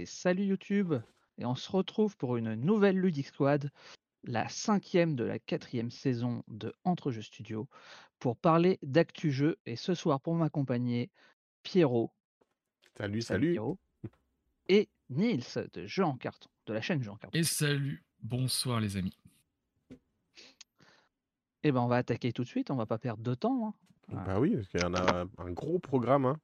et 0.00 0.06
salut 0.06 0.44
YouTube. 0.44 0.94
Et 1.38 1.44
on 1.44 1.54
se 1.54 1.70
retrouve 1.70 2.16
pour 2.16 2.36
une 2.36 2.54
nouvelle 2.54 2.98
Ludic 2.98 3.26
Squad, 3.26 3.70
la 4.24 4.48
cinquième 4.48 5.14
de 5.14 5.24
la 5.24 5.38
quatrième 5.38 5.90
saison 5.90 6.42
de 6.48 6.74
Entre 6.84 7.10
Jeux 7.10 7.22
Studio, 7.22 7.68
pour 8.18 8.36
parler 8.36 8.78
d'actu 8.82 9.30
jeu. 9.30 9.58
Et 9.66 9.76
ce 9.76 9.94
soir, 9.94 10.20
pour 10.20 10.34
m'accompagner, 10.34 11.10
Pierrot. 11.62 12.10
Salut, 12.96 13.22
salut. 13.22 13.52
Pierrot. 13.52 13.78
Et 14.68 14.88
Nils 15.10 15.44
de 15.72 15.86
Jeux 15.86 16.04
en 16.04 16.16
carton, 16.16 16.48
de 16.66 16.72
la 16.72 16.80
chaîne 16.80 17.02
Jeux 17.02 17.10
en 17.10 17.16
carton. 17.16 17.38
Et 17.38 17.44
salut, 17.44 18.02
bonsoir 18.22 18.80
les 18.80 18.96
amis. 18.96 19.16
Eh 21.62 21.72
ben, 21.72 21.80
on 21.80 21.88
va 21.88 21.96
attaquer 21.96 22.32
tout 22.32 22.42
de 22.42 22.48
suite, 22.48 22.70
on 22.70 22.76
va 22.76 22.86
pas 22.86 22.98
perdre 22.98 23.22
de 23.22 23.34
temps. 23.34 23.68
hein. 23.68 23.74
Bah 24.26 24.40
oui, 24.40 24.56
parce 24.56 24.68
qu'il 24.68 24.80
y 24.80 24.84
en 24.84 24.94
a 24.94 25.26
un 25.38 25.50
gros 25.50 25.78
programme. 25.78 26.24
hein. 26.24 26.40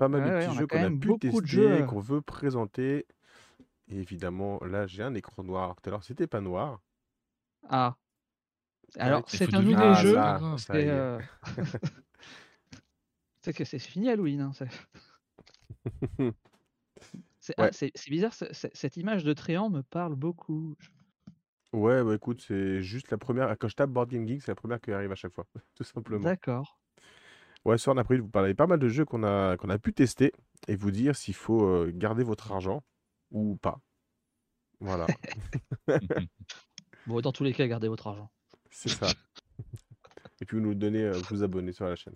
Pas 0.00 0.08
mal 0.08 0.22
Ouais, 0.22 0.30
de 0.30 0.34
ouais, 0.34 0.40
petits 0.46 0.56
a 0.56 0.60
jeux 0.60 0.66
qu'on 0.66 0.76
a 0.78 0.80
même 0.80 0.98
pu 0.98 1.18
tester, 1.18 1.70
euh. 1.82 1.86
qu'on 1.86 2.00
veut 2.00 2.22
présenter. 2.22 3.06
Et 3.88 3.96
évidemment, 3.98 4.58
là, 4.64 4.86
j'ai 4.86 5.02
un 5.02 5.14
écran 5.14 5.44
noir. 5.44 5.76
Tout 5.76 5.88
à 5.88 5.90
l'heure, 5.90 6.04
c'était 6.04 6.26
pas 6.26 6.40
noir. 6.40 6.80
Ah. 7.68 7.96
Alors, 8.98 9.24
il 9.32 9.38
c'est 9.38 9.54
un 9.54 9.62
nouveau 9.62 9.82
Ah, 9.82 9.94
jeu. 9.94 10.16
C'est 10.58 10.88
euh, 10.88 11.20
c'est 13.42 13.52
que 13.52 13.64
c'est 13.64 13.78
fini 13.78 14.08
Halloween. 14.08 14.40
hein, 14.40 14.52
c'est- 14.54 14.68
C'est 17.40 17.54
ah, 17.58 17.64
Ouais. 17.64 17.90
bizarre, 18.08 18.34
ce- 18.34 18.52
ce- 18.52 18.68
cette 18.74 18.96
image 18.96 19.24
de 19.24 19.32
Tréant 19.32 19.70
me 19.70 19.82
parle 19.82 20.14
beaucoup. 20.14 20.76
Ouais, 21.72 22.02
bah 22.04 22.14
écoute, 22.14 22.42
c'est 22.46 22.82
juste 22.82 23.10
la 23.10 23.18
première. 23.18 23.56
Quand 23.58 23.68
je 23.68 23.76
tape 23.76 23.90
Board 23.90 24.10
Game 24.10 24.26
Geek, 24.26 24.42
c'est 24.42 24.50
la 24.50 24.56
première 24.56 24.80
qui 24.80 24.92
arrive 24.92 25.12
à 25.12 25.14
chaque 25.14 25.32
fois, 25.34 25.46
tout 25.74 25.84
simplement. 25.84 26.20
D'accord. 26.20 26.78
Ouais, 27.64 27.76
ce 27.76 27.84
soir, 27.84 27.94
on 27.94 27.98
a 27.98 28.04
prévu 28.04 28.20
de 28.20 28.24
vous 28.24 28.30
parler 28.30 28.54
pas 28.54 28.66
mal 28.66 28.78
de 28.78 28.88
jeux 28.88 29.04
qu'on 29.04 29.22
a, 29.22 29.56
qu'on 29.56 29.68
a 29.68 29.78
pu 29.78 29.92
tester 29.92 30.32
et 30.68 30.76
vous 30.76 30.90
dire 30.90 31.14
s'il 31.14 31.34
faut 31.34 31.64
euh, 31.66 31.90
garder 31.94 32.24
votre 32.24 32.50
argent 32.52 32.82
ou 33.30 33.56
pas. 33.56 33.80
Voilà, 34.80 35.06
Bon, 37.06 37.20
dans 37.20 37.32
tous 37.32 37.44
les 37.44 37.52
cas, 37.52 37.66
gardez 37.66 37.88
votre 37.88 38.06
argent. 38.06 38.30
c'est 38.70 38.88
ça. 38.88 39.08
Et 40.40 40.46
puis 40.46 40.56
vous 40.56 40.62
nous 40.62 40.70
le 40.70 40.74
donnez, 40.74 41.02
euh, 41.04 41.20
vous 41.28 41.42
abonner 41.42 41.72
sur 41.72 41.84
la 41.84 41.96
chaîne. 41.96 42.14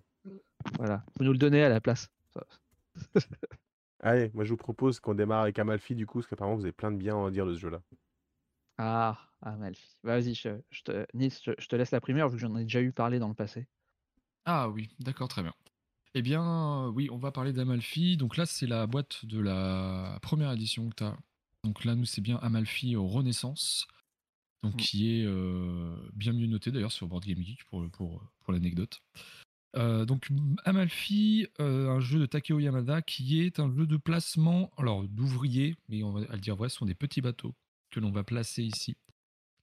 Voilà. 0.78 1.04
Vous 1.18 1.24
nous 1.24 1.32
le 1.32 1.38
donnez 1.38 1.62
à 1.62 1.68
la 1.68 1.80
place. 1.82 2.08
Allez, 4.00 4.30
moi 4.32 4.44
je 4.44 4.50
vous 4.50 4.56
propose 4.56 4.98
qu'on 5.00 5.14
démarre 5.14 5.42
avec 5.42 5.58
Amalfi 5.58 5.94
du 5.94 6.06
coup, 6.06 6.18
parce 6.18 6.26
qu'apparemment 6.28 6.56
vous 6.56 6.64
avez 6.64 6.72
plein 6.72 6.90
de 6.90 6.96
bien 6.96 7.14
à 7.14 7.18
en 7.18 7.30
dire 7.30 7.44
de 7.44 7.54
ce 7.54 7.60
jeu-là. 7.60 7.82
Ah, 8.78 9.18
Amalfi. 9.42 9.96
Vas-y, 10.02 10.34
je, 10.34 10.58
je 10.70 10.82
te, 10.82 11.06
Nils, 11.12 11.32
je, 11.42 11.52
je 11.58 11.66
te 11.68 11.76
laisse 11.76 11.90
la 11.90 12.00
première 12.00 12.28
vu 12.28 12.36
que 12.36 12.40
j'en 12.40 12.56
ai 12.56 12.62
déjà 12.62 12.80
eu 12.80 12.92
parlé 12.92 13.18
dans 13.18 13.28
le 13.28 13.34
passé. 13.34 13.66
Ah 14.46 14.68
oui, 14.68 14.90
d'accord, 15.00 15.28
très 15.28 15.42
bien. 15.42 15.54
Eh 16.14 16.22
bien, 16.22 16.88
oui, 16.88 17.08
on 17.10 17.16
va 17.16 17.32
parler 17.32 17.52
d'Amalfi. 17.52 18.16
Donc 18.16 18.36
là, 18.36 18.46
c'est 18.46 18.66
la 18.66 18.86
boîte 18.86 19.24
de 19.24 19.40
la 19.40 20.18
première 20.22 20.52
édition 20.52 20.88
que 20.90 20.94
tu 20.96 21.04
as. 21.04 21.16
Donc 21.64 21.84
là, 21.84 21.94
nous, 21.94 22.04
c'est 22.04 22.20
bien 22.20 22.36
Amalfi 22.38 22.94
au 22.96 23.06
Renaissance. 23.08 23.86
Donc 24.62 24.74
Mm. 24.74 24.76
qui 24.76 25.10
est 25.10 25.24
euh, 25.26 25.94
bien 26.14 26.32
mieux 26.32 26.46
noté 26.46 26.70
d'ailleurs 26.72 26.90
sur 26.90 27.06
Board 27.06 27.24
Game 27.24 27.42
Geek 27.42 27.64
pour, 27.64 27.86
pour, 27.90 28.22
pour 28.40 28.52
l'anecdote. 28.52 29.02
Euh, 29.76 30.06
donc 30.06 30.28
Amalfi, 30.64 31.48
euh, 31.60 31.90
un 31.90 32.00
jeu 32.00 32.18
de 32.18 32.26
Takeo 32.26 32.58
Yamada 32.58 33.02
qui 33.02 33.42
est 33.42 33.60
un 33.60 33.70
jeu 33.74 33.86
de 33.86 33.96
placement, 33.98 34.70
alors 34.78 35.06
d'ouvriers, 35.06 35.76
mais 35.88 36.02
on 36.02 36.12
va 36.12 36.20
à 36.30 36.34
le 36.36 36.40
dire 36.40 36.56
vrai, 36.56 36.70
ce 36.70 36.76
sont 36.76 36.86
des 36.86 36.94
petits 36.94 37.20
bateaux 37.20 37.54
que 37.90 38.00
l'on 38.00 38.10
va 38.10 38.24
placer 38.24 38.62
ici. 38.62 38.96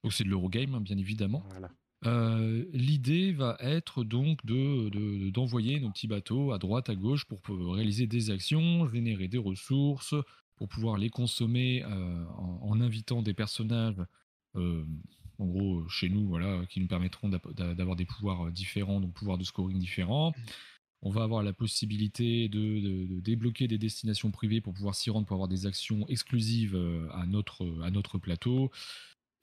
Donc 0.04 0.12
c'est 0.12 0.22
de 0.24 0.28
l'Eurogame, 0.28 0.74
hein, 0.74 0.80
bien 0.80 0.98
évidemment. 0.98 1.42
Voilà. 1.50 1.70
Euh, 2.04 2.64
L'idée 2.72 3.32
va 3.32 3.56
être 3.60 4.02
donc 4.02 4.44
de- 4.44 4.88
de- 4.88 5.30
d'envoyer 5.30 5.78
nos 5.78 5.90
petits 5.90 6.08
bateaux 6.08 6.52
à 6.52 6.58
droite, 6.58 6.88
à 6.90 6.94
gauche 6.96 7.24
pour, 7.26 7.40
pour 7.42 7.74
réaliser 7.74 8.06
des 8.06 8.30
actions, 8.30 8.88
générer 8.90 9.28
des 9.28 9.38
ressources, 9.38 10.14
pour 10.56 10.68
pouvoir 10.68 10.96
les 10.98 11.10
consommer 11.10 11.84
euh, 11.84 12.24
en, 12.36 12.58
en 12.62 12.80
invitant 12.80 13.22
des 13.22 13.34
personnages, 13.34 14.00
euh, 14.56 14.84
en 15.38 15.46
gros 15.46 15.88
chez 15.88 16.08
nous, 16.08 16.26
voilà, 16.26 16.64
qui 16.66 16.80
nous 16.80 16.88
permettront 16.88 17.28
d'avoir 17.28 17.96
des 17.96 18.04
pouvoirs 18.04 18.48
euh, 18.48 18.50
différents, 18.50 19.00
donc 19.00 19.12
pouvoirs 19.14 19.38
de 19.38 19.44
scoring 19.44 19.78
différents. 19.78 20.32
On 21.04 21.10
va 21.10 21.24
avoir 21.24 21.42
la 21.42 21.52
possibilité 21.52 22.48
de, 22.48 22.58
de- 22.80 23.06
de 23.14 23.20
débloquer 23.20 23.66
des 23.68 23.78
destinations 23.78 24.30
privées 24.30 24.60
pour 24.60 24.72
pouvoir 24.72 24.94
s'y 24.94 25.10
rendre, 25.10 25.26
pour 25.26 25.34
avoir 25.34 25.48
des 25.48 25.66
actions 25.66 26.06
exclusives 26.08 26.76
euh, 26.76 27.08
à 27.12 27.26
notre, 27.26 27.64
à 27.82 27.90
notre 27.90 28.18
plateau. 28.18 28.70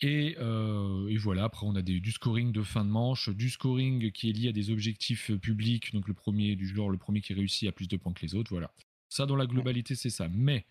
Et, 0.01 0.37
euh, 0.39 1.07
et 1.09 1.17
voilà, 1.17 1.43
après 1.43 1.65
on 1.67 1.75
a 1.75 1.81
des- 1.81 1.99
du 1.99 2.11
scoring 2.11 2.51
de 2.53 2.63
fin 2.63 2.85
de 2.85 2.89
manche, 2.89 3.27
du 3.29 3.49
scoring 3.49 4.11
qui 4.11 4.29
est 4.29 4.33
lié 4.33 4.49
à 4.49 4.51
des 4.53 4.69
objectifs 4.71 5.29
euh, 5.31 5.37
publics, 5.37 5.91
donc 5.93 6.07
le 6.07 6.13
premier 6.13 6.55
du 6.55 6.67
genre, 6.67 6.89
le 6.89 6.97
premier 6.97 7.19
qui 7.21 7.33
réussit 7.33 7.67
a 7.67 7.71
plus 7.73 7.87
de 7.89 7.97
points 7.97 8.13
que 8.13 8.21
les 8.21 8.33
autres, 8.35 8.49
voilà. 8.51 8.71
Ça 9.09 9.25
dans 9.25 9.35
la 9.35 9.45
globalité 9.45 9.95
c'est 9.95 10.09
ça. 10.09 10.29
Mais 10.29 10.65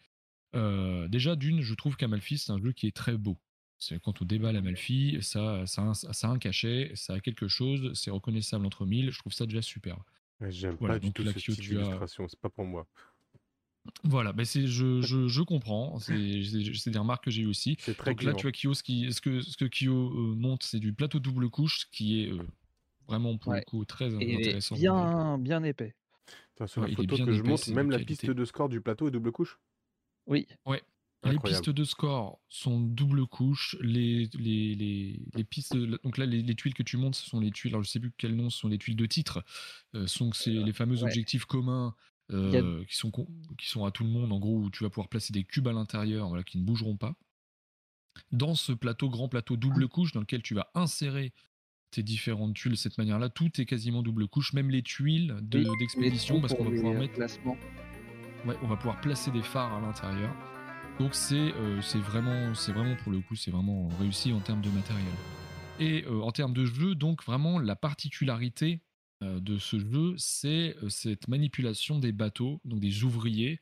euh, 0.54 1.08
déjà 1.08 1.36
d'une, 1.36 1.60
je 1.60 1.74
trouve 1.74 1.96
qu'Amalfi 1.96 2.38
c'est 2.38 2.52
un 2.52 2.58
jeu 2.58 2.72
qui 2.72 2.86
est 2.86 2.96
très 2.96 3.18
beau. 3.18 3.36
C'est 3.78 4.00
quand 4.00 4.22
on 4.22 4.24
déballe 4.24 4.56
Amalfi, 4.56 5.18
ça, 5.20 5.64
ça, 5.66 5.82
a 5.82 5.84
un- 5.84 5.94
ça 5.94 6.28
a 6.28 6.30
un 6.32 6.38
cachet, 6.38 6.90
ça 6.94 7.14
a 7.14 7.20
quelque 7.20 7.48
chose, 7.48 7.92
c'est 7.94 8.10
reconnaissable 8.10 8.64
entre 8.66 8.86
mille, 8.86 9.10
je 9.12 9.18
trouve 9.18 9.32
ça 9.32 9.44
déjà 9.46 9.62
superbe. 9.62 10.02
J'aime 10.48 10.76
Voilà, 10.80 10.94
pas 10.94 10.98
du 11.00 11.12
tout 11.12 11.22
c'est 12.28 12.40
pas 12.40 12.48
pour 12.48 12.64
moi. 12.64 12.86
Voilà, 14.04 14.32
ben 14.32 14.44
c'est, 14.44 14.66
je, 14.66 15.00
je, 15.02 15.28
je 15.28 15.42
comprends, 15.42 15.98
c'est, 15.98 16.42
c'est- 16.44 16.74
c'est 16.74 16.90
des 16.90 16.98
remarques 16.98 17.24
que 17.24 17.30
j'ai 17.30 17.42
eues 17.42 17.46
aussi. 17.46 17.76
C'est 17.80 17.96
très 17.96 18.10
Donc 18.12 18.22
là, 18.22 18.32
tu 18.34 18.42
vois, 18.42 18.52
Kyo, 18.52 18.74
ce, 18.74 18.82
qui, 18.82 19.12
ce, 19.12 19.20
que, 19.20 19.40
ce 19.40 19.56
que 19.56 19.64
Kyo 19.64 19.92
euh, 20.10 20.34
monte, 20.36 20.62
c'est 20.62 20.78
du 20.78 20.92
plateau 20.92 21.18
double 21.18 21.48
couche, 21.50 21.80
ce 21.80 21.86
qui 21.90 22.22
est 22.22 22.30
euh, 22.32 22.38
vraiment 23.06 23.36
pour 23.38 23.52
Ouais. 23.52 23.58
le 23.60 23.64
coup 23.64 23.84
très 23.84 24.12
Et 24.22 24.36
intéressant. 24.36 24.76
bien, 24.76 25.38
bien 25.38 25.62
épais. 25.62 25.94
Attends, 26.54 26.66
sur 26.66 26.82
Ouais, 26.82 26.90
la 26.90 26.96
photo 26.96 27.16
que 27.16 27.32
je 27.32 27.40
épais, 27.40 27.56
c'est 27.56 27.74
même 27.74 27.90
la 27.90 27.98
qualité. 27.98 28.26
piste 28.26 28.30
de 28.30 28.44
score 28.44 28.68
du 28.68 28.80
plateau 28.80 29.08
est 29.08 29.10
double 29.10 29.32
couche. 29.32 29.58
Oui. 30.26 30.46
Les 31.24 31.30
Incroyable. 31.30 31.64
pistes 31.64 31.70
de 31.70 31.84
score 31.84 32.38
sont 32.48 32.78
double 32.80 33.26
couche. 33.26 33.76
Les, 33.80 34.28
les, 34.38 34.74
les, 34.76 35.20
les 35.34 35.44
pistes, 35.44 35.76
donc 35.76 36.16
là, 36.16 36.26
les, 36.26 36.42
les 36.42 36.54
tuiles 36.54 36.74
que 36.74 36.84
tu 36.84 36.96
montes, 36.96 37.16
ce 37.16 37.28
sont 37.28 37.40
les 37.40 37.50
tuiles. 37.50 37.72
Alors, 37.72 37.82
je 37.82 37.88
sais 37.90 37.98
plus 37.98 38.12
quel 38.16 38.36
nom, 38.36 38.50
ce 38.50 38.58
sont 38.58 38.68
les 38.68 38.78
tuiles 38.78 38.94
de 38.96 39.06
titre. 39.06 39.42
Euh, 39.96 40.06
sont 40.06 40.32
c'est 40.32 40.50
les 40.50 40.72
fameux 40.72 40.98
ouais. 40.98 41.02
objectifs 41.04 41.44
communs 41.44 41.94
A- 42.30 42.34
euh, 42.36 42.84
qui, 42.84 42.96
sont, 42.96 43.10
qui 43.58 43.68
sont 43.68 43.84
à 43.84 43.90
tout 43.90 44.04
le 44.04 44.10
monde. 44.10 44.32
En 44.32 44.38
gros, 44.38 44.58
où 44.58 44.70
tu 44.70 44.84
vas 44.84 44.90
pouvoir 44.90 45.08
placer 45.08 45.32
des 45.32 45.44
cubes 45.44 45.68
à 45.68 45.72
l'intérieur, 45.72 46.28
voilà, 46.28 46.42
qui 46.44 46.58
ne 46.58 46.64
bougeront 46.64 46.96
pas. 46.96 47.14
Dans 48.32 48.54
ce 48.54 48.72
plateau, 48.72 49.08
grand 49.08 49.28
plateau 49.28 49.56
double 49.56 49.88
couche, 49.88 50.12
dans 50.12 50.20
lequel 50.20 50.42
tu 50.42 50.54
vas 50.54 50.70
insérer 50.74 51.32
tes 51.90 52.02
différentes 52.02 52.54
tuiles 52.54 52.72
de 52.72 52.76
cette 52.76 52.98
manière-là, 52.98 53.28
tout 53.30 53.60
est 53.60 53.64
quasiment 53.64 54.02
double 54.02 54.28
couche, 54.28 54.52
même 54.52 54.70
les 54.70 54.82
tuiles 54.82 55.36
de- 55.42 55.60
Oui, 55.60 55.66
d'expédition, 55.78 56.40
parce 56.40 56.52
qu'on 56.54 56.64
va 56.64 56.70
pouvoir 56.70 56.94
mettre 56.94 57.14
placements. 57.14 57.56
Ouais, 58.44 58.56
on 58.62 58.66
va 58.66 58.76
pouvoir 58.76 59.00
placer 59.00 59.30
des 59.30 59.42
phares 59.42 59.72
à 59.74 59.80
l'intérieur. 59.80 60.34
Donc 60.98 61.14
c'est 61.14 61.52
euh, 61.54 61.80
vraiment 61.94 62.52
vraiment 62.52 62.96
pour 62.96 63.12
le 63.12 63.20
coup 63.20 63.36
c'est 63.36 63.52
vraiment 63.52 63.88
réussi 64.00 64.32
en 64.32 64.40
termes 64.40 64.60
de 64.60 64.68
matériel. 64.70 65.12
Et 65.78 66.04
euh, 66.06 66.20
en 66.22 66.32
termes 66.32 66.52
de 66.52 66.64
jeu, 66.66 66.96
donc 66.96 67.24
vraiment 67.24 67.60
la 67.60 67.76
particularité 67.76 68.80
de 69.20 69.58
ce 69.58 69.78
jeu, 69.78 70.14
c'est 70.16 70.76
euh, 70.82 70.88
cette 70.88 71.28
manipulation 71.28 71.98
des 71.98 72.12
bateaux, 72.12 72.60
donc 72.64 72.80
des 72.80 73.04
ouvriers 73.04 73.60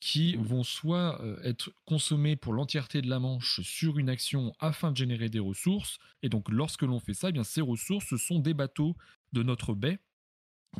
qui 0.00 0.34
vont 0.34 0.64
soit 0.64 1.22
euh, 1.22 1.40
être 1.44 1.72
consommés 1.84 2.34
pour 2.34 2.52
l'entièreté 2.52 3.02
de 3.02 3.08
la 3.08 3.20
manche 3.20 3.60
sur 3.62 3.98
une 3.98 4.08
action 4.08 4.52
afin 4.58 4.90
de 4.90 4.96
générer 4.96 5.28
des 5.28 5.38
ressources. 5.38 5.98
Et 6.22 6.28
donc 6.28 6.50
lorsque 6.50 6.82
l'on 6.82 6.98
fait 6.98 7.14
ça, 7.14 7.28
eh 7.28 7.32
bien 7.32 7.44
ces 7.44 7.60
ressources 7.60 8.06
ce 8.08 8.16
sont 8.16 8.40
des 8.40 8.54
bateaux 8.54 8.96
de 9.32 9.42
notre 9.42 9.74
baie 9.74 10.00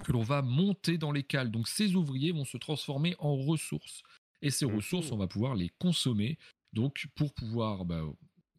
que 0.05 0.13
l'on 0.13 0.23
va 0.23 0.43
monter 0.43 0.99
dans 0.99 1.13
les 1.13 1.23
cales. 1.23 1.51
Donc 1.51 1.69
ces 1.69 1.95
ouvriers 1.95 2.33
vont 2.33 2.45
se 2.45 2.57
transformer 2.57 3.15
en 3.19 3.37
ressources. 3.37 4.03
Et 4.41 4.51
ces 4.51 4.65
ressources, 4.65 5.13
on 5.13 5.17
va 5.17 5.29
pouvoir 5.29 5.55
les 5.55 5.71
consommer. 5.79 6.37
Donc 6.73 7.07
pour 7.15 7.33
pouvoir 7.33 7.85
bah, 7.85 8.03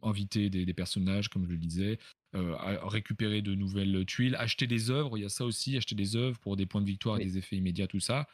inviter 0.07 0.49
des, 0.49 0.65
des 0.65 0.73
personnages, 0.73 1.29
comme 1.29 1.45
je 1.45 1.51
le 1.51 1.57
disais, 1.57 1.99
euh, 2.35 2.55
à 2.55 2.87
récupérer 2.89 3.41
de 3.41 3.53
nouvelles 3.55 4.05
tuiles, 4.05 4.35
acheter 4.35 4.67
des 4.67 4.89
œuvres, 4.89 5.17
il 5.17 5.21
y 5.21 5.25
a 5.25 5.29
ça 5.29 5.45
aussi, 5.45 5.77
acheter 5.77 5.95
des 5.95 6.15
œuvres 6.15 6.39
pour 6.39 6.55
des 6.55 6.65
points 6.65 6.81
de 6.81 6.87
victoire 6.87 7.19
et 7.19 7.25
des 7.25 7.37
effets 7.37 7.55
immédiats, 7.57 7.87
tout 7.87 7.99
ça. 7.99 8.27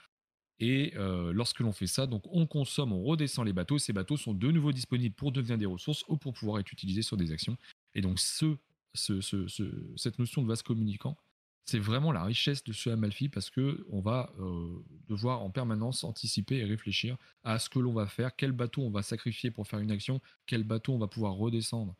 Et 0.61 0.93
euh, 0.97 1.31
lorsque 1.31 1.61
l'on 1.61 1.71
fait 1.71 1.87
ça, 1.87 2.05
donc 2.05 2.23
on 2.27 2.45
consomme, 2.45 2.91
on 2.91 3.03
redescend 3.03 3.45
les 3.45 3.53
bateaux. 3.53 3.77
Ces 3.77 3.93
bateaux 3.93 4.17
sont 4.17 4.33
de 4.33 4.51
nouveau 4.51 4.71
disponibles 4.73 5.15
pour 5.15 5.31
devenir 5.31 5.57
des 5.57 5.65
ressources 5.65 6.03
ou 6.09 6.17
pour 6.17 6.33
pouvoir 6.33 6.59
être 6.59 6.71
utilisés 6.71 7.01
sur 7.01 7.15
des 7.17 7.31
actions. 7.31 7.57
Et 7.95 8.01
donc 8.01 8.19
ce- 8.19 8.57
ce- 8.93 9.21
ce- 9.21 9.47
cette 9.95 10.19
notion 10.19 10.41
de 10.41 10.47
vase 10.47 10.61
communicant, 10.61 11.15
c'est 11.69 11.79
vraiment 11.79 12.11
la 12.11 12.23
richesse 12.23 12.63
de 12.63 12.73
ce 12.73 12.89
Amalfi 12.89 13.29
parce 13.29 13.51
que 13.51 13.85
on 13.89 14.01
va 14.01 14.33
euh, 14.39 14.83
devoir 15.07 15.43
en 15.43 15.51
permanence 15.51 16.03
anticiper 16.03 16.57
et 16.57 16.65
réfléchir 16.65 17.15
à 17.43 17.59
ce 17.59 17.69
que 17.69 17.77
l'on 17.77 17.93
va 17.93 18.07
faire, 18.07 18.35
quel 18.35 18.51
bateau 18.53 18.81
on 18.81 18.89
va 18.89 19.03
sacrifier 19.03 19.51
pour 19.51 19.67
faire 19.67 19.79
une 19.79 19.91
action, 19.91 20.19
quel 20.47 20.63
bateau 20.63 20.93
on 20.93 20.97
va 20.97 21.07
pouvoir 21.07 21.33
redescendre 21.33 21.95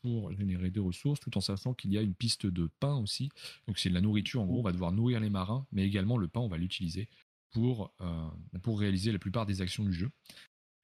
pour 0.00 0.32
générer 0.32 0.70
des 0.70 0.80
ressources, 0.80 1.20
tout 1.20 1.36
en 1.36 1.42
sachant 1.42 1.74
qu'il 1.74 1.92
y 1.92 1.98
a 1.98 2.00
une 2.00 2.14
piste 2.14 2.46
de 2.46 2.70
pain 2.80 2.96
aussi. 2.96 3.28
Donc 3.66 3.78
c'est 3.78 3.90
de 3.90 3.94
la 3.94 4.00
nourriture, 4.00 4.40
en 4.40 4.46
gros, 4.46 4.60
on 4.60 4.62
va 4.62 4.72
devoir 4.72 4.92
nourrir 4.92 5.20
les 5.20 5.28
marins, 5.28 5.66
mais 5.70 5.84
également 5.84 6.16
le 6.16 6.26
pain, 6.26 6.40
on 6.40 6.48
va 6.48 6.56
l'utiliser 6.56 7.06
pour, 7.50 7.92
euh, 8.00 8.28
pour 8.62 8.80
réaliser 8.80 9.12
la 9.12 9.18
plupart 9.18 9.44
des 9.44 9.60
actions 9.60 9.84
du 9.84 9.92
jeu. 9.92 10.10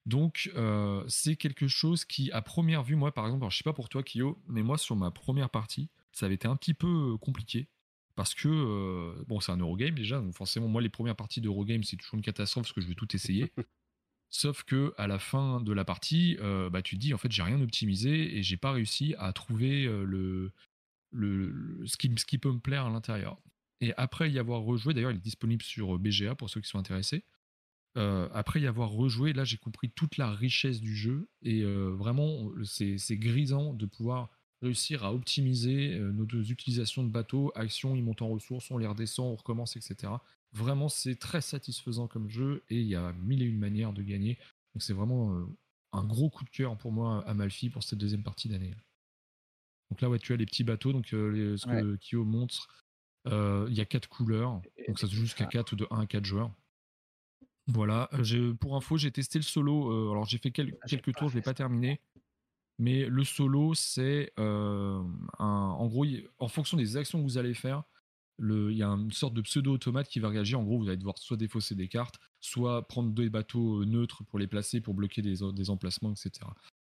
Donc 0.05 0.50
euh, 0.56 1.03
c'est 1.09 1.37
quelque 1.37 1.69
chose 1.69 2.05
qui, 2.05 2.31
à 2.33 2.43
première 2.43 2.83
vue, 2.83 2.97
moi 2.97 3.12
par 3.12 3.25
exemple, 3.25 3.44
alors, 3.44 3.50
je 3.50 3.56
sais 3.56 3.65
pas 3.65 3.73
pour 3.73 3.88
toi 3.88 4.03
Kyo, 4.03 4.38
mais 4.47 4.62
moi 4.62 4.77
sur 4.77 4.94
ma 4.94 5.11
première 5.11 5.49
partie, 5.49 5.88
ça 6.12 6.27
avait 6.27 6.35
été 6.35 6.47
un 6.47 6.56
petit 6.56 6.75
peu 6.75 7.17
compliqué. 7.17 7.69
Parce 8.16 8.34
que, 8.34 8.48
euh, 8.48 9.24
bon, 9.28 9.40
c'est 9.40 9.52
un 9.52 9.58
Eurogame 9.58 9.94
déjà, 9.94 10.20
donc 10.20 10.34
forcément, 10.34 10.68
moi, 10.68 10.80
les 10.80 10.88
premières 10.88 11.16
parties 11.16 11.42
d'Eurogame, 11.42 11.84
c'est 11.84 11.96
toujours 11.96 12.14
une 12.16 12.22
catastrophe 12.22 12.64
parce 12.64 12.72
que 12.72 12.80
je 12.80 12.88
veux 12.88 12.94
tout 12.94 13.14
essayer. 13.14 13.52
Sauf 14.30 14.64
que 14.64 14.94
à 14.96 15.06
la 15.06 15.18
fin 15.18 15.60
de 15.60 15.72
la 15.72 15.84
partie, 15.84 16.36
bah, 16.72 16.82
tu 16.82 16.96
te 16.96 17.00
dis 17.00 17.14
en 17.14 17.18
fait 17.18 17.30
j'ai 17.30 17.44
rien 17.44 17.60
optimisé 17.60 18.36
et 18.36 18.42
j'ai 18.42 18.56
pas 18.56 18.72
réussi 18.72 19.14
à 19.18 19.32
trouver 19.32 19.84
le, 19.84 20.52
le, 21.12 21.82
ce, 21.86 21.96
qui, 21.96 22.12
ce 22.18 22.26
qui 22.26 22.36
peut 22.36 22.50
me 22.50 22.58
plaire 22.58 22.86
à 22.86 22.90
l'intérieur. 22.90 23.40
Et 23.80 23.94
après 23.96 24.28
y 24.30 24.40
avoir 24.40 24.62
rejoué, 24.62 24.94
d'ailleurs 24.94 25.12
il 25.12 25.18
est 25.18 25.20
disponible 25.20 25.62
sur 25.62 25.96
BGA 25.98 26.34
pour 26.34 26.50
ceux 26.50 26.60
qui 26.60 26.68
sont 26.68 26.78
intéressés. 26.78 27.24
après 27.94 28.60
y 28.60 28.66
avoir 28.66 28.90
rejoué, 28.90 29.32
là 29.32 29.44
j'ai 29.44 29.58
compris 29.58 29.90
toute 29.90 30.16
la 30.16 30.32
richesse 30.32 30.80
du 30.80 30.96
jeu 30.96 31.28
et 31.42 31.62
vraiment 31.64 32.50
c'est 32.64 33.16
grisant 33.16 33.74
de 33.74 33.86
pouvoir 33.86 34.36
réussir 34.66 35.04
à 35.04 35.14
optimiser 35.14 35.98
nos 35.98 36.26
utilisations 36.26 37.02
de 37.02 37.08
bateaux, 37.08 37.52
actions, 37.54 37.96
ils 37.96 38.02
montent 38.02 38.22
en 38.22 38.28
ressources, 38.28 38.70
on 38.70 38.78
les 38.78 38.86
redescend, 38.86 39.32
on 39.32 39.36
recommence, 39.36 39.76
etc. 39.76 40.12
Vraiment, 40.52 40.88
c'est 40.88 41.16
très 41.16 41.40
satisfaisant 41.40 42.08
comme 42.08 42.28
jeu 42.28 42.62
et 42.68 42.80
il 42.80 42.86
y 42.86 42.94
a 42.94 43.12
mille 43.12 43.42
et 43.42 43.46
une 43.46 43.58
manières 43.58 43.92
de 43.92 44.02
gagner. 44.02 44.38
Donc 44.74 44.82
c'est 44.82 44.92
vraiment 44.92 45.46
un 45.92 46.04
gros 46.04 46.30
coup 46.30 46.44
de 46.44 46.50
cœur 46.50 46.76
pour 46.76 46.92
moi 46.92 47.24
à 47.26 47.34
Malfi 47.34 47.70
pour 47.70 47.82
cette 47.82 47.98
deuxième 47.98 48.22
partie 48.22 48.48
d'année. 48.48 48.74
Donc 49.90 50.00
là, 50.00 50.10
ouais, 50.10 50.18
tu 50.18 50.32
as 50.32 50.36
les 50.36 50.46
petits 50.46 50.64
bateaux, 50.64 50.92
donc 50.92 51.06
ce 51.06 51.66
que 51.66 51.96
Kyo 51.96 52.24
montre. 52.24 52.68
Il 53.26 53.74
y 53.74 53.80
a 53.80 53.84
quatre 53.84 54.08
couleurs, 54.08 54.60
donc 54.86 54.98
ça 54.98 55.06
se 55.06 55.14
joue 55.14 55.22
jusqu'à 55.22 55.46
4 55.46 55.76
de 55.76 55.86
1 55.90 56.00
à 56.00 56.06
4 56.06 56.24
joueurs. 56.24 56.50
Voilà, 57.68 58.08
pour 58.60 58.76
info, 58.76 58.96
j'ai 58.96 59.10
testé 59.10 59.38
le 59.38 59.44
solo. 59.44 60.10
alors 60.10 60.24
j'ai 60.26 60.38
fait 60.38 60.52
ah, 60.58 60.86
quelques 60.86 61.14
tours, 61.14 61.28
je 61.28 61.34
ne 61.34 61.40
l'ai 61.40 61.42
pas 61.42 61.54
terminé. 61.54 62.00
Mais 62.78 63.06
le 63.06 63.25
solo, 63.25 63.75
c'est 63.75 64.32
en 64.38 65.87
gros, 65.87 66.05
en 66.38 66.49
fonction 66.49 66.76
des 66.76 66.96
actions 66.96 67.19
que 67.19 67.25
vous 67.25 67.38
allez 67.38 67.55
faire, 67.55 67.84
il 68.38 68.73
y 68.73 68.82
a 68.82 68.88
une 68.88 69.12
sorte 69.12 69.32
de 69.32 69.40
pseudo-automate 69.40 70.08
qui 70.08 70.20
va 70.20 70.28
réagir. 70.28 70.61
En 70.61 70.64
gros, 70.64 70.78
vous 70.78 70.88
allez 70.88 70.99
devoir 70.99 71.17
soit 71.19 71.38
défausser 71.38 71.75
des 71.75 71.88
cartes, 71.88 72.20
soit 72.40 72.87
prendre 72.87 73.11
deux 73.11 73.28
bateaux 73.31 73.84
neutres 73.87 74.25
pour 74.25 74.38
les 74.38 74.46
placer, 74.46 74.81
pour 74.81 74.94
bloquer 74.94 75.23
des, 75.23 75.37
des 75.55 75.70
emplacements, 75.70 76.12
etc. 76.12 76.46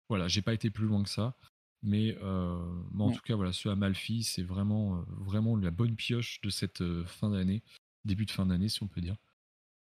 Voilà, 0.08 0.26
j'ai 0.26 0.42
pas 0.42 0.54
été 0.54 0.70
plus 0.70 0.86
loin 0.86 1.02
que 1.02 1.10
ça. 1.10 1.36
Mais, 1.82 2.16
en 2.22 3.10
tout 3.12 3.20
cas, 3.22 3.36
voilà, 3.36 3.52
ce 3.52 3.68
Amalfi, 3.68 4.22
c'est 4.22 4.42
vraiment, 4.42 5.04
vraiment 5.08 5.54
la 5.54 5.70
bonne 5.70 5.96
pioche 5.96 6.40
de 6.40 6.48
cette 6.48 6.82
fin 7.04 7.28
d'année, 7.28 7.62
début 8.06 8.24
de 8.24 8.30
fin 8.30 8.46
d'année, 8.46 8.70
si 8.70 8.82
on 8.82 8.88
peut 8.88 9.02
dire, 9.02 9.16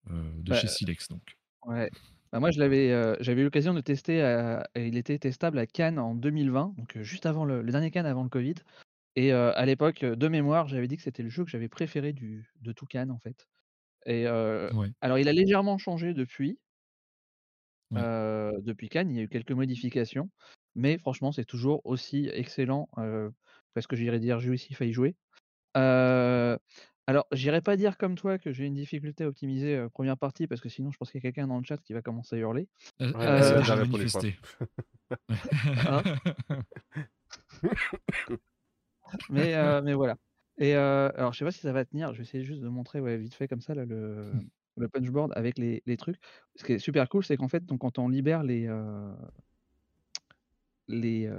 de 0.09 0.53
chez 0.53 0.67
bah, 0.67 0.67
Silex. 0.67 1.07
Donc. 1.07 1.37
Ouais, 1.65 1.89
bah, 2.31 2.39
moi, 2.39 2.51
je 2.51 2.59
l'avais, 2.59 2.89
j'avais 3.21 3.41
eu 3.41 3.43
l'occasion 3.43 3.73
de 3.73 3.81
tester, 3.81 4.19
il 4.75 4.97
était 4.97 5.17
testable 5.17 5.59
à 5.59 5.65
Cannes 5.65 5.99
en 5.99 6.15
2020, 6.15 6.73
donc 6.77 6.97
juste 7.01 7.25
avant 7.25 7.45
le, 7.45 7.63
dernier 7.63 7.91
Cannes 7.91 8.05
avant 8.05 8.23
le 8.23 8.29
Covid. 8.29 8.55
Et 9.15 9.31
à 9.31 9.65
l'époque, 9.65 10.05
de 10.05 10.27
mémoire, 10.27 10.67
j'avais 10.67 10.87
dit 10.87 10.97
que 10.97 11.03
c'était 11.03 11.23
le 11.23 11.29
jeu 11.29 11.43
que 11.43 11.49
j'avais 11.49 11.69
préféré 11.69 12.13
du, 12.13 12.51
de 12.61 12.71
tout 12.71 12.85
Cannes 12.85 13.11
en 13.11 13.19
fait. 13.19 13.47
Et 14.05 14.27
alors, 14.27 15.19
il 15.19 15.27
a 15.27 15.33
légèrement 15.33 15.77
changé 15.77 16.13
depuis. 16.13 16.59
depuis 17.91 18.89
Cannes, 18.89 19.09
il 19.09 19.17
y 19.17 19.19
a 19.19 19.23
eu 19.23 19.29
quelques 19.29 19.51
modifications, 19.51 20.29
mais 20.75 20.97
franchement, 20.97 21.31
c'est 21.31 21.45
toujours 21.45 21.81
aussi 21.85 22.29
excellent, 22.33 22.89
parce 23.73 23.87
que 23.87 23.95
j'irais 23.95 24.19
dire 24.19 24.39
jouissif 24.39 24.81
à 24.81 24.85
y 24.85 24.93
jouer. 24.93 25.15
Alors, 27.09 27.25
j'irai 27.31 27.61
pas 27.61 27.77
dire 27.77 27.97
comme 27.97 28.15
toi 28.15 28.37
que 28.37 28.51
j'ai 28.51 28.65
une 28.65 28.73
difficulté 28.73 29.23
à 29.23 29.29
optimiser 29.29 29.87
première 29.93 30.17
partie 30.17 30.45
parce 30.45 30.59
que 30.59 30.67
sinon, 30.67 30.91
je 30.91 30.97
pense 30.97 31.09
qu'il 31.09 31.19
y 31.19 31.21
a 31.21 31.31
quelqu'un 31.31 31.47
dans 31.47 31.57
le 31.57 31.63
chat 31.63 31.77
qui 31.77 31.93
va 31.93 32.01
commencer 32.01 32.35
à 32.35 32.39
hurler. 32.39 32.67
Euh, 33.01 33.13
euh, 33.15 33.63
hein? 35.87 36.03
Mais, 39.29 39.81
mais 39.83 39.93
voilà. 39.93 40.17
Et 40.57 40.73
alors, 40.73 41.31
je 41.31 41.39
sais 41.39 41.45
pas 41.45 41.51
si 41.51 41.61
ça 41.61 41.71
va 41.71 41.85
tenir. 41.85 42.11
Je 42.11 42.17
vais 42.17 42.23
essayer 42.23 42.43
juste 42.43 42.61
de 42.61 42.67
montrer 42.67 42.99
ouais, 42.99 43.15
vite 43.15 43.33
fait 43.33 43.47
comme 43.47 43.61
ça 43.61 43.73
là, 43.73 43.85
le, 43.85 44.33
mmh. 44.33 44.49
le 44.75 44.89
punchboard 44.89 45.31
avec 45.33 45.57
les, 45.57 45.81
les, 45.85 45.95
trucs. 45.95 46.17
Ce 46.57 46.65
qui 46.65 46.73
est 46.73 46.79
super 46.79 47.07
cool, 47.07 47.23
c'est 47.23 47.37
qu'en 47.37 47.47
fait, 47.47 47.65
donc, 47.65 47.79
quand 47.79 47.99
on 47.99 48.09
libère 48.09 48.43
les, 48.43 48.69
les, 50.89 51.31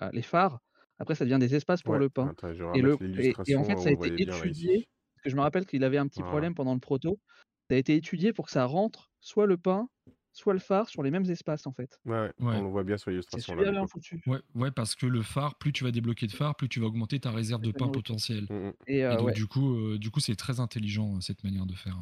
ah, 0.00 0.10
les 0.12 0.22
phares, 0.22 0.58
après, 0.98 1.14
ça 1.14 1.24
devient 1.24 1.38
des 1.38 1.54
espaces 1.54 1.82
pour 1.82 1.96
le 1.96 2.08
pain. 2.08 2.34
et, 2.74 2.80
le, 2.80 2.96
et, 3.46 3.56
en 3.56 3.62
fait, 3.62 3.76
ça 3.78 3.90
a 3.90 3.92
été 3.92 4.22
étudié 4.22 4.88
je 5.26 5.36
me 5.36 5.40
rappelle 5.40 5.66
qu'il 5.66 5.84
avait 5.84 5.98
un 5.98 6.08
petit 6.08 6.22
problème 6.22 6.54
pendant 6.54 6.74
le 6.74 6.80
proto. 6.80 7.18
Ça 7.68 7.74
a 7.74 7.78
été 7.78 7.96
étudié 7.96 8.32
pour 8.32 8.46
que 8.46 8.52
ça 8.52 8.64
rentre 8.64 9.10
soit 9.20 9.46
le 9.46 9.56
pain, 9.56 9.88
soit 10.32 10.52
le 10.52 10.60
phare 10.60 10.88
sur 10.88 11.02
les 11.02 11.10
mêmes 11.10 11.28
espaces 11.30 11.66
en 11.66 11.72
fait. 11.72 11.98
Ouais, 12.04 12.30
on 12.38 12.62
le 12.62 12.68
voit 12.68 12.84
bien 12.84 12.96
sur 12.96 13.10
l'illustration. 13.10 13.54
là. 13.54 13.84
Ouais, 14.26 14.38
ouais, 14.54 14.70
parce 14.70 14.94
que 14.94 15.06
le 15.06 15.22
phare, 15.22 15.56
plus 15.56 15.72
tu 15.72 15.82
vas 15.82 15.90
débloquer 15.90 16.26
de 16.26 16.32
phare, 16.32 16.54
plus 16.54 16.68
tu 16.68 16.78
vas 16.78 16.86
augmenter 16.86 17.18
ta 17.18 17.30
réserve 17.30 17.62
de 17.62 17.72
pain 17.72 17.88
potentiel. 17.88 18.46
Mmh, 18.50 18.54
mmh. 18.54 18.72
Et, 18.86 19.02
donc 19.16 19.32
du 19.32 19.46
coup, 19.46 19.74
euh, 19.74 19.98
du 19.98 20.10
coup, 20.10 20.20
c'est 20.20 20.36
très 20.36 20.60
intelligent 20.60 21.20
cette 21.20 21.42
manière 21.42 21.66
de 21.66 21.74
faire. 21.74 21.98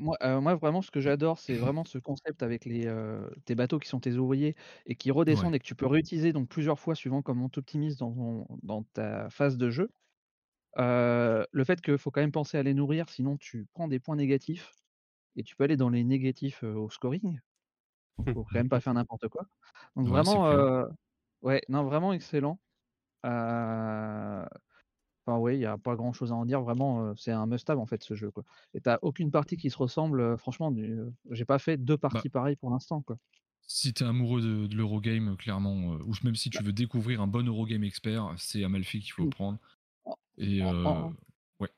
moi, 0.00 0.16
euh, 0.22 0.40
moi, 0.40 0.56
vraiment, 0.56 0.82
ce 0.82 0.90
que 0.90 1.00
j'adore, 1.00 1.38
c'est 1.38 1.54
vraiment 1.54 1.84
ce 1.84 1.98
concept 1.98 2.42
avec 2.42 2.64
les, 2.64 2.86
euh, 2.86 3.26
tes 3.44 3.54
bateaux 3.54 3.78
qui 3.78 3.88
sont 3.88 4.00
tes 4.00 4.14
ouvriers 4.16 4.56
et 4.86 4.96
qui 4.96 5.10
redescendent 5.10 5.54
et 5.54 5.60
que 5.60 5.66
tu 5.66 5.76
peux 5.76 5.86
réutiliser 5.86 6.32
donc 6.32 6.48
plusieurs 6.48 6.78
fois 6.78 6.94
suivant 6.94 7.22
comment 7.22 7.48
tu 7.48 7.60
optimises 7.60 7.96
dans, 7.96 8.46
dans 8.62 8.82
ta 8.82 9.30
phase 9.30 9.56
de 9.56 9.70
jeu 9.70 9.90
le 10.76 11.64
fait 11.64 11.80
qu'il 11.80 11.98
faut 11.98 12.10
quand 12.10 12.20
même 12.20 12.32
penser 12.32 12.58
à 12.58 12.62
les 12.62 12.74
nourrir, 12.74 13.08
sinon 13.08 13.36
tu 13.36 13.66
prends 13.72 13.88
des 13.88 13.98
points 13.98 14.16
négatifs 14.16 14.72
et 15.36 15.42
tu 15.42 15.56
peux 15.56 15.64
aller 15.64 15.76
dans 15.76 15.90
les 15.90 16.04
négatifs, 16.04 16.62
au 16.62 16.88
scoring. 16.90 17.40
Donc 18.18 18.34
faut 18.34 18.44
quand 18.44 18.54
même 18.54 18.68
pas 18.68 18.80
faire 18.80 18.94
n'importe 18.94 19.28
quoi. 19.28 19.46
Donc 19.94 20.08
vraiment, 20.08 20.86
ouais, 21.42 21.62
non, 21.68 21.84
vraiment 21.84 22.12
excellent. 22.12 22.58
enfin 23.22 24.48
ouais, 25.26 25.56
il 25.56 25.60
y 25.60 25.66
a 25.66 25.76
pas 25.78 25.96
grand 25.96 26.12
chose 26.12 26.32
à 26.32 26.34
en 26.34 26.46
dire. 26.46 26.62
Vraiment, 26.62 27.14
c'est 27.16 27.32
un 27.32 27.46
must-have 27.46 27.78
en 27.78 27.86
fait 27.86 28.02
ce 28.02 28.14
jeu 28.14 28.30
quoi. 28.30 28.44
Et 28.74 28.80
tu 28.80 28.90
aucune 29.02 29.30
partie 29.30 29.56
qui 29.56 29.70
se 29.70 29.78
ressemble, 29.78 30.38
franchement 30.38 30.70
du 30.70 30.98
j'ai 31.30 31.44
pas 31.44 31.58
fait 31.58 31.76
deux 31.76 31.96
bah 31.96 32.08
parties 32.10 32.30
pareilles 32.30 32.56
pour 32.56 32.70
l'instant 32.70 33.02
quoi. 33.02 33.18
Si 33.68 33.92
tu 33.92 34.04
es 34.04 34.06
amoureux 34.06 34.40
de, 34.68 34.76
l'Eurogame, 34.76 35.36
clairement, 35.36 35.74
ou 35.74 36.12
même 36.22 36.36
si 36.36 36.50
tu 36.50 36.58
bah 36.58 36.66
veux 36.66 36.72
découvrir 36.72 37.20
un 37.20 37.26
bon 37.26 37.46
Eurogame 37.48 37.82
expert, 37.82 38.32
c'est 38.38 38.62
Amalfi 38.62 39.00
qu'il 39.00 39.10
faut 39.10 39.26
mmh. 39.26 39.30
prendre. 39.30 39.58
Et 40.38 40.62
en, 40.62 41.12
ouais. 41.60 41.68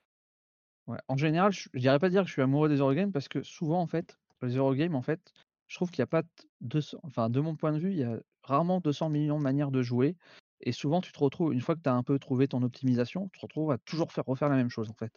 ouais. 0.87 0.99
En 1.09 1.17
général, 1.17 1.53
je, 1.53 1.69
ne 1.75 1.81
dirais 1.81 1.99
pas 1.99 2.11
dire 2.11 2.23
que 2.23 2.29
je 2.29 2.33
suis 2.33 2.43
amoureux 2.43 2.69
des 2.69 2.77
Eurogames 2.77 3.13
parce 3.13 3.29
que 3.29 3.43
souvent, 3.43 3.81
en 3.81 3.87
fait, 3.87 4.19
les 4.43 4.57
Eurogames, 4.57 4.95
en 4.95 5.03
fait, 5.03 5.33
je 5.69 5.77
trouve 5.77 5.91
qu'il 5.91 6.01
n'y 6.01 6.05
a 6.05 6.09
pas 6.09 6.23
de, 6.61 6.81
enfin, 7.03 7.31
de 7.31 7.41
mon 7.41 7.57
point 7.57 7.73
de 7.73 7.79
vue, 7.79 7.93
il 7.93 7.99
y 7.99 8.05
a 8.05 8.19
rarement 8.43 8.81
200 8.81 9.11
millions 9.11 9.39
de 9.39 9.43
manières 9.43 9.71
de 9.71 9.83
jouer. 9.83 10.17
Et 10.61 10.73
souvent, 10.73 11.01
tu 11.01 11.13
te 11.13 11.19
retrouves, 11.19 11.53
une 11.53 11.61
fois 11.61 11.77
que 11.77 11.83
tu 11.83 11.89
as 11.89 11.95
un 11.95 12.03
peu 12.03 12.19
trouvé 12.19 12.49
ton 12.49 12.63
optimisation, 12.63 13.29
tu 13.33 13.39
te 13.39 13.47
retrouves 13.47 13.71
à 13.71 13.79
toujours 13.79 14.13
faire 14.13 14.25
refaire 14.25 14.49
la 14.49 14.57
même 14.57 14.71
chose, 14.71 14.91
en 14.91 14.95
fait. 14.95 15.13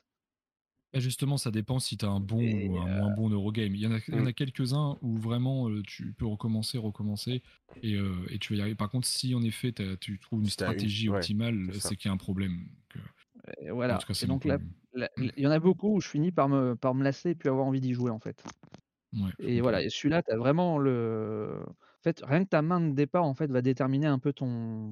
Et 0.93 0.99
justement, 0.99 1.37
ça 1.37 1.51
dépend 1.51 1.79
si 1.79 1.97
tu 1.97 2.05
as 2.05 2.09
un 2.09 2.19
bon 2.19 2.43
ou 2.43 2.77
un 2.77 2.85
moins 2.85 3.13
bon 3.15 3.29
Eurogame. 3.29 3.73
Il 3.75 3.81
y 3.81 3.87
en 3.87 3.93
a, 3.93 3.99
mmh. 3.99 4.27
a 4.27 4.33
quelques-uns 4.33 4.97
où 5.01 5.15
vraiment 5.15 5.69
tu 5.83 6.11
peux 6.11 6.25
recommencer, 6.25 6.77
recommencer 6.77 7.41
et, 7.81 7.97
et, 8.29 8.39
tu 8.39 8.53
vas 8.53 8.57
y 8.57 8.61
arriver. 8.61 8.75
Par 8.75 8.89
contre, 8.89 9.07
si 9.07 9.33
en 9.33 9.41
effet 9.41 9.73
tu 10.01 10.19
trouves 10.19 10.41
une 10.41 10.49
stratégie 10.49 11.07
optimale, 11.07 11.69
c'est 11.79 11.95
qu'il 11.95 12.09
y 12.09 12.11
a 12.11 12.13
un 12.13 12.17
problème 12.17 12.67
voilà. 13.71 13.99
il 15.17 15.31
y 15.37 15.47
en 15.47 15.51
a 15.51 15.59
beaucoup 15.59 15.95
où 15.95 16.01
je 16.01 16.07
finis 16.07 16.31
par 16.31 16.49
me, 16.49 16.75
par 16.75 16.93
me 16.93 17.03
lasser 17.03 17.31
et 17.31 17.35
puis 17.35 17.49
avoir 17.49 17.65
envie 17.65 17.81
d'y 17.81 17.93
jouer 17.93 18.11
en 18.11 18.19
fait. 18.19 18.43
et 19.39 19.61
voilà, 19.61 19.81
et 19.81 19.89
celui-là, 19.89 20.23
tu 20.23 20.31
as 20.31 20.37
vraiment 20.37 20.77
le. 20.77 21.59
En 21.67 22.03
fait, 22.03 22.21
rien 22.25 22.43
que 22.43 22.49
ta 22.49 22.61
main 22.61 22.81
de 22.81 22.93
départ 22.93 23.23
en 23.23 23.33
fait 23.33 23.51
va 23.51 23.61
déterminer 23.61 24.07
un 24.07 24.19
peu 24.19 24.33
ton 24.33 24.91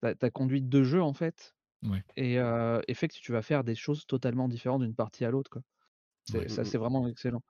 ta, 0.00 0.30
conduite 0.30 0.68
de 0.68 0.82
jeu 0.82 1.02
en 1.02 1.14
fait. 1.14 1.54
Et, 2.16 2.38
euh, 2.38 2.80
fait 2.94 3.08
que 3.08 3.14
tu 3.14 3.32
vas 3.32 3.42
faire 3.42 3.62
des 3.62 3.74
choses 3.74 4.06
totalement 4.06 4.48
différentes 4.48 4.82
d'une 4.82 4.94
partie 4.94 5.24
à 5.24 5.30
l'autre 5.30 5.50
quoi. 5.50 5.62
Ça 6.24 6.64
c'est 6.64 6.78
vraiment 6.78 7.06
excellent. 7.06 7.42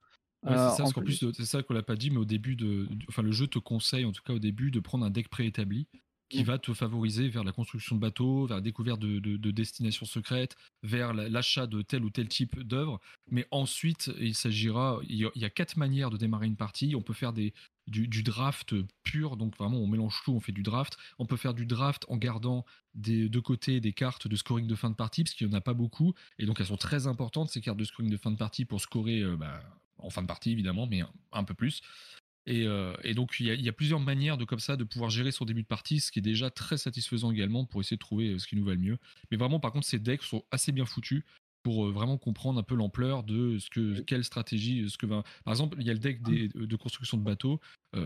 c'est 0.44 0.84
ça, 0.84 0.84
plus, 1.00 1.24
c'est 1.32 1.44
ça 1.44 1.62
qu'on 1.62 1.74
l'a 1.74 1.82
pas 1.82 1.96
dit, 1.96 2.10
mais 2.10 2.18
au 2.18 2.24
début 2.24 2.56
de, 2.56 2.88
enfin 3.08 3.22
le 3.22 3.30
jeu 3.30 3.46
te 3.46 3.58
conseille 3.58 4.04
en 4.04 4.12
tout 4.12 4.22
cas 4.22 4.32
au 4.32 4.40
début 4.40 4.70
de 4.70 4.80
prendre 4.80 5.04
un 5.04 5.10
deck 5.10 5.28
préétabli 5.28 5.86
qui 6.34 6.42
mm. 6.42 6.46
va 6.46 6.58
te 6.58 6.74
favoriser 6.74 7.28
vers 7.28 7.44
la 7.44 7.52
construction 7.52 7.96
de 7.96 8.00
bateaux, 8.00 8.46
vers 8.46 8.56
la 8.56 8.62
découverte 8.62 9.00
de, 9.00 9.50
destinations 9.50 10.06
secrètes, 10.06 10.56
vers 10.82 11.12
l'achat 11.14 11.66
de 11.66 11.82
tel 11.82 12.04
ou 12.04 12.10
tel 12.10 12.28
type 12.28 12.60
d'œuvre. 12.60 13.00
Mais 13.30 13.46
ensuite, 13.50 14.10
il 14.18 14.34
s'agira, 14.34 14.98
il 15.08 15.30
y 15.34 15.44
a 15.44 15.50
quatre 15.50 15.76
manières 15.76 16.10
de 16.10 16.16
démarrer 16.16 16.46
une 16.46 16.56
partie. 16.56 16.94
On 16.96 17.02
peut 17.02 17.12
faire 17.12 17.32
des, 17.32 17.54
du, 17.86 18.22
draft 18.22 18.74
pur, 19.02 19.36
donc 19.36 19.56
vraiment 19.56 19.78
on 19.78 19.86
mélange 19.86 20.20
tout, 20.24 20.32
on 20.32 20.40
fait 20.40 20.52
du 20.52 20.62
draft. 20.62 20.96
On 21.18 21.26
peut 21.26 21.36
faire 21.36 21.54
du 21.54 21.66
draft 21.66 22.04
en 22.08 22.16
gardant 22.16 22.64
des 22.94 23.28
deux 23.28 23.42
côtés 23.42 23.80
des 23.80 23.92
cartes 23.92 24.26
de 24.28 24.36
scoring 24.36 24.66
de 24.66 24.74
fin 24.74 24.90
de 24.90 24.96
partie, 24.96 25.24
parce 25.24 25.34
qu'il 25.34 25.46
n'y 25.46 25.54
en 25.54 25.56
a 25.56 25.60
pas 25.60 25.74
beaucoup, 25.74 26.14
et 26.38 26.46
donc 26.46 26.60
elles 26.60 26.66
sont 26.66 26.76
très 26.76 27.06
importantes 27.06 27.50
ces 27.50 27.60
cartes 27.60 27.78
de 27.78 27.84
scoring 27.84 28.10
de 28.10 28.16
fin 28.16 28.30
de 28.30 28.36
partie 28.36 28.64
pour 28.64 28.80
scorer 28.80 29.20
euh, 29.20 29.36
bah, 29.36 29.60
en 29.98 30.10
fin 30.10 30.22
de 30.22 30.26
partie 30.26 30.50
évidemment, 30.50 30.86
mais 30.86 31.02
un 31.32 31.44
peu 31.44 31.54
plus. 31.54 31.82
Euh, 32.48 32.94
et, 33.02 33.14
donc 33.14 33.36
il 33.40 33.46
y, 33.46 33.68
a, 33.68 33.72
plusieurs 33.72 34.00
manières 34.00 34.36
de 34.36 34.44
comme 34.44 34.58
ça 34.60 34.76
de 34.76 34.84
pouvoir 34.84 35.10
gérer 35.10 35.30
son 35.30 35.44
début 35.44 35.62
de 35.62 35.66
partie, 35.66 36.00
ce 36.00 36.12
qui 36.12 36.18
est 36.18 36.22
déjà 36.22 36.50
très 36.50 36.76
satisfaisant 36.76 37.30
également 37.30 37.64
pour 37.64 37.80
essayer 37.80 37.96
de 37.96 38.00
trouver 38.00 38.30
euh, 38.30 38.38
ce 38.38 38.46
qui 38.46 38.56
nous 38.56 38.64
va 38.64 38.74
le 38.74 38.80
mieux. 38.80 38.98
Mais 39.30 39.36
vraiment, 39.36 39.60
par 39.60 39.72
contre, 39.72 39.86
ces 39.86 39.98
decks 39.98 40.22
sont 40.22 40.44
assez 40.50 40.72
bien 40.72 40.84
foutus 40.84 41.22
pour 41.62 41.86
euh, 41.86 41.90
vraiment 41.90 42.18
comprendre 42.18 42.60
un 42.60 42.62
peu 42.62 42.74
l'ampleur 42.74 43.22
de 43.22 43.58
ce 43.58 43.70
que 43.70 44.00
quelle 44.00 44.24
stratégie, 44.24 44.90
ce 44.90 44.98
que 44.98 45.06
va. 45.06 45.22
Par 45.44 45.54
exemple, 45.54 45.78
il 45.80 45.86
y 45.86 45.90
a 45.90 45.94
le 45.94 45.98
deck 45.98 46.22
de 46.22 46.76
construction 46.76 47.16
de 47.16 47.22
bateaux. 47.22 47.60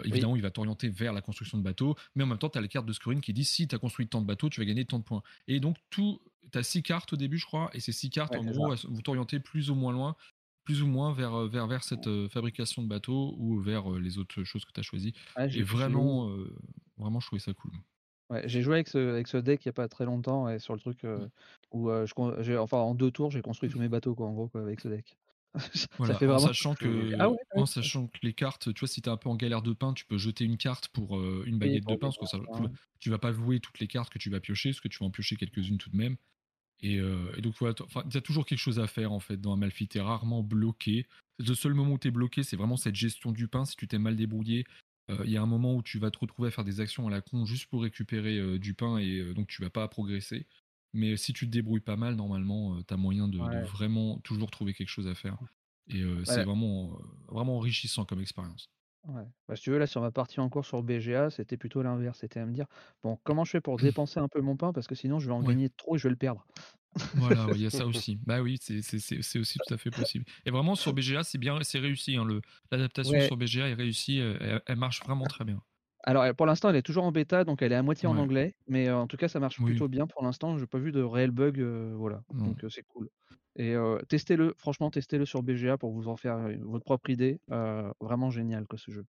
évidemment, 0.04 0.36
il 0.36 0.42
va 0.42 0.50
t'orienter 0.50 0.88
vers 0.88 1.12
la 1.12 1.20
construction 1.20 1.58
de 1.58 1.64
bateaux, 1.64 1.96
mais 2.14 2.22
en 2.22 2.28
même 2.28 2.38
temps, 2.38 2.48
tu 2.48 2.58
as 2.58 2.60
la 2.60 2.68
carte 2.68 2.86
de 2.86 2.92
scoring 2.92 3.20
qui 3.20 3.32
dit 3.32 3.44
si 3.44 3.66
tu 3.66 3.74
as 3.74 3.78
construit 3.78 4.06
tant 4.06 4.20
de 4.20 4.26
bateaux, 4.26 4.48
tu 4.48 4.60
vas 4.60 4.66
gagner 4.66 4.84
tant 4.84 5.00
de 5.00 5.04
points. 5.04 5.22
Et 5.48 5.58
donc 5.58 5.76
tout, 5.90 6.20
tu 6.52 6.58
as 6.58 6.62
six 6.62 6.84
cartes 6.84 7.12
au 7.12 7.16
début, 7.16 7.38
je 7.38 7.46
crois, 7.46 7.70
et 7.74 7.80
ces 7.80 7.90
six 7.90 8.10
cartes, 8.10 8.36
en 8.36 8.44
gros, 8.44 8.72
vont 8.74 9.00
t'orienter 9.00 9.40
plus 9.40 9.70
ou 9.70 9.74
moins 9.74 9.92
loin 9.92 10.14
plus 10.68 10.82
ou 10.82 10.86
moins 10.86 11.14
vers, 11.14 11.34
euh, 11.34 11.48
vers, 11.48 11.66
vers 11.66 11.82
cette 11.82 12.08
euh, 12.08 12.28
fabrication 12.28 12.82
de 12.82 12.88
bateaux 12.88 13.34
ou 13.38 13.58
vers 13.58 13.90
euh, 13.90 13.98
les 13.98 14.18
autres 14.18 14.44
choses 14.44 14.66
que 14.66 14.70
tu 14.70 14.80
as 14.80 14.82
choisies. 14.82 15.14
et 15.38 15.62
vraiment, 15.62 16.30
vraiment, 16.98 17.20
je 17.20 17.26
trouvais 17.26 17.40
ça 17.40 17.54
cool. 17.54 17.72
Ouais, 18.28 18.46
j'ai 18.46 18.60
joué 18.60 18.74
avec 18.74 18.88
ce, 18.88 18.98
avec 18.98 19.28
ce 19.28 19.38
deck 19.38 19.64
il 19.64 19.68
n'y 19.68 19.70
a 19.70 19.72
pas 19.72 19.88
très 19.88 20.04
longtemps 20.04 20.46
et 20.46 20.58
sur 20.58 20.74
le 20.74 20.80
truc 20.80 21.06
où 21.72 21.88
je, 21.88 22.56
enfin 22.58 22.76
en 22.76 22.94
deux 22.94 23.10
tours 23.10 23.30
j'ai 23.30 23.40
construit 23.40 23.70
tous 23.70 23.78
mes 23.78 23.88
bateaux 23.88 24.14
quoi, 24.14 24.26
en 24.26 24.34
gros 24.34 24.50
avec 24.56 24.80
ce 24.80 24.88
deck. 24.88 25.16
Voilà, 25.96 26.14
fait 26.16 26.26
vraiment... 26.26 26.42
en, 26.42 26.46
sachant 26.48 26.74
que, 26.74 27.14
ah 27.18 27.30
en 27.54 27.64
sachant 27.64 28.08
que 28.08 28.18
les 28.22 28.34
cartes, 28.34 28.74
tu 28.74 28.80
vois, 28.80 28.88
si 28.88 29.00
tu 29.00 29.08
es 29.08 29.12
un 29.12 29.16
peu 29.16 29.30
en 29.30 29.36
galère 29.36 29.62
de 29.62 29.72
pain, 29.72 29.94
tu 29.94 30.04
peux 30.04 30.18
jeter 30.18 30.44
une 30.44 30.58
carte 30.58 30.88
pour 30.88 31.18
une 31.18 31.58
baguette 31.58 31.86
de 31.86 31.94
pain, 31.94 32.08
parce 32.08 32.18
que 32.18 32.26
ça, 32.26 32.38
tu, 33.00 33.08
vas 33.08 33.16
pas 33.16 33.32
jouer 33.32 33.58
toutes 33.58 33.78
les 33.78 33.86
cartes 33.88 34.12
que 34.12 34.18
tu 34.18 34.28
vas 34.28 34.40
piocher, 34.40 34.68
parce 34.68 34.80
que 34.80 34.88
tu 34.88 34.98
vas 34.98 35.06
en 35.06 35.10
piocher 35.10 35.36
quelques-unes 35.36 35.78
tout 35.78 35.88
de 35.88 35.96
même. 35.96 36.18
Et, 36.80 37.00
donc 37.38 37.54
voilà, 37.58 37.74
il 38.06 38.14
y 38.14 38.16
a 38.16 38.20
toujours 38.20 38.46
quelque 38.46 38.58
chose 38.58 38.78
à 38.78 38.86
faire 38.86 39.12
en 39.12 39.20
fait 39.20 39.36
dans 39.40 39.52
un 39.52 39.56
Malfi, 39.56 39.88
t'es 39.88 40.00
rarement 40.00 40.42
bloqué. 40.42 41.06
Le 41.38 41.54
seul 41.54 41.74
moment 41.74 41.94
où 41.94 41.98
tu 41.98 42.08
es 42.08 42.10
bloqué, 42.10 42.42
c'est 42.42 42.56
vraiment 42.56 42.76
cette 42.76 42.94
gestion 42.94 43.32
du 43.32 43.48
pain. 43.48 43.64
Si 43.64 43.76
tu 43.76 43.88
t'es 43.88 43.98
mal 43.98 44.16
débrouillé, 44.16 44.64
il 45.24 45.30
y 45.30 45.36
a 45.36 45.42
un 45.42 45.46
moment 45.46 45.74
où 45.74 45.82
tu 45.82 45.98
vas 45.98 46.10
te 46.10 46.18
retrouver 46.18 46.48
à 46.48 46.50
faire 46.50 46.64
des 46.64 46.80
actions 46.80 47.06
à 47.08 47.10
la 47.10 47.20
con 47.20 47.44
juste 47.46 47.66
pour 47.66 47.82
récupérer 47.82 48.58
du 48.58 48.74
pain 48.74 48.98
et 48.98 49.34
donc 49.34 49.48
tu 49.48 49.62
vas 49.62 49.70
pas 49.70 49.88
progresser. 49.88 50.46
Mais 50.92 51.16
si 51.16 51.32
tu 51.32 51.46
te 51.46 51.50
débrouilles 51.50 51.80
pas 51.80 51.96
mal, 51.96 52.14
normalement, 52.14 52.80
tu 52.82 52.94
as 52.94 52.96
moyen 52.96 53.26
de, 53.28 53.38
vraiment 53.66 54.18
toujours 54.18 54.50
trouver 54.50 54.74
quelque 54.74 54.88
chose 54.88 55.08
à 55.08 55.14
faire. 55.14 55.38
Et 55.88 56.04
c'est 56.24 56.44
vraiment, 56.44 56.96
vraiment 57.28 57.56
enrichissant 57.56 58.04
comme 58.04 58.20
expérience. 58.20 58.68
Ouais. 59.08 59.24
Bah, 59.48 59.56
si 59.56 59.62
tu 59.62 59.70
veux, 59.70 59.78
là, 59.78 59.86
sur 59.86 60.02
ma 60.02 60.10
partie 60.10 60.38
en 60.38 60.48
cours 60.50 60.66
sur 60.66 60.82
BGA, 60.82 61.30
c'était 61.30 61.56
plutôt 61.56 61.82
l'inverse. 61.82 62.18
C'était 62.20 62.40
à 62.40 62.46
me 62.46 62.52
dire, 62.52 62.66
bon, 63.02 63.18
comment 63.24 63.44
je 63.44 63.52
fais 63.52 63.60
pour 63.60 63.78
dépenser 63.78 64.20
un 64.20 64.28
peu 64.28 64.40
mon 64.40 64.56
pain? 64.56 64.72
Parce 64.72 64.86
que 64.86 64.94
sinon 64.94 65.18
je 65.18 65.26
vais 65.26 65.32
en 65.32 65.42
gagner 65.42 65.70
trop 65.70 65.96
et 65.96 65.98
je 65.98 66.04
vais 66.04 66.10
le 66.10 66.16
perdre. 66.16 66.46
Voilà, 67.14 67.46
il 67.54 67.62
y 67.62 67.66
a 67.66 67.70
ça 67.70 67.86
aussi. 67.86 68.18
Bah 68.26 68.42
oui, 68.42 68.58
c'est 68.60 69.38
aussi 69.38 69.58
tout 69.66 69.74
à 69.74 69.78
fait 69.78 69.90
possible. 69.90 70.26
Et 70.44 70.50
vraiment 70.50 70.74
sur 70.74 70.92
BGA, 70.92 71.22
c'est 71.22 71.38
bien, 71.38 71.58
c'est 71.62 71.78
réussi. 71.78 72.16
Hein, 72.16 72.26
L'adaptation 72.70 73.18
sur 73.20 73.36
BGA 73.36 73.68
est 73.68 73.74
réussie, 73.74 74.18
elle, 74.18 74.76
marche 74.76 75.02
vraiment 75.02 75.24
très 75.24 75.44
bien. 75.44 75.60
Alors, 76.04 76.24
pour 76.34 76.46
l'instant, 76.46 76.70
elle 76.70 76.76
est 76.76 76.82
toujours 76.82 77.04
en 77.04 77.12
bêta, 77.12 77.44
donc 77.44 77.62
elle 77.62 77.72
est 77.72 77.76
à 77.76 77.82
moitié 77.82 78.08
en 78.08 78.16
anglais, 78.18 78.56
mais 78.66 78.90
en 78.90 79.06
tout 79.06 79.16
cas, 79.16 79.28
ça 79.28 79.40
marche 79.40 79.62
plutôt 79.62 79.88
bien 79.88 80.06
pour 80.06 80.22
l'instant. 80.22 80.56
Je 80.56 80.62
n'ai 80.62 80.66
pas 80.66 80.78
vu 80.78 80.92
de 80.92 81.02
réel 81.02 81.30
bug, 81.30 81.60
voilà, 81.94 82.22
donc 82.34 82.62
c'est 82.68 82.82
cool. 82.82 83.08
Et 83.58 83.74
testez-le, 84.08 84.54
franchement, 84.56 84.90
testez-le 84.90 85.26
sur 85.26 85.42
BGA 85.42 85.76
pour 85.78 85.90
vous 85.90 86.08
en 86.08 86.16
faire 86.16 86.38
votre 86.62 86.84
propre 86.84 87.10
idée. 87.10 87.40
vraiment 88.00 88.30
génial 88.30 88.66
que 88.66 88.76
ce 88.76 88.90
jeu. 88.90 89.04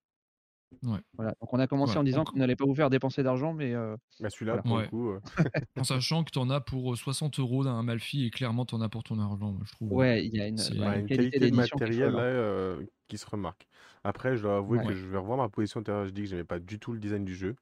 Ouais. 0.84 1.00
Voilà. 1.14 1.34
Donc 1.42 1.52
on 1.52 1.60
a 1.60 1.66
commencé 1.68 1.98
en 1.98 2.04
disant 2.04 2.24
qu'on 2.24 2.38
n'allait 2.38 2.56
pas 2.56 2.66
vous 2.66 2.76
faire 2.76 2.90
dépenser 2.90 3.24
d'argent, 3.24 3.54
mais. 3.54 3.74
Bah, 4.20 4.30
celui-là, 4.30 4.58
pour 4.58 4.80
le 4.80 4.88
coup. 4.88 5.14
en 5.78 5.84
sachant 5.84 6.24
que 6.24 6.32
tu 6.32 6.40
en 6.40 6.50
as 6.50 6.62
pour 6.62 6.96
60 6.96 7.40
euros 7.40 7.64
d'un 7.64 7.82
Malfi 7.84 8.26
et 8.26 8.30
clairement 8.30 8.66
tu 8.66 8.76
en 8.76 8.82
as 8.82 8.90
pour 8.90 9.04
ton 9.04 9.20
argent, 9.20 9.58
je 9.64 9.72
trouve. 9.74 9.94
Ouais, 9.94 10.26
il 10.26 10.36
y 10.36 10.42
a 10.42 10.48
une, 10.48 10.58
qualité, 11.08 11.40
de 11.40 11.56
matériel 11.56 12.12
là, 12.12 12.76
qui 13.08 13.18
se 13.18 13.26
remarque. 13.26 13.68
Après, 14.04 14.36
je 14.38 14.44
dois 14.44 14.58
avouer 14.58 14.80
que 14.84 14.94
je 14.94 15.06
vais 15.08 15.18
revoir 15.18 15.38
ma 15.38 15.50
position. 15.50 15.84
Je 15.86 16.10
dis 16.10 16.22
que 16.22 16.28
j'aimais 16.28 16.44
pas 16.44 16.60
du 16.60 16.80
tout 16.80 16.94
le 16.94 17.00
design 17.00 17.26
du 17.26 17.36
jeu. 17.36 17.56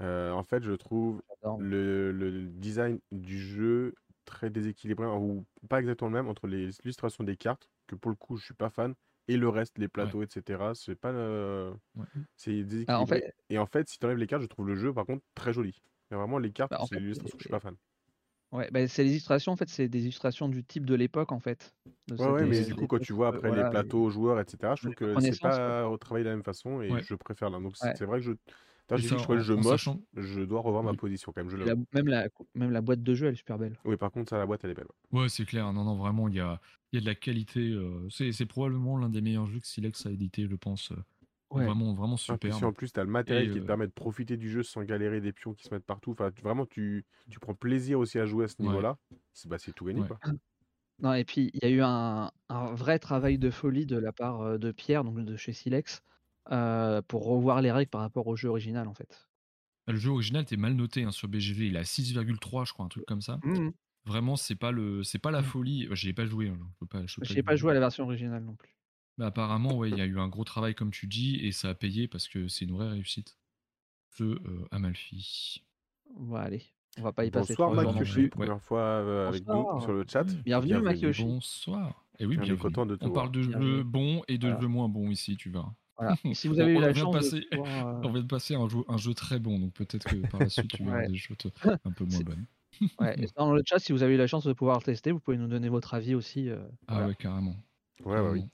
en 0.00 0.42
fait, 0.42 0.62
je 0.62 0.72
trouve 0.72 1.22
le, 1.58 2.12
le, 2.12 2.42
design 2.42 2.98
du 3.10 3.38
jeu 3.38 3.94
très 4.24 4.50
déséquilibré, 4.50 5.06
ou 5.06 5.44
pas 5.68 5.80
exactement 5.80 6.10
le 6.10 6.14
même, 6.14 6.28
entre 6.28 6.46
les 6.46 6.70
illustrations 6.84 7.24
des 7.24 7.36
cartes, 7.36 7.68
que 7.86 7.94
pour 7.94 8.10
le 8.10 8.16
coup 8.16 8.36
je 8.36 8.44
suis 8.44 8.54
pas 8.54 8.70
fan, 8.70 8.94
et 9.28 9.36
le 9.36 9.48
reste, 9.48 9.78
les 9.78 9.88
plateaux, 9.88 10.22
etc. 10.22 10.72
C'est 10.74 10.94
pas. 10.94 11.12
C'est 12.36 12.60
ah, 12.60 12.64
déséquilibré. 12.64 13.32
Et 13.50 13.58
en 13.58 13.66
fait, 13.66 13.88
si 13.88 13.98
tu 13.98 14.06
enlèves 14.06 14.18
les 14.18 14.26
cartes, 14.26 14.42
je 14.42 14.48
trouve 14.48 14.66
le 14.66 14.74
jeu 14.74 14.92
par 14.92 15.06
contre 15.06 15.22
très 15.34 15.52
joli. 15.52 15.82
Mais 16.10 16.16
vraiment, 16.16 16.38
les 16.38 16.52
cartes, 16.52 16.72
bah, 16.72 16.84
c'est 16.88 16.98
l'illustration 16.98 17.36
que 17.38 17.42
je 17.42 17.48
suis 17.48 17.50
pas 17.50 17.60
fan. 17.60 17.76
Ouais, 18.52 18.68
bah, 18.70 18.86
c'est 18.86 19.02
les 19.02 19.12
illustrations, 19.12 19.52
en 19.52 19.56
fait, 19.56 19.70
c'est 19.70 19.88
des 19.88 20.02
illustrations 20.02 20.48
du 20.48 20.62
type 20.62 20.84
de 20.84 20.94
l'époque, 20.94 21.32
en 21.32 21.40
fait. 21.40 21.74
Ouais, 22.10 22.28
ouais, 22.28 22.44
mais 22.44 22.64
du 22.64 22.74
coup, 22.74 22.86
quand 22.86 22.98
tu 22.98 23.14
vois 23.14 23.28
après 23.28 23.50
les 23.50 23.70
plateaux, 23.70 24.10
joueurs, 24.10 24.40
etc., 24.40 24.74
je 24.76 24.82
trouve 24.82 24.94
que 24.94 25.20
c'est 25.20 25.40
pas 25.40 25.84
retravaillé 25.84 26.24
de 26.24 26.28
la 26.28 26.36
même 26.36 26.44
façon 26.44 26.82
et 26.82 26.90
je 27.02 27.14
préfère 27.14 27.50
là. 27.50 27.58
Donc 27.58 27.76
c'est 27.76 28.04
vrai 28.04 28.20
que 28.20 28.26
je 28.26 28.32
je 28.96 29.14
dis 29.14 29.26
que 29.26 29.36
je 29.38 29.42
jeu 29.42 29.56
moche, 29.56 29.88
je 30.16 30.40
dois 30.42 30.60
revoir 30.60 30.82
ma 30.82 30.94
position 30.94 31.32
quand 31.32 31.42
même. 31.42 31.50
Je 31.50 31.56
même, 31.56 32.08
la, 32.08 32.28
même 32.54 32.70
la 32.70 32.80
boîte 32.80 33.02
de 33.02 33.14
jeu, 33.14 33.26
elle 33.26 33.34
est 33.34 33.36
super 33.36 33.58
belle. 33.58 33.78
Oui, 33.84 33.96
par 33.96 34.10
contre, 34.10 34.30
ça, 34.30 34.38
la 34.38 34.46
boîte, 34.46 34.64
elle 34.64 34.70
est 34.70 34.74
belle. 34.74 34.86
Ouais, 35.12 35.28
c'est 35.28 35.44
clair. 35.44 35.72
Non, 35.72 35.84
non, 35.84 35.96
vraiment, 35.96 36.28
il 36.28 36.34
y 36.34 36.40
a, 36.40 36.60
y 36.92 36.98
a 36.98 37.00
de 37.00 37.06
la 37.06 37.14
qualité. 37.14 37.60
Euh, 37.60 38.08
c'est 38.10 38.46
probablement 38.46 38.98
l'un 38.98 39.08
des 39.08 39.20
meilleurs 39.20 39.46
jeux 39.46 39.60
que 39.60 39.66
Silex 39.66 40.06
a 40.06 40.10
édité, 40.10 40.46
je 40.48 40.56
pense. 40.56 40.92
Euh, 40.92 40.96
vraiment, 41.50 41.94
vraiment 41.94 42.16
super. 42.16 42.62
en 42.64 42.72
plus, 42.72 42.92
tu 42.92 43.00
as 43.00 43.04
le 43.04 43.10
matériel 43.10 43.52
qui 43.52 43.58
te 43.58 43.64
euh, 43.64 43.66
permet 43.66 43.86
de 43.86 43.92
profiter 43.92 44.36
du 44.36 44.50
jeu 44.50 44.62
sans 44.62 44.82
galérer 44.82 45.20
des 45.20 45.32
pions 45.32 45.54
qui 45.54 45.64
se 45.64 45.74
mettent 45.74 45.84
partout. 45.84 46.12
Enfin, 46.12 46.30
vraiment, 46.42 46.66
tu, 46.66 47.04
tu 47.30 47.38
prends 47.38 47.54
plaisir 47.54 47.98
aussi 47.98 48.18
à 48.18 48.26
jouer 48.26 48.46
à 48.46 48.48
ce 48.48 48.60
niveau-là. 48.60 48.98
C'est 49.32 49.48
bah, 49.48 49.58
tout 49.58 49.84
gagné. 49.84 50.02
Quoi. 50.06 50.18
Non, 50.98 51.14
et 51.14 51.24
puis, 51.24 51.50
il 51.54 51.60
y 51.62 51.66
a 51.66 51.70
eu 51.70 51.82
un, 51.82 52.30
un, 52.48 52.74
vrai 52.74 52.98
travail 52.98 53.38
de 53.38 53.50
folie 53.50 53.86
de 53.86 53.96
la 53.96 54.12
part 54.12 54.58
de 54.58 54.72
Pierre, 54.72 55.04
donc 55.04 55.18
de 55.24 55.36
chez 55.36 55.52
Silex, 55.52 56.02
pour 56.46 57.24
revoir 57.24 57.62
les 57.62 57.72
règles 57.72 57.90
par 57.90 58.00
rapport 58.00 58.26
au 58.26 58.36
jeu 58.36 58.48
original 58.48 58.88
en 58.88 58.94
fait. 58.94 59.28
Le 59.88 59.96
jeu 59.96 60.10
original 60.10 60.42
était 60.42 60.56
mal 60.56 60.74
noté 60.74 61.02
hein, 61.02 61.10
sur 61.10 61.28
BGV, 61.28 61.66
il 61.66 61.76
a 61.76 61.82
6,3 61.82 62.66
je 62.66 62.72
crois, 62.72 62.84
un 62.84 62.88
truc 62.88 63.04
comme 63.06 63.22
ça. 63.22 63.38
Mmh 63.42 63.70
Vraiment, 64.04 64.34
c'est 64.34 64.56
pas 64.56 64.72
le, 64.72 65.04
c'est 65.04 65.18
pas 65.18 65.30
la 65.30 65.42
mmh. 65.42 65.44
folie. 65.44 65.88
J'y 65.92 66.08
ai 66.08 66.12
pas 66.12 66.26
joué. 66.26 66.48
Hein, 66.48 66.58
je 66.80 66.86
pas, 66.86 67.00
pas, 67.00 67.42
pas 67.44 67.56
joué 67.56 67.70
à 67.70 67.74
la 67.74 67.80
version 67.80 68.04
originale 68.04 68.42
non 68.42 68.56
plus. 68.56 68.76
Mais 69.18 69.24
apparemment, 69.24 69.76
ouais, 69.76 69.90
il 69.90 69.98
y 69.98 70.00
a 70.00 70.06
eu 70.06 70.18
un 70.18 70.28
gros 70.28 70.44
travail 70.44 70.74
comme 70.74 70.90
tu 70.90 71.06
dis 71.06 71.36
et 71.36 71.52
ça 71.52 71.68
a 71.70 71.74
payé 71.74 72.08
parce 72.08 72.28
que 72.28 72.48
c'est 72.48 72.64
une 72.64 72.72
vraie 72.72 72.88
réussite. 72.88 73.36
Ce 74.10 74.24
euh, 74.24 74.68
Amalfi. 74.70 75.62
Bon, 76.18 76.34
allez, 76.34 76.64
on 76.98 77.02
va 77.02 77.12
pas 77.12 77.24
y 77.24 77.30
passer. 77.30 77.54
Bonsoir 77.56 77.72
Makyoshi, 77.72 78.28
première 78.28 78.60
fois 78.60 78.80
euh, 78.80 79.28
avec 79.28 79.46
nous 79.46 79.80
sur 79.80 79.92
le 79.92 80.04
chat. 80.10 80.24
Bienvenue, 80.24 80.80
Makyoshi. 80.80 81.24
Bonsoir. 81.24 82.04
Et 82.18 82.26
oui, 82.26 82.36
bien 82.36 82.54
on, 83.00 83.10
parle 83.10 83.32
de 83.32 83.42
jeux 83.42 83.82
bons 83.82 84.22
et 84.28 84.38
de 84.38 84.54
jeux 84.60 84.68
moins 84.68 84.88
bons 84.88 85.10
ici, 85.10 85.36
tu 85.36 85.50
vois. 85.50 85.74
Si 86.34 86.48
vous 86.48 86.60
avez 86.60 86.72
eu 86.72 86.80
la 86.80 86.94
chance 86.94 87.14
passer, 87.14 87.40
de 87.40 87.46
euh, 87.58 88.00
on 88.02 88.12
vient 88.12 88.22
de 88.22 88.26
passer 88.26 88.54
un 88.54 88.68
jeu, 88.68 88.78
un 88.88 88.96
jeu 88.96 89.14
très 89.14 89.38
bon, 89.38 89.58
donc 89.58 89.72
peut-être 89.72 90.04
que 90.04 90.16
par 90.28 90.40
la 90.40 90.48
suite 90.48 90.70
tu 90.72 90.84
verras 90.84 91.06
des 91.06 91.16
choses 91.16 91.36
un 91.84 91.90
peu 91.90 92.04
moins 92.04 92.20
bonnes. 92.20 92.46
ouais. 93.00 93.16
dans 93.36 93.52
le 93.52 93.62
chat, 93.64 93.78
si 93.78 93.92
vous 93.92 94.02
avez 94.02 94.14
eu 94.14 94.18
la 94.18 94.26
chance 94.26 94.46
de 94.46 94.52
pouvoir 94.52 94.78
le 94.78 94.82
tester, 94.82 95.12
vous 95.12 95.20
pouvez 95.20 95.36
nous 95.36 95.48
donner 95.48 95.68
votre 95.68 95.94
avis 95.94 96.14
aussi. 96.14 96.48
Euh, 96.48 96.62
ah 96.88 97.06
ouais, 97.06 97.14
carrément. 97.14 97.56
Ouais, 98.04 98.20
ouais, 98.20 98.30
oui. 98.30 98.44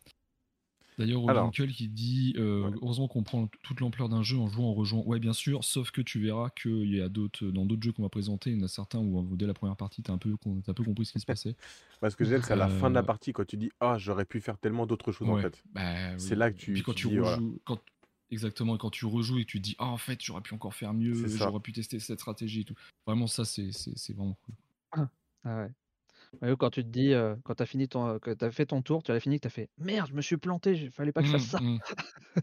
D'ailleurs, 0.98 1.28
Uncle 1.30 1.68
qui 1.68 1.88
dit 1.88 2.34
euh, 2.38 2.70
heureusement 2.82 3.06
qu'on 3.06 3.22
prend 3.22 3.48
toute 3.62 3.80
l'ampleur 3.80 4.08
d'un 4.08 4.22
jeu 4.22 4.36
en 4.36 4.48
jouant 4.48 4.70
en 4.70 4.74
rejoint. 4.74 5.02
Ouais, 5.06 5.20
bien 5.20 5.32
sûr, 5.32 5.62
sauf 5.62 5.92
que 5.92 6.00
tu 6.00 6.18
verras 6.18 6.50
qu'il 6.50 6.92
y 6.92 7.00
a 7.00 7.08
d'autres 7.08 7.46
dans 7.46 7.64
d'autres 7.64 7.82
jeux 7.82 7.92
qu'on 7.92 8.02
va 8.02 8.08
présenter, 8.08 8.50
il 8.50 8.58
y 8.58 8.60
en 8.60 8.64
a 8.64 8.68
certains 8.68 8.98
où 8.98 9.36
dès 9.36 9.46
la 9.46 9.54
première 9.54 9.76
partie, 9.76 10.02
tu 10.02 10.10
as 10.10 10.14
un 10.14 10.18
peu 10.18 10.34
un 10.44 10.74
peu 10.74 10.84
compris 10.84 11.06
ce 11.06 11.12
qui 11.12 11.20
se 11.20 11.26
passait. 11.26 11.54
Parce 12.00 12.16
que 12.16 12.24
j'aime, 12.24 12.42
c'est 12.42 12.52
à 12.52 12.56
la 12.56 12.68
fin 12.68 12.90
de 12.90 12.94
la 12.94 13.04
partie 13.04 13.32
quand 13.32 13.46
tu 13.46 13.56
dis 13.56 13.70
ah 13.78 13.96
j'aurais 13.96 14.24
pu 14.24 14.40
faire 14.40 14.58
tellement 14.58 14.86
d'autres 14.86 15.12
choses 15.12 15.28
en 15.28 15.38
fait. 15.38 15.62
Bah 15.72 16.18
c'est 16.18 16.34
là 16.34 16.50
que 16.50 16.58
tu. 16.58 16.72
Puis 16.72 16.82
quand 16.82 16.94
tu, 16.94 17.06
rejoues, 17.06 17.60
quand, 17.64 17.80
exactement, 18.30 18.76
quand 18.76 18.90
tu 18.90 19.06
rejoues 19.06 19.38
et 19.38 19.44
que 19.44 19.50
tu 19.50 19.58
te 19.58 19.64
dis 19.64 19.76
ah 19.78 19.86
en 19.86 19.98
fait 19.98 20.20
j'aurais 20.20 20.42
pu 20.42 20.54
encore 20.54 20.74
faire 20.74 20.94
mieux, 20.94 21.14
j'aurais 21.28 21.60
pu 21.60 21.72
tester 21.72 22.00
cette 22.00 22.18
stratégie 22.18 22.62
et 22.62 22.64
tout. 22.64 22.74
Vraiment 23.06 23.28
ça 23.28 23.44
c'est 23.44 23.70
vraiment 24.14 24.36
cool. 24.42 25.08
Ah 25.44 25.62
ouais 25.62 25.70
quand 26.58 26.70
tu 26.70 26.82
te 26.82 26.88
dis, 26.88 27.12
quand 27.44 27.54
tu 27.54 27.62
as 27.62 27.66
fini 27.66 27.88
ton, 27.88 28.18
que 28.18 28.44
as 28.44 28.50
fait 28.50 28.66
ton 28.66 28.82
tour, 28.82 29.02
tu 29.02 29.12
as 29.12 29.20
fini, 29.20 29.36
que 29.36 29.42
tu 29.42 29.46
as 29.48 29.50
fait 29.50 29.70
merde, 29.78 30.08
je 30.08 30.14
me 30.14 30.22
suis 30.22 30.36
planté, 30.36 30.72
il 30.72 30.90
fallait 30.90 31.12
pas 31.12 31.22
que 31.22 31.28
je 31.28 31.32
fasse 31.32 31.46
ça. 31.46 31.60
Mmh, 31.60 31.78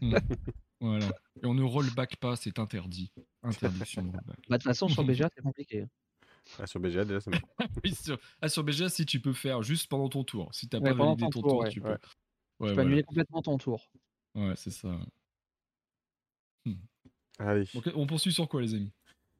mmh, 0.02 0.08
mmh. 0.08 0.18
voilà. 0.80 1.08
Et 1.42 1.46
on 1.46 1.54
ne 1.54 1.62
rollback 1.62 2.16
pas, 2.16 2.36
c'est 2.36 2.58
interdit. 2.58 3.12
Interdiction 3.42 4.02
de 4.02 4.10
rollback. 4.10 4.36
Bah, 4.48 4.58
de 4.58 4.62
toute 4.62 4.64
façon, 4.64 4.88
sur 4.88 5.04
BGA, 5.04 5.28
c'est 5.34 5.42
compliqué. 5.42 5.82
Hein. 5.82 5.88
Ah, 6.58 6.66
sur 6.66 6.80
BGA, 6.80 7.04
déjà, 7.04 7.20
c'est 7.20 7.30
bon. 7.30 7.38
oui, 7.84 7.94
sur... 7.94 8.18
Ah, 8.40 8.48
sur 8.48 8.62
BGA, 8.64 8.88
si 8.88 9.04
tu 9.04 9.20
peux 9.20 9.32
faire 9.32 9.62
juste 9.62 9.88
pendant 9.88 10.08
ton 10.08 10.24
tour. 10.24 10.54
Si 10.54 10.68
tu 10.68 10.76
n'as 10.76 10.82
pas 10.82 10.94
validé 10.94 11.26
ton, 11.30 11.42
tour, 11.42 11.68
tu 11.68 11.80
peux. 11.80 11.96
tu 11.98 12.74
peux 12.74 12.80
annuler 12.80 13.02
complètement 13.02 13.42
ton 13.42 13.58
tour. 13.58 13.90
Ouais, 14.34 14.54
c'est 14.56 14.70
ça. 14.70 14.96
Allez. 17.38 17.68
on 17.94 18.06
poursuit 18.06 18.32
sur 18.32 18.48
quoi, 18.48 18.62
les 18.62 18.74
amis? 18.74 18.92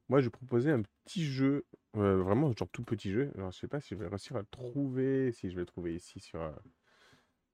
Moi, 0.09 0.21
je 0.21 0.29
proposais 0.29 0.71
un 0.71 0.83
petit 1.05 1.25
jeu 1.25 1.65
vraiment, 1.97 2.53
genre 2.53 2.69
tout 2.69 2.83
petit 2.83 3.11
jeu. 3.11 3.31
Alors, 3.35 3.51
je 3.51 3.59
sais 3.59 3.67
pas 3.67 3.79
si 3.79 3.89
je 3.89 3.95
vais 3.95 4.07
réussir 4.07 4.35
à 4.35 4.39
le 4.39 4.45
trouver, 4.45 5.31
si 5.31 5.49
je 5.49 5.55
vais 5.55 5.61
le 5.61 5.65
trouver 5.65 5.95
ici 5.95 6.19
sur, 6.19 6.41
euh, 6.41 6.51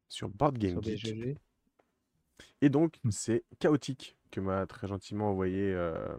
sur 0.08 0.30
Board 0.30 0.58
Game 0.58 0.82
Geek. 0.84 1.38
Et 2.62 2.70
donc, 2.70 3.00
mmh. 3.04 3.12
c'est 3.12 3.44
Chaotique 3.60 4.18
que 4.32 4.40
m'a 4.40 4.66
très 4.66 4.88
gentiment 4.88 5.30
envoyé 5.30 5.72
euh, 5.74 6.16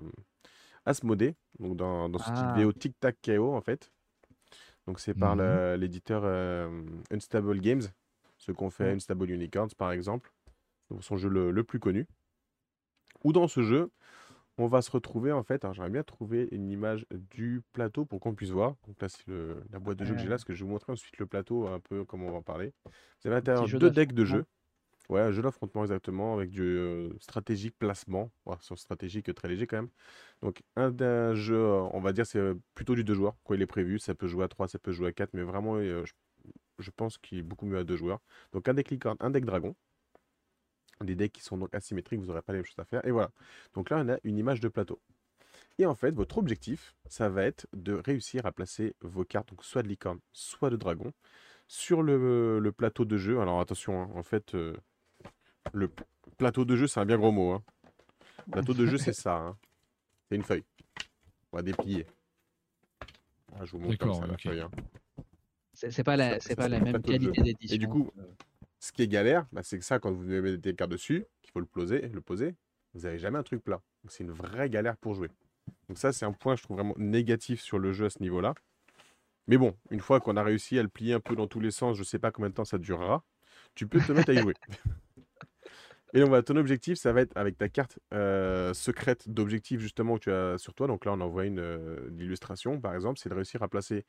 Asmodée, 0.86 1.34
donc 1.58 1.76
dans, 1.76 2.08
dans 2.08 2.18
cette 2.18 2.34
ah. 2.36 2.52
vidéo 2.54 2.72
Tic 2.72 2.98
Tac 3.00 3.16
KO 3.22 3.54
en 3.54 3.60
fait. 3.60 3.90
Donc, 4.86 5.00
c'est 5.00 5.14
par 5.14 5.34
mmh 5.36 5.74
l'éditeur 5.76 6.24
Unstable 7.10 7.60
Games, 7.60 7.82
ce 8.36 8.52
qu'on 8.52 8.70
fait 8.70 8.92
mmh. 8.92 8.96
Unstable 8.96 9.30
Unicorns 9.30 9.70
par 9.76 9.92
exemple, 9.92 10.32
donc 10.90 11.02
son 11.02 11.16
jeu 11.16 11.28
le, 11.28 11.50
le 11.50 11.64
plus 11.64 11.80
connu. 11.80 12.06
Ou 13.24 13.32
dans 13.32 13.48
ce 13.48 13.62
jeu, 13.62 13.90
on 14.58 14.66
va 14.66 14.82
se 14.82 14.90
retrouver 14.90 15.32
en 15.32 15.42
fait. 15.42 15.64
Alors 15.64 15.74
j'aimerais 15.74 15.90
bien 15.90 16.02
trouver 16.02 16.48
une 16.52 16.70
image 16.70 17.06
du 17.10 17.62
plateau 17.72 18.04
pour 18.04 18.20
qu'on 18.20 18.34
puisse 18.34 18.50
voir. 18.50 18.74
Donc 18.86 19.00
là, 19.00 19.08
c'est 19.08 19.24
la 19.72 19.78
boîte 19.78 19.98
de 19.98 20.04
jeu 20.04 20.14
que 20.14 20.20
j'ai 20.20 20.28
là, 20.28 20.36
parce 20.36 20.44
que 20.44 20.54
je 20.54 20.60
vais 20.60 20.66
vous 20.66 20.72
montrer 20.72 20.92
ensuite 20.92 21.18
le 21.18 21.26
plateau, 21.26 21.66
un 21.66 21.80
peu 21.80 22.04
comment 22.04 22.26
on 22.26 22.32
va 22.32 22.38
en 22.38 22.42
parler. 22.42 22.72
Vous 22.84 23.28
avez 23.28 23.36
à 23.36 23.38
l'intérieur 23.38 23.66
deux 23.66 23.90
decks 23.90 24.12
de 24.12 24.24
jeu. 24.24 24.44
Ouais, 25.10 25.20
un 25.20 25.32
jeu 25.32 25.42
d'affrontement 25.42 25.82
exactement, 25.82 26.34
avec 26.34 26.50
du 26.50 26.62
euh, 26.62 27.10
stratégique 27.20 27.78
placement. 27.78 28.30
sur 28.60 28.78
stratégique 28.78 29.34
très 29.34 29.48
léger 29.48 29.66
quand 29.66 29.76
même. 29.76 29.90
Donc 30.40 30.62
un, 30.76 31.34
jeu, 31.34 31.62
on 31.92 32.00
va 32.00 32.12
dire, 32.12 32.26
c'est 32.26 32.38
euh, 32.38 32.54
plutôt 32.74 32.94
du 32.94 33.04
deux 33.04 33.14
joueurs. 33.14 33.34
Quand 33.44 33.54
il 33.54 33.60
est 33.60 33.66
prévu, 33.66 33.98
ça 33.98 34.14
peut 34.14 34.28
jouer 34.28 34.44
à 34.44 34.48
3, 34.48 34.68
ça 34.68 34.78
peut 34.78 34.92
jouer 34.92 35.08
à 35.08 35.12
4, 35.12 35.34
mais 35.34 35.42
vraiment, 35.42 35.76
euh, 35.76 36.04
je 36.78 36.90
pense 36.90 37.18
qu'il 37.18 37.38
est 37.38 37.42
beaucoup 37.42 37.66
mieux 37.66 37.78
à 37.78 37.84
deux 37.84 37.96
joueurs. 37.96 38.20
Donc 38.52 38.66
un 38.68 38.74
deck 38.74 38.90
licorne, 38.90 39.16
un 39.20 39.30
deck 39.30 39.44
dragon. 39.44 39.76
Des 41.04 41.14
decks 41.14 41.32
qui 41.32 41.42
sont 41.42 41.56
donc 41.56 41.74
asymétriques, 41.74 42.20
vous 42.20 42.26
n'aurez 42.26 42.42
pas 42.42 42.52
les 42.52 42.58
mêmes 42.58 42.66
choses 42.66 42.78
à 42.78 42.84
faire. 42.84 43.04
Et 43.06 43.10
voilà. 43.10 43.30
Donc 43.74 43.90
là, 43.90 44.02
on 44.04 44.08
a 44.08 44.18
une 44.24 44.38
image 44.38 44.60
de 44.60 44.68
plateau. 44.68 45.00
Et 45.78 45.86
en 45.86 45.94
fait, 45.94 46.12
votre 46.12 46.38
objectif, 46.38 46.94
ça 47.06 47.28
va 47.28 47.44
être 47.44 47.66
de 47.72 47.94
réussir 47.94 48.46
à 48.46 48.52
placer 48.52 48.94
vos 49.00 49.24
cartes, 49.24 49.48
donc 49.50 49.64
soit 49.64 49.82
de 49.82 49.88
licorne, 49.88 50.20
soit 50.32 50.70
de 50.70 50.76
dragon, 50.76 51.12
sur 51.66 52.02
le, 52.02 52.70
plateau 52.76 53.04
de 53.04 53.16
jeu. 53.16 53.40
Alors 53.40 53.60
attention, 53.60 54.02
hein, 54.02 54.10
en 54.14 54.22
fait, 54.22 54.54
euh, 54.54 54.76
le 55.72 55.90
plateau 56.36 56.64
de 56.64 56.76
jeu, 56.76 56.86
c'est 56.86 57.00
un 57.00 57.06
bien 57.06 57.18
gros 57.18 57.32
mot. 57.32 57.52
Hein. 57.52 57.62
Plateau 58.52 58.74
de 58.74 58.86
jeu, 58.86 58.98
c'est 58.98 59.12
ça. 59.12 59.36
Hein. 59.36 59.56
C'est 60.28 60.36
une 60.36 60.44
feuille. 60.44 60.64
On 61.52 61.56
va 61.56 61.62
déplier. 61.62 62.06
Ah, 63.56 63.64
je 63.64 63.72
vous 63.72 63.78
montre 63.78 63.98
comme 63.98 64.14
ça 64.14 64.26
la 64.26 64.38
feuille. 64.38 64.64
C'est 65.72 66.04
pas 66.04 66.16
la, 66.16 66.38
pas 66.38 66.68
la 66.68 66.78
même 66.78 67.02
qualité 67.02 67.42
d'édition. 67.42 67.74
Et 67.74 67.78
du 67.78 67.88
coup, 67.88 68.10
ce 68.84 68.92
qui 68.92 69.00
est 69.00 69.08
galère, 69.08 69.46
bah, 69.50 69.62
c'est 69.62 69.78
que 69.78 69.84
ça, 69.84 69.98
quand 69.98 70.12
vous 70.12 70.24
mettez 70.24 70.58
des 70.58 70.74
cartes 70.74 70.90
dessus, 70.90 71.24
qu'il 71.42 71.52
faut 71.52 71.60
le 71.60 71.64
poser, 71.64 72.02
le 72.08 72.20
poser, 72.20 72.54
vous 72.92 73.00
n'avez 73.00 73.18
jamais 73.18 73.38
un 73.38 73.42
truc 73.42 73.64
plat. 73.64 73.80
C'est 74.08 74.24
une 74.24 74.30
vraie 74.30 74.68
galère 74.68 74.98
pour 74.98 75.14
jouer. 75.14 75.30
Donc 75.88 75.96
ça, 75.96 76.12
c'est 76.12 76.26
un 76.26 76.32
point, 76.32 76.54
je 76.54 76.62
trouve 76.62 76.76
vraiment 76.76 76.94
négatif 76.98 77.62
sur 77.62 77.78
le 77.78 77.94
jeu 77.94 78.04
à 78.04 78.10
ce 78.10 78.20
niveau-là. 78.20 78.54
Mais 79.46 79.56
bon, 79.56 79.74
une 79.90 80.00
fois 80.00 80.20
qu'on 80.20 80.36
a 80.36 80.42
réussi 80.42 80.78
à 80.78 80.82
le 80.82 80.90
plier 80.90 81.14
un 81.14 81.20
peu 81.20 81.34
dans 81.34 81.46
tous 81.46 81.60
les 81.60 81.70
sens, 81.70 81.96
je 81.96 82.02
ne 82.02 82.04
sais 82.04 82.18
pas 82.18 82.30
combien 82.30 82.50
de 82.50 82.54
temps 82.54 82.66
ça 82.66 82.76
durera, 82.76 83.24
tu 83.74 83.86
peux 83.86 84.00
te 84.00 84.12
mettre 84.12 84.28
à 84.28 84.34
y 84.34 84.38
jouer. 84.38 84.54
Et 86.12 86.20
donc, 86.20 86.44
ton 86.44 86.56
objectif, 86.56 86.98
ça 86.98 87.14
va 87.14 87.22
être 87.22 87.34
avec 87.36 87.56
ta 87.56 87.70
carte 87.70 87.98
euh, 88.12 88.74
secrète 88.74 89.30
d'objectif 89.30 89.80
justement 89.80 90.18
que 90.18 90.24
tu 90.24 90.30
as 90.30 90.58
sur 90.58 90.74
toi. 90.74 90.86
Donc 90.88 91.06
là, 91.06 91.12
on 91.12 91.20
envoie 91.22 91.46
une 91.46 91.58
euh, 91.58 92.10
illustration, 92.18 92.78
par 92.82 92.94
exemple, 92.94 93.18
c'est 93.18 93.30
de 93.30 93.34
réussir 93.34 93.62
à 93.62 93.68
placer, 93.68 94.04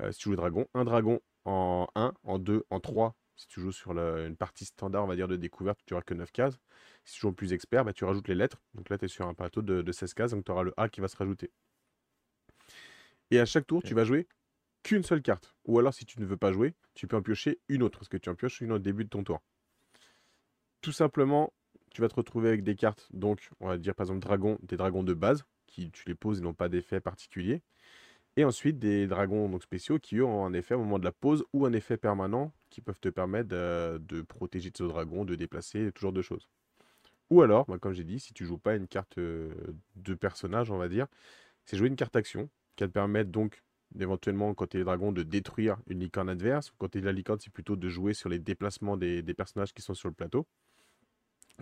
euh, 0.00 0.12
si 0.12 0.20
tu 0.20 0.28
joues 0.28 0.36
dragon, 0.36 0.66
un 0.72 0.84
dragon 0.84 1.20
en 1.44 1.88
1, 1.96 2.14
en 2.22 2.38
2, 2.38 2.64
en 2.70 2.78
3. 2.78 3.16
Si 3.40 3.46
tu 3.46 3.60
joues 3.60 3.72
sur 3.72 3.92
une 3.92 4.36
partie 4.36 4.66
standard, 4.66 5.02
on 5.04 5.06
va 5.06 5.16
dire, 5.16 5.26
de 5.26 5.36
découverte, 5.36 5.80
tu 5.86 5.94
n'auras 5.94 6.02
que 6.02 6.14
9 6.14 6.30
cases. 6.30 6.58
Si 7.04 7.14
tu 7.14 7.20
joues 7.20 7.32
plus 7.32 7.52
expert, 7.52 7.84
bah, 7.84 7.92
tu 7.92 8.04
rajoutes 8.04 8.28
les 8.28 8.34
lettres. 8.34 8.60
Donc 8.74 8.90
là, 8.90 8.98
tu 8.98 9.06
es 9.06 9.08
sur 9.08 9.26
un 9.26 9.34
plateau 9.34 9.62
de, 9.62 9.90
16 9.90 10.12
cases, 10.14 10.32
donc 10.32 10.44
tu 10.44 10.52
auras 10.52 10.62
le 10.62 10.74
A 10.76 10.88
qui 10.88 11.00
va 11.00 11.08
se 11.08 11.16
rajouter. 11.16 11.50
Et 13.30 13.40
à 13.40 13.46
chaque 13.46 13.66
tour, 13.66 13.82
tu 13.82 13.94
vas 13.94 14.04
jouer 14.04 14.28
qu'une 14.82 15.02
seule 15.02 15.22
carte. 15.22 15.54
Ou 15.64 15.78
alors, 15.78 15.94
si 15.94 16.04
tu 16.04 16.20
ne 16.20 16.26
veux 16.26 16.36
pas 16.36 16.52
jouer, 16.52 16.74
tu 16.94 17.06
peux 17.06 17.16
en 17.16 17.22
piocher 17.22 17.60
une 17.68 17.82
autre, 17.82 17.98
parce 17.98 18.08
que 18.08 18.18
tu 18.18 18.28
en 18.28 18.34
pioches 18.34 18.60
une 18.60 18.72
au 18.72 18.78
début 18.78 19.04
de 19.04 19.10
ton 19.10 19.24
tour 19.24 19.40
tout 20.80 20.92
simplement, 20.92 21.52
tu 21.90 22.00
vas 22.00 22.08
te 22.08 22.14
retrouver 22.14 22.48
avec 22.48 22.62
des 22.62 22.74
cartes, 22.74 23.08
donc 23.12 23.50
on 23.60 23.68
va 23.68 23.78
dire 23.78 23.94
par 23.94 24.04
exemple 24.04 24.20
dragon, 24.20 24.58
des 24.62 24.76
dragons 24.76 25.02
de 25.02 25.14
base, 25.14 25.44
qui 25.66 25.90
tu 25.90 26.08
les 26.08 26.14
poses 26.14 26.38
et 26.38 26.42
n'ont 26.42 26.54
pas 26.54 26.68
d'effet 26.68 27.00
particulier. 27.00 27.62
Et 28.36 28.44
ensuite 28.44 28.78
des 28.78 29.06
dragons 29.06 29.48
donc, 29.48 29.62
spéciaux 29.62 29.98
qui 29.98 30.16
eux 30.16 30.24
ont 30.24 30.44
un 30.44 30.52
effet 30.52 30.74
au 30.74 30.78
moment 30.78 30.98
de 30.98 31.04
la 31.04 31.12
pose 31.12 31.44
ou 31.52 31.66
un 31.66 31.72
effet 31.72 31.96
permanent 31.96 32.52
qui 32.70 32.80
peuvent 32.80 33.00
te 33.00 33.08
permettre 33.08 33.48
de, 33.48 34.22
protéger 34.22 34.70
ce 34.74 34.84
dragon, 34.84 35.24
de 35.24 35.34
déplacer, 35.34 35.90
ce 35.94 36.00
genre 36.00 36.12
de 36.12 36.22
choses. 36.22 36.48
Ou 37.30 37.42
alors, 37.42 37.66
bah, 37.66 37.78
comme 37.78 37.92
j'ai 37.92 38.04
dit, 38.04 38.20
si 38.20 38.32
tu 38.32 38.44
joues 38.44 38.58
pas 38.58 38.76
une 38.76 38.88
carte 38.88 39.18
de 39.18 40.14
personnage, 40.14 40.70
on 40.70 40.78
va 40.78 40.88
dire, 40.88 41.06
c'est 41.64 41.76
jouer 41.76 41.88
une 41.88 41.96
carte 41.96 42.16
action 42.16 42.48
qui 42.76 42.84
va 42.84 42.88
te 42.88 42.92
permettre 42.92 43.30
donc 43.30 43.62
éventuellement 43.98 44.54
quand 44.54 44.68
tu 44.68 44.80
es 44.80 44.84
dragon 44.84 45.12
de 45.12 45.22
détruire 45.22 45.76
une 45.88 46.00
licorne 46.00 46.28
adverse. 46.28 46.72
Quand 46.78 46.88
tu 46.88 46.98
es 46.98 47.00
la 47.00 47.12
licorne, 47.12 47.40
c'est 47.40 47.52
plutôt 47.52 47.76
de 47.76 47.88
jouer 47.88 48.14
sur 48.14 48.28
les 48.28 48.38
déplacements 48.38 48.96
des 48.96 49.34
personnages 49.34 49.74
qui 49.74 49.82
sont 49.82 49.94
sur 49.94 50.08
le 50.08 50.14
plateau 50.14 50.46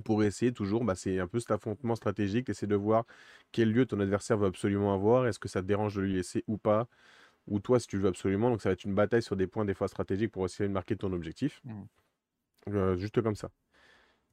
pour 0.05 0.23
essayer 0.25 0.52
toujours, 0.52 0.85
bah, 0.85 0.95
c'est 0.95 1.19
un 1.19 1.26
peu 1.26 1.40
cet 1.40 1.50
affrontement 1.50 1.95
stratégique, 1.97 2.49
essayer 2.49 2.69
de 2.69 2.76
voir 2.76 3.05
quel 3.52 3.73
lieu 3.73 3.87
ton 3.87 4.00
adversaire 4.00 4.38
veut 4.38 4.46
absolument 4.46 4.94
avoir, 4.94 5.27
est-ce 5.27 5.38
que 5.38 5.49
ça 5.49 5.62
te 5.62 5.66
dérange 5.66 5.94
de 5.96 6.03
lui 6.03 6.14
laisser 6.14 6.44
ou 6.46 6.59
pas, 6.59 6.88
ou 7.46 7.61
toi 7.61 7.81
si 7.81 7.87
tu 7.87 7.99
veux 7.99 8.09
absolument, 8.09 8.51
donc 8.51 8.62
ça 8.62 8.68
va 8.68 8.75
être 8.75 8.85
une 8.85 8.94
bataille 8.94 9.23
sur 9.23 9.37
des 9.37 9.46
points 9.46 9.64
des 9.64 9.75
fois 9.75 9.88
stratégiques 9.88 10.33
pour 10.33 10.44
essayer 10.44 10.68
de 10.68 10.73
marquer 10.75 10.96
ton 10.96 11.12
objectif, 11.12 11.61
mmh. 11.64 11.83
euh, 12.70 12.96
juste 12.96 13.20
comme 13.23 13.37
ça. 13.37 13.51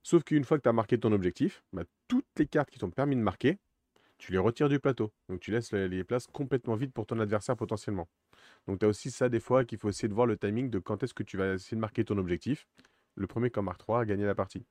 Sauf 0.03 0.23
qu'une 0.23 0.43
fois 0.43 0.57
que 0.57 0.63
tu 0.63 0.69
as 0.69 0.73
marqué 0.73 0.99
ton 0.99 1.11
objectif, 1.11 1.63
bah, 1.73 1.83
toutes 2.07 2.27
les 2.37 2.45
cartes 2.45 2.69
qui 2.69 2.79
t'ont 2.79 2.91
permis 2.91 3.15
de 3.15 3.21
marquer, 3.21 3.57
tu 4.17 4.31
les 4.31 4.37
retires 4.37 4.69
du 4.69 4.79
plateau, 4.79 5.11
donc 5.29 5.39
tu 5.39 5.51
laisses 5.51 5.71
les, 5.73 6.03
places 6.03 6.27
complètement 6.27 6.75
vides 6.75 6.93
pour 6.93 7.05
ton 7.05 7.19
adversaire 7.19 7.57
potentiellement. 7.57 8.07
Donc 8.67 8.79
tu 8.79 8.85
as 8.85 8.87
aussi 8.87 9.11
ça 9.11 9.29
des 9.29 9.39
fois 9.39 9.65
qu'il 9.65 9.77
faut 9.77 9.89
essayer 9.89 10.07
de 10.07 10.13
voir 10.13 10.27
le 10.27 10.37
timing 10.37 10.69
de 10.69 10.79
quand 10.79 11.03
est-ce 11.03 11.13
que 11.13 11.23
tu 11.23 11.37
vas 11.37 11.53
essayer 11.53 11.75
de 11.75 11.81
marquer 11.81 12.05
ton 12.05 12.17
objectif. 12.17 12.67
Le 13.15 13.27
premier 13.27 13.49
comme 13.49 13.65
marque 13.65 13.79
3 13.79 14.01
a 14.01 14.05
gagné 14.05 14.25
la 14.25 14.35
partie. 14.35 14.63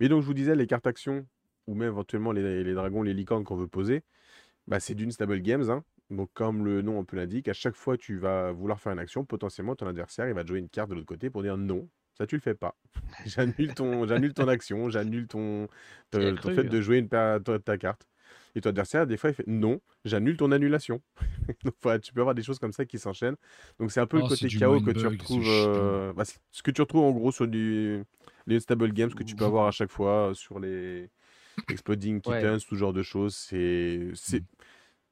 Mais 0.00 0.08
donc, 0.08 0.22
je 0.22 0.26
vous 0.26 0.34
disais, 0.34 0.54
les 0.54 0.66
cartes 0.66 0.86
actions, 0.86 1.26
ou 1.66 1.74
même 1.74 1.88
éventuellement 1.88 2.32
les, 2.32 2.74
dragons, 2.74 3.02
les 3.02 3.14
licornes 3.14 3.44
qu'on 3.44 3.56
veut 3.56 3.68
poser, 3.68 4.02
bah, 4.66 4.80
c'est 4.80 4.94
d'une 4.94 5.10
stable 5.10 5.40
games. 5.40 5.70
Hein. 5.70 5.84
Donc, 6.10 6.30
comme 6.34 6.64
le 6.64 6.82
nom 6.82 7.00
un 7.00 7.04
peu 7.04 7.16
l'indique, 7.16 7.48
à 7.48 7.52
chaque 7.52 7.74
fois 7.74 7.96
tu 7.96 8.16
vas 8.18 8.52
vouloir 8.52 8.80
faire 8.80 8.92
une 8.92 8.98
action, 8.98 9.24
potentiellement 9.24 9.74
ton 9.74 9.86
adversaire 9.88 10.28
il 10.28 10.34
va 10.34 10.44
te 10.44 10.48
jouer 10.48 10.60
une 10.60 10.68
carte 10.68 10.90
de 10.90 10.94
l'autre 10.94 11.06
côté 11.06 11.30
pour 11.30 11.42
dire 11.42 11.56
non, 11.56 11.88
ça 12.16 12.26
tu 12.26 12.36
le 12.36 12.40
fais 12.40 12.54
pas. 12.54 12.76
j'annule 13.26 13.74
ton, 13.74 14.06
j'annule 14.06 14.32
ton 14.32 14.46
action, 14.46 14.88
j'annule 14.88 15.26
ton, 15.26 15.66
ton, 16.10 16.36
fait 16.36 16.64
de 16.64 16.78
hein. 16.78 16.80
jouer 16.80 16.98
une, 16.98 17.08
ta, 17.08 17.40
ta, 17.40 17.76
carte. 17.76 18.06
Et 18.56 18.62
ton 18.62 18.70
adversaire, 18.70 19.06
des 19.06 19.18
fois, 19.18 19.30
il 19.30 19.34
fait 19.34 19.46
non, 19.46 19.80
j'annule 20.06 20.38
ton 20.38 20.50
annulation. 20.50 21.02
Donc, 21.64 21.74
tu 22.00 22.12
peux 22.14 22.20
avoir 22.20 22.34
des 22.34 22.42
choses 22.42 22.58
comme 22.58 22.72
ça 22.72 22.86
qui 22.86 22.98
s'enchaînent. 22.98 23.36
Donc, 23.78 23.92
c'est 23.92 24.00
un 24.00 24.06
peu 24.06 24.16
le 24.16 24.24
oh, 24.24 24.28
côté 24.28 24.48
chaos 24.48 24.80
que 24.80 24.92
tu 24.92 25.06
retrouves. 25.06 25.44
Euh, 25.46 26.14
bah, 26.14 26.24
ce 26.24 26.62
que 26.62 26.70
tu 26.70 26.80
retrouves 26.80 27.04
en 27.04 27.12
gros 27.12 27.30
sur 27.30 27.46
du, 27.46 28.02
les 28.46 28.58
stable 28.58 28.92
games 28.94 29.12
que 29.12 29.22
tu 29.22 29.36
peux 29.36 29.44
avoir 29.44 29.66
à 29.66 29.72
chaque 29.72 29.92
fois 29.92 30.32
sur 30.34 30.58
les 30.58 31.10
Exploding 31.68 32.22
Kittens, 32.22 32.64
tout 32.66 32.76
genre 32.76 32.94
de 32.94 33.02
choses. 33.02 33.36
C'est 33.36 34.08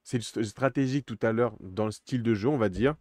c'est 0.07 0.23
stratégique 0.23 1.07
tout 1.07 1.19
à 1.23 1.33
l'heure 1.33 1.55
dans 1.61 1.87
le 1.87 1.91
style 1.91 2.23
de 2.23 2.35
jeu, 2.35 2.49
on 2.49 2.59
va 2.59 2.71
dire. 2.71 2.95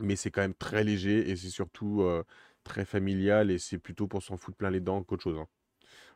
Mais 0.00 0.16
c'est 0.16 0.30
quand 0.30 0.42
même 0.42 0.54
très 0.54 0.84
léger 0.84 1.30
et 1.30 1.36
c'est 1.36 1.48
surtout 1.48 2.02
euh, 2.02 2.22
très 2.64 2.84
familial 2.84 3.50
et 3.50 3.58
c'est 3.58 3.78
plutôt 3.78 4.06
pour 4.06 4.22
s'en 4.22 4.36
foutre 4.36 4.56
plein 4.56 4.70
les 4.70 4.80
dents 4.80 5.02
qu'autre 5.02 5.22
chose. 5.22 5.38
Hein. 5.38 5.46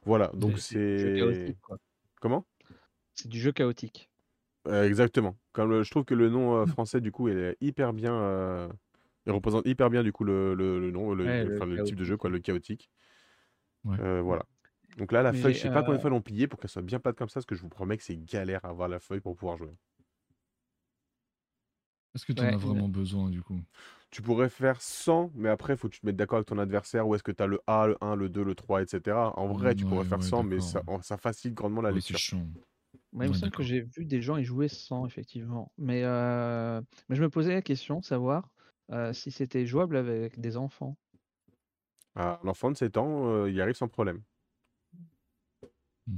Voilà, 0.05 0.31
donc 0.35 0.59
c'est. 0.59 1.57
Comment? 2.21 2.45
C'est 3.15 3.29
du 3.29 3.39
jeu 3.41 3.53
chaotique. 3.53 4.11
Euh, 4.69 4.87
exactement. 4.87 5.37
Comme 5.53 5.83
je 5.83 5.91
trouve 5.91 6.05
que 6.05 6.15
le 6.15 6.29
nom 6.29 6.57
euh, 6.57 6.67
français, 6.67 7.01
du 7.01 7.13
coup, 7.13 7.29
il 7.29 7.39
est 7.39 7.57
hyper 7.61 7.93
bien. 7.93 8.69
il 9.27 9.33
représente 9.33 9.67
hyper 9.67 9.91
bien, 9.91 10.03
du 10.03 10.13
coup, 10.13 10.25
le, 10.25 10.55
le, 10.55 10.91
nom, 10.91 11.15
le, 11.15 11.85
type 11.85 11.97
de 11.97 12.05
jeu, 12.05 12.17
quoi, 12.17 12.31
le 12.31 12.39
chaotique. 12.39 12.91
Euh, 13.87 14.21
voilà. 14.21 14.45
Donc 14.99 15.13
là, 15.13 15.23
la 15.23 15.33
feuille, 15.33 15.55
je 15.55 15.61
sais 15.61 15.71
pas 15.71 15.83
combien 15.83 15.97
de 15.97 16.01
fois 16.01 16.11
l'ont 16.11 16.21
plié 16.21 16.49
pour 16.49 16.59
qu'elle 16.59 16.71
soit 16.71 16.83
bien 16.83 16.99
plate 16.99 17.17
comme 17.17 17.29
ça, 17.29 17.35
parce 17.35 17.47
que 17.47 17.55
je 17.55 17.63
vous 17.63 17.69
promets 17.69 17.97
que 17.97 18.03
c'est 18.03 18.17
galère 18.17 18.65
à 18.65 18.69
avoir 18.69 18.89
la 18.89 18.99
feuille 18.99 19.21
pour 19.21 19.37
pouvoir 19.37 19.57
jouer. 19.57 19.75
Est-ce 22.15 22.27
que 22.27 22.33
tu 22.33 22.43
en 22.43 22.47
as 22.47 22.57
vraiment 22.57 22.89
besoin 22.89 23.31
du 23.31 23.41
coup? 23.41 23.61
Tu 24.11 24.21
pourrais 24.21 24.49
faire 24.49 24.83
100, 24.83 25.31
mais 25.37 25.49
après, 25.49 25.75
il 25.75 25.77
faut 25.77 25.89
que 25.89 25.95
tu 25.95 26.01
te 26.01 26.07
mettes 26.07 26.17
d'accord 26.17 26.39
avec 26.39 26.49
ton 26.49 26.59
adversaire, 26.59 27.07
où 27.07 27.15
est-ce 27.15 27.23
que 27.23 27.31
tu 27.31 27.41
as 27.41 27.47
le 27.47 27.61
A, 27.69 27.87
le 27.87 27.97
1, 28.01 28.17
le 28.17 28.29
2, 28.29 28.43
le 28.43 28.57
3, 28.57 28.83
etc. 28.83 29.17
En 29.17 29.47
vrai, 29.47 29.77
tu 29.77 29.85
pourrais 29.85 30.05
faire 30.05 30.23
100, 30.23 30.43
mais 30.43 30.61
ça, 30.61 30.83
ça, 31.03 31.17
facilite 31.17 31.55
grandement 31.55 31.83
la 31.83 31.93
lecture. 31.93 32.19
Moi, 33.13 33.27
il 33.27 33.31
me 33.31 33.35
semble 33.35 33.53
que 33.53 33.63
j'ai 33.63 33.81
vu 33.81 34.05
des 34.05 34.23
gens 34.23 34.37
y 34.37 34.45
jouer 34.45 34.69
100, 34.69 35.07
effectivement. 35.07 35.73
Mais, 35.79 36.03
euh, 36.05 36.81
mais 37.09 37.17
je 37.17 37.23
me 37.23 37.29
posais 37.29 37.53
la 37.53 37.63
question 37.63 37.99
de 37.99 38.05
savoir 38.05 38.51
euh, 38.93 39.13
si 39.13 39.31
c'était 39.31 39.67
jouable 39.67 39.97
avec 39.97 40.41
des 40.41 40.57
enfants. 40.57 40.97
Ah, 42.15 42.41
l'enfant 42.45 42.71
de 42.71 42.77
7 42.77 42.97
ans, 42.97 43.29
euh, 43.29 43.51
il 43.51 43.61
arrive 43.61 43.75
sans 43.75 43.89
problème. 43.89 44.23
Mmh. 46.07 46.17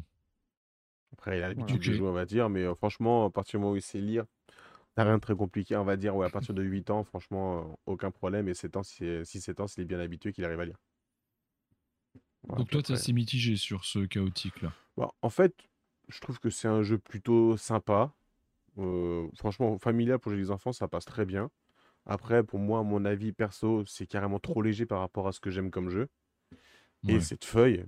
Après, 1.13 1.39
il 1.39 1.43
a 1.43 1.49
l'habitude 1.49 1.79
de 1.79 1.93
jouer, 1.93 2.09
on 2.09 2.13
va 2.13 2.25
dire, 2.25 2.49
mais 2.49 2.63
euh, 2.63 2.75
franchement, 2.75 3.27
à 3.27 3.31
partir 3.31 3.59
du 3.59 3.63
moment 3.63 3.75
où 3.75 3.77
il 3.77 3.83
sait 3.83 4.01
lire, 4.01 4.25
n'a 4.97 5.05
rien 5.05 5.17
de 5.17 5.21
très 5.21 5.37
compliqué, 5.37 5.77
on 5.77 5.85
va 5.85 5.97
dire. 5.97 6.17
Ouais, 6.17 6.27
à 6.27 6.31
partir 6.31 6.55
de 6.55 6.63
8 6.63 6.91
ans, 6.91 7.05
franchement, 7.05 7.59
euh, 7.59 7.75
aucun 7.87 8.11
problème. 8.11 8.49
Et 8.49 8.55
7 8.55 8.77
ans, 8.77 8.83
si, 8.83 9.25
7 9.25 9.61
ans, 9.61 9.67
s'il 9.67 9.83
est 9.83 9.87
bien 9.87 10.01
habitué, 10.01 10.33
qu'il 10.33 10.45
arrive 10.45 10.61
à 10.61 10.65
lire. 10.65 10.79
Donc 12.49 12.71
toi, 12.71 12.83
tu 12.83 12.93
es 12.93 12.95
assez 12.95 13.13
mitigé 13.13 13.57
sur 13.57 13.85
ce 13.85 14.01
chaotique-là? 14.01 14.73
Bah, 14.97 15.11
en 15.23 15.31
fait, 15.31 15.55
je 16.09 16.21
trouve 16.21 16.38
que 16.38 16.51
c'est 16.51 16.69
un 16.69 16.83
jeu 16.83 16.99
plutôt 16.99 17.57
sympa. 17.57 18.12
franchement, 19.37 19.79
familial 19.79 20.19
pour 20.19 20.33
les 20.33 20.51
enfants, 20.51 20.73
ça 20.73 20.88
passe 20.88 21.05
très 21.05 21.25
bien. 21.25 21.51
Après, 22.07 22.43
pour 22.43 22.59
moi, 22.59 22.83
mon 22.83 23.05
avis 23.05 23.33
perso, 23.33 23.85
c'est 23.87 24.07
carrément 24.07 24.41
trop 24.41 24.62
léger 24.62 24.87
par 24.87 25.01
rapport 25.01 25.29
à 25.29 25.33
ce 25.33 25.41
que 25.41 25.51
j'aime 25.51 25.71
comme 25.71 25.91
jeu. 25.91 26.09
Et 27.09 27.21
cette 27.21 27.45
feuille, 27.45 27.85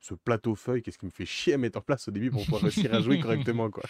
ce 0.00 0.14
plateau 0.14 0.56
feuille, 0.56 0.82
qu'est-ce 0.82 0.98
qui 0.98 1.06
me 1.06 1.10
fait 1.10 1.24
chier 1.24 1.54
à 1.54 1.58
mettre 1.58 1.78
en 1.78 1.82
place 1.82 2.08
au 2.08 2.10
début 2.10 2.30
pour 2.30 2.42
pouvoir 2.44 2.62
réussir 2.62 2.92
à 2.92 3.00
jouer 3.00 3.20
correctement, 3.20 3.70
quoi. 3.70 3.84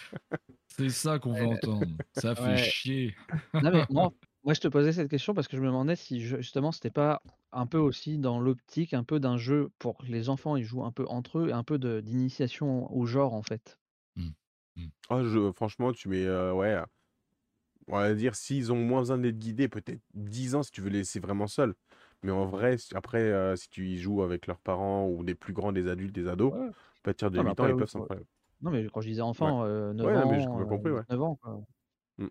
C'est 0.67 0.89
ça 0.89 1.17
qu'on 1.17 1.33
veut 1.33 1.47
entendre. 1.47 1.87
Ça 2.15 2.35
fait 2.35 2.57
chier. 2.57 3.15
Non, 3.55 3.71
mais 3.71 3.83
moi, 3.89 4.11
moi, 4.43 4.53
je 4.53 4.59
te 4.59 4.67
posais 4.67 4.91
cette 4.93 5.09
question 5.09 5.33
parce 5.33 5.47
que 5.47 5.57
je 5.57 5.61
me 5.61 5.67
demandais 5.67 5.95
si 5.95 6.19
justement 6.19 6.71
c'était 6.71 6.91
pas 6.91 7.21
un 7.53 7.67
peu 7.67 7.77
aussi 7.77 8.17
dans 8.19 8.39
l'optique 8.39 8.93
un 8.93 9.03
peu 9.03 9.19
d'un 9.19 9.37
jeu 9.37 9.69
pour 9.79 9.97
que 9.97 10.05
les 10.05 10.29
enfants 10.29 10.55
ils 10.55 10.63
jouent 10.63 10.83
un 10.83 10.91
peu 10.91 11.05
entre 11.07 11.39
eux 11.39 11.49
et 11.49 11.53
un 11.53 11.63
peu 11.63 11.77
d'initiation 12.01 12.91
au 12.93 13.05
genre 13.05 13.33
en 13.33 13.43
fait. 13.43 13.79
Mmh. 14.15 14.29
Mmh. 14.75 14.87
Ah, 15.09 15.23
je, 15.23 15.51
franchement, 15.51 15.91
tu 15.91 16.09
mets 16.09 16.25
euh, 16.25 16.53
ouais, 16.53 16.77
on 17.87 17.97
va 17.97 18.13
dire, 18.13 18.35
s'ils 18.35 18.71
ont 18.71 18.77
moins 18.77 19.01
besoin 19.01 19.17
d'être 19.17 19.37
guidés, 19.37 19.67
peut-être 19.67 20.01
10 20.13 20.55
ans 20.55 20.63
si 20.63 20.71
tu 20.71 20.81
veux 20.81 20.89
les 20.89 20.99
laisser 20.99 21.19
vraiment 21.19 21.47
seuls. 21.47 21.73
Mais 22.21 22.31
en 22.31 22.45
vrai, 22.45 22.77
après, 22.93 23.19
euh, 23.19 23.55
si 23.55 23.69
tu 23.69 23.87
y 23.87 23.97
joues 23.97 24.21
avec 24.23 24.47
leurs 24.47 24.59
parents 24.59 25.07
ou 25.09 25.23
des 25.23 25.35
plus 25.35 25.51
grands, 25.53 25.73
des 25.73 25.89
adultes, 25.89 26.15
des 26.15 26.27
ados, 26.27 26.53
à 26.53 26.71
partir 27.03 27.29
de 27.31 27.41
8 27.41 27.59
ans, 27.59 27.67
ils 27.67 27.75
peuvent 27.75 27.89
s'en 27.89 28.07
Non, 28.61 28.71
mais 28.71 28.87
quand 28.87 29.01
je 29.01 29.09
disais 29.09 29.21
enfant, 29.21 29.65
9 29.65 29.67
euh, 29.67 29.93
mais 29.93 30.07
ans, 30.47 30.57
ouais. 30.59 31.01
9 31.09 31.21
ans, 31.21 31.35
quoi. 31.35 31.61
Mmh. 32.17 32.27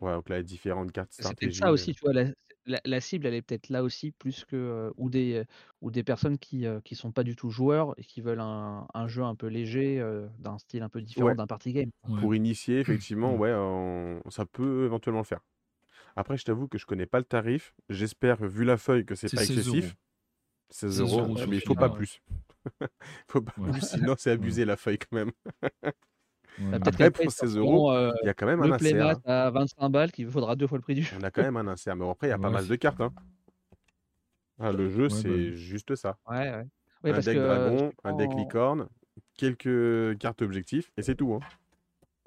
Ouais, 0.00 0.12
donc 0.12 0.28
là, 0.28 0.42
différentes 0.42 0.92
cartes 0.92 1.12
C'est 1.12 1.52
ça 1.52 1.72
aussi, 1.72 1.94
tu 1.94 2.00
vois, 2.04 2.12
la, 2.12 2.26
cible, 3.00 3.26
elle 3.26 3.34
est 3.34 3.42
peut-être 3.42 3.68
là 3.68 3.82
aussi, 3.82 4.10
plus 4.12 4.44
que 4.44 4.92
ou 4.96 5.10
des 5.10 5.44
ou 5.80 5.90
des 5.90 6.02
personnes 6.02 6.38
qui 6.38 6.66
qui 6.84 6.94
sont 6.94 7.12
pas 7.12 7.22
du 7.22 7.36
tout 7.36 7.50
joueurs 7.50 7.94
et 7.96 8.04
qui 8.04 8.20
veulent 8.20 8.40
un, 8.40 8.86
un 8.94 9.08
jeu 9.08 9.22
un 9.22 9.34
peu 9.34 9.46
léger, 9.46 10.04
d'un 10.38 10.58
style 10.58 10.82
un 10.82 10.88
peu 10.88 11.00
différent 11.00 11.34
d'un 11.34 11.46
party 11.46 11.72
game. 11.72 11.90
Pour 12.20 12.34
initier, 12.34 12.80
effectivement, 12.80 13.34
ouais, 13.34 13.54
ça 14.28 14.46
peut 14.46 14.84
éventuellement 14.84 15.20
le 15.20 15.26
faire. 15.26 15.40
Après, 16.16 16.36
je 16.36 16.44
t'avoue 16.44 16.68
que 16.68 16.78
je 16.78 16.86
connais 16.86 17.06
pas 17.06 17.18
le 17.18 17.24
tarif. 17.24 17.72
J'espère, 17.88 18.44
vu 18.44 18.64
la 18.64 18.76
feuille, 18.76 19.04
que 19.04 19.14
c'est 19.14 19.32
pas 19.34 19.42
excessif. 19.42 19.94
16 20.70 21.00
euros, 21.00 21.34
mais 21.48 21.56
il 21.56 21.60
faut 21.66 21.74
pas 21.74 21.90
plus. 21.90 22.20
faut 23.28 23.42
pas 23.42 23.52
plus, 23.52 23.80
sinon 23.80 24.14
c'est 24.18 24.30
abusé 24.30 24.64
la 24.64 24.76
feuille 24.76 24.98
quand 24.98 25.12
même. 25.12 25.32
Après, 26.72 27.10
pour 27.10 27.30
16 27.30 27.56
euros, 27.56 27.92
euh, 27.92 28.12
il 28.22 28.26
y 28.26 28.28
a 28.28 28.34
quand 28.34 28.46
même 28.46 28.62
un 28.62 28.72
insert. 28.72 29.08
Hein. 29.08 29.30
à 29.30 29.50
25 29.50 29.88
balles 29.88 30.12
qui 30.12 30.24
faudra 30.24 30.56
deux 30.56 30.66
fois 30.66 30.78
le 30.78 30.82
prix 30.82 30.94
du 30.94 31.02
jeu. 31.02 31.16
On 31.18 31.22
a 31.22 31.30
quand 31.30 31.42
même 31.42 31.56
un 31.56 31.66
insert, 31.66 31.96
mais 31.96 32.08
après, 32.08 32.28
il 32.28 32.30
y 32.30 32.34
a 32.34 32.38
pas 32.38 32.50
mal 32.50 32.66
de 32.66 32.76
cartes. 32.76 33.00
Hein. 33.00 33.12
Ah, 34.58 34.72
le 34.72 34.88
jeu, 34.88 35.08
c'est 35.08 35.28
bah 35.28 35.54
juste 35.54 35.94
ça. 35.94 36.18
Ouais, 36.28 36.52
ouais. 37.04 37.12
un 37.12 37.20
deck 37.20 37.38
dragon, 37.38 37.92
un 38.04 38.12
deck 38.12 38.30
licorne, 38.36 38.88
quelques 39.36 40.18
cartes 40.18 40.42
objectifs, 40.42 40.92
et 40.96 41.02
c'est 41.02 41.14
tout. 41.14 41.34
Hein. 41.34 41.40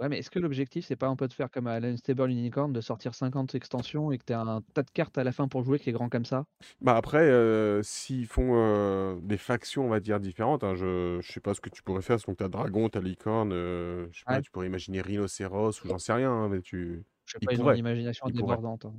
Ouais, 0.04 0.10
mais 0.10 0.18
est-ce 0.18 0.30
que 0.30 0.39
l'objectif, 0.39 0.86
c'est 0.86 0.98
pas 0.98 1.08
un 1.08 1.16
peu 1.16 1.30
de 1.30 1.34
faire 1.34 1.50
comme 1.50 1.66
à 1.66 1.80
l'Unstable 1.80 2.30
Unicorn, 2.30 2.74
de 2.74 2.82
sortir 2.82 3.16
50 3.16 3.56
extensions 3.56 4.12
et 4.12 4.18
que 4.18 4.26
tu 4.26 4.34
as 4.34 4.42
un 4.42 4.60
tas 4.74 4.84
de 4.84 4.92
cartes 4.92 5.18
à 5.18 5.24
la 5.24 5.32
fin 5.32 5.48
pour 5.48 5.63
jouer 5.63 5.80
qui 5.80 5.92
est 5.92 5.94
grand 5.94 6.10
comme 6.10 6.26
ça? 6.26 6.44
Bah 6.82 6.98
après, 6.98 7.22
euh, 7.22 7.82
s'ils 7.84 8.28
font 8.28 8.58
euh, 8.58 9.16
des 9.22 9.38
factions, 9.38 9.86
on 9.86 9.88
va 9.88 10.02
dire, 10.02 10.20
différentes, 10.20 10.66
hein, 10.66 10.76
je, 10.76 11.20
je 11.22 11.32
sais 11.32 11.39
pas 11.39 11.54
ce 11.54 11.62
que 11.62 11.70
tu 11.70 11.84
pourrais 11.84 12.02
faire. 12.02 12.18
Donc 12.18 12.36
tu 12.36 12.44
as 12.44 12.50
Dragon, 12.50 12.89
tu 12.89 12.98
as 12.98 13.02
Licorne, 13.02 13.54
euh, 13.54 14.10
je 14.12 14.20
sais 14.20 14.26
pas, 14.26 14.42
tu 14.42 14.52
pourrais 14.52 14.68
imaginer 14.68 15.00
Rhinocéros 15.00 15.82
ou 15.86 15.88
j'en 15.88 16.00
sais 16.00 16.12
rien, 16.12 16.32
hein, 16.34 16.50
mais 16.50 16.60
tu. 16.60 17.06
Je 17.24 17.32
sais 17.32 17.39
pas, 17.46 17.54
ils 17.54 17.62
ont 17.62 17.72
une 17.72 17.78
imagination 17.78 18.28
débordante. 18.28 18.84
Hein, 18.84 18.92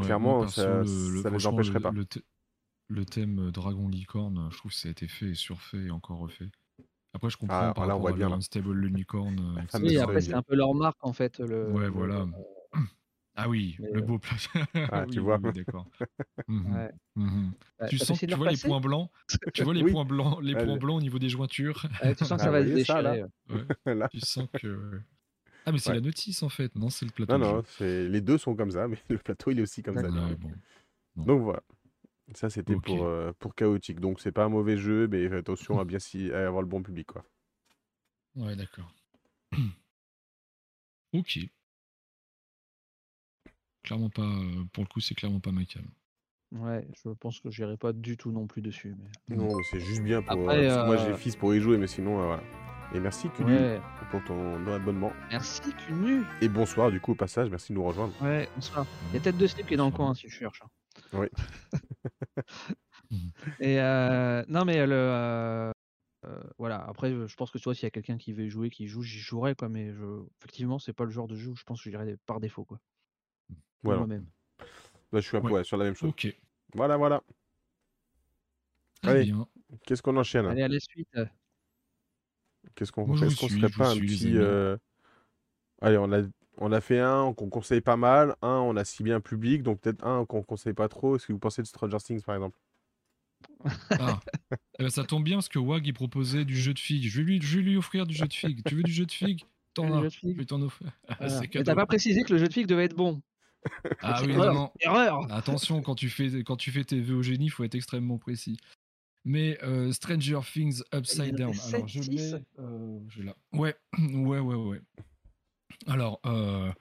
Clairement, 0.00 0.48
ça, 0.48 0.82
ne 0.82 1.28
les 1.28 1.46
empêcherait 1.46 1.80
pas. 1.80 1.92
Le, 2.88 3.04
thème 3.04 3.50
Dragon 3.50 3.86
Licorne, 3.86 4.48
je 4.50 4.56
trouve 4.56 4.72
que 4.72 4.78
ça 4.78 4.88
a 4.88 4.90
été 4.90 5.08
fait 5.08 5.26
et 5.26 5.34
surfait 5.34 5.84
et 5.84 5.90
encore 5.90 6.18
refait. 6.20 6.48
Après, 7.12 7.30
je 7.30 7.36
comprends 7.36 7.70
ah, 7.70 7.74
par 7.74 7.86
là, 7.86 7.96
on 7.96 8.00
voit 8.00 8.12
bien, 8.12 8.30
Unstable 8.30 8.84
Unicorn. 8.84 9.58
Euh, 9.58 9.78
oui, 9.80 9.98
après, 9.98 10.20
c'est 10.20 10.34
un 10.34 10.42
peu 10.42 10.54
leur 10.54 10.74
marque, 10.74 11.04
en 11.04 11.12
fait. 11.12 11.38
Le, 11.40 11.70
ouais, 11.72 11.88
voilà. 11.88 12.26
Ah 13.36 13.48
oui, 13.48 13.76
le 13.78 14.02
beau 14.02 14.18
plat. 14.18 14.36
Ah, 14.92 15.06
tu 15.10 15.20
vois. 15.20 15.38
d'accord. 15.38 15.86
Mmh 16.46 16.88
mmh 17.16 17.50
bah, 17.78 17.86
tu 17.86 17.96
sens, 17.96 18.18
tu 18.18 18.34
vois 18.34 18.50
les 18.50 18.56
points 18.58 18.80
blancs? 18.80 19.08
Tu 19.54 19.62
vois 19.62 19.72
les 19.74 19.84
points 19.84 20.04
blancs, 20.04 20.42
les 20.42 20.54
points 20.54 20.76
blancs 20.76 20.98
au 20.98 21.00
niveau 21.00 21.18
des 21.18 21.30
jointures? 21.30 21.86
tu 22.02 22.24
sens 22.24 22.32
que 22.32 22.36
ça 22.36 22.48
ah 22.48 22.50
va 22.50 22.64
se 22.64 22.70
déchirer. 22.70 23.24
Tu 24.10 24.20
sens 24.20 24.46
que. 24.52 25.00
Ah 25.64 25.72
mais 25.72 25.78
c'est 25.78 25.94
la 25.94 26.00
notice 26.00 26.42
en 26.42 26.48
fait, 26.48 26.74
non 26.74 26.90
c'est 26.90 27.06
le 27.06 27.12
plateau. 27.12 27.38
Non 27.38 27.38
non, 27.38 27.62
les 27.80 28.20
deux 28.20 28.36
sont 28.36 28.54
comme 28.54 28.72
ça, 28.72 28.88
mais 28.88 28.98
le 29.08 29.18
plateau 29.18 29.52
il 29.52 29.60
est 29.60 29.62
aussi 29.62 29.82
comme 29.82 29.94
ça. 29.94 30.08
Donc 31.16 31.42
voilà. 31.42 31.62
Ça, 32.34 32.48
c'était 32.48 32.76
pour, 32.76 33.04
euh, 33.04 33.32
pour 33.38 33.54
chaotique. 33.54 34.00
Donc, 34.00 34.20
c'est 34.20 34.32
pas 34.32 34.44
un 34.44 34.48
mauvais 34.48 34.76
jeu, 34.76 35.08
mais 35.08 35.32
attention 35.32 35.78
à 35.78 35.84
bien 35.84 35.98
si, 35.98 36.30
à 36.32 36.46
avoir 36.46 36.62
le 36.62 36.68
bon 36.68 36.82
public. 36.82 37.08
Quoi. 37.08 37.24
Ouais, 38.36 38.54
d'accord. 38.54 38.92
ok. 41.12 41.38
Clairement 43.82 44.10
pas. 44.10 44.22
Euh, 44.22 44.64
pour 44.72 44.84
le 44.84 44.88
coup, 44.88 45.00
c'est 45.00 45.14
clairement 45.14 45.40
pas 45.40 45.52
ma 45.52 45.62
Ouais, 46.52 46.86
je 47.04 47.10
pense 47.10 47.40
que 47.40 47.50
j'irai 47.50 47.76
pas 47.76 47.92
du 47.92 48.16
tout 48.16 48.32
non 48.32 48.46
plus 48.46 48.60
dessus. 48.60 48.96
Mais... 49.28 49.36
Non, 49.36 49.56
c'est 49.70 49.80
juste 49.80 50.02
bien 50.02 50.20
pour. 50.22 50.50
Euh, 50.50 50.86
moi, 50.86 50.96
j'ai 50.96 51.14
fils 51.14 51.36
pour 51.36 51.54
y 51.54 51.60
jouer, 51.60 51.78
mais 51.78 51.86
sinon, 51.86 52.16
voilà. 52.16 52.42
Et 52.92 52.98
merci, 52.98 53.28
Cunu, 53.30 53.56
pour 54.10 54.24
ton 54.24 54.66
abonnement. 54.66 55.12
Merci, 55.30 55.72
Cunu. 55.86 56.24
Et 56.40 56.48
bonsoir, 56.48 56.90
du 56.90 57.00
coup, 57.00 57.12
au 57.12 57.14
passage. 57.14 57.48
Merci 57.48 57.72
de 57.72 57.78
nous 57.78 57.84
rejoindre. 57.84 58.12
Ouais, 58.20 58.48
bonsoir. 58.56 58.84
Il 59.10 59.14
y 59.14 59.16
a 59.18 59.20
tête 59.20 59.36
de 59.36 59.46
slip 59.46 59.66
qui 59.66 59.74
est 59.74 59.76
dans 59.76 59.86
le 59.86 59.92
coin, 59.92 60.12
si 60.14 60.28
je 60.28 60.34
cherche. 60.34 60.60
Oui. 61.12 61.26
Et 63.60 63.80
euh, 63.80 64.44
non, 64.48 64.64
mais 64.64 64.86
le. 64.86 64.94
Euh, 64.94 65.72
euh, 66.26 66.42
voilà, 66.58 66.84
après, 66.86 67.10
je 67.10 67.34
pense 67.36 67.50
que 67.50 67.58
toi, 67.58 67.74
s'il 67.74 67.84
y 67.84 67.86
a 67.86 67.90
quelqu'un 67.90 68.18
qui 68.18 68.32
veut 68.32 68.48
jouer, 68.48 68.70
qui 68.70 68.86
joue, 68.86 69.02
j'y 69.02 69.18
jouerai, 69.18 69.54
quoi, 69.54 69.68
mais 69.68 69.92
je... 69.92 70.22
effectivement, 70.38 70.78
c'est 70.78 70.92
pas 70.92 71.04
le 71.04 71.10
genre 71.10 71.26
de 71.26 71.34
jeu 71.34 71.50
où 71.50 71.56
je 71.56 71.64
pense 71.64 71.82
que 71.82 71.90
j'irai 71.90 72.16
par 72.26 72.40
défaut, 72.40 72.64
quoi. 72.64 72.78
Voilà. 73.82 74.00
Moi-même. 74.00 74.26
Bah, 75.10 75.20
je 75.20 75.26
suis 75.26 75.36
un 75.36 75.40
peu 75.40 75.64
sur 75.64 75.76
la 75.76 75.84
même 75.84 75.94
chose. 75.94 76.10
Ok. 76.10 76.36
Voilà, 76.74 76.96
voilà. 76.96 77.22
Allez, 79.02 79.32
qu'est-ce 79.86 80.02
qu'on 80.02 80.16
enchaîne 80.18 80.46
Allez, 80.46 80.62
à 80.62 80.68
la 80.68 80.78
suite. 80.78 81.18
Qu'est-ce 82.74 82.92
qu'on 82.92 83.06
qu 83.14 83.30
serait 83.30 83.70
pas 83.70 83.90
un 83.90 83.96
petit. 83.96 84.36
Allez, 85.80 85.96
on 85.96 86.12
a 86.12 86.22
on 86.58 86.72
a 86.72 86.80
fait 86.80 86.98
un 86.98 87.32
qu'on 87.32 87.48
conseille 87.48 87.80
pas 87.80 87.96
mal, 87.96 88.36
un 88.42 88.58
on 88.58 88.76
a 88.76 88.84
si 88.84 89.02
bien 89.02 89.20
public, 89.20 89.62
donc 89.62 89.80
peut-être 89.80 90.04
un 90.06 90.24
qu'on 90.26 90.42
conseille 90.42 90.74
pas 90.74 90.88
trop. 90.88 91.16
Est-ce 91.16 91.26
que 91.26 91.32
vous 91.32 91.38
pensez 91.38 91.62
de 91.62 91.66
Stranger 91.66 91.98
Things 91.98 92.22
par 92.22 92.34
exemple? 92.34 92.58
Ah. 93.90 94.20
Eh 94.78 94.84
ben, 94.84 94.90
ça 94.90 95.04
tombe 95.04 95.24
bien 95.24 95.36
parce 95.36 95.48
que 95.48 95.58
Wag 95.58 95.86
il 95.86 95.92
proposait 95.92 96.44
du 96.44 96.56
jeu 96.56 96.72
de 96.72 96.78
figue. 96.78 97.04
Je 97.04 97.18
vais 97.18 97.24
lui, 97.24 97.40
je 97.42 97.58
vais 97.58 97.62
lui 97.62 97.76
offrir 97.76 98.06
du 98.06 98.14
jeu 98.14 98.26
de 98.26 98.32
figue. 98.32 98.62
tu 98.64 98.74
veux 98.74 98.82
du 98.82 98.92
jeu 98.92 99.06
de 99.06 99.12
figue 99.12 99.42
T'en 99.74 99.92
as. 99.92 100.08
Je 100.08 100.28
vais 100.28 100.44
t'en 100.44 100.60
offrir. 100.62 100.90
T'as 101.08 101.74
pas 101.74 101.86
précisé 101.86 102.22
que 102.22 102.32
le 102.32 102.38
jeu 102.38 102.48
de 102.48 102.52
figue 102.52 102.66
devait 102.66 102.84
être 102.84 102.96
bon. 102.96 103.22
Ah 104.00 104.22
oui, 104.24 104.34
non, 104.34 104.54
non. 104.54 104.72
Erreur. 104.80 105.30
Attention, 105.30 105.82
quand 105.82 105.94
tu 105.94 106.08
fais, 106.08 106.42
quand 106.42 106.56
tu 106.56 106.70
fais 106.70 106.84
tes 106.84 107.00
vœux 107.00 107.16
au 107.16 107.22
génie, 107.22 107.46
il 107.46 107.50
faut 107.50 107.64
être 107.64 107.74
extrêmement 107.74 108.18
précis. 108.18 108.56
Mais 109.24 109.58
euh, 109.62 109.92
Stranger 109.92 110.40
Things 110.50 110.82
Upside 110.94 111.36
Down. 111.36 111.54
Alors, 111.74 111.86
je 111.86 112.00
l'ai. 112.10 112.32
Euh, 112.58 112.98
ouais, 113.52 113.76
ouais, 113.92 114.38
ouais, 114.38 114.54
ouais. 114.54 114.80
Alors, 115.86 116.20
euh, 116.26 116.72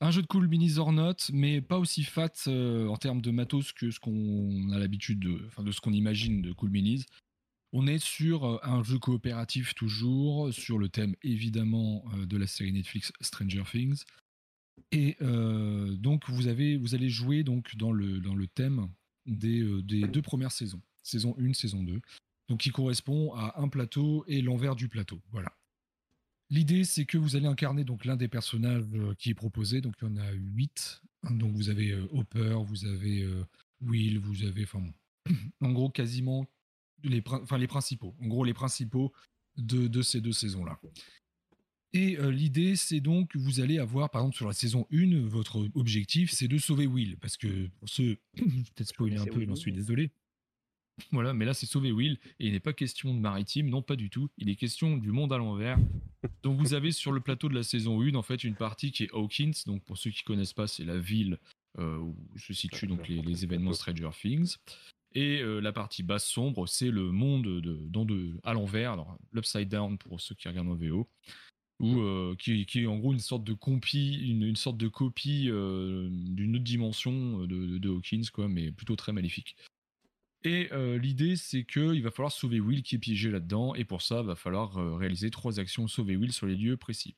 un 0.00 0.10
jeu 0.10 0.22
de 0.22 0.26
cool 0.26 0.48
mini 0.48 0.78
or 0.78 0.92
not, 0.92 1.16
mais 1.32 1.60
pas 1.60 1.78
aussi 1.78 2.04
fat 2.04 2.32
euh, 2.46 2.86
en 2.88 2.96
termes 2.96 3.20
de 3.20 3.30
matos 3.30 3.72
que 3.72 3.90
ce 3.90 4.00
qu'on 4.00 4.70
a 4.70 4.78
l'habitude 4.78 5.20
de, 5.20 5.44
enfin 5.46 5.62
de 5.62 5.72
ce 5.72 5.80
qu'on 5.80 5.92
imagine 5.92 6.42
de 6.42 6.52
cool 6.52 6.70
minis. 6.70 7.04
On 7.72 7.86
est 7.86 7.98
sur 7.98 8.44
euh, 8.44 8.58
un 8.62 8.82
jeu 8.82 8.98
coopératif 8.98 9.74
toujours, 9.74 10.52
sur 10.52 10.78
le 10.78 10.88
thème 10.88 11.14
évidemment 11.22 12.04
de 12.26 12.36
la 12.36 12.46
série 12.46 12.72
Netflix 12.72 13.12
Stranger 13.20 13.64
Things. 13.70 14.04
Et 14.92 15.16
donc 15.20 16.30
vous 16.30 16.48
allez 16.48 17.08
jouer 17.10 17.42
donc 17.42 17.76
dans 17.76 17.92
le 17.92 18.20
dans 18.20 18.36
le 18.36 18.46
thème 18.46 18.88
des, 19.26 19.82
des 19.82 20.02
deux 20.02 20.22
premières 20.22 20.52
saisons, 20.52 20.80
saison 21.02 21.34
1, 21.38 21.52
saison 21.52 21.82
2, 21.82 22.00
donc 22.48 22.60
qui 22.60 22.70
correspond 22.70 23.34
à 23.34 23.60
un 23.60 23.68
plateau 23.68 24.24
et 24.28 24.40
l'envers 24.40 24.76
du 24.76 24.88
plateau. 24.88 25.20
Voilà. 25.30 25.52
L'idée, 26.50 26.84
c'est 26.84 27.04
que 27.04 27.18
vous 27.18 27.36
allez 27.36 27.46
incarner 27.46 27.84
donc 27.84 28.04
l'un 28.04 28.16
des 28.16 28.28
personnages 28.28 28.84
euh, 28.94 29.14
qui 29.18 29.30
est 29.30 29.34
proposé. 29.34 29.80
Donc, 29.80 29.94
il 30.00 30.08
y 30.08 30.10
en 30.10 30.16
a 30.16 30.30
huit. 30.32 31.02
Donc, 31.30 31.52
vous 31.52 31.68
avez 31.68 31.90
euh, 31.92 32.08
Hopper, 32.12 32.56
vous 32.64 32.86
avez 32.86 33.22
euh, 33.22 33.44
Will, 33.82 34.18
vous 34.18 34.44
avez, 34.44 34.64
enfin 34.64 34.82
en 35.60 35.72
gros, 35.72 35.90
quasiment 35.90 36.46
les, 37.04 37.22
enfin, 37.26 37.58
les 37.58 37.66
principaux. 37.66 38.14
En 38.22 38.28
gros, 38.28 38.44
les 38.44 38.54
principaux 38.54 39.12
de, 39.56 39.88
de 39.88 40.02
ces 40.02 40.20
deux 40.20 40.32
saisons-là. 40.32 40.80
Et 41.94 42.18
l'idée, 42.30 42.76
c'est 42.76 43.00
donc 43.00 43.30
que 43.30 43.38
vous 43.38 43.60
allez 43.60 43.78
avoir, 43.78 44.10
par 44.10 44.20
exemple, 44.20 44.36
sur 44.36 44.46
la 44.46 44.52
saison 44.52 44.86
1, 44.92 45.26
votre 45.26 45.70
objectif, 45.74 46.30
c'est 46.30 46.46
de 46.46 46.58
sauver 46.58 46.86
Will. 46.86 47.16
Parce 47.16 47.38
que 47.38 47.68
pour 47.78 47.88
ceux, 47.88 48.18
peut-être 48.36 48.88
spoiler 48.88 49.16
un 49.16 49.24
peu, 49.24 49.42
j'en 49.46 49.56
suis 49.56 49.72
désolé. 49.72 50.10
Voilà, 51.12 51.32
mais 51.32 51.44
là 51.44 51.54
c'est 51.54 51.66
sauver 51.66 51.92
Will 51.92 52.18
et 52.40 52.46
il 52.46 52.52
n'est 52.52 52.60
pas 52.60 52.72
question 52.72 53.14
de 53.14 53.18
maritime, 53.18 53.68
non 53.68 53.82
pas 53.82 53.96
du 53.96 54.10
tout. 54.10 54.28
Il 54.38 54.48
est 54.48 54.56
question 54.56 54.96
du 54.96 55.12
monde 55.12 55.32
à 55.32 55.38
l'envers. 55.38 55.78
Donc 56.42 56.58
vous 56.58 56.74
avez 56.74 56.92
sur 56.92 57.12
le 57.12 57.20
plateau 57.20 57.48
de 57.48 57.54
la 57.54 57.62
saison 57.62 58.00
1 58.02 58.14
en 58.14 58.22
fait 58.22 58.44
une 58.44 58.54
partie 58.54 58.92
qui 58.92 59.04
est 59.04 59.12
Hawkins. 59.12 59.52
Donc 59.66 59.82
pour 59.84 59.96
ceux 59.98 60.10
qui 60.10 60.22
connaissent 60.22 60.52
pas, 60.52 60.66
c'est 60.66 60.84
la 60.84 60.98
ville 60.98 61.38
euh, 61.78 61.98
où 61.98 62.16
se 62.36 62.52
situent 62.52 62.88
donc 62.88 63.06
les, 63.08 63.44
événements 63.44 63.72
Stranger 63.72 64.10
Things. 64.20 64.56
Et 65.14 65.40
euh, 65.40 65.60
la 65.60 65.72
partie 65.72 66.02
basse 66.02 66.26
sombre, 66.26 66.66
c'est 66.66 66.90
le 66.90 67.10
monde 67.10 67.44
de, 67.44 67.78
dans 67.88 68.04
de, 68.04 68.32
à 68.42 68.52
l'envers, 68.52 68.92
alors 68.92 69.16
l'upside 69.32 69.68
down 69.68 69.96
pour 69.96 70.20
ceux 70.20 70.34
qui 70.34 70.48
regardent 70.48 70.68
en 70.68 70.74
VO, 70.74 71.08
ou 71.80 72.00
euh, 72.00 72.34
qui, 72.38 72.66
qui, 72.66 72.82
est 72.82 72.86
en 72.86 72.98
gros 72.98 73.12
une 73.12 73.20
sorte 73.20 73.44
de 73.44 73.54
copie, 73.54 74.28
une, 74.28 74.56
sorte 74.56 74.76
de 74.76 74.88
copie 74.88 75.44
d'une 75.44 76.56
autre 76.56 76.64
dimension 76.64 77.46
de, 77.46 77.78
de, 77.78 77.88
Hawkins, 77.88 78.24
quoi, 78.32 78.48
mais 78.48 78.72
plutôt 78.72 78.96
très 78.96 79.12
maléfique. 79.12 79.56
Et 80.44 80.68
euh, 80.72 80.98
l'idée, 80.98 81.36
c'est 81.36 81.64
qu'il 81.64 82.02
va 82.02 82.10
falloir 82.10 82.32
sauver 82.32 82.60
Will 82.60 82.82
qui 82.82 82.94
est 82.94 82.98
piégé 82.98 83.30
là-dedans, 83.30 83.74
et 83.74 83.84
pour 83.84 84.02
ça, 84.02 84.20
il 84.20 84.26
va 84.26 84.36
falloir 84.36 84.78
euh, 84.78 84.94
réaliser 84.94 85.30
trois 85.30 85.58
actions 85.58 85.88
sauver 85.88 86.16
Will 86.16 86.32
sur 86.32 86.46
les 86.46 86.54
lieux 86.54 86.76
précis. 86.76 87.16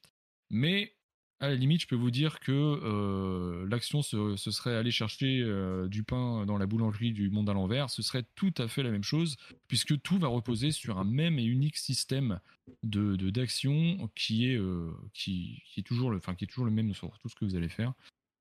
Mais 0.48 0.94
à 1.38 1.48
la 1.48 1.54
limite, 1.54 1.83
je 1.83 1.87
peux 1.87 1.96
vous 1.96 2.11
dire 2.11 2.40
que 2.40 2.52
euh, 2.52 3.66
l'action, 3.68 4.02
ce, 4.02 4.37
serait 4.37 4.74
aller 4.74 4.90
chercher 4.90 5.42
du 5.88 6.02
pain 6.02 6.44
dans 6.44 6.59
la 6.59 6.66
boulangerie 6.66 7.12
du 7.12 7.30
monde 7.30 7.48
à 7.48 7.54
l'envers, 7.54 7.88
ce 7.88 8.02
serait 8.02 8.24
tout 8.35 8.52
à 8.59 8.68
fait 8.68 8.83
la 8.83 8.90
même 8.90 9.04
chose, 9.04 9.37
puisque 9.68 10.00
tout 10.02 10.18
va 10.18 10.28
reposer 10.28 10.70
sur 10.70 10.98
un 10.98 11.04
même 11.04 11.38
et 11.38 11.44
unique 11.44 11.76
système 11.76 12.40
de 12.83 13.16
d'action 13.30 14.11
qui 14.14 14.46
est 14.46 15.83
toujours 15.85 16.11
le, 16.11 16.18
enfin 16.18 16.35
qui 16.35 16.44
est 16.44 16.48
toujours 16.48 16.66
le 16.66 16.70
même 16.70 16.92
sur 16.94 17.18
tout 17.18 17.28
ce 17.28 17.35
que 17.35 17.44
vous 17.44 17.56
allez 17.56 17.70
faire. 17.70 17.94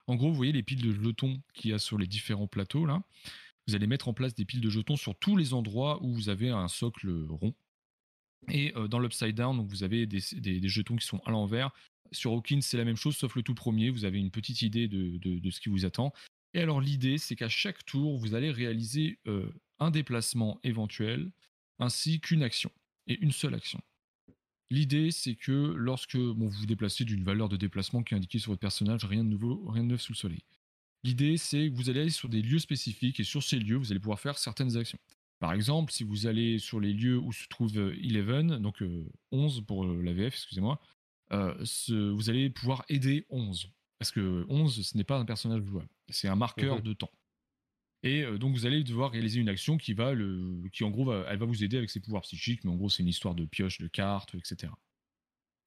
En 0.07 0.15
gros, 0.15 0.29
vous 0.29 0.35
voyez 0.35 0.51
les 0.51 0.63
piles 0.63 0.81
de 0.81 0.91
jetons 0.91 1.41
qu'il 1.53 1.71
y 1.71 1.73
a 1.73 1.79
sur 1.79 1.97
les 1.97 2.07
différents 2.07 2.47
plateaux 2.47 2.85
là 2.85 3.01
vous 3.69 3.75
allez 3.75 3.87
mettre 3.87 4.07
en 4.07 4.13
place 4.13 4.33
des 4.33 4.45
piles 4.45 4.61
de 4.61 4.69
jetons 4.69 4.95
sur 4.95 5.15
tous 5.15 5.37
les 5.37 5.53
endroits 5.53 6.01
où 6.01 6.11
vous 6.11 6.29
avez 6.29 6.49
un 6.49 6.67
socle 6.67 7.09
rond. 7.29 7.53
Et 8.49 8.75
euh, 8.75 8.87
dans 8.87 8.99
l'Upside 8.99 9.35
Down, 9.35 9.57
donc 9.57 9.67
vous 9.67 9.83
avez 9.83 10.07
des, 10.07 10.67
jetons 10.67 10.95
qui 10.95 11.05
sont 11.05 11.21
à 11.25 11.31
l'envers. 11.31 11.71
Sur 12.11 12.31
Hawkins, 12.31 12.61
c'est 12.61 12.77
la 12.77 12.85
même 12.85 12.95
chose, 12.95 13.15
sauf 13.15 13.35
le 13.35 13.43
tout 13.43 13.53
premier. 13.53 13.91
Vous 13.91 14.05
avez 14.05 14.17
une 14.17 14.31
petite 14.31 14.63
idée 14.63 14.87
de, 14.87 15.49
ce 15.51 15.59
qui 15.59 15.69
vous 15.69 15.85
attend. 15.85 16.13
Et 16.55 16.59
alors 16.59 16.81
l'idée, 16.81 17.19
c'est 17.19 17.35
qu'à 17.35 17.49
chaque 17.49 17.85
tour, 17.85 18.17
vous 18.17 18.33
allez 18.33 18.49
réaliser 18.49 19.19
un 19.77 19.91
déplacement 19.91 20.59
éventuel 20.63 21.31
ainsi 21.77 22.19
qu'une 22.19 22.41
action, 22.41 22.71
et 23.07 23.19
une 23.21 23.31
seule 23.31 23.53
action. 23.53 23.79
L'idée, 24.71 25.11
c'est 25.11 25.35
que 25.35 25.73
lorsque 25.75 26.15
vous 26.15 26.49
vous 26.49 26.65
déplacez 26.65 27.05
d'une 27.05 27.23
valeur 27.23 27.49
de 27.49 27.57
déplacement 27.57 28.03
qui 28.03 28.13
est 28.13 28.17
indiquée 28.17 28.39
sur 28.39 28.51
votre 28.51 28.61
personnage, 28.61 29.05
rien 29.05 29.23
de 29.23 29.29
nouveau, 29.29 29.63
rien 29.67 29.83
de 29.83 29.89
neuf 29.89 30.01
sous 30.01 30.13
le 30.13 30.17
soleil. 30.17 30.43
L'idée, 31.03 31.37
c'est 31.37 31.69
que 31.69 31.75
vous 31.75 31.89
allez 31.89 32.01
aller 32.01 32.09
sur 32.09 32.29
des 32.29 32.41
lieux 32.41 32.59
spécifiques 32.59 33.19
et 33.19 33.23
sur 33.23 33.41
ces 33.41 33.57
lieux, 33.57 33.77
vous 33.77 33.91
allez 33.91 33.99
pouvoir 33.99 34.19
faire 34.19 34.37
certaines 34.37 34.75
actions. 34.77 34.99
Par 35.39 35.53
exemple, 35.53 35.91
si 35.91 36.03
vous 36.03 36.27
allez 36.27 36.59
sur 36.59 36.81
les 36.81 36.93
lieux 36.93 37.17
où 37.17 37.31
se 37.31 37.47
trouve 37.47 37.77
euh, 37.77 37.95
Eleven, 38.03 38.57
donc 38.57 38.83
11 39.31 39.57
euh, 39.57 39.61
pour 39.61 39.85
euh, 39.85 40.01
la 40.03 40.13
VF, 40.13 40.33
excusez-moi, 40.33 40.81
vous 41.31 42.29
allez 42.29 42.49
pouvoir 42.49 42.83
aider 42.89 43.25
11. 43.29 43.71
Parce 43.97 44.11
que 44.11 44.45
11, 44.49 44.85
ce 44.85 44.97
n'est 44.97 45.03
pas 45.03 45.17
un 45.17 45.25
personnage 45.25 45.63
jouable, 45.63 45.89
c'est 46.09 46.27
un 46.27 46.35
marqueur 46.35 46.77
mhm. 46.77 46.83
de 46.83 46.93
temps. 46.93 47.11
Et 48.01 48.23
donc 48.37 48.53
vous 48.53 48.65
allez 48.65 48.81
devoir 48.85 49.11
réaliser 49.11 49.41
une 49.41 49.49
action 49.49 49.77
qui 49.77 49.91
va 49.91 50.13
le, 50.13 50.61
qui 50.71 50.85
en 50.85 50.89
gros 50.89 51.13
elle 51.13 51.37
va 51.37 51.45
vous 51.45 51.65
aider 51.65 51.75
avec 51.75 51.89
ses 51.89 51.99
pouvoirs 51.99 52.21
psychiques, 52.21 52.63
mais 52.63 52.71
en 52.71 52.77
gros 52.77 52.87
c'est 52.87 53.03
une 53.03 53.09
histoire 53.09 53.35
de 53.35 53.43
pioche, 53.43 53.77
de 53.77 53.87
cartes, 53.87 54.35
etc. 54.35 54.71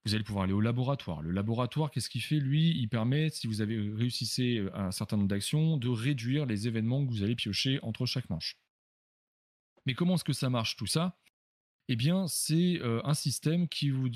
Vous 0.05 0.15
allez 0.15 0.25
pouvoir 0.25 0.45
aller 0.45 0.53
au 0.53 0.61
laboratoire. 0.61 1.23
Le 1.23 1.31
laboratoire, 1.31 1.91
qu'est-ce 1.91 2.11
qu'il 2.11 2.23
fait? 2.23 2.41
Lui, 2.41 2.77
il 2.77 2.89
permet, 2.89 3.31
si 3.31 3.47
vous 3.47 3.61
avez 3.61 3.79
réussi 3.79 4.59
un 4.75 4.91
certain 4.91 5.17
nombre 5.17 5.29
d'actions, 5.29 5.77
de 5.77 5.89
réduire 5.89 6.45
les 6.45 6.67
événements 6.67 7.05
que 7.07 7.11
vous 7.11 7.23
allez 7.23 7.37
piocher 7.37 7.79
entre 7.83 8.05
chaque 8.05 8.29
manche. 8.29 8.59
Mais 9.87 9.95
comment 9.95 10.15
est-ce 10.15 10.25
que 10.25 10.33
ça 10.33 10.51
marche 10.51 10.77
tout 10.77 10.87
ça? 10.87 11.17
Eh 11.89 11.95
bien, 11.95 12.27
c'est 12.27 12.81
un 12.83 13.15
système 13.15 13.69
qui 13.69 13.91
vous... 13.91 14.09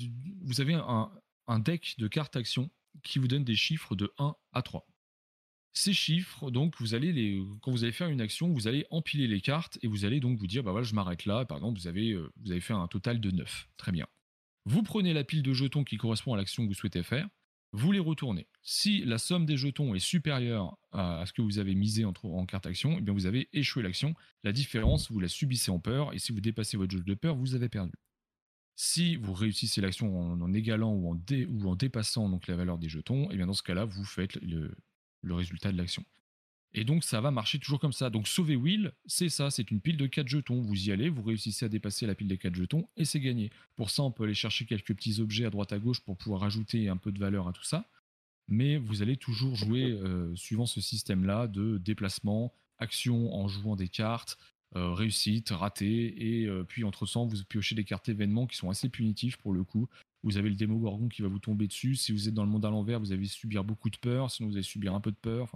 Vous 0.43 0.59
avez 0.59 0.73
un, 0.73 1.59
deck 1.59 1.95
de 1.97 2.09
cartes 2.09 2.35
actions 2.35 2.69
qui 3.03 3.19
vous 3.19 3.29
donne 3.29 3.45
des 3.45 3.55
chiffres 3.55 3.95
de 3.95 4.11
1 4.17 4.35
à 4.51 4.61
3. 4.61 4.85
Ces 5.73 5.93
chiffres, 5.93 6.49
donc, 6.49 6.73
vous 6.79 6.95
allez 6.95 7.13
les, 7.13 7.39
quand 7.61 7.71
vous 7.71 7.83
allez 7.83 7.93
faire 7.93 8.09
une 8.09 8.19
action, 8.19 8.51
vous 8.51 8.67
allez 8.67 8.87
empiler 8.89 9.27
les 9.27 9.41
cartes 9.41 9.77
et 9.83 9.87
vous 9.87 10.05
allez 10.05 10.19
donc 10.19 10.39
vous 10.39 10.47
dire, 10.47 10.63
bah 10.63 10.71
voilà, 10.71 10.83
je 10.83 10.95
m'arrête 10.95 11.25
là. 11.25 11.45
Par 11.45 11.57
exemple, 11.57 11.79
vous 11.79 11.87
avez, 11.87 12.11
euh, 12.11 12.31
vous 12.37 12.51
avez 12.51 12.61
fait 12.61 12.73
un 12.73 12.87
total 12.87 13.21
de 13.21 13.29
9. 13.29 13.69
Très 13.77 13.91
bien. 13.91 14.07
Vous 14.69 14.83
prenez 14.83 15.13
la 15.13 15.23
pile 15.23 15.43
de 15.43 15.53
jetons 15.53 15.85
qui 15.85 15.95
correspond 15.95 16.33
à 16.33 16.37
l'action 16.37 16.63
que 16.63 16.67
vous 16.67 16.73
souhaitez 16.73 17.01
faire, 17.01 17.29
vous 17.71 17.93
les 17.93 17.99
retournez. 17.99 18.47
Si 18.63 19.01
la 19.05 19.17
somme 19.17 19.45
des 19.45 19.55
jetons 19.55 19.95
est 19.95 19.99
supérieure 19.99 20.77
à, 20.91 21.23
ce 21.25 21.31
que 21.31 21.41
vous 21.41 21.57
avez 21.57 21.73
misé 21.73 22.03
en, 22.03 22.45
carte 22.45 22.65
action, 22.65 22.97
eh 22.97 23.01
bien 23.01 23.13
vous 23.13 23.27
avez 23.27 23.47
échoué 23.53 23.81
l'action. 23.81 24.13
La 24.43 24.51
différence, 24.51 25.09
vous 25.09 25.21
la 25.21 25.29
subissez 25.29 25.71
en 25.71 25.79
peur, 25.79 26.13
et 26.13 26.19
si 26.19 26.33
vous 26.33 26.41
dépassez 26.41 26.75
votre 26.75 26.91
jauge 26.91 27.05
de 27.05 27.13
peur, 27.13 27.37
vous 27.37 27.55
avez 27.55 27.69
perdu. 27.69 27.93
Si 28.75 29.15
vous 29.15 29.31
réussissez 29.31 29.79
l'action 29.79 30.33
en, 30.33 30.53
égalant 30.53 30.91
ou 30.91 31.13
en, 31.13 31.17
ou 31.49 31.69
en 31.69 31.75
dépassant 31.77 32.27
donc 32.27 32.47
la 32.47 32.57
valeur 32.57 32.77
des 32.77 32.89
jetons, 32.89 33.29
et 33.29 33.35
eh 33.35 33.37
bien 33.37 33.47
dans 33.47 33.53
ce 33.53 33.63
cas-là, 33.63 33.85
vous 33.85 34.03
faites 34.03 34.35
le, 34.41 34.75
résultat 35.23 35.71
de 35.71 35.77
l'action. 35.77 36.03
Et 36.77 36.83
donc 36.83 37.03
ça 37.03 37.21
va 37.21 37.31
marcher 37.31 37.57
toujours 37.57 37.79
comme 37.79 37.91
ça. 37.91 38.11
Donc 38.11 38.27
sauver 38.27 38.55
Will, 38.55 38.93
c'est 39.07 39.29
ça, 39.29 39.49
c'est 39.49 39.71
une 39.71 39.81
pile 39.81 39.97
de 39.97 40.05
4 40.05 40.27
jetons. 40.27 40.61
Vous 40.61 40.87
y 40.87 40.91
allez, 40.91 41.09
vous 41.09 41.23
réussissez 41.23 41.65
à 41.65 41.69
dépasser 41.69 42.05
la 42.05 42.13
pile 42.13 42.27
des 42.27 42.37
4 42.37 42.53
jetons 42.53 42.87
et 42.97 43.03
c'est 43.03 43.19
gagné. 43.19 43.49
Pour 43.75 43.89
ça, 43.89 44.03
on 44.03 44.11
peut 44.11 44.25
aller 44.25 44.35
chercher 44.35 44.65
quelques 44.65 44.93
petits 44.93 45.19
objets 45.19 45.45
à 45.45 45.49
droite 45.49 45.73
à 45.73 45.79
gauche 45.79 46.01
pour 46.01 46.17
pouvoir 46.17 46.43
ajouter 46.43 46.87
un 46.87 46.97
peu 46.97 47.11
de 47.11 47.17
valeur 47.17 47.47
à 47.47 47.53
tout 47.53 47.63
ça. 47.63 47.89
Mais 48.47 48.77
vous 48.77 49.01
allez 49.01 49.17
toujours 49.17 49.55
jouer 49.55 49.91
euh, 49.91 50.35
suivant 50.35 50.67
ce 50.67 50.79
système-là 50.79 51.47
de 51.47 51.79
déplacement, 51.79 52.53
action 52.77 53.33
en 53.33 53.47
jouant 53.47 53.75
des 53.75 53.89
cartes, 53.89 54.37
euh, 54.75 54.93
réussite, 54.93 55.49
raté, 55.49 56.41
et 56.41 56.45
euh, 56.45 56.63
puis 56.63 56.83
entre 56.83 57.05
temps, 57.05 57.25
vous 57.25 57.43
piochez 57.43 57.73
des 57.73 57.83
cartes 57.83 58.07
événements 58.07 58.45
qui 58.45 58.55
sont 58.55 58.69
assez 58.69 58.87
punitifs 58.87 59.37
pour 59.37 59.51
le 59.51 59.63
coup. 59.63 59.89
Vous 60.23 60.37
avez 60.37 60.49
le 60.49 60.55
démo 60.55 60.77
Gorgon 60.77 61.07
qui 61.07 61.21
va 61.21 61.27
vous 61.27 61.39
tomber 61.39 61.67
dessus. 61.67 61.95
Si 61.95 62.11
vous 62.11 62.27
êtes 62.27 62.33
dans 62.33 62.43
le 62.43 62.49
monde 62.49 62.65
à 62.65 62.69
l'envers, 62.69 62.99
vous 62.99 63.11
allez 63.11 63.25
subir 63.25 63.63
beaucoup 63.63 63.89
de 63.89 63.97
peur. 63.97 64.29
Sinon, 64.29 64.49
vous 64.49 64.55
allez 64.55 64.63
subir 64.63 64.93
un 64.93 64.99
peu 64.99 65.11
de 65.11 65.17
peur. 65.17 65.51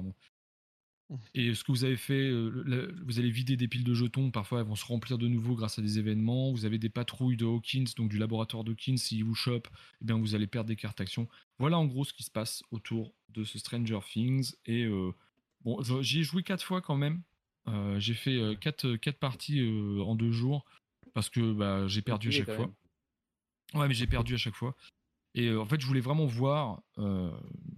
Et 1.34 1.54
ce 1.54 1.64
que 1.64 1.72
vous 1.72 1.84
avez 1.84 1.98
fait, 1.98 2.30
euh, 2.30 2.96
vous 3.06 3.20
allez 3.20 3.32
vider 3.32 3.58
des 3.58 3.68
piles 3.68 3.84
de 3.84 3.94
jetons. 3.94 4.32
Parfois, 4.32 4.60
elles 4.60 4.68
vont 4.68 4.76
se 4.76 4.86
remplir 4.86 5.18
de 5.18 5.28
nouveau 5.28 5.56
grâce 5.56 5.80
à 5.80 5.82
des 5.82 6.00
événements. 6.00 6.52
Vous 6.52 6.66
avez 6.66 6.78
des 6.78 6.90
patrouilles 6.90 7.38
de 7.38 7.46
Hawkins, 7.46 7.86
donc 7.98 8.10
du 8.10 8.18
laboratoire 8.18 8.64
d'Hawkins. 8.64 8.98
S'ils 8.98 9.24
vous 9.24 9.36
chopent, 9.36 9.70
eh 10.02 10.06
bien, 10.06 10.18
vous 10.18 10.36
allez 10.36 10.48
perdre 10.48 10.68
des 10.68 10.76
cartes 10.76 11.02
action. 11.02 11.28
Voilà 11.60 11.78
en 11.78 11.86
gros 11.86 12.06
ce 12.06 12.14
qui 12.14 12.24
se 12.24 12.32
passe 12.32 12.64
autour 12.72 13.14
de 13.30 13.44
ce 13.44 13.60
Stranger 13.60 14.00
Things. 14.10 14.54
Et 14.66 14.88
bon, 15.64 15.82
j'y 16.02 16.20
ai 16.20 16.24
joué 16.24 16.44
quatre 16.44 16.64
fois 16.64 16.82
quand 16.82 16.96
même. 16.96 17.22
Euh, 17.68 18.00
j'ai 18.00 18.14
fait 18.14 18.38
euh, 18.38 18.56
quatre, 18.56 18.88
euh, 18.88 18.98
quatre 18.98 19.20
parties 19.20 19.62
en 20.04 20.16
deux 20.16 20.32
jours 20.32 20.66
parce 21.14 21.30
que 21.30 21.54
bah, 21.54 21.88
j'ai 21.88 22.02
perdu 22.02 22.30
à 22.30 22.32
chaque 22.32 22.52
fois. 22.52 22.72
Ouais, 23.74 23.88
mais 23.88 23.94
j'ai 23.94 24.08
perdu 24.08 24.34
à 24.34 24.38
chaque 24.38 24.56
fois. 24.56 24.76
Et 25.34 25.56
en 25.56 25.66
fait, 25.66 25.80
je 25.80 25.88
voulais 25.88 26.02
vraiment 26.02 26.26
voir 26.26 26.82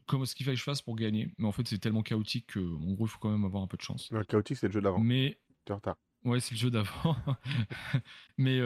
comment 0.08 0.26
ce 0.26 0.36
qu'il 0.36 0.46
fallait 0.46 0.56
que 0.56 0.60
je 0.60 0.66
fasse 0.66 0.82
pour 0.82 0.96
gagner. 0.96 1.30
Mais 1.38 1.48
en 1.48 1.52
fait, 1.52 1.68
c'est 1.68 1.78
tellement 1.78 2.02
chaotique 2.02 2.48
que, 2.48 2.60
en 2.60 2.94
gros, 2.94 3.06
il 3.06 3.10
faut 3.10 3.20
quand 3.20 3.32
même 3.32 3.46
avoir 3.46 3.62
un 3.63 3.68
peu 3.68 3.78
de 3.78 3.84
chance. 3.84 4.10
chaotique, 4.28 4.58
c'est 4.58 4.68
le 4.68 4.74
jeu 4.74 4.82
d'avant. 4.82 5.00
Mais. 5.00 5.39
Retard. 5.70 5.98
Ouais, 6.26 6.39
c'est 6.39 6.52
le 6.52 6.60
jeu 6.60 6.72
d'avant. 6.72 7.16
mais, 8.38 8.60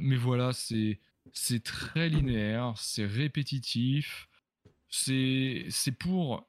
mais 0.00 0.16
voilà, 0.16 0.52
c'est 0.52 1.00
c'est 1.32 1.62
très 1.62 2.08
linéaire, 2.08 2.74
c'est 2.76 3.06
répétitif. 3.06 4.28
C'est 4.88 5.68
pour 5.98 6.48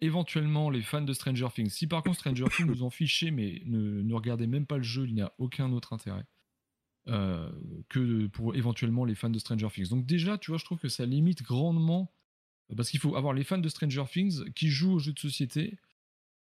éventuellement 0.00 0.70
les 0.70 0.82
fans 0.82 1.02
de 1.02 1.12
Stranger 1.12 1.48
Things. 1.54 1.70
Si 1.70 1.86
par 1.86 2.02
contre 2.02 2.18
Stranger 2.18 2.46
Things 2.54 2.66
vous 2.66 2.82
en 2.82 2.90
fichez, 2.90 3.30
mais 3.30 3.62
ne, 3.66 4.14
regardez 4.14 4.46
même 4.46 4.66
pas 4.66 4.76
le 4.76 4.82
jeu, 4.82 5.06
il 5.06 5.14
n'y 5.14 5.22
a 5.22 5.32
aucun 5.38 5.72
autre 5.72 5.92
intérêt 5.92 6.24
euh, 7.08 7.50
que 7.88 8.26
pour 8.26 8.54
éventuellement 8.54 9.04
les 9.04 9.14
fans 9.14 9.30
de 9.30 9.38
Stranger 9.38 9.68
Things. 9.72 9.88
Donc 9.88 10.04
déjà, 10.04 10.36
tu 10.36 10.50
vois, 10.50 10.58
je 10.58 10.64
trouve 10.64 10.78
que 10.78 10.88
ça 10.88 11.06
limite 11.06 11.42
grandement, 11.42 12.12
parce 12.76 12.90
qu'il 12.90 13.00
faut 13.00 13.16
avoir 13.16 13.32
les 13.32 13.44
fans 13.44 13.58
de 13.58 13.68
Stranger 13.68 14.04
Things 14.10 14.52
qui 14.52 14.68
jouent 14.68 14.94
aux 14.94 14.98
jeux 14.98 15.14
de 15.14 15.18
société 15.18 15.78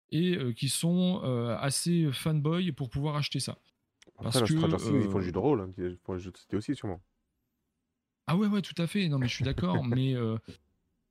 et 0.09 0.35
euh, 0.35 0.53
qui 0.53 0.69
sont 0.69 1.21
euh, 1.23 1.55
assez 1.57 2.11
fanboy 2.11 2.71
pour 2.71 2.89
pouvoir 2.89 3.15
acheter 3.15 3.39
ça. 3.39 3.59
Parce 4.17 4.39
que, 4.39 4.45
Stranger 4.47 4.77
Things, 4.77 5.01
ils 5.03 5.11
font 5.11 5.19
le 5.19 5.25
jeu 5.25 5.31
de 5.31 5.37
rôle, 5.37 5.61
hein, 5.61 5.71
ils 5.77 5.97
font 6.03 6.13
le 6.13 6.19
jeu 6.19 6.31
de 6.31 6.37
société 6.37 6.57
aussi 6.57 6.75
sûrement. 6.75 6.99
Ah 8.25 8.35
ouais, 8.35 8.47
ouais, 8.47 8.63
tout 8.63 8.81
à 8.81 8.87
fait. 8.87 9.07
Non, 9.07 9.19
mais 9.19 9.27
je 9.27 9.35
suis 9.35 9.45
d'accord, 9.45 9.83
mais 9.85 10.15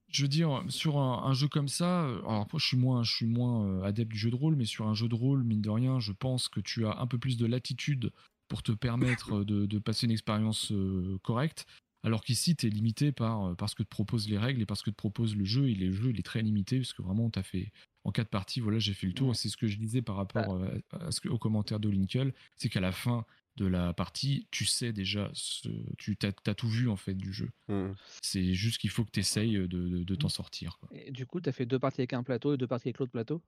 je 0.08 0.22
veux 0.22 0.28
dire, 0.28 0.64
sur 0.68 0.98
un, 0.98 1.32
jeu 1.32 1.46
comme 1.46 1.68
ça, 1.68 2.06
alors 2.06 2.48
moi 2.52 2.58
je 2.58 2.66
suis 2.66 2.76
moins, 2.76 3.04
je 3.04 3.12
suis 3.12 3.26
moins 3.26 3.82
adepte 3.82 4.10
du 4.10 4.18
jeu 4.18 4.30
de 4.30 4.36
rôle, 4.36 4.56
mais 4.56 4.64
sur 4.64 4.88
un 4.88 4.94
jeu 4.94 5.06
de 5.06 5.14
rôle, 5.14 5.44
mine 5.44 5.62
de 5.62 5.70
rien, 5.70 6.00
je 6.00 6.10
pense 6.10 6.48
que 6.48 6.58
tu 6.58 6.86
as 6.86 6.98
un 6.98 7.06
peu 7.06 7.18
plus 7.18 7.36
de 7.36 7.46
latitude 7.46 8.10
pour 8.48 8.62
te 8.62 8.72
permettre 8.72 9.44
de, 9.44 9.78
passer 9.78 10.06
une 10.06 10.12
expérience 10.12 10.72
euh, 10.72 11.18
correcte. 11.22 11.66
Alors 12.02 12.22
qu'ici, 12.22 12.54
tu 12.54 12.66
es 12.66 12.70
limité 12.70 13.12
par, 13.12 13.56
ce 13.66 13.74
que 13.74 13.82
te 13.82 13.88
proposent 13.88 14.28
les 14.28 14.38
règles 14.38 14.60
et 14.60 14.66
par 14.66 14.76
ce 14.76 14.82
que 14.82 14.90
te 14.90 14.96
propose 14.96 15.36
le 15.36 15.44
jeu. 15.44 15.68
Et 15.68 15.74
le 15.74 15.92
jeu, 15.92 16.10
il 16.10 16.18
est 16.18 16.24
très 16.24 16.42
limité, 16.42 16.78
parce 16.78 16.92
que 16.92 17.02
vraiment, 17.02 17.30
tu 17.30 17.38
as 17.38 17.42
fait 17.42 17.72
en 18.04 18.12
quatre 18.12 18.28
parties, 18.28 18.60
voilà, 18.60 18.78
j'ai 18.78 18.92
fait 18.92 19.06
le 19.06 19.14
tour. 19.14 19.34
C'est 19.34 19.48
ce 19.48 19.56
que 19.56 19.66
je 19.66 19.78
disais 19.78 20.02
par 20.02 20.16
rapport 20.16 20.58
bah 20.58 20.70
à, 21.00 21.10
ce 21.10 21.20
que, 21.20 21.30
au 21.30 21.38
commentaire 21.38 21.80
d'Olinkle, 21.80 22.34
c'est 22.56 22.68
qu'à 22.68 22.80
la 22.80 22.92
fin, 22.92 23.24
de 23.56 23.66
la 23.66 23.92
partie, 23.92 24.46
tu 24.50 24.64
sais 24.64 24.92
déjà, 24.92 25.30
ce, 25.32 25.68
tu 25.96 26.16
as, 26.22 26.54
tout 26.54 26.68
vu 26.68 26.88
en 26.88 26.96
fait 26.96 27.14
du 27.14 27.32
jeu. 27.32 27.50
Mmh. 27.68 27.92
C'est 28.20 28.54
juste 28.54 28.78
qu'il 28.78 28.90
faut 28.90 29.04
que 29.04 29.10
tu 29.10 29.20
essayes 29.20 29.68
de, 29.68 30.14
t'en 30.14 30.28
sortir. 30.28 30.78
Et 30.92 31.10
du 31.10 31.26
coup, 31.26 31.40
tu 31.40 31.48
as 31.48 31.52
fait 31.52 31.66
deux 31.66 31.78
parties 31.78 32.00
avec 32.00 32.12
un 32.12 32.22
plateau 32.22 32.54
et 32.54 32.56
deux 32.56 32.66
parties 32.66 32.88
avec 32.88 32.98
l'autre 32.98 33.12
plateau? 33.12 33.42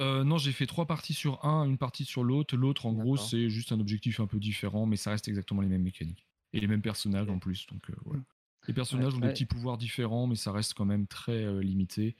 Euh, 0.00 0.24
non, 0.24 0.38
j'ai 0.38 0.52
fait 0.52 0.66
trois 0.66 0.86
parties 0.86 1.14
sur 1.14 1.44
un, 1.44 1.64
une 1.64 1.78
partie 1.78 2.04
sur 2.04 2.24
l'autre. 2.24 2.56
L'autre, 2.56 2.86
en 2.86 2.92
gros, 2.92 3.16
c'est 3.16 3.50
juste 3.50 3.72
un 3.72 3.80
objectif 3.80 4.20
un 4.20 4.26
peu 4.26 4.38
différent, 4.38 4.86
mais 4.86 4.96
ça 4.96 5.10
reste 5.10 5.28
exactement 5.28 5.60
les 5.60 5.68
mêmes 5.68 5.82
mécaniques. 5.82 6.26
Et 6.52 6.60
les 6.60 6.66
mêmes 6.66 6.82
personnages 6.82 7.28
en 7.28 7.38
plus. 7.38 7.66
Donc, 7.66 7.88
euh, 7.90 7.94
voilà. 8.04 8.20
Mmh. 8.20 8.24
Les 8.68 8.74
personnages 8.74 9.14
ont 9.14 9.20
des 9.20 9.28
petits 9.28 9.46
pouvoirs 9.46 9.78
différents, 9.78 10.26
mais 10.26 10.36
ça 10.36 10.52
reste 10.52 10.74
quand 10.74 10.84
même 10.84 11.06
très 11.06 11.44
euh, 11.44 11.60
limité. 11.60 12.16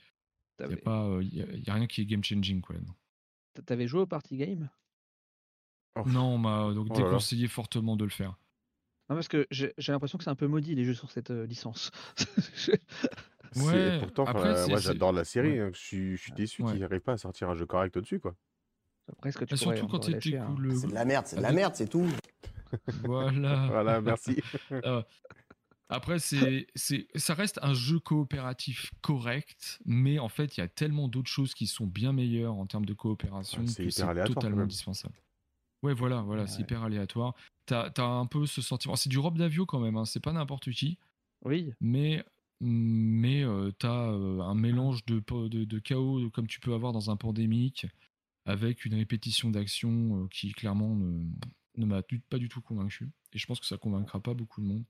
Il 0.59 0.67
n'y 0.67 1.41
a, 1.41 1.71
a, 1.71 1.75
rien 1.75 1.87
qui 1.87 2.01
est 2.01 2.05
game 2.05 2.23
changing. 2.23 2.61
T'avais 3.65 3.87
joué 3.87 4.01
au 4.01 4.05
party 4.05 4.37
game? 4.37 4.69
Non, 6.05 6.35
on 6.35 6.37
m'a 6.37 6.73
donc 6.73 6.87
oh 6.91 6.95
déconseillé 6.95 7.47
fortement 7.47 7.95
de 7.95 8.03
le 8.03 8.11
faire. 8.11 8.37
Non, 9.09 9.15
parce 9.15 9.27
que 9.27 9.45
j'ai 9.51 9.73
l'impression 9.89 10.17
que 10.17 10.23
c'est 10.23 10.29
un 10.29 10.35
peu 10.35 10.47
maudit 10.47 10.73
les 10.73 10.85
jeux 10.85 10.93
sur 10.93 11.11
cette 11.11 11.31
euh, 11.31 11.45
licence. 11.45 11.91
ouais, 13.57 13.99
pourtant, 13.99 14.25
moi 14.33 14.79
j'adore 14.79 15.11
la 15.11 15.23
série. 15.23 15.59
Hein, 15.59 15.71
je 15.73 15.79
suis, 15.79 16.17
je 16.17 16.21
suis 16.21 16.33
déçu 16.33 16.63
qu'ils 16.63 16.79
n'arrivent 16.79 17.01
pas 17.01 17.13
à 17.13 17.17
sortir 17.17 17.49
un 17.49 17.55
jeu 17.55 17.65
correct 17.65 17.95
au-dessus. 17.97 18.19
quoi. 18.19 18.35
Presque 19.17 19.45
tu 19.45 19.51
bah, 19.51 19.57
surtout 19.57 19.87
quand 19.87 20.03
c'était 20.03 20.37
hein? 20.37 20.55
C'est 20.79 20.87
de 20.87 20.93
la 20.93 21.05
merde, 21.05 21.27
c'est 21.27 21.35
de 21.35 21.41
la 21.41 21.51
merde, 21.51 21.75
c'est 21.75 21.89
tout. 21.89 22.07
Voilà. 23.03 23.67
voilà, 23.71 24.01
merci. 24.01 24.41
Euh, 24.71 25.01
après, 25.89 26.19
c'est, 26.19 26.67
c'est, 26.73 27.07
ça 27.15 27.33
reste 27.33 27.59
un 27.61 27.73
jeu 27.73 27.99
coopératif 27.99 28.93
correct, 29.01 29.79
mais 29.85 30.19
en 30.19 30.29
fait, 30.29 30.55
il 30.55 30.61
y 30.61 30.63
a 30.63 30.69
tellement 30.69 31.09
d'autres 31.09 31.29
choses 31.29 31.53
qui 31.53 31.67
sont 31.67 31.85
bien 31.85 32.13
meilleures 32.13 32.55
en 32.55 32.65
termes 32.65 32.85
de 32.85 32.93
coopération 32.93 33.65
que 33.65 33.89
c'est 33.89 34.25
totalement 34.25 34.61
indispensable. 34.61 35.15
Ouais, 35.83 35.93
voilà, 35.93 36.21
voilà, 36.21 36.47
c'est 36.47 36.61
hyper 36.61 36.83
aléatoire. 36.83 37.35
T'as 37.65 37.91
as 37.97 38.03
un 38.03 38.25
peu 38.25 38.45
ce 38.45 38.61
sentiment. 38.61 38.95
C'est 38.95 39.09
du 39.09 39.19
Rob 39.19 39.37
Davio 39.37 39.65
quand 39.65 39.79
même, 39.79 39.97
hein, 39.97 40.05
c'est 40.05 40.21
pas 40.21 40.31
n'importe 40.31 40.71
qui. 40.71 40.97
Oui. 41.43 41.73
Mais, 41.81 42.23
mais 42.61 43.43
euh, 43.43 43.71
t'as 43.71 44.11
euh, 44.11 44.39
un 44.39 44.53
mélange 44.53 45.03
de, 45.05 45.19
de, 45.47 45.65
de, 45.65 45.79
chaos 45.79 46.29
comme 46.29 46.45
tu 46.45 46.59
peux 46.59 46.73
avoir 46.73 46.93
dans 46.93 47.09
un 47.09 47.17
pandémique, 47.17 47.87
avec 48.45 48.85
une 48.85 48.93
répétition 48.93 49.49
d'actions 49.49 50.23
euh, 50.23 50.27
qui 50.27 50.51
clairement 50.53 50.95
ne, 50.95 51.25
ne 51.77 51.85
m'a 51.85 52.03
pas 52.29 52.37
du 52.37 52.49
tout 52.49 52.61
convaincu. 52.61 53.09
Et 53.33 53.39
je 53.39 53.47
pense 53.47 53.59
que 53.59 53.65
ça 53.65 53.77
convaincra 53.77 54.19
pas 54.19 54.35
beaucoup 54.35 54.61
de 54.61 54.67
monde. 54.67 54.83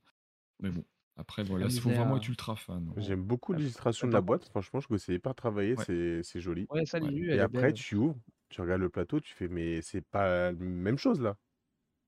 Mais 0.60 0.70
bon, 0.70 0.84
Après, 1.16 1.44
voilà, 1.44 1.68
il 1.68 1.80
faut 1.80 1.90
vraiment 1.90 2.18
être 2.18 2.28
ultra 2.28 2.58
fan. 2.58 2.92
J'aime 2.98 3.24
beaucoup 3.24 3.54
l'illustration 3.54 4.08
de 4.08 4.14
la 4.14 4.22
boîte. 4.22 4.50
Franchement, 4.50 4.82
je 4.82 4.88
trouve 4.88 4.98
que 4.98 5.04
c'est 5.04 5.20
pas 5.20 5.34
travaillé, 5.34 5.76
c'est 5.86 6.24
c'est 6.24 6.42
joli. 6.42 6.68
Ouais, 6.70 6.86
ça, 6.86 7.00
Et 7.00 7.40
après, 7.40 7.72
tu 7.72 7.96
ouvres, 7.96 8.20
tu 8.50 8.60
regardes 8.60 8.82
le 8.82 8.90
plateau, 8.90 9.22
tu 9.22 9.34
fais, 9.34 9.48
mais 9.48 9.82
c'est 9.82 10.02
pas 10.02 10.52
la 10.52 10.54
même 10.54 10.98
chose 10.98 11.22
là. 11.22 11.38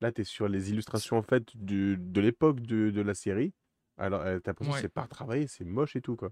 Là, 0.02 0.12
tu 0.12 0.22
es 0.22 0.24
sur 0.26 0.50
les 0.50 0.72
illustrations 0.72 1.16
en 1.16 1.22
fait 1.22 1.56
de, 1.56 1.96
de 1.98 2.20
l'époque 2.20 2.60
de, 2.60 2.90
de 2.90 3.02
la 3.02 3.14
série. 3.14 3.54
Alors, 3.98 4.22
euh, 4.22 4.40
t'as 4.40 4.52
l'impression 4.52 4.74
que 4.74 4.80
c'est 4.80 4.90
pas 4.90 5.08
travaillé, 5.08 5.48
c'est 5.48 5.66
moche 5.66 5.96
et 5.96 6.02
tout 6.02 6.16
quoi. 6.16 6.32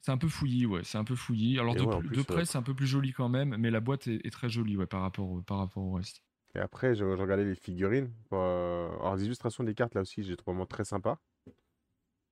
C'est 0.00 0.12
un 0.12 0.18
peu 0.18 0.28
fouilli, 0.28 0.64
ouais, 0.64 0.82
c'est 0.84 0.98
un 0.98 1.04
peu 1.04 1.16
fouilli. 1.16 1.58
Alors 1.58 1.74
de, 1.74 2.22
près, 2.22 2.44
c'est 2.44 2.58
un 2.58 2.62
peu 2.62 2.74
plus 2.74 2.86
joli 2.86 3.12
quand 3.12 3.28
même, 3.28 3.56
mais 3.58 3.70
la 3.70 3.80
boîte 3.80 4.06
est, 4.06 4.30
très 4.30 4.48
jolie, 4.48 4.76
ouais, 4.76 4.86
par 4.86 5.00
rapport, 5.00 5.42
par 5.44 5.58
rapport 5.58 5.82
au 5.82 5.92
reste. 5.94 6.22
Et 6.54 6.60
après, 6.60 6.94
je, 6.94 7.04
regardais 7.04 7.44
les 7.44 7.54
figurines. 7.54 8.12
Euh, 8.32 8.88
alors, 9.00 9.16
les 9.16 9.24
illustrations 9.24 9.64
des 9.64 9.74
cartes, 9.74 9.94
là 9.94 10.02
aussi, 10.02 10.22
j'ai 10.22 10.36
trouvé 10.36 10.54
vraiment 10.54 10.66
très 10.66 10.84
sympa. 10.84 11.18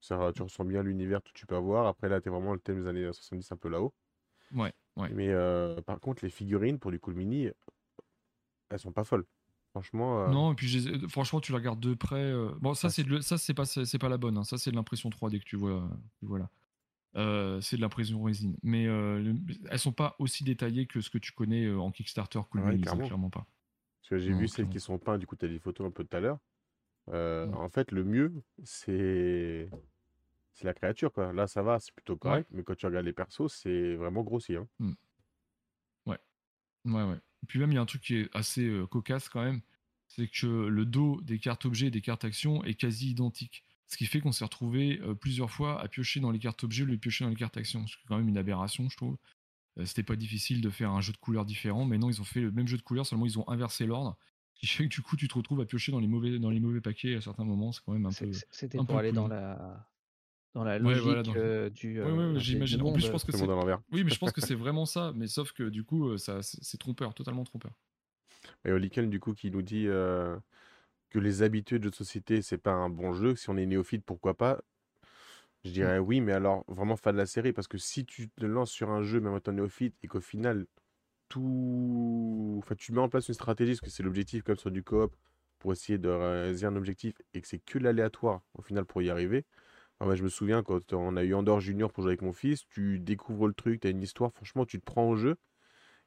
Ça, 0.01 0.31
tu 0.35 0.43
ressens 0.43 0.65
bien 0.65 0.83
l'univers, 0.83 1.21
tout 1.23 1.33
tu 1.35 1.47
peux 1.47 1.57
avoir. 1.57 1.87
Après, 1.87 2.09
là, 2.09 2.21
t'es 2.21 2.31
vraiment 2.31 2.53
le 2.53 2.61
thème 2.61 2.83
des 2.83 2.89
années 2.89 3.13
70 3.13 3.51
un 3.51 3.57
peu 3.57 3.69
là-haut. 3.69 3.93
Ouais, 4.53 4.73
ouais. 4.97 5.09
Mais 5.11 5.29
euh, 5.31 5.81
par 5.83 5.99
contre, 6.01 6.25
les 6.25 6.31
figurines, 6.31 6.79
pour 6.79 6.93
du 6.93 7.01
coup, 7.01 7.13
mini, 7.13 7.51
elles 8.71 8.79
sont 8.79 8.93
pas 8.93 9.05
folles. 9.05 9.25
Franchement. 9.81 10.23
Euh, 10.23 10.29
non, 10.29 10.53
et 10.53 10.55
puis 10.55 11.07
franchement, 11.09 11.41
tu 11.41 11.53
la 11.53 11.59
regardes 11.59 11.81
de 11.81 11.95
près. 11.95 12.33
Bon, 12.61 12.75
ça, 12.75 12.89
c'est 12.89 13.05
ça, 13.21 13.39
c'est 13.39 13.55
pas, 13.55 13.67
c'est 13.67 13.99
pas 13.99 14.09
la 14.09 14.17
bonne. 14.17 14.39
Hein. 14.39 14.45
Ça, 14.45 14.59
c'est 14.59 14.71
de 14.71 14.77
l'impression 14.77 15.11
3D 15.11 15.39
que 15.39 15.45
tu 15.45 15.57
vois. 15.57 15.89
Voilà. 16.23 16.49
c'est 17.61 17.77
de 17.77 17.81
l'impression 17.81 18.23
résine. 18.23 18.57
Mais 18.63 18.85
elles 18.85 19.79
sont 19.79 19.93
pas 19.93 20.17
aussi 20.19 20.45
détaillées 20.45 20.87
que 20.87 21.01
ce 21.01 21.11
que 21.11 21.19
tu 21.19 21.33
connais 21.33 21.71
en 21.71 21.91
Kickstarter 21.91 22.41
Cool 22.51 22.63
Mini, 22.63 22.83
clairement 22.83 23.31
pas. 23.31 23.47
Parce 24.01 24.11
que 24.11 24.19
j'ai 24.19 24.33
vu 24.33 24.49
celles 24.49 24.69
qui 24.69 24.81
sont 24.81 24.99
peintes, 24.99 25.21
du 25.21 25.27
coup, 25.27 25.37
tu 25.37 25.45
as 25.45 25.49
des 25.49 25.59
photos 25.59 25.87
un 25.87 25.91
peu 25.91 26.05
tout 26.05 26.17
à 26.17 26.21
l'heure. 26.21 26.39
Euh, 27.13 27.51
en 27.53 27.69
fait, 27.69 27.93
le 27.93 28.05
mieux, 28.05 28.33
c'est 28.65 29.69
c'est 30.53 30.65
la 30.65 30.75
créature, 30.75 31.13
quoi. 31.13 31.33
Là, 31.33 31.47
ça 31.47 31.63
va, 31.63 31.79
c'est 31.79 31.93
plutôt 31.93 32.17
correct, 32.17 32.49
mais 32.51 32.63
quand 32.63 32.75
tu 32.75 32.87
regardes 32.87 33.05
les 33.05 33.13
persos, 33.13 33.53
c'est 33.53 33.95
vraiment 33.95 34.23
grossier. 34.23 34.57
Hein. 34.57 34.67
Mmh. 34.79 34.93
Ouais. 36.07 36.19
Ouais, 36.87 37.03
ouais. 37.03 37.21
Et 37.47 37.49
puis 37.49 37.61
même, 37.61 37.71
il 37.71 37.77
y 37.77 37.79
a 37.79 37.81
un 37.81 37.87
truc 37.87 38.03
qui 38.03 38.17
est 38.17 38.29
assez 38.35 38.65
euh, 38.65 38.89
cocasse 38.89 39.29
quand 39.29 39.45
même, 39.45 39.61
c'est 40.09 40.27
que 40.27 40.67
le 40.67 40.85
dos 40.85 41.21
des 41.23 41.39
cartes 41.39 41.65
objets 41.65 41.87
et 41.87 41.91
des 41.93 42.01
cartes 42.01 42.25
actions 42.25 42.65
est 42.65 42.75
quasi 42.75 43.09
identique. 43.11 43.63
Ce 43.87 43.97
qui 43.97 44.07
fait 44.07 44.19
qu'on 44.19 44.33
s'est 44.33 44.45
retrouvé 44.45 45.01
euh, 45.03 45.15
plusieurs 45.15 45.49
fois 45.49 45.81
à 45.81 45.87
piocher 45.87 46.19
dans 46.19 46.33
les 46.33 46.41
cartes 46.41 46.65
objets 46.65 46.83
ou 46.83 46.93
à 46.93 46.97
piocher 46.97 47.23
dans 47.23 47.31
les 47.31 47.37
cartes 47.37 47.57
actions. 47.57 47.87
C'est 47.87 47.99
quand 48.09 48.17
même 48.17 48.29
une 48.29 48.37
aberration, 48.37 48.89
je 48.89 48.97
trouve. 48.97 49.17
Euh, 49.79 49.85
c'était 49.85 50.03
pas 50.03 50.17
difficile 50.17 50.61
de 50.61 50.71
faire 50.71 50.91
un 50.91 51.01
jeu 51.01 51.13
de 51.13 51.19
couleurs 51.19 51.45
différent, 51.45 51.85
mais 51.85 51.99
non, 51.99 52.11
ils 52.11 52.21
ont 52.21 52.25
fait 52.25 52.41
le 52.41 52.51
même 52.51 52.67
jeu 52.67 52.79
de 52.79 52.83
couleurs, 52.83 53.07
seulement 53.07 53.27
ils 53.27 53.39
ont 53.39 53.49
inversé 53.49 53.87
l'ordre. 53.87 54.19
Ce 54.55 54.61
qui 54.63 54.67
fait 54.67 54.89
que 54.89 54.93
du 54.93 55.03
coup, 55.03 55.17
tu 55.17 55.29
te 55.29 55.35
retrouves 55.35 55.61
à 55.61 55.67
piocher 55.67 55.93
dans 55.93 56.01
les 56.01 56.09
mauvais, 56.09 56.41
dans 56.41 56.51
les 56.51 56.59
mauvais 56.59 56.81
paquets 56.81 57.15
à 57.15 57.21
certains 57.21 57.45
moments. 57.45 57.71
C'est 57.71 57.83
quand 57.87 57.93
même 57.93 58.07
un 58.07 58.13
peu. 58.13 58.33
C'était 58.51 58.79
pour 58.79 58.99
aller 58.99 59.13
dans 59.13 59.29
la, 59.29 59.89
dans 60.57 60.65
la 60.65 60.79
logique 60.79 61.37
euh, 61.37 61.69
du. 61.69 62.03
Oui, 62.03 62.09
euh, 62.09 62.39
j'imagine. 62.39 62.81
En 62.81 62.93
plus, 62.93 63.03
je 63.03 63.11
pense 63.11 63.25
que 63.25 63.33
c'est. 63.33 63.47
Oui, 63.93 64.05
mais 64.05 64.11
je 64.11 64.19
pense 64.19 64.33
que 64.33 64.41
c'est 64.47 64.55
vraiment 64.55 64.87
ça. 64.87 65.13
Mais 65.15 65.27
sauf 65.27 65.53
que 65.53 65.65
du 65.65 65.85
coup, 65.85 66.17
ça, 66.17 66.41
c'est 66.43 66.79
trompeur, 66.79 67.13
totalement 67.15 67.45
trompeur. 67.45 67.73
Et 68.65 68.73
Oliken, 68.73 69.11
du 69.11 69.21
coup, 69.21 69.35
qui 69.35 69.51
nous 69.51 69.63
dit 69.63 69.85
que 69.85 71.19
les 71.19 71.43
habitudes 71.43 71.83
de 71.83 71.95
société, 71.95 72.41
c'est 72.41 72.59
pas 72.59 72.73
un 72.73 72.89
bon 72.89 73.13
jeu. 73.13 73.37
Si 73.37 73.51
on 73.51 73.57
est 73.59 73.67
néophyte, 73.67 74.05
pourquoi 74.05 74.35
pas? 74.35 74.63
Je 75.65 75.73
dirais 75.73 75.99
oui, 75.99 76.21
mais 76.21 76.33
alors 76.33 76.65
vraiment 76.69 76.97
fan 76.97 77.13
de 77.13 77.19
la 77.19 77.27
série, 77.27 77.53
parce 77.53 77.69
que 77.69 77.77
si 77.77 78.07
tu 78.07 78.31
te 78.31 78.47
lances 78.47 78.71
sur 78.71 78.89
un 78.91 79.03
jeu, 79.03 79.21
même 79.21 79.35
en 79.35 79.39
étant 79.39 79.53
néophyte, 79.53 79.95
et 80.03 80.07
qu'au 80.07 80.21
final, 80.21 80.67
tout. 81.29 82.61
Enfin, 82.63 82.77
tu 82.77 82.93
mets 82.93 83.01
en 83.01 83.11
place 83.11 83.29
une 83.29 83.35
stratégie, 83.35 83.73
parce 83.73 83.81
que 83.81 83.91
c'est 83.91 84.03
l'objectif, 84.03 84.43
comme 84.43 84.57
sur 84.57 84.71
du 84.71 84.83
coop, 84.83 85.15
pour 85.59 85.73
essayer 85.73 85.99
de 85.99 86.09
réaliser 86.09 86.67
un 86.67 86.77
objectif, 86.77 87.21
et 87.35 87.43
que 87.43 87.49
c'est 87.49 87.59
que 87.59 87.79
l'aléatoire, 87.79 88.43
au 88.55 88.63
final, 88.63 88.87
pour 88.87 89.03
y 89.03 89.11
arriver. 89.11 89.45
Ah 90.01 90.15
je 90.15 90.23
me 90.23 90.29
souviens 90.29 90.63
quand 90.63 90.93
on 90.93 91.17
a 91.17 91.25
eu 91.25 91.33
Andorre 91.35 91.61
Junior 91.61 91.91
pour 91.91 92.03
jouer 92.03 92.11
avec 92.11 92.23
mon 92.23 92.33
fils, 92.33 92.67
tu 92.69 92.99
découvres 92.99 93.49
le 93.49 93.55
truc, 93.55 93.81
tu 93.81 93.87
as 93.87 93.91
une 93.91 94.03
histoire, 94.03 94.33
franchement, 94.33 94.67
tu 94.67 94.79
te 94.79 94.85
prends 94.85 95.09
au 95.09 95.17
jeu. 95.17 95.37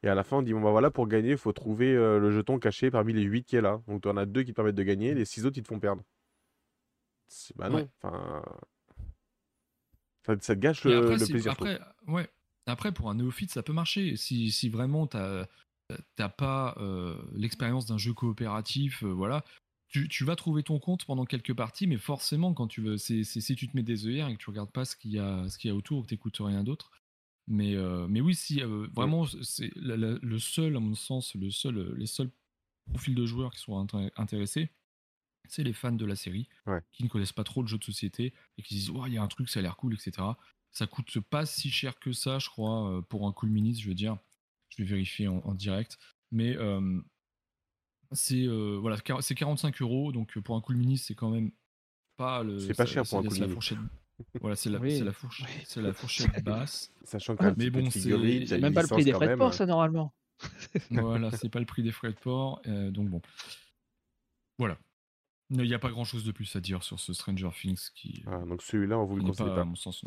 Et 0.02 0.08
à 0.08 0.14
la 0.14 0.24
fin, 0.24 0.38
on 0.38 0.42
dit 0.42 0.52
bon, 0.52 0.60
bah 0.60 0.70
voilà, 0.70 0.90
pour 0.90 1.08
gagner, 1.08 1.32
il 1.32 1.38
faut 1.38 1.52
trouver 1.52 1.94
euh, 1.94 2.18
le 2.18 2.30
jeton 2.30 2.58
caché 2.58 2.90
parmi 2.90 3.12
les 3.12 3.22
8 3.22 3.44
qui 3.44 3.56
est 3.56 3.60
là. 3.60 3.82
Donc, 3.86 4.02
tu 4.02 4.08
en 4.08 4.16
as 4.16 4.26
deux 4.26 4.42
qui 4.42 4.52
te 4.52 4.56
permettent 4.56 4.76
de 4.76 4.82
gagner, 4.82 5.14
les 5.14 5.24
6 5.24 5.44
autres, 5.44 5.58
ils 5.58 5.62
te 5.62 5.68
font 5.68 5.80
perdre. 5.80 6.02
Bah 7.56 7.68
non. 7.68 7.88
Enfin, 8.02 8.42
ça, 10.26 10.34
ça 10.40 10.54
gâche 10.56 10.84
le, 10.84 11.06
plaisir. 11.06 11.52
Après, 11.52 11.78
ouais. 12.08 12.28
après, 12.66 12.92
pour 12.92 13.10
un 13.10 13.14
néophyte, 13.14 13.50
ça 13.50 13.62
peut 13.62 13.72
marcher. 13.72 14.16
Si, 14.16 14.50
si 14.50 14.68
vraiment 14.68 15.06
tu 15.06 15.16
n'as 15.16 16.28
pas 16.28 16.74
euh, 16.78 17.16
l'expérience 17.32 17.86
d'un 17.86 17.98
jeu 17.98 18.12
coopératif, 18.12 19.02
euh, 19.04 19.12
voilà, 19.12 19.44
tu, 19.90 20.08
tu, 20.08 20.24
vas 20.24 20.36
trouver 20.36 20.62
ton 20.62 20.78
compte 20.78 21.04
pendant 21.04 21.24
quelques 21.24 21.54
parties, 21.54 21.86
mais 21.86 21.98
forcément, 21.98 22.54
quand 22.54 22.68
tu 22.68 22.80
veux, 22.80 22.96
c'est 22.96 23.24
si 23.24 23.54
tu 23.54 23.68
te 23.68 23.76
mets 23.76 23.82
des 23.82 24.06
œillères 24.06 24.28
et 24.28 24.34
que 24.34 24.38
tu 24.38 24.50
regardes 24.50 24.72
pas 24.72 24.84
ce 24.84 24.96
qu'il 24.96 25.10
y 25.10 25.18
a, 25.18 25.48
ce 25.48 25.58
qu'il 25.58 25.68
y 25.68 25.72
a 25.72 25.74
autour, 25.74 26.02
que 26.02 26.08
tu 26.08 26.14
n'écoutes 26.14 26.38
rien 26.40 26.62
d'autre. 26.64 26.90
Mais, 27.48 27.74
euh, 27.74 28.06
mais 28.08 28.20
oui, 28.20 28.34
si 28.34 28.60
vraiment, 28.60 29.26
c'est 29.42 29.70
le 29.74 30.38
seul, 30.38 30.76
à 30.76 30.80
mon 30.80 30.94
sens, 30.94 31.34
le 31.34 31.50
seul, 31.50 31.94
les 31.96 32.06
seuls 32.06 32.30
profils 32.88 33.14
de 33.14 33.26
joueurs 33.26 33.52
qui 33.52 33.60
sont 33.60 33.86
intéressés, 34.16 34.70
c'est 35.48 35.64
les 35.64 35.72
fans 35.72 35.92
de 35.92 36.06
la 36.06 36.16
série 36.16 36.48
qui 36.92 37.04
ne 37.04 37.08
connaissent 37.08 37.32
pas 37.32 37.44
trop 37.44 37.62
le 37.62 37.68
jeu 37.68 37.78
de 37.78 37.84
société 37.84 38.32
et 38.56 38.62
qui 38.62 38.74
disent 38.74 38.92
il 39.06 39.12
y 39.12 39.18
a 39.18 39.22
un 39.22 39.28
truc, 39.28 39.48
ça 39.48 39.58
a 39.60 39.62
l'air 39.62 39.76
cool, 39.76 39.94
etc. 39.94 40.26
Ça 40.70 40.86
coûte 40.86 41.18
pas 41.20 41.46
si 41.46 41.70
cher 41.70 41.98
que 41.98 42.12
ça, 42.12 42.38
je 42.38 42.48
crois, 42.48 42.90
euh, 42.90 43.02
pour 43.02 43.26
un 43.26 43.32
cool 43.32 43.50
mini, 43.50 43.74
je 43.74 43.88
veux 43.88 43.94
dire. 43.94 44.16
Je 44.68 44.82
vais 44.82 44.88
vérifier 44.88 45.26
en, 45.26 45.54
direct. 45.54 45.98
Mais 46.30 46.56
euh, 46.56 47.00
c'est 48.12 48.46
euh, 48.46 48.78
voilà, 48.80 48.96
c'est 49.20 49.34
45 49.34 49.80
euros, 49.82 50.12
donc 50.12 50.38
pour 50.40 50.56
un 50.56 50.60
cool 50.60 50.76
mini, 50.76 50.98
c'est 50.98 51.14
quand 51.14 51.30
même 51.30 51.50
pas 52.16 52.42
le. 52.42 52.58
C'est 52.58 52.74
pas 52.74 52.86
cher 52.86 53.04
pour 53.04 53.18
un 53.18 53.22
cool 53.22 53.34
mini. 53.34 53.52
Fourchette, 53.52 53.78
voilà, 54.40 54.56
c'est 54.56 54.70
la, 54.70 54.78
la, 54.78 55.12
fourchette, 55.12 55.48
c'est 55.64 55.80
la 55.80 55.92
fourchette 55.92 56.30
basse. 56.44 56.92
Sachant 57.04 57.36
que 57.36 57.44
mais 57.56 57.70
bon, 57.70 57.90
c'est 57.90 58.10
même 58.58 58.74
pas 58.74 58.82
le 58.82 58.88
prix 58.88 59.04
des 59.04 59.12
frais 59.12 59.28
de 59.28 59.34
port, 59.36 59.54
ça 59.54 59.66
normalement. 59.66 60.12
voilà, 60.90 61.30
c'est 61.36 61.48
pas 61.48 61.60
le 61.60 61.66
prix 61.66 61.82
des 61.82 61.92
frais 61.92 62.10
de 62.10 62.18
port, 62.18 62.60
donc 62.64 63.08
bon. 63.08 63.22
Voilà, 64.58 64.76
il 65.50 65.62
n'y 65.62 65.74
a 65.74 65.78
pas 65.78 65.90
grand 65.90 66.04
chose 66.04 66.24
de 66.24 66.32
plus 66.32 66.54
à 66.54 66.60
dire 66.60 66.82
sur 66.82 67.00
ce 67.00 67.12
Stranger 67.12 67.50
Things 67.58 67.90
qui. 67.94 68.22
Ah, 68.26 68.44
donc 68.46 68.62
celui-là, 68.62 68.98
on 68.98 69.04
vous 69.04 69.16
le 69.16 69.22
conseille 69.22 69.46
pas, 69.46 69.62
À 69.62 69.64
mon 69.64 69.74
sens, 69.74 70.04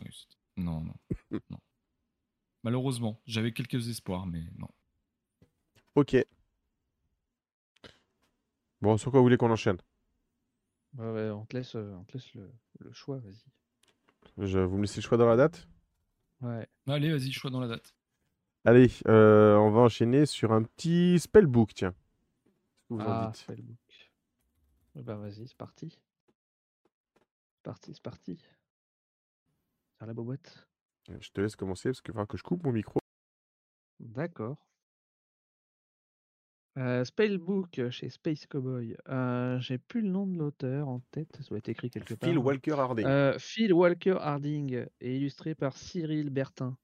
non, 0.57 0.81
non, 0.81 0.93
non. 1.49 1.59
Malheureusement, 2.63 3.19
j'avais 3.25 3.51
quelques 3.51 3.89
espoirs, 3.89 4.25
mais 4.25 4.43
non. 4.57 4.69
Ok. 5.95 6.15
Bon, 8.83 8.97
sur 8.97 9.11
quoi 9.11 9.21
vous 9.21 9.25
voulez 9.25 9.37
qu'on 9.37 9.49
enchaîne? 9.49 9.77
Ouais, 10.97 11.29
on 11.29 11.45
te 11.45 11.55
laisse, 11.55 11.73
on 11.75 12.03
te 12.03 12.17
laisse 12.17 12.33
le, 12.33 12.51
choix, 12.91 13.17
vas-y. 13.19 13.45
Je, 14.45 14.59
vous 14.59 14.75
me 14.75 14.81
laissez 14.81 14.97
le 14.97 15.03
choix 15.03 15.17
dans 15.17 15.25
la 15.25 15.37
date? 15.37 15.69
Ouais. 16.41 16.67
Allez, 16.87 17.09
vas-y, 17.09 17.31
choix 17.31 17.49
dans 17.49 17.61
la 17.61 17.69
date. 17.69 17.95
Allez, 18.65 18.91
euh, 19.07 19.55
on 19.55 19.71
va 19.71 19.79
enchaîner 19.79 20.25
sur 20.25 20.51
un 20.51 20.63
petit 20.63 21.17
spellbook, 21.17 21.73
tiens. 21.73 21.95
Vous 22.89 22.99
ah, 22.99 23.31
spellbook. 23.33 24.11
Bah 24.95 25.15
vas-y, 25.15 25.47
c'est 25.47 25.55
parti. 25.55 25.97
C'est 27.53 27.63
parti, 27.63 27.93
c'est 27.93 28.03
parti. 28.03 28.37
Faire 29.97 30.07
la 30.09 30.13
boîte. 30.13 30.67
Je 31.07 31.29
te 31.29 31.39
laisse 31.39 31.55
commencer 31.55 31.87
parce 31.87 32.01
qu'il 32.01 32.13
va 32.13 32.25
que 32.25 32.35
je 32.35 32.43
coupe 32.43 32.65
mon 32.65 32.73
micro. 32.73 32.99
D'accord. 34.01 34.57
Euh, 36.79 37.05
Spellbook 37.05 37.89
chez 37.91 38.09
Space 38.09 38.47
Cowboy. 38.47 38.95
Euh, 39.07 39.59
J'ai 39.59 39.77
plus 39.77 40.01
le 40.01 40.09
nom 40.09 40.25
de 40.25 40.37
l'auteur 40.37 40.87
en 40.87 41.01
tête, 41.11 41.29
ça 41.37 41.43
doit 41.49 41.59
être 41.59 41.69
écrit 41.69 41.91
quelque 41.91 42.15
part. 42.15 42.27
Phil 42.27 42.37
Walker 42.39 42.71
Harding. 42.71 43.05
Euh, 43.05 43.37
Phil 43.37 43.73
Walker 43.73 44.17
Harding 44.19 44.85
et 44.99 45.15
illustré 45.15 45.53
par 45.53 45.77
Cyril 45.77 46.31
Bertin. 46.31 46.75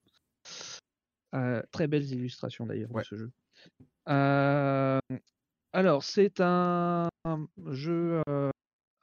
Euh, 1.33 1.63
très 1.71 1.87
belles 1.87 2.11
illustrations 2.11 2.65
d'ailleurs 2.65 2.89
de 2.89 3.01
ce 3.01 3.15
jeu. 3.15 3.31
Euh, 4.09 4.99
alors, 5.73 6.03
c'est 6.03 6.39
un 6.39 7.09
jeu, 7.71 8.21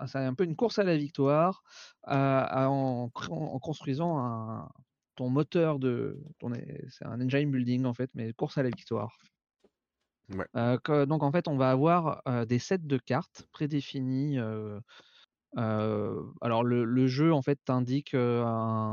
c'est 0.07 0.19
un 0.19 0.35
peu 0.35 0.45
une 0.45 0.57
course 0.57 0.79
à 0.79 0.85
la 0.85 0.97
victoire, 0.97 1.65
en 2.07 3.11
construisant 3.61 4.69
ton 5.17 5.31
moteur 5.31 5.81
de 5.81 6.23
c'est 6.91 7.07
un 7.07 7.21
engine 7.21 7.51
building 7.51 7.87
en 7.87 7.95
fait, 7.95 8.11
mais 8.15 8.33
course 8.35 8.57
à 8.59 8.63
la 8.63 8.71
victoire. 8.71 9.17
Donc 10.29 11.23
en 11.23 11.33
fait, 11.33 11.49
on 11.49 11.57
va 11.57 11.71
avoir, 11.71 12.23
des 12.47 12.59
sets 12.59 12.79
de 12.79 12.99
cartes 12.99 13.47
prédéfinis, 13.53 14.39
alors 15.57 16.65
le, 16.65 17.07
jeu 17.07 17.33
en 17.33 17.43
fait 17.43 17.59
t'indique 17.65 18.17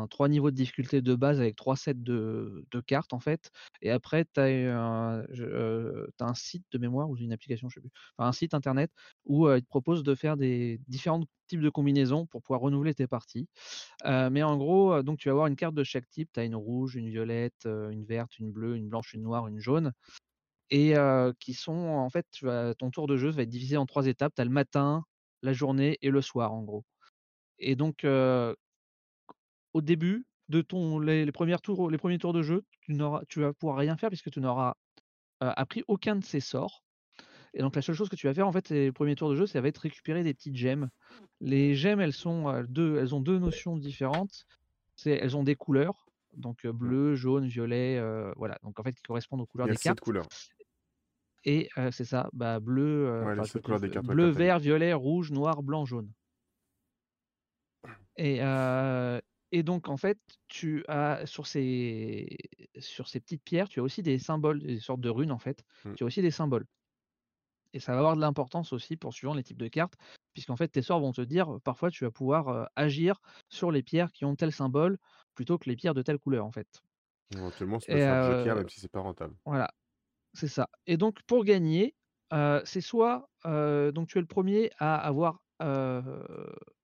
trois 0.10 0.30
niveaux 0.30 0.52
de 0.52 0.56
difficulté 0.56 1.02
de 1.02 1.16
base 1.16 1.40
avec 1.40 1.56
trois 1.56 1.76
sets 1.76 1.94
de, 1.96 2.66
cartes 2.86 3.14
en 3.14 3.20
fait, 3.20 3.52
et 3.82 3.92
après 3.92 4.26
tu 4.34 4.40
as, 4.40 5.26
un 6.20 6.34
site 6.36 6.66
de 6.72 6.78
mémoire 6.78 7.10
ou 7.10 7.18
une 7.18 7.34
application, 7.34 7.70
je 7.70 7.76
sais 7.76 7.82
plus, 7.82 7.92
enfin, 8.18 8.30
un 8.30 8.34
site 8.34 8.54
internet 8.54 8.92
où 9.26 9.50
il 9.50 9.62
te 9.62 9.68
propose 9.68 10.04
de 10.04 10.16
faire 10.16 10.38
des 10.38 10.80
différents 10.88 11.24
types 11.48 11.62
de 11.62 11.70
combinaisons 11.70 12.26
pour 12.26 12.42
pouvoir 12.42 12.62
renouveler 12.62 12.94
tes 12.94 13.08
parties. 13.08 13.48
mais 14.06 14.44
en 14.44 14.58
gros, 14.58 15.02
donc 15.04 15.20
tu 15.20 15.30
vas 15.30 15.34
avoir 15.34 15.48
une 15.48 15.56
carte 15.56 15.76
de 15.76 15.84
chaque 15.84 16.10
type, 16.10 16.30
tu 16.34 16.40
as 16.40 16.44
une 16.44 16.56
rouge, 16.56 16.96
une 16.96 17.10
violette, 17.10 17.66
une 17.66 18.06
verte, 18.06 18.38
une 18.40 18.52
bleue, 18.52 18.76
une 18.76 18.88
blanche, 18.90 19.14
une 19.14 19.24
noire, 19.24 19.48
une 19.48 19.60
jaune 19.60 19.92
et 20.74 20.96
qui 21.40 21.54
sont 21.54 21.72
en 21.72 22.10
fait, 22.10 22.26
tu 22.32 22.46
vas, 22.46 22.74
ton 22.74 22.90
tour 22.90 23.06
de 23.06 23.16
jeu 23.16 23.30
va 23.30 23.44
être 23.44 23.50
divisé 23.50 23.78
en 23.78 23.86
trois 23.86 24.08
étapes. 24.08 24.34
Tu 24.36 24.42
as 24.42 24.46
le 24.46 24.50
matin, 24.52 25.06
la 25.44 25.54
journée 25.54 26.00
et 26.02 26.10
le 26.10 26.22
soir, 26.22 26.52
en 26.52 26.64
gros. 26.64 26.84
et 27.60 27.76
donc, 27.76 28.06
au 29.74 29.82
début 29.82 30.26
de 30.50 30.62
ton 30.62 31.00
les 31.00 31.26
les 31.26 31.32
tours 31.62 31.90
les 31.92 31.98
premiers 31.98 32.18
tours 32.18 32.34
de 32.34 32.42
jeu, 32.42 32.64
tu 32.82 32.94
n'auras 32.94 33.22
tu 33.30 33.40
vas 33.42 33.54
pouvoir 33.54 33.78
rien 33.78 33.98
faire 33.98 34.10
puisque 34.10 34.32
tu 34.32 34.40
n'auras, 34.40 34.74
appris 35.40 35.84
aucun 35.88 36.16
de 36.16 36.24
ces 36.24 36.40
sorts 36.40 36.84
et 37.54 37.60
donc 37.60 37.76
la 37.76 37.82
seule 37.84 37.96
chose 37.96 38.10
que 38.10 38.16
tu 38.16 38.26
vas 38.26 38.34
faire 38.34 38.48
en 38.48 38.52
fait, 38.52 38.70
les 38.70 38.92
premiers 38.92 39.16
tours 39.16 39.30
de 39.30 39.36
jeu, 39.36 39.46
ça 39.46 39.62
va 39.62 39.68
être 39.68 39.78
récupérer 39.78 40.24
des 40.24 40.34
petites 40.34 40.56
gemmes. 40.56 40.90
Les 41.40 41.76
gemmes, 41.76 42.02
elles 42.02 42.14
sont, 42.14 42.64
deux 42.68 42.98
elles 42.98 43.14
ont 43.14 43.20
deux 43.20 43.38
notions 43.38 43.78
différentes. 43.78 44.48
C'est 44.96 45.12
elles 45.12 45.38
ont 45.38 45.44
des 45.44 45.56
couleurs, 45.56 46.08
donc, 46.36 46.66
bleu, 46.66 47.16
jaune, 47.16 47.46
violet, 47.46 48.02
voilà, 48.36 48.58
donc 48.64 48.80
en 48.80 48.84
fait 48.84 48.94
qui 48.94 49.04
correspondent 49.04 49.42
aux 49.42 49.46
couleurs 49.46 49.68
des 49.68 49.76
cartes. 49.76 50.00
couleurs. 50.00 50.28
Et 51.46 51.70
c'est 51.92 52.06
ça, 52.06 52.30
bah, 52.34 52.60
bleu, 52.60 53.24
bleu, 54.04 54.30
vert, 54.30 54.60
violet, 54.60 54.94
rouge, 54.94 55.32
noir, 55.32 55.62
blanc, 55.64 55.86
jaune. 55.86 56.12
Et, 58.18 58.40
et 59.52 59.64
donc, 59.64 59.90
en 59.90 59.98
fait, 59.98 60.20
tu 60.48 60.84
as 60.88 61.26
sur 61.26 61.48
ces, 61.48 62.38
sur 62.80 63.08
ces 63.08 63.20
petites 63.20 63.44
pierres, 63.44 63.70
tu 63.70 63.80
as 63.80 63.84
aussi 63.84 64.02
des 64.02 64.18
symboles, 64.20 64.60
des 64.60 64.80
sortes 64.80 65.02
de 65.02 65.10
runes, 65.10 65.32
en 65.32 65.40
fait. 65.40 65.64
Mmh. 65.86 65.94
Tu 65.94 66.04
as 66.04 66.08
aussi 66.08 66.22
des 66.22 66.32
symboles. 66.32 66.66
Et 67.74 67.80
ça 67.80 67.94
va 67.94 68.00
avoir 68.00 68.16
de 68.16 68.22
l'importance 68.22 68.72
aussi 68.72 68.98
pour 68.98 69.14
suivant 69.14 69.34
les 69.34 69.44
types 69.44 69.58
de 69.58 69.68
cartes, 69.68 69.96
puisqu'en 70.34 70.56
fait, 70.56 70.68
tes 70.68 70.84
sorts 70.84 71.00
vont 71.00 71.12
te 71.12 71.22
dire, 71.22 71.58
parfois, 71.64 71.90
tu 71.90 72.04
vas 72.04 72.12
pouvoir 72.12 72.70
agir 72.76 73.20
sur 73.50 73.72
les 73.72 73.84
pierres 73.84 74.12
qui 74.12 74.26
ont 74.26 74.36
tel 74.36 74.52
symbole 74.52 74.98
plutôt 75.36 75.58
que 75.58 75.70
les 75.70 75.76
pierres 75.76 75.96
de 75.96 76.04
telle 76.04 76.20
couleur, 76.20 76.46
en 76.46 76.52
fait. 76.52 76.68
Éventuellement, 77.32 77.80
c'est 77.80 77.98
faire 77.98 78.40
joker, 78.40 78.56
même 78.56 78.70
si 78.70 78.80
c'est 78.80 78.92
pas 78.92 79.00
rentable. 79.00 79.34
Voilà, 79.46 79.72
c'est 80.34 80.48
ça. 80.48 80.70
Et 80.88 80.98
donc, 80.98 81.22
pour 81.24 81.44
gagner, 81.44 81.96
c'est 82.66 82.82
soit 82.82 83.30
donc 83.46 84.08
tu 84.08 84.18
es 84.18 84.22
le 84.22 84.28
premier 84.28 84.72
à 84.80 84.96
avoir 84.96 85.42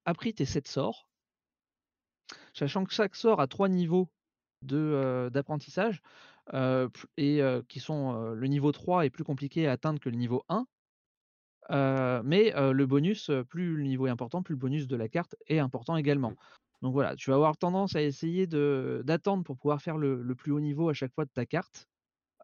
appris 0.06 0.34
tes 0.34 0.45
7 0.45 0.68
sorts, 0.68 1.08
sachant 2.54 2.86
que 2.86 2.93
chaque 2.93 3.16
sort 3.16 3.41
a 3.41 3.47
trois 3.47 3.70
niveaux 3.70 4.10
de 4.62 5.30
d'apprentissage 5.34 6.02
et 7.18 7.41
qui 7.68 7.80
sont 7.80 8.34
le 8.34 8.47
niveau 8.47 8.72
3 8.72 9.06
est 9.06 9.10
plus 9.10 9.24
compliqué 9.24 9.68
à 9.68 9.72
atteindre 9.72 10.00
que 10.00 10.10
le 10.10 10.18
niveau 10.18 10.43
1. 10.50 10.66
mais 12.24 12.54
le 12.56 12.86
bonus, 12.86 13.32
plus 13.50 13.76
le 13.76 13.84
niveau 13.84 14.08
est 14.08 14.12
important, 14.12 14.43
plus 14.43 14.54
le 14.54 14.60
bonus 14.60 14.88
de 14.88 14.95
la 14.95 15.10
carte 15.10 15.36
est 15.47 15.60
important 15.60 15.95
également. 15.95 16.32
Mmh. 16.32 16.36
Donc 16.82 16.93
voilà, 16.93 17.16
tu 17.16 17.30
vas 17.30 17.36
avoir 17.36 17.58
tendance 17.58 17.95
à 17.95 18.02
essayer 18.02 18.47
d'attendre 18.47 19.43
pour 19.43 19.58
pouvoir 19.58 19.82
faire 19.82 19.97
le, 19.97 20.34
plus 20.36 20.52
haut 20.52 20.62
niveau 20.62 20.89
à 20.89 20.93
chaque 20.93 21.14
fois 21.14 21.26
de 21.26 21.32
ta 21.32 21.45
carte. 21.45 21.88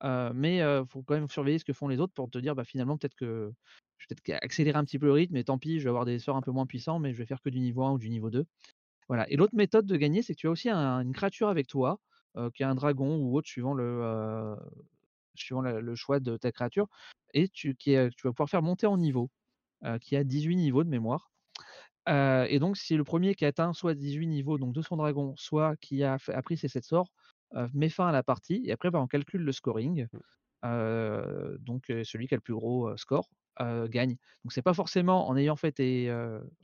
Mais 0.04 0.58
il 0.58 0.86
faut 0.90 1.04
quand 1.04 1.16
même 1.16 1.30
surveiller 1.30 1.60
ce 1.60 1.66
que 1.66 1.74
font 1.74 1.88
les 1.88 2.00
autres 2.00 2.14
pour 2.14 2.30
te 2.30 2.38
dire 2.38 2.56
bah, 2.56 2.64
finalement 2.64 2.98
peut-être 2.98 3.16
que 3.16 3.54
je 3.98 4.08
vais 4.10 4.16
peut-être 4.16 4.44
accélérer 4.44 4.78
un 4.78 4.86
petit 4.86 5.00
peu 5.00 5.06
le 5.08 5.14
rythme, 5.14 5.36
et 5.36 5.44
tant 5.44 5.58
pis, 5.58 5.80
je 5.80 5.86
vais 5.86 5.90
avoir 5.90 6.06
des 6.06 6.20
sorts 6.20 6.38
un 6.38 6.42
peu 6.42 6.52
moins 6.52 6.66
puissants, 6.66 7.00
mais 7.00 7.14
je 7.14 7.18
vais 7.18 7.26
faire 7.26 7.42
que 7.42 7.50
du 7.50 7.60
niveau 7.60 7.84
1 7.84 7.94
ou 7.94 7.98
du 7.98 8.10
niveau 8.10 8.30
2. 8.30 8.46
Voilà. 9.08 9.30
Et 9.30 9.36
l'autre 9.36 9.56
méthode 9.56 9.86
de 9.86 9.98
gagner, 9.98 10.22
c'est 10.22 10.34
que 10.34 10.40
tu 10.40 10.48
as 10.48 10.52
aussi 10.52 10.70
une 10.70 11.14
créature 11.14 11.50
avec 11.50 11.68
toi, 11.68 12.00
qui 12.54 12.64
est 12.64 12.66
un 12.66 12.76
dragon 12.76 13.18
ou 13.18 13.38
autre, 13.38 13.48
suivant 13.48 13.74
le, 13.74 14.56
choix 15.96 16.20
de 16.20 16.38
ta 16.38 16.52
créature, 16.52 16.88
et 17.34 17.48
tu, 17.50 17.76
qui 17.76 17.96
vas 17.96 18.10
pouvoir 18.32 18.50
faire 18.50 18.62
monter 18.62 18.88
en 18.88 18.98
niveau, 18.98 19.30
qui 20.02 20.16
a 20.16 20.24
18 20.24 20.56
niveaux 20.56 20.84
de 20.84 20.90
mémoire. 20.90 21.32
et 22.08 22.60
donc, 22.60 22.78
si 22.78 22.96
le 22.96 23.04
premier 23.04 23.36
qui 23.36 23.46
a 23.46 23.50
atteint 23.50 23.74
soit 23.74 23.96
18 23.96 24.28
niveaux 24.28 24.58
donc 24.58 24.74
de 24.74 24.82
son 24.82 24.98
dragon, 24.98 25.34
soit 25.38 25.76
qui 25.78 26.04
a, 26.04 26.18
appris 26.30 26.58
ses 26.58 26.68
7 26.68 26.84
sorts, 26.84 27.12
met 27.74 27.90
fin 27.90 28.08
à 28.08 28.12
la 28.12 28.24
partie, 28.24 28.64
et 28.66 28.72
après, 28.72 28.92
bah, 28.92 29.00
on 29.00 29.08
calcule 29.08 29.42
le 29.42 29.52
scoring. 29.52 30.08
Mmh. 30.64 31.58
donc, 31.60 31.86
celui 32.04 32.28
qui 32.28 32.34
a 32.34 32.38
le 32.38 32.42
plus 32.42 32.56
gros 32.56 32.96
score 32.98 33.30
gagne. 33.60 34.18
Donc, 34.44 34.52
c'est 34.52 34.62
pas 34.62 34.74
forcément 34.74 35.30
en 35.30 35.38
ayant 35.38 35.56
fait 35.56 35.80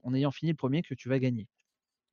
en 0.04 0.14
ayant 0.14 0.32
fini 0.32 0.52
le 0.52 0.58
premier 0.58 0.82
que 0.82 0.94
tu 0.94 1.10
vas 1.10 1.20
gagner. 1.20 1.48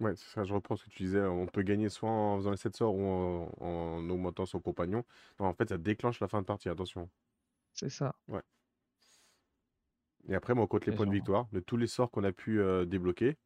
Ouais, 0.00 0.14
c'est 0.14 0.28
ça, 0.28 0.44
je 0.44 0.54
reprends 0.54 0.76
ce 0.76 0.84
que 0.84 0.90
tu 0.90 1.02
disais. 1.02 1.20
On 1.20 1.46
peut 1.46 1.62
gagner 1.62 1.88
soit 1.88 2.10
en 2.10 2.36
faisant 2.36 2.52
les 2.52 2.56
7 2.56 2.76
sorts 2.76 2.94
ou 2.94 3.04
en, 3.04 4.08
augmentant 4.08 4.46
son 4.46 4.60
compagnon. 4.60 5.04
Non, 5.40 5.46
en 5.46 5.54
fait, 5.54 5.70
ça 5.70 5.78
déclenche 5.78 6.20
la 6.20 6.28
fin 6.28 6.40
de 6.40 6.46
partie, 6.46 6.68
attention. 6.68 7.10
C'est 7.72 7.88
ça. 7.88 8.14
Ouais. 8.28 8.42
Et 10.28 10.34
après, 10.34 10.54
moi, 10.54 10.64
on 10.64 10.66
compte 10.68 10.86
les 10.86 10.94
points 10.94 11.06
de 11.06 11.12
victoire 11.12 11.48
de 11.52 11.60
tous 11.60 11.76
les 11.76 11.88
sorts 11.88 12.10
qu'on 12.10 12.22
a 12.22 12.32
pu 12.32 12.60
débloquer. 12.86 13.36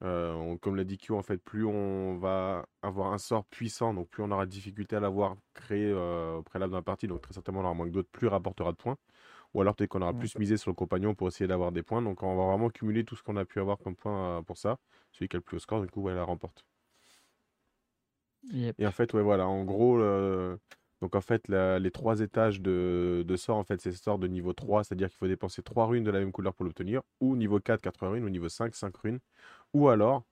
Comme 0.00 0.76
l'a 0.76 0.84
dit 0.84 0.98
Q, 0.98 1.12
en 1.12 1.22
fait, 1.22 1.38
plus 1.38 1.64
on 1.64 2.18
va 2.18 2.66
avoir 2.82 3.12
un 3.12 3.18
sort 3.18 3.44
puissant, 3.46 3.94
donc 3.94 4.08
plus 4.08 4.22
on 4.22 4.30
aura 4.30 4.46
de 4.46 4.50
difficulté 4.50 4.96
à 4.96 5.00
l'avoir 5.00 5.36
créé 5.54 5.92
au 5.92 6.42
préalable 6.42 6.72
dans 6.72 6.78
la 6.78 6.82
partie, 6.82 7.06
donc 7.08 7.22
très 7.22 7.34
certainement 7.34 7.60
on 7.60 7.64
aura 7.64 7.74
moins 7.74 7.86
que 7.86 7.92
d'autres, 7.92 8.10
plus 8.10 8.26
rapportera 8.28 8.72
de 8.72 8.76
points. 8.76 8.96
Ou 9.54 9.60
alors 9.62 9.74
peut-être 9.74 9.90
qu'on 9.90 10.02
aura 10.02 10.12
plus 10.12 10.36
misé 10.38 10.58
sur 10.58 10.70
le 10.70 10.74
compagnon 10.74 11.14
pour 11.14 11.28
essayer 11.28 11.48
d'avoir 11.48 11.72
des 11.72 11.82
points. 11.82 12.02
Donc 12.02 12.22
on 12.22 12.36
va 12.36 12.44
vraiment 12.46 12.68
cumuler 12.68 13.04
tout 13.04 13.16
ce 13.16 13.22
qu'on 13.22 13.36
a 13.36 13.44
pu 13.46 13.58
avoir 13.58 13.78
comme 13.78 13.96
points 13.96 14.42
pour 14.42 14.58
ça. 14.58 14.76
Celui 15.12 15.28
qui 15.28 15.36
a 15.36 15.38
le 15.38 15.42
plus 15.42 15.56
haut 15.56 15.60
score, 15.60 15.80
du 15.80 15.88
coup, 15.88 16.06
elle 16.10 16.16
la 16.16 16.24
remporte. 16.24 16.66
Et 18.78 18.86
en 18.86 18.92
fait, 18.92 19.12
ouais, 19.14 19.22
voilà, 19.22 19.46
en 19.48 19.64
gros, 19.64 19.98
donc 21.00 21.14
en 21.14 21.20
fait, 21.20 21.48
les 21.48 21.90
trois 21.90 22.20
étages 22.20 22.60
de, 22.60 23.24
de 23.26 23.36
sort, 23.36 23.56
en 23.56 23.64
fait, 23.64 23.80
c'est 23.80 23.92
sort 23.92 24.18
de 24.18 24.26
niveau 24.28 24.52
3, 24.52 24.84
c'est-à-dire 24.84 25.08
qu'il 25.08 25.16
faut 25.16 25.26
dépenser 25.26 25.62
3 25.62 25.86
runes 25.86 26.04
de 26.04 26.10
la 26.10 26.18
même 26.20 26.32
couleur 26.32 26.54
pour 26.54 26.64
l'obtenir, 26.64 27.02
ou 27.20 27.36
niveau 27.36 27.58
4, 27.60 27.80
4 27.80 28.06
runes, 28.08 28.24
ou 28.24 28.28
niveau 28.30 28.48
5, 28.48 28.74
5 28.74 28.96
runes, 28.96 29.20
ou 29.76 29.88
alors, 29.88 30.24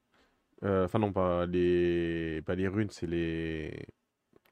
euh, 0.65 0.87
enfin 0.87 0.99
non, 0.99 1.13
pas 1.13 1.47
les, 1.47 2.43
pas 2.43 2.55
les 2.55 2.69
runes, 2.69 2.91
c'est 2.91 3.07
les... 3.07 3.87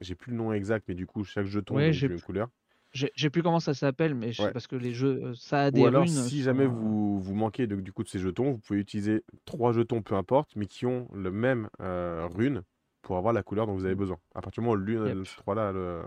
J'ai 0.00 0.14
plus 0.14 0.32
le 0.32 0.38
nom 0.38 0.52
exact, 0.52 0.84
mais 0.88 0.94
du 0.94 1.06
coup, 1.06 1.24
chaque 1.24 1.46
jeton 1.46 1.78
a 1.78 1.86
une 1.86 2.20
couleur. 2.20 2.48
J'ai 2.92 3.30
plus 3.30 3.42
comment 3.42 3.60
ça 3.60 3.72
s'appelle, 3.72 4.14
mais 4.14 4.32
parce 4.52 4.66
que 4.66 4.76
les 4.76 4.92
jeux, 4.92 5.20
euh, 5.24 5.34
ça 5.34 5.64
a 5.64 5.70
des 5.70 5.80
Ou 5.80 5.86
alors, 5.86 6.06
si 6.06 6.42
jamais 6.42 6.66
vous, 6.66 7.20
vous 7.20 7.34
manquez 7.34 7.66
de- 7.66 7.76
du 7.76 7.92
coup 7.92 8.02
de 8.04 8.08
ces 8.08 8.18
jetons, 8.18 8.52
vous 8.52 8.58
pouvez 8.58 8.80
utiliser 8.80 9.24
trois 9.46 9.72
jetons, 9.72 10.02
peu 10.02 10.14
importe, 10.14 10.54
mais 10.56 10.66
qui 10.66 10.84
ont 10.84 11.08
le 11.14 11.30
même 11.30 11.70
euh, 11.80 12.26
rune 12.26 12.62
pour 13.00 13.16
avoir 13.16 13.32
la 13.32 13.42
couleur 13.42 13.66
dont 13.66 13.74
vous 13.74 13.86
avez 13.86 13.94
besoin. 13.94 14.18
À 14.34 14.42
partir 14.42 14.62
du 14.62 14.66
moment 14.66 14.78
où 14.80 14.84
l'une, 14.84 15.24
ces 15.24 15.36
trois-là, 15.36 15.72
le- 15.72 16.02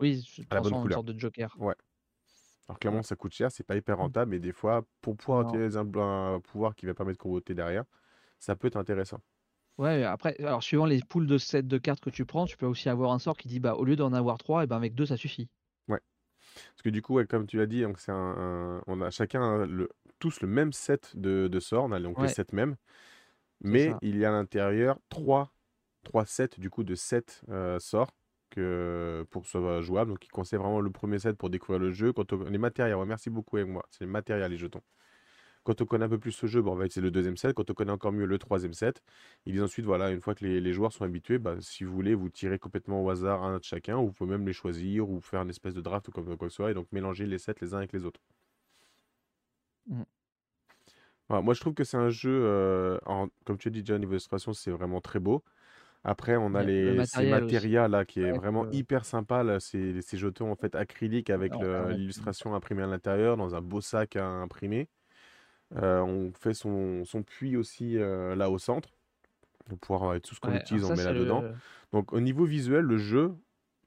Oui, 0.00 0.24
je 0.34 0.42
la 0.50 0.60
bonne 0.60 0.74
en 0.74 0.84
une 0.84 0.92
sorte 0.92 1.06
de 1.06 1.18
joker. 1.18 1.54
Ouais. 1.58 1.74
Alors 2.68 2.78
clairement, 2.78 3.02
ça 3.02 3.16
coûte 3.16 3.32
cher, 3.32 3.50
c'est 3.50 3.64
pas 3.64 3.76
hyper 3.76 3.96
mmh. 3.96 4.00
rentable, 4.00 4.30
mais 4.32 4.38
des 4.40 4.52
fois, 4.52 4.84
pour 5.00 5.16
pouvoir 5.16 5.42
utiliser 5.42 5.78
un, 5.78 6.40
pouvoir 6.40 6.74
qui 6.74 6.86
va 6.86 6.94
permettre 6.94 7.18
de 7.18 7.22
comboter 7.22 7.54
derrière, 7.54 7.84
ça 8.38 8.56
peut 8.56 8.68
être 8.68 8.76
intéressant. 8.76 9.20
Ouais, 9.78 10.02
après, 10.02 10.36
alors 10.40 10.62
suivant 10.62 10.86
les 10.86 11.00
poules 11.00 11.26
de 11.26 11.38
sets 11.38 11.62
de 11.62 11.78
cartes 11.78 12.00
que 12.00 12.10
tu 12.10 12.24
prends, 12.24 12.46
tu 12.46 12.56
peux 12.56 12.66
aussi 12.66 12.88
avoir 12.88 13.12
un 13.12 13.18
sort 13.18 13.36
qui 13.36 13.46
dit 13.48 13.60
bah 13.60 13.74
au 13.74 13.84
lieu 13.84 13.96
d'en 13.96 14.12
avoir 14.12 14.38
trois, 14.38 14.64
et 14.64 14.66
ben 14.66 14.76
avec 14.76 14.94
deux 14.94 15.06
ça 15.06 15.16
suffit. 15.16 15.48
Parce 16.70 16.82
que 16.82 16.88
du 16.90 17.02
coup, 17.02 17.22
comme 17.26 17.46
tu 17.46 17.58
l'as 17.58 17.66
dit, 17.66 17.82
donc 17.82 17.98
c'est 17.98 18.12
un, 18.12 18.82
on 18.86 19.00
a 19.00 19.10
chacun 19.10 19.66
le, 19.66 19.88
tous 20.18 20.40
le 20.40 20.48
même 20.48 20.72
set 20.72 21.16
de, 21.16 21.48
de 21.48 21.60
sorts, 21.60 21.84
on 21.84 21.92
a 21.92 22.00
donc 22.00 22.20
les 22.20 22.28
sets 22.28 22.46
mêmes, 22.52 22.76
mais 23.60 23.92
il 24.02 24.16
y 24.16 24.24
a 24.24 24.30
à 24.30 24.32
l'intérieur 24.32 24.98
trois, 25.08 25.52
trois 26.04 26.24
sets 26.26 26.58
du 26.58 26.70
coup 26.70 26.84
de 26.84 26.94
7 26.94 27.42
euh, 27.48 27.78
sorts 27.78 28.12
que, 28.50 29.26
pour 29.30 29.42
que 29.42 29.48
ce 29.48 29.58
soit 29.58 29.80
jouable. 29.80 30.10
Donc, 30.10 30.24
il 30.24 30.30
conseille 30.30 30.58
vraiment 30.58 30.80
le 30.80 30.90
premier 30.90 31.18
set 31.18 31.36
pour 31.36 31.50
découvrir 31.50 31.78
le 31.80 31.92
jeu. 31.92 32.12
Quand 32.12 32.32
les 32.32 32.58
matériels, 32.58 32.96
merci 33.06 33.30
beaucoup 33.30 33.56
avec 33.56 33.68
moi, 33.68 33.84
c'est 33.90 34.04
les 34.04 34.10
matériels, 34.10 34.50
les 34.50 34.56
jetons. 34.56 34.82
Quand 35.68 35.82
on 35.82 35.84
connaît 35.84 36.06
un 36.06 36.08
peu 36.08 36.18
plus 36.18 36.32
ce 36.32 36.46
jeu, 36.46 36.62
bon, 36.62 36.72
on 36.72 36.76
va 36.76 36.86
utiliser 36.86 37.02
le 37.02 37.10
deuxième 37.10 37.36
set. 37.36 37.52
Quand 37.52 37.70
on 37.70 37.74
connaît 37.74 37.92
encore 37.92 38.10
mieux 38.10 38.24
le 38.24 38.38
troisième 38.38 38.72
set, 38.72 39.02
ils 39.44 39.52
disent 39.52 39.62
ensuite, 39.62 39.84
voilà, 39.84 40.10
une 40.10 40.22
fois 40.22 40.34
que 40.34 40.42
les, 40.46 40.72
joueurs 40.72 40.94
sont 40.94 41.04
habitués, 41.04 41.36
bah, 41.36 41.56
si 41.60 41.84
vous 41.84 41.92
voulez, 41.92 42.14
vous 42.14 42.30
tirez 42.30 42.58
complètement 42.58 43.04
au 43.04 43.10
hasard 43.10 43.44
un 43.44 43.58
de 43.58 43.62
chacun, 43.62 43.98
ou 43.98 44.06
vous 44.06 44.12
pouvez 44.14 44.30
même 44.30 44.46
les 44.46 44.54
choisir, 44.54 45.10
ou 45.10 45.20
faire 45.20 45.42
une 45.42 45.50
espèce 45.50 45.74
de 45.74 45.82
draft 45.82 46.08
ou 46.08 46.10
quoi 46.10 46.24
que 46.24 46.48
ce 46.48 46.56
soit, 46.56 46.70
et 46.70 46.74
donc 46.74 46.86
mélanger 46.90 47.26
les 47.26 47.36
sets 47.36 47.56
les 47.60 47.74
uns 47.74 47.78
avec 47.78 47.92
les 47.92 48.06
autres. 48.06 48.18
Mmh. 49.88 50.04
moi, 51.28 51.52
je 51.52 51.60
trouve 51.60 51.74
que 51.74 51.84
c'est 51.84 51.98
un 51.98 52.08
jeu, 52.08 52.32
euh, 52.32 52.98
comme 53.44 53.58
tu 53.58 53.68
as 53.68 53.70
dit 53.70 53.82
déjà, 53.82 53.96
au 53.96 53.98
niveau 53.98 54.12
d'illustration, 54.12 54.54
c'est 54.54 54.70
vraiment 54.70 55.02
très 55.02 55.18
beau. 55.18 55.44
Après, 56.02 56.36
on 56.36 56.54
a 56.54 56.62
les, 56.62 57.04
ces 57.04 57.28
matérias 57.28 57.88
là 57.88 58.06
qui 58.06 58.22
est 58.22 58.32
vraiment 58.32 58.70
hyper 58.70 59.04
sympa. 59.04 59.42
Là, 59.42 59.60
ces 59.60 60.00
jetons 60.14 60.50
en 60.50 60.56
fait 60.56 60.74
acryliques 60.74 61.28
avec 61.28 61.52
l'illustration 61.90 62.54
imprimée 62.54 62.84
à 62.84 62.86
l'intérieur 62.86 63.36
dans 63.36 63.54
un 63.54 63.60
beau 63.60 63.82
sac 63.82 64.16
à 64.16 64.24
imprimer. 64.24 64.88
Euh, 65.76 66.00
on 66.00 66.32
fait 66.32 66.54
son, 66.54 67.04
puits 67.26 67.56
aussi 67.56 67.98
euh, 67.98 68.34
là 68.34 68.50
au 68.50 68.58
centre. 68.58 68.88
Pour 69.68 69.78
pouvoir 69.78 70.14
euh, 70.14 70.18
tout 70.18 70.34
ce 70.34 70.40
qu'on 70.40 70.54
utilise, 70.54 70.84
on 70.84 70.96
met 70.96 71.04
là-dedans. 71.04 71.44
Donc 71.92 72.12
au 72.12 72.20
niveau 72.20 72.44
visuel, 72.44 72.84
le 72.84 72.98
jeu, 72.98 73.34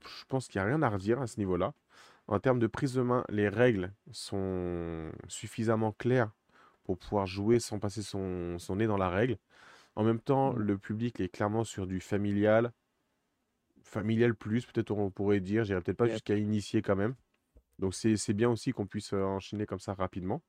je 0.06 0.26
pense 0.28 0.48
qu'il 0.48 0.62
n'y 0.62 0.66
a 0.66 0.68
rien 0.68 0.82
à 0.82 0.90
redire 0.90 1.22
à 1.22 1.28
ce 1.28 1.40
niveau-là. 1.40 1.74
En 2.28 2.40
termes 2.40 2.60
de 2.60 2.68
prise 2.68 2.94
de 2.94 3.02
main, 3.02 3.26
les 3.30 3.50
règles 3.50 3.92
sont 4.12 5.12
suffisamment 5.28 5.92
claires 5.92 6.32
pour 6.84 6.98
pouvoir 6.98 7.26
jouer 7.26 7.60
sans 7.60 7.80
passer 7.80 8.04
son, 8.04 8.58
nez 8.76 8.88
dans 8.88 8.98
la 8.98 9.10
règle. 9.10 9.38
En 9.96 10.04
même 10.04 10.20
temps, 10.20 10.54
mmh. 10.54 10.60
le 10.60 10.78
public 10.78 11.20
est 11.20 11.30
clairement 11.30 11.64
sur 11.64 11.88
du 11.88 12.00
familial. 12.00 12.72
Familial 13.84 14.36
plus, 14.36 14.66
peut-être 14.66 14.92
on 14.92 15.10
pourrait 15.10 15.42
dire. 15.42 15.64
J'irai 15.64 15.82
peut-être 15.82 15.98
pas 15.98 16.08
jusqu'à 16.08 16.38
initier 16.38 16.82
quand 16.82 16.96
même. 16.96 17.16
Donc 17.80 17.96
c'est 17.96 18.34
bien 18.34 18.50
aussi 18.50 18.72
qu'on 18.72 18.86
puisse 18.86 19.12
enchaîner 19.14 19.66
comme 19.66 19.80
ça 19.80 19.96
rapidement. 19.96 20.44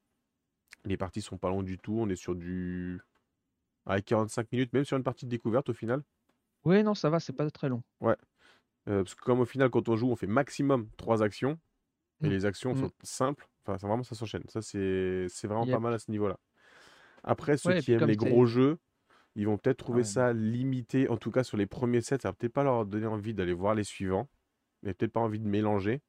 Les 0.85 0.97
parties 0.97 1.21
sont 1.23 1.39
pas 1.39 1.49
longues 1.49 1.65
du 1.65 1.79
tout. 1.79 1.97
On 1.99 2.09
est 2.09 2.17
sur 2.17 2.35
du. 2.35 3.01
Avec 3.87 4.05
45 4.07 4.51
minutes, 4.53 4.73
même 4.73 4.85
sur 4.85 4.97
une 4.97 5.03
partie 5.03 5.25
de 5.25 5.31
découverte 5.31 5.69
au 5.69 5.75
final. 5.75 6.03
Oui, 6.65 6.83
non, 6.85 6.95
ça 6.95 7.11
va, 7.11 7.19
c'est 7.19 7.33
pas 7.33 7.51
très 7.51 7.69
long. 7.69 7.83
Ouais. 8.01 8.17
Euh, 8.89 9.03
parce 9.03 9.15
que 9.15 9.23
comme 9.23 9.41
au 9.41 9.45
final, 9.45 9.71
quand 9.71 9.89
on 9.89 9.97
joue, 9.97 10.11
on 10.11 10.17
fait 10.17 10.27
maximum 10.27 10.89
3 10.97 11.23
actions. 11.23 11.59
Et 12.23 12.29
mmh. 12.29 12.31
les 12.31 12.45
actions 12.47 12.75
sont 12.77 12.87
mmh. 12.87 12.93
simples. 13.03 13.49
Enfin, 13.65 13.79
ça, 13.79 13.87
vraiment, 13.87 14.03
ça 14.03 14.15
s'enchaîne. 14.15 14.45
Ça, 14.49 14.63
c'est 14.63 15.27
vraiment 15.45 15.67
pas 15.67 15.81
mal 15.81 15.95
à 15.95 15.99
ce 15.99 16.11
niveau-là. 16.11 16.39
Après, 17.25 17.57
ceux 17.57 17.79
qui 17.81 17.93
aiment 17.93 18.07
les 18.07 18.17
gros 18.17 18.47
jeux, 18.47 18.79
Ils 19.35 19.47
vont 19.47 19.57
peut-être 19.57 19.79
trouver 19.79 20.05
ça 20.05 20.33
limité, 20.33 21.09
en 21.09 21.17
tout 21.17 21.31
cas 21.31 21.43
sur 21.43 21.57
les 21.57 21.67
premiers 21.67 22.01
sets. 22.01 22.19
Ça 22.23 22.29
va 22.29 22.33
peut-être 22.33 22.53
pas 22.53 22.65
leur 22.65 22.85
donner 22.87 23.07
envie 23.07 23.35
d'aller 23.35 23.55
voir 23.55 23.75
les 23.75 23.85
suivants. 23.85 24.29
mais 24.83 24.95
peut-être 24.95 25.13
pas 25.13 25.21
envie 25.21 25.41
de 25.41 25.49
mélanger. 25.49 26.03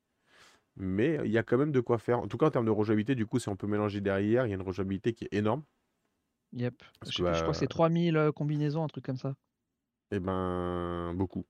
Mais 0.75 1.19
il 1.23 1.31
y 1.31 1.37
a 1.37 1.43
quand 1.43 1.57
même 1.57 1.71
de 1.71 1.79
quoi 1.79 1.99
faire. 1.99 2.19
En 2.19 2.27
tout 2.27 2.37
cas, 2.37 2.47
en 2.47 2.51
termes 2.51 2.65
de 2.65 2.71
rejouabilité, 2.71 3.15
du 3.15 3.27
coup, 3.27 3.39
si 3.39 3.49
on 3.49 3.55
peut 3.55 3.67
mélanger 3.67 4.01
derrière, 4.01 4.45
il 4.45 4.49
y 4.49 4.51
a 4.53 4.55
une 4.55 4.61
rejouabilité 4.61 5.13
qui 5.13 5.25
est 5.25 5.33
énorme. 5.33 5.63
Yep. 6.53 6.83
Je, 7.07 7.23
crois 7.23 7.51
que 7.51 7.53
c'est 7.53 7.67
3000 7.67 8.15
euh, 8.15 8.31
combinaisons, 8.31 8.83
un 8.83 8.87
truc 8.87 9.05
comme 9.05 9.17
ça. 9.17 9.35
Eh 10.11 10.19
ben, 10.19 11.13
beaucoup. 11.15 11.45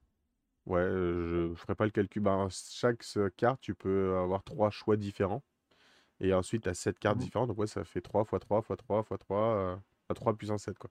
Ouais, 0.65 0.79
euh, 0.79 1.49
je 1.49 1.55
ferai 1.55 1.75
pas 1.75 1.85
le 1.85 1.91
calcul. 1.91 2.21
Ben, 2.21 2.47
chaque 2.49 3.03
carte, 3.35 3.59
tu 3.61 3.75
peux 3.75 4.15
avoir 4.17 4.43
trois 4.43 4.69
choix 4.69 4.95
différents. 4.95 5.43
Et 6.19 6.33
ensuite, 6.33 6.63
tu 6.63 6.69
as 6.69 6.73
7 6.73 6.99
cartes 6.99 7.17
mmh. 7.17 7.21
différentes. 7.21 7.47
Donc, 7.49 7.57
ouais, 7.57 7.67
ça 7.67 7.83
fait 7.83 8.01
3 8.01 8.21
x 8.21 8.39
3 8.39 8.59
x 8.59 8.77
3 8.77 9.05
x 9.11 9.19
3, 9.19 9.81
à 10.09 10.13
3 10.13 10.37
puissance 10.37 10.63
7, 10.63 10.77
quoi. 10.77 10.89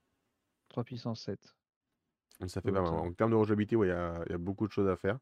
3 0.68 0.85
puissance 0.85 1.22
7. 1.22 1.55
ça 2.47 2.61
fait 2.61 2.72
pas 2.72 2.83
mal. 2.83 2.93
En 2.93 3.12
termes 3.12 3.30
de 3.30 3.37
rejouabilité, 3.37 3.76
il 3.76 3.89
y, 3.89 3.91
a, 3.91 4.22
y, 4.28 4.33
a, 4.33 4.39
beaucoup 4.39 4.66
de 4.66 4.72
choses 4.72 4.89
à 4.89 4.97
faire. 4.97 5.18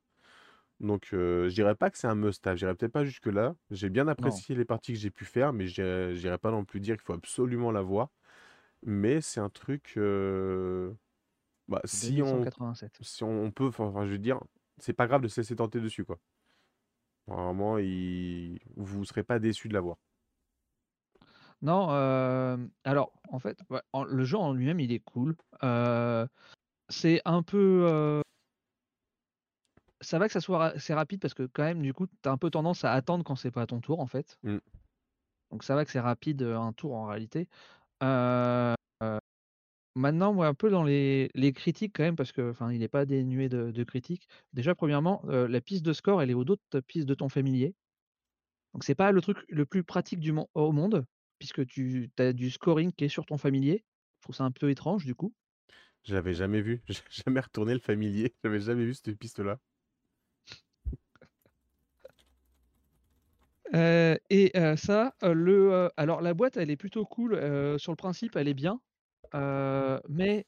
Donc, 0.80 1.10
euh, 1.12 1.48
je 1.48 1.54
dirais 1.54 1.74
pas 1.74 1.90
que 1.90 1.98
c'est 1.98 2.06
un 2.06 2.14
must-have. 2.14 2.56
Je 2.56 2.64
dirais 2.64 2.74
peut-être 2.74 2.92
pas 2.92 3.04
jusque-là. 3.04 3.54
J'ai 3.70 3.90
bien 3.90 4.08
apprécié 4.08 4.54
les 4.54 4.64
parties 4.64 4.94
que 4.94 4.98
j'ai 4.98 5.10
pu 5.10 5.26
faire, 5.26 5.52
mais 5.52 5.66
je 5.66 6.14
dirais 6.18 6.38
pas 6.38 6.50
non 6.50 6.64
plus 6.64 6.80
dire 6.80 6.96
qu'il 6.96 7.04
faut 7.04 7.12
absolument 7.12 7.70
la 7.70 7.82
voir. 7.82 8.08
Mais 8.82 9.20
c'est 9.20 9.40
un 9.40 9.50
truc. 9.50 9.94
Euh, 9.98 10.90
bah, 11.68 11.82
si, 11.84 12.22
on, 12.22 12.44
si 13.02 13.22
on 13.24 13.50
peut, 13.50 13.66
enfin, 13.66 14.06
je 14.06 14.12
veux 14.12 14.18
dire, 14.18 14.40
c'est 14.78 14.94
pas 14.94 15.06
grave 15.06 15.20
de 15.20 15.28
se 15.28 15.40
laisser 15.40 15.56
tenter 15.56 15.80
dessus, 15.80 16.04
quoi. 16.04 16.18
Vraiment, 17.26 17.76
il... 17.78 18.58
vous 18.76 19.00
ne 19.00 19.04
serez 19.04 19.22
pas 19.22 19.38
déçu 19.38 19.68
de 19.68 19.74
l'avoir. 19.74 19.98
Non, 21.62 21.88
euh, 21.90 22.56
alors 22.84 23.12
en 23.28 23.38
fait, 23.38 23.60
le 24.08 24.24
jeu 24.24 24.38
en 24.38 24.54
lui-même, 24.54 24.80
il 24.80 24.92
est 24.92 25.04
cool. 25.04 25.36
Euh, 25.62 26.26
c'est 26.88 27.20
un 27.26 27.42
peu. 27.42 28.22
Euh, 30.00 30.04
ça 30.04 30.18
va 30.18 30.26
que 30.26 30.32
ça 30.32 30.40
soit 30.40 30.66
assez 30.66 30.94
rapide 30.94 31.20
parce 31.20 31.34
que 31.34 31.44
quand 31.44 31.64
même, 31.64 31.82
du 31.82 31.94
coup, 31.94 32.06
tu 32.06 32.28
as 32.28 32.32
un 32.32 32.36
peu 32.38 32.50
tendance 32.50 32.84
à 32.84 32.92
attendre 32.92 33.24
quand 33.24 33.36
c'est 33.36 33.50
pas 33.50 33.62
à 33.62 33.66
ton 33.66 33.80
tour, 33.80 34.00
en 34.00 34.06
fait. 34.06 34.38
Mmh. 34.42 34.58
Donc 35.50 35.64
ça 35.64 35.74
va 35.74 35.84
que 35.84 35.90
c'est 35.90 36.00
rapide 36.00 36.42
un 36.42 36.72
tour 36.72 36.94
en 36.94 37.06
réalité. 37.06 37.48
Maintenant, 39.96 40.32
moi, 40.32 40.46
un 40.46 40.54
peu 40.54 40.70
dans 40.70 40.84
les, 40.84 41.30
critiques 41.54 41.94
quand 41.96 42.04
même, 42.04 42.16
parce 42.16 42.32
que 42.32 42.50
enfin, 42.50 42.72
il 42.72 42.78
n'est 42.78 42.88
pas 42.88 43.04
dénué 43.04 43.48
de, 43.48 43.84
critiques. 43.84 44.28
Déjà, 44.52 44.74
premièrement, 44.74 45.22
la 45.26 45.60
piste 45.60 45.84
de 45.84 45.92
score, 45.92 46.22
elle 46.22 46.30
est 46.30 46.34
aux 46.34 46.44
autres 46.44 46.80
pistes 46.80 47.08
de 47.08 47.14
ton 47.14 47.28
familier. 47.28 47.74
Donc 48.72 48.84
c'est 48.84 48.94
pas 48.94 49.10
le 49.12 49.20
truc 49.20 49.38
le 49.48 49.66
plus 49.66 49.82
pratique 49.82 50.20
du 50.20 50.32
au 50.54 50.72
monde, 50.72 51.04
puisque 51.38 51.66
tu 51.66 52.10
as 52.18 52.32
du 52.32 52.50
scoring 52.50 52.92
qui 52.92 53.04
est 53.04 53.08
sur 53.08 53.26
ton 53.26 53.36
familier. 53.36 53.84
Je 54.18 54.22
trouve 54.22 54.36
ça 54.36 54.44
un 54.44 54.52
peu 54.52 54.70
étrange 54.70 55.04
du 55.04 55.14
coup. 55.14 55.34
Je 56.04 56.14
l'avais 56.14 56.34
jamais 56.34 56.60
vu. 56.62 56.82
Jamais 57.26 57.40
retourné 57.40 57.74
le 57.74 57.80
familier. 57.80 58.34
J'avais 58.44 58.60
jamais 58.60 58.84
vu 58.84 58.94
cette 58.94 59.08
piste-là. 63.70 64.18
et 64.30 64.76
ça, 64.76 65.14
le, 65.22 65.90
alors 65.96 66.20
la 66.20 66.34
boîte, 66.34 66.56
elle 66.56 66.70
est 66.70 66.76
plutôt 66.76 67.04
cool. 67.04 67.32
sur 67.78 67.92
le 67.92 67.96
principe, 67.96 68.36
elle 68.36 68.48
est 68.48 68.54
bien. 68.54 68.80
mais, 69.34 70.46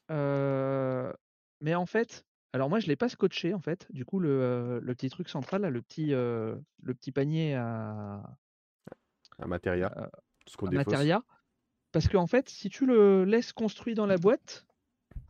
mais 1.61 1.75
en 1.75 1.85
fait, 1.85 2.25
alors 2.53 2.69
moi 2.69 2.79
je 2.79 2.87
l'ai 2.87 2.95
pas 2.95 3.09
scotché 3.09 3.53
en 3.53 3.61
fait. 3.61 3.87
Du 3.91 4.05
coup, 4.05 4.19
le, 4.19 4.79
le 4.79 4.95
petit 4.95 5.09
truc 5.09 5.29
central, 5.29 5.61
là, 5.61 5.69
le 5.69 5.81
petit, 5.81 6.07
le 6.07 6.93
petit 6.93 7.11
panier 7.11 7.55
à, 7.55 8.21
ce 10.45 10.57
qu'on 10.57 10.67
parce 11.91 12.07
qu'en 12.07 12.27
fait, 12.27 12.49
si 12.49 12.69
tu 12.69 12.85
le 12.85 13.23
laisses 13.23 13.53
construit 13.53 13.93
dans 13.93 14.07
la 14.07 14.17
boîte, 14.17 14.65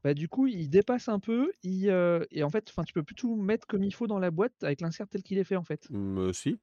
bah, 0.04 0.14
du 0.14 0.30
coup, 0.30 0.48
il 0.48 0.70
dépasse 0.70 1.10
un 1.10 1.20
peu. 1.20 1.52
Il, 1.62 1.88
et 2.32 2.44
en 2.44 2.50
fait, 2.50 2.72
tu 2.86 2.94
peux 2.94 3.04
plus 3.04 3.16
tout 3.16 3.36
mettre 3.36 3.68
comme 3.68 3.84
il 3.84 3.94
faut 3.94 4.08
dans 4.08 4.20
la 4.20 4.32
boîte 4.32 4.64
avec 4.64 4.82
l'insert 4.82 5.08
tel 5.08 5.24
qu'il 5.24 5.38
est 5.38 5.44
fait 5.44 5.56
en 5.56 5.64
fait. 5.64 5.88
Mmh, 5.90 6.32
si. 6.34 6.60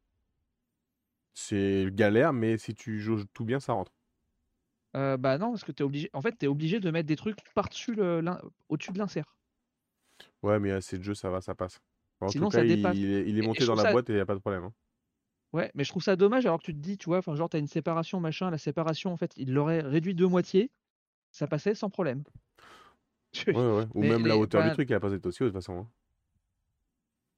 C'est 1.35 1.87
galère, 1.93 2.33
mais 2.33 2.59
si 2.59 2.75
tu 2.75 3.01
joues 3.01 3.25
tout 3.33 3.45
bien, 3.45 3.61
ça 3.61 3.73
rentre. 3.73 3.93
bah 4.95 5.39
non, 5.39 5.51
parce 5.51 5.65
que 5.65 5.73
tu 5.73 5.83
es 5.83 5.87
obligé. 5.87 6.11
En 6.13 6.21
fait, 6.21 6.37
tu 6.39 6.45
es 6.47 6.49
obligé 6.49 6.81
de 6.81 6.91
mettre 6.91 7.07
des 7.07 7.17
trucs 7.17 7.39
par-dessus 7.55 7.95
le, 7.95 8.23
au-dessus 8.69 8.93
de 8.93 8.99
l'insert. 8.99 9.37
Ouais, 10.43 10.59
mais 10.59 10.71
assez 10.71 10.99
de 10.99 11.03
jeu, 11.03 11.15
ça 11.15 11.31
va, 11.31 11.41
ça 11.41 11.55
passe. 11.55 11.81
En 12.21 12.29
Sinon, 12.29 12.47
tout 12.47 12.53
cas, 12.53 12.59
ça 12.59 12.65
dépasse. 12.65 12.97
Il, 12.97 13.39
est, 13.39 13.43
monté 13.43 13.65
dans 13.65 13.75
la 13.75 13.93
boîte 13.93 14.11
et 14.11 14.13
il 14.13 14.17
n'y 14.17 14.23
a 14.23 14.27
pas 14.27 14.35
de 14.35 14.41
problème. 14.41 14.65
Hein. 14.65 14.73
Ouais, 15.53 15.71
mais 15.75 15.85
je 15.85 15.91
trouve 15.91 16.03
ça 16.03 16.17
dommage 16.17 16.47
alors 16.47 16.61
que 16.61 16.65
tu 16.65 16.75
te 16.75 16.79
dis, 16.79 16.97
tu 16.97 17.07
vois, 17.07 17.19
enfin, 17.19 17.35
genre, 17.35 17.49
tu 17.49 17.57
as 17.57 17.61
une 17.61 17.67
séparation, 17.67 18.21
machin, 18.21 18.51
la 18.51 18.59
séparation, 18.59 19.13
en 19.13 19.17
fait, 19.17 19.33
il 19.37 19.53
l'aurait 19.53 19.81
réduit 19.81 20.15
de 20.15 20.25
moitié, 20.25 20.71
ça 21.33 21.47
passait 21.47 21.75
sans 21.75 21.91
problème. 21.91 22.23
Ouais, 23.47 23.55
ouais. 23.55 23.87
Ou 23.95 24.03
même 24.03 24.27
la 24.27 24.37
hauteur 24.37 24.65
du 24.65 24.73
truc, 24.73 24.91
elle 24.91 24.97
a 24.97 25.01
passé 25.01 25.21
aussi, 25.25 25.45
de 25.45 25.49
toute 25.49 25.53
façon. 25.53 25.79
Hein. 25.79 25.89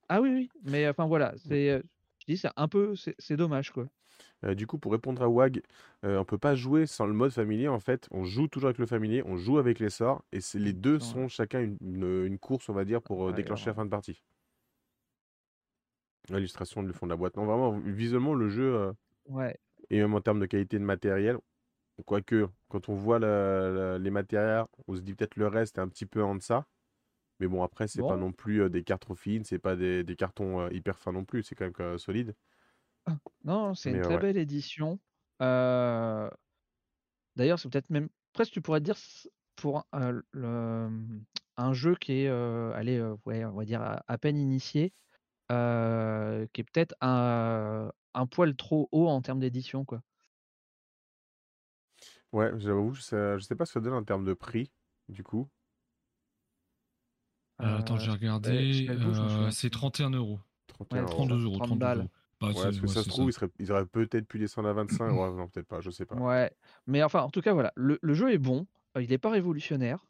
Ah 0.09 0.23
oui, 0.23 0.31
oui, 0.31 0.51
mais 0.65 0.89
enfin 0.89 1.05
voilà, 1.05 1.35
c'est 1.37 1.83
je 2.23 2.33
dis, 2.33 2.39
c'est 2.39 2.51
un 2.57 2.69
peu, 2.69 2.95
c'est 3.19 3.37
dommage, 3.37 3.73
quoi. 3.73 3.87
Euh, 4.45 4.55
du 4.55 4.67
coup, 4.67 4.79
pour 4.79 4.93
répondre 4.93 5.23
à 5.23 5.29
WAG, 5.29 5.63
euh, 6.05 6.19
on 6.19 6.25
peut 6.25 6.39
pas 6.39 6.55
jouer 6.55 6.87
sans 6.87 7.07
le 7.07 7.13
mode 7.13 7.33
familier. 7.33 7.67
En 7.67 7.81
fait, 7.81 8.07
on 8.13 8.25
joue 8.25 8.47
toujours 8.47 8.69
avec 8.69 8.79
le 8.79 8.87
familier, 8.87 9.23
on 9.27 9.37
joue 9.37 9.59
avec 9.59 9.81
les 9.81 9.91
sorts, 9.91 10.23
et 10.33 10.39
les 10.55 10.73
deux 10.73 11.01
sont 11.01 11.27
chacun 11.29 11.61
une, 11.61 12.39
course, 12.39 12.69
on 12.69 12.73
va 12.73 12.85
dire, 12.85 13.03
pour 13.03 13.33
déclencher 13.33 13.67
la 13.67 13.75
fin 13.75 13.85
de 13.85 13.91
partie. 13.91 14.23
L'illustration 16.29 16.85
du 16.85 16.93
fond 16.93 17.07
de 17.07 17.11
la 17.11 17.17
boîte. 17.17 17.37
Non, 17.37 17.45
vraiment, 17.45 17.79
visuellement, 17.79 18.35
le 18.35 18.49
jeu, 18.49 18.93
Ouais. 19.27 19.57
et 19.91 19.99
même 19.99 20.15
en 20.15 20.21
termes 20.21 20.41
de 20.41 20.47
qualité 20.47 20.79
de 20.79 20.85
matériel, 20.85 21.39
quoique, 22.07 22.49
quand 22.69 22.89
on 22.89 22.95
voit 22.95 23.19
les 23.19 24.11
matériels, 24.11 24.65
on 24.87 24.95
se 24.95 25.01
dit 25.01 25.15
peut-être 25.15 25.37
le 25.37 25.49
reste 25.49 25.79
est 25.79 25.81
un 25.81 25.89
petit 25.89 26.07
peu 26.07 26.23
en 26.23 26.37
deçà. 26.37 26.67
Mais 27.43 27.49
bon, 27.49 27.65
après, 27.65 27.89
c'est 27.89 28.03
pas 28.03 28.17
non 28.17 28.31
plus 28.31 28.71
des 28.71 28.85
cartes 28.85 29.03
trop 29.03 29.17
fines, 29.17 29.43
c'est 29.43 29.59
pas 29.59 29.75
des, 29.75 30.05
cartons 30.17 30.69
hyper 30.69 30.97
fins 30.97 31.11
non 31.11 31.25
plus, 31.25 31.43
c'est 31.43 31.57
quand 31.57 31.77
même 31.77 31.99
solide. 31.99 32.37
Ah, 33.05 33.17
non, 33.43 33.75
c'est 33.75 33.91
une 33.91 34.01
très 34.01 34.19
belle 34.19 34.37
édition. 34.37 35.01
D'ailleurs, 35.41 36.31
c'est 37.59 37.69
peut-être 37.69 37.91
même 37.91 38.09
presque 38.33 38.53
tu 38.53 38.63
pourrais 38.63 38.81
dire 38.81 38.95
pour 39.57 39.85
un, 39.93 40.23
un 41.57 41.73
jeu 41.73 41.97
qui 41.97 42.13
est 42.13 42.29
allez, 42.29 43.03
ouais, 43.27 43.45
on 43.45 43.55
va 43.55 43.65
dire 43.65 43.83
à, 43.83 44.19
peine 44.19 44.39
initié, 44.39 44.93
qui 45.49 45.55
est 45.55 46.71
peut-être 46.73 46.95
un, 47.01 47.91
un 48.15 48.27
poil 48.29 48.55
trop 48.55 48.89
haut 48.93 49.09
en 49.09 49.21
termes 49.21 49.41
d'édition, 49.41 49.85
quoi. 49.85 50.01
Ouais, 52.31 52.53
j'avoue, 52.59 52.95
je 52.95 53.03
sais, 53.03 53.39
je 53.39 53.41
sais 53.41 53.57
pas 53.57 53.67
ce 53.67 53.73
que 53.73 53.81
ça 53.81 53.85
donne 53.85 53.95
en 53.95 54.05
termes 54.05 54.25
de 54.25 54.33
prix, 54.33 54.71
du 55.09 55.25
coup. 55.25 55.51
Euh, 57.63 57.79
attends, 57.79 57.97
j'ai 57.97 58.11
regardé. 58.11 58.87
Euh, 58.89 59.51
c'est 59.51 59.71
31 59.71 60.11
euros. 60.11 60.41
32 60.89 61.45
euros. 61.45 61.59
30 61.59 61.79
balles. 61.79 62.09
Bah, 62.41 62.49
ouais, 62.49 62.55
parce 62.55 62.81
que 62.81 62.87
ça 62.89 63.05
se 63.05 63.09
trouve, 63.09 63.31
ils, 63.61 63.71
auraient 63.71 63.87
peut-être 63.87 64.27
pu 64.27 64.39
descendre 64.39 64.69
à 64.69 64.73
25. 64.73 65.11
ouais, 65.13 65.31
non, 65.33 65.47
peut-être 65.47 65.69
pas, 65.69 65.81
je 65.81 65.91
sais 65.91 66.05
pas. 66.05 66.17
Ouais, 66.17 66.51
mais 66.87 67.03
enfin, 67.03 67.21
en 67.21 67.31
tout 67.31 67.41
cas, 67.41 67.53
voilà. 67.53 67.73
Le, 67.77 67.99
jeu 68.15 68.33
est 68.33 68.39
bon. 68.39 68.67
Il 68.99 69.09
n'est 69.09 69.19
pas 69.19 69.31
révolutionnaire. 69.31 70.05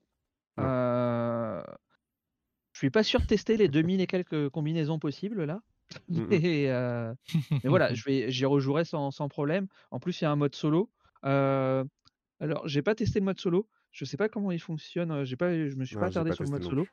Euh... 0.59 1.63
Je 2.73 2.79
suis 2.79 2.91
pas 2.91 3.03
sûr 3.03 3.21
de 3.21 3.27
tester 3.27 3.57
les 3.57 3.69
2000 3.69 4.01
et 4.01 4.07
quelques 4.07 4.49
combinaisons 4.49 4.99
possibles 4.99 5.45
là. 5.45 5.61
Euh, 6.11 7.15
mais, 7.51 7.69
voilà, 7.69 7.93
j'y 7.93 8.45
rejouerai 8.47 8.87
sans, 8.87 9.11
sans, 9.11 9.29
problème. 9.29 9.67
En 9.91 10.01
plus, 10.01 10.21
il 10.21 10.25
y 10.25 10.27
a 10.27 10.31
un 10.31 10.37
mode 10.37 10.55
solo. 10.55 10.91
Euh... 11.27 11.85
Alors, 12.41 12.67
j'ai 12.67 12.81
pas 12.81 12.95
testé 12.95 13.19
le 13.19 13.27
mode 13.27 13.39
solo. 13.39 13.69
Je 13.91 14.07
sais 14.07 14.17
pas 14.17 14.31
comment 14.31 14.51
il 14.53 14.59
fonctionne. 14.59 15.25
J'ai 15.25 15.37
pas, 15.37 15.53
je 15.53 15.77
me 15.77 15.85
suis 15.85 15.97
pas 15.97 16.07
attardé 16.07 16.33
sur 16.33 16.45
le 16.45 16.51
mode 16.51 16.65
solo. 16.65 16.87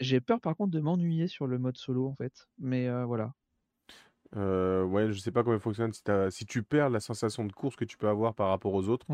J'ai 0.00 0.20
peur 0.20 0.40
par 0.40 0.56
contre 0.56 0.70
de 0.72 0.80
m'ennuyer 0.80 1.28
sur 1.28 1.46
le 1.46 1.58
mode 1.58 1.76
solo 1.76 2.06
en 2.06 2.14
fait. 2.14 2.48
Mais 2.58 2.88
voilà. 3.04 3.32
Euh, 4.36 4.84
ouais, 4.84 5.10
je 5.10 5.18
sais 5.18 5.30
pas 5.30 5.42
comment 5.42 5.56
il 5.56 5.60
fonctionne. 5.60 5.92
Si, 5.92 6.02
si 6.30 6.44
tu 6.44 6.62
perds 6.62 6.90
la 6.90 7.00
sensation 7.00 7.44
de 7.44 7.52
course 7.52 7.76
que 7.76 7.84
tu 7.84 7.96
peux 7.96 8.08
avoir 8.08 8.34
par 8.34 8.48
rapport 8.48 8.74
aux 8.74 8.88
autres, 8.88 9.06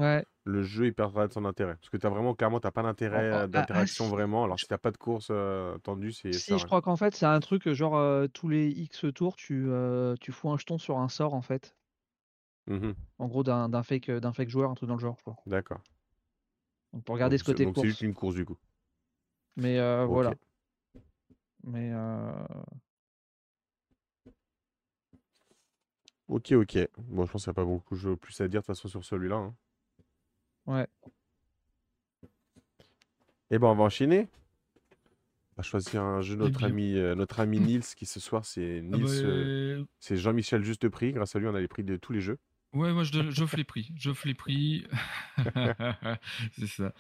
le 0.45 0.63
jeu 0.63 0.87
il 0.87 0.95
perdra 0.95 1.29
de 1.29 1.33
son 1.33 1.45
intérêt. 1.45 1.77
Parce 1.77 1.89
que 1.89 1.97
tu 1.97 2.07
as 2.07 2.11
vraiment, 2.11 2.35
clairement, 2.35 2.59
t'as 2.59 2.73
pas 2.73 2.83
d'intérêt 2.83 3.31
ah, 3.31 3.41
ah, 3.43 3.47
d'interaction 3.47 4.09
vraiment. 4.09 4.45
Alors 4.45 4.59
si 4.59 4.67
t'as 4.67 4.79
pas 4.79 4.91
de 4.91 4.97
course 4.97 5.31
tendue, 5.83 6.13
c'est. 6.13 6.33
Si, 6.33 6.59
je 6.59 6.67
crois 6.67 6.83
qu'en 6.83 6.97
fait, 6.97 7.15
c'est 7.15 7.27
un 7.27 7.41
truc 7.41 7.71
genre 7.73 8.29
tous 8.33 8.49
les 8.49 8.69
X 8.69 9.07
tours, 9.15 9.37
tu, 9.37 9.69
tu 10.21 10.33
fous 10.33 10.51
un 10.51 10.59
jeton 10.59 10.79
sur 10.79 10.99
un 10.99 11.09
sort 11.09 11.35
en 11.35 11.43
fait. 11.43 11.77
Mmh 12.67 12.93
en 13.19 13.29
gros, 13.29 13.45
d'un 13.45 13.83
fake, 13.83 14.11
d'un 14.11 14.33
fake 14.33 14.49
joueur, 14.49 14.71
un 14.71 14.75
truc 14.75 14.89
dans 14.89 14.97
le 14.97 15.01
genre. 15.01 15.17
D'accord. 15.47 15.81
Donc 16.93 17.05
pour 17.05 17.15
regarder 17.15 17.39
ce 17.39 17.45
côté 17.45 17.65
donc 17.65 17.77
c'est 17.77 17.87
juste 17.87 18.03
une 18.03 18.15
course 18.15 18.35
du 18.35 18.45
coup. 18.45 18.57
Mais 19.57 19.79
voilà. 20.07 20.33
Mais. 21.65 21.91
Euh... 21.93 22.33
Ok, 26.29 26.53
ok. 26.53 26.79
Bon, 26.99 27.27
je 27.27 27.33
pense 27.33 27.45
qu'il 27.45 27.51
n'y 27.51 27.55
a 27.55 27.55
pas 27.55 27.65
beaucoup 27.65 27.97
de 27.97 28.15
plus 28.15 28.41
à 28.41 28.49
dire 28.49 28.61
de 28.61 28.67
toute 28.67 28.75
façon 28.75 28.89
sur 28.89 29.05
celui-là. 29.05 29.37
Hein. 29.37 29.55
Ouais. 30.67 30.87
Et 33.51 33.57
eh 33.57 33.59
ben, 33.59 33.69
on 33.69 33.75
va 33.75 33.85
enchaîner. 33.85 34.29
On 35.53 35.59
va 35.59 35.63
choisir 35.63 36.03
un 36.03 36.21
jeu 36.23 36.35
notre 36.35 36.65
ami, 36.65 36.97
euh, 36.97 37.15
notre 37.15 37.41
ami 37.41 37.61
Nils, 37.61 37.85
qui 37.95 38.07
ce 38.07 38.19
soir, 38.19 38.45
c'est 38.45 38.79
ah 38.79 38.97
Nils, 38.97 39.05
bah, 39.05 39.29
euh, 39.29 39.85
c'est 40.01 40.17
Jean-Michel 40.17 40.65
Juste 40.65 40.89
Prix. 40.89 41.13
Grâce 41.13 41.37
à 41.37 41.39
lui, 41.39 41.47
on 41.47 41.55
a 41.55 41.61
les 41.61 41.69
prix 41.69 41.85
de 41.85 41.97
tous 41.97 42.13
les 42.13 42.21
jeux. 42.21 42.39
Ouais, 42.75 42.93
moi 42.93 43.05
j'offre 43.05 43.57
les 43.57 43.63
prix. 43.63 43.93
J'offre 43.95 44.27
les 44.27 44.35
prix. 44.35 44.85
c'est 46.59 46.67
ça. 46.67 46.93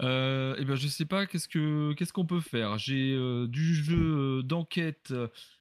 Euh, 0.00 0.56
eh 0.58 0.64
ben 0.64 0.74
je 0.74 0.88
sais 0.88 1.04
pas 1.04 1.26
qu'est-ce 1.26 1.48
que 1.48 1.92
qu'est-ce 1.92 2.14
qu'on 2.14 2.24
peut 2.24 2.40
faire? 2.40 2.78
J'ai 2.78 3.12
euh, 3.12 3.46
du 3.46 3.74
jeu 3.74 4.42
d'enquête, 4.42 5.12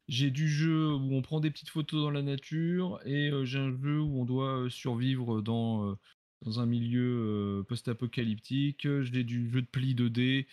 j'ai 0.08 0.32
du 0.32 0.48
jeu 0.48 0.94
où 0.94 1.14
on 1.14 1.22
prend 1.22 1.42
des 1.42 1.52
petites 1.52 1.70
photos 1.70 2.02
dans 2.02 2.12
la 2.12 2.22
nature 2.22 3.02
et 3.04 3.30
euh, 3.30 3.44
j'ai 3.44 3.60
un 3.60 3.72
jeu 3.72 4.00
où 4.00 4.22
on 4.22 4.24
doit 4.24 4.68
survivre 4.70 5.42
dans 5.42 5.98
dans 6.44 6.62
un 6.62 6.66
milieu 6.66 7.66
post-apocalyptique. 7.68 8.88
J'ai 9.02 9.26
du 9.26 9.50
jeu 9.52 9.62
de 9.62 9.68
pli 9.68 9.96
2D. 9.96 10.48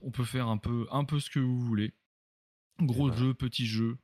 On 0.00 0.10
peut 0.10 0.24
faire 0.24 0.48
un 0.48 0.58
peu 0.58 0.88
un 0.90 1.04
peu 1.04 1.20
ce 1.20 1.30
que 1.30 1.38
vous 1.38 1.60
voulez. 1.60 1.92
Gros 2.80 3.12
jeu, 3.12 3.32
petit 3.32 3.66
jeu. 3.66 3.96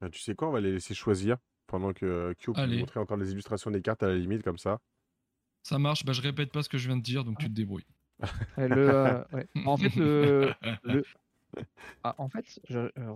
Bah, 0.00 0.08
tu 0.08 0.20
sais 0.20 0.34
quoi, 0.34 0.48
on 0.48 0.52
va 0.52 0.62
les 0.62 0.72
laisser 0.72 0.94
choisir 0.94 1.36
pendant 1.74 1.92
que 1.92 2.32
Kyo 2.38 2.52
peut 2.52 2.78
montrer 2.78 3.00
encore 3.00 3.16
les 3.16 3.32
illustrations 3.32 3.68
des 3.68 3.82
cartes 3.82 4.04
à 4.04 4.06
la 4.06 4.14
limite, 4.14 4.44
comme 4.44 4.58
ça. 4.58 4.78
Ça 5.64 5.76
marche, 5.80 6.04
bah, 6.04 6.12
je 6.12 6.22
répète 6.22 6.52
pas 6.52 6.62
ce 6.62 6.68
que 6.68 6.78
je 6.78 6.86
viens 6.86 6.96
de 6.96 7.02
dire, 7.02 7.24
donc 7.24 7.38
tu 7.38 7.46
te 7.46 7.52
débrouilles. 7.52 7.86
Euh, 8.60 9.24
en 9.66 9.76
fait, 9.76 9.96
le, 9.96 10.54
ah, 12.04 12.14
en 12.18 12.28
fait, 12.28 12.44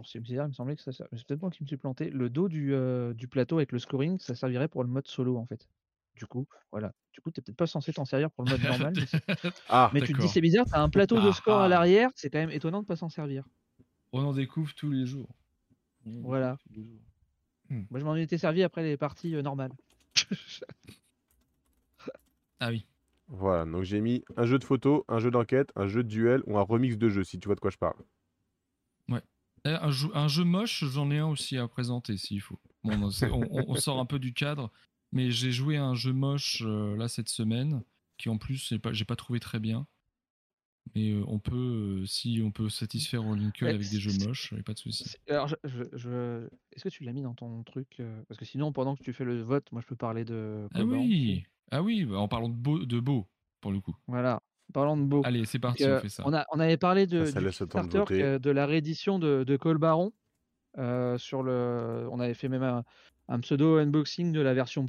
c'est 0.04 0.18
bizarre, 0.18 0.46
il 0.46 0.48
me 0.48 0.54
semblait 0.54 0.74
que 0.74 0.82
ça. 0.82 0.90
C'est 0.90 1.24
peut-être 1.24 1.40
moi 1.40 1.50
qui 1.50 1.62
me 1.62 1.68
suis 1.68 1.76
planté. 1.76 2.10
Le 2.10 2.28
dos 2.28 2.48
du, 2.48 2.74
euh, 2.74 3.14
du 3.14 3.28
plateau 3.28 3.58
avec 3.58 3.70
le 3.70 3.78
scoring, 3.78 4.18
ça 4.18 4.34
servirait 4.34 4.66
pour 4.66 4.82
le 4.82 4.88
mode 4.88 5.06
solo, 5.06 5.36
en 5.36 5.46
fait. 5.46 5.68
Du 6.16 6.26
coup, 6.26 6.48
voilà. 6.72 6.92
Du 7.12 7.20
coup, 7.20 7.30
t'es 7.30 7.42
peut-être 7.42 7.56
pas 7.56 7.68
censé 7.68 7.92
t'en 7.92 8.04
servir 8.04 8.32
pour 8.32 8.44
le 8.44 8.50
mode 8.50 8.62
normal. 8.62 8.92
mais, 8.96 9.34
ah, 9.68 9.90
mais 9.94 10.00
tu 10.00 10.14
te 10.14 10.20
dis, 10.20 10.28
c'est 10.28 10.40
bizarre, 10.40 10.66
t'as 10.68 10.82
un 10.82 10.90
plateau 10.90 11.20
de 11.20 11.28
ah, 11.28 11.32
score 11.32 11.60
à 11.60 11.68
l'arrière, 11.68 12.10
c'est 12.16 12.28
quand 12.28 12.40
même 12.40 12.50
étonnant 12.50 12.82
de 12.82 12.86
pas 12.86 12.96
s'en 12.96 13.08
servir. 13.08 13.44
On 14.12 14.24
en 14.24 14.32
découvre 14.32 14.74
tous 14.74 14.90
les 14.90 15.06
jours. 15.06 15.28
Voilà. 16.04 16.58
Hmm. 17.70 17.84
Moi, 17.90 18.00
je 18.00 18.04
m'en 18.04 18.16
étais 18.16 18.38
servi 18.38 18.62
après 18.62 18.82
les 18.82 18.96
parties 18.96 19.34
euh, 19.34 19.42
normales. 19.42 19.72
ah 22.60 22.70
oui. 22.70 22.86
Voilà, 23.28 23.70
donc 23.70 23.84
j'ai 23.84 24.00
mis 24.00 24.24
un 24.36 24.46
jeu 24.46 24.58
de 24.58 24.64
photo, 24.64 25.04
un 25.06 25.18
jeu 25.18 25.30
d'enquête, 25.30 25.70
un 25.76 25.86
jeu 25.86 26.02
de 26.02 26.08
duel 26.08 26.42
ou 26.46 26.58
un 26.58 26.62
remix 26.62 26.96
de 26.96 27.08
jeu, 27.10 27.24
si 27.24 27.38
tu 27.38 27.46
vois 27.46 27.54
de 27.54 27.60
quoi 27.60 27.70
je 27.70 27.76
parle. 27.76 27.96
Ouais. 29.08 29.22
Eh, 29.66 29.68
un, 29.68 29.90
jeu, 29.90 30.08
un 30.14 30.28
jeu 30.28 30.44
moche, 30.44 30.84
j'en 30.84 31.10
ai 31.10 31.18
un 31.18 31.26
aussi 31.26 31.58
à 31.58 31.68
présenter 31.68 32.16
s'il 32.16 32.40
faut. 32.40 32.58
Bon, 32.84 33.02
on, 33.02 33.74
sort 33.74 33.98
un 33.98 34.06
peu 34.06 34.18
du 34.18 34.32
cadre, 34.32 34.72
mais 35.12 35.30
j'ai 35.30 35.52
joué 35.52 35.76
à 35.76 35.84
un 35.84 35.94
jeu 35.94 36.12
moche 36.12 36.62
euh, 36.64 36.96
là 36.96 37.08
cette 37.08 37.28
semaine, 37.28 37.82
qui 38.16 38.30
en 38.30 38.38
plus, 38.38 38.68
j'ai 38.68 38.78
pas, 38.78 38.92
pas 39.06 39.16
trouvé 39.16 39.40
très 39.40 39.58
bien. 39.58 39.86
Mais 40.94 41.10
euh, 41.10 41.24
on 41.26 41.38
peut, 41.38 42.04
si 42.06 42.40
on 42.44 42.50
peut 42.50 42.68
satisfaire 42.68 43.26
au 43.26 43.34
Lincoln 43.34 43.66
avec 43.66 43.88
des 43.90 43.98
jeux 43.98 44.26
moches, 44.26 44.52
il 44.56 44.62
pas 44.62 44.74
de 44.74 44.78
souci. 44.78 45.16
Alors, 45.28 45.48
je, 45.64 46.46
est-ce 46.72 46.84
que 46.84 46.88
tu 46.88 47.04
l'as 47.04 47.12
mis 47.12 47.22
dans 47.22 47.34
ton 47.34 47.62
truc 47.62 48.00
Parce 48.28 48.38
que 48.38 48.44
sinon, 48.44 48.72
pendant 48.72 48.96
que 48.96 49.02
tu 49.02 49.12
fais 49.12 49.24
le 49.24 49.42
vote, 49.42 49.70
moi 49.72 49.80
je 49.80 49.86
peux 49.86 49.96
parler 49.96 50.24
de. 50.24 50.68
Ah 50.74 50.84
oui, 50.84 51.44
ah 51.70 51.82
oui, 51.82 52.04
bah, 52.04 52.18
en 52.18 52.28
parlant 52.28 52.48
de 52.48 52.54
beau, 52.54 52.84
de 52.84 53.00
beau, 53.00 53.26
pour 53.60 53.72
le 53.72 53.80
coup. 53.80 53.94
Voilà, 54.06 54.42
parlant 54.72 54.96
de 54.96 55.04
beau. 55.04 55.22
Allez, 55.24 55.44
c'est 55.44 55.58
parti, 55.58 55.84
on 55.84 56.00
fait 56.00 56.08
ça. 56.08 56.22
On, 56.26 56.32
a, 56.32 56.46
on 56.52 56.60
avait 56.60 56.76
parlé 56.76 57.06
de, 57.06 58.38
de 58.38 58.50
la 58.50 58.66
réédition 58.66 59.18
de, 59.18 59.44
de 59.44 59.56
Cole 59.56 59.78
Baron. 59.78 60.12
sur 61.18 61.42
le, 61.42 62.08
on 62.10 62.20
avait 62.20 62.34
fait 62.34 62.48
même 62.48 62.82
un, 63.28 63.40
pseudo 63.40 63.76
unboxing 63.76 64.32
de 64.32 64.40
la 64.40 64.54
version 64.54 64.86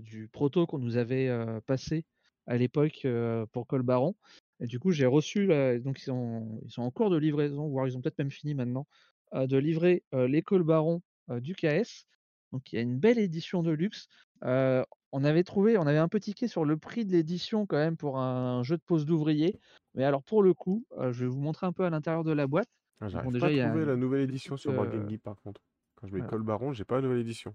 du 0.00 0.28
proto 0.32 0.66
qu'on 0.66 0.78
nous 0.78 0.96
avait 0.96 1.30
passé 1.66 2.04
à 2.46 2.56
l'époque 2.56 3.06
pour 3.52 3.66
Cole 3.66 3.82
Baron. 3.82 4.14
Et 4.60 4.66
du 4.66 4.78
coup, 4.78 4.90
j'ai 4.90 5.06
reçu, 5.06 5.48
donc 5.80 6.00
ils 6.00 6.04
sont, 6.04 6.60
ils 6.64 6.70
sont 6.70 6.82
en 6.82 6.90
cours 6.90 7.10
de 7.10 7.16
livraison, 7.16 7.68
voire 7.68 7.86
ils 7.86 7.96
ont 7.96 8.00
peut-être 8.00 8.18
même 8.18 8.30
fini 8.30 8.54
maintenant, 8.54 8.86
de 9.34 9.56
livrer 9.58 10.02
l'école 10.12 10.62
Baron 10.62 11.02
du 11.28 11.54
KS. 11.54 12.06
Donc 12.52 12.72
il 12.72 12.76
y 12.76 12.78
a 12.78 12.82
une 12.82 12.98
belle 12.98 13.18
édition 13.18 13.62
de 13.62 13.70
luxe. 13.70 14.08
on 14.42 15.24
avait 15.24 15.44
trouvé, 15.44 15.76
on 15.76 15.86
avait 15.86 15.98
un 15.98 16.08
peu 16.08 16.20
tiqué 16.20 16.48
sur 16.48 16.64
le 16.64 16.78
prix 16.78 17.04
de 17.04 17.12
l'édition 17.12 17.66
quand 17.66 17.76
même 17.76 17.98
pour 17.98 18.18
un 18.18 18.62
jeu 18.62 18.78
de 18.78 18.82
pose 18.82 19.04
d'ouvrier. 19.04 19.60
Mais 19.94 20.04
alors 20.04 20.22
pour 20.22 20.42
le 20.42 20.54
coup, 20.54 20.86
je 20.98 21.24
vais 21.24 21.30
vous 21.30 21.40
montrer 21.40 21.66
un 21.66 21.72
peu 21.72 21.84
à 21.84 21.90
l'intérieur 21.90 22.24
de 22.24 22.32
la 22.32 22.46
boîte. 22.46 22.68
Ah, 23.00 23.08
J'arrive 23.08 23.32
déjà, 23.32 23.46
pas 23.48 23.52
à 23.52 23.68
trouver 23.68 23.84
la 23.84 23.96
nouvelle 23.96 24.22
édition 24.22 24.56
sur 24.56 24.72
Board 24.72 24.90
par 25.22 25.36
contre. 25.42 25.60
Quand 25.96 26.06
je 26.06 26.14
mets 26.14 26.26
Cole 26.26 26.42
Baron, 26.42 26.72
j'ai 26.72 26.84
pas 26.84 26.96
la 26.96 27.02
nouvelle 27.02 27.20
édition. 27.20 27.54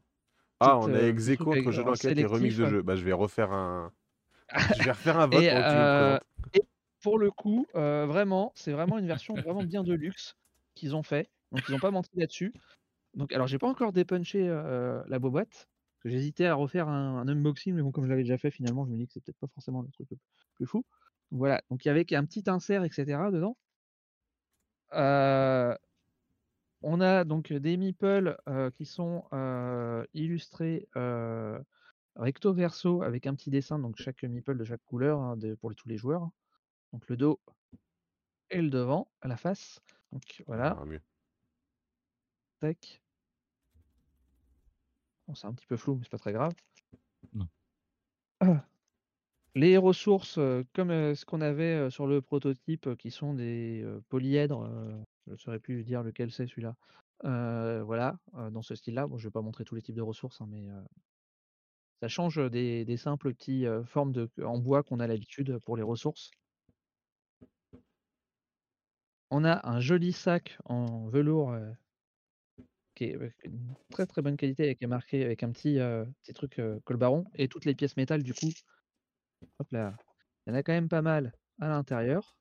Ah, 0.59 0.77
on 0.77 0.93
a 0.93 1.01
ex 1.01 1.27
entre 1.39 1.71
jeu 1.71 1.83
d'enquête 1.83 2.17
et 2.17 2.25
remix 2.25 2.55
de 2.55 2.65
jeu. 2.67 2.81
Bah, 2.83 2.95
je 2.95 3.03
vais 3.03 3.13
refaire 3.13 3.51
un. 3.51 3.91
je 4.77 4.83
vais 4.83 4.91
refaire 4.91 5.19
un 5.19 5.27
vote 5.27 5.41
et, 5.41 5.49
pour 5.49 6.65
le 7.17 7.31
coup, 7.31 7.65
vraiment, 7.73 8.51
c'est 8.55 8.71
vraiment 8.71 8.97
une 8.97 9.07
version 9.07 9.33
vraiment 9.33 9.63
bien 9.63 9.83
de 9.83 9.93
luxe 9.93 10.35
qu'ils 10.75 10.95
ont 10.95 11.03
fait. 11.03 11.29
Donc 11.51 11.61
ils 11.67 11.71
n'ont 11.71 11.79
pas 11.79 11.91
menti 11.91 12.11
là-dessus. 12.15 12.53
Donc 13.13 13.33
alors 13.33 13.47
j'ai 13.47 13.57
pas 13.57 13.67
encore 13.67 13.91
dépunché 13.91 14.47
la 15.07 15.19
boîte. 15.19 15.67
J'hésitais 16.03 16.45
à 16.45 16.55
refaire 16.55 16.87
un, 16.87 17.27
unboxing, 17.27 17.75
mais 17.75 17.81
bon 17.83 17.91
comme 17.91 18.05
je 18.05 18.09
l'avais 18.09 18.23
déjà 18.23 18.37
fait 18.37 18.49
finalement, 18.49 18.85
je 18.85 18.91
me 18.91 18.97
dis 18.97 19.05
que 19.05 19.13
c'est 19.13 19.23
peut-être 19.23 19.37
pas 19.37 19.47
forcément 19.53 19.81
le 19.81 19.89
truc 19.89 20.07
le 20.09 20.17
plus 20.55 20.65
fou. 20.65 20.83
voilà, 21.29 21.61
donc 21.69 21.85
il 21.85 21.89
y 21.89 21.91
avait 21.91 22.15
un 22.15 22.25
petit 22.25 22.43
insert, 22.47 22.83
etc. 22.83 23.05
dedans. 23.31 23.55
on 26.81 27.01
a 27.01 27.23
donc 27.23 27.53
des 27.53 27.77
meeples 27.77 28.37
qui 28.75 28.85
sont 28.85 29.25
illustrés 30.13 30.87
recto 32.15 32.53
verso 32.53 33.03
avec 33.03 33.27
un 33.27 33.35
petit 33.35 33.49
dessin, 33.49 33.79
donc 33.79 33.97
chaque 33.97 34.23
meeple 34.23 34.57
de 34.57 34.63
chaque 34.63 34.83
couleur 34.85 35.19
hein, 35.19 35.37
pour 35.59 35.73
tous 35.75 35.87
les 35.87 35.97
joueurs. 35.97 36.29
Donc 36.93 37.07
le 37.07 37.17
dos 37.17 37.39
et 38.49 38.61
le 38.61 38.69
devant, 38.69 39.09
à 39.21 39.27
la 39.27 39.37
face. 39.37 39.79
Donc 40.11 40.43
voilà. 40.45 40.77
Ah, 40.79 40.85
Tac. 42.59 43.01
Bon, 45.27 45.35
c'est 45.35 45.47
un 45.47 45.53
petit 45.53 45.65
peu 45.65 45.77
flou, 45.77 45.95
mais 45.95 46.03
c'est 46.03 46.11
pas 46.11 46.17
très 46.17 46.33
grave. 46.33 46.53
Ah. 48.41 48.41
Les 49.55 49.77
ressources, 49.77 50.39
comme 50.73 51.13
ce 51.13 51.25
qu'on 51.25 51.41
avait 51.41 51.89
sur 51.89 52.07
le 52.07 52.21
prototype, 52.21 52.95
qui 52.95 53.11
sont 53.11 53.33
des 53.33 53.85
polyèdres, 54.07 54.69
je 55.27 55.31
ne 55.31 55.37
saurais 55.37 55.59
plus 55.59 55.83
dire 55.83 56.03
lequel 56.03 56.31
c'est 56.31 56.47
celui-là. 56.47 56.75
voilà, 57.83 58.17
dans 58.51 58.61
ce 58.61 58.75
style-là. 58.75 59.07
Bon, 59.07 59.17
je 59.17 59.27
vais 59.27 59.31
pas 59.31 59.41
montrer 59.41 59.65
tous 59.65 59.75
les 59.75 59.81
types 59.81 59.95
de 59.95 60.01
ressources, 60.01 60.39
hein, 60.39 60.47
mais 60.49 60.67
ça 62.01 62.07
change 62.07 62.49
des, 62.49 62.85
des 62.85 62.95
simples 62.95 63.33
petits 63.33 63.65
formes 63.87 64.13
de, 64.13 64.29
en 64.41 64.57
bois 64.57 64.83
qu'on 64.83 65.01
a 65.01 65.07
l'habitude 65.07 65.59
pour 65.59 65.75
les 65.75 65.83
ressources. 65.83 66.31
On 69.31 69.45
a 69.45 69.67
un 69.67 69.79
joli 69.79 70.11
sac 70.11 70.57
en 70.65 71.07
velours 71.07 71.55
qui 72.95 73.05
est 73.05 73.17
une 73.45 73.73
très 73.89 74.05
très 74.05 74.21
bonne 74.21 74.35
qualité 74.35 74.63
avec 74.65 74.81
marqué 74.83 75.23
avec 75.23 75.41
un 75.41 75.51
petit, 75.51 75.79
petit 76.21 76.33
truc 76.33 76.61
colbaron 76.83 77.23
et 77.35 77.47
toutes 77.47 77.63
les 77.63 77.73
pièces 77.73 77.95
métal 77.95 78.23
du 78.23 78.33
coup. 78.33 78.51
Hop 79.59 79.71
là. 79.71 79.95
Il 80.45 80.51
y 80.51 80.53
en 80.53 80.55
a 80.57 80.63
quand 80.63 80.73
même 80.73 80.89
pas 80.89 81.01
mal 81.01 81.33
à 81.59 81.69
l'intérieur. 81.69 82.35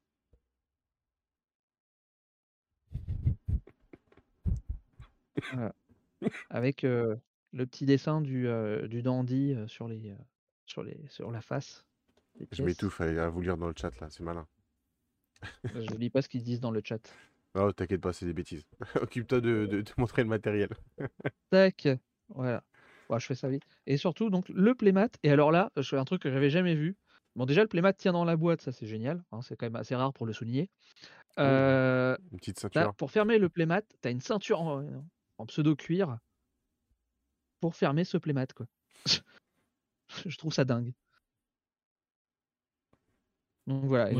Avec 6.51 6.83
le 6.83 7.21
petit 7.53 7.87
dessin 7.87 8.21
du, 8.21 8.49
du 8.89 9.03
dandy 9.03 9.57
sur 9.69 9.87
les, 9.87 10.17
sur 10.67 10.83
les 10.83 11.07
sur 11.09 11.31
la 11.31 11.41
face. 11.41 11.85
Je 12.51 12.65
m'étouffe 12.65 13.01
à 13.01 13.29
vous 13.29 13.41
lire 13.43 13.57
dans 13.57 13.69
le 13.69 13.75
chat 13.77 13.99
là, 14.01 14.11
c'est 14.11 14.25
malin. 14.25 14.47
Je 15.65 15.95
lis 15.97 16.11
pas 16.11 16.23
ce 16.23 16.29
qu'ils 16.29 16.43
disent 16.43 16.61
dans 16.61 16.71
le 16.71 16.81
chat. 16.85 17.01
Oh, 17.55 17.73
t'inquiète 17.73 18.01
pas, 18.01 18.13
c'est 18.13 18.27
des 18.27 18.33
bêtises. 18.33 18.65
Occupe-toi 19.01 19.41
de, 19.41 19.83
te 19.83 19.93
montrer 19.99 20.23
le 20.23 20.29
matériel. 20.29 20.69
Tac, 21.51 21.89
voilà. 22.29 22.63
je 23.11 23.27
fais 23.27 23.35
ça 23.35 23.49
vite. 23.49 23.65
Et 23.87 23.97
surtout, 23.97 24.31
donc, 24.31 24.49
le 24.49 24.75
playmat. 24.75 25.09
Et 25.23 25.31
alors 25.31 25.51
là, 25.51 25.71
je 25.77 25.83
fais 25.83 25.99
un 25.99 26.05
truc 26.05 26.23
que 26.23 26.31
j'avais 26.31 26.51
jamais 26.51 26.75
vu. 26.75 26.97
Bon, 27.37 27.47
déjà, 27.47 27.63
le 27.63 27.69
playmat 27.69 27.93
tient 27.93 28.13
dans 28.13 28.25
la 28.25 28.37
boîte, 28.37 28.61
ça 28.61 28.73
c'est 28.73 28.87
génial. 28.87 29.23
Hein, 29.33 29.43
c'est 29.43 29.57
quand 29.57 29.67
même 29.67 29.77
assez 29.77 29.95
rare 29.95 30.13
pour 30.13 30.27
le 30.27 30.33
souligner. 30.33 30.69
Euh, 31.39 32.17
une 32.33 32.39
petite 32.39 32.59
ceinture. 32.59 32.95
pour 32.95 33.11
fermer 33.11 33.39
le 33.39 33.49
playmat, 33.49 33.83
tu 33.83 34.09
as 34.09 34.11
une 34.11 34.21
ceinture 34.21 34.61
en, 34.61 35.47
pseudo-cuir 35.47 36.19
pour 37.61 37.75
fermer 37.75 38.05
ce 38.05 38.17
playmat. 38.19 38.47
Quoi. 38.49 38.67
je 40.27 40.37
trouve 40.37 40.53
ça 40.53 40.65
dingue. 40.65 40.93
Donc 43.67 43.85
voilà 43.85 44.11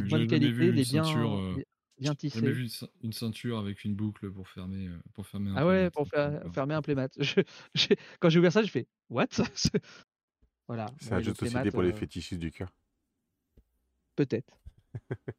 de 0.00 0.08
bonne 0.08 0.26
qualité, 0.26 0.72
les 0.72 0.82
bien, 0.82 1.04
euh, 1.04 1.56
bien 1.98 2.14
tissés. 2.14 2.40
J'ai 2.40 2.52
vu 2.52 2.68
une 3.02 3.12
ceinture 3.12 3.58
avec 3.58 3.84
une 3.84 3.94
boucle 3.94 4.30
pour 4.30 4.48
fermer, 4.48 4.88
euh, 4.88 4.98
pour 5.12 5.26
fermer 5.26 5.50
un 5.50 5.56
Ah 5.56 5.66
ouais, 5.66 5.90
pour 5.90 6.08
fermer 6.08 6.74
un 6.74 6.82
playmat. 6.82 7.08
quand 8.20 8.28
j'ai 8.28 8.38
ouvert 8.38 8.52
ça, 8.52 8.62
je 8.62 8.70
fais 8.70 8.86
What? 9.10 9.28
Voilà. 10.66 10.86
C'est 10.98 11.12
un 11.12 11.20
jeu 11.20 11.32
de 11.32 11.36
société 11.36 11.70
pour 11.70 11.82
les 11.82 11.90
euh 11.90 11.94
fétichistes 11.94 12.40
du 12.40 12.50
cœur. 12.50 12.70
Peut-être. 14.16 14.58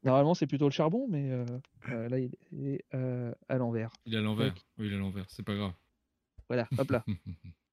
Normalement, 0.04 0.34
c'est 0.34 0.46
plutôt 0.46 0.66
le 0.66 0.72
charbon, 0.72 1.08
mais 1.08 1.30
là, 1.88 2.18
il 2.18 2.68
est 2.68 2.84
à 2.92 3.56
l'envers. 3.56 3.90
Il 4.04 4.14
est 4.14 4.18
à 4.18 4.20
l'envers. 4.20 4.54
Oui, 4.78 4.86
il 4.86 4.92
est 4.92 4.96
à 4.96 4.98
l'envers. 4.98 5.26
C'est 5.28 5.42
pas 5.42 5.56
grave. 5.56 5.72
Voilà, 6.48 6.68
hop 6.78 6.90
là. 6.90 7.04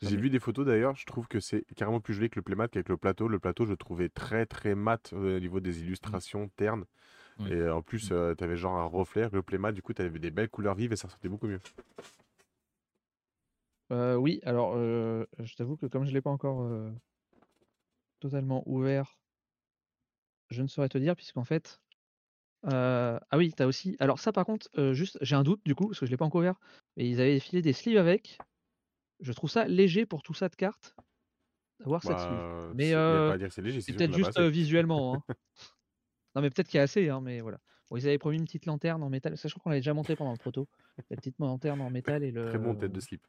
J'ai 0.00 0.16
vu 0.16 0.30
des 0.30 0.40
photos 0.40 0.66
d'ailleurs, 0.66 0.96
je 0.96 1.06
trouve 1.06 1.28
que 1.28 1.40
c'est 1.40 1.64
carrément 1.76 2.00
plus 2.00 2.14
joli 2.14 2.30
que 2.30 2.36
le 2.36 2.42
playmat 2.42 2.68
qu'avec 2.68 2.88
le 2.88 2.96
plateau. 2.96 3.28
Le 3.28 3.38
plateau, 3.38 3.66
je 3.66 3.74
trouvais 3.74 4.08
très 4.08 4.46
très 4.46 4.74
mat 4.74 5.12
au 5.12 5.38
niveau 5.38 5.60
des 5.60 5.72
mmh. 5.72 5.84
illustrations 5.84 6.48
ternes. 6.56 6.84
Et 7.48 7.68
en 7.68 7.82
plus, 7.82 8.10
mmh. 8.10 8.36
tu 8.36 8.44
avais 8.44 8.56
genre 8.56 8.76
un 8.76 8.84
reflet. 8.84 9.28
Le 9.32 9.42
playmat, 9.42 9.72
du 9.72 9.82
coup, 9.82 9.92
tu 9.94 10.02
avais 10.02 10.18
des 10.18 10.30
belles 10.30 10.50
couleurs 10.50 10.74
vives 10.74 10.92
et 10.92 10.96
ça 10.96 11.08
sortait 11.08 11.28
beaucoup 11.28 11.46
mieux. 11.46 11.60
oui, 13.90 14.40
alors 14.44 14.74
je 14.76 15.54
t'avoue 15.56 15.76
que 15.76 15.86
comme 15.86 16.06
je 16.06 16.12
l'ai 16.12 16.22
pas 16.22 16.30
encore 16.30 16.68
totalement 18.20 18.62
ouvert, 18.66 19.18
je 20.50 20.62
ne 20.62 20.66
saurais 20.66 20.88
te 20.88 20.98
dire 20.98 21.14
puisqu'en 21.14 21.44
fait, 21.44 21.80
ah 22.64 23.20
oui, 23.34 23.52
tu 23.56 23.62
as 23.62 23.66
aussi 23.66 23.96
alors 24.00 24.18
ça 24.18 24.32
par 24.32 24.44
contre, 24.44 24.68
juste 24.92 25.18
j'ai 25.20 25.36
un 25.36 25.42
doute 25.42 25.60
du 25.64 25.74
coup 25.74 25.88
parce 25.88 26.00
que 26.00 26.06
je 26.06 26.10
l'ai 26.10 26.16
pas 26.16 26.24
encore 26.24 26.40
ouvert, 26.40 26.58
mais 26.96 27.08
ils 27.08 27.20
avaient 27.20 27.40
filé 27.40 27.62
des 27.62 27.72
sleeves 27.72 27.98
avec. 27.98 28.38
Je 29.22 29.32
trouve 29.32 29.48
ça 29.48 29.66
léger 29.66 30.04
pour 30.04 30.22
tout 30.22 30.34
ça 30.34 30.48
de 30.48 30.56
cartes, 30.56 30.96
d'avoir 31.78 32.02
cette. 32.02 32.16
Bah, 32.16 32.72
Mais 32.74 32.90
c'est 33.50 33.80
c'est 33.80 33.92
peut-être 33.92 34.14
juste 34.14 34.40
visuellement. 34.40 35.14
Hein. 35.14 35.34
non 36.34 36.42
mais 36.42 36.50
peut-être 36.50 36.68
qu'il 36.68 36.78
y 36.78 36.80
a 36.80 36.82
assez, 36.82 37.08
hein, 37.08 37.20
mais 37.20 37.40
voilà. 37.40 37.58
Bon, 37.88 37.96
ils 37.96 38.06
avaient 38.06 38.18
promis 38.18 38.38
une 38.38 38.44
petite 38.44 38.66
lanterne 38.66 39.02
en 39.02 39.10
métal, 39.10 39.36
sachant 39.36 39.60
qu'on 39.60 39.70
l'avait 39.70 39.80
déjà 39.80 39.94
montré 39.94 40.16
pendant 40.16 40.32
le 40.32 40.38
proto. 40.38 40.68
La 41.08 41.16
petite 41.16 41.38
lanterne 41.38 41.80
en 41.80 41.90
métal 41.90 42.24
et 42.24 42.32
le. 42.32 42.46
Très 42.46 42.58
bon 42.58 42.74
tête 42.74 42.92
de 42.92 43.00
slip. 43.00 43.24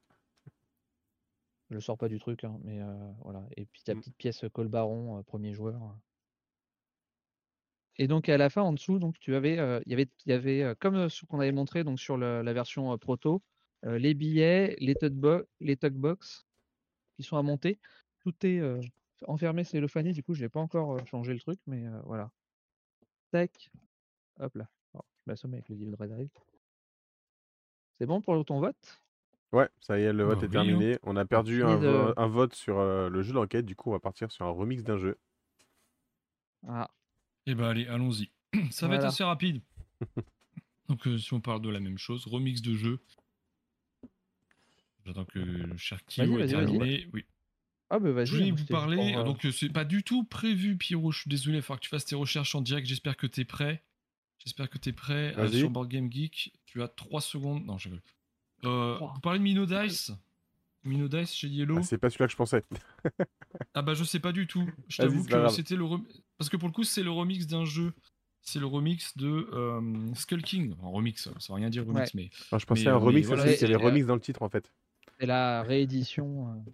Je 1.70 1.76
le 1.76 1.82
sors 1.82 1.98
pas 1.98 2.10
du 2.10 2.20
truc, 2.20 2.44
hein, 2.44 2.58
mais 2.64 2.80
voilà. 3.22 3.46
Et 3.56 3.66
puis 3.66 3.84
ta 3.84 3.94
mmh. 3.94 4.00
petite 4.00 4.18
pièce 4.18 4.46
Col 4.52 4.70
Baron, 4.70 5.22
premier 5.24 5.54
joueur. 5.54 5.80
Et 7.98 8.08
donc 8.08 8.30
à 8.30 8.38
la 8.38 8.50
fin, 8.50 8.64
en 8.64 8.74
dessous, 8.74 8.98
donc 8.98 9.20
tu 9.20 9.36
avais, 9.36 9.54
il 9.86 9.92
y 9.92 9.94
avait, 9.94 10.10
il 10.26 10.30
y 10.30 10.34
avait 10.34 10.76
comme 10.80 11.08
ce 11.10 11.26
qu'on 11.26 11.40
avait 11.40 11.52
montré 11.52 11.84
donc 11.84 12.00
sur 12.00 12.18
la 12.18 12.54
version 12.54 12.98
proto, 12.98 13.44
les 13.84 14.14
billets, 14.14 14.76
les 14.80 14.96
tug 14.96 15.14
les 15.60 15.76
box 15.92 16.46
qui 17.16 17.24
sont 17.24 17.38
à 17.38 17.42
monter. 17.42 17.80
Tout 18.20 18.34
est 18.44 18.62
enfermé 19.28 19.64
cellophané. 19.64 20.14
Du 20.14 20.24
coup, 20.24 20.34
je 20.34 20.44
n'ai 20.44 20.50
pas 20.50 20.60
encore 20.60 21.06
changé 21.08 21.34
le 21.34 21.40
truc, 21.40 21.60
mais 21.68 21.86
voilà. 22.06 22.32
Tac. 23.32 23.70
Hop 24.40 24.56
là. 24.56 24.68
je 24.94 25.00
m'assomme 25.28 25.54
avec 25.54 25.70
le 25.70 25.76
deal 25.76 25.92
de 25.92 26.30
C'est 28.00 28.06
bon 28.06 28.22
pour 28.22 28.44
ton 28.46 28.60
vote? 28.60 29.02
Ouais, 29.52 29.70
ça 29.80 30.00
y 30.00 30.04
est, 30.04 30.14
le 30.14 30.24
vote 30.24 30.40
bah 30.40 30.46
est 30.46 30.48
hein. 30.48 30.52
terminé. 30.52 30.98
On 31.04 31.16
a 31.16 31.26
perdu 31.26 31.64
un, 31.64 32.28
vote 32.28 32.56
sur 32.56 32.80
le 32.80 33.22
jeu 33.22 33.34
d'enquête. 33.34 33.66
Du 33.66 33.76
coup, 33.76 33.90
on 33.90 33.94
va 33.94 34.00
partir 34.00 34.32
sur 34.32 34.46
un 34.46 34.52
remix 34.52 34.84
d'un 34.84 34.98
jeu. 34.98 35.18
Ah. 36.68 36.90
Eh 37.46 37.56
ben 37.56 37.66
allez, 37.66 37.88
allons-y. 37.88 38.32
Ça 38.72 38.88
va 38.88 38.96
être 38.96 39.06
assez 39.06 39.24
rapide. 39.24 39.62
Donc 40.90 41.08
euh, 41.08 41.18
si 41.18 41.34
on 41.34 41.42
parle 41.42 41.62
de 41.62 41.70
la 41.70 41.80
même 41.80 41.98
chose, 41.98 42.26
remix 42.26 42.62
de 42.62 42.74
jeu. 42.74 43.00
J'attends 45.06 45.26
que 45.26 45.40
le 45.40 45.78
cher 45.78 46.00
Kyo 46.06 46.40
ait 46.40 46.48
terminé. 46.48 47.08
Oui. 47.14 47.26
Ah 47.90 48.00
bah 48.00 48.12
vas-y. 48.12 48.26
Je 48.26 48.36
voulais 48.38 48.52
vous 48.52 48.66
parler. 48.66 49.16
Euh, 49.16 49.24
donc 49.24 49.46
euh, 49.46 49.52
c'est 49.52 49.70
pas 49.70 49.86
du 49.86 50.04
tout 50.04 50.24
prévu, 50.24 50.78
Pierrot. 50.78 51.12
Je 51.12 51.20
suis 51.20 51.30
désolé, 51.30 51.58
il 51.58 51.60
va 51.60 51.64
falloir 51.64 51.80
que 51.80 51.86
tu 51.86 51.90
fasses 51.90 52.06
tes 52.06 52.16
recherches 52.16 52.56
en 52.56 52.62
direct. 52.62 52.88
J'espère 52.88 53.18
que 53.18 53.28
tu 53.28 53.42
es 53.42 53.46
prêt. 53.46 53.84
J'espère 54.40 54.70
que 54.70 54.78
tu 54.78 54.90
es 54.90 54.94
prêt. 54.94 55.36
sur 55.52 55.70
Board 55.70 55.90
Game 55.90 56.12
Geek, 56.12 56.54
tu 56.66 56.82
as 56.82 56.88
3 56.88 57.22
secondes. 57.22 57.66
Non, 57.66 57.78
je 57.78 57.90
rigole. 57.90 58.02
vous 58.64 59.22
parlez 59.22 59.40
de 59.40 59.44
Mino 59.44 59.66
Dice 59.66 60.12
Mino 60.84 61.08
Dice 61.08 61.34
chez 61.34 61.48
Yellow 61.48 61.78
ah, 61.78 61.84
C'est 61.84 61.98
pas 61.98 62.10
celui-là 62.10 62.28
que 62.28 62.32
je 62.32 62.38
pensais. 62.38 62.64
ah 63.74 63.82
bah 63.82 63.94
je 63.94 64.04
sais 64.04 64.20
pas 64.20 64.32
du 64.32 64.48
tout. 64.48 64.68
Je 64.88 64.98
t'avoue 64.98 65.24
que 65.24 65.50
c'était 65.50 65.76
le 65.76 65.86
parce 66.38 66.50
que 66.50 66.58
pour 66.58 66.68
le 66.68 66.74
coup 66.74 66.84
c'est 66.84 67.04
le 67.04 67.12
remix 67.12 67.48
d'un 67.48 67.66
jeu. 67.66 67.94
C'est 68.46 68.60
le 68.60 68.66
remix 68.66 69.16
de 69.16 69.48
euh, 69.54 70.14
Skull 70.16 70.42
King. 70.42 70.76
En 70.82 70.92
remix, 70.92 71.24
ça 71.24 71.30
veut 71.30 71.56
rien 71.56 71.70
dire 71.70 71.86
remix, 71.86 72.14
mais. 72.14 72.30
je 72.52 72.66
pensais 72.66 72.88
à 72.88 72.92
un 72.92 72.96
euh, 72.96 72.98
remix 72.98 73.30
aussi, 73.30 73.56
c'est 73.56 73.68
les 73.68 73.78
remix 73.78 74.06
dans 74.06 74.16
le 74.16 74.22
titre 74.22 74.42
en 74.42 74.50
fait. 74.50 74.70
C'est 75.20 75.26
la 75.26 75.64
réédition. 75.64 76.48
Euh. 76.48 76.72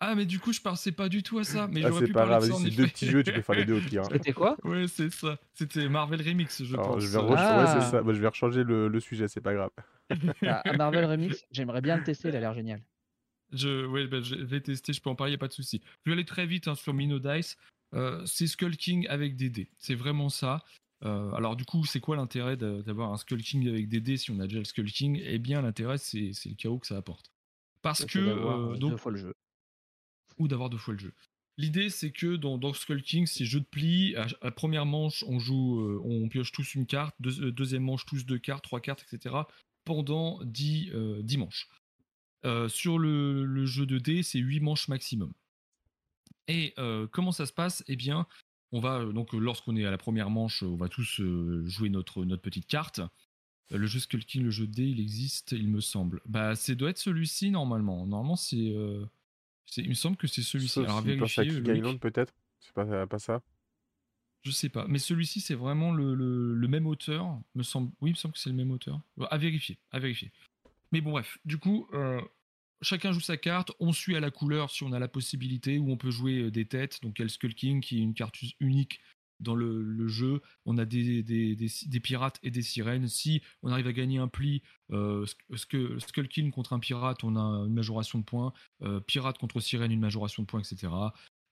Ah 0.00 0.16
mais 0.16 0.26
du 0.26 0.40
coup 0.40 0.52
je 0.52 0.60
pensais 0.60 0.90
pas 0.90 1.08
du 1.08 1.22
tout 1.22 1.38
à 1.38 1.44
ça. 1.44 1.68
Mais 1.68 1.84
ah, 1.84 1.90
c'est 1.96 2.12
pas 2.12 2.26
grave, 2.26 2.50
c'est 2.50 2.70
deux 2.70 2.88
petits 2.88 3.06
jeux, 3.06 3.22
tu 3.22 3.32
peux 3.32 3.42
faire 3.42 3.54
les 3.54 3.64
deux 3.64 3.78
au 3.78 3.80
pire. 3.80 4.04
C'était 4.10 4.32
quoi? 4.32 4.56
Ouais 4.64 4.88
c'est 4.88 5.12
ça. 5.12 5.38
C'était 5.54 5.88
Marvel 5.88 6.20
Remix 6.20 6.64
je 6.64 6.76
pense. 6.76 7.04
Je 7.04 7.08
vais, 7.08 7.24
ah. 7.36 7.74
ouais, 7.74 7.80
ça. 7.80 8.02
Bah, 8.02 8.12
je 8.12 8.20
vais 8.20 8.28
rechanger 8.28 8.64
le, 8.64 8.88
le 8.88 9.00
sujet, 9.00 9.28
c'est 9.28 9.40
pas 9.40 9.54
grave. 9.54 9.70
Ah, 10.42 10.62
Marvel 10.76 11.04
Remix, 11.04 11.46
j'aimerais 11.52 11.80
bien 11.80 11.96
le 11.96 12.02
tester, 12.02 12.28
il 12.28 12.36
a 12.36 12.40
l'air 12.40 12.52
génial. 12.52 12.82
Je, 13.52 13.86
ouais, 13.86 14.06
bah, 14.06 14.20
je 14.20 14.34
vais 14.34 14.60
tester, 14.60 14.92
je 14.92 15.00
peux 15.00 15.10
en 15.10 15.14
parler, 15.14 15.32
il 15.32 15.36
a 15.36 15.38
pas 15.38 15.48
de 15.48 15.52
souci. 15.52 15.82
Je 16.04 16.10
vais 16.10 16.14
aller 16.14 16.24
très 16.24 16.46
vite 16.46 16.68
hein, 16.68 16.74
sur 16.74 16.94
Mino 16.94 17.18
Dice. 17.18 17.56
Euh, 17.94 18.24
c'est 18.26 18.46
Skull 18.46 18.76
King 18.76 19.06
avec 19.08 19.36
des 19.36 19.50
dés. 19.50 19.70
C'est 19.78 19.94
vraiment 19.94 20.28
ça. 20.28 20.64
Euh, 21.04 21.32
alors 21.32 21.56
du 21.56 21.64
coup, 21.64 21.84
c'est 21.84 22.00
quoi 22.00 22.16
l'intérêt 22.16 22.56
d'avoir 22.56 23.12
un 23.12 23.16
Skull 23.16 23.42
King 23.42 23.68
avec 23.68 23.88
des 23.88 24.00
dés 24.00 24.16
si 24.16 24.30
on 24.30 24.38
a 24.40 24.44
déjà 24.44 24.58
le 24.58 24.64
Skull 24.64 24.90
King? 24.90 25.20
Eh 25.24 25.38
bien, 25.38 25.62
l'intérêt, 25.62 25.98
c'est 25.98 26.18
le 26.18 26.54
chaos 26.54 26.78
que 26.78 26.86
ça 26.86 26.96
apporte. 26.96 27.31
Parce 27.82 28.04
que... 28.04 28.18
Euh, 28.18 28.76
donc, 28.76 28.92
deux 28.92 28.96
fois 28.96 29.12
le 29.12 29.18
jeu. 29.18 29.34
Ou 30.38 30.48
d'avoir 30.48 30.70
deux 30.70 30.78
fois 30.78 30.94
le 30.94 31.00
jeu. 31.00 31.12
L'idée, 31.58 31.90
c'est 31.90 32.12
que 32.12 32.36
dans, 32.36 32.56
dans, 32.56 32.72
Skull 32.72 33.02
King, 33.02 33.26
c'est 33.26 33.44
jeu 33.44 33.60
de 33.60 33.66
pli. 33.66 34.16
À, 34.16 34.26
la 34.42 34.50
première 34.50 34.86
manche, 34.86 35.22
on 35.28 35.38
joue, 35.38 36.00
on 36.04 36.28
pioche 36.28 36.52
tous 36.52 36.74
une 36.74 36.86
carte. 36.86 37.14
deuxième 37.20 37.82
manche, 37.82 38.06
tous 38.06 38.24
deux 38.24 38.38
cartes, 38.38 38.64
trois 38.64 38.80
cartes, 38.80 39.04
etc. 39.12 39.34
Pendant 39.84 40.42
dix, 40.44 40.90
dix 41.20 41.36
manches. 41.36 41.68
Euh, 42.44 42.68
sur 42.68 42.98
le, 42.98 43.66
jeu 43.66 43.86
de 43.86 43.98
dés, 43.98 44.22
c'est 44.22 44.38
8 44.38 44.60
manches 44.60 44.88
maximum. 44.88 45.32
Et 46.48 46.74
euh, 46.78 47.06
comment 47.06 47.32
ça 47.32 47.46
se 47.46 47.52
passe? 47.52 47.84
Eh 47.86 47.96
bien, 47.96 48.26
on 48.72 48.80
va 48.80 48.98
euh, 48.98 49.12
donc 49.12 49.32
lorsqu'on 49.32 49.76
est 49.76 49.84
à 49.84 49.90
la 49.90 49.98
première 49.98 50.28
manche, 50.28 50.62
on 50.62 50.76
va 50.76 50.88
tous 50.88 51.20
jouer 51.64 51.88
notre, 51.88 52.24
notre 52.24 52.42
petite 52.42 52.66
carte. 52.66 53.00
Le 53.70 53.86
jeu 53.86 54.00
Skull 54.00 54.24
King, 54.24 54.42
le 54.42 54.50
jeu 54.50 54.66
dés, 54.66 54.84
il 54.84 55.00
existe, 55.00 55.52
il 55.52 55.68
me 55.68 55.80
semble. 55.80 56.20
Bah, 56.26 56.54
c'est 56.54 56.74
doit 56.74 56.90
être 56.90 56.98
celui-ci 56.98 57.50
normalement. 57.50 58.06
Normalement, 58.06 58.36
c'est, 58.36 58.56
il 58.56 59.88
me 59.88 59.94
semble 59.94 60.16
que 60.16 60.26
c'est 60.26 60.42
celui-ci. 60.42 60.80
Alors 60.80 61.00
vérifier. 61.00 61.46
peut-être. 61.98 62.34
C'est 62.60 62.74
pas, 62.74 63.06
pas 63.06 63.18
ça. 63.18 63.42
Je 64.42 64.50
sais 64.50 64.68
pas, 64.68 64.86
mais 64.88 64.98
celui-ci 64.98 65.40
c'est 65.40 65.54
vraiment 65.54 65.92
le, 65.92 66.14
le, 66.14 66.68
même 66.68 66.88
auteur, 66.88 67.40
me 67.54 67.62
semble. 67.62 67.92
Oui, 68.00 68.10
il 68.10 68.14
me 68.14 68.16
semble 68.16 68.34
que 68.34 68.40
c'est 68.40 68.50
le 68.50 68.56
même 68.56 68.72
auteur. 68.72 69.00
À 69.30 69.38
vérifier, 69.38 69.78
à 69.92 70.00
vérifier. 70.00 70.32
Mais 70.90 71.00
bon, 71.00 71.12
bref, 71.12 71.38
du 71.44 71.58
coup, 71.58 71.88
euh, 71.94 72.20
chacun 72.82 73.12
joue 73.12 73.20
sa 73.20 73.36
carte, 73.36 73.70
on 73.78 73.92
suit 73.92 74.16
à 74.16 74.20
la 74.20 74.32
couleur 74.32 74.70
si 74.70 74.82
on 74.82 74.92
a 74.92 74.98
la 74.98 75.06
possibilité, 75.06 75.78
ou 75.78 75.90
on 75.92 75.96
peut 75.96 76.10
jouer 76.10 76.40
euh, 76.40 76.50
des 76.50 76.66
têtes, 76.66 77.00
donc 77.02 77.18
il 77.18 77.20
y 77.20 77.22
a 77.22 77.26
le 77.26 77.30
Skull 77.30 77.54
King 77.54 77.80
qui 77.80 77.98
est 77.98 78.02
une 78.02 78.14
carte 78.14 78.36
unique 78.58 79.00
dans 79.42 79.54
le, 79.54 80.08
jeu. 80.08 80.40
On 80.64 80.78
a 80.78 80.84
des, 80.84 81.22
pirates 82.02 82.38
et 82.42 82.50
des 82.50 82.62
sirènes. 82.62 83.08
Si 83.08 83.42
on 83.62 83.70
arrive 83.70 83.86
à 83.86 83.92
gagner 83.92 84.18
un 84.18 84.28
pli, 84.28 84.62
euh, 84.92 85.26
Skull 85.54 86.28
King 86.28 86.50
contre 86.50 86.72
un 86.72 86.78
pirate, 86.78 87.24
on 87.24 87.36
a 87.36 87.66
une 87.66 87.74
majoration 87.74 88.18
de 88.18 88.24
points. 88.24 88.52
Euh, 88.82 89.00
pirate 89.00 89.38
contre 89.38 89.60
sirène, 89.60 89.92
une 89.92 90.00
majoration 90.00 90.42
de 90.42 90.46
points, 90.46 90.60
etc. 90.60 90.88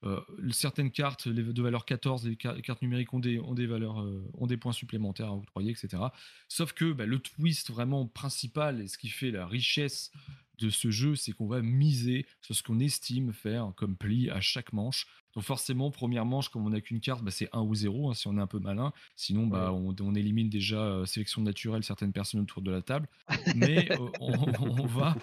Euh, 0.05 0.21
certaines 0.51 0.91
cartes 0.91 1.29
de 1.29 1.63
valeur 1.63 1.85
14, 1.85 2.27
les 2.27 2.37
cartes 2.37 2.81
numériques 2.81 3.13
euh, 3.13 4.23
ont 4.35 4.47
des 4.47 4.57
points 4.57 4.73
supplémentaires 4.73 5.29
à 5.29 5.35
octroyer, 5.35 5.73
etc. 5.73 6.03
Sauf 6.49 6.73
que 6.73 6.93
bah, 6.93 7.05
le 7.05 7.19
twist 7.19 7.71
vraiment 7.71 8.07
principal 8.07 8.81
et 8.81 8.89
ce 8.89 8.97
qui 8.97 9.09
fait 9.09 9.31
la 9.31 9.47
richesse 9.47 10.11
de 10.59 10.71
ce 10.71 10.91
jeu, 10.91 11.17
c'est 11.17 11.33
qu'on 11.33 11.47
va 11.47 11.61
miser 11.61 12.27
sur 12.41 12.55
ce 12.55 12.63
qu'on 12.63 12.81
estime 12.81 13.33
faire 13.33 13.73
comme 13.77 13.97
pli 13.97 14.31
à 14.31 14.41
chaque 14.41 14.73
manche. 14.73 15.07
Donc 15.35 15.45
forcément, 15.45 15.91
première 15.91 16.25
manche, 16.25 16.49
comme 16.49 16.67
on 16.67 16.71
n'a 16.71 16.81
qu'une 16.81 17.01
carte, 17.01 17.23
bah, 17.23 17.31
c'est 17.31 17.49
1 17.53 17.61
ou 17.61 17.75
0 17.75 18.11
hein, 18.11 18.15
si 18.15 18.27
on 18.27 18.37
est 18.37 18.41
un 18.41 18.47
peu 18.47 18.59
malin. 18.59 18.93
Sinon, 19.17 19.47
bah, 19.47 19.73
on, 19.73 20.15
élimine 20.15 20.49
déjà 20.49 20.81
euh, 20.81 21.07
sélection 21.07 21.43
naturelle 21.43 21.85
certaines 21.85 22.13
personnes 22.13 22.41
autour 22.41 22.63
de 22.63 22.71
la 22.71 22.83
table. 22.83 23.09
Mais 23.55 23.89
on, 24.21 24.87
va 24.87 25.15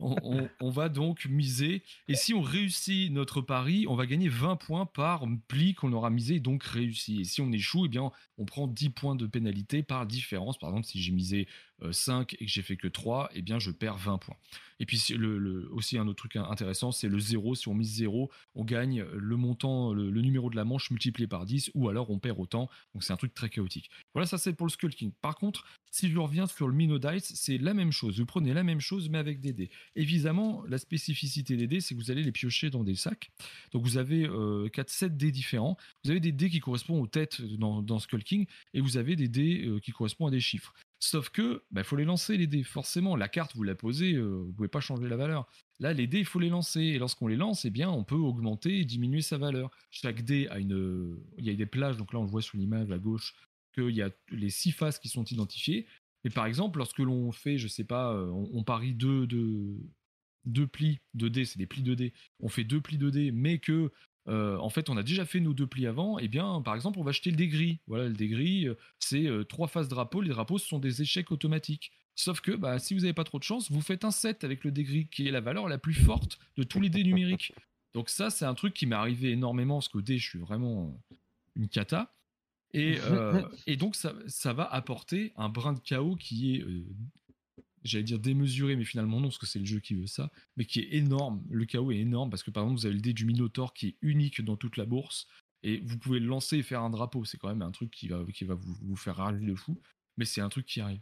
on, 0.00 0.70
va 0.70 0.88
donc 0.88 1.26
miser. 1.26 1.82
Et 2.08 2.14
si 2.14 2.34
on 2.34 2.42
réussit 2.42 3.10
notre 3.12 3.40
pari, 3.40 3.86
on 3.88 3.94
va 3.94 4.06
gagner 4.06 4.28
20 4.28 4.56
points 4.56 4.86
par 4.86 5.24
pli 5.48 5.74
qu'on 5.74 5.92
aura 5.92 6.10
misé, 6.10 6.40
donc 6.40 6.64
réussi. 6.64 7.20
Et 7.20 7.24
si 7.24 7.40
on 7.40 7.52
échoue, 7.52 7.86
eh 7.86 7.88
bien, 7.88 8.10
on 8.38 8.44
prend 8.44 8.66
10 8.66 8.90
points 8.90 9.16
de 9.16 9.26
pénalité 9.26 9.82
par 9.82 10.06
différence. 10.06 10.58
Par 10.58 10.70
exemple, 10.70 10.86
si 10.86 11.00
j'ai 11.00 11.12
misé 11.12 11.46
5 11.90 12.34
et 12.34 12.44
que 12.44 12.50
j'ai 12.50 12.62
fait 12.62 12.76
que 12.76 12.88
3, 12.88 13.30
eh 13.34 13.42
bien, 13.42 13.58
je 13.58 13.70
perds 13.70 13.98
20 13.98 14.18
points. 14.18 14.36
Et 14.80 14.86
puis, 14.86 15.00
le, 15.16 15.68
aussi, 15.72 15.96
un 15.98 16.06
autre 16.08 16.28
truc 16.28 16.36
intéressant, 16.36 16.92
c'est 16.92 17.08
le 17.08 17.18
0. 17.18 17.54
Si 17.54 17.68
on 17.68 17.74
mise 17.74 17.94
0, 17.94 18.30
on 18.54 18.64
gagne 18.64 19.04
le 19.04 19.36
montant, 19.36 19.53
le, 19.62 20.20
numéro 20.20 20.50
de 20.50 20.56
la 20.56 20.64
manche 20.64 20.90
multiplié 20.90 21.26
par 21.26 21.44
10, 21.44 21.70
ou 21.74 21.88
alors 21.88 22.10
on 22.10 22.18
perd 22.18 22.38
autant. 22.38 22.68
Donc, 22.94 23.04
c'est 23.04 23.12
un 23.12 23.16
truc 23.16 23.34
très 23.34 23.48
chaotique. 23.48 23.90
Voilà, 24.14 24.26
ça, 24.26 24.38
c'est 24.38 24.52
pour 24.52 24.66
le 24.66 24.70
Skull 24.70 24.94
King. 24.94 25.12
Par 25.20 25.36
contre, 25.36 25.64
si 25.90 26.10
je 26.10 26.18
reviens 26.18 26.46
sur 26.46 26.68
le 26.68 26.74
Mino 26.74 26.98
Dice, 26.98 27.32
c'est 27.34 27.58
la 27.58 27.74
même 27.74 27.92
chose. 27.92 28.18
Vous 28.18 28.26
prenez 28.26 28.52
la 28.52 28.64
même 28.64 28.80
chose, 28.80 29.08
mais 29.08 29.18
avec 29.18 29.40
des 29.40 29.52
dés. 29.52 29.70
Évidemment, 29.96 30.62
la 30.68 30.78
spécificité 30.78 31.56
des 31.56 31.66
dés, 31.66 31.80
c'est 31.80 31.94
que 31.94 32.00
vous 32.00 32.10
allez 32.10 32.22
les 32.22 32.32
piocher 32.32 32.70
dans 32.70 32.84
des 32.84 32.94
sacs. 32.94 33.30
Donc, 33.72 33.82
vous 33.84 33.96
avez 33.96 34.26
4-7 34.26 35.04
euh, 35.04 35.08
dés 35.10 35.32
différents. 35.32 35.76
Vous 36.04 36.10
avez 36.10 36.20
des 36.20 36.32
dés 36.32 36.50
qui 36.50 36.60
correspondent 36.60 37.02
aux 37.02 37.06
têtes 37.06 37.42
dans, 37.42 37.82
dans 37.82 37.98
Skull 37.98 38.24
King, 38.24 38.46
et 38.72 38.80
vous 38.80 38.96
avez 38.96 39.16
des 39.16 39.28
dés 39.28 39.64
euh, 39.66 39.80
qui 39.80 39.92
correspondent 39.92 40.28
à 40.28 40.32
des 40.32 40.40
chiffres. 40.40 40.74
Sauf 41.06 41.28
que, 41.28 41.62
il 41.70 41.74
bah, 41.74 41.84
faut 41.84 41.96
les 41.96 42.06
lancer 42.06 42.38
les 42.38 42.46
dés. 42.46 42.62
Forcément, 42.62 43.14
la 43.14 43.28
carte, 43.28 43.54
vous 43.54 43.62
la 43.62 43.74
posez, 43.74 44.14
euh, 44.14 44.42
vous 44.46 44.52
pouvez 44.54 44.68
pas 44.68 44.80
changer 44.80 45.06
la 45.06 45.18
valeur. 45.18 45.46
Là, 45.78 45.92
les 45.92 46.06
dés, 46.06 46.20
il 46.20 46.24
faut 46.24 46.40
les 46.40 46.48
lancer. 46.48 46.80
Et 46.80 46.98
lorsqu'on 46.98 47.26
les 47.26 47.36
lance, 47.36 47.66
eh 47.66 47.70
bien, 47.70 47.90
on 47.90 48.04
peut 48.04 48.14
augmenter 48.14 48.80
et 48.80 48.86
diminuer 48.86 49.20
sa 49.20 49.36
valeur. 49.36 49.70
Chaque 49.90 50.22
dé 50.22 50.48
a 50.48 50.58
une, 50.58 51.18
il 51.36 51.44
y 51.44 51.50
a 51.50 51.54
des 51.54 51.66
plages. 51.66 51.98
Donc 51.98 52.14
là, 52.14 52.20
on 52.20 52.22
le 52.22 52.30
voit 52.30 52.40
sur 52.40 52.56
l'image 52.56 52.90
à 52.90 52.96
gauche 52.96 53.34
qu'il 53.74 53.90
y 53.90 54.00
a 54.00 54.08
les 54.30 54.48
six 54.48 54.72
faces 54.72 54.98
qui 54.98 55.10
sont 55.10 55.24
identifiées. 55.24 55.86
Et 56.24 56.30
par 56.30 56.46
exemple, 56.46 56.78
lorsque 56.78 57.00
l'on 57.00 57.32
fait, 57.32 57.58
je 57.58 57.68
sais 57.68 57.84
pas, 57.84 58.14
euh, 58.14 58.30
on, 58.30 58.64
parie 58.64 58.94
deux, 58.94 59.26
deux, 59.26 59.76
deux 60.46 60.66
plis 60.66 61.00
de 61.12 61.28
dés, 61.28 61.44
c'est 61.44 61.58
des 61.58 61.66
plis 61.66 61.82
de 61.82 61.94
dés. 61.94 62.14
On 62.40 62.48
fait 62.48 62.64
deux 62.64 62.80
plis 62.80 62.96
de 62.96 63.10
dés, 63.10 63.30
mais 63.30 63.58
que 63.58 63.92
euh, 64.28 64.56
en 64.58 64.70
fait, 64.70 64.88
on 64.88 64.96
a 64.96 65.02
déjà 65.02 65.24
fait 65.24 65.40
nos 65.40 65.52
deux 65.52 65.66
plis 65.66 65.86
avant, 65.86 66.18
eh 66.18 66.28
bien, 66.28 66.62
par 66.62 66.74
exemple, 66.74 66.98
on 66.98 67.02
va 67.02 67.10
acheter 67.10 67.30
le 67.30 67.36
dégris. 67.36 67.80
Voilà, 67.86 68.04
le 68.04 68.14
dégris, 68.14 68.66
euh, 68.66 68.74
c'est 68.98 69.26
euh, 69.26 69.44
trois 69.44 69.68
faces 69.68 69.88
drapeau. 69.88 70.22
Les 70.22 70.30
drapeaux, 70.30 70.58
ce 70.58 70.66
sont 70.66 70.78
des 70.78 71.02
échecs 71.02 71.30
automatiques. 71.30 71.92
Sauf 72.14 72.40
que 72.40 72.52
bah, 72.52 72.78
si 72.78 72.94
vous 72.94 73.00
n'avez 73.00 73.12
pas 73.12 73.24
trop 73.24 73.38
de 73.38 73.44
chance, 73.44 73.70
vous 73.70 73.80
faites 73.80 74.04
un 74.04 74.10
7 74.10 74.44
avec 74.44 74.64
le 74.64 74.70
dé 74.70 75.06
qui 75.10 75.28
est 75.28 75.30
la 75.30 75.40
valeur 75.40 75.68
la 75.68 75.78
plus 75.78 75.94
forte 75.94 76.38
de 76.56 76.62
tous 76.62 76.80
les 76.80 76.88
dés 76.88 77.02
numériques. 77.02 77.52
Donc 77.92 78.08
ça, 78.08 78.30
c'est 78.30 78.44
un 78.44 78.54
truc 78.54 78.72
qui 78.72 78.86
m'est 78.86 78.96
arrivé 78.96 79.32
énormément, 79.32 79.76
parce 79.76 79.88
qu'au 79.88 80.00
dé, 80.00 80.18
je 80.18 80.28
suis 80.28 80.38
vraiment 80.38 80.96
une 81.56 81.68
cata. 81.68 82.14
Et, 82.72 82.96
donc, 83.76 83.94
ça, 83.94 84.52
va 84.52 84.64
apporter 84.64 85.32
un 85.36 85.48
brin 85.48 85.74
de 85.74 85.80
chaos 85.80 86.16
qui 86.16 86.56
est, 86.56 86.64
j'allais 87.84 88.04
dire 88.04 88.18
démesuré, 88.18 88.76
mais 88.76 88.84
finalement 88.84 89.20
non, 89.20 89.28
parce 89.28 89.38
que 89.38 89.46
c'est 89.46 89.58
le 89.58 89.64
jeu 89.64 89.80
qui 89.80 89.94
veut 89.94 90.06
ça, 90.06 90.30
mais 90.56 90.64
qui 90.64 90.80
est 90.80 90.94
énorme. 90.94 91.44
Le 91.50 91.64
chaos 91.64 91.92
est 91.92 91.98
énorme, 91.98 92.30
parce 92.30 92.42
que 92.42 92.50
par 92.50 92.64
exemple, 92.64 92.80
vous 92.80 92.86
avez 92.86 92.94
le 92.94 93.00
dé 93.00 93.12
du 93.12 93.24
Minotaur 93.24 93.74
qui 93.74 93.88
est 93.88 93.96
unique 94.02 94.42
dans 94.42 94.56
toute 94.56 94.76
la 94.76 94.86
bourse, 94.86 95.28
et 95.62 95.80
vous 95.84 95.98
pouvez 95.98 96.20
le 96.20 96.26
lancer 96.26 96.58
et 96.58 96.62
faire 96.62 96.82
un 96.82 96.90
drapeau. 96.90 97.24
C'est 97.24 97.38
quand 97.38 97.48
même 97.48 97.62
un 97.62 97.70
truc 97.70 97.90
qui 97.90 98.08
va, 98.08 98.24
qui 98.32 98.44
va 98.44 98.54
vous, 98.54 98.74
vous 98.82 98.96
faire 98.96 99.16
rager 99.16 99.44
de 99.44 99.54
fou, 99.54 99.80
mais 100.16 100.24
c'est 100.24 100.40
un 100.40 100.48
truc 100.48 100.66
qui 100.66 100.80
arrive. 100.80 101.00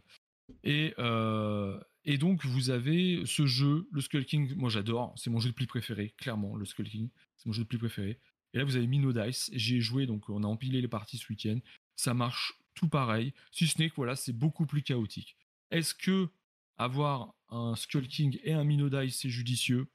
Et, 0.63 0.93
euh, 0.99 1.79
et 2.05 2.17
donc, 2.17 2.45
vous 2.45 2.69
avez 2.69 3.25
ce 3.25 3.45
jeu, 3.45 3.87
le 3.91 4.01
Skull 4.01 4.25
King. 4.25 4.53
Moi, 4.55 4.69
j'adore. 4.69 5.13
C'est 5.17 5.29
mon 5.29 5.39
jeu 5.39 5.49
de 5.49 5.55
pli 5.55 5.67
préféré, 5.67 6.13
clairement, 6.17 6.55
le 6.55 6.65
Skull 6.65 6.89
King. 6.89 7.09
C'est 7.37 7.47
mon 7.47 7.53
jeu 7.53 7.63
de 7.63 7.67
pli 7.67 7.77
préféré. 7.77 8.19
Et 8.53 8.57
là, 8.57 8.63
vous 8.63 8.75
avez 8.75 8.87
Mino 8.87 9.11
Dice. 9.11 9.49
J'y 9.53 9.77
ai 9.77 9.81
joué, 9.81 10.05
donc 10.05 10.29
on 10.29 10.43
a 10.43 10.47
empilé 10.47 10.81
les 10.81 10.87
parties 10.87 11.17
ce 11.17 11.27
week-end. 11.29 11.59
Ça 11.95 12.13
marche 12.13 12.53
tout 12.73 12.87
pareil, 12.89 13.33
si 13.51 13.67
ce 13.67 13.79
n'est 13.79 13.89
que 13.89 13.95
voilà, 13.95 14.15
c'est 14.15 14.33
beaucoup 14.33 14.65
plus 14.65 14.81
chaotique. 14.81 15.37
Est-ce 15.71 15.93
que 15.93 16.29
avoir 16.77 17.33
un 17.49 17.75
Skull 17.75 18.07
King 18.07 18.39
et 18.43 18.53
un 18.53 18.63
Mino 18.63 18.89
Dice, 18.89 19.19
c'est 19.21 19.29
judicieux 19.29 19.87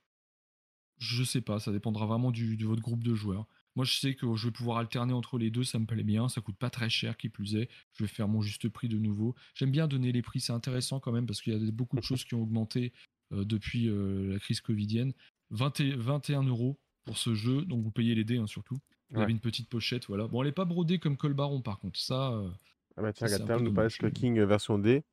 Je 0.98 1.24
sais 1.24 1.40
pas, 1.40 1.60
ça 1.60 1.72
dépendra 1.72 2.06
vraiment 2.06 2.30
du, 2.30 2.56
de 2.56 2.66
votre 2.66 2.82
groupe 2.82 3.04
de 3.04 3.14
joueurs. 3.14 3.46
Moi, 3.76 3.84
je 3.84 3.96
sais 3.96 4.14
que 4.14 4.34
je 4.34 4.48
vais 4.48 4.52
pouvoir 4.52 4.78
alterner 4.78 5.12
entre 5.12 5.38
les 5.38 5.50
deux, 5.50 5.62
ça 5.62 5.78
me 5.78 5.86
plaît 5.86 6.02
bien, 6.02 6.28
ça 6.28 6.40
coûte 6.40 6.56
pas 6.56 6.70
très 6.70 6.90
cher, 6.90 7.16
qui 7.16 7.28
plus 7.28 7.54
est. 7.54 7.68
Je 7.92 8.02
vais 8.02 8.08
faire 8.08 8.26
mon 8.26 8.40
juste 8.40 8.68
prix 8.68 8.88
de 8.88 8.98
nouveau. 8.98 9.36
J'aime 9.54 9.70
bien 9.70 9.86
donner 9.86 10.10
les 10.10 10.22
prix, 10.22 10.40
c'est 10.40 10.52
intéressant 10.52 10.98
quand 10.98 11.12
même 11.12 11.26
parce 11.26 11.40
qu'il 11.40 11.52
y 11.52 11.56
a 11.56 11.70
beaucoup 11.70 11.96
de 11.96 12.02
choses 12.02 12.24
qui 12.24 12.34
ont 12.34 12.42
augmenté 12.42 12.92
euh, 13.32 13.44
depuis 13.44 13.88
euh, 13.88 14.32
la 14.32 14.38
crise 14.40 14.60
covidienne. 14.60 15.12
21 15.50 16.42
euros 16.42 16.80
pour 17.04 17.18
ce 17.18 17.34
jeu, 17.34 17.64
donc 17.64 17.82
vous 17.82 17.90
payez 17.90 18.14
les 18.14 18.24
dés 18.24 18.38
hein, 18.38 18.46
surtout. 18.46 18.78
Vous 19.10 19.20
avez 19.20 19.32
une 19.32 19.40
petite 19.40 19.68
pochette, 19.70 20.06
voilà. 20.06 20.26
Bon, 20.26 20.42
elle 20.42 20.48
est 20.48 20.52
pas 20.52 20.66
brodée 20.66 20.98
comme 20.98 21.16
Colbaron 21.16 21.62
par 21.62 21.78
contre, 21.78 21.98
ça. 21.98 22.32
Euh, 22.32 22.50
ah 22.98 23.02
bah 23.02 23.12
tiens, 23.12 23.28
regarde, 23.28 23.62
nous 23.62 23.72
parle 23.72 23.88
de 23.88 24.08
King 24.08 24.42
version 24.42 24.78
D. 24.78 25.04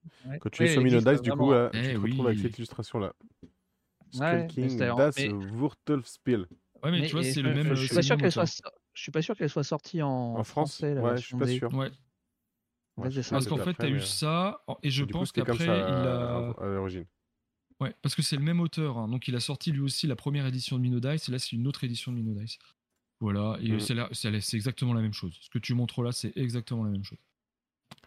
Quand 0.41 0.49
tu 0.49 0.63
es 0.63 0.73
sur 0.73 0.81
Minodice, 0.81 1.21
du 1.21 1.31
coup, 1.31 1.53
tu 1.53 1.71
te 1.71 1.77
eh 1.77 1.95
retrouves 1.95 2.27
avec 2.27 2.39
cette 2.39 2.57
illustration 2.57 2.99
là. 2.99 3.13
Skull 4.11 4.47
King, 4.47 4.77
Das 4.77 5.15
Wurtelspiel. 5.17 6.47
Ouais, 6.83 6.91
mais, 6.91 7.07
tu 7.07 7.13
vois, 7.13 7.23
c'est 7.23 7.41
le 7.41 7.53
même. 7.53 7.73
Je 7.75 7.85
suis 7.85 7.95
pas 7.95 8.01
sûr 8.01 8.17
qu'elle 8.17 8.31
soit. 8.31 8.61
Je 8.93 9.01
suis 9.01 9.11
pas 9.11 9.21
sûr 9.21 9.35
qu'elle 9.35 9.49
soit 9.49 9.63
sortie 9.63 10.01
en, 10.01 10.09
en 10.09 10.43
France? 10.43 10.77
Français, 10.77 10.97
ouais, 10.97 11.17
je 11.17 11.25
suis 11.25 11.35
pas 11.35 11.47
sûr. 11.47 11.73
Ouais. 11.73 11.89
parce 12.95 13.47
qu'en 13.47 13.57
fait, 13.57 13.73
tu 13.73 13.85
as 13.85 13.89
eu 13.89 13.99
ça, 13.99 14.63
et 14.83 14.89
je 14.89 15.03
pense 15.03 15.31
qu'après, 15.31 15.65
il 15.65 15.69
a. 15.69 16.53
À 16.59 16.65
l'origine. 16.65 17.05
Ouais, 17.81 17.93
parce 18.01 18.15
que 18.15 18.21
c'est 18.21 18.37
le 18.37 18.41
même 18.41 18.61
auteur, 18.61 18.97
hein. 18.97 19.09
donc 19.09 19.27
il 19.27 19.35
a 19.35 19.41
sorti 19.41 19.69
lui 19.69 19.81
aussi 19.81 20.07
la 20.07 20.15
première 20.15 20.45
édition 20.45 20.77
de 20.77 20.81
Minodice, 20.81 21.27
et 21.27 21.31
là 21.33 21.39
c'est 21.39 21.51
une 21.51 21.67
autre 21.67 21.83
édition 21.83 22.13
de 22.13 22.15
Minodice. 22.15 22.57
Voilà, 23.19 23.57
et 23.61 23.69
mm. 23.69 23.79
c'est 24.13 24.55
exactement 24.55 24.93
la 24.93 25.01
même 25.01 25.11
chose. 25.11 25.37
Ce 25.41 25.49
que 25.49 25.59
tu 25.59 25.73
montres 25.73 26.01
là, 26.01 26.13
c'est 26.13 26.31
exactement 26.37 26.85
la 26.85 26.91
même 26.91 27.03
chose. 27.03 27.19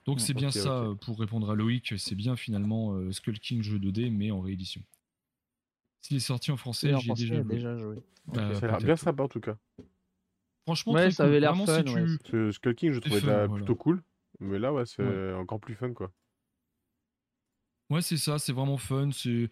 Donc 0.09 0.21
c'est 0.21 0.33
bien 0.33 0.51
ça, 0.51 0.95
pour 1.03 1.19
répondre 1.19 1.51
à 1.51 1.55
Loïc, 1.55 1.95
c'est 1.99 2.15
bien 2.15 2.35
finalement 2.35 2.95
euh, 2.95 3.13
Skull 3.13 3.39
King 3.39 3.63
jeu 3.63 3.79
2D, 3.79 4.11
mais 4.11 4.31
en 4.31 4.41
réédition. 4.41 4.83
S'il 6.01 6.17
est 6.17 6.21
sorti 6.21 6.51
en 6.51 6.57
français, 6.57 6.95
j'ai 6.99 7.13
déjà, 7.13 7.43
déjà 7.43 7.77
joué. 7.77 8.03
Bah, 8.27 8.55
ça 8.55 8.67
a 8.67 8.69
l'air 8.69 8.79
bien 8.79 8.97
sympa 8.97 9.25
en 9.25 9.29
tout 9.29 9.41
cas. 9.41 9.59
Franchement, 10.65 10.95
ouais, 10.95 11.11
ça 11.11 11.25
avait 11.25 11.41
l'air 11.41 11.55
fun. 11.57 11.85
Si 11.85 12.53
Skull 12.53 12.75
King, 12.75 12.93
je 12.93 13.01
trouvais 13.01 13.21
ça 13.21 13.49
plutôt 13.49 13.75
cool. 13.75 14.03
Mais 14.41 14.59
là, 14.59 14.73
ouais, 14.73 14.87
c'est 14.87 15.33
encore 15.35 15.61
plus 15.61 15.75
fun, 15.75 15.93
quoi. 15.93 16.11
Ouais, 17.91 18.03
c'est 18.03 18.19
ça, 18.19 18.39
c'est 18.39 18.53
vraiment 18.53 18.79
fun. 18.79 19.11
C'est 19.13 19.51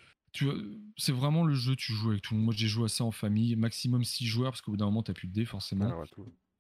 c'est 0.97 1.13
vraiment 1.13 1.45
le 1.45 1.55
jeu, 1.55 1.77
tu 1.77 1.93
joues 1.93 2.11
avec 2.11 2.23
tout 2.23 2.35
le 2.35 2.39
monde. 2.39 2.47
Moi, 2.47 2.55
j'ai 2.55 2.69
joué 2.69 2.85
à 2.85 2.89
ça 2.89 3.05
en 3.05 3.11
famille, 3.11 3.57
maximum 3.57 4.05
6 4.05 4.27
joueurs, 4.27 4.53
parce 4.53 4.61
qu'au 4.61 4.73
bout 4.73 4.77
d'un 4.77 4.85
moment, 4.87 5.03
t'as 5.03 5.15
plus 5.15 5.29
de 5.29 5.33
dés, 5.33 5.45
forcément. 5.45 5.89
Ah, 5.91 6.05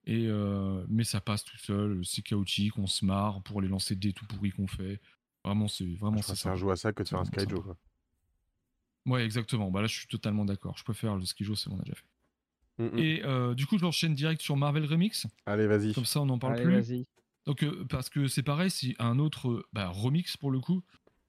Et 0.07 0.26
euh, 0.28 0.84
mais 0.88 1.02
ça 1.02 1.20
passe 1.20 1.44
tout 1.44 1.59
seul, 1.59 2.00
c'est 2.04 2.22
chaotique, 2.22 2.78
on 2.78 2.86
se 2.86 3.04
marre 3.04 3.42
pour 3.42 3.61
les 3.61 3.66
lancer 3.66 3.96
de 3.96 4.00
dés 4.00 4.12
tout 4.12 4.26
pourris 4.26 4.50
qu'on 4.50 4.68
fait. 4.68 5.00
Vraiment, 5.44 5.68
c'est 5.68 5.94
vraiment 5.94 6.22
ça. 6.22 6.36
C'est 6.36 6.48
un 6.48 6.57
jeu 6.57 6.70
à 6.70 6.76
ça 6.76 6.92
que 6.92 7.02
de 7.02 7.09
faire 7.09 7.20
un 7.20 7.24
Skyjo. 7.24 7.64
Ouais, 9.07 9.24
exactement. 9.24 9.70
Bah 9.70 9.80
là, 9.80 9.86
je 9.86 9.94
suis 9.94 10.09
totalement 10.09 10.44
d'accord. 10.44 10.76
Je 10.76 10.84
préfère 10.84 11.16
le 11.16 11.24
Skyjo, 11.24 11.54
c'est 11.54 11.70
bon, 11.70 11.76
on 11.76 11.80
a 11.80 11.84
déjà 11.84 11.94
fait. 11.94 12.07
Mm, 12.78 12.84
mm. 12.84 12.98
Et 12.98 13.24
euh, 13.24 13.54
du 13.54 13.66
coup, 13.66 13.78
je 13.78 13.82
l'enchaîne 13.82 14.14
direct 14.14 14.42
sur 14.42 14.57
Marvel 14.57 14.84
Remix. 14.84 15.26
Allez, 15.46 15.66
vas-y. 15.66 15.92
Comme 15.92 16.04
ça, 16.04 16.20
on 16.20 16.26
n'en 16.26 16.38
parle 16.38 16.61
plus. 16.61 17.04
Donc, 17.46 17.62
euh, 17.62 17.84
parce 17.88 18.11
que 18.11 18.26
c'est 18.26 18.42
pareil, 18.42 18.70
c'est 18.70 18.96
un 18.98 19.18
autre 19.18 19.66
bah, 19.72 19.88
remix 19.88 20.36
pour 20.36 20.50
le 20.50 20.59
coup. 20.59 20.82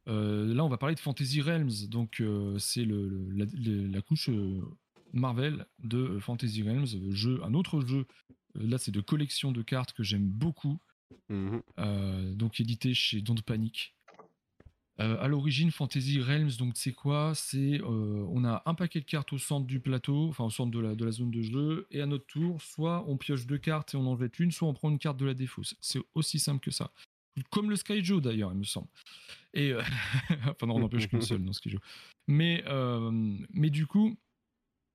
Euh, 0.07 0.51
là, 0.53 0.63
on 0.65 0.69
va 0.69 0.77
parler 0.77 0.95
de 0.95 0.99
Fantasy 0.99 1.41
Realms. 1.41 1.87
Donc, 1.89 2.23
c'est 2.57 2.85
le, 2.85 3.29
la, 3.31 4.01
couche 4.01 4.29
Marvel 5.13 5.65
de 5.79 6.17
Fantasy 6.19 6.63
Realms, 6.63 7.11
jeu, 7.11 7.39
un 7.43 7.53
autre 7.53 7.81
jeu. 7.81 8.05
Là, 8.57 8.77
c'est 8.77 8.91
de 8.91 9.01
collection 9.01 9.51
de 9.51 9.61
cartes 9.61 9.93
que 9.93 10.03
j'aime 10.03 10.27
beaucoup. 10.27 10.79
Mm-hmm. 11.29 12.35
donc, 12.35 12.59
édité 12.59 12.93
chez 12.93 13.21
Don't 13.21 13.41
Panic. 13.41 13.97
Euh, 14.99 15.17
à 15.19 15.27
l'origine, 15.27 15.69
Fantasy 15.69 16.19
Realms, 16.19 16.51
donc 16.57 16.73
c'est 16.75 16.93
quoi? 16.93 17.33
C'est 17.35 17.79
euh, 17.81 18.25
on 18.29 18.43
a 18.43 18.63
un 18.65 18.73
paquet 18.73 18.99
de 18.99 19.05
cartes 19.05 19.31
au 19.31 19.37
centre 19.37 19.67
du 19.67 19.79
plateau, 19.79 20.27
enfin 20.29 20.45
au 20.45 20.49
centre 20.49 20.71
de 20.71 20.79
la, 20.79 20.95
de 20.95 21.05
la 21.05 21.11
zone 21.11 21.29
de 21.29 21.41
jeu, 21.41 21.87
et 21.91 22.01
à 22.01 22.07
notre 22.07 22.25
tour, 22.25 22.61
soit 22.61 23.05
on 23.07 23.15
pioche 23.15 23.45
deux 23.45 23.59
cartes 23.59 23.93
et 23.93 23.97
on 23.97 24.07
en 24.07 24.17
jette 24.17 24.39
une, 24.39 24.51
soit 24.51 24.67
on 24.67 24.73
prend 24.73 24.89
une 24.89 24.97
carte 24.97 25.17
de 25.17 25.25
la 25.25 25.35
défausse. 25.35 25.75
C'est 25.81 26.01
aussi 26.15 26.39
simple 26.39 26.61
que 26.61 26.71
ça. 26.71 26.91
Comme 27.51 27.69
le 27.69 27.75
Skyjo 27.75 28.19
d'ailleurs, 28.19 28.51
il 28.51 28.57
me 28.57 28.63
semble. 28.63 28.87
Et 29.53 29.71
euh, 29.71 29.83
enfin 30.47 30.65
non, 30.65 30.77
on 30.77 30.79
n'en 30.79 30.89
pioche 30.89 31.07
qu'une 31.07 31.21
seule 31.21 31.45
dans 31.45 31.53
Skyjo. 31.53 31.77
Mais 32.27 32.63
mais 33.53 33.69
du 33.69 33.85
coup, 33.85 34.17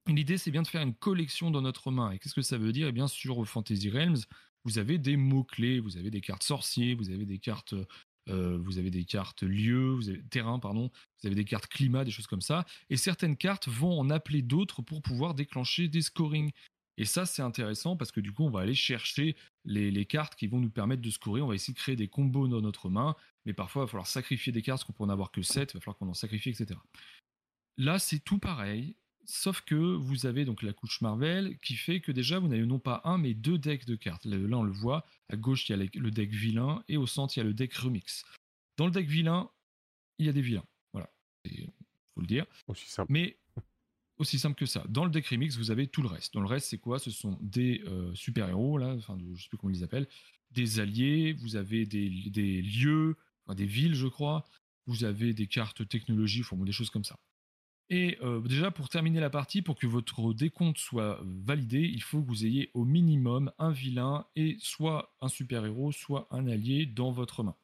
l'idée 0.06 0.38
c'est 0.38 0.50
bien 0.50 0.62
de 0.62 0.68
faire 0.68 0.82
une 0.82 0.94
collection 0.94 1.50
dans 1.50 1.62
notre 1.62 1.90
main. 1.90 2.10
Et 2.10 2.18
qu'est-ce 2.18 2.34
que 2.34 2.42
ça 2.42 2.58
veut 2.58 2.72
dire? 2.72 2.88
Eh 2.88 2.92
bien 2.92 3.08
sur 3.08 3.46
Fantasy 3.46 3.90
Realms, 3.90 4.18
vous 4.64 4.78
avez 4.78 4.98
des 4.98 5.16
mots 5.16 5.44
clés, 5.44 5.80
vous 5.80 5.96
avez 5.96 6.10
des 6.10 6.20
cartes 6.20 6.42
sorciers, 6.42 6.94
vous 6.94 7.10
avez 7.10 7.26
des 7.26 7.38
cartes 7.38 7.74
euh, 8.28 8.58
vous 8.58 8.78
avez 8.78 8.90
des 8.90 9.04
cartes 9.04 9.42
lieux, 9.42 9.90
vous 9.90 10.08
avez 10.08 10.22
terrain, 10.22 10.58
pardon, 10.58 10.90
vous 11.20 11.26
avez 11.26 11.34
des 11.34 11.44
cartes 11.44 11.66
climat, 11.66 12.04
des 12.04 12.10
choses 12.10 12.26
comme 12.26 12.40
ça. 12.40 12.64
Et 12.88 12.96
certaines 12.96 13.36
cartes 13.36 13.68
vont 13.68 13.98
en 13.98 14.10
appeler 14.10 14.42
d'autres 14.42 14.82
pour 14.82 15.02
pouvoir 15.02 15.34
déclencher 15.34 15.88
des 15.88 16.02
scorings. 16.02 16.52
Et 16.98 17.04
ça, 17.04 17.26
c'est 17.26 17.42
intéressant 17.42 17.96
parce 17.96 18.12
que 18.12 18.20
du 18.20 18.32
coup, 18.32 18.44
on 18.44 18.50
va 18.50 18.60
aller 18.60 18.74
chercher 18.74 19.34
les, 19.64 20.04
cartes 20.06 20.36
qui 20.36 20.46
vont 20.46 20.60
nous 20.60 20.70
permettre 20.70 21.02
de 21.02 21.10
scorer. 21.10 21.40
On 21.40 21.48
va 21.48 21.54
essayer 21.54 21.74
de 21.74 21.78
créer 21.78 21.96
des 21.96 22.08
combos 22.08 22.48
dans 22.48 22.60
notre 22.60 22.90
main, 22.90 23.16
mais 23.44 23.54
parfois, 23.54 23.82
il 23.82 23.84
va 23.86 23.90
falloir 23.90 24.06
sacrifier 24.06 24.52
des 24.52 24.62
cartes 24.62 24.80
parce 24.80 24.84
qu'on 24.84 24.92
peut 24.92 25.04
en 25.04 25.08
avoir 25.08 25.30
que 25.30 25.42
7, 25.42 25.72
il 25.72 25.74
va 25.74 25.80
falloir 25.80 25.96
qu'on 25.96 26.08
en 26.08 26.14
sacrifie, 26.14 26.50
etc. 26.50 26.78
Là, 27.78 27.98
c'est 27.98 28.20
tout 28.20 28.38
pareil. 28.38 28.94
Sauf 29.24 29.60
que 29.60 29.74
vous 29.74 30.26
avez 30.26 30.44
donc 30.44 30.62
la 30.62 30.72
couche 30.72 31.00
Marvel 31.00 31.56
qui 31.58 31.74
fait 31.74 32.00
que 32.00 32.10
déjà 32.12 32.38
vous 32.38 32.48
n'avez 32.48 32.66
non 32.66 32.78
pas 32.78 33.00
un 33.04 33.18
mais 33.18 33.34
deux 33.34 33.58
decks 33.58 33.86
de 33.86 33.94
cartes. 33.94 34.24
Là 34.24 34.56
on 34.56 34.62
le 34.62 34.72
voit, 34.72 35.06
à 35.28 35.36
gauche 35.36 35.68
il 35.68 35.78
y 35.78 35.80
a 35.80 35.86
le 35.94 36.10
deck 36.10 36.30
vilain 36.30 36.82
et 36.88 36.96
au 36.96 37.06
centre 37.06 37.36
il 37.36 37.40
y 37.40 37.42
a 37.42 37.44
le 37.44 37.54
deck 37.54 37.72
remix. 37.74 38.24
Dans 38.76 38.86
le 38.86 38.92
deck 38.92 39.06
vilain, 39.06 39.50
il 40.18 40.26
y 40.26 40.28
a 40.28 40.32
des 40.32 40.42
vilains. 40.42 40.64
Voilà, 40.92 41.10
il 41.44 41.66
faut 42.14 42.20
le 42.20 42.26
dire. 42.26 42.46
Aussi 42.66 42.88
simple. 42.88 43.12
Mais 43.12 43.38
aussi 44.18 44.38
simple 44.38 44.56
que 44.58 44.66
ça. 44.66 44.84
Dans 44.88 45.04
le 45.04 45.10
deck 45.10 45.26
remix, 45.26 45.56
vous 45.56 45.70
avez 45.70 45.86
tout 45.86 46.02
le 46.02 46.08
reste. 46.08 46.34
Dans 46.34 46.40
le 46.40 46.46
reste, 46.46 46.68
c'est 46.68 46.78
quoi? 46.78 46.98
Ce 46.98 47.10
sont 47.10 47.38
des 47.40 47.82
euh, 47.86 48.14
super-héros, 48.14 48.78
là, 48.78 48.94
enfin, 48.94 49.18
je 49.34 49.42
sais 49.42 49.48
plus 49.48 49.58
comment 49.58 49.72
ils 49.72 49.76
les 49.78 49.82
appellent, 49.82 50.08
des 50.50 50.80
alliés, 50.80 51.32
vous 51.32 51.56
avez 51.56 51.86
des, 51.86 52.08
lieux, 52.08 53.16
des 53.54 53.66
villes, 53.66 53.94
je 53.94 54.06
crois, 54.06 54.44
vous 54.86 55.04
avez 55.04 55.32
des 55.34 55.46
cartes 55.46 55.88
technologie, 55.88 56.40
enfin, 56.40 56.56
des 56.56 56.72
choses 56.72 56.90
comme 56.90 57.04
ça. 57.04 57.18
Et 57.92 58.16
euh, 58.22 58.40
déjà, 58.40 58.70
pour 58.70 58.88
terminer 58.88 59.20
la 59.20 59.28
partie, 59.28 59.60
pour 59.60 59.76
que 59.76 59.86
votre 59.86 60.32
décompte 60.32 60.78
soit 60.78 61.20
validé, 61.22 61.80
il 61.80 62.02
faut 62.02 62.22
que 62.22 62.26
vous 62.26 62.46
ayez 62.46 62.70
au 62.72 62.86
minimum 62.86 63.52
un 63.58 63.70
vilain 63.70 64.24
et 64.34 64.56
soit 64.60 65.14
un 65.20 65.28
super-héros, 65.28 65.92
soit 65.92 66.26
un 66.30 66.48
allié 66.48 66.86
dans 66.86 67.10
votre 67.10 67.42
main. 67.42 67.54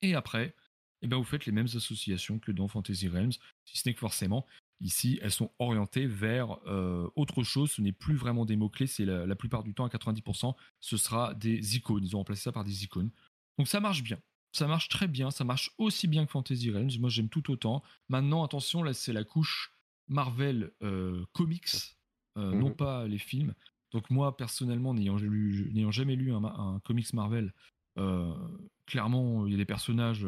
Et 0.00 0.16
après, 0.16 0.56
eh 1.02 1.06
ben, 1.06 1.18
vous 1.18 1.22
faites 1.22 1.46
les 1.46 1.52
mêmes 1.52 1.68
associations 1.72 2.40
que 2.40 2.50
dans 2.50 2.66
Fantasy 2.66 3.06
Realms, 3.06 3.34
si 3.64 3.78
ce 3.78 3.88
n'est 3.88 3.94
que 3.94 4.00
forcément, 4.00 4.44
ici, 4.80 5.20
elles 5.22 5.30
sont 5.30 5.52
orientées 5.60 6.06
vers 6.06 6.58
euh, 6.66 7.08
autre 7.14 7.44
chose. 7.44 7.70
Ce 7.70 7.80
n'est 7.80 7.92
plus 7.92 8.16
vraiment 8.16 8.44
des 8.44 8.56
mots-clés, 8.56 8.88
c'est 8.88 9.04
la, 9.04 9.24
la, 9.24 9.36
plupart 9.36 9.62
du 9.62 9.72
temps, 9.72 9.84
à 9.84 9.88
90%, 9.88 10.56
ce 10.80 10.96
sera 10.96 11.34
des 11.34 11.76
icônes. 11.76 12.02
Ils 12.04 12.16
ont 12.16 12.18
remplacé 12.18 12.42
ça 12.42 12.50
par 12.50 12.64
des 12.64 12.82
icônes. 12.82 13.12
Donc 13.56 13.68
ça 13.68 13.78
marche 13.78 14.02
bien 14.02 14.18
ça 14.52 14.66
marche 14.66 14.88
très 14.88 15.08
bien, 15.08 15.30
ça 15.30 15.44
marche 15.44 15.72
aussi 15.78 16.06
bien 16.06 16.26
que 16.26 16.30
Fantasy 16.30 16.70
Realms, 16.70 16.98
moi 17.00 17.08
j'aime 17.08 17.28
tout 17.28 17.50
autant. 17.50 17.82
Maintenant, 18.08 18.44
attention, 18.44 18.82
là 18.82 18.92
c'est 18.92 19.12
la 19.12 19.24
couche 19.24 19.72
Marvel 20.08 20.70
euh, 20.82 21.24
Comics, 21.32 21.96
euh, 22.36 22.52
non 22.52 22.68
mhm. 22.68 22.76
pas 22.76 23.06
les 23.08 23.18
films. 23.18 23.54
Donc 23.92 24.10
moi 24.10 24.36
personnellement, 24.36 24.94
n'ayant 24.94 25.18
jamais 25.90 26.16
lu 26.16 26.32
un, 26.32 26.80
comics 26.84 27.12
Marvel, 27.12 27.52
euh, 27.98 28.32
clairement 28.86 29.46
il 29.46 29.52
y 29.52 29.54
a 29.54 29.58
des 29.58 29.64
personnages, 29.64 30.26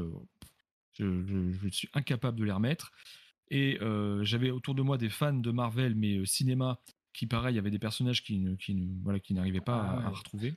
je, 0.98 1.68
suis 1.70 1.88
incapable 1.92 2.38
de 2.38 2.44
les 2.44 2.52
remettre. 2.52 2.92
Et 3.50 3.78
j'avais 4.22 4.50
autour 4.50 4.74
de 4.74 4.82
moi 4.82 4.96
des 4.96 5.10
fans 5.10 5.34
de 5.34 5.50
Marvel, 5.50 5.94
mais 5.94 6.24
cinéma, 6.24 6.80
qui 7.12 7.26
pareil, 7.26 7.54
il 7.54 7.56
y 7.56 7.58
avait 7.58 7.70
des 7.70 7.78
personnages 7.78 8.22
qui, 8.22 8.44
qui, 8.58 8.88
voilà, 9.02 9.20
qui 9.20 9.34
n'arrivaient 9.34 9.60
pas 9.60 9.80
à, 9.80 10.02
ah 10.06 10.08
retrouver. 10.08 10.54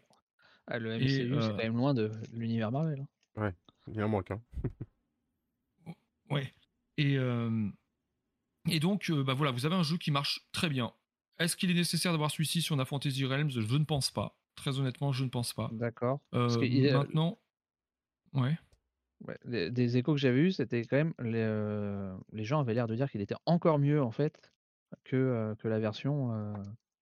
Ah, 0.67 0.79
le 0.79 0.97
MCU, 0.97 1.37
c'est 1.41 1.49
quand 1.49 1.57
même 1.57 1.77
loin 1.77 1.93
de 1.93 2.11
l'univers 2.33 2.71
Marvel. 2.71 3.01
Hein. 3.01 3.07
Ouais, 3.37 3.53
il 3.87 3.95
y 3.95 4.01
a 4.01 4.03
un 4.03 4.07
manque. 4.07 4.31
Hein. 4.31 4.41
Ouais. 6.29 6.53
Et, 6.97 7.17
et 8.69 8.79
donc, 8.79 9.11
bah 9.11 9.33
voilà, 9.33 9.51
vous 9.51 9.65
avez 9.65 9.75
un 9.75 9.83
jeu 9.83 9.97
qui 9.97 10.11
marche 10.11 10.45
très 10.51 10.69
bien. 10.69 10.91
Est-ce 11.39 11.55
qu'il 11.55 11.69
est 11.71 11.75
nécessaire 11.75 12.11
d'avoir 12.11 12.31
celui-ci 12.31 12.61
sur 12.61 12.75
la 12.75 12.83
Fantasy 12.83 13.23
Realms? 13.23 13.51
Je 13.51 13.77
ne 13.77 13.85
pense 13.85 14.11
pas. 14.11 14.35
Très 14.55 14.79
honnêtement, 14.79 15.11
je 15.11 15.23
ne 15.23 15.29
pense 15.29 15.53
pas. 15.53 15.69
D'accord. 15.71 16.19
maintenant, 16.33 17.39
ouais. 18.33 18.57
des 19.45 19.97
échos 19.97 20.13
que 20.13 20.19
j'avais 20.19 20.39
eus, 20.39 20.51
c'était 20.53 20.83
quand 20.83 20.97
même 20.97 21.13
les, 21.19 21.45
les 22.31 22.43
gens 22.43 22.59
avaient 22.59 22.73
l'air 22.73 22.87
de 22.87 22.95
dire 22.95 23.09
qu'il 23.11 23.21
était 23.21 23.35
encore 23.45 23.79
mieux 23.79 24.01
en 24.01 24.11
fait 24.11 24.51
que, 25.03 25.55
que 25.59 25.67
la 25.67 25.79
version 25.79 26.53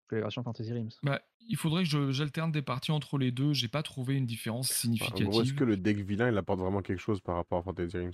que 0.10 0.16
la 0.16 0.22
version 0.22 0.43
Fantasy 0.43 0.74
Realms. 0.74 0.91
Bah, 1.03 1.22
il 1.47 1.55
faudrait 1.55 1.84
que 1.84 2.12
j'alterne 2.12 2.51
des 2.51 2.62
parties 2.62 2.91
entre 2.91 3.18
les 3.18 3.32
deux. 3.32 3.53
J'ai 3.53 3.68
pas 3.68 3.84
trouvé 3.84 4.16
une 4.16 4.26
différence 4.26 4.70
significative. 4.70 5.28
Bah, 5.28 5.41
est-ce 5.41 5.53
que 5.53 5.64
le 5.64 5.78
deck 5.78 5.99
vilain 5.99 6.30
il 6.30 6.38
apporte 6.38 6.60
vraiment 6.60 6.82
quelque 6.82 6.99
chose 6.99 7.22
par 7.22 7.36
rapport 7.36 7.60
à 7.60 7.64
Fantasy 7.64 7.97
Realms? 7.97 8.14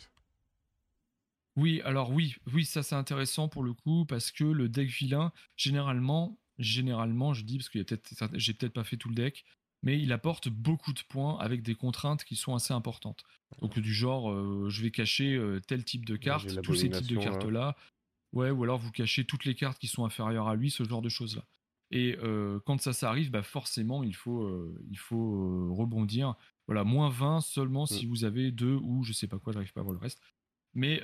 Oui, 1.55 1.81
alors 1.85 2.11
oui, 2.11 2.35
oui, 2.53 2.65
ça 2.65 2.83
c'est 2.83 2.95
intéressant 2.95 3.47
pour 3.47 3.63
le 3.63 3.73
coup 3.73 4.05
parce 4.05 4.31
que 4.31 4.43
le 4.43 4.67
deck 4.67 4.89
vilain, 4.89 5.31
généralement, 5.55 6.37
généralement, 6.59 7.33
je 7.33 7.43
dis 7.43 7.57
parce 7.57 7.69
que 7.69 7.79
peut-être, 7.81 8.29
j'ai 8.33 8.53
peut-être 8.53 8.73
pas 8.73 8.83
fait 8.83 8.97
tout 8.97 9.07
le 9.07 9.15
deck, 9.15 9.45
mais 9.81 9.97
il 10.01 10.11
apporte 10.11 10.49
beaucoup 10.49 10.91
de 10.91 10.99
points 11.07 11.37
avec 11.39 11.63
des 11.63 11.75
contraintes 11.75 12.25
qui 12.25 12.35
sont 12.35 12.55
assez 12.55 12.73
importantes. 12.73 13.23
Donc 13.61 13.79
du 13.79 13.93
genre, 13.93 14.31
euh, 14.31 14.67
je 14.69 14.81
vais 14.81 14.91
cacher 14.91 15.35
euh, 15.35 15.61
tel 15.65 15.85
type 15.85 16.05
de 16.05 16.17
carte, 16.17 16.61
tous 16.61 16.75
ces 16.75 16.89
types 16.89 17.07
de 17.07 17.23
cartes 17.23 17.45
là. 17.45 17.77
Ouais, 18.33 18.51
ou 18.51 18.63
alors 18.65 18.77
vous 18.77 18.91
cachez 18.91 19.23
toutes 19.23 19.45
les 19.45 19.55
cartes 19.55 19.79
qui 19.79 19.87
sont 19.87 20.03
inférieures 20.03 20.49
à 20.49 20.55
lui, 20.55 20.69
ce 20.69 20.83
genre 20.83 21.01
de 21.01 21.07
choses 21.07 21.37
là. 21.37 21.45
Et 21.95 22.17
euh, 22.21 22.59
quand 22.65 22.79
ça, 22.81 22.93
ça 22.93 23.09
arrive, 23.09 23.31
bah 23.31 23.41
forcément, 23.41 24.03
il 24.03 24.15
faut, 24.15 24.51
il 24.89 24.97
faut 24.97 25.73
rebondir. 25.73 26.35
Voilà, 26.67 26.83
moins 26.83 27.09
20 27.09 27.41
seulement 27.41 27.83
mmh. 27.83 27.87
si 27.87 28.05
vous 28.05 28.23
avez 28.25 28.51
deux 28.51 28.75
ou 28.75 29.03
je 29.03 29.13
sais 29.13 29.27
pas 29.27 29.39
quoi, 29.39 29.53
j'arrive 29.53 29.71
pas 29.71 29.81
à 29.81 29.83
voir 29.83 29.93
le 29.93 29.99
reste. 29.99 30.19
Mais 30.73 31.01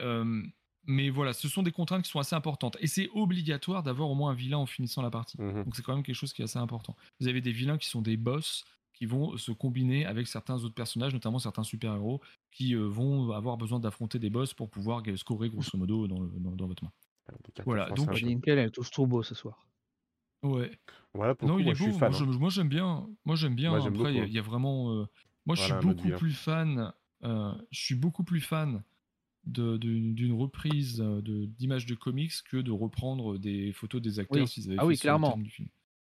mais 0.86 1.10
voilà, 1.10 1.34
ce 1.34 1.48
sont 1.48 1.64
des 1.64 1.72
contraintes 1.72 2.04
qui 2.04 2.10
sont 2.10 2.20
assez 2.20 2.36
importantes. 2.36 2.78
Et 2.80 2.88
c'est 2.88 3.10
obligatoire 3.14 3.84
d'avoir 3.84 4.10
au 4.10 4.16
moins 4.16 4.32
un 4.32 4.34
vilain 4.34 4.58
en 4.58 4.66
finissant 4.66 5.02
la 5.02 5.12
partie. 5.12 5.40
Mmh 5.40 5.64
Donc 5.64 5.76
c'est 5.76 5.84
quand 5.84 5.94
même 5.94 6.04
quelque 6.04 6.16
chose 6.16 6.34
qui 6.34 6.42
est 6.42 6.46
assez 6.46 6.60
important. 6.60 6.96
Vous 7.20 7.28
avez 7.28 7.42
des 7.42 7.52
vilains 7.52 7.78
qui 7.78 7.88
sont 7.88 8.02
des 8.02 8.18
boss 8.18 8.66
qui 8.94 9.06
vont 9.08 9.36
se 9.38 9.52
combiner 9.52 10.06
avec 10.06 10.28
certains 10.28 10.64
autres 10.64 10.76
personnages, 10.76 11.14
notamment 11.14 11.40
certains 11.40 11.64
super-héros, 11.64 12.22
qui 12.52 12.76
euh, 12.76 12.88
vont 12.88 13.32
avoir 13.32 13.58
besoin 13.58 13.80
d'affronter 13.80 14.20
des 14.20 14.30
boss 14.30 14.54
pour 14.54 14.70
pouvoir 14.70 15.02
scorer 15.16 15.50
grosso 15.50 15.76
modo 15.76 16.08
dans, 16.08 16.20
dans, 16.20 16.68
votre 16.68 16.84
main. 16.84 16.92
Voilà, 17.66 17.90
donc 17.90 18.10
est 18.60 18.70
tous 18.70 18.92
trop 18.92 19.08
beau 19.08 19.24
ce 19.24 19.34
soir. 19.34 19.66
Ouais. 20.44 20.72
Voilà, 21.14 21.36
non, 21.42 21.60
il 21.60 21.68
est 21.68 21.78
beau. 21.78 21.86
Hein. 22.02 22.10
Moi, 22.40 22.50
j'aime 22.50 22.70
bien. 22.70 23.08
Moi 23.26 23.36
j'aime 23.36 23.56
bien. 23.56 23.74
Après, 23.74 24.14
il 24.14 24.34
y, 24.34 24.40
a 24.40 24.42
vraiment. 24.42 24.92
Euh, 24.94 25.06
moi, 25.46 25.56
je 25.56 25.64
suis 25.64 25.74
beaucoup 25.82 26.10
plus 26.10 26.34
fan. 26.34 26.94
Euh, 27.24 27.54
je 27.70 27.80
suis 27.80 27.96
beaucoup 27.96 28.24
plus 28.24 28.42
fan 28.42 28.84
d'une 29.46 30.34
reprise 30.34 31.02
euh, 31.02 31.22
d'images 31.22 31.86
de, 31.86 31.96
comics 31.96 32.34
que 32.50 32.58
de 32.58 32.72
reprendre 32.72 33.38
des 33.38 33.74
photos 33.74 34.02
des 34.02 34.20
acteurs 34.20 34.48
s'ils 34.48 34.68
avaient 34.68 34.78
ah 34.78 34.82
fait 34.82 34.88
oui, 34.88 34.98
clairement. 34.98 35.38
du 35.38 35.50
film. 35.50 35.70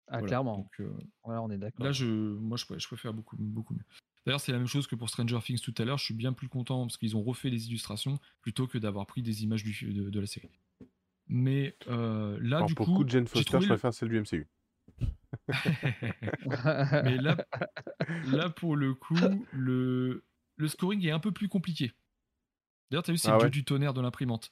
Ah, 0.08 0.22
clairement. 0.22 0.70
Euh, 0.80 0.90
on 1.26 1.52
est 1.52 1.58
d'accord. 1.58 1.86
Là, 1.86 1.92
je, 1.92 2.06
moi, 2.06 2.58
je, 2.58 2.88
préfère 2.88 3.14
beaucoup, 3.14 3.36
beaucoup 3.38 3.74
mieux. 3.74 3.84
D'ailleurs, 4.26 4.40
c'est 4.40 4.52
la 4.52 4.58
même 4.58 4.68
chose 4.68 4.88
que 4.88 4.96
pour 4.96 5.10
Stranger 5.10 5.40
Things 5.44 5.60
tout 5.60 5.74
à 5.78 5.86
l'heure. 5.86 5.98
Je 5.98 6.06
suis 6.06 6.14
bien 6.14 6.34
plus 6.34 6.48
content 6.48 6.86
parce 6.86 6.98
qu'ils 6.98 7.16
ont 7.16 7.24
refait 7.24 7.50
les 7.50 7.68
illustrations 7.68 8.20
plutôt 8.42 8.68
que 8.68 8.78
d'avoir 8.78 9.06
pris 9.06 9.22
des 9.22 9.44
images 9.44 9.64
du, 9.64 9.94
de, 9.94 10.20
la 10.20 10.28
série. 10.28 10.50
Mais 11.30 11.76
euh, 11.88 12.38
là, 12.42 12.64
du 12.64 12.76
pour 12.76 12.86
coup. 12.86 12.92
Pour 12.92 13.00
coup 13.00 13.04
de 13.04 13.10
Jane 13.10 13.28
Foster, 13.28 13.60
je 13.62 13.68
préfère 13.68 13.94
celle 13.94 14.10
du 14.10 14.20
MCU. 14.20 14.48
Mais 17.04 17.18
là, 17.18 17.46
là, 18.28 18.50
pour 18.50 18.76
le 18.76 18.94
coup, 18.94 19.16
le, 19.52 20.24
le 20.56 20.68
scoring 20.68 21.06
est 21.06 21.12
un 21.12 21.20
peu 21.20 21.32
plus 21.32 21.50
compliqué. 21.50 21.94
D'ailleurs, 22.90 23.04
tu 23.04 23.12
as 23.12 23.14
vu, 23.14 23.18
c'est 23.18 23.30
ah 23.30 23.38
le 23.42 23.50
du 23.50 23.66
tonnerre 23.66 23.94
de 23.94 24.02
l'imprimante. 24.02 24.52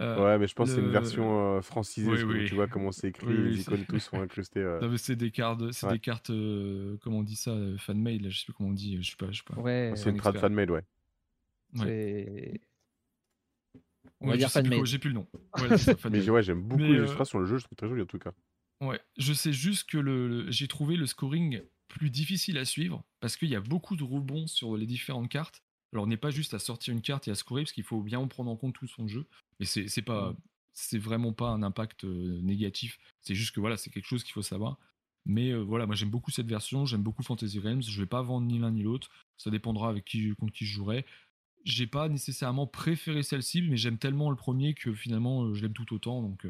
Euh, 0.00 0.24
ouais, 0.24 0.38
mais 0.38 0.46
je 0.46 0.54
pense 0.54 0.68
que 0.68 0.76
c'est 0.76 0.80
une 0.80 0.90
version 0.90 1.56
euh, 1.56 1.60
francisée. 1.62 2.10
Tu 2.46 2.54
vois 2.54 2.66
comment 2.66 2.92
c'est 2.92 3.08
écrit, 3.08 3.36
les 3.36 3.60
icônes 3.60 3.84
tous 3.86 3.98
sont 4.00 4.20
incrustés. 4.20 4.60
Euh... 4.60 4.96
C'est 4.96 5.16
des 5.16 5.30
cartes, 5.30 5.72
c'est 5.72 5.88
des 5.88 5.98
cartes 5.98 6.30
euh, 6.30 6.96
comment 7.02 7.18
on 7.18 7.22
dit 7.22 7.36
ça, 7.36 7.54
fan-made, 7.78 8.22
là, 8.22 8.28
je 8.28 8.38
sais 8.38 8.44
plus 8.44 8.52
comment 8.54 8.70
on 8.70 8.72
dit, 8.72 9.02
je 9.02 9.10
sais 9.10 9.16
pas. 9.16 9.30
Je 9.30 9.38
sais 9.38 9.44
pas. 9.44 9.60
Ouais, 9.60 9.92
c'est 9.96 10.10
une 10.10 10.16
trad 10.16 10.38
fan-made, 10.38 10.70
ouais. 10.70 10.82
ouais. 11.78 12.60
On 14.24 14.30
va 14.30 14.36
dire 14.36 14.50
fan-made. 14.50 14.84
J'ai 14.84 14.98
plus 14.98 15.10
le 15.10 15.14
nom. 15.14 15.26
Ouais, 15.58 15.68
mais 16.10 16.30
ouais, 16.30 16.42
j'aime 16.42 16.62
beaucoup 16.62 16.82
l'illustration, 16.82 17.38
le 17.38 17.46
jeu, 17.46 17.58
je 17.58 17.64
trouve 17.64 17.76
très 17.76 17.88
joli 17.88 18.02
en 18.02 18.06
tout 18.06 18.18
cas. 18.18 18.32
Ouais, 18.80 19.00
je 19.16 19.32
sais 19.32 19.52
juste 19.52 19.88
que 19.88 19.98
le 19.98 20.50
j'ai 20.50 20.66
trouvé 20.66 20.96
le 20.96 21.06
scoring 21.06 21.62
plus 21.88 22.10
difficile 22.10 22.58
à 22.58 22.64
suivre 22.64 23.04
parce 23.20 23.36
qu'il 23.36 23.48
y 23.48 23.54
a 23.54 23.60
beaucoup 23.60 23.94
de 23.94 24.02
rebonds 24.02 24.46
sur 24.46 24.76
les 24.76 24.86
différentes 24.86 25.28
cartes 25.28 25.62
alors, 25.94 26.04
on 26.04 26.08
n'est 26.08 26.16
pas 26.16 26.30
juste 26.30 26.54
à 26.54 26.58
sortir 26.58 26.92
une 26.92 27.02
carte 27.02 27.28
et 27.28 27.30
à 27.30 27.36
scorer, 27.36 27.62
parce 27.62 27.72
qu'il 27.72 27.84
faut 27.84 28.02
bien 28.02 28.26
prendre 28.26 28.50
en 28.50 28.56
compte 28.56 28.74
tout 28.74 28.88
son 28.88 29.06
jeu. 29.06 29.26
Mais 29.60 29.66
c'est, 29.66 29.86
c'est 29.86 30.02
pas, 30.02 30.34
c'est 30.72 30.98
vraiment 30.98 31.32
pas 31.32 31.50
un 31.50 31.62
impact 31.62 32.04
euh, 32.04 32.40
négatif. 32.42 32.98
C'est 33.22 33.36
juste 33.36 33.54
que 33.54 33.60
voilà, 33.60 33.76
c'est 33.76 33.90
quelque 33.90 34.06
chose 34.06 34.24
qu'il 34.24 34.32
faut 34.32 34.42
savoir. 34.42 34.78
Mais 35.24 35.52
euh, 35.52 35.60
voilà, 35.62 35.86
moi 35.86 35.94
j'aime 35.94 36.10
beaucoup 36.10 36.32
cette 36.32 36.48
version, 36.48 36.84
j'aime 36.84 37.02
beaucoup 37.02 37.22
Fantasy 37.22 37.60
Realms. 37.60 37.82
Je 37.82 38.00
vais 38.00 38.08
pas 38.08 38.22
vendre 38.22 38.46
ni 38.46 38.58
l'un 38.58 38.72
ni 38.72 38.82
l'autre. 38.82 39.08
Ça 39.38 39.50
dépendra 39.50 39.88
avec 39.88 40.04
qui 40.04 40.34
contre 40.34 40.52
qui 40.52 40.66
je 40.66 40.74
jouerai. 40.74 41.06
J'ai 41.64 41.86
pas 41.86 42.08
nécessairement 42.08 42.66
préféré 42.66 43.22
celle-ci, 43.22 43.62
mais 43.62 43.76
j'aime 43.76 43.98
tellement 43.98 44.30
le 44.30 44.36
premier 44.36 44.74
que 44.74 44.92
finalement 44.92 45.44
euh, 45.44 45.54
je 45.54 45.62
l'aime 45.62 45.72
tout 45.72 45.94
autant. 45.94 46.22
Donc 46.22 46.46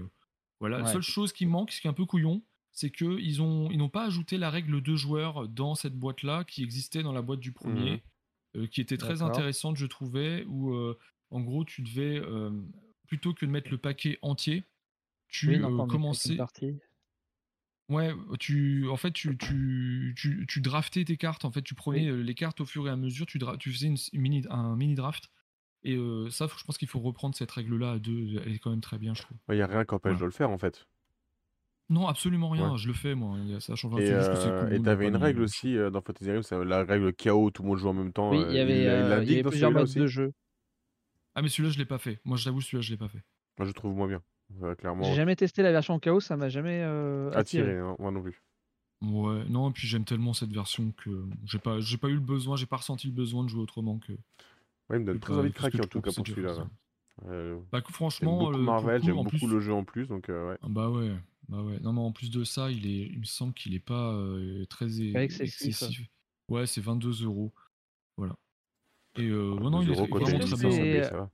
voilà. 0.60 0.78
La 0.78 0.86
seule 0.86 1.02
chose 1.02 1.32
qui 1.32 1.46
manque, 1.46 1.70
ce 1.70 1.80
qui 1.80 1.86
est 1.86 1.90
un 1.90 1.94
peu 1.94 2.04
couillon, 2.04 2.42
c'est 2.72 2.90
qu'ils 2.90 3.40
ont 3.40 3.70
ils 3.70 3.78
n'ont 3.78 3.88
pas 3.88 4.04
ajouté 4.04 4.38
la 4.38 4.50
règle 4.50 4.80
deux 4.80 4.96
joueurs 4.96 5.48
dans 5.48 5.74
cette 5.74 5.94
boîte 5.94 6.22
là 6.22 6.44
qui 6.44 6.62
existait 6.62 7.02
dans 7.02 7.12
la 7.12 7.22
boîte 7.22 7.40
du 7.40 7.52
premier. 7.52 7.96
Mmh. 7.96 8.00
Euh, 8.56 8.66
qui 8.66 8.80
était 8.80 8.96
très 8.96 9.22
intéressante, 9.22 9.76
je 9.76 9.86
trouvais, 9.86 10.44
où 10.46 10.74
euh, 10.74 10.96
en 11.30 11.40
gros, 11.40 11.64
tu 11.64 11.82
devais, 11.82 12.18
euh, 12.18 12.50
plutôt 13.06 13.34
que 13.34 13.44
de 13.44 13.50
mettre 13.50 13.70
le 13.70 13.78
paquet 13.78 14.18
entier, 14.22 14.62
tu 15.28 15.60
commençais. 15.60 16.36
Ouais, 17.90 18.12
tu, 18.40 18.88
en 18.88 18.96
fait, 18.96 19.12
tu, 19.12 19.36
tu, 19.36 20.14
tu, 20.48 20.60
draftais 20.60 21.04
tes 21.04 21.16
cartes. 21.16 21.44
En 21.44 21.50
fait, 21.50 21.62
tu 21.62 21.74
prenais 21.74 22.10
les 22.10 22.34
cartes 22.34 22.60
au 22.60 22.64
fur 22.64 22.86
et 22.88 22.90
à 22.90 22.96
mesure. 22.96 23.26
Tu, 23.26 23.38
tu 23.58 23.72
faisais 23.72 23.88
une, 23.88 23.98
mini, 24.14 24.44
un 24.48 24.74
mini 24.76 24.94
draft. 24.94 25.30
Et 25.82 25.98
ça, 26.30 26.46
je 26.56 26.64
pense 26.64 26.78
qu'il 26.78 26.88
faut 26.88 27.00
reprendre 27.00 27.34
cette 27.34 27.50
règle-là 27.50 27.92
à 27.92 27.98
deux. 27.98 28.40
Elle 28.46 28.54
est 28.54 28.58
quand 28.58 28.70
même 28.70 28.80
très 28.80 28.98
bien, 28.98 29.12
je 29.14 29.22
trouve. 29.22 29.36
Il 29.50 29.56
n'y 29.56 29.62
a 29.62 29.66
rien 29.66 29.84
qui 29.84 29.94
empêche 29.94 30.18
de 30.18 30.24
le 30.24 30.30
faire, 30.30 30.50
en 30.50 30.58
fait. 30.58 30.86
Non, 31.90 32.08
absolument 32.08 32.48
rien. 32.48 32.76
Je 32.76 32.88
le 32.88 32.94
fais, 32.94 33.14
moi. 33.14 33.36
Ça 33.60 33.74
change 33.74 34.00
Et 34.00 34.10
euh, 34.10 34.78
t'avais 34.80 35.08
une 35.08 35.16
règle 35.16 35.42
aussi 35.42 35.76
euh, 35.76 35.90
dans 35.90 36.00
Fantasy 36.00 36.30
Realms, 36.30 36.42
c'est 36.42 36.64
la 36.64 36.84
règle 36.84 37.12
chaos, 37.12 37.50
tout 37.50 37.62
le 37.62 37.68
monde 37.68 37.78
joue 37.78 37.88
en 37.88 37.94
même 37.94 38.12
temps. 38.12 38.30
Oui, 38.30 38.42
il 38.48 38.54
y 38.54 38.58
euh, 38.58 39.20
avait, 39.20 39.42
plusieurs 39.42 39.70
modes 39.70 39.92
de 39.92 40.06
jeu. 40.06 40.32
Ah, 41.34 41.42
mais 41.42 41.48
celui-là, 41.48 41.72
je 41.72 41.78
l'ai 41.78 41.84
pas 41.84 41.98
fait. 41.98 42.20
Moi, 42.24 42.36
j'avoue, 42.36 42.60
celui-là, 42.60 42.80
je 42.80 42.90
l'ai 42.92 42.96
pas 42.96 43.08
fait. 43.08 43.22
Moi, 43.58 43.66
je 43.66 43.72
trouve 43.72 43.94
moins 43.94 44.08
bien. 44.08 44.22
Clairement. 44.78 45.04
J'ai 45.04 45.14
jamais 45.14 45.36
testé 45.36 45.62
la 45.62 45.72
version 45.72 45.98
chaos, 45.98 46.20
ça 46.20 46.36
m'a 46.36 46.48
jamais 46.48 46.82
attiré. 47.32 47.78
Hein, 47.78 47.96
moi 47.98 48.10
non 48.10 48.22
plus. 48.22 48.42
Ouais, 49.02 49.44
non, 49.48 49.68
et 49.68 49.72
puis 49.72 49.86
j'aime 49.86 50.04
tellement 50.04 50.32
cette 50.32 50.52
version 50.52 50.92
que 50.92 51.24
j'ai 51.44 51.58
pas, 51.58 51.78
j'ai 51.80 51.98
pas 51.98 52.08
eu 52.08 52.14
le 52.14 52.20
besoin, 52.20 52.56
j'ai 52.56 52.64
pas 52.64 52.76
ressenti 52.78 53.06
le 53.08 53.12
besoin 53.12 53.44
de 53.44 53.48
jouer 53.48 53.60
autrement 53.60 53.98
que. 53.98 54.12
Ouais, 54.12 54.96
il 54.96 55.00
me 55.00 55.04
donne 55.04 55.20
très 55.20 55.34
envie 55.34 55.50
de 55.50 55.54
craquer 55.54 55.80
en 55.80 55.86
tout 55.86 56.00
cas 56.00 56.12
pour 56.12 56.26
celui-là. 56.26 56.66
Bah, 57.70 57.82
franchement, 57.90 58.38
beaucoup 58.38 58.58
Marvel, 58.58 59.02
j'aime 59.02 59.16
beaucoup 59.16 59.46
le 59.46 59.60
jeu 59.60 59.72
en 59.72 59.84
plus, 59.84 60.06
donc 60.08 60.28
ouais. 60.28 60.58
Ah, 60.62 60.66
bah 60.68 60.88
ouais. 60.88 61.12
Bah 61.48 61.62
ouais. 61.62 61.78
Non, 61.80 61.92
mais 61.92 62.00
en 62.00 62.12
plus 62.12 62.30
de 62.30 62.44
ça, 62.44 62.70
il, 62.70 62.86
est, 62.86 63.06
il 63.06 63.18
me 63.18 63.24
semble 63.24 63.52
qu'il 63.54 63.74
est 63.74 63.80
pas 63.84 64.12
euh, 64.12 64.64
très 64.66 65.00
excessif. 65.00 66.00
Ouais, 66.48 66.66
c'est 66.66 66.80
22 66.80 67.24
euros. 67.24 67.52
Voilà. 68.16 68.36
Et 69.16 69.28
euh, 69.28 69.54
non, 69.58 69.82
il 69.82 69.90
est 69.90 69.94
vraiment 69.94 70.38
très 70.38 70.56
bien. 70.56 71.30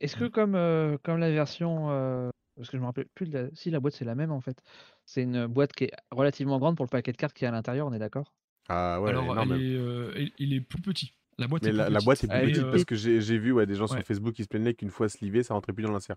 Est-ce 0.00 0.16
que 0.16 0.24
comme, 0.24 0.54
euh, 0.54 0.96
comme 1.02 1.18
la 1.18 1.30
version, 1.30 1.90
euh, 1.90 2.30
parce 2.56 2.68
que 2.70 2.76
je 2.76 2.80
me 2.80 2.86
rappelle 2.86 3.06
plus 3.14 3.26
de 3.26 3.38
la... 3.38 3.48
si 3.54 3.70
la 3.70 3.80
boîte 3.80 3.94
c'est 3.94 4.04
la 4.04 4.14
même 4.14 4.32
en 4.32 4.40
fait, 4.40 4.62
c'est 5.04 5.22
une 5.22 5.46
boîte 5.46 5.72
qui 5.72 5.84
est 5.84 5.92
relativement 6.10 6.58
grande 6.58 6.76
pour 6.76 6.84
le 6.84 6.90
paquet 6.90 7.12
de 7.12 7.16
cartes 7.16 7.34
qui 7.34 7.44
est 7.44 7.48
à 7.48 7.52
l'intérieur, 7.52 7.86
on 7.86 7.92
est 7.92 7.98
d'accord? 7.98 8.34
Ah 8.68 9.00
ouais. 9.00 9.10
Alors, 9.10 9.46
il 9.54 10.52
est 10.52 10.60
plus 10.60 10.82
petit. 10.82 11.12
La 11.38 11.46
boîte 11.46 11.62
mais 11.62 11.68
est 11.68 11.72
la, 11.72 11.88
la, 11.88 12.00
boîte 12.00 12.24
est 12.24 12.28
plus 12.28 12.52
petite 12.52 12.70
parce 12.70 12.84
que 12.84 12.96
j'ai 12.96 13.38
vu 13.38 13.52
ouais, 13.52 13.66
des 13.66 13.76
gens 13.76 13.86
sur 13.86 14.02
Facebook 14.02 14.34
qui 14.34 14.42
se 14.42 14.48
plaignaient 14.48 14.74
qu'une 14.74 14.90
fois 14.90 15.08
slivée, 15.08 15.42
ça 15.42 15.54
rentrait 15.54 15.72
plus 15.72 15.84
dans 15.84 15.92
l'insert. 15.92 16.16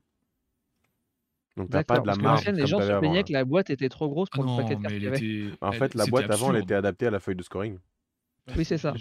Donc 1.58 1.70
t'as 1.70 1.84
pas 1.84 2.00
de 2.00 2.08
la 2.08 2.16
marge. 2.16 2.48
les 2.48 2.66
gens 2.66 2.80
se 2.80 3.00
plaignaient 3.00 3.24
que 3.24 3.34
la 3.34 3.46
boîte 3.46 3.70
était 3.70 3.90
trop 3.90 4.10
grosse 4.10 4.30
pour 4.30 4.44
le 4.44 4.62
paquet 4.62 4.76
de 4.76 4.82
cartes 4.82 5.18
qu'il 5.18 5.50
y 5.50 5.54
En 5.62 5.72
fait, 5.72 5.94
la 5.96 6.06
boîte 6.06 6.30
avant, 6.32 6.54
elle 6.54 6.64
était 6.64 6.76
adaptée 6.76 7.08
à 7.08 7.12
la 7.12 7.20
feuille 7.20 7.36
de 7.36 7.44
scoring. 7.44 7.78
Oui, 8.58 8.66
c'est 8.66 8.78
ça. 8.78 8.94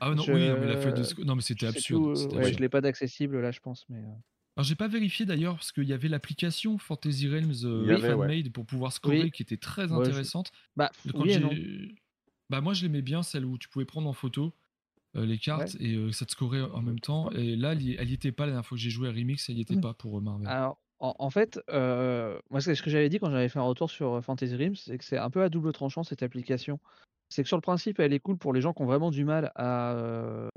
Ah 0.00 0.14
non, 0.14 0.22
oui, 0.28 0.34
mais 0.34 0.66
la 0.66 0.76
feuille 0.76 0.94
de 0.94 1.02
scoring. 1.02 1.26
Non, 1.26 1.36
mais 1.36 1.42
c'était 1.42 1.66
absurde. 1.66 2.32
Ouais, 2.32 2.52
je 2.52 2.58
l'ai 2.58 2.68
pas 2.68 2.80
d'accessible 2.80 3.40
là, 3.40 3.50
je 3.50 3.60
pense, 3.60 3.86
mais. 3.88 3.98
Euh. 3.98 4.12
Alors 4.56 4.64
j'ai 4.64 4.74
pas 4.74 4.88
vérifié 4.88 5.26
d'ailleurs 5.26 5.56
parce 5.56 5.70
qu'il 5.70 5.84
y 5.84 5.92
avait 5.92 6.08
l'application 6.08 6.78
Fantasy 6.78 7.28
Realms 7.28 7.64
euh, 7.64 7.98
Fanmade 7.98 8.50
pour 8.50 8.64
pouvoir 8.64 8.90
scorer 8.90 9.30
qui 9.30 9.42
était 9.42 9.58
très 9.58 9.92
intéressante. 9.92 10.50
Bah, 10.76 10.90
oui 11.12 11.38
non. 11.38 11.50
bah 12.48 12.62
moi 12.62 12.72
je 12.72 12.84
l'aimais 12.84 13.02
bien 13.02 13.22
celle 13.22 13.44
où 13.44 13.58
tu 13.58 13.68
pouvais 13.68 13.84
prendre 13.84 14.08
en 14.08 14.14
photo 14.14 14.54
euh, 15.14 15.26
les 15.26 15.36
cartes 15.36 15.76
et 15.78 16.10
ça 16.10 16.24
te 16.24 16.30
scorait 16.30 16.62
en 16.62 16.80
même 16.80 17.00
temps. 17.00 17.30
Et 17.32 17.54
là 17.54 17.72
elle 17.72 17.82
y 17.82 18.14
était 18.14 18.32
pas 18.32 18.44
la 18.46 18.52
dernière 18.52 18.64
fois 18.64 18.78
que 18.78 18.82
j'ai 18.82 18.88
joué 18.88 19.08
à 19.08 19.12
Remix, 19.12 19.46
elle 19.50 19.58
y 19.58 19.60
était 19.60 19.78
pas 19.78 19.92
pour 19.92 20.22
Marvel. 20.22 20.48
Alors 20.48 20.78
en, 20.98 21.30
fait, 21.30 21.60
euh, 21.70 22.38
moi, 22.50 22.60
ce 22.60 22.82
que 22.82 22.90
j'avais 22.90 23.08
dit 23.08 23.18
quand 23.18 23.30
j'avais 23.30 23.48
fait 23.48 23.58
un 23.58 23.62
retour 23.62 23.90
sur 23.90 24.22
Fantasy 24.24 24.56
Realms, 24.56 24.76
c'est 24.76 24.96
que 24.96 25.04
c'est 25.04 25.18
un 25.18 25.28
peu 25.28 25.42
à 25.42 25.48
double 25.48 25.72
tranchant 25.72 26.02
cette 26.02 26.22
application. 26.22 26.80
C'est 27.28 27.42
que 27.42 27.48
sur 27.48 27.56
le 27.56 27.62
principe, 27.62 27.98
elle 27.98 28.12
est 28.12 28.20
cool 28.20 28.38
pour 28.38 28.52
les 28.52 28.60
gens 28.60 28.72
qui 28.72 28.82
ont 28.82 28.86
vraiment 28.86 29.10
du 29.10 29.24
mal 29.24 29.50
à, 29.56 30.48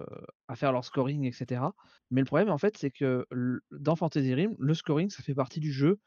à 0.47 0.55
faire 0.55 0.71
leur 0.71 0.85
scoring, 0.85 1.25
etc. 1.25 1.61
Mais 2.11 2.21
le 2.21 2.25
problème, 2.25 2.49
en 2.49 2.57
fait, 2.57 2.77
c'est 2.77 2.91
que 2.91 3.25
dans 3.71 3.95
Fantasy 3.95 4.33
Rim, 4.33 4.55
le 4.59 4.73
scoring, 4.73 5.09
ça 5.09 5.23
fait 5.23 5.33
partie 5.33 5.59
du 5.59 5.71
jeu 5.71 5.99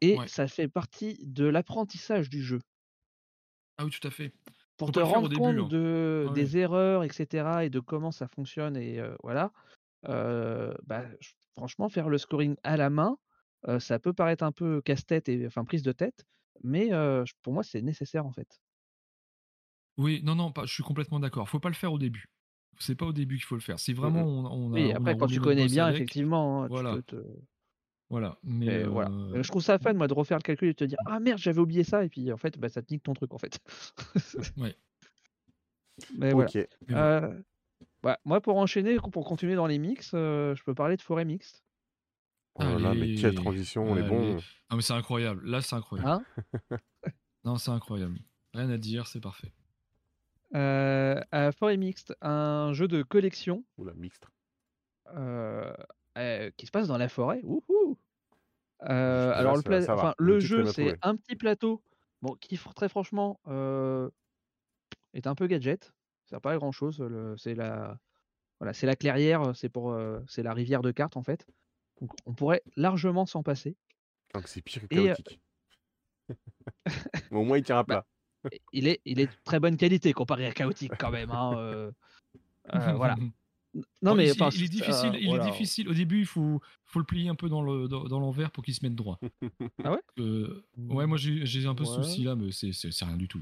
et 0.00 0.16
ça 0.26 0.46
fait 0.46 0.68
partie 0.68 1.18
de 1.24 1.46
l'apprentissage 1.46 2.28
du 2.28 2.42
jeu. 2.42 2.60
Ah 3.78 3.84
oui, 3.84 3.90
tout 3.90 4.06
à 4.06 4.10
fait. 4.10 4.32
Pour 4.76 4.92
te 4.92 5.00
rendre 5.00 5.34
compte 5.34 5.58
hein. 5.58 5.68
de, 5.68 6.26
ah 6.28 6.32
des 6.32 6.56
erreurs, 6.56 7.04
etc. 7.04 7.62
et 7.62 7.70
de 7.70 7.80
comment 7.80 8.12
ça 8.12 8.28
fonctionne 8.28 8.76
et 8.76 9.02
voilà. 9.22 9.52
bah, 10.02 11.04
franchement, 11.56 11.88
faire 11.88 12.08
le 12.08 12.18
scoring 12.18 12.56
à 12.62 12.76
la 12.76 12.90
main, 12.90 13.16
ça 13.78 13.98
peut 13.98 14.12
paraître 14.12 14.44
un 14.44 14.52
peu 14.52 14.82
casse-tête 14.82 15.28
et 15.28 15.46
enfin 15.46 15.64
prise 15.64 15.82
de 15.82 15.92
tête, 15.92 16.24
mais 16.62 16.90
pour 17.42 17.54
moi, 17.54 17.62
c'est 17.62 17.82
nécessaire 17.82 18.26
en 18.26 18.32
fait. 18.32 18.60
Oui, 20.00 20.22
non, 20.24 20.34
non, 20.34 20.50
pas, 20.50 20.64
je 20.64 20.72
suis 20.72 20.82
complètement 20.82 21.20
d'accord. 21.20 21.48
Faut 21.48 21.60
pas 21.60 21.68
le 21.68 21.74
faire 21.74 21.92
au 21.92 21.98
début. 21.98 22.30
C'est 22.78 22.94
pas 22.94 23.04
au 23.04 23.12
début 23.12 23.36
qu'il 23.36 23.44
faut 23.44 23.54
le 23.54 23.60
faire. 23.60 23.78
Si 23.78 23.92
vraiment 23.92 24.22
on, 24.22 24.46
on 24.46 24.72
a, 24.72 24.74
Oui, 24.74 24.92
après, 24.92 25.16
quand 25.16 25.26
tu 25.26 25.40
connais 25.40 25.66
bien, 25.66 25.90
effectivement, 25.90 26.62
hein, 26.62 26.68
voilà. 26.68 26.90
tu 26.90 26.96
peux 26.96 27.02
te. 27.02 27.26
Voilà. 28.08 28.38
Mais 28.42 28.84
voilà. 28.84 29.10
Je 29.34 29.48
trouve 29.48 29.62
ça 29.62 29.78
fun, 29.78 29.92
moi, 29.92 30.08
de 30.08 30.14
refaire 30.14 30.38
le 30.38 30.42
calcul 30.42 30.68
et 30.68 30.72
de 30.72 30.76
te 30.76 30.84
dire 30.84 30.98
Ah 31.06 31.20
merde, 31.20 31.38
j'avais 31.38 31.60
oublié 31.60 31.84
ça. 31.84 32.02
Et 32.04 32.08
puis, 32.08 32.32
en 32.32 32.38
fait, 32.38 32.58
bah, 32.58 32.70
ça 32.70 32.80
te 32.80 32.92
nique 32.92 33.02
ton 33.02 33.12
truc, 33.12 33.34
en 33.34 33.38
fait. 33.38 33.58
ouais. 34.56 34.74
Mais 36.16 36.32
voilà. 36.32 37.30
Bah, 38.02 38.18
moi, 38.24 38.40
pour 38.40 38.56
enchaîner, 38.56 38.96
pour 39.12 39.26
continuer 39.26 39.54
dans 39.54 39.66
les 39.66 39.78
mix, 39.78 40.12
je 40.12 40.62
peux 40.64 40.74
parler 40.74 40.96
de 40.96 41.02
forêt 41.02 41.26
mixte. 41.26 41.62
Oh 42.54 42.78
là 42.78 42.94
mais 42.94 43.14
quelle 43.14 43.34
transition, 43.34 43.84
on 43.84 43.96
est 43.96 44.02
bon. 44.02 44.34
Non, 44.34 44.76
mais 44.76 44.82
c'est 44.82 44.92
incroyable. 44.92 45.46
Là, 45.46 45.60
c'est 45.60 45.76
incroyable. 45.76 46.10
Hein? 46.10 46.24
Non, 47.42 47.56
c'est 47.56 47.70
incroyable. 47.70 48.18
Rien 48.52 48.68
à 48.68 48.76
dire, 48.76 49.06
c'est 49.06 49.20
parfait. 49.20 49.50
Euh, 50.54 51.20
à 51.30 51.52
Forêt 51.52 51.76
Mixte, 51.76 52.14
un 52.20 52.72
jeu 52.72 52.88
de 52.88 53.02
collection. 53.02 53.64
Oula, 53.78 53.92
mixte. 53.94 54.26
Euh, 55.14 55.72
euh, 56.18 56.50
qui 56.56 56.66
se 56.66 56.70
passe 56.70 56.88
dans 56.88 56.98
la 56.98 57.08
forêt. 57.08 57.42
Alors 58.80 59.56
le, 59.56 59.90
enfin, 59.90 60.14
le 60.18 60.40
jeu, 60.40 60.66
c'est 60.66 60.96
un 61.02 61.16
petit 61.16 61.36
plateau, 61.36 61.82
bon, 62.22 62.34
qui 62.34 62.58
très 62.74 62.88
franchement 62.88 63.40
est 65.14 65.26
un 65.26 65.34
peu 65.34 65.46
gadget. 65.46 65.84
Ça 66.24 66.36
sert 66.36 66.40
pas 66.40 66.52
à 66.52 66.56
grand 66.56 66.72
chose. 66.72 67.04
C'est 67.36 67.54
la, 67.54 67.98
voilà, 68.58 68.72
c'est 68.72 68.86
la 68.86 68.96
clairière, 68.96 69.54
c'est 69.54 69.68
pour, 69.68 69.96
c'est 70.28 70.42
la 70.42 70.52
rivière 70.52 70.82
de 70.82 70.90
cartes 70.90 71.16
en 71.16 71.22
fait. 71.22 71.46
Donc 72.00 72.10
on 72.26 72.34
pourrait 72.34 72.62
largement 72.76 73.26
s'en 73.26 73.42
passer. 73.42 73.76
Donc 74.34 74.48
c'est 74.48 74.62
pire 74.62 74.82
que 74.82 74.86
chaotique. 74.94 75.40
au 77.32 77.44
moins 77.44 77.58
il 77.58 77.64
tient 77.64 77.78
à 77.78 77.82
bah, 77.82 78.02
plat 78.02 78.06
il 78.72 78.88
est, 78.88 79.00
il 79.04 79.20
est 79.20 79.26
de 79.26 79.32
très 79.44 79.60
bonne 79.60 79.76
qualité 79.76 80.12
comparé 80.12 80.46
à 80.46 80.52
chaotique 80.52 80.92
quand 80.98 81.10
même. 81.10 81.30
Hein, 81.30 81.52
euh, 81.56 81.90
euh, 82.74 82.92
voilà. 82.94 83.16
Non, 84.02 84.16
mais 84.16 84.28
il, 84.28 84.34
il, 84.34 84.64
est 84.64 84.68
difficile. 84.68 85.12
il 85.20 85.32
est 85.32 85.44
difficile. 85.44 85.88
Au 85.88 85.94
début, 85.94 86.18
il 86.18 86.26
faut, 86.26 86.60
faut 86.86 86.98
le 86.98 87.04
plier 87.04 87.28
un 87.28 87.36
peu 87.36 87.48
dans 87.48 87.62
le 87.62 87.86
dans, 87.86 88.18
l'envers 88.18 88.50
pour 88.50 88.64
qu'il 88.64 88.74
se 88.74 88.84
mette 88.84 88.96
droit. 88.96 89.20
ah 89.84 89.92
ouais? 89.92 90.00
ouais, 90.76 91.06
moi 91.06 91.16
j'ai 91.16 91.66
un 91.66 91.74
peu 91.76 91.84
ce 91.84 92.02
souci 92.02 92.24
là, 92.24 92.34
mais 92.34 92.50
c'est 92.50 93.04
rien 93.04 93.16
du 93.16 93.28
tout. 93.28 93.40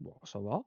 Bon, 0.00 0.14
ça 0.24 0.40
va. 0.40 0.64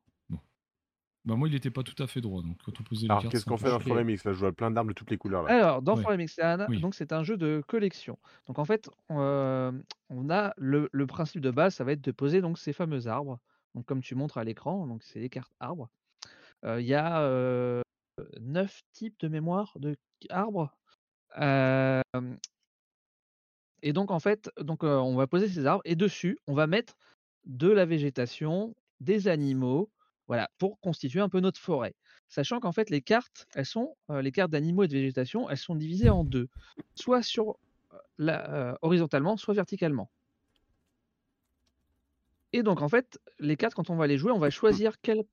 Bah 1.27 1.35
moi, 1.35 1.49
il 1.49 1.53
n'était 1.53 1.71
pas 1.71 1.83
tout 1.83 2.01
à 2.01 2.07
fait 2.07 2.21
droit. 2.21 2.41
Donc, 2.41 2.55
quand 2.63 2.79
on 2.79 2.83
posait 2.83 3.05
Alors, 3.09 3.27
qu'est-ce 3.27 3.43
qu'on 3.43 3.57
fait 3.57 3.69
dans 3.69 3.81
Forêt 3.81 4.05
Mix 4.05 4.23
Là, 4.23 4.31
je 4.31 4.39
vois 4.39 4.53
plein 4.53 4.71
d'armes 4.71 4.87
de 4.87 4.93
toutes 4.93 5.11
les 5.11 5.17
couleurs. 5.17 5.43
Là. 5.43 5.53
Alors, 5.53 5.81
dans 5.81 6.01
ouais. 6.01 6.15
Mix, 6.15 6.39
donc 6.79 6.95
c'est 6.95 7.11
un 7.11 7.23
jeu 7.23 7.35
de 7.35 7.61
collection. 7.67 8.17
Donc, 8.45 8.59
en 8.59 8.63
fait, 8.63 8.89
euh, 9.11 9.73
on 10.09 10.29
a 10.29 10.53
le, 10.55 10.87
le, 10.93 11.05
principe 11.05 11.41
de 11.41 11.51
base, 11.51 11.75
ça 11.75 11.83
va 11.83 11.91
être 11.91 12.01
de 12.01 12.11
poser 12.11 12.39
donc 12.39 12.57
ces 12.57 12.71
fameux 12.71 13.07
arbres. 13.07 13.39
Donc, 13.75 13.85
comme 13.85 13.99
tu 14.01 14.15
montres 14.15 14.37
à 14.37 14.45
l'écran, 14.45 14.87
donc 14.87 15.03
c'est 15.03 15.19
les 15.19 15.27
cartes 15.27 15.51
arbres. 15.59 15.89
Euh, 16.63 16.79
il 16.79 16.87
y 16.87 16.93
a 16.93 17.19
euh, 17.19 17.81
neuf 18.39 18.79
types 18.93 19.19
de 19.19 19.27
mémoire 19.27 19.73
de 19.79 19.97
arbres. 20.29 20.73
et 23.81 23.91
donc, 23.91 24.11
en 24.11 24.19
fait, 24.19 24.49
donc, 24.61 24.83
on 24.83 25.15
va 25.17 25.27
poser 25.27 25.49
ces 25.49 25.65
arbres 25.65 25.81
et 25.83 25.97
dessus, 25.97 26.37
on 26.47 26.53
va 26.53 26.67
mettre 26.67 26.95
de 27.43 27.67
la 27.67 27.85
végétation, 27.85 28.73
des 29.01 29.27
animaux, 29.27 29.91
voilà, 30.27 30.49
pour 30.57 30.79
constituer 30.79 31.21
un 31.21 31.29
peu 31.29 31.39
notre 31.39 31.59
forêt. 31.59 31.95
Sachant 32.27 32.59
qu'en 32.59 32.71
fait, 32.71 32.89
les 32.89 33.01
cartes, 33.01 33.47
elles 33.55 33.65
sont, 33.65 33.95
les 34.09 34.31
cartes 34.31 34.51
d'animaux 34.51 34.83
et 34.83 34.87
de 34.87 34.93
végétation, 34.93 35.49
elles 35.49 35.57
sont 35.57 35.75
divisées 35.75 36.09
en 36.09 36.23
deux, 36.23 36.49
soit 36.95 37.23
sur 37.23 37.57
la, 38.17 38.77
horizontalement, 38.81 39.37
soit 39.37 39.53
verticalement. 39.53 40.09
Et 42.53 42.63
donc, 42.63 42.81
en 42.81 42.89
fait, 42.89 43.19
les 43.39 43.55
cartes, 43.55 43.73
quand 43.73 43.89
on 43.89 43.95
va 43.95 44.07
les 44.07 44.17
jouer, 44.17 44.31
on 44.31 44.39
va 44.39 44.49
choisir 44.49 44.99
quelle, 45.01 45.23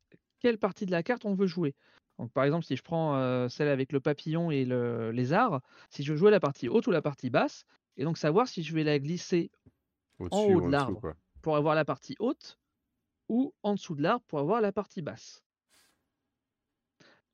quelle 0.41 0.59
partie 0.59 0.87
de 0.87 0.91
la 0.91 1.03
carte 1.03 1.25
on 1.25 1.35
veut 1.35 1.47
jouer. 1.47 1.75
Donc, 2.19 2.31
par 2.33 2.45
exemple, 2.45 2.65
si 2.65 2.77
je 2.77 2.83
prends 2.83 3.49
celle 3.49 3.69
avec 3.69 3.93
le 3.93 4.01
papillon 4.01 4.51
et 4.51 4.65
le 4.65 5.11
lézard, 5.11 5.61
si 5.91 6.05
je 6.05 6.13
veux 6.13 6.19
jouer 6.19 6.31
la 6.31 6.41
partie 6.41 6.69
haute 6.69 6.87
ou 6.87 6.93
la 6.93 7.03
partie 7.03 7.31
basse, 7.31 7.65
et 7.97 8.05
donc 8.05 8.19
savoir 8.19 8.49
si 8.49 8.63
je 8.63 8.75
vais 8.75 8.85
la 8.85 8.99
glisser 8.99 9.51
en 10.31 10.45
haut 10.45 10.61
de 10.61 10.71
l'arbre 10.71 11.15
pour 11.43 11.57
avoir 11.57 11.75
la 11.75 11.85
partie 11.85 12.17
haute, 12.19 12.59
ou 13.29 13.55
en 13.63 13.75
dessous 13.75 13.95
de 13.95 14.03
l'arbre 14.03 14.25
pour 14.27 14.39
avoir 14.39 14.61
la 14.61 14.73
partie 14.73 15.03
basse. 15.03 15.43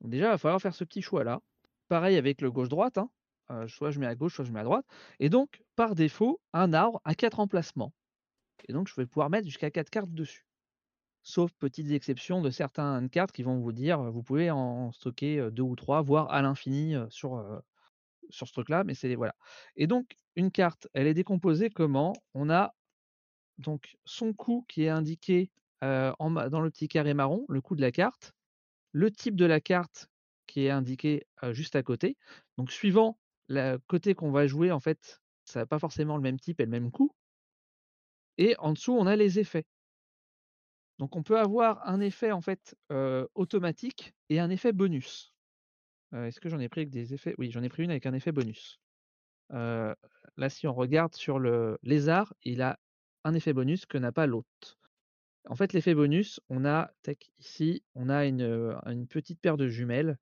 Déjà, 0.01 0.27
il 0.27 0.29
va 0.29 0.37
falloir 0.37 0.61
faire 0.61 0.75
ce 0.75 0.83
petit 0.83 1.01
choix-là. 1.01 1.41
Pareil 1.87 2.17
avec 2.17 2.41
le 2.41 2.51
gauche-droite. 2.51 2.97
Hein. 2.97 3.09
Euh, 3.51 3.67
soit 3.67 3.91
je 3.91 3.99
mets 3.99 4.07
à 4.07 4.15
gauche, 4.15 4.35
soit 4.35 4.45
je 4.45 4.51
mets 4.51 4.61
à 4.61 4.63
droite. 4.63 4.85
Et 5.19 5.29
donc, 5.29 5.61
par 5.75 5.93
défaut, 5.93 6.41
un 6.53 6.73
arbre 6.73 7.01
a 7.05 7.15
quatre 7.15 7.39
emplacements. 7.39 7.93
Et 8.67 8.73
donc, 8.73 8.87
je 8.87 8.95
vais 8.95 9.05
pouvoir 9.05 9.29
mettre 9.29 9.45
jusqu'à 9.45 9.69
quatre 9.71 9.89
cartes 9.89 10.11
dessus. 10.11 10.45
Sauf 11.23 11.51
petites 11.53 11.91
exceptions 11.91 12.41
de 12.41 12.49
certaines 12.49 13.09
cartes 13.09 13.31
qui 13.31 13.43
vont 13.43 13.59
vous 13.59 13.71
dire, 13.71 14.01
vous 14.11 14.23
pouvez 14.23 14.49
en 14.49 14.91
stocker 14.91 15.49
deux 15.51 15.61
ou 15.61 15.75
trois, 15.75 16.01
voire 16.01 16.31
à 16.31 16.41
l'infini 16.41 16.95
sur, 17.09 17.61
sur 18.29 18.47
ce 18.47 18.53
truc-là. 18.53 18.83
Mais 18.83 18.95
c'est 18.95 19.13
voilà. 19.13 19.35
Et 19.75 19.85
donc, 19.85 20.17
une 20.35 20.49
carte, 20.49 20.87
elle 20.93 21.05
est 21.05 21.13
décomposée 21.13 21.69
comment? 21.69 22.13
On 22.33 22.49
a 22.49 22.73
donc 23.59 23.97
son 24.05 24.33
coût 24.33 24.65
qui 24.67 24.83
est 24.83 24.89
indiqué 24.89 25.51
dans 25.81 26.61
le 26.61 26.69
petit 26.69 26.87
carré 26.87 27.13
marron, 27.13 27.45
le 27.49 27.61
coût 27.61 27.75
de 27.75 27.81
la 27.81 27.91
carte, 27.91 28.33
le 28.91 29.11
type 29.11 29.35
de 29.35 29.45
la 29.45 29.59
carte 29.59 30.07
qui 30.47 30.65
est 30.65 30.69
indiqué 30.69 31.25
juste 31.51 31.75
à 31.75 31.83
côté. 31.83 32.17
Donc 32.57 32.71
suivant 32.71 33.17
le 33.47 33.77
côté 33.87 34.15
qu'on 34.15 34.31
va 34.31 34.47
jouer, 34.47 34.71
en 34.71 34.79
fait, 34.79 35.21
ça 35.45 35.61
n'a 35.61 35.65
pas 35.65 35.79
forcément 35.79 36.15
le 36.17 36.23
même 36.23 36.39
type 36.39 36.59
et 36.59 36.65
le 36.65 36.71
même 36.71 36.91
coût. 36.91 37.11
Et 38.37 38.55
en 38.59 38.73
dessous, 38.73 38.93
on 38.93 39.07
a 39.07 39.15
les 39.15 39.39
effets. 39.39 39.65
Donc 40.99 41.15
on 41.15 41.23
peut 41.23 41.39
avoir 41.39 41.87
un 41.87 41.99
effet 41.99 42.31
en 42.31 42.41
fait 42.41 42.75
automatique 43.33 44.13
et 44.29 44.39
un 44.39 44.49
effet 44.49 44.71
bonus. 44.71 45.33
Est-ce 46.13 46.39
que 46.41 46.49
j'en 46.49 46.59
ai 46.59 46.69
pris 46.69 46.81
avec 46.81 46.91
des 46.91 47.13
effets? 47.13 47.33
Oui, 47.37 47.49
j'en 47.49 47.63
ai 47.63 47.69
pris 47.69 47.83
une 47.83 47.91
avec 47.91 48.05
un 48.05 48.13
effet 48.13 48.31
bonus. 48.31 48.79
là, 49.51 50.49
si 50.49 50.67
on 50.67 50.73
regarde 50.73 51.15
sur 51.15 51.39
le 51.39 51.77
lézard, 51.83 52.33
il 52.43 52.61
a 52.61 52.79
un 53.23 53.33
effet 53.33 53.53
bonus 53.53 53.85
que 53.85 53.97
n'a 53.97 54.11
pas 54.11 54.27
l'autre. 54.27 54.80
En 55.49 55.55
fait, 55.55 55.73
l'effet 55.73 55.95
bonus, 55.95 56.39
on 56.49 56.65
a 56.65 56.91
ici, 57.39 57.83
on 57.95 58.09
a 58.09 58.25
une, 58.25 59.07
petite 59.09 59.39
paire 59.39 59.57
de 59.57 59.67
jumelles 59.67 60.17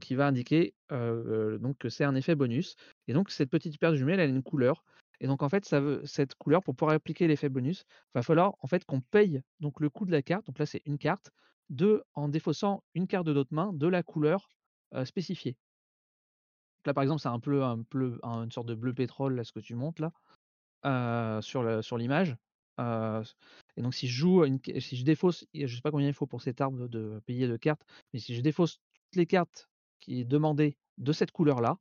qui 0.00 0.14
va 0.14 0.26
indiquer 0.26 0.74
donc 0.90 1.78
que 1.78 1.88
c'est 1.88 2.04
un 2.04 2.14
effet 2.14 2.34
bonus. 2.34 2.76
Et 3.08 3.12
donc 3.12 3.30
cette 3.30 3.50
petite 3.50 3.78
paire 3.78 3.92
de 3.92 3.96
jumelles, 3.96 4.20
elle 4.20 4.30
a 4.30 4.34
une 4.34 4.42
couleur. 4.42 4.84
Et 5.20 5.26
donc 5.26 5.42
en 5.42 5.48
fait, 5.48 5.64
cette 6.04 6.34
couleur, 6.34 6.62
pour 6.62 6.74
pouvoir 6.74 6.94
appliquer 6.94 7.28
l'effet 7.28 7.48
bonus, 7.48 7.84
va 8.14 8.22
falloir 8.22 8.56
en 8.60 8.66
fait 8.66 8.84
qu'on 8.84 9.00
paye 9.00 9.42
donc 9.60 9.80
le 9.80 9.88
coût 9.90 10.06
de 10.06 10.12
la 10.12 10.22
carte. 10.22 10.46
Donc 10.46 10.58
là, 10.58 10.66
c'est 10.66 10.82
une 10.84 10.98
carte, 10.98 11.30
de 11.70 12.04
en 12.14 12.28
défaussant 12.28 12.82
une 12.94 13.06
carte 13.06 13.26
de 13.26 13.32
notre 13.32 13.54
main 13.54 13.72
de 13.72 13.86
la 13.86 14.02
couleur 14.02 14.50
spécifiée. 15.04 15.56
là, 16.84 16.94
par 16.94 17.02
exemple, 17.02 17.22
c'est 17.22 17.28
un 17.28 17.40
peu, 17.40 17.62
un 17.62 18.42
une 18.42 18.52
sorte 18.52 18.68
de 18.68 18.74
bleu 18.74 18.92
pétrole, 18.92 19.36
là, 19.36 19.44
ce 19.44 19.52
que 19.52 19.60
tu 19.60 19.74
montes 19.74 20.00
là, 20.00 21.40
sur 21.42 21.96
l'image 21.96 22.36
et 22.78 23.82
donc 23.82 23.94
si 23.94 24.08
je 24.08 24.14
joue 24.16 24.44
une, 24.44 24.58
si 24.80 24.96
je 24.96 25.04
défausse, 25.04 25.46
je 25.54 25.66
sais 25.74 25.80
pas 25.82 25.90
combien 25.90 26.08
il 26.08 26.14
faut 26.14 26.26
pour 26.26 26.42
cet 26.42 26.60
arbre 26.60 26.88
de 26.88 27.20
payer 27.26 27.48
de 27.48 27.56
cartes, 27.56 27.82
mais 28.12 28.18
si 28.20 28.34
je 28.34 28.40
défausse 28.40 28.78
toutes 28.78 29.16
les 29.16 29.26
cartes 29.26 29.68
qui 30.00 30.20
est 30.20 30.24
demandées 30.24 30.76
de 30.98 31.12
cette 31.12 31.30
couleur-là, 31.32 31.78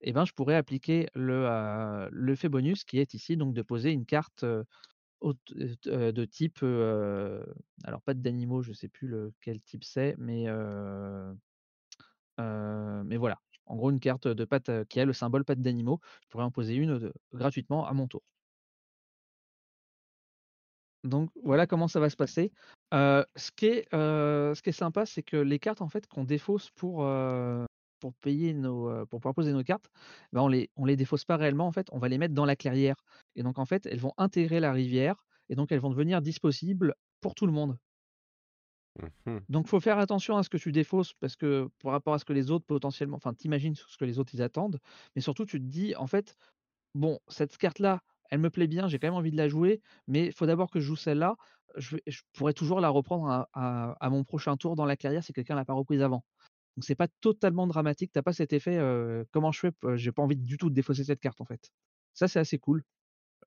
et 0.00 0.10
eh 0.10 0.12
ben 0.12 0.24
je 0.24 0.32
pourrais 0.32 0.56
appliquer 0.56 1.08
le, 1.14 2.08
le 2.10 2.34
fait 2.36 2.48
bonus 2.48 2.84
qui 2.84 2.98
est 2.98 3.14
ici, 3.14 3.36
donc 3.36 3.54
de 3.54 3.62
poser 3.62 3.92
une 3.92 4.06
carte 4.06 4.44
de 4.44 6.24
type, 6.24 6.62
alors 6.62 8.02
pas 8.04 8.14
d'animaux, 8.14 8.62
je 8.62 8.72
sais 8.72 8.88
plus 8.88 9.14
quel 9.40 9.60
type 9.60 9.84
c'est, 9.84 10.14
mais 10.18 10.46
mais 12.38 13.16
voilà. 13.16 13.38
En 13.66 13.76
gros, 13.76 13.90
une 13.90 14.00
carte 14.00 14.28
de 14.28 14.44
patte 14.44 14.70
qui 14.88 14.98
a 15.00 15.04
le 15.04 15.12
symbole 15.12 15.44
patte 15.44 15.60
d'animaux, 15.60 16.00
je 16.22 16.28
pourrais 16.28 16.44
en 16.44 16.50
poser 16.50 16.74
une 16.74 17.12
gratuitement 17.32 17.86
à 17.86 17.92
mon 17.92 18.06
tour. 18.08 18.22
Donc 21.04 21.30
voilà 21.42 21.66
comment 21.66 21.88
ça 21.88 22.00
va 22.00 22.10
se 22.10 22.16
passer. 22.16 22.52
ce 22.92 23.50
qui 23.56 23.66
est, 23.66 23.86
ce 23.92 24.60
qui 24.62 24.70
est 24.70 24.72
sympa, 24.72 25.06
c'est 25.06 25.22
que 25.22 25.36
les 25.36 25.58
cartes 25.58 25.80
en 25.82 25.88
fait 25.88 26.06
qu'on 26.06 26.24
défausse 26.24 26.70
pour, 26.70 27.06
pour 28.00 28.14
payer 28.20 28.54
nos, 28.54 29.06
pour 29.06 29.20
pouvoir 29.20 29.34
poser 29.34 29.52
nos 29.52 29.62
cartes, 29.64 29.88
ben 30.32 30.42
on 30.42 30.48
les 30.48 30.70
on 30.76 30.84
les 30.84 30.96
défausse 30.96 31.24
pas 31.24 31.36
réellement 31.36 31.66
en 31.66 31.72
fait, 31.72 31.86
on 31.92 31.98
va 31.98 32.08
les 32.08 32.18
mettre 32.18 32.34
dans 32.34 32.44
la 32.46 32.56
clairière 32.56 32.96
et 33.36 33.42
donc 33.42 33.58
en 33.58 33.66
fait, 33.66 33.86
elles 33.86 34.00
vont 34.00 34.12
intégrer 34.18 34.60
la 34.60 34.72
rivière 34.72 35.24
et 35.48 35.54
donc 35.56 35.72
elles 35.72 35.80
vont 35.80 35.90
devenir 35.90 36.20
disponibles 36.22 36.94
pour 37.20 37.34
tout 37.34 37.46
le 37.46 37.52
monde. 37.52 37.78
Mmh 39.26 39.38
donc 39.48 39.66
faut 39.68 39.80
faire 39.80 39.98
attention 39.98 40.36
à 40.36 40.42
ce 40.42 40.48
que 40.50 40.56
tu 40.56 40.72
défausses 40.72 41.14
parce 41.14 41.36
que 41.36 41.68
par 41.82 41.92
rapport 41.92 42.14
à 42.14 42.18
ce 42.18 42.24
que 42.24 42.32
les 42.32 42.50
autres 42.50 42.66
potentiellement 42.66 43.16
enfin, 43.16 43.32
tu 43.34 43.48
ce 43.48 43.96
que 43.96 44.04
les 44.04 44.18
autres 44.18 44.34
ils 44.34 44.42
attendent, 44.42 44.78
mais 45.14 45.22
surtout 45.22 45.46
tu 45.46 45.58
te 45.60 45.64
dis: 45.66 45.94
«En 45.96 46.06
fait, 46.06 46.36
bon 46.94 47.20
cette 47.28 47.56
carte-là, 47.58 48.02
elle 48.30 48.40
me 48.40 48.50
plaît 48.50 48.66
bien, 48.66 48.88
j'ai 48.88 48.98
quand 48.98 49.08
même 49.08 49.14
envie 49.14 49.30
de 49.32 49.36
la 49.36 49.48
jouer, 49.48 49.80
mais 50.06 50.26
il 50.26 50.32
faut 50.32 50.46
d'abord 50.46 50.70
que 50.70 50.80
je 50.80 50.86
joue 50.86 50.96
celle-là, 50.96 51.36
je 51.76 51.96
pourrais 52.32 52.54
toujours 52.54 52.80
la 52.80 52.88
reprendre 52.88 53.48
à 53.52 54.10
mon 54.10 54.24
prochain 54.24 54.56
tour 54.56 54.76
dans 54.76 54.86
la 54.86 54.96
carrière 54.96 55.24
si 55.24 55.32
quelqu'un 55.32 55.54
l'a 55.54 55.64
pas 55.64 55.74
reprise 55.74 56.02
avant». 56.02 56.24
Donc 56.76 56.84
c'est 56.84 56.94
pas 56.94 57.08
totalement 57.20 57.66
dramatique, 57.66 58.12
tu 58.12 58.18
as 58.18 58.22
pas 58.22 58.32
cet 58.32 58.52
effet, 58.52 58.78
«Comment 59.32 59.52
je 59.52 59.60
fais? 59.60 59.70
j'ai 59.96 60.12
pas 60.12 60.22
envie 60.22 60.36
du 60.36 60.58
tout 60.58 60.70
de 60.70 60.74
défausser 60.74 61.04
cette 61.04 61.20
carte» 61.20 61.40
en 61.40 61.44
fait. 61.44 61.70
Ça 62.14 62.28
c'est 62.28 62.38
assez 62.40 62.58
cool, 62.58 62.84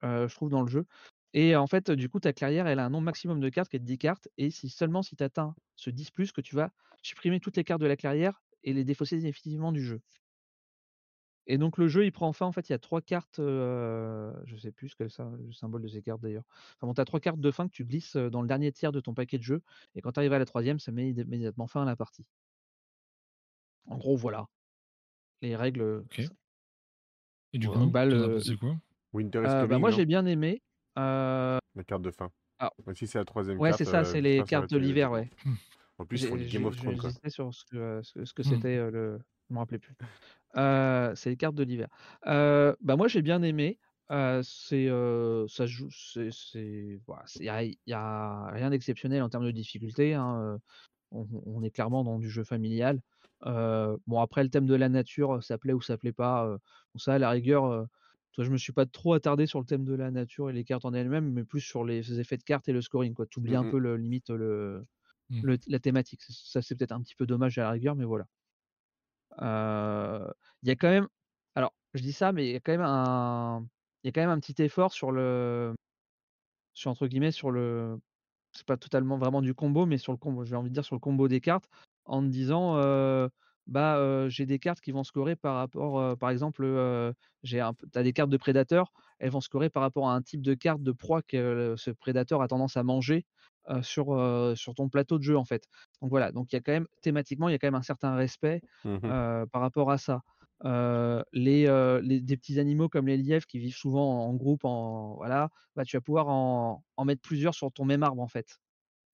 je 0.04 0.34
trouve 0.36 0.50
dans 0.50 0.62
le 0.62 0.70
jeu. 0.70 0.86
Et 1.34 1.56
en 1.56 1.68
fait, 1.68 1.92
du 1.92 2.10
coup, 2.10 2.20
ta 2.20 2.34
clairière, 2.34 2.68
elle 2.68 2.80
a 2.80 2.86
un 2.86 2.90
nombre 2.90 3.06
maximum 3.06 3.40
de 3.40 3.50
cartes 3.50 3.70
qui 3.70 3.78
est 3.78 3.80
de 3.80 3.86
10 3.86 3.98
cartes. 3.98 4.28
Et 4.38 4.52
si 4.52 4.70
seulement 4.70 5.02
si 5.02 5.16
tu 5.16 5.24
atteins 5.24 5.56
ce 5.78 5.90
10 5.90 6.12
plus 6.12 6.34
que 6.34 6.42
tu 6.42 6.56
vas 6.56 6.72
supprimer 7.04 7.40
toutes 7.40 7.56
les 7.56 7.64
cartes 7.64 7.82
de 7.82 7.88
la 7.88 7.96
clairière 7.96 8.42
et 8.64 8.74
les 8.74 8.84
défausser 8.84 9.18
définitivement 9.20 9.72
du 9.72 9.82
jeu. 9.82 10.02
Et 11.52 11.58
donc 11.58 11.78
le 11.78 11.90
jeu, 11.90 12.06
il 12.06 12.14
prend 12.14 12.32
fin, 12.32 12.46
en 12.46 12.54
fait, 12.54 12.70
il 12.70 12.72
y 12.72 12.76
a 12.76 12.80
trois 12.80 13.02
cartes, 13.02 13.40
euh, 13.40 14.32
je 14.46 14.56
sais 14.56 14.72
plus 14.72 14.88
ce 14.88 14.96
que 14.96 15.10
c'est 15.10 15.22
le 15.22 15.52
symbole 15.52 15.82
de 15.82 15.90
ces 15.90 16.02
cartes 16.02 16.22
d'ailleurs. 16.22 16.46
Enfin 16.78 16.88
bon, 16.88 16.94
tu 16.94 17.02
as 17.02 17.04
trois 17.04 17.20
cartes 17.20 17.42
de 17.42 17.52
fin 17.52 17.68
que 17.68 17.74
tu 17.74 17.84
glisses 17.84 18.16
dans 18.16 18.42
le 18.42 18.48
dernier 18.48 18.72
tiers 18.72 18.94
de 18.94 19.02
ton 19.02 19.14
paquet 19.14 19.38
de 19.38 19.44
jeu. 19.44 19.62
Et 19.94 20.02
quand 20.02 20.14
tu 20.14 20.22
arrives 20.22 20.32
à 20.32 20.40
la 20.40 20.46
troisième, 20.46 20.80
ça 20.80 20.94
met 20.94 21.10
immédiatement 21.10 21.68
fin 21.68 21.82
à 21.82 21.86
la 21.86 21.98
partie. 21.98 22.26
En 23.86 23.98
gros, 23.98 24.16
voilà. 24.16 24.48
Les 25.42 25.58
règles. 25.58 26.06
Ok. 26.06 26.22
Et 27.52 27.60
du 27.60 27.68
coup, 27.68 27.86
bah, 27.88 28.06
c'est 28.40 28.56
quoi? 28.56 28.78
Winter 29.12 29.42
bah, 29.42 29.78
moi, 29.78 29.92
j'ai 29.92 30.06
bien 30.06 30.26
aimé. 30.26 30.62
La 30.96 31.60
carte 31.86 32.02
de 32.02 32.12
fin. 32.12 32.32
Ah. 32.60 32.72
si 32.94 33.08
c'est 33.08 33.18
la 33.18 33.26
troisième 33.26 33.60
ouais, 33.60 33.74
c'est 33.74 33.84
ça, 33.84 34.06
c'est 34.06 34.22
les 34.22 34.42
cartes 34.46 34.70
de 34.72 34.78
l'hiver, 34.78 35.12
ouais. 35.12 35.30
En 35.98 36.06
plus, 36.06 36.24
ils 36.24 36.48
Game 36.48 36.64
of 36.64 36.78
Thrones, 36.78 36.98
sur 37.28 37.54
ce 37.54 37.66
que, 37.66 38.00
ce, 38.04 38.34
que 38.34 38.42
c'était 38.42 38.90
le. 38.90 39.20
Je 39.50 39.54
me 39.54 39.60
rappelais 39.60 39.80
plus. 39.80 39.98
C'est 40.56 41.30
les 41.30 41.38
cartes 41.38 41.56
de 41.56 41.64
l'hiver. 41.64 41.88
bah 42.26 42.96
moi 42.98 43.08
j'ai 43.08 43.22
bien 43.22 43.42
aimé. 43.44 43.80
c'est 44.10 44.90
ça 45.48 45.66
joue, 45.66 45.90
c'est, 45.92 47.00
voilà, 47.08 47.24
il 47.36 47.78
y 47.88 47.94
a, 47.94 48.46
rien 48.52 48.70
d'exceptionnel 48.70 49.22
en 49.22 49.30
termes 49.30 49.46
de 49.46 49.52
difficulté. 49.52 50.14
Hein, 50.14 50.60
on, 51.12 51.28
on, 51.46 51.62
est 51.64 51.72
clairement 51.72 52.04
dans 52.04 52.20
du 52.20 52.30
jeu 52.30 52.44
familial. 52.44 53.02
bon 53.44 54.20
après 54.20 54.44
le 54.44 54.50
thème 54.50 54.66
de 54.66 54.76
la 54.76 54.90
nature, 54.90 55.44
ça 55.44 55.58
plaît 55.58 55.74
ou 55.74 55.82
ça 55.82 55.98
plaît 55.98 56.14
pas. 56.14 56.48
bon, 56.48 57.00
ça 57.00 57.14
à 57.14 57.20
la 57.20 57.30
rigueur, 57.30 57.88
toi, 58.34 58.46
je 58.46 58.50
me 58.50 58.58
suis 58.58 58.72
pas 58.72 58.86
trop 58.86 59.14
attardé 59.14 59.46
sur 59.46 59.60
le 59.60 59.66
thème 59.66 59.84
de 59.84 59.94
la 59.94 60.10
nature 60.10 60.50
et 60.50 60.54
les 60.54 60.64
cartes 60.64 60.86
en 60.86 60.94
elles-mêmes, 60.94 61.32
mais 61.32 61.44
plus 61.44 61.60
sur 61.60 61.84
les 61.84 62.20
effets 62.20 62.38
de 62.38 62.44
cartes 62.44 62.70
et 62.70 62.74
le 62.74 62.82
scoring. 62.82 63.14
Tu 63.30 63.40
oublies 63.40 63.56
un 63.56 63.64
mmh 63.64 63.72
peu 63.72 63.78
le, 63.78 63.98
limite 63.98 64.30
le, 64.30 64.86
mmh. 65.30 65.56
la 65.68 65.80
thématique. 65.80 66.22
Ça, 66.24 66.62
c'est 66.62 66.76
peut-être 66.76 66.94
un 66.94 67.02
petit 67.02 67.16
peu 67.16 67.26
dommage 67.26 67.58
à 67.58 67.64
la 67.64 67.72
rigueur, 67.72 67.96
mais 67.96 68.06
voilà. 68.06 68.26
Il 69.40 70.68
y 70.68 70.72
a 70.72 70.76
quand 70.76 70.90
même. 70.90 71.08
Alors, 71.56 71.74
je 71.94 72.02
dis 72.02 72.14
ça, 72.14 72.32
mais 72.32 72.48
il 72.48 72.54
y 72.54 72.56
a 72.56 72.60
quand 72.60 72.72
même 72.72 72.82
un. 72.82 73.66
Il 74.04 74.08
y 74.08 74.10
a 74.10 74.12
quand 74.12 74.22
même 74.22 74.30
un 74.30 74.40
petit 74.40 74.62
effort 74.62 74.92
sur 74.94 75.12
le. 75.12 75.76
Sur 76.74 76.92
entre 76.92 77.08
guillemets, 77.08 77.32
sur 77.32 77.52
le. 77.52 78.00
C'est 78.54 78.66
pas 78.66 78.78
totalement 78.78 79.18
vraiment 79.18 79.42
du 79.42 79.54
combo, 79.54 79.86
mais 79.86 79.98
sur 79.98 80.12
le 80.12 80.18
combo, 80.18 80.44
j'ai 80.46 80.56
envie 80.56 80.70
de 80.70 80.74
dire 80.74 80.86
sur 80.86 80.96
le 80.96 81.00
combo 81.00 81.28
des 81.28 81.42
cartes, 81.42 81.70
en 82.06 82.22
disant 82.22 82.76
bah, 83.68 84.28
j'ai 84.30 84.46
des 84.46 84.60
cartes 84.60 84.82
qui 84.82 84.92
vont 84.92 85.04
scorer 85.04 85.36
par 85.36 85.56
rapport, 85.56 86.18
par 86.18 86.30
exemple, 86.30 86.66
j'ai 87.44 87.62
un 87.62 87.74
tu 87.74 87.98
as 87.98 88.04
des 88.04 88.14
cartes 88.14 88.30
de 88.30 88.38
prédateurs, 88.38 88.92
elles 89.20 89.30
vont 89.30 89.42
scorer 89.42 89.70
par 89.70 89.82
rapport 89.84 90.10
à 90.10 90.16
un 90.16 90.22
type 90.22 90.42
de 90.42 90.54
carte 90.54 90.84
de 90.84 90.92
proie 90.92 91.22
que 91.22 91.76
ce 91.78 91.92
prédateur 91.92 92.42
a 92.42 92.48
tendance 92.48 92.76
à 92.76 92.84
manger, 92.84 93.26
sur, 93.82 94.54
sur 94.56 94.76
ton 94.76 94.90
plateau 94.90 95.18
de 95.18 95.24
jeu, 95.24 95.38
en 95.38 95.46
fait. 95.46 95.68
Donc 96.02 96.10
voilà, 96.10 96.32
donc 96.32 96.52
il 96.52 96.56
y 96.56 96.60
a 96.60 96.62
quand 96.62 96.72
même 96.72 96.88
thématiquement, 97.02 97.50
il 97.50 97.54
y 97.54 97.56
a 97.56 97.60
quand 97.60 97.68
même 97.68 97.76
un 97.76 97.82
certain 97.82 98.16
respect, 98.16 98.62
mmh 98.84 99.46
par 99.52 99.62
rapport 99.62 99.92
à 99.92 99.98
ça. 99.98 100.22
les, 101.34 102.00
les 102.04 102.22
des 102.22 102.38
petits 102.38 102.60
animaux 102.60 102.90
comme 102.90 103.08
les 103.08 103.18
lièvres 103.18 103.46
qui 103.46 103.60
vivent 103.60 103.76
souvent 103.76 104.26
en 104.26 104.34
groupe, 104.36 104.66
en 104.66 105.16
voilà, 105.16 105.50
bah, 105.76 105.86
tu 105.86 105.98
vas 105.98 106.02
pouvoir 106.02 106.28
en 106.30 106.84
en 106.98 107.06
mettre 107.06 107.22
plusieurs 107.22 107.56
sur 107.56 107.72
ton 107.72 107.86
même 107.86 108.04
arbre, 108.04 108.22
en 108.22 108.28
fait 108.28 108.60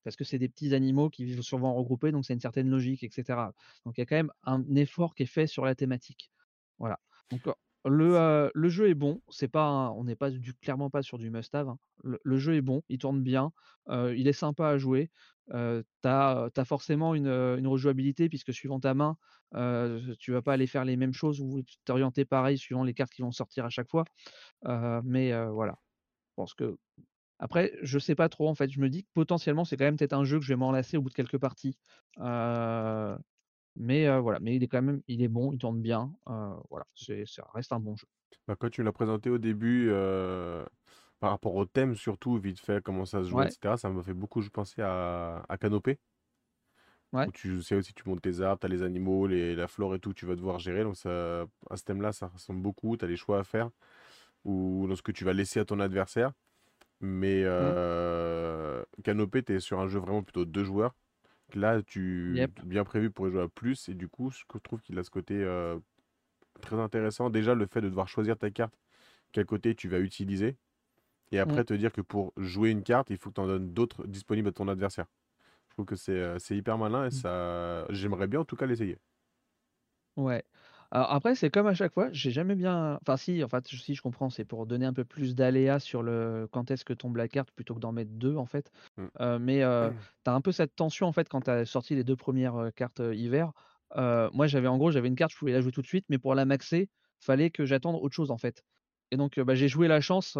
parce 0.04 0.16
que 0.16 0.24
c'est 0.24 0.38
des 0.38 0.48
petits 0.48 0.74
animaux 0.74 1.10
qui 1.10 1.24
vivent 1.24 1.42
souvent 1.42 1.74
regroupés, 1.74 2.12
donc 2.12 2.24
c'est 2.24 2.32
une 2.32 2.40
certaine 2.40 2.70
logique, 2.70 3.02
etc. 3.04 3.52
Donc 3.84 3.98
il 3.98 4.00
y 4.00 4.02
a 4.02 4.06
quand 4.06 4.16
même 4.16 4.32
un 4.42 4.64
effort 4.74 5.14
qui 5.14 5.24
est 5.24 5.26
fait 5.26 5.46
sur 5.46 5.66
la 5.66 5.74
thématique. 5.74 6.30
Voilà. 6.78 6.98
Donc 7.30 7.42
le, 7.88 8.68
jeu 8.68 8.88
est 8.88 8.94
bon, 8.94 9.20
c'est 9.28 9.48
pas 9.48 9.92
on 9.96 10.04
n'est 10.04 10.16
pas 10.16 10.30
clairement 10.60 10.90
pas 10.90 11.02
sur 11.02 11.18
du 11.18 11.30
must-have. 11.30 11.68
Hein. 11.68 11.78
Le, 12.02 12.38
jeu 12.38 12.54
est 12.54 12.60
bon, 12.60 12.82
il 12.88 12.98
tourne 12.98 13.22
bien, 13.22 13.52
il 13.90 14.28
est 14.28 14.32
sympa 14.32 14.68
à 14.68 14.78
jouer. 14.78 15.10
tu 15.50 15.56
as, 16.04 16.64
forcément 16.64 17.14
une, 17.14 17.66
rejouabilité 17.66 18.28
puisque 18.28 18.52
suivant 18.52 18.80
ta 18.80 18.94
main, 18.94 19.16
tu 20.18 20.32
vas 20.32 20.42
pas 20.42 20.52
aller 20.52 20.66
faire 20.66 20.84
les 20.84 20.96
mêmes 20.96 21.12
choses 21.12 21.40
ou 21.40 21.62
t'orienter 21.84 22.24
pareil 22.24 22.58
suivant 22.58 22.84
les 22.84 22.94
cartes 22.94 23.12
qui 23.12 23.22
vont 23.22 23.32
sortir 23.32 23.64
à 23.64 23.70
chaque 23.70 23.88
fois. 23.88 24.04
mais 25.04 25.32
voilà, 25.50 25.78
je 26.30 26.34
pense 26.36 26.54
que 26.54 26.76
après, 27.40 27.72
je 27.82 27.98
sais 27.98 28.14
pas 28.14 28.28
trop 28.28 28.48
en 28.48 28.54
fait. 28.54 28.70
Je 28.70 28.80
me 28.80 28.88
dis 28.88 29.04
que 29.04 29.08
potentiellement 29.14 29.64
c'est 29.64 29.76
quand 29.76 29.84
même 29.84 29.96
peut-être 29.96 30.12
un 30.12 30.24
jeu 30.24 30.38
que 30.38 30.44
je 30.44 30.52
vais 30.52 30.56
m'enlacer 30.56 30.96
au 30.96 31.02
bout 31.02 31.10
de 31.10 31.14
quelques 31.14 31.38
parties. 31.38 31.78
Mais 33.78 34.18
voilà, 34.18 34.38
mais 34.40 34.56
il 34.56 34.62
est 34.62 34.68
quand 34.68 34.82
même, 34.82 35.00
il 35.08 35.22
est 35.22 35.28
bon, 35.28 35.52
il 35.52 35.58
tourne 35.58 35.80
bien. 35.80 36.12
voilà, 36.26 36.86
ça 36.94 37.44
reste 37.54 37.72
un 37.72 37.80
bon 37.80 37.96
jeu. 37.96 38.06
Bah, 38.46 38.56
quand 38.58 38.70
tu 38.70 38.82
l'as 38.82 38.92
présenté 38.92 39.30
au 39.30 39.38
début, 39.38 39.90
par 41.20 41.30
rapport 41.30 41.54
au 41.54 41.64
thème 41.64 41.94
surtout, 41.94 42.36
vite 42.38 42.60
fait, 42.60 42.82
comment 42.82 43.04
ça 43.04 43.22
se 43.22 43.28
joue, 43.28 43.40
etc., 43.42 43.76
ça 43.76 43.88
m'a 43.90 44.02
fait 44.02 44.14
beaucoup 44.14 44.42
penser 44.50 44.82
à, 44.82 45.44
à 45.48 45.58
Canopée. 45.58 45.98
Ouais. 47.12 47.26
Où 47.26 47.32
tu 47.32 47.62
sais 47.62 47.74
aussi, 47.74 47.94
tu 47.94 48.06
montes 48.06 48.20
tes 48.20 48.42
arbres, 48.42 48.60
tu 48.60 48.66
as 48.66 48.68
les 48.68 48.82
animaux, 48.82 49.26
les, 49.26 49.56
la 49.56 49.66
flore 49.66 49.94
et 49.94 49.98
tout, 49.98 50.12
tu 50.12 50.26
vas 50.26 50.36
devoir 50.36 50.58
gérer. 50.58 50.82
Donc 50.82 50.96
ça, 50.96 51.46
à 51.70 51.76
ce 51.76 51.82
thème-là, 51.84 52.12
ça 52.12 52.26
ressemble 52.26 52.60
beaucoup. 52.60 52.96
Tu 52.98 53.04
as 53.04 53.08
les 53.08 53.16
choix 53.16 53.38
à 53.38 53.44
faire 53.44 53.70
ou 54.44 54.86
dans 54.88 54.94
ce 54.94 55.02
que 55.02 55.12
tu 55.12 55.24
vas 55.24 55.32
laisser 55.32 55.58
à 55.58 55.64
ton 55.64 55.80
adversaire. 55.80 56.32
Mais 57.00 57.44
mmh. 57.44 58.84
Canopé, 59.04 59.42
tu 59.42 59.54
es 59.54 59.60
sur 59.60 59.80
un 59.80 59.88
jeu 59.88 59.98
vraiment 59.98 60.22
plutôt 60.22 60.44
deux 60.44 60.64
joueurs. 60.64 60.94
Là, 61.54 61.82
tu 61.82 62.46
bien 62.64 62.84
prévu 62.84 63.10
pour 63.10 63.28
y 63.28 63.30
jouer 63.30 63.42
à 63.42 63.48
plus. 63.48 63.88
Et 63.88 63.94
du 63.94 64.08
coup, 64.08 64.30
je 64.30 64.42
trouve 64.62 64.80
qu'il 64.80 64.98
a 64.98 65.04
ce 65.04 65.10
côté 65.10 65.34
euh, 65.34 65.78
très 66.60 66.76
intéressant. 66.76 67.30
Déjà, 67.30 67.54
le 67.54 67.66
fait 67.66 67.80
de 67.80 67.88
devoir 67.88 68.08
choisir 68.08 68.36
ta 68.36 68.50
carte, 68.50 68.74
quel 69.32 69.46
côté 69.46 69.74
tu 69.74 69.88
vas 69.88 69.98
utiliser. 69.98 70.56
Et 71.32 71.38
après, 71.38 71.62
mmh. 71.62 71.66
te 71.66 71.74
dire 71.74 71.92
que 71.92 72.00
pour 72.00 72.32
jouer 72.36 72.70
une 72.70 72.82
carte, 72.82 73.10
il 73.10 73.18
faut 73.18 73.30
que 73.30 73.34
tu 73.34 73.40
en 73.40 73.46
donnes 73.46 73.72
d'autres 73.72 74.06
disponibles 74.06 74.48
à 74.48 74.52
ton 74.52 74.68
adversaire. 74.68 75.06
Je 75.68 75.74
trouve 75.74 75.86
que 75.86 75.96
c'est 75.96 76.12
euh, 76.12 76.38
hyper 76.50 76.78
malin 76.78 77.04
et 77.04 77.08
mmh. 77.08 77.10
ça 77.10 77.86
j'aimerais 77.90 78.26
bien 78.26 78.40
en 78.40 78.44
tout 78.44 78.56
cas 78.56 78.66
l'essayer. 78.66 78.98
Ouais. 80.16 80.44
Alors 80.90 81.12
après, 81.12 81.34
c'est 81.34 81.50
comme 81.50 81.66
à 81.66 81.74
chaque 81.74 81.92
fois, 81.92 82.08
j'ai 82.12 82.30
jamais 82.30 82.54
bien 82.54 82.98
enfin 83.02 83.16
si, 83.18 83.44
en 83.44 83.48
fait, 83.48 83.66
si 83.68 83.94
je 83.94 84.00
comprends, 84.00 84.30
c'est 84.30 84.44
pour 84.46 84.66
donner 84.66 84.86
un 84.86 84.94
peu 84.94 85.04
plus 85.04 85.34
d'aléa 85.34 85.80
sur 85.80 86.02
le 86.02 86.48
quand 86.50 86.70
est-ce 86.70 86.84
que 86.84 86.94
tombe 86.94 87.16
la 87.16 87.28
carte 87.28 87.50
plutôt 87.52 87.74
que 87.74 87.80
d'en 87.80 87.92
mettre 87.92 88.10
deux 88.12 88.36
en 88.36 88.46
fait. 88.46 88.70
Mmh. 88.96 89.38
mais 89.38 89.58
tu 89.60 90.30
as 90.30 90.34
un 90.34 90.40
peu 90.40 90.52
cette 90.52 90.74
tension 90.74 91.06
en 91.06 91.12
fait 91.12 91.28
quand 91.28 91.42
tu 91.42 91.50
as 91.50 91.66
sorti 91.66 91.94
les 91.94 92.04
deux 92.04 92.16
premières 92.16 92.70
cartes 92.74 93.02
hiver. 93.12 93.52
moi 93.96 94.46
j'avais 94.46 94.68
en 94.68 94.78
gros, 94.78 94.90
j'avais 94.90 95.08
une 95.08 95.16
carte, 95.16 95.32
je 95.32 95.38
pouvais 95.38 95.52
la 95.52 95.60
jouer 95.60 95.72
tout 95.72 95.82
de 95.82 95.86
suite, 95.86 96.06
mais 96.08 96.18
pour 96.18 96.34
la 96.34 96.44
maxer, 96.46 96.88
fallait 97.20 97.50
que 97.50 97.66
j'attende 97.66 97.96
autre 98.00 98.14
chose 98.14 98.30
en 98.30 98.38
fait. 98.38 98.62
Et 99.10 99.16
donc 99.16 99.38
bah, 99.38 99.54
j'ai 99.54 99.68
joué 99.68 99.88
la 99.88 100.00
chance, 100.00 100.38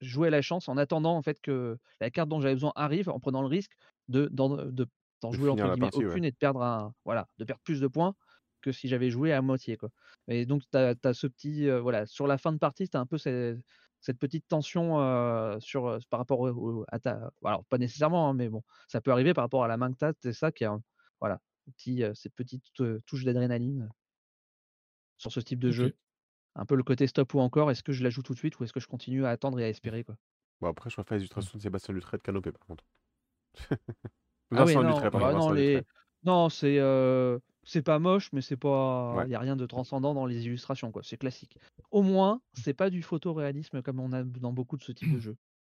joué 0.00 0.30
la 0.30 0.42
chance 0.42 0.68
en 0.68 0.76
attendant 0.76 1.16
en 1.16 1.22
fait 1.22 1.40
que 1.40 1.78
la 2.00 2.10
carte 2.10 2.28
dont 2.28 2.40
j'avais 2.40 2.54
besoin 2.54 2.72
arrive, 2.74 3.08
en 3.08 3.20
prenant 3.20 3.42
le 3.42 3.48
risque 3.48 3.72
de 4.08 4.28
d'en 4.32 4.56
de 4.56 4.86
jouer 5.30 5.50
entre 5.50 5.68
guillemets 5.68 5.90
aucune 5.92 6.24
et 6.24 6.30
de 6.30 6.36
perdre 6.36 6.62
un 6.62 6.92
voilà, 7.04 7.28
de 7.38 7.44
perdre 7.44 7.62
plus 7.64 7.80
de 7.80 7.86
points 7.88 8.14
que 8.66 8.72
si 8.72 8.88
j'avais 8.88 9.10
joué 9.10 9.32
à 9.32 9.42
moitié. 9.42 9.76
Quoi. 9.76 9.90
Et 10.28 10.44
donc, 10.44 10.62
tu 10.70 10.76
as, 10.76 11.14
ce 11.14 11.26
petit. 11.26 11.70
voilà, 11.70 12.06
sur 12.06 12.26
la 12.26 12.36
fin 12.38 12.52
de 12.52 12.58
partie, 12.58 12.88
tu 12.88 12.96
as 12.96 13.00
un 13.00 13.06
peu 13.06 13.18
cette, 13.18 13.58
cette 14.00 14.18
petite 14.18 14.46
tension 14.48 15.58
sur, 15.60 15.98
par 16.10 16.18
rapport 16.18 16.84
à 16.88 16.98
ta. 16.98 17.30
Alors, 17.44 17.64
pas 17.66 17.78
nécessairement, 17.78 18.28
hein, 18.28 18.34
mais 18.34 18.48
bon, 18.48 18.62
ça 18.88 19.00
peut 19.00 19.12
arriver 19.12 19.34
par 19.34 19.44
rapport 19.44 19.64
à 19.64 19.68
la 19.68 19.76
main 19.76 19.92
que 19.92 19.98
tu 19.98 20.04
as. 20.04 20.12
C'est 20.20 20.32
ça 20.32 20.50
qui 20.50 20.64
est. 20.64 20.68
voilà, 21.20 21.40
petit, 21.66 22.02
cette 22.14 22.34
petite 22.34 22.64
touche 23.06 23.24
d'adrénaline 23.24 23.88
sur 25.16 25.32
ce 25.32 25.40
type 25.40 25.60
de 25.60 25.70
jeu. 25.70 25.96
Un 26.56 26.64
peu 26.64 26.74
le 26.74 26.82
côté 26.82 27.06
stop 27.06 27.34
ou 27.34 27.40
encore, 27.40 27.70
est-ce 27.70 27.82
que 27.82 27.92
je 27.92 28.02
la 28.02 28.10
joue 28.10 28.22
tout 28.22 28.32
de 28.32 28.38
suite 28.38 28.58
ou 28.58 28.64
est-ce 28.64 28.72
que 28.72 28.80
je 28.80 28.88
continue 28.88 29.26
à 29.26 29.30
attendre 29.30 29.60
et 29.60 29.64
à 29.64 29.68
espérer 29.68 30.04
quoi? 30.04 30.16
Bon, 30.60 30.68
après, 30.68 30.88
je 30.88 30.96
préfère 30.96 31.16
les 31.16 31.22
illustrations 31.22 31.58
de 31.58 31.62
Sébastien 31.62 31.92
Lutret 31.94 32.16
de 32.16 32.22
Canopé, 32.22 32.50
par 32.50 32.66
contre. 32.66 32.84
ah 34.54 34.64
oui, 34.64 34.74
non, 34.74 35.00
bah 35.10 35.32
non, 35.32 35.50
les... 35.50 35.82
non 36.24 36.48
c'est 36.48 36.78
c'est 37.66 37.82
pas 37.82 37.98
moche, 37.98 38.32
mais 38.32 38.40
c'est 38.40 38.56
pas, 38.56 39.24
il 39.26 39.30
y 39.30 39.34
a 39.34 39.40
rien 39.40 39.56
de 39.56 39.66
transcendant 39.66 40.14
dans 40.14 40.24
les 40.24 40.46
illustrations, 40.46 40.92
quoi. 40.92 41.02
C'est 41.04 41.16
classique. 41.16 41.58
Au 41.90 42.02
moins, 42.02 42.40
c'est 42.54 42.74
pas 42.74 42.90
du 42.90 43.02
photoréalisme 43.02 43.82
comme 43.82 43.98
on 43.98 44.12
a 44.12 44.22
dans 44.22 44.52
beaucoup 44.52 44.76
de 44.76 44.84
ce 44.84 44.92
type 44.92 45.12
de 45.12 45.18
jeu. 45.18 45.36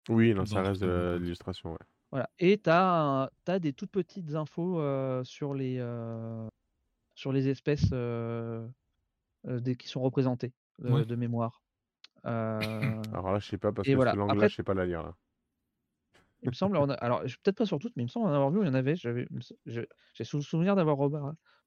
Oui, 0.10 0.34
non, 0.34 0.46
ça 0.46 0.62
reste 0.62 0.82
de 0.82 1.18
l'illustration, 1.20 1.72
ouais. 1.72 1.86
Voilà. 2.12 2.30
Et 2.40 2.58
tu 2.58 2.70
as, 2.70 3.30
des 3.60 3.72
toutes 3.74 3.92
petites 3.92 4.36
infos 4.36 4.82
sur 5.24 5.54
les 5.54 5.82
sur 7.16 7.32
les 7.32 7.48
espèces 7.48 7.90
des, 7.90 9.76
qui 9.76 9.88
sont 9.88 10.02
représentées 10.02 10.52
de 10.80 11.16
mémoire. 11.16 11.64
Alors 12.24 13.32
là, 13.32 13.40
je 13.40 13.48
sais 13.48 13.58
pas 13.58 13.72
parce 13.72 13.88
que 13.88 13.94
voilà. 13.94 14.12
ce 14.12 14.18
langue-là, 14.18 14.50
je 14.50 14.56
sais 14.56 14.64
pas 14.64 14.74
la 14.74 14.86
lire. 14.86 15.14
Il 16.44 16.50
me 16.50 16.54
semble, 16.54 16.78
alors 17.00 17.22
peut-être 17.22 17.58
pas 17.58 17.66
sur 17.66 17.80
toutes, 17.80 17.96
mais 17.96 18.04
il 18.04 18.08
me 18.08 18.12
semble 18.12 18.28
en 18.28 18.34
avoir 18.34 18.52
vu, 18.52 18.60
il 18.62 18.68
y 18.68 18.70
en 18.70 18.74
avait. 18.74 18.96
J'ai 18.96 20.24
souvenir 20.24 20.76
d'avoir 20.76 20.98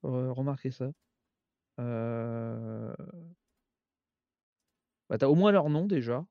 remarqué 0.03 0.71
ça. 0.71 0.91
Euh... 1.79 2.95
Bah, 5.09 5.19
t'as 5.19 5.27
au 5.27 5.35
moins 5.35 5.53
leur 5.53 5.69
nom 5.71 5.87
déjà. 5.87 6.25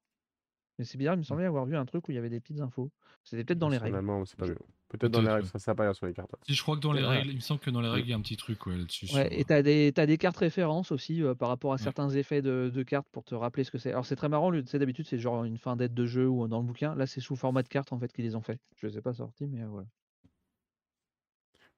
Mais 0.78 0.86
c'est 0.86 0.98
bizarre, 0.98 1.16
il 1.16 1.18
me 1.18 1.22
mmh. 1.22 1.26
semblait 1.26 1.46
avoir 1.46 1.66
vu 1.66 1.76
un 1.76 1.86
truc 1.86 2.08
où 2.08 2.12
il 2.12 2.16
y 2.16 2.18
avait 2.18 2.30
des 2.30 2.40
petites 2.40 2.62
infos. 2.62 2.90
C'était 3.26 3.44
peut-être 3.44 3.60
dans 3.60 3.68
les 3.68 3.78
règles. 3.78 4.02
c'est 4.26 4.38
pas 4.38 4.46
Peut-être 4.88 5.12
dans 5.12 5.22
les 5.22 5.30
règles, 5.30 5.46
ça 5.46 5.60
s'apparaît 5.60 5.94
sur 5.94 6.08
les 6.08 6.14
cartes. 6.14 6.34
Si, 6.48 6.56
je 6.56 6.64
crois 6.64 6.76
que 6.76 6.82
dans 6.82 6.94
les 6.94 7.04
règles, 7.04 7.30
il 7.30 7.36
me 7.36 7.41
semble 7.41 7.60
que 7.60 7.70
dans 7.70 7.82
les 7.82 7.90
règles, 7.90 8.08
il 8.08 8.12
y 8.12 8.14
a 8.14 8.16
un 8.16 8.22
petit 8.22 8.38
truc 8.38 8.66
là-dessus. 8.66 9.14
Ouais, 9.14 9.28
et 9.38 9.44
t'as 9.44 9.62
des, 9.62 9.94
as 9.98 10.06
des 10.06 10.18
cartes 10.18 10.38
références 10.38 10.91
aussi 10.91 11.22
euh, 11.22 11.36
par 11.36 11.50
rapport 11.50 11.74
à 11.74 11.78
certains 11.78 12.10
effets 12.10 12.41
de, 12.41 12.72
de, 12.74 12.84
cartes 12.84 13.08
pour 13.12 13.24
te 13.26 13.36
rappeler 13.36 13.66
ce 13.66 13.72
que 13.72 13.78
c'est. 13.78 13.91
Alors 13.91 14.06
c'est 14.06 14.16
très 14.16 14.30
marrant, 14.30 14.52
d'habitude 14.52 15.06
c'est 15.06 15.20
genre 15.20 15.44
une 15.44 15.58
fin 15.58 15.76
d'aide 15.76 15.94
de 15.94 16.06
jeu 16.06 16.28
ou 16.28 16.48
dans 16.48 16.60
le 16.60 16.66
bouquin. 16.66 16.96
Là 16.96 17.06
c'est 17.06 17.22
sous 17.22 17.36
format 17.36 17.62
de 17.62 17.68
cartes 17.68 17.94
en 17.94 18.00
fait 18.00 18.12
qu'ils 18.12 18.26
les 18.26 18.36
ont 18.36 18.41
fait. 18.41 18.60
Je 18.78 18.88
les 18.88 18.98
ai 18.98 19.02
pas 19.02 19.14
sortis, 19.14 19.48
mais 19.48 19.62
euh, 19.62 19.68
voilà. 19.68 19.88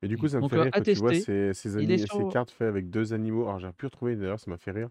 Et 0.02 0.08
du 0.08 0.18
coup, 0.18 0.28
ça 0.28 0.40
me 0.40 0.48
fait 0.48 0.58
euh, 0.58 0.62
rire 0.64 0.72
quand 0.74 0.84
tu 0.84 0.94
vois 0.96 1.14
ces, 1.14 1.54
ces, 1.54 2.08
cartes 2.32 2.52
faites 2.52 2.68
avec 2.68 2.90
deux 2.90 3.14
animaux. 3.14 3.44
Alors 3.44 3.60
j'ai 3.60 3.72
pu 3.72 3.86
retrouver, 3.86 4.16
d'ailleurs, 4.16 4.40
ça 4.40 4.50
m'a 4.50 4.58
fait 4.58 4.72
rire. 4.72 4.90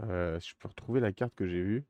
je 0.00 0.52
peux 0.58 0.68
retrouver 0.68 1.00
la 1.00 1.12
carte 1.12 1.34
que 1.34 1.46
j'ai 1.46 1.62
vue. 1.62 1.84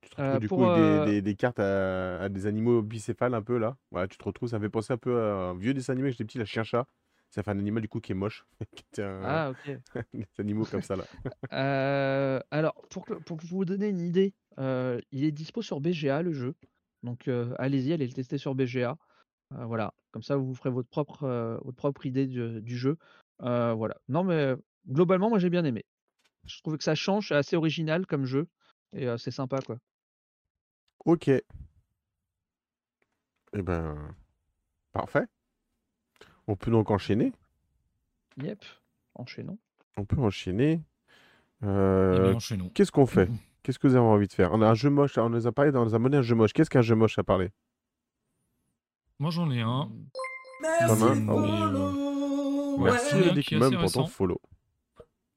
Tu 0.00 0.10
te 0.10 0.20
retrouves 0.20 0.38
du 0.40 0.48
coup 0.48 0.64
avec 0.64 1.24
des, 1.24 1.34
cartes 1.34 1.58
à, 1.58 2.28
des 2.28 2.46
animaux 2.46 2.82
bicéphales 2.82 3.34
un 3.34 3.42
peu 3.42 3.58
là. 3.58 3.76
Ouais, 3.90 4.06
tu 4.06 4.16
te 4.16 4.24
retrouves, 4.24 4.48
ça 4.48 4.58
me 4.58 4.64
fait 4.64 4.70
penser 4.70 4.92
un 4.92 4.96
peu 4.96 5.20
à 5.20 5.34
un 5.50 5.54
vieux 5.54 5.74
dessin 5.74 5.92
animé 5.92 6.08
que 6.08 6.12
j'étais 6.12 6.24
petit, 6.24 6.38
la 6.38 6.44
chien-chat. 6.44 6.86
Ça 7.30 7.42
fait 7.42 7.50
un 7.50 7.58
animal 7.58 7.82
du 7.82 7.88
coup 7.88 8.00
qui 8.00 8.12
est 8.12 8.14
moche. 8.14 8.46
Ah, 8.98 9.50
ok. 9.50 9.78
des 10.14 10.26
animaux 10.38 10.64
comme 10.64 10.82
ça 10.82 10.96
là. 10.96 11.04
alors, 12.50 12.74
pour, 12.90 13.04
pour 13.04 13.36
vous 13.38 13.64
donner 13.64 13.88
une 13.88 14.00
idée, 14.00 14.34
il 14.56 15.24
est 15.24 15.32
dispo 15.32 15.62
sur 15.62 15.80
BGA 15.80 16.22
le 16.22 16.32
jeu. 16.32 16.54
Donc 17.02 17.28
allez-y, 17.58 17.92
allez 17.92 18.06
le 18.06 18.12
tester 18.12 18.38
sur 18.38 18.54
BGA. 18.54 18.96
Voilà, 19.50 19.94
comme 20.10 20.22
ça 20.22 20.36
vous 20.36 20.46
vous 20.46 20.54
ferez 20.54 20.70
votre 20.70 20.88
propre, 20.88 21.58
votre 21.64 21.76
propre 21.76 22.06
idée 22.06 22.26
du, 22.26 22.60
du 22.60 22.76
jeu. 22.76 22.96
voilà. 23.40 23.96
Non 24.08 24.24
mais 24.24 24.54
globalement, 24.88 25.30
moi 25.30 25.38
j'ai 25.38 25.50
bien 25.50 25.64
aimé. 25.64 25.84
Je 26.44 26.60
trouve 26.60 26.76
que 26.76 26.84
ça 26.84 26.94
change, 26.94 27.28
c'est 27.28 27.34
assez 27.34 27.56
original 27.56 28.06
comme 28.06 28.24
jeu. 28.24 28.48
Et 28.94 29.06
c'est 29.18 29.30
sympa 29.30 29.60
quoi. 29.60 29.78
Ok. 31.04 31.28
Eh 31.28 31.42
ben, 33.62 34.14
parfait. 34.92 35.26
On 36.46 36.56
peut 36.56 36.70
donc 36.70 36.90
enchaîner? 36.90 37.32
Yep, 38.42 38.64
enchaînons. 39.14 39.58
On 39.96 40.04
peut 40.04 40.20
enchaîner. 40.20 40.82
Euh, 41.62 42.38
qu'est-ce 42.74 42.92
qu'on 42.92 43.06
fait? 43.06 43.30
Qu'est-ce 43.62 43.78
que 43.78 43.86
vous 43.86 43.96
avez 43.96 44.04
envie 44.04 44.28
de 44.28 44.32
faire? 44.32 44.52
On 44.52 44.62
a 44.62 44.68
un 44.68 44.74
jeu 44.74 44.88
moche, 44.88 45.18
on 45.18 45.28
nous 45.28 45.46
a 45.46 45.52
parlé, 45.52 45.72
dans 45.72 45.94
un 45.94 46.12
un 46.12 46.22
jeu 46.22 46.34
moche. 46.34 46.54
Qu'est-ce 46.54 46.70
qu'un 46.70 46.80
jeu 46.80 46.94
moche 46.94 47.18
à 47.18 47.24
parler 47.24 47.50
Moi 49.18 49.30
j'en 49.32 49.50
ai 49.50 49.60
un. 49.60 49.90
Merci, 50.60 51.04
euh, 53.14 53.32
Merci 53.34 53.56
même 53.56 53.76
pour 53.80 53.90
ton 53.90 54.06
follow. 54.06 54.40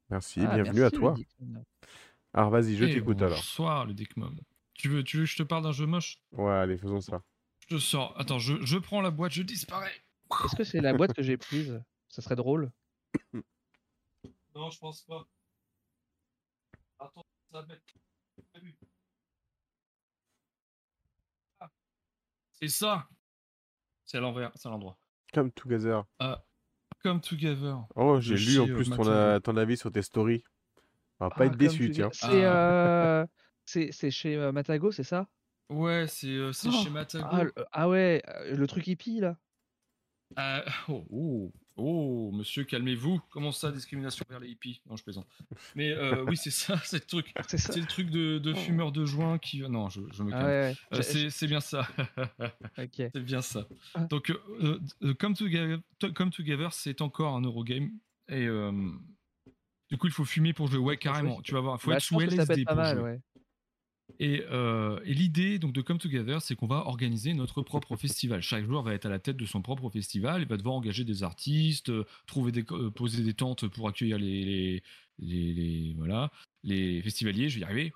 Merci, 0.10 0.42
ah, 0.42 0.54
bienvenue 0.56 0.84
à 0.84 0.92
toi. 0.92 1.16
Alors 2.34 2.52
vas-y, 2.52 2.76
je 2.76 2.86
t'écoute 2.86 3.22
alors. 3.22 3.38
Bonsoir 3.38 3.86
le 3.86 3.94
Dickmom. 3.94 4.40
Tu 4.76 4.90
veux, 4.90 5.04
tu 5.04 5.18
veux 5.18 5.24
que 5.24 5.30
je 5.30 5.38
te 5.38 5.44
parle 5.44 5.64
d'un 5.64 5.72
jeu 5.72 5.88
moche? 5.88 6.22
Ouais, 6.32 6.54
allez, 6.54 6.78
faisons 6.78 7.02
ça. 7.02 7.24
Je 7.70 7.78
sors. 7.78 8.14
Attends, 8.20 8.38
je, 8.40 8.64
je 8.64 8.78
prends 8.78 9.02
la 9.02 9.10
boîte, 9.10 9.32
je 9.32 9.42
disparais. 9.42 9.92
Est-ce 10.46 10.56
que 10.56 10.64
c'est 10.64 10.82
la 10.82 10.94
boîte 10.94 11.14
que 11.14 11.24
j'ai 11.24 11.38
prise? 11.38 11.82
Ça 12.08 12.22
serait 12.22 12.36
drôle. 12.36 12.72
Non, 14.54 14.70
je 14.70 14.80
pense 14.80 15.02
pas. 15.04 15.26
Attends, 17.00 17.24
ça 17.52 17.62
va 17.62 17.66
mettre. 17.68 17.82
Ah. 21.62 21.70
C'est 22.52 22.68
ça. 22.68 23.08
C'est 24.12 24.18
à 24.18 24.20
l'envers, 24.20 24.52
c'est 24.56 24.68
à 24.68 24.72
l'endroit. 24.72 24.98
Come 25.34 25.54
Together. 25.54 26.04
Ah. 26.20 26.44
Come 27.02 27.22
Together. 27.22 27.78
Oh, 27.96 28.20
j'ai 28.20 28.36
lu 28.36 28.60
en 28.60 28.66
plus 28.66 28.90
ton, 28.90 29.40
ton, 29.40 29.56
avis 29.56 29.78
sur 29.78 29.90
tes 29.90 30.02
stories. 30.02 30.44
On 31.22 31.30
va 31.30 31.34
pas 31.34 31.46
être 31.46 31.54
ah, 31.54 31.58
déçu, 31.58 31.90
tiens. 31.92 32.10
Ah. 32.24 33.26
C'est 33.64 33.94
c'est 33.94 34.12
chez 34.12 34.36
Matago, 34.52 34.92
c'est 34.92 35.06
ça? 35.06 35.30
Ouais, 35.70 36.08
c'est 36.10 36.38
oh! 36.40 36.52
chez 36.52 36.90
Matago. 36.90 37.26
Ah, 37.32 37.68
ah, 37.72 37.88
ouais, 37.88 38.22
le 38.52 38.68
truc 38.68 38.86
hippie 38.86 39.22
là? 39.22 39.38
Oh, 40.90 41.06
oh, 41.10 41.54
oh, 41.82 42.32
monsieur, 42.32 42.64
calmez-vous. 42.64 43.20
Comment 43.30 43.52
ça, 43.52 43.72
discrimination 43.72 44.26
vers 44.30 44.40
les 44.40 44.50
hippies? 44.50 44.82
Non, 44.90 44.96
je 44.96 45.04
plaisante. 45.04 45.28
Mais 45.76 45.94
oui, 46.28 46.38
c'est 46.38 46.52
ça, 46.52 46.80
c'est 46.84 46.98
le 46.98 47.06
truc. 47.06 47.34
C'est 47.48 47.78
le 47.78 47.86
truc 47.86 48.10
de, 48.10 48.38
de, 48.38 48.54
fumeur 48.54 48.92
de 48.92 49.06
joint 49.06 49.38
qui. 49.38 49.62
Non, 49.62 49.90
je, 49.90 50.02
je 50.14 50.24
me 50.24 50.32
calme. 50.32 50.76
c'est 51.02 51.48
bien 51.48 51.60
ça. 51.60 51.88
C'est 53.14 53.24
bien 53.24 53.42
ça. 53.42 53.68
Donc, 54.10 54.32
Come 55.20 55.36
Together, 55.36 55.80
Come 56.16 56.30
Together 56.32 56.74
c'est 56.74 57.02
encore 57.02 57.36
un 57.36 57.42
Eurogame. 57.42 57.92
Et 58.30 58.48
du 59.92 59.98
coup, 59.98 60.08
il 60.08 60.14
faut 60.14 60.26
fumer 60.26 60.54
pour 60.54 60.68
jouer. 60.68 60.80
Ouais, 60.80 60.98
carrément. 60.98 61.42
Tu 61.42 61.54
vas 61.54 61.60
voir. 61.60 61.78
Il 61.78 61.82
faut 61.82 61.90
bah, 61.90 61.98
être 61.98 62.04
sous 62.04 62.20
LSD 62.20 62.66
pour 62.66 62.84
jouer. 62.86 63.02
Ouais. 63.02 63.22
Et, 64.20 64.44
euh, 64.52 65.00
et 65.06 65.14
l'idée 65.14 65.60
donc 65.60 65.74
de 65.74 65.82
Come 65.82 65.98
Together, 65.98 66.42
c'est 66.42 66.56
qu'on 66.56 66.68
va 66.68 66.88
organiser 66.88 67.34
notre 67.34 67.62
propre 67.62 67.96
festival. 67.96 68.42
Chaque 68.42 68.66
joueur 68.66 68.84
va 68.84 68.94
être 68.94 69.06
à 69.06 69.10
la 69.10 69.20
tête 69.20 69.38
de 69.38 69.46
son 69.46 69.62
propre 69.62 69.90
festival. 69.90 70.42
Il 70.42 70.48
va 70.48 70.58
devoir 70.58 70.76
engager 70.76 71.04
des 71.04 71.24
artistes, 71.24 71.90
euh, 71.90 72.06
trouver 72.26 72.52
des, 72.52 72.66
euh, 72.72 72.90
poser 72.90 73.24
des 73.24 73.34
tentes 73.34 73.68
pour 73.68 73.88
accueillir 73.88 74.18
les, 74.18 74.84
les, 75.20 75.54
les, 75.54 75.94
voilà, 75.98 76.32
les 76.64 77.02
festivaliers. 77.02 77.50
Je 77.50 77.56
vais 77.56 77.62
y 77.62 77.64
arriver. 77.64 77.94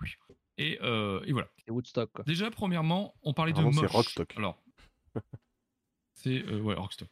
Et, 0.58 0.80
euh, 0.82 1.22
et 1.26 1.32
voilà. 1.32 1.50
Et 1.68 1.72
Woodstock. 1.72 2.12
Quoi. 2.14 2.24
Déjà, 2.26 2.50
premièrement, 2.52 3.14
on 3.24 3.34
parlait 3.34 3.54
de 3.54 3.62
moche. 3.62 3.76
C'est 3.80 3.86
Rockstock. 3.88 4.34
Alors, 4.38 4.64
c'est 6.14 6.46
ouais, 6.46 6.76
Rockstock. 6.76 7.10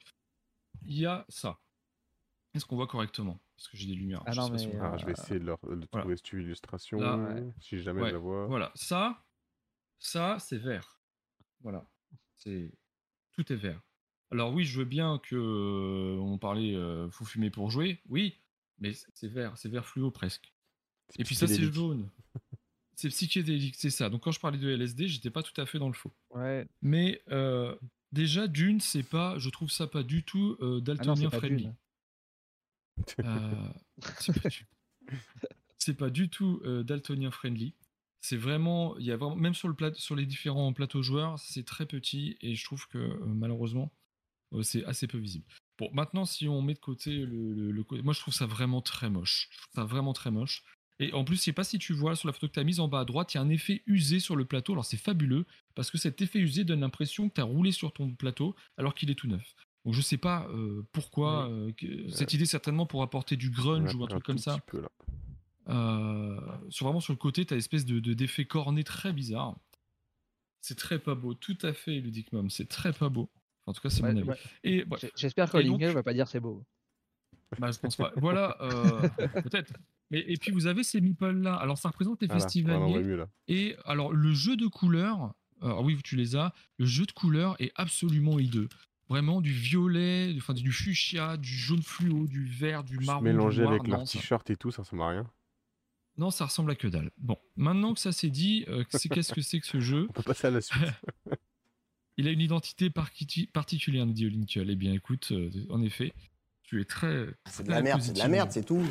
Il 0.86 0.98
y 1.00 1.06
a 1.06 1.26
ça. 1.30 1.60
Est-ce 2.54 2.66
qu'on 2.66 2.76
voit 2.76 2.88
correctement? 2.88 3.40
Parce 3.56 3.68
que 3.70 3.78
j'ai 3.78 3.88
des 3.88 3.96
lumières. 3.96 4.24
Ah 4.26 4.32
je, 4.32 4.40
non, 4.40 4.82
ah, 4.82 4.98
je 4.98 5.06
vais 5.06 5.12
essayer 5.12 5.40
de, 5.40 5.46
leur, 5.46 5.60
de 5.64 5.86
trouver 5.86 6.18
cette 6.18 6.32
illustration, 6.34 7.00
si 7.60 7.82
jamais 7.82 8.08
je 8.08 8.14
la 8.14 8.18
vois. 8.18 8.48
Voilà, 8.48 8.72
ça, 8.76 9.24
ça, 10.00 10.38
c'est 10.40 10.58
vert. 10.58 11.00
Voilà, 11.62 11.86
c'est 12.36 12.72
tout 13.32 13.52
est 13.52 13.58
vert. 13.58 13.82
Alors 14.32 14.52
oui, 14.52 14.66
je 14.66 14.80
veux 14.80 14.86
bien 14.86 15.20
que 15.20 15.36
euh, 15.36 16.20
on 16.20 16.38
parlait, 16.38 16.76
euh, 16.76 17.10
faut 17.12 17.26
fumer 17.26 17.52
pour 17.52 17.70
jouer. 17.70 18.02
Oui, 18.10 18.40
mais 18.80 18.94
c'est 19.14 19.28
vert, 19.28 19.56
c'est 19.58 19.70
vert 19.70 19.86
fluo 19.86 20.12
presque. 20.12 20.54
Et 21.20 21.24
puis 21.24 21.36
ça, 21.36 21.48
c'est 21.48 21.72
jaune. 21.72 22.10
c'est 22.96 23.10
psychédélique, 23.10 23.76
c'est 23.78 23.90
ça. 23.90 24.10
Donc 24.10 24.24
quand 24.24 24.32
je 24.32 24.40
parlais 24.40 24.58
de 24.58 24.70
LSD, 24.70 25.08
j'étais 25.08 25.30
pas 25.30 25.44
tout 25.44 25.60
à 25.62 25.66
fait 25.66 25.80
dans 25.80 25.88
le 25.88 25.94
faux. 25.94 26.14
Ouais. 26.32 26.68
Mais 26.82 27.22
euh, 27.32 27.76
déjà 28.12 28.48
d'une, 28.48 28.80
c'est 28.80 29.04
pas, 29.04 29.38
je 29.40 29.50
trouve 29.50 29.70
ça 29.70 29.88
pas 29.88 30.04
du 30.04 30.24
tout 30.24 30.58
euh, 30.62 30.80
daltonien 30.80 31.30
ah 31.32 31.38
friendly. 31.38 31.68
Euh, 31.68 31.72
c'est 35.78 35.96
pas 35.96 36.10
du 36.10 36.30
tout 36.30 36.62
euh, 36.66 36.84
daltonien 36.84 37.32
friendly. 37.32 37.74
C'est 38.22 38.38
vraiment, 38.38 38.98
il 39.00 39.18
même 39.36 39.54
sur 39.54 39.68
le 39.68 39.76
sur 39.96 40.16
les 40.16 40.26
différents 40.26 40.72
plateaux 40.72 41.04
joueurs, 41.04 41.38
c'est 41.40 41.66
très 41.66 41.86
petit 41.86 42.38
et 42.40 42.56
je 42.56 42.64
trouve 42.64 42.88
que 42.88 42.98
euh, 42.98 43.18
malheureusement, 43.26 43.92
c'est 44.62 44.86
assez 44.86 45.08
peu 45.08 45.18
visible. 45.18 45.46
Bon, 45.78 45.90
maintenant, 45.94 46.26
si 46.26 46.48
on 46.48 46.62
met 46.62 46.76
de 46.76 46.80
côté 46.80 47.26
le, 47.26 47.72
le, 47.72 47.86
moi 48.04 48.14
je 48.14 48.20
trouve 48.20 48.34
ça 48.34 48.46
vraiment 48.46 48.82
très 48.82 49.10
moche. 49.10 49.50
Je 49.52 49.58
trouve 49.58 49.74
ça 49.76 49.84
vraiment 49.84 50.14
très 50.14 50.32
moche. 50.32 50.64
Et 51.00 51.12
en 51.14 51.24
plus, 51.24 51.38
je 51.38 51.42
sais 51.42 51.54
pas 51.54 51.64
si 51.64 51.80
tu 51.80 51.94
vois 51.94 52.16
sur 52.16 52.28
la 52.28 52.34
photo 52.34 52.48
que 52.48 52.54
tu 52.54 52.60
as 52.60 52.64
mise 52.64 52.80
en 52.80 52.88
bas 52.88 53.00
à 53.02 53.06
droite, 53.06 53.34
il 53.34 53.38
y 53.38 53.40
a 53.40 53.44
un 53.44 53.50
effet 53.50 53.82
usé 53.88 54.20
sur 54.20 54.36
le 54.36 54.46
plateau. 54.46 54.74
Alors 54.74 54.86
c'est 54.86 54.98
fabuleux 54.98 55.46
parce 55.76 55.90
que 55.92 55.98
cet 55.98 56.22
effet 56.22 56.40
usé 56.40 56.64
donne 56.64 56.82
l'impression 56.82 57.28
que 57.28 57.34
tu 57.34 57.42
as 57.42 57.46
roulé 57.46 57.72
sur 57.72 57.92
ton 57.92 58.14
plateau 58.14 58.56
alors 58.78 58.94
qu'il 58.94 59.10
est 59.10 59.16
tout 59.16 59.28
neuf. 59.28 59.56
Donc 59.86 59.94
je 59.94 60.02
sais 60.02 60.18
pas 60.18 60.48
euh, 60.50 60.86
pourquoi 60.94 61.50
euh, 61.50 61.72
cette 62.10 62.34
idée 62.34 62.46
certainement 62.46 62.86
pour 62.86 63.04
apporter 63.04 63.36
du 63.36 63.50
grunge 63.50 63.94
ou 63.96 64.04
un 64.04 64.08
truc 64.08 64.24
comme 64.24 64.38
ça. 64.38 64.58
Euh, 65.70 66.40
sur 66.70 66.86
vraiment 66.86 67.00
sur 67.00 67.14
le 67.14 67.18
côté, 67.18 67.46
tu 67.46 67.54
as 67.54 67.58
espèce 67.58 67.86
de 67.86 68.00
d'effet 68.14 68.46
corné 68.46 68.84
très 68.84 69.12
bizarre. 69.12 69.58
C'est 70.62 70.78
très 70.78 71.00
pas 71.00 71.16
beau, 71.16 71.34
tout 71.34 71.58
à 71.62 71.74
fait 71.74 72.00
ludique 72.00 72.32
Mom, 72.32 72.50
c'est 72.50 72.68
très 72.68 72.94
pas 72.94 73.10
beau. 73.10 73.30
en 73.66 73.74
tout 73.74 73.82
cas, 73.82 73.90
c'est 73.90 74.02
mon 74.02 74.16
avis. 74.16 74.40
Et 74.64 74.86
j'espère 75.16 75.52
que 75.52 75.58
ne 75.58 75.92
va 75.92 76.04
pas 76.04 76.14
dire 76.14 76.28
c'est 76.28 76.40
beau. 76.40 76.64
Bah, 77.60 77.70
je 77.72 77.78
pense 77.78 77.98
pas. 77.98 78.14
voilà, 78.16 78.58
peut-être. 79.44 79.74
Mais, 80.12 80.24
et 80.28 80.38
puis 80.38 80.52
vous 80.52 80.68
avez 80.68 80.84
ces 80.84 81.02
meeples 81.02 81.42
là. 81.42 81.56
Alors 81.56 81.78
ça 81.78 81.90
représente 81.90 82.22
les 82.22 82.30
festivals. 82.30 83.28
Et 83.50 83.76
alors 83.84 84.14
le 84.14 84.34
jeu 84.34 84.56
de 84.56 84.68
couleurs, 84.68 85.34
alors 85.62 85.84
oui, 85.84 86.00
tu 86.04 86.16
les 86.16 86.38
as. 86.38 86.54
Le 86.78 86.86
jeu 86.86 87.06
de 87.06 87.12
couleurs 87.12 87.58
est 87.60 87.74
absolument 87.76 88.40
hideux 88.40 88.70
vraiment 89.10 89.42
du 89.42 89.52
violet, 89.52 90.34
enfin 90.38 90.54
du 90.54 90.72
fuchsia, 90.72 91.38
du 91.38 91.50
jaune 91.50 91.84
fluo, 91.84 92.28
du 92.28 92.46
vert, 92.46 92.84
du 92.84 93.00
marron. 93.00 93.22
Mélangé 93.22 93.64
avec 93.64 93.88
leur 93.88 94.04
t-shirt 94.04 94.50
et 94.50 94.56
tout, 94.56 94.72
ça 94.72 94.84
ressemble 94.84 95.04
à 95.04 95.10
rien. 95.10 95.32
Non, 96.18 96.30
ça 96.30 96.46
ressemble 96.46 96.72
à 96.72 96.76
que 96.76 96.88
dalle. 96.88 97.10
Bon, 97.18 97.38
maintenant 97.56 97.94
que 97.94 98.00
ça 98.00 98.12
s'est 98.12 98.30
dit, 98.30 98.66
euh, 98.68 98.84
qu'est-ce 98.84 99.34
que 99.34 99.42
c'est 99.42 99.60
que 99.60 99.66
ce 99.66 99.80
jeu 99.80 100.08
On 100.10 100.14
peut 100.14 100.24
passer 100.24 100.48
à 100.48 100.52
la 100.52 100.62
suite. 100.62 100.84
Il 102.18 102.28
a 102.28 102.32
une 102.32 102.42
identité 102.42 102.92
particulière, 102.92 104.06
nous 104.06 104.14
dit 104.14 104.28
Olinkel. 104.28 104.70
Eh 104.70 104.76
bien, 104.76 104.94
écoute, 104.94 105.32
euh, 105.32 105.50
en 105.72 105.82
effet, 105.82 106.14
tu 106.62 106.80
es 106.80 106.86
très. 106.86 107.28
C'est 107.50 107.64
de 107.64 107.72
la 107.72 107.82
merde, 107.82 108.02
c'est 108.02 108.14
de 108.14 108.20
la 108.20 108.28
merde, 108.28 108.52
c'est 108.52 108.64
tout. 108.64 108.86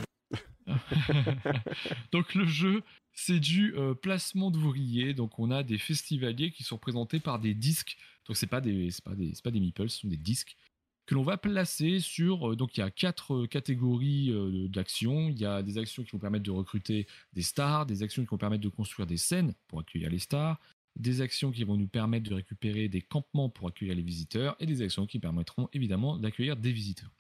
donc 2.13 2.35
le 2.35 2.47
jeu, 2.47 2.83
c'est 3.13 3.39
du 3.39 3.75
euh, 3.77 3.95
placement 3.95 4.51
d'ouvriers. 4.51 5.15
Donc 5.15 5.39
on 5.39 5.53
a 5.53 5.63
des 5.63 5.79
festivaliers 5.79 6.51
qui 6.51 6.65
sont 6.65 6.77
représentés 6.77 7.21
par 7.21 7.39
des 7.39 7.55
disques. 7.55 7.97
Donc 8.27 8.37
c'est 8.37 8.47
pas 8.47 8.61
des 8.61 8.91
pas 9.05 9.15
des 9.15 9.33
pas 9.43 9.51
des 9.51 9.61
meeples, 9.61 9.91
ce 9.91 10.01
sont 10.01 10.09
des 10.09 10.17
disques 10.17 10.57
que 11.07 11.15
l'on 11.15 11.23
va 11.23 11.37
placer 11.37 12.01
sur. 12.01 12.53
Euh, 12.53 12.57
donc 12.57 12.77
il 12.77 12.81
y 12.81 12.83
a 12.83 12.91
quatre 12.91 13.35
euh, 13.35 13.47
catégories 13.47 14.33
d'actions. 14.69 15.29
Il 15.29 15.39
y 15.39 15.47
a 15.47 15.63
des 15.63 15.79
actions 15.79 16.05
qui 16.05 16.13
vont 16.13 16.19
permettre 16.19 16.45
de 16.45 16.51
recruter 16.51 17.07
des 17.33 17.43
stars, 17.43 17.87
des 17.87 18.03
actions 18.03 18.23
qui 18.23 18.29
vont 18.29 18.39
permettre 18.39 18.63
de 18.63 18.69
construire 18.69 19.07
des 19.07 19.17
scènes 19.17 19.55
pour 19.69 19.81
accueillir 19.81 20.11
les 20.11 20.19
stars, 20.19 20.61
des 20.97 21.21
actions 21.21 21.51
qui 21.51 21.65
vont 21.65 21.77
nous 21.77 21.89
permettre 21.89 22.29
de 22.29 22.35
récupérer 22.35 22.89
des 22.89 23.03
campements 23.03 23.49
pour 23.49 23.69
accueillir 23.69 23.95
les 23.95 24.03
visiteurs 24.03 24.57
et 24.61 24.67
des 24.67 24.83
actions 24.83 25.07
qui 25.07 25.19
permettront 25.19 25.69
évidemment 25.73 26.19
d'accueillir 26.19 26.57
des 26.57 26.73
visiteurs. 26.73 27.11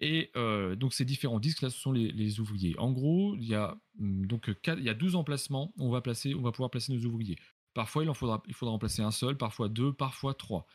Et 0.00 0.30
euh, 0.36 0.74
donc 0.74 0.92
ces 0.92 1.04
différents 1.04 1.40
disques 1.40 1.62
là, 1.62 1.70
ce 1.70 1.78
sont 1.78 1.92
les, 1.92 2.40
ouvriers. 2.40 2.78
En 2.78 2.92
gros, 2.92 3.36
il 3.36 3.44
y 3.44 3.54
a 3.54 3.78
hum, 4.00 4.26
donc 4.26 4.50
il 4.66 4.82
y 4.82 4.88
a 4.88 4.94
12 4.94 5.14
emplacements. 5.14 5.72
On 5.78 5.90
va 5.90 6.00
placer, 6.00 6.34
on 6.34 6.42
va 6.42 6.52
pouvoir 6.52 6.70
placer 6.70 6.92
nos 6.92 7.04
ouvriers. 7.04 7.36
Parfois, 7.74 8.04
il 8.04 8.14
faudra, 8.14 8.42
il 8.46 9.02
un 9.02 9.10
seul, 9.10 9.36
parfois 9.36 9.68
deux, 9.68 9.92
parfois 9.92 10.34
trois. 10.34 10.66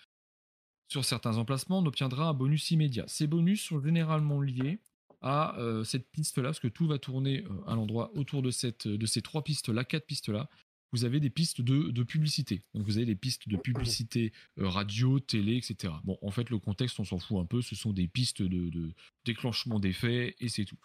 Sur 0.90 1.06
certains 1.06 1.38
emplacements, 1.38 1.80
on 1.80 1.86
obtiendra 1.86 2.30
un 2.30 2.34
bonus 2.34 2.72
immédiat. 2.72 3.06
Ces 3.08 3.28
bonus 3.28 3.64
sont 3.64 3.82
généralement 3.82 4.42
liés 4.42 4.80
à 5.22 5.58
euh, 5.58 5.84
cette 5.84 6.10
piste-là, 6.12 6.50
parce 6.50 6.60
que 6.60 6.68
tout 6.68 6.88
va 6.88 6.98
tourner 6.98 7.44
euh, 7.44 7.68
à 7.68 7.76
l'endroit 7.76 8.12
autour 8.16 8.42
de, 8.42 8.52
de 8.96 9.06
ces 9.06 9.22
trois 9.22 9.44
pistes-là, 9.44 9.84
quatre 9.84 10.06
pistes-là, 10.06 10.50
vous 10.92 11.06
avez 11.06 11.20
des 11.20 11.30
pistes 11.30 11.62
de, 11.62 12.04
publicité. 12.04 12.64
Donc 12.74 12.86
vous 12.86 12.98
avez 12.98 13.06
des 13.06 13.16
pistes 13.16 13.48
de 13.48 13.58
publicité 13.58 14.34
euh, 14.60 14.68
radio, 14.68 15.20
télé, 15.20 15.58
etc. 15.58 15.94
Bon, 16.04 16.18
en 16.22 16.32
fait, 16.32 16.50
le 16.50 16.58
contexte, 16.58 17.00
on 17.00 17.06
s'en 17.06 17.20
fout 17.20 17.38
un 17.40 17.46
peu. 17.46 17.62
Ce 17.62 17.76
sont 17.76 17.94
des 17.94 18.08
pistes 18.08 18.42
de, 18.42 18.94
déclenchement 19.26 19.80
d'effets 19.80 20.36
et 20.40 20.50
c'est 20.50 20.66
tout. 20.66 20.78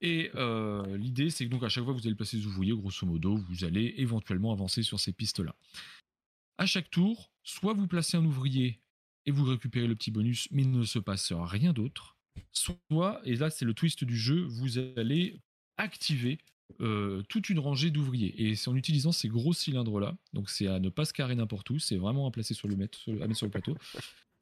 Et 0.00 0.30
euh, 0.34 0.96
l'idée, 0.96 1.30
c'est 1.30 1.46
que 1.46 1.50
donc 1.50 1.62
à 1.62 1.68
chaque 1.68 1.84
fois 1.84 1.94
que 1.94 1.98
vous 1.98 2.06
allez 2.06 2.16
passer 2.16 2.36
des 2.36 2.46
ouvriers, 2.46 2.72
grosso 2.72 3.06
modo, 3.06 3.36
vous 3.36 3.64
allez 3.64 3.94
éventuellement 3.96 4.52
avancer 4.52 4.82
sur 4.82 5.00
ces 5.00 5.12
pistes-là. 5.12 5.54
À 6.58 6.66
chaque 6.66 6.90
tour, 6.90 7.30
soit 7.42 7.74
vous 7.74 7.86
placez 7.86 8.16
un 8.16 8.24
ouvrier 8.24 8.80
et 9.24 9.30
vous 9.30 9.44
récupérez 9.44 9.86
le 9.86 9.94
petit 9.94 10.10
bonus, 10.10 10.48
mais 10.50 10.62
il 10.62 10.70
ne 10.70 10.84
se 10.84 10.98
passe 10.98 11.32
rien 11.32 11.72
d'autre. 11.72 12.16
Soit, 12.52 13.20
et 13.24 13.34
là 13.34 13.50
c'est 13.50 13.64
le 13.64 13.74
twist 13.74 14.04
du 14.04 14.16
jeu, 14.16 14.42
vous 14.44 14.78
allez 14.78 15.40
activer 15.78 16.38
euh, 16.80 17.22
toute 17.28 17.48
une 17.48 17.58
rangée 17.58 17.90
d'ouvriers. 17.90 18.34
Et 18.42 18.54
c'est 18.54 18.68
en 18.68 18.76
utilisant 18.76 19.12
ces 19.12 19.28
gros 19.28 19.52
cylindres-là, 19.52 20.16
donc 20.32 20.50
c'est 20.50 20.66
à 20.66 20.78
ne 20.78 20.88
pas 20.88 21.04
se 21.04 21.12
carrer 21.12 21.34
n'importe 21.34 21.70
où, 21.70 21.78
c'est 21.78 21.96
vraiment 21.96 22.26
à 22.26 22.30
placer 22.30 22.54
sur 22.54 22.68
le 22.68 22.76
mettre 22.76 22.98
sur 22.98 23.14
le 23.14 23.50
plateau. 23.50 23.76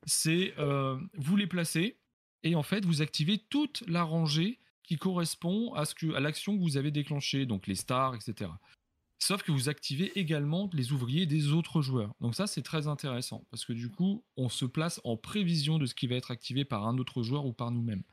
C'est 0.06 0.54
euh, 0.58 0.98
vous 1.14 1.36
les 1.36 1.46
placez 1.46 1.96
et 2.42 2.54
en 2.54 2.62
fait 2.62 2.84
vous 2.84 3.02
activez 3.02 3.38
toute 3.38 3.82
la 3.86 4.02
rangée 4.02 4.58
qui 4.84 4.96
correspond 4.96 5.72
à 5.74 5.84
ce 5.84 5.94
que 5.94 6.14
à 6.14 6.20
l'action 6.20 6.56
que 6.56 6.62
vous 6.62 6.76
avez 6.76 6.90
déclenchée, 6.90 7.46
donc 7.46 7.66
les 7.66 7.74
stars, 7.74 8.14
etc. 8.14 8.50
Sauf 9.18 9.42
que 9.42 9.52
vous 9.52 9.68
activez 9.68 10.18
également 10.18 10.68
les 10.72 10.92
ouvriers 10.92 11.26
des 11.26 11.52
autres 11.52 11.82
joueurs. 11.82 12.14
Donc 12.20 12.34
ça 12.34 12.46
c'est 12.46 12.62
très 12.62 12.86
intéressant 12.86 13.46
parce 13.50 13.64
que 13.64 13.72
du 13.72 13.90
coup 13.90 14.24
on 14.36 14.48
se 14.48 14.66
place 14.66 15.00
en 15.04 15.16
prévision 15.16 15.78
de 15.78 15.86
ce 15.86 15.94
qui 15.94 16.06
va 16.06 16.16
être 16.16 16.30
activé 16.30 16.64
par 16.64 16.86
un 16.86 16.98
autre 16.98 17.22
joueur 17.22 17.46
ou 17.46 17.52
par 17.52 17.70
nous-mêmes. 17.70 18.04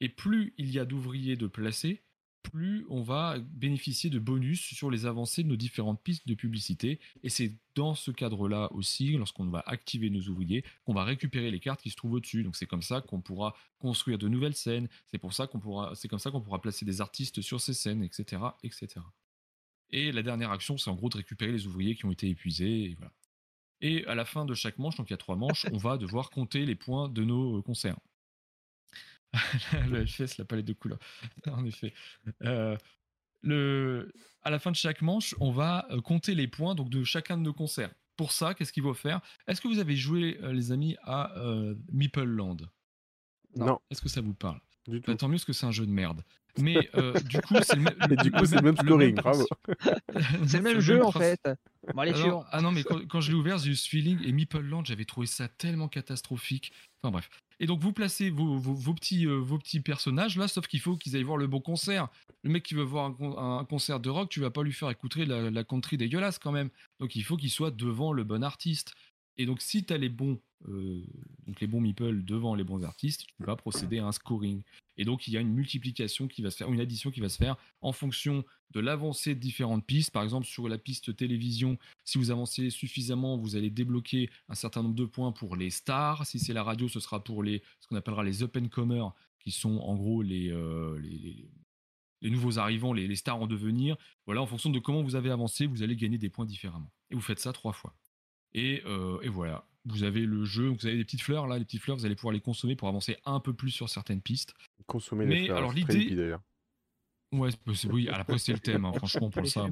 Et 0.00 0.08
plus 0.08 0.54
il 0.58 0.70
y 0.70 0.78
a 0.78 0.84
d'ouvriers 0.84 1.36
de 1.36 1.46
placer, 1.46 2.02
plus 2.42 2.86
on 2.88 3.02
va 3.02 3.38
bénéficier 3.38 4.10
de 4.10 4.18
bonus 4.18 4.60
sur 4.60 4.90
les 4.90 5.06
avancées 5.06 5.42
de 5.42 5.48
nos 5.48 5.56
différentes 5.56 6.02
pistes 6.02 6.26
de 6.26 6.34
publicité. 6.34 7.00
Et 7.22 7.28
c'est 7.28 7.54
dans 7.74 7.94
ce 7.94 8.10
cadre-là 8.10 8.72
aussi, 8.72 9.12
lorsqu'on 9.12 9.46
va 9.46 9.62
activer 9.66 10.10
nos 10.10 10.20
ouvriers, 10.22 10.64
qu'on 10.84 10.94
va 10.94 11.04
récupérer 11.04 11.50
les 11.50 11.60
cartes 11.60 11.82
qui 11.82 11.90
se 11.90 11.96
trouvent 11.96 12.14
au-dessus. 12.14 12.42
Donc 12.42 12.56
c'est 12.56 12.66
comme 12.66 12.82
ça 12.82 13.00
qu'on 13.00 13.20
pourra 13.20 13.54
construire 13.78 14.18
de 14.18 14.28
nouvelles 14.28 14.54
scènes. 14.54 14.88
C'est 15.10 15.18
comme 15.18 15.30
ça 15.32 15.46
qu'on 15.46 15.60
pourra 15.60 16.60
placer 16.60 16.84
des 16.84 17.00
artistes 17.00 17.40
sur 17.40 17.60
ces 17.60 17.74
scènes, 17.74 18.02
etc., 18.02 18.42
etc. 18.62 19.00
Et 19.92 20.12
la 20.12 20.22
dernière 20.22 20.50
action, 20.50 20.78
c'est 20.78 20.90
en 20.90 20.94
gros 20.94 21.08
de 21.08 21.16
récupérer 21.16 21.52
les 21.52 21.66
ouvriers 21.66 21.94
qui 21.94 22.04
ont 22.04 22.12
été 22.12 22.28
épuisés. 22.28 22.96
Et, 23.80 24.06
à 24.06 24.14
la 24.14 24.24
fin 24.24 24.44
de 24.44 24.54
chaque 24.54 24.78
manche, 24.78 24.96
donc 24.96 25.08
il 25.10 25.12
y 25.12 25.14
a 25.14 25.18
trois 25.18 25.36
manches, 25.36 25.66
on 25.72 25.78
va 25.78 25.96
devoir 25.96 26.30
compter 26.30 26.66
les 26.66 26.74
points 26.74 27.08
de 27.08 27.24
nos 27.24 27.62
concerts. 27.62 27.98
le 29.88 30.02
LFS, 30.02 30.38
la 30.38 30.44
palette 30.44 30.66
de 30.66 30.72
couleurs. 30.72 30.98
en 31.50 31.64
effet. 31.64 31.92
Euh, 32.42 32.76
le... 33.42 34.12
À 34.42 34.50
la 34.50 34.58
fin 34.58 34.70
de 34.70 34.76
chaque 34.76 35.02
manche, 35.02 35.34
on 35.40 35.50
va 35.50 35.86
euh, 35.90 36.00
compter 36.00 36.34
les 36.34 36.48
points 36.48 36.74
donc, 36.74 36.88
de 36.88 37.04
chacun 37.04 37.36
de 37.36 37.42
nos 37.42 37.52
concerts. 37.52 37.92
Pour 38.16 38.32
ça, 38.32 38.54
qu'est-ce 38.54 38.72
qu'il 38.72 38.82
faut 38.82 38.94
faire? 38.94 39.20
Est-ce 39.46 39.60
que 39.60 39.68
vous 39.68 39.78
avez 39.78 39.96
joué, 39.96 40.38
euh, 40.42 40.52
les 40.52 40.72
amis, 40.72 40.96
à 41.04 41.32
Meeple 41.92 42.24
Land? 42.24 42.56
Non. 43.56 43.80
Est-ce 43.90 44.00
que 44.00 44.08
ça 44.08 44.20
vous 44.20 44.34
parle? 44.34 44.60
Bah, 44.86 45.14
Tant 45.14 45.28
mieux 45.28 45.34
parce 45.34 45.44
que 45.44 45.52
c'est 45.52 45.66
un 45.66 45.72
jeu 45.72 45.86
de 45.86 45.90
merde. 45.90 46.22
Mais 46.58 46.90
du 47.28 47.40
coup, 47.40 47.54
c'est 47.62 47.76
le, 47.76 48.62
même 48.62 48.76
scoring, 48.76 49.14
bravo. 49.14 49.46
c'est 50.46 50.56
le 50.56 50.62
même 50.62 50.80
jeu 50.80 51.04
en 51.04 51.12
fait. 51.12 51.40
ah 51.96 52.60
non, 52.60 52.72
mais 52.72 52.82
quand, 52.82 53.20
je 53.20 53.30
l'ai 53.30 53.36
ouvert, 53.36 53.58
j'ai 53.58 53.70
eu 53.70 53.76
ce 53.76 53.88
feeling. 53.88 54.18
Et 54.24 54.32
Meeple 54.32 54.60
Land, 54.60 54.84
j'avais 54.84 55.04
trouvé 55.04 55.26
ça 55.26 55.48
tellement 55.48 55.88
catastrophique. 55.88 56.72
Enfin 57.02 57.12
bref. 57.12 57.30
Et 57.60 57.66
donc 57.66 57.80
vous 57.80 57.92
placez 57.92 58.30
vos, 58.30 58.58
petits, 58.94 59.26
euh, 59.26 59.36
vos 59.36 59.58
petits 59.58 59.80
personnages 59.80 60.36
là, 60.36 60.48
sauf 60.48 60.66
qu'il 60.66 60.80
faut 60.80 60.96
qu'ils 60.96 61.14
aillent 61.14 61.22
voir 61.22 61.36
le 61.36 61.46
bon 61.46 61.60
concert. 61.60 62.08
Le 62.42 62.50
mec 62.50 62.62
qui 62.62 62.74
veut 62.74 62.82
voir 62.82 63.14
un, 63.20 63.64
concert 63.66 64.00
de 64.00 64.08
rock, 64.08 64.30
tu 64.30 64.40
vas 64.40 64.50
pas 64.50 64.62
lui 64.62 64.72
faire 64.72 64.88
écouter 64.88 65.26
la, 65.26 65.50
la 65.50 65.64
country 65.64 65.98
dégueulasse 65.98 66.38
quand 66.38 66.52
même. 66.52 66.70
Donc 67.00 67.14
il 67.14 67.22
faut 67.22 67.36
qu'il 67.36 67.50
soit 67.50 67.70
devant 67.70 68.12
le 68.12 68.24
bon 68.24 68.42
artiste. 68.42 68.94
Et 69.40 69.46
donc, 69.46 69.62
si 69.62 69.84
tu 69.84 69.94
as 69.94 69.96
les 69.96 70.10
bons, 70.10 70.38
euh, 70.68 71.02
donc 71.46 71.60
les 71.62 71.66
bons 71.66 71.80
meeples 71.80 72.22
devant 72.24 72.54
les 72.54 72.62
bons 72.62 72.84
artistes, 72.84 73.22
tu 73.22 73.44
vas 73.44 73.56
procéder 73.56 73.98
à 73.98 74.06
un 74.06 74.12
scoring. 74.12 74.60
Et 75.00 75.04
donc, 75.06 75.26
il 75.26 75.32
y 75.32 75.38
a 75.38 75.40
une 75.40 75.54
multiplication 75.54 76.28
qui 76.28 76.42
va 76.42 76.50
se 76.50 76.58
faire, 76.58 76.70
une 76.70 76.78
addition 76.78 77.10
qui 77.10 77.20
va 77.20 77.30
se 77.30 77.38
faire 77.38 77.56
en 77.80 77.90
fonction 77.90 78.44
de 78.72 78.80
l'avancée 78.80 79.34
de 79.34 79.40
différentes 79.40 79.86
pistes. 79.86 80.10
Par 80.10 80.22
exemple, 80.22 80.46
sur 80.46 80.68
la 80.68 80.76
piste 80.76 81.16
télévision, 81.16 81.78
si 82.04 82.18
vous 82.18 82.30
avancez 82.30 82.68
suffisamment, 82.68 83.38
vous 83.38 83.56
allez 83.56 83.70
débloquer 83.70 84.28
un 84.50 84.54
certain 84.54 84.82
nombre 84.82 84.94
de 84.94 85.06
points 85.06 85.32
pour 85.32 85.56
les 85.56 85.70
stars. 85.70 86.26
Si 86.26 86.38
c'est 86.38 86.52
la 86.52 86.62
radio, 86.62 86.86
ce 86.86 87.00
sera 87.00 87.24
pour 87.24 87.42
les, 87.42 87.62
ce 87.80 87.88
qu'on 87.88 87.96
appellera 87.96 88.22
les 88.22 88.42
up 88.42 88.54
and 88.58 88.68
comers, 88.68 89.14
qui 89.38 89.52
sont 89.52 89.78
en 89.78 89.96
gros 89.96 90.20
les, 90.20 90.50
euh, 90.50 91.00
les, 91.00 92.28
nouveaux 92.28 92.58
arrivants, 92.58 92.92
les, 92.92 93.08
les, 93.08 93.16
stars 93.16 93.40
en 93.40 93.46
devenir. 93.46 93.96
Voilà, 94.26 94.42
en 94.42 94.46
fonction 94.46 94.68
de 94.68 94.78
comment 94.80 95.02
vous 95.02 95.16
avez 95.16 95.30
avancé, 95.30 95.64
vous 95.64 95.82
allez 95.82 95.96
gagner 95.96 96.18
des 96.18 96.28
points 96.28 96.44
différemment. 96.44 96.92
Et 97.10 97.14
vous 97.14 97.22
faites 97.22 97.40
ça 97.40 97.54
trois 97.54 97.72
fois. 97.72 97.94
Euh, 98.54 99.20
et, 99.22 99.28
voilà, 99.28 99.64
vous 99.84 100.02
avez 100.02 100.26
le 100.26 100.44
jeu, 100.44 100.68
vous 100.68 100.86
avez 100.86 100.96
des 100.96 101.04
petites 101.04 101.22
fleurs 101.22 101.46
là, 101.46 101.58
les 101.58 101.64
petites 101.64 101.82
fleurs, 101.82 101.96
vous 101.96 102.06
allez 102.06 102.14
pouvoir 102.14 102.32
les 102.32 102.40
consommer 102.40 102.76
pour 102.76 102.88
avancer 102.88 103.16
un 103.24 103.40
peu 103.40 103.52
plus 103.52 103.70
sur 103.70 103.88
certaines 103.88 104.20
pistes. 104.20 104.54
Consommer 104.86 105.26
les 105.26 105.44
fleurs, 105.46 105.58
alors 105.58 105.72
l'idée 105.72 106.14
d'ailleurs. 106.14 106.42
Ouais, 107.32 107.50
c'est 107.74 107.88
oui, 107.88 108.08
après 108.08 108.38
c'est 108.38 108.52
le 108.52 108.58
thème, 108.58 108.84
hein, 108.84 108.92
franchement 108.94 109.30
pour 109.30 109.46
ça. 109.46 109.66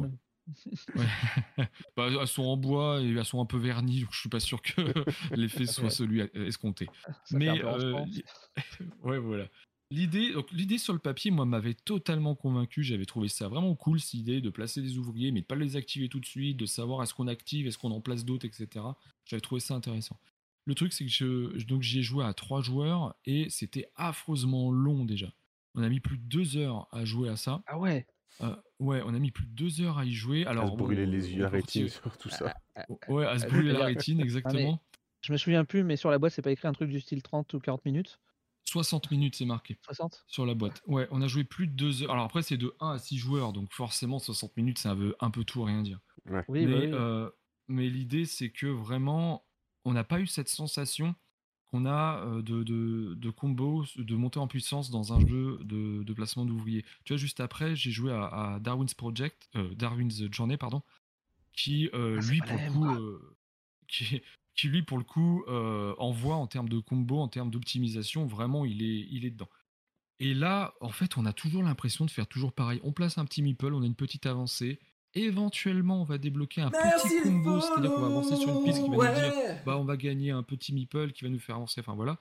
bah, 1.97 2.09
elles 2.09 2.27
sont 2.27 2.45
en 2.45 2.57
bois 2.57 3.03
et 3.03 3.11
elles 3.11 3.25
sont 3.25 3.41
un 3.41 3.47
peu 3.47 3.59
vernies, 3.59 4.01
donc 4.01 4.13
je 4.13 4.21
suis 4.21 4.29
pas 4.29 4.41
sûr 4.41 4.63
que 4.63 4.81
l'effet 5.35 5.67
soit 5.67 5.91
celui 5.91 6.21
escompté. 6.21 6.87
Mais 7.33 7.49
euh, 7.49 8.05
ouais, 9.03 9.19
voilà. 9.19 9.47
L'idée, 9.91 10.33
donc 10.33 10.51
l'idée 10.53 10.77
sur 10.77 10.93
le 10.93 10.99
papier, 10.99 11.31
moi, 11.31 11.47
m'avait 11.47 11.73
totalement 11.73 12.35
convaincu. 12.35 12.83
J'avais 12.83 13.07
trouvé 13.07 13.29
ça 13.29 13.49
vraiment 13.49 13.75
cool, 13.75 14.01
cette 14.01 14.15
idée 14.15 14.43
de 14.43 14.51
placer 14.51 14.83
des 14.83 14.99
ouvriers, 14.99 15.33
mais 15.33 15.41
de 15.41 15.47
pas 15.47 15.55
les 15.55 15.77
activer 15.77 16.11
tout 16.11 16.21
de 16.21 16.27
suite, 16.27 16.59
de 16.59 16.67
savoir 16.67 17.03
est-ce 17.03 17.15
qu'on 17.15 17.27
active, 17.27 17.67
est-ce 17.67 17.79
qu'on 17.79 17.91
en 17.91 18.03
place 18.03 18.27
d'autres, 18.27 18.45
etc. 18.45 18.85
J'avais 19.29 19.41
trouvé 19.41 19.61
ça 19.61 19.75
intéressant. 19.75 20.19
Le 20.65 20.75
truc, 20.75 20.93
c'est 20.93 21.05
que 21.05 21.11
je, 21.11 21.65
donc 21.65 21.83
j'y 21.83 22.01
ai 22.01 22.03
joué 22.03 22.25
à 22.25 22.35
trois 22.35 22.61
joueurs 22.61 23.15
et 23.25 23.49
c'était 23.51 23.89
affreusement 23.95 24.71
long 24.71 25.05
déjà. 25.05 25.33
On 25.75 25.83
a 25.83 25.89
mis 25.89 26.01
plus 26.01 26.19
de 26.19 26.25
deux 26.25 26.57
heures 26.57 26.89
à 26.93 27.05
jouer 27.05 27.29
à 27.29 27.37
ça. 27.37 27.63
Ah 27.67 27.79
ouais? 27.79 28.07
Euh, 28.41 28.55
ouais, 28.79 29.03
on 29.05 29.15
a 29.15 29.19
mis 29.19 29.31
plus 29.31 29.47
de 29.47 29.53
deux 29.53 29.81
heures 29.81 29.99
à 29.99 30.05
y 30.05 30.13
jouer. 30.13 30.47
Alors, 30.47 30.65
à 30.65 30.71
se 30.71 30.77
brûler 30.77 31.07
les 31.07 31.33
yeux, 31.33 31.43
la 31.43 31.49
rétine 31.49 31.89
sur 31.89 32.17
tout 32.17 32.31
ça. 32.31 32.55
Ah, 32.75 32.83
ah, 32.83 32.85
ah, 32.89 33.13
ouais, 33.13 33.27
à 33.27 33.39
se 33.39 33.47
brûler 33.47 33.73
la 33.73 33.85
rétine, 33.85 34.21
exactement. 34.21 34.83
je 35.21 35.33
me 35.33 35.37
souviens 35.37 35.65
plus, 35.65 35.85
mais 35.85 35.97
sur 35.97 36.11
la 36.11 36.19
boîte, 36.19 36.33
c'est 36.33 36.43
pas 36.43 36.53
écrit 36.53 36.69
un 36.69 36.73
truc 36.73 36.91
du 36.91 37.01
style 37.01 37.23
30 37.23 37.53
ou 37.55 37.61
40 37.61 37.85
minutes? 37.85 38.19
60 38.65 39.11
minutes, 39.11 39.37
c'est 39.37 39.47
marqué. 39.47 39.79
60 39.83 40.25
Sur 40.27 40.47
la 40.47 40.55
boîte. 40.55 40.83
Ouais, 40.87 41.09
on 41.11 41.23
a 41.23 41.27
joué 41.27 41.45
plus 41.45 41.67
de 41.67 41.73
2 41.73 42.03
heures. 42.03 42.11
Alors 42.11 42.25
après, 42.25 42.43
c'est 42.43 42.59
de 42.59 42.75
1 42.81 42.91
à 42.93 42.99
6 42.99 43.17
joueurs, 43.19 43.53
donc 43.53 43.73
forcément, 43.73 44.19
60 44.19 44.57
minutes, 44.57 44.79
ça 44.79 44.95
veut 44.95 45.17
un 45.21 45.31
peu 45.31 45.45
tout, 45.45 45.63
rien 45.63 45.83
dire. 45.83 46.01
Oui, 46.49 46.67
mais, 46.67 46.93
euh, 46.93 47.31
mais 47.69 47.89
l'idée, 47.89 48.25
c'est 48.25 48.51
que 48.51 48.67
vraiment, 48.67 49.45
on 49.85 49.93
n'a 49.93 50.05
pas 50.05 50.21
eu 50.21 50.27
cette 50.27 50.49
sensation 50.49 51.15
qu'on 51.71 51.85
a 51.85 52.25
euh, 52.25 52.43
de, 52.43 52.63
de, 52.63 53.15
de, 53.15 53.31
combo, 53.31 53.85
de 53.97 54.15
monter 54.17 54.39
en 54.39 54.49
puissance 54.49 54.91
dans 54.91 55.13
un 55.13 55.21
jeu 55.21 55.59
de, 55.63 56.03
de 56.03 56.13
placement 56.15 56.47
d'ouvriers. 56.47 56.85
Tu 57.05 57.13
vois, 57.13 57.19
juste 57.19 57.41
après, 57.41 57.77
j'ai 57.77 57.91
joué 57.91 58.13
à, 58.13 58.59
Darwin's 58.61 58.95
Project, 58.95 59.49
euh, 59.55 59.75
Darwin's 59.75 60.23
Journey, 60.33 60.57
pardon, 60.57 60.83
qui, 61.53 61.91
ah, 61.93 62.17
lui, 62.21 62.41
pour 62.41 62.57
le 62.57 62.73
coup, 62.73 63.19
qui, 63.89 64.23
qui 64.59 64.69
lui 64.69 64.83
pour 64.83 64.99
le 64.99 65.05
coup 65.05 65.45
euh, 65.47 65.95
envoie 65.99 66.35
en 66.35 66.49
termes 66.49 66.69
de 66.69 66.81
combo, 66.81 67.21
en 67.21 67.29
termes 67.29 67.51
d'optimisation, 67.51 68.27
vraiment 68.27 68.65
il 68.65 68.83
est, 68.83 69.07
il 69.11 69.25
est 69.25 69.31
dedans. 69.31 69.49
Et 70.19 70.35
là, 70.35 70.75
en 70.81 70.89
fait, 70.89 71.17
on 71.17 71.25
a 71.27 71.33
toujours 71.33 71.63
l'impression 71.63 72.05
de 72.05 72.11
faire 72.11 72.27
toujours 72.27 72.53
pareil. 72.53 72.81
On 72.83 72.93
place 72.93 73.19
un 73.19 73.25
petit 73.25 73.41
meeple, 73.41 73.73
on 73.73 73.83
a 73.83 73.87
une 73.87 73.95
petite 73.95 74.27
avancée. 74.27 74.81
Éventuellement, 75.15 76.03
on 76.03 76.05
va 76.05 76.19
débloquer 76.19 76.61
un 76.61 76.71
petit 76.71 77.23
combo, 77.23 77.61
c'est-à-dire 77.61 77.95
qu'on 77.95 78.01
va 78.01 78.07
avancer 78.07 78.37
sur 78.37 78.51
une 78.51 78.65
piste 78.65 78.83
qui 78.83 78.91
va 78.91 79.13
nous 79.13 79.21
dire 79.21 79.63
bah, 79.65 79.79
on 79.79 79.85
va 79.85 79.97
gagner 79.97 80.31
un 80.31 80.43
petit 80.43 80.73
meeple 80.73 81.13
qui 81.13 81.25
va 81.25 81.31
nous 81.31 81.39
faire 81.39 81.57
avancer. 81.57 81.81
Enfin 81.81 81.95
voilà. 81.95 82.19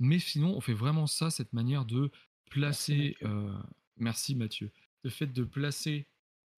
Mais 0.00 0.18
sinon, 0.18 0.54
on 0.56 0.60
fait 0.60 0.74
vraiment 0.74 1.06
ça, 1.06 1.30
cette 1.30 1.52
manière 1.52 1.84
de 1.84 2.10
placer, 2.50 3.16
euh, 3.22 3.52
merci 3.96 4.34
Mathieu. 4.34 4.70
Le 5.02 5.10
fait 5.10 5.26
de 5.26 5.44
placer 5.44 6.06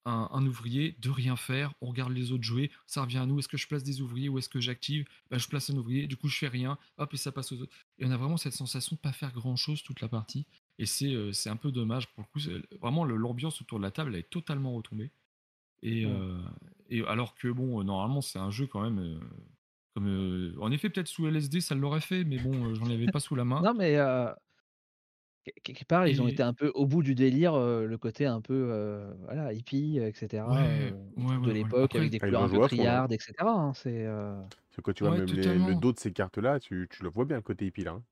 un, 0.06 0.46
ouvrier, 0.46 0.96
de 0.98 1.10
rien 1.10 1.36
faire, 1.36 1.72
on 1.80 1.86
regarde 1.86 2.12
les 2.12 2.32
autres 2.32 2.42
jouer, 2.42 2.70
ça 2.86 3.02
revient 3.02 3.18
à 3.18 3.26
nous, 3.26 3.38
est-ce 3.38 3.48
que 3.48 3.56
je 3.56 3.68
place 3.68 3.84
des 3.84 4.00
ouvriers 4.00 4.28
ou 4.28 4.38
est-ce 4.38 4.48
que 4.48 4.60
j'active? 4.60 5.04
Bah, 5.30 5.38
Je 5.38 5.46
place 5.46 5.70
un 5.70 5.76
ouvrier, 5.76 6.06
du 6.06 6.16
coup 6.16 6.28
je 6.28 6.38
fais 6.38 6.48
rien, 6.48 6.78
hop, 6.96 7.12
et 7.14 7.16
ça 7.16 7.32
passe 7.32 7.52
aux 7.52 7.60
autres. 7.60 7.72
Et 7.98 8.06
on 8.06 8.10
a 8.10 8.16
vraiment 8.16 8.36
cette 8.36 8.54
sensation 8.54 8.96
de 8.96 9.00
pas 9.00 9.12
faire 9.12 9.32
grand-chose 9.32 9.82
toute 9.82 10.00
la 10.00 10.08
partie. 10.08 10.46
Et 10.78 10.86
c'est 10.86 11.14
euh, 11.14 11.32
un 11.46 11.56
peu 11.56 11.70
dommage 11.70 12.08
pour 12.08 12.24
le 12.24 12.28
coup. 12.28 12.78
Vraiment, 12.80 13.04
l'ambiance 13.04 13.60
autour 13.60 13.78
de 13.78 13.84
la 13.84 13.90
table, 13.90 14.14
elle 14.14 14.20
est 14.20 14.30
totalement 14.30 14.72
retombée. 14.72 15.10
Et, 15.82 16.04
euh, 16.04 16.38
et 16.88 17.04
alors 17.06 17.34
que, 17.34 17.48
bon, 17.48 17.82
normalement, 17.84 18.20
c'est 18.20 18.38
un 18.38 18.50
jeu 18.50 18.66
quand 18.66 18.82
même. 18.82 18.98
Euh, 18.98 19.18
comme, 19.94 20.54
en 20.60 20.70
effet, 20.70 20.88
peut-être 20.88 21.08
sous 21.08 21.26
LSD, 21.26 21.60
ça 21.60 21.74
l'aurait 21.74 22.00
fait, 22.00 22.24
mais 22.24 22.38
bon, 22.38 22.74
j'en 22.74 22.90
avais 22.90 23.06
pas 23.06 23.20
sous 23.20 23.34
la 23.34 23.44
main. 23.44 23.60
Non, 23.60 23.74
mais 23.74 23.98
quelque 25.64 25.84
part, 25.84 26.06
ils 26.06 26.22
ont 26.22 26.28
été 26.28 26.42
un 26.42 26.52
peu 26.52 26.70
au 26.74 26.86
bout 26.86 27.02
du 27.02 27.14
délire, 27.14 27.58
le 27.58 27.96
côté 27.96 28.26
un 28.26 28.40
peu 28.40 29.16
voilà, 29.24 29.52
hippie, 29.52 29.98
etc. 29.98 30.44
de 31.16 31.50
l'époque, 31.50 31.96
avec 31.96 32.10
des 32.10 32.20
couleurs 32.20 32.44
un 32.44 32.48
peu 32.48 32.66
criardes, 32.66 33.12
etc. 33.12 33.32
Hein, 33.40 33.72
c'est. 33.74 34.06
quand 34.82 34.92
tu 34.92 35.04
vois 35.04 35.16
même 35.16 35.26
le 35.26 35.74
dos 35.80 35.92
de 35.92 35.98
ces 35.98 36.12
cartes-là, 36.12 36.60
tu, 36.60 36.88
tu, 36.90 37.02
le 37.02 37.08
vois 37.08 37.24
bien 37.24 37.36
le 37.36 37.42
côté 37.42 37.66
hippie 37.66 37.84
là. 37.84 37.92
Hein. 37.92 38.02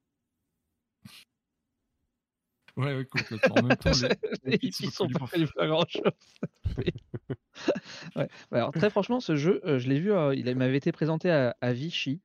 Ouais, 2.79 2.97
ouais, 2.97 3.05
complètement. 3.05 3.57
En 3.57 3.63
même 3.63 3.77
temps, 3.77 3.91
les, 4.45 4.53
les 4.53 4.59
hippies 4.63 4.91
sont 4.91 5.09
pas 5.09 5.67
grand 5.67 5.85
chose. 5.89 6.03
ouais. 8.17 8.29
Bah, 8.51 8.59
alors, 8.59 8.71
très 8.71 8.89
franchement, 8.89 9.19
ce 9.19 9.35
jeu, 9.35 9.61
je 9.65 9.89
l'ai 9.89 9.99
vu, 9.99 10.13
il 10.37 10.57
m'avait 10.57 10.77
été 10.77 10.93
présenté 10.93 11.31
à, 11.31 11.73
Vichy. 11.73 12.23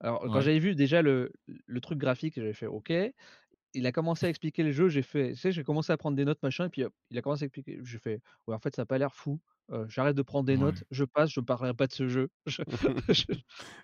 Alors, 0.00 0.20
quand 0.20 0.40
j'avais 0.40 0.60
vu 0.60 0.76
déjà 0.76 1.02
le, 1.02 1.32
le 1.46 1.80
truc 1.80 1.98
graphique, 1.98 2.34
j'avais 2.36 2.52
fait 2.52 2.66
OK 2.66 2.92
il 3.74 3.86
a 3.86 3.92
commencé 3.92 4.26
à 4.26 4.28
expliquer 4.28 4.62
le 4.62 4.72
jeu, 4.72 4.88
j'ai 4.88 5.02
fait, 5.02 5.32
tu 5.32 5.36
sais, 5.36 5.52
j'ai 5.52 5.62
commencé 5.62 5.92
à 5.92 5.96
prendre 5.96 6.16
des 6.16 6.24
notes, 6.24 6.42
machin, 6.42 6.66
et 6.66 6.68
puis 6.68 6.84
il 7.10 7.18
a 7.18 7.22
commencé 7.22 7.44
à 7.44 7.46
expliquer, 7.46 7.78
j'ai 7.82 7.98
fait, 7.98 8.20
ouais, 8.46 8.54
en 8.54 8.58
fait, 8.58 8.74
ça 8.74 8.82
n'a 8.82 8.86
pas 8.86 8.98
l'air 8.98 9.14
fou. 9.14 9.40
j'arrête 9.88 10.16
de 10.16 10.22
prendre 10.22 10.46
des 10.46 10.56
notes, 10.56 10.84
je 10.90 11.04
passe, 11.04 11.30
je 11.30 11.40
ne 11.40 11.44
parlerai 11.44 11.74
pas 11.74 11.86
de 11.86 11.92
ce 11.92 12.08
jeu. 12.08 12.30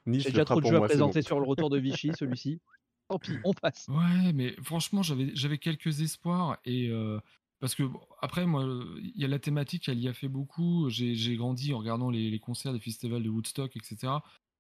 j'ai 0.07 0.31
déjà 0.31 0.45
trop 0.45 0.61
de 0.61 0.67
jeux 0.67 0.77
à 0.77 0.81
présenter 0.81 1.23
sur 1.23 1.39
le 1.39 1.47
retour 1.47 1.71
de 1.71 1.79
Vichy, 1.79 2.13
celui-ci. 2.19 2.61
Tant 3.09 3.19
pis, 3.19 3.33
on 3.45 3.53
passe. 3.53 3.87
Ouais, 3.89 4.33
mais 4.33 4.55
franchement, 4.63 5.03
j'avais, 5.03 5.59
quelques 5.59 6.01
espoirs 6.01 6.59
et 6.65 6.91
parce 7.61 7.75
que 7.75 7.85
après, 8.21 8.47
moi, 8.47 8.65
il 9.01 9.21
y 9.21 9.25
a 9.25 9.29
la 9.29 9.39
thématique, 9.39 9.89
elle 9.89 9.99
y 9.99 10.09
a 10.09 10.13
fait 10.13 10.29
beaucoup. 10.29 10.91
J'ai, 10.91 11.37
grandi 11.37 11.73
en 11.73 11.79
regardant 11.79 12.11
les, 12.11 12.31
les, 12.31 12.39
concerts 12.39 12.73
des 12.73 12.81
festivals 12.81 13.23
de 13.23 13.29
Woodstock, 13.29 13.77
etc. 13.77 14.13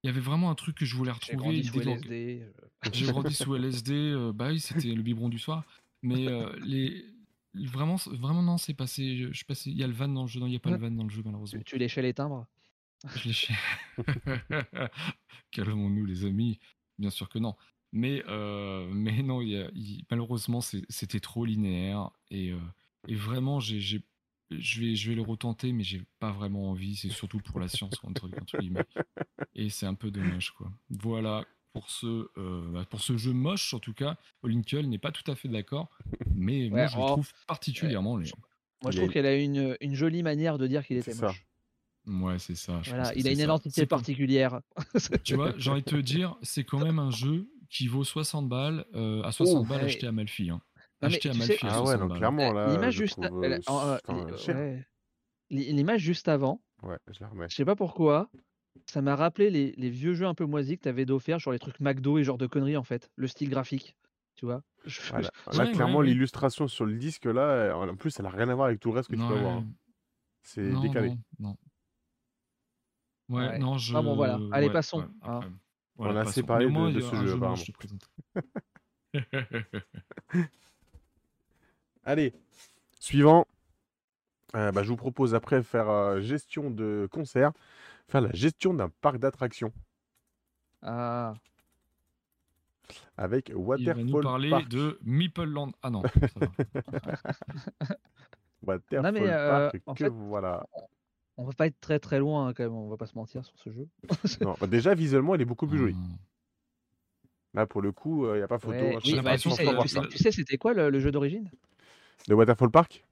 Il 0.05 0.09
y 0.09 0.11
avait 0.11 0.21
vraiment 0.21 0.51
un 0.51 0.55
truc 0.55 0.77
que 0.77 0.85
je 0.85 0.95
voulais 0.97 1.11
retrouver. 1.11 1.63
J'ai 1.63 1.63
grandi 1.63 1.65
sous 1.65 1.81
LSD. 1.81 2.43
Euh. 2.43 2.91
J'ai 2.93 3.07
grandi 3.07 3.35
sous 3.35 3.55
LSD. 3.55 3.93
Euh, 3.93 4.33
bah 4.35 4.49
oui, 4.49 4.61
c'était 4.61 4.89
le 4.89 5.01
biberon 5.01 5.31
du 5.31 5.39
soir. 5.39 5.65
Mais 6.03 6.29
euh, 6.29 6.55
les, 6.63 7.07
vraiment, 7.55 7.97
vraiment 8.07 8.43
non, 8.43 8.59
c'est 8.59 8.75
passé. 8.75 9.33
Je, 9.33 9.45
passé. 9.47 9.71
Il 9.71 9.79
y 9.79 9.83
a 9.83 9.87
le 9.87 9.95
van 9.95 10.09
dans 10.09 10.23
le 10.23 10.29
jeu. 10.29 10.41
Non, 10.41 10.47
il 10.47 10.51
n'y 10.51 10.57
a 10.57 10.61
pas 10.61 10.71
le 10.71 10.77
van 10.77 10.91
dans 10.91 11.05
le 11.05 11.09
jeu 11.09 11.23
malheureusement. 11.25 11.63
Tu, 11.65 11.79
léchais 11.79 12.03
les 12.03 12.13
timbres? 12.13 12.47
Je 13.17 13.29
léchais. 13.29 13.55
Calmons-nous 15.51 16.05
les 16.05 16.27
amis. 16.27 16.59
Bien 16.99 17.11
sûr 17.11 17.31
que 17.31 17.39
non. 17.39 17.55
Mais 17.95 18.23
mais 18.93 19.23
non, 19.23 19.41
malheureusement 20.11 20.61
c'était 20.61 21.21
trop 21.21 21.45
linéaire 21.47 22.11
et, 22.31 22.53
et 23.09 23.15
vraiment 23.15 23.61
j'ai 23.61 24.03
je 24.51 24.81
vais, 24.81 24.95
je 24.95 25.11
vais 25.11 25.17
le 25.17 25.23
retenter, 25.23 25.73
mais 25.73 25.85
j'ai 25.85 26.03
pas 26.19 26.31
vraiment 26.31 26.71
envie. 26.71 26.97
C'est 26.97 27.11
surtout 27.11 27.41
pour 27.41 27.61
la 27.61 27.69
science, 27.69 27.95
entre, 28.03 28.29
guillemets. 28.59 28.85
Et 29.55 29.71
c'est 29.71 29.87
un 29.87 29.95
peu 29.95 30.11
dommage, 30.11 30.53
quoi. 30.53 30.71
Voilà 30.91 31.45
pour 31.73 31.91
ce, 31.91 32.29
euh, 32.39 32.71
bah, 32.73 32.85
pour 32.89 33.01
ce 33.01 33.17
jeu 33.17 33.33
moche, 33.33 33.75
en 33.75 33.81
tout 33.81 33.95
cas. 33.95 34.17
Olinkle 34.43 34.87
n'est 34.87 34.99
pas 34.99 35.11
tout 35.11 35.29
à 35.31 35.35
fait 35.35 35.49
d'accord, 35.49 35.91
mais 36.33 36.69
moi, 36.69 36.87
je 36.87 36.97
le 36.97 37.03
trouve 37.03 37.33
particulièrement. 37.49 38.17
Moi, 38.17 38.91
je 38.91 38.99
trouve 38.99 39.11
qu'elle 39.11 39.27
a 39.27 39.37
une, 39.37 39.77
une 39.81 39.95
jolie 39.95 40.23
manière 40.23 40.57
de 40.57 40.67
dire 40.67 40.87
qu'il 40.87 40.97
était 40.97 41.15
moche. 41.15 41.45
Ouais, 42.07 42.39
c'est 42.39 42.55
ça. 42.55 42.81
Voilà, 42.85 43.13
il 43.17 43.27
a 43.27 43.33
une 43.33 43.41
identité 43.41 43.87
particulière. 43.87 44.61
tu 45.25 45.35
vois, 45.35 45.55
j'ai 45.57 45.71
envie 45.71 45.83
de 45.83 45.91
te 45.91 45.97
dire, 45.97 46.37
c'est 46.43 46.63
quand 46.63 46.79
même 46.79 46.99
un 46.99 47.11
jeu 47.11 47.49
qui 47.75 47.89
vaut 47.89 48.05
60 48.05 48.49
balles, 48.49 48.87
euh, 48.95 49.23
à 49.25 49.33
60 49.33 49.67
balles 49.67 49.85
acheté 49.85 50.07
à 50.07 50.13
Malfi. 50.13 50.49
Hein. 50.49 50.61
Acheté 51.03 51.29
à 51.29 51.35
Malfi. 51.35 51.59
Ah 51.63 51.83
ouais, 51.83 51.99
donc 51.99 52.17
clairement, 52.17 52.53
là. 52.53 52.73
L'image 52.73 52.95
juste, 52.95 53.19
l'image 55.51 56.01
juste 56.01 56.29
avant. 56.29 56.63
Ouais, 56.83 56.99
je 57.11 57.21
la 57.21 57.29
remets. 57.29 57.49
Je 57.49 57.57
sais 57.57 57.65
pas 57.65 57.77
pourquoi. 57.77 58.31
Ça 58.87 59.03
m'a 59.03 59.17
rappelé 59.17 59.51
les, 59.51 59.73
les, 59.77 59.91
vieux 59.91 60.15
jeux 60.15 60.27
un 60.27 60.35
peu 60.35 60.45
moisis 60.47 60.77
que 60.77 60.83
tu 60.83 60.89
avais 60.89 61.05
d'offert, 61.05 61.39
genre 61.39 61.53
les 61.53 61.59
trucs 61.59 61.79
McDo 61.81 62.19
et 62.19 62.25
genre 62.25 62.39
de 62.39 62.47
conneries 62.47 62.77
en 62.77 62.83
fait, 62.83 63.09
le 63.15 63.29
style 63.29 63.49
graphique, 63.49 63.97
tu 64.35 64.47
vois. 64.47 64.63
Là, 65.53 65.67
clairement, 65.69 66.01
l'illustration 66.01 66.69
sur 66.69 66.85
le 66.85 66.95
disque 66.97 67.25
là, 67.25 67.75
en 67.77 67.97
plus, 67.97 68.19
elle 68.19 68.27
a 68.27 68.31
rien 68.31 68.49
à 68.49 68.55
voir 68.55 68.67
avec 68.67 68.81
tout 68.81 68.91
le 68.91 68.97
reste 68.97 69.11
que 69.11 69.17
tu 69.17 69.27
peux 69.27 69.39
voir. 69.39 69.59
Hein. 69.59 69.67
C'est 70.43 70.73
décalé. 70.81 71.15
Non, 71.39 71.57
Ouais, 73.31 73.59
non, 73.59 73.79
je. 73.79 73.97
Ah 73.97 74.03
bon, 74.03 74.17
voilà. 74.17 74.39
Allez, 74.53 74.71
passons. 74.71 75.09
Hein. 75.23 75.41
On 75.99 76.17
a 76.17 76.21
assez 76.21 76.43
parlé 76.43 76.67
de, 76.67 76.93
de 76.93 77.01
ce 77.01 77.15
jeu, 77.17 77.35
apparemment. 77.35 77.63
Allez, 82.05 82.35
suivant. 83.01 83.47
Euh, 84.55 84.71
bah, 84.73 84.83
je 84.83 84.89
vous 84.89 84.97
propose 84.97 85.35
après 85.35 85.63
faire 85.63 85.89
euh, 85.89 86.21
gestion 86.21 86.71
de 86.71 87.09
concert, 87.11 87.53
faire 88.09 88.21
la 88.21 88.33
gestion 88.33 88.75
d'un 88.75 88.89
parc 88.89 89.19
d'attractions. 89.19 89.73
Ah. 90.83 91.35
Avec 93.17 93.51
Waterfall 93.55 94.01
Il 94.01 94.13
va 94.13 94.19
nous 94.19 94.23
parler 94.23 94.53
de 94.69 94.99
Meeple 95.03 95.45
Land. 95.45 95.73
Ah 95.83 95.91
non. 95.91 96.03
Waterfall 98.63 99.13
mais, 99.13 99.29
euh, 99.29 99.71
Park, 99.85 99.99
que 99.99 100.05
voilà. 100.05 100.67
On 101.37 101.45
va 101.45 101.53
pas 101.53 101.67
être 101.67 101.81
très 101.81 101.99
très 101.99 102.19
loin 102.19 102.49
hein, 102.49 102.55
quand 102.55 102.63
même, 102.63 102.75
on 102.75 102.89
va 102.89 102.97
pas 102.97 103.07
se 103.07 103.17
mentir 103.17 103.45
sur 103.45 103.59
ce 103.59 103.71
jeu. 103.71 103.89
non, 104.41 104.55
bah, 104.61 104.67
déjà 104.67 104.95
visuellement, 104.95 105.35
il 105.35 105.41
est 105.41 105.47
beaucoup 105.47 105.67
plus 105.67 105.79
joli. 105.79 105.95
Hmm. 105.95 106.17
Là, 107.55 107.67
pour 107.67 107.83
le 107.83 107.93
coup, 107.93 108.27
il 108.33 108.37
n'y 108.37 108.43
a 108.43 108.49
pas 108.49 108.59
photo. 108.59 108.77
Hein, 108.77 109.23
bah, 109.23 109.39
tu, 109.39 110.19
sais, 110.19 110.33
c'était 110.33 110.59
quoi 110.59 110.75
le 110.75 110.99
jeu 110.99 111.13
d'origine? 111.13 111.51
De 112.29 112.35
Waterfall 112.35 112.71
Park? 112.71 113.05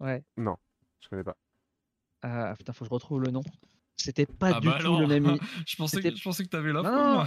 Ouais. 0.00 0.22
Non, 0.36 0.56
je 1.00 1.08
connais 1.08 1.24
pas. 1.24 1.36
Ah 2.22 2.54
putain, 2.56 2.72
faut 2.72 2.84
que 2.84 2.88
je 2.88 2.94
retrouve 2.94 3.22
le 3.22 3.30
nom. 3.30 3.42
C'était 3.96 4.26
pas 4.26 4.56
ah 4.56 4.60
du 4.60 4.68
bah 4.68 4.78
tout 4.80 4.96
le 4.98 5.06
même. 5.06 5.38
je, 5.66 5.76
pensais 5.76 6.00
que, 6.00 6.14
je 6.14 6.22
pensais 6.22 6.44
que 6.44 6.48
t'avais 6.48 6.72
l'info. 6.72 6.88
Non, 6.88 7.24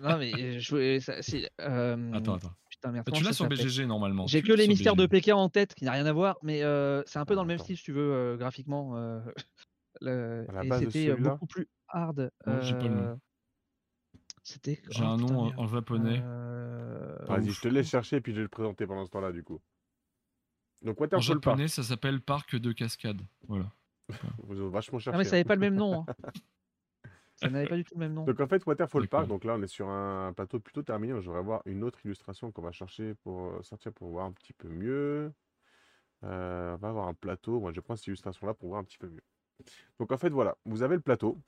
non, 0.00 0.18
mais 0.18 0.60
je 0.60 1.00
ça, 1.00 1.14
euh... 1.60 2.12
Attends, 2.12 2.34
attends. 2.34 2.52
Putain, 2.76 2.92
merde, 2.92 3.06
bah, 3.06 3.12
tu 3.12 3.24
l'as 3.24 3.32
sur 3.32 3.48
BGG 3.48 3.86
normalement. 3.86 4.26
J'ai 4.26 4.42
que 4.42 4.52
les 4.52 4.68
mystères 4.68 4.96
de 4.96 5.06
Pékin 5.06 5.34
en 5.36 5.48
tête, 5.48 5.74
qui 5.74 5.84
n'a 5.84 5.92
rien 5.92 6.06
à 6.06 6.12
voir, 6.12 6.36
mais 6.42 6.62
euh, 6.62 7.02
c'est 7.06 7.18
un 7.18 7.24
peu 7.24 7.34
dans 7.34 7.42
le 7.42 7.48
même 7.48 7.58
style, 7.58 7.76
si 7.76 7.82
tu 7.82 7.92
veux, 7.92 8.12
euh, 8.12 8.36
graphiquement. 8.36 8.96
Euh, 8.96 9.20
le... 10.00 10.46
Et 10.62 10.90
c'était 10.90 11.14
beaucoup 11.14 11.46
plus 11.46 11.68
hard. 11.88 12.30
J'ai. 12.60 12.74
C'était. 14.42 14.82
J'ai 14.90 15.02
un 15.02 15.16
nom 15.16 15.52
en, 15.56 15.66
japonais. 15.66 16.20
Vas-y, 17.26 17.50
je 17.50 17.60
te 17.60 17.68
laisse 17.68 17.88
chercher, 17.88 18.20
puis 18.20 18.32
je 18.32 18.36
vais 18.36 18.42
le 18.42 18.48
présenter 18.48 18.86
pendant 18.86 19.04
ce 19.04 19.10
temps-là, 19.10 19.32
du 19.32 19.42
coup. 19.42 19.60
Donc 20.82 21.00
en 21.12 21.20
japonais, 21.20 21.68
ça 21.68 21.82
s'appelle 21.82 22.20
Parc 22.20 22.56
de 22.56 22.72
Cascade. 22.72 23.22
Voilà. 23.48 23.70
Vous 24.38 24.60
avez 24.60 24.70
vachement 24.70 25.00
cherché. 25.00 25.14
Ah 25.16 25.18
mais 25.18 25.24
ça 25.24 25.32
n'avait 25.32 25.42
pas 25.42 25.56
le 25.56 25.60
même 25.60 25.74
nom. 25.74 26.04
Hein. 26.06 26.14
ça 27.36 27.50
n'avait 27.50 27.68
pas 27.68 27.76
du 27.76 27.84
tout 27.84 27.94
le 27.94 28.00
même 28.00 28.14
nom. 28.14 28.24
Donc 28.24 28.40
en 28.40 28.46
fait, 28.46 28.64
Waterfall 28.64 29.08
Park, 29.08 29.28
donc 29.28 29.44
là 29.44 29.54
on 29.56 29.62
est 29.62 29.66
sur 29.66 29.88
un 29.88 30.32
plateau 30.32 30.58
plutôt 30.58 30.82
terminé. 30.82 31.14
Je 31.20 31.26
voudrais 31.26 31.42
voir 31.42 31.62
une 31.66 31.84
autre 31.84 31.98
illustration 32.04 32.50
qu'on 32.50 32.62
va 32.62 32.72
chercher 32.72 33.14
pour 33.22 33.46
euh, 33.46 33.62
sortir 33.62 33.92
pour 33.92 34.08
voir 34.10 34.24
un 34.26 34.32
petit 34.32 34.52
peu 34.52 34.68
mieux. 34.68 35.32
Euh, 36.24 36.74
on 36.74 36.76
va 36.76 36.88
avoir 36.88 37.08
un 37.08 37.14
plateau. 37.14 37.60
Moi 37.60 37.72
je 37.72 37.80
prends 37.80 37.96
cette 37.96 38.06
illustration 38.06 38.46
là 38.46 38.54
pour 38.54 38.70
voir 38.70 38.80
un 38.80 38.84
petit 38.84 38.98
peu 38.98 39.08
mieux. 39.08 39.22
Donc 39.98 40.12
en 40.12 40.16
fait 40.16 40.30
voilà, 40.30 40.56
vous 40.64 40.82
avez 40.82 40.96
le 40.96 41.02
plateau 41.02 41.38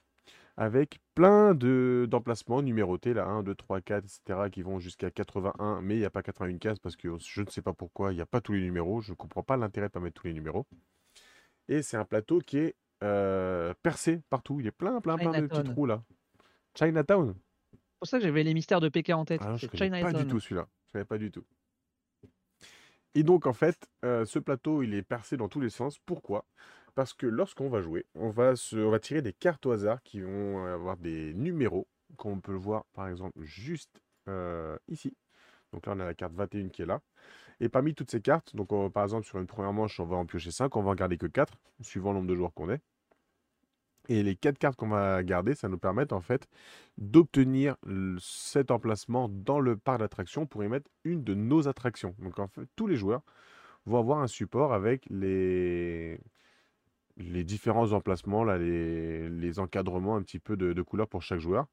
avec 0.57 0.99
plein 1.15 1.55
de 1.55 2.05
d'emplacements 2.09 2.61
numérotés, 2.61 3.13
là, 3.13 3.25
1, 3.25 3.43
2, 3.43 3.55
3, 3.55 3.81
4, 3.81 4.03
etc., 4.03 4.49
qui 4.51 4.61
vont 4.61 4.79
jusqu'à 4.79 5.09
81, 5.09 5.81
mais 5.81 5.95
il 5.95 5.99
n'y 5.99 6.05
a 6.05 6.09
pas 6.09 6.21
81 6.21 6.57
cases 6.57 6.79
parce 6.79 6.95
que 6.97 7.17
je 7.17 7.41
ne 7.41 7.49
sais 7.49 7.61
pas 7.61 7.73
pourquoi, 7.73 8.11
il 8.11 8.15
n'y 8.15 8.21
a 8.21 8.25
pas 8.25 8.41
tous 8.41 8.53
les 8.53 8.61
numéros, 8.61 9.01
je 9.01 9.11
ne 9.11 9.15
comprends 9.15 9.41
pas 9.41 9.57
l'intérêt 9.57 9.87
de 9.87 9.93
pas 9.93 9.99
mettre 10.01 10.21
tous 10.21 10.27
les 10.27 10.33
numéros. 10.33 10.67
Et 11.69 11.81
c'est 11.81 11.97
un 11.97 12.05
plateau 12.05 12.39
qui 12.39 12.57
est 12.57 12.75
euh, 13.03 13.73
percé 13.81 14.21
partout, 14.29 14.59
il 14.59 14.65
y 14.65 14.69
a 14.69 14.71
plein, 14.71 14.99
plein, 15.01 15.17
plein 15.17 15.41
de 15.41 15.47
petits 15.47 15.63
trous 15.63 15.85
là. 15.85 16.03
Chinatown 16.77 17.35
C'est 17.71 17.79
pour 17.99 18.07
ça 18.07 18.17
que 18.17 18.23
j'avais 18.23 18.43
les 18.43 18.53
mystères 18.53 18.81
de 18.81 18.89
Pékin 18.89 19.17
en 19.17 19.25
tête. 19.25 19.41
Ah, 19.43 19.55
je 19.55 19.65
ne 19.65 20.01
pas 20.01 20.13
du 20.13 20.27
tout 20.27 20.39
celui-là, 20.39 20.67
je 20.87 20.91
savais 20.91 21.05
pas 21.05 21.17
du 21.17 21.31
tout. 21.31 21.45
Et 23.15 23.23
donc 23.23 23.47
en 23.47 23.53
fait, 23.53 23.89
euh, 24.05 24.25
ce 24.25 24.39
plateau, 24.39 24.83
il 24.83 24.93
est 24.93 25.01
percé 25.01 25.37
dans 25.37 25.49
tous 25.49 25.59
les 25.59 25.69
sens. 25.69 25.97
Pourquoi? 26.05 26.45
Parce 26.95 27.13
que 27.13 27.25
lorsqu'on 27.25 27.69
va 27.69 27.81
jouer, 27.81 28.05
on 28.15 28.29
va, 28.29 28.55
se, 28.55 28.75
on 28.75 28.91
va 28.91 28.99
tirer 28.99 29.21
des 29.21 29.33
cartes 29.33 29.65
au 29.65 29.71
hasard 29.71 30.01
qui 30.03 30.21
vont 30.21 30.65
avoir 30.65 30.97
des 30.97 31.33
numéros, 31.33 31.87
qu'on 32.17 32.39
peut 32.39 32.53
voir 32.53 32.85
par 32.93 33.07
exemple 33.07 33.41
juste 33.41 34.01
euh, 34.27 34.77
ici. 34.87 35.15
Donc 35.71 35.85
là, 35.85 35.93
on 35.95 35.99
a 35.99 36.05
la 36.05 36.13
carte 36.13 36.33
21 36.33 36.69
qui 36.69 36.81
est 36.81 36.85
là. 36.85 37.01
Et 37.59 37.69
parmi 37.69 37.93
toutes 37.93 38.09
ces 38.09 38.21
cartes, 38.21 38.55
donc 38.55 38.69
par 38.93 39.03
exemple 39.03 39.25
sur 39.25 39.37
une 39.37 39.47
première 39.47 39.73
manche, 39.73 39.99
on 39.99 40.05
va 40.05 40.15
en 40.15 40.25
piocher 40.25 40.51
5, 40.51 40.75
on 40.75 40.81
va 40.81 40.91
en 40.91 40.95
garder 40.95 41.17
que 41.17 41.27
4, 41.27 41.59
suivant 41.81 42.11
le 42.11 42.17
nombre 42.17 42.27
de 42.29 42.35
joueurs 42.35 42.53
qu'on 42.53 42.69
est. 42.69 42.81
Et 44.07 44.23
les 44.23 44.35
4 44.35 44.57
cartes 44.57 44.75
qu'on 44.75 44.89
va 44.89 45.21
garder, 45.23 45.53
ça 45.53 45.69
nous 45.69 45.77
permet 45.77 46.11
en 46.13 46.21
fait 46.21 46.47
d'obtenir 46.97 47.75
cet 48.19 48.71
emplacement 48.71 49.29
dans 49.29 49.59
le 49.59 49.77
parc 49.77 49.99
d'attractions 49.99 50.45
pour 50.47 50.63
y 50.63 50.67
mettre 50.67 50.89
une 51.03 51.23
de 51.23 51.35
nos 51.35 51.67
attractions. 51.67 52.15
Donc 52.19 52.39
en 52.39 52.47
fait, 52.47 52.61
tous 52.75 52.87
les 52.87 52.95
joueurs 52.95 53.21
vont 53.85 53.99
avoir 53.99 54.19
un 54.19 54.27
support 54.27 54.73
avec 54.73 55.05
les, 55.09 56.19
les 57.17 57.43
différents 57.43 57.91
emplacements, 57.91 58.43
là, 58.43 58.57
les, 58.57 59.59
encadrements 59.59 60.15
un 60.15 60.21
petit 60.23 60.39
peu 60.39 60.57
de, 60.57 60.73
de 60.73 60.81
couleurs 60.81 61.07
pour 61.07 61.21
chaque 61.21 61.39
joueur. 61.39 61.67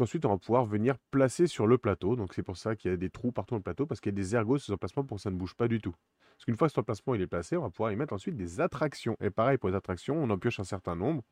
Qu'ensuite, 0.00 0.24
on 0.24 0.30
va 0.30 0.38
pouvoir 0.38 0.64
venir 0.64 0.96
placer 1.10 1.46
sur 1.46 1.66
le 1.66 1.76
plateau. 1.76 2.16
Donc, 2.16 2.32
c'est 2.32 2.42
pour 2.42 2.56
ça 2.56 2.74
qu'il 2.74 2.90
y 2.90 2.94
a 2.94 2.96
des 2.96 3.10
trous 3.10 3.32
partout 3.32 3.52
dans 3.52 3.58
le 3.58 3.62
plateau, 3.62 3.84
parce 3.84 4.00
qu'il 4.00 4.10
y 4.10 4.14
a 4.14 4.16
des 4.16 4.34
ergots 4.34 4.56
sur 4.56 4.72
emplacements 4.72 5.04
pour 5.04 5.18
que 5.18 5.22
ça 5.22 5.30
ne 5.30 5.36
bouge 5.36 5.54
pas 5.54 5.68
du 5.68 5.78
tout. 5.78 5.94
Parce 6.30 6.46
qu'une 6.46 6.56
fois 6.56 6.68
que 6.68 6.72
cet 6.72 6.78
emplacement 6.78 7.14
est 7.16 7.26
placé, 7.26 7.58
on 7.58 7.60
va 7.64 7.68
pouvoir 7.68 7.92
y 7.92 7.96
mettre 7.96 8.14
ensuite 8.14 8.34
des 8.34 8.62
attractions. 8.62 9.14
Et 9.20 9.28
pareil, 9.28 9.58
pour 9.58 9.68
les 9.68 9.74
attractions, 9.74 10.16
on 10.16 10.30
en 10.30 10.38
pioche 10.38 10.58
un 10.58 10.64
certain 10.64 10.96
nombre 10.96 11.22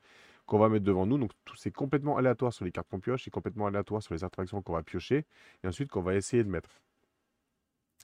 qu'on 0.45 0.59
va 0.59 0.69
mettre 0.69 0.85
devant 0.85 1.07
nous. 1.07 1.17
Donc, 1.17 1.31
tout 1.47 1.57
c'est 1.57 1.71
complètement 1.71 2.19
aléatoire 2.19 2.53
sur 2.53 2.67
les 2.67 2.71
cartes 2.71 2.89
qu'on 2.91 3.01
pioche, 3.01 3.25
c'est 3.25 3.31
complètement 3.31 3.67
aléatoire 3.67 4.03
sur 4.03 4.13
les 4.13 4.23
attractions 4.23 4.61
qu'on 4.61 4.75
va 4.75 4.83
piocher, 4.83 5.25
et 5.65 5.67
ensuite 5.67 5.91
qu'on 5.91 6.03
va 6.03 6.15
essayer 6.15 6.45
de 6.45 6.51
mettre. 6.51 6.69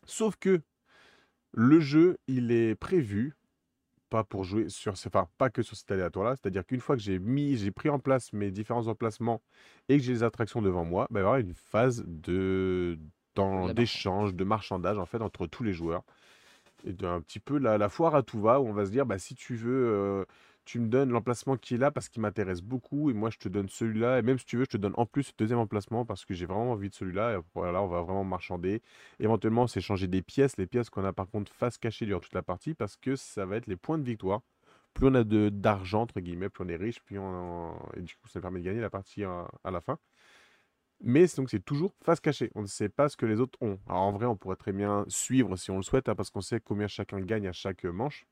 Sauf 0.06 0.36
que 0.36 0.62
le 1.52 1.78
jeu, 1.78 2.16
il 2.26 2.50
est 2.50 2.74
prévu 2.74 3.34
pas 4.14 4.22
pour 4.22 4.44
jouer 4.44 4.68
sur, 4.68 4.92
enfin 4.92 5.26
pas 5.38 5.50
que 5.50 5.62
sur 5.62 5.76
cet 5.76 5.90
aléatoire-là. 5.90 6.36
C'est-à-dire 6.36 6.64
qu'une 6.64 6.80
fois 6.80 6.94
que 6.94 7.02
j'ai 7.02 7.18
mis, 7.18 7.56
j'ai 7.56 7.72
pris 7.72 7.88
en 7.88 7.98
place 7.98 8.32
mes 8.32 8.52
différents 8.52 8.86
emplacements 8.86 9.42
et 9.88 9.96
que 9.98 10.04
j'ai 10.04 10.12
les 10.12 10.22
attractions 10.22 10.62
devant 10.62 10.84
moi, 10.84 11.08
bah, 11.10 11.18
il 11.18 11.22
va 11.24 11.30
y 11.30 11.32
avoir 11.32 11.40
une 11.40 11.54
phase 11.54 12.04
de 12.06 12.96
d'échange, 13.74 14.32
de 14.32 14.44
marchandage 14.44 14.96
en 14.96 15.06
fait 15.06 15.20
entre 15.20 15.48
tous 15.48 15.64
les 15.64 15.72
joueurs 15.72 16.04
et 16.84 16.92
d'un 16.92 17.20
petit 17.20 17.40
peu 17.40 17.58
la, 17.58 17.76
la, 17.78 17.88
foire 17.88 18.14
à 18.14 18.22
tout 18.22 18.40
va 18.40 18.60
où 18.60 18.68
on 18.68 18.72
va 18.72 18.86
se 18.86 18.92
dire 18.92 19.06
bah 19.06 19.18
si 19.18 19.34
tu 19.34 19.56
veux 19.56 19.86
euh, 19.88 20.24
tu 20.64 20.78
me 20.80 20.88
donnes 20.88 21.10
l'emplacement 21.10 21.56
qui 21.56 21.74
est 21.74 21.78
là 21.78 21.90
parce 21.90 22.08
qu'il 22.08 22.22
m'intéresse 22.22 22.62
beaucoup 22.62 23.10
et 23.10 23.12
moi 23.12 23.30
je 23.30 23.38
te 23.38 23.48
donne 23.48 23.68
celui-là 23.68 24.18
et 24.18 24.22
même 24.22 24.38
si 24.38 24.46
tu 24.46 24.56
veux 24.56 24.64
je 24.64 24.70
te 24.70 24.76
donne 24.76 24.94
en 24.96 25.06
plus 25.06 25.28
le 25.28 25.34
deuxième 25.38 25.58
emplacement 25.58 26.04
parce 26.04 26.24
que 26.24 26.34
j'ai 26.34 26.46
vraiment 26.46 26.72
envie 26.72 26.88
de 26.88 26.94
celui-là 26.94 27.36
et 27.36 27.40
voilà 27.54 27.82
on 27.82 27.86
va 27.86 28.02
vraiment 28.02 28.24
marchander 28.24 28.82
éventuellement 29.20 29.66
c'est 29.66 29.80
changer 29.80 30.06
des 30.06 30.22
pièces 30.22 30.56
les 30.56 30.66
pièces 30.66 30.90
qu'on 30.90 31.04
a 31.04 31.12
par 31.12 31.28
contre 31.28 31.52
face 31.52 31.78
cachée 31.78 32.06
durant 32.06 32.20
toute 32.20 32.34
la 32.34 32.42
partie 32.42 32.74
parce 32.74 32.96
que 32.96 33.16
ça 33.16 33.46
va 33.46 33.56
être 33.56 33.66
les 33.66 33.76
points 33.76 33.98
de 33.98 34.04
victoire 34.04 34.40
plus 34.94 35.08
on 35.08 35.14
a 35.14 35.24
de 35.24 35.48
d'argent 35.48 36.02
entre 36.02 36.20
guillemets 36.20 36.48
plus 36.48 36.64
on 36.64 36.68
est 36.68 36.76
riche 36.76 37.02
plus 37.02 37.18
on 37.18 37.74
et 37.96 38.00
du 38.00 38.14
coup 38.14 38.28
ça 38.28 38.40
permet 38.40 38.60
de 38.60 38.64
gagner 38.64 38.80
la 38.80 38.90
partie 38.90 39.24
à, 39.24 39.48
la 39.70 39.80
fin 39.80 39.98
mais 41.00 41.26
donc 41.36 41.50
c'est 41.50 41.62
toujours 41.62 41.92
face 42.02 42.20
cachée. 42.20 42.50
On 42.54 42.62
ne 42.62 42.66
sait 42.66 42.88
pas 42.88 43.10
ce 43.10 43.16
que 43.16 43.26
les 43.26 43.40
autres 43.40 43.58
ont. 43.60 43.78
Alors 43.86 44.02
en 44.02 44.12
vrai, 44.12 44.24
on 44.26 44.36
pourrait 44.36 44.56
très 44.56 44.72
bien 44.72 45.04
suivre 45.08 45.56
si 45.56 45.70
on 45.70 45.76
le 45.76 45.82
souhaite, 45.82 46.08
hein, 46.08 46.14
parce 46.14 46.30
qu'on 46.30 46.40
sait 46.40 46.60
combien 46.60 46.86
chacun 46.86 47.20
gagne 47.20 47.46
à 47.46 47.52
chaque 47.52 47.84
manche. 47.84 48.26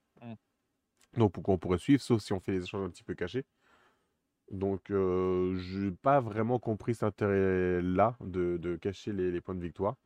Donc 1.16 1.32
pourquoi 1.32 1.55
on 1.55 1.59
pourrait 1.59 1.78
suivre, 1.78 2.02
sauf 2.02 2.22
si 2.22 2.32
on 2.32 2.40
fait 2.40 2.52
des 2.52 2.64
échanges 2.64 2.84
un 2.84 2.90
petit 2.90 3.05
peu 3.05 3.14
cachés. 3.14 3.44
Donc 4.51 4.90
euh, 4.90 5.56
je 5.59 5.78
n'ai 5.78 5.90
pas 5.90 6.20
vraiment 6.20 6.59
compris 6.59 6.94
cet 6.94 7.05
intérêt-là 7.05 8.16
de, 8.20 8.76
cacher 8.76 9.12
les, 9.12 9.40
points 9.40 9.55
de 9.55 9.62
victoire. 9.62 9.97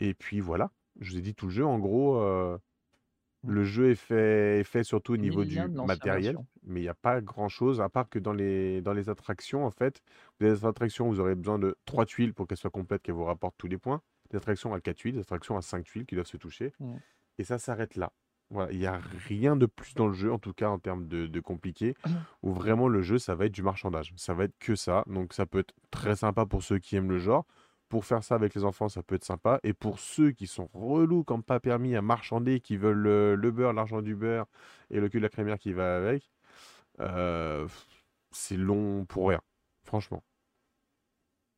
Et 0.00 0.14
puis 0.14 0.40
voilà, 0.40 0.70
je 1.00 1.12
vous 1.12 1.18
ai 1.18 1.22
dit 1.22 1.34
tout 1.34 1.46
le 1.46 1.52
jeu. 1.52 1.64
En 1.64 1.78
gros, 1.78 2.20
euh, 2.20 2.58
le 3.46 3.64
jeu 3.64 3.90
est 3.90 3.94
fait, 3.94 4.60
est 4.60 4.64
fait 4.64 4.82
surtout 4.82 5.14
au 5.14 5.16
niveau 5.16 5.44
du 5.44 5.60
matériel, 5.68 6.38
mais 6.64 6.80
il 6.80 6.84
n'y 6.84 6.88
a 6.88 6.94
pas 6.94 7.20
grand-chose, 7.20 7.80
à 7.80 7.88
part 7.88 8.08
que 8.08 8.18
dans 8.18 8.32
les, 8.32 8.80
dans 8.80 8.92
les 8.92 9.08
attractions, 9.08 9.64
en 9.64 9.70
fait, 9.70 10.02
les 10.40 10.64
attractions, 10.64 11.08
vous 11.08 11.20
aurez 11.20 11.34
besoin 11.34 11.58
de 11.58 11.76
3 11.84 12.04
tuiles 12.06 12.34
pour 12.34 12.46
qu'elles 12.46 12.58
soient 12.58 12.70
complètes, 12.70 13.02
qu'elles 13.02 13.14
vous 13.14 13.24
rapportent 13.24 13.56
tous 13.58 13.68
les 13.68 13.78
points. 13.78 14.02
Des 14.30 14.36
attractions 14.36 14.74
à 14.74 14.80
4 14.80 14.96
tuiles, 14.96 15.14
des 15.14 15.20
attractions 15.20 15.56
à 15.56 15.62
5 15.62 15.84
tuiles 15.84 16.06
qui 16.06 16.14
doivent 16.14 16.26
se 16.26 16.36
toucher. 16.36 16.72
Et 17.38 17.44
ça 17.44 17.58
s'arrête 17.58 17.94
là. 17.96 18.12
Voilà, 18.50 18.72
il 18.72 18.78
n'y 18.78 18.86
a 18.86 18.98
rien 19.26 19.56
de 19.56 19.66
plus 19.66 19.94
dans 19.94 20.06
le 20.06 20.14
jeu, 20.14 20.32
en 20.32 20.38
tout 20.38 20.54
cas 20.54 20.68
en 20.68 20.78
termes 20.78 21.06
de, 21.06 21.40
compliqué, 21.40 21.94
où 22.42 22.52
vraiment 22.52 22.88
le 22.88 23.02
jeu, 23.02 23.18
ça 23.18 23.34
va 23.34 23.46
être 23.46 23.52
du 23.52 23.62
marchandage. 23.62 24.12
Ça 24.16 24.34
va 24.34 24.44
être 24.44 24.58
que 24.58 24.74
ça. 24.74 25.04
Donc 25.06 25.34
ça 25.34 25.46
peut 25.46 25.60
être 25.60 25.74
très 25.90 26.16
sympa 26.16 26.46
pour 26.46 26.62
ceux 26.62 26.78
qui 26.78 26.96
aiment 26.96 27.10
le 27.10 27.18
genre. 27.18 27.46
Pour 27.88 28.04
faire 28.04 28.22
ça 28.22 28.34
avec 28.34 28.54
les 28.54 28.64
enfants, 28.64 28.88
ça 28.88 29.02
peut 29.02 29.14
être 29.14 29.24
sympa. 29.24 29.60
Et 29.62 29.72
pour 29.72 29.98
ceux 29.98 30.32
qui 30.32 30.46
sont 30.46 30.68
relous 30.74 31.24
comme 31.24 31.42
pas 31.42 31.60
permis 31.60 31.96
à 31.96 32.02
marchander, 32.02 32.60
qui 32.60 32.76
veulent 32.76 33.36
le, 33.36 33.50
beurre, 33.50 33.72
l'argent 33.72 34.02
du 34.02 34.14
beurre 34.14 34.46
et 34.90 35.00
le 35.00 35.08
cul 35.08 35.18
de 35.18 35.22
la 35.22 35.30
crémière 35.30 35.58
qui 35.58 35.72
va 35.72 35.96
avec, 35.96 36.30
euh, 37.00 37.66
c'est 38.30 38.56
long 38.56 39.04
pour 39.06 39.28
rien, 39.28 39.40
franchement. 39.84 40.22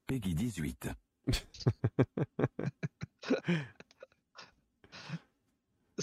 Peggy 0.07 0.35
18. 0.35 0.91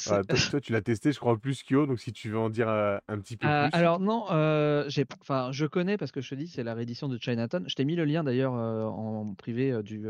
Ah, 0.10 0.22
toi, 0.52 0.62
tu 0.62 0.72
l'as 0.72 0.82
testé, 0.82 1.12
je 1.12 1.20
crois, 1.20 1.38
plus 1.38 1.64
qu'Io, 1.64 1.86
donc 1.86 2.00
si 2.00 2.12
tu 2.14 2.30
veux 2.30 2.38
en 2.38 2.50
dire 2.50 2.70
euh, 2.70 2.98
un 3.08 3.20
petit 3.20 3.38
peu 3.38 3.48
euh, 3.48 3.68
plus. 3.68 3.78
alors 3.78 4.00
non, 4.00 4.26
euh, 4.32 4.86
j'ai, 4.88 5.06
enfin, 5.22 5.52
je 5.52 5.66
connais 5.66 5.98
parce 5.98 6.12
que 6.12 6.22
je 6.22 6.30
te 6.30 6.36
dis, 6.36 6.48
c'est 6.48 6.64
la 6.64 6.74
réédition 6.74 7.08
de 7.08 7.18
Chinatown. 7.20 7.68
Je 7.68 7.76
t'ai 7.76 7.86
mis 7.86 7.96
le 7.96 8.06
lien 8.06 8.24
d'ailleurs 8.24 8.54
en 8.54 9.34
privé 9.36 9.82
du 9.84 10.06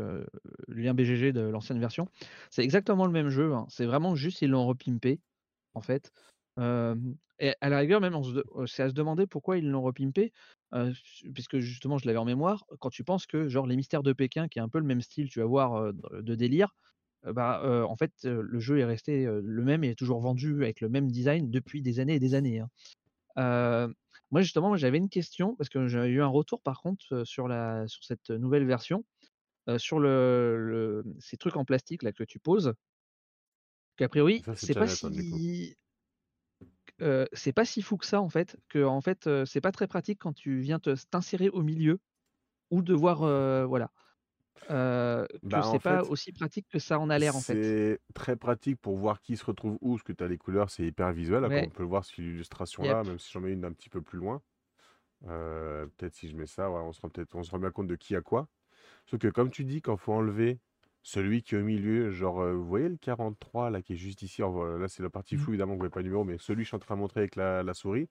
lien 0.68 0.94
BGG 0.94 1.32
de 1.32 1.40
l'ancienne 1.40 1.80
version. 1.80 2.08
C'est 2.50 2.62
exactement 2.62 3.06
le 3.06 3.12
même 3.12 3.28
jeu. 3.28 3.54
Hein. 3.54 3.66
C'est 3.68 3.86
vraiment 3.86 4.14
juste 4.14 4.42
ils 4.42 4.50
l'ont 4.50 4.66
repimpé, 4.66 5.20
en 5.74 5.80
fait. 5.80 6.12
et 6.58 7.54
à 7.60 7.68
la 7.68 7.78
rigueur, 7.78 8.00
même, 8.00 8.16
c'est 8.66 8.82
à 8.82 8.88
se 8.88 8.94
demander 8.94 9.26
pourquoi 9.26 9.58
ils 9.58 9.68
l'ont 9.68 9.82
repimpé, 9.82 10.32
puisque 11.34 11.58
justement, 11.58 11.98
je 11.98 12.06
l'avais 12.06 12.18
en 12.18 12.24
mémoire. 12.24 12.64
Quand 12.80 12.90
tu 12.90 13.04
penses 13.04 13.26
que, 13.26 13.48
genre, 13.48 13.66
les 13.66 13.76
mystères 13.76 14.02
de 14.02 14.12
Pékin, 14.12 14.48
qui 14.48 14.58
est 14.58 14.62
un 14.62 14.68
peu 14.68 14.78
le 14.78 14.86
même 14.86 15.00
style, 15.00 15.28
tu 15.28 15.40
vas 15.40 15.46
voir, 15.46 15.92
de 15.92 16.34
délire, 16.34 16.74
bah, 17.24 17.62
en 17.88 17.96
fait, 17.96 18.12
le 18.24 18.58
jeu 18.58 18.78
est 18.78 18.84
resté 18.84 19.26
le 19.26 19.64
même 19.64 19.84
et 19.84 19.90
est 19.90 19.98
toujours 19.98 20.20
vendu 20.20 20.62
avec 20.62 20.80
le 20.80 20.88
même 20.88 21.10
design 21.10 21.50
depuis 21.50 21.82
des 21.82 22.00
années 22.00 22.14
et 22.14 22.20
des 22.20 22.34
années. 22.34 22.62
Hein. 23.36 23.92
moi, 24.30 24.42
justement, 24.42 24.76
j'avais 24.76 24.98
une 24.98 25.08
question 25.08 25.54
parce 25.56 25.68
que 25.68 25.88
j'ai 25.88 26.06
eu 26.06 26.22
un 26.22 26.28
retour 26.28 26.62
par 26.62 26.80
contre 26.80 27.24
sur, 27.24 27.48
la, 27.48 27.86
sur 27.88 28.04
cette 28.04 28.30
nouvelle 28.30 28.66
version, 28.66 29.04
sur 29.76 29.98
le, 29.98 31.04
ces 31.18 31.36
trucs 31.36 31.56
en 31.56 31.64
plastique 31.64 32.02
là 32.02 32.12
que 32.12 32.24
tu 32.24 32.38
poses. 32.38 32.74
Qu'a 33.96 34.08
priori, 34.08 34.44
c'est 34.54 34.74
pas 34.74 34.86
si 34.86 35.76
c'est 37.32 37.52
pas 37.52 37.64
si 37.64 37.82
fou 37.82 37.96
que 37.96 38.06
ça 38.06 38.20
en 38.20 38.28
fait, 38.28 38.56
que 38.68 38.84
en 38.84 39.00
fait 39.00 39.28
c'est 39.44 39.60
pas 39.60 39.72
très 39.72 39.86
pratique 39.86 40.18
quand 40.20 40.32
tu 40.32 40.60
viens 40.60 40.80
t'insérer 41.10 41.48
au 41.48 41.62
milieu 41.62 42.00
ou 42.70 42.82
de 42.82 42.94
voir 42.94 43.18
voilà. 43.66 43.90
Euh, 44.70 45.26
bah, 45.42 45.62
c'est 45.70 45.78
pas 45.78 46.02
aussi 46.02 46.32
pratique 46.32 46.66
que 46.68 46.78
ça 46.78 46.98
en 46.98 47.10
a 47.10 47.18
l'air 47.18 47.36
en 47.36 47.40
fait. 47.40 47.62
C'est 47.62 48.00
très 48.14 48.36
pratique 48.36 48.80
pour 48.80 48.96
voir 48.96 49.20
qui 49.20 49.36
se 49.36 49.44
retrouve 49.44 49.78
où, 49.80 49.92
parce 49.94 50.02
que 50.02 50.12
tu 50.12 50.24
as 50.24 50.28
les 50.28 50.38
couleurs, 50.38 50.70
c'est 50.70 50.84
hyper 50.84 51.12
visuel. 51.12 51.44
on 51.44 51.70
peut 51.70 51.82
le 51.82 51.88
voir 51.88 52.04
sur 52.04 52.22
l'illustration 52.22 52.82
là, 52.82 53.02
même 53.02 53.18
si 53.18 53.30
j'en 53.32 53.40
mets 53.40 53.52
une 53.52 53.64
un 53.64 53.72
petit 53.72 53.88
peu 53.88 54.02
plus 54.02 54.18
loin. 54.18 54.42
Euh, 55.26 55.86
peut-être 55.96 56.14
si 56.14 56.28
je 56.28 56.36
mets 56.36 56.46
ça, 56.46 56.70
on 56.70 56.92
se 56.92 57.00
rend 57.00 57.08
peut-être 57.08 57.34
on 57.34 57.42
se 57.42 57.50
rend 57.50 57.58
bien 57.58 57.72
compte 57.72 57.88
de 57.88 57.96
qui 57.96 58.14
a 58.14 58.20
quoi. 58.20 58.48
Sauf 59.06 59.18
que 59.18 59.28
comme 59.28 59.50
tu 59.50 59.64
dis, 59.64 59.82
quand 59.82 59.96
faut 59.96 60.12
enlever 60.12 60.60
celui 61.02 61.42
qui 61.42 61.54
est 61.54 61.58
au 61.58 61.64
milieu, 61.64 62.10
genre, 62.10 62.40
euh, 62.40 62.54
vous 62.54 62.66
voyez 62.66 62.88
le 62.88 62.96
43 62.96 63.70
là 63.70 63.82
qui 63.82 63.94
est 63.94 63.96
juste 63.96 64.22
ici, 64.22 64.42
là 64.42 64.88
c'est 64.88 65.02
la 65.02 65.10
partie 65.10 65.34
mmh. 65.34 65.38
floue 65.38 65.52
évidemment, 65.52 65.72
vous 65.72 65.78
voyez 65.78 65.90
pas 65.90 66.00
le 66.00 66.04
numéro, 66.04 66.22
mais 66.22 66.38
celui 66.38 66.58
que 66.58 66.64
je 66.64 66.68
suis 66.68 66.76
en 66.76 66.80
train 66.80 66.94
de 66.94 67.00
montrer 67.00 67.20
avec 67.20 67.34
la 67.34 67.74
souris, 67.74 68.08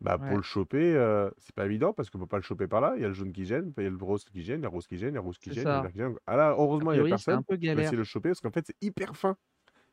bah, 0.00 0.16
pour 0.16 0.36
le 0.36 0.42
choper, 0.42 0.94
euh, 0.94 1.28
c'est 1.38 1.54
pas 1.54 1.66
évident 1.66 1.92
parce 1.92 2.08
qu'on 2.08 2.18
peut 2.18 2.26
pas 2.26 2.36
le 2.36 2.42
choper 2.42 2.68
par 2.68 2.80
là. 2.80 2.92
Il 2.96 3.02
y 3.02 3.04
a 3.04 3.08
le 3.08 3.14
jaune 3.14 3.32
qui 3.32 3.44
gêne, 3.44 3.72
il 3.76 3.82
y 3.82 3.86
a 3.86 3.90
le 3.90 3.96
rose 3.96 4.24
qui 4.24 4.42
gêne, 4.42 4.60
il 4.60 4.62
y 4.62 4.66
a 4.66 4.68
le 4.68 4.74
rose 4.74 4.86
qui 4.86 4.96
gêne, 4.96 5.10
il 5.10 5.14
y 5.14 5.18
a 5.18 5.20
le 5.20 5.26
rouge 5.26 5.38
qui 5.38 5.52
gêne, 5.52 5.64
il 5.64 5.66
y 5.66 5.70
a 5.70 5.82
le 5.82 5.88
qui 5.88 5.98
gêne. 5.98 6.14
Ah 6.26 6.36
là, 6.36 6.54
heureusement, 6.56 6.92
il 6.92 6.98
y 6.98 7.00
a 7.00 7.04
personne. 7.04 7.42
Je 7.50 7.56
vais 7.56 7.72
essayer 7.72 7.90
de 7.90 7.96
le 7.96 8.04
choper 8.04 8.28
parce 8.28 8.40
qu'en 8.40 8.52
fait, 8.52 8.66
c'est 8.66 8.76
hyper 8.80 9.16
fin. 9.16 9.36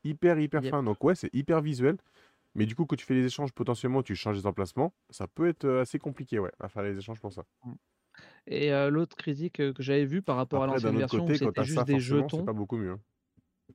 Hyper, 0.03 0.39
hyper 0.39 0.63
fin. 0.63 0.83
Donc, 0.83 1.03
ouais, 1.03 1.15
c'est 1.15 1.33
hyper 1.33 1.61
visuel. 1.61 1.97
Mais 2.53 2.65
du 2.65 2.75
coup, 2.75 2.85
quand 2.85 2.95
tu 2.95 3.05
fais 3.05 3.15
les 3.15 3.25
échanges, 3.25 3.51
potentiellement, 3.51 4.03
tu 4.03 4.15
changes 4.15 4.37
les 4.37 4.45
emplacements. 4.45 4.93
Ça 5.09 5.27
peut 5.27 5.47
être 5.47 5.67
assez 5.67 5.97
compliqué, 5.97 6.39
ouais, 6.39 6.51
à 6.59 6.69
faire 6.69 6.83
les 6.83 6.97
échanges 6.97 7.19
pour 7.19 7.33
ça. 7.33 7.43
Mmh. 7.63 7.73
Et 8.47 8.69
l'autre 8.91 9.15
critique 9.15 9.57
que 9.57 9.73
j'avais 9.79 10.05
vu 10.05 10.21
par 10.21 10.35
rapport 10.35 10.63
à 10.63 10.67
l'ancienne 10.67 10.97
version, 10.97 11.27
c'était 11.27 11.63
juste 11.63 11.85
des 11.85 11.99
jetons. 11.99 12.39
C'est 12.39 12.45
pas 12.45 12.53
beaucoup 12.53 12.77
mieux. 12.77 12.91
Hein. 12.91 12.99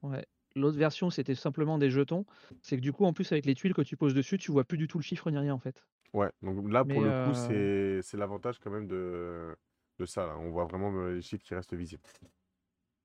Ouais. 0.03 0.25
L'autre 0.57 0.79
version, 0.79 1.11
c'était 1.11 1.35
simplement 1.35 1.79
des 1.79 1.91
jetons. 1.91 2.25
C'est 2.63 2.77
que 2.77 2.81
du 2.83 2.93
coup, 2.93 3.05
en 3.05 3.13
plus, 3.13 3.31
avec 3.33 3.47
les 3.47 3.55
tuiles 3.55 3.75
que 3.75 3.83
tu 3.83 3.97
poses 3.97 4.15
dessus, 4.15 4.39
tu 4.39 4.51
vois 4.51 4.65
plus 4.65 4.79
du 4.79 4.89
tout 4.89 4.99
le 4.99 5.03
chiffre 5.03 5.31
ni 5.31 5.39
rien 5.39 5.55
en 5.55 5.59
fait. 5.59 5.85
Ouais, 6.13 6.31
donc 6.43 6.71
là, 6.71 6.85
pour 6.85 7.01
le 7.01 7.27
coup, 7.27 8.03
c'est 8.03 8.17
l'avantage 8.17 8.59
quand 8.59 8.71
même 8.71 8.87
de, 8.87 9.57
de 9.99 10.07
ça. 10.07 10.27
Là. 10.27 10.37
On 10.39 10.51
voit 10.51 10.65
vraiment 10.65 10.91
les 11.09 11.23
chiffres 11.23 11.45
qui 11.45 11.55
restent 11.55 11.75
visibles. 11.75 12.03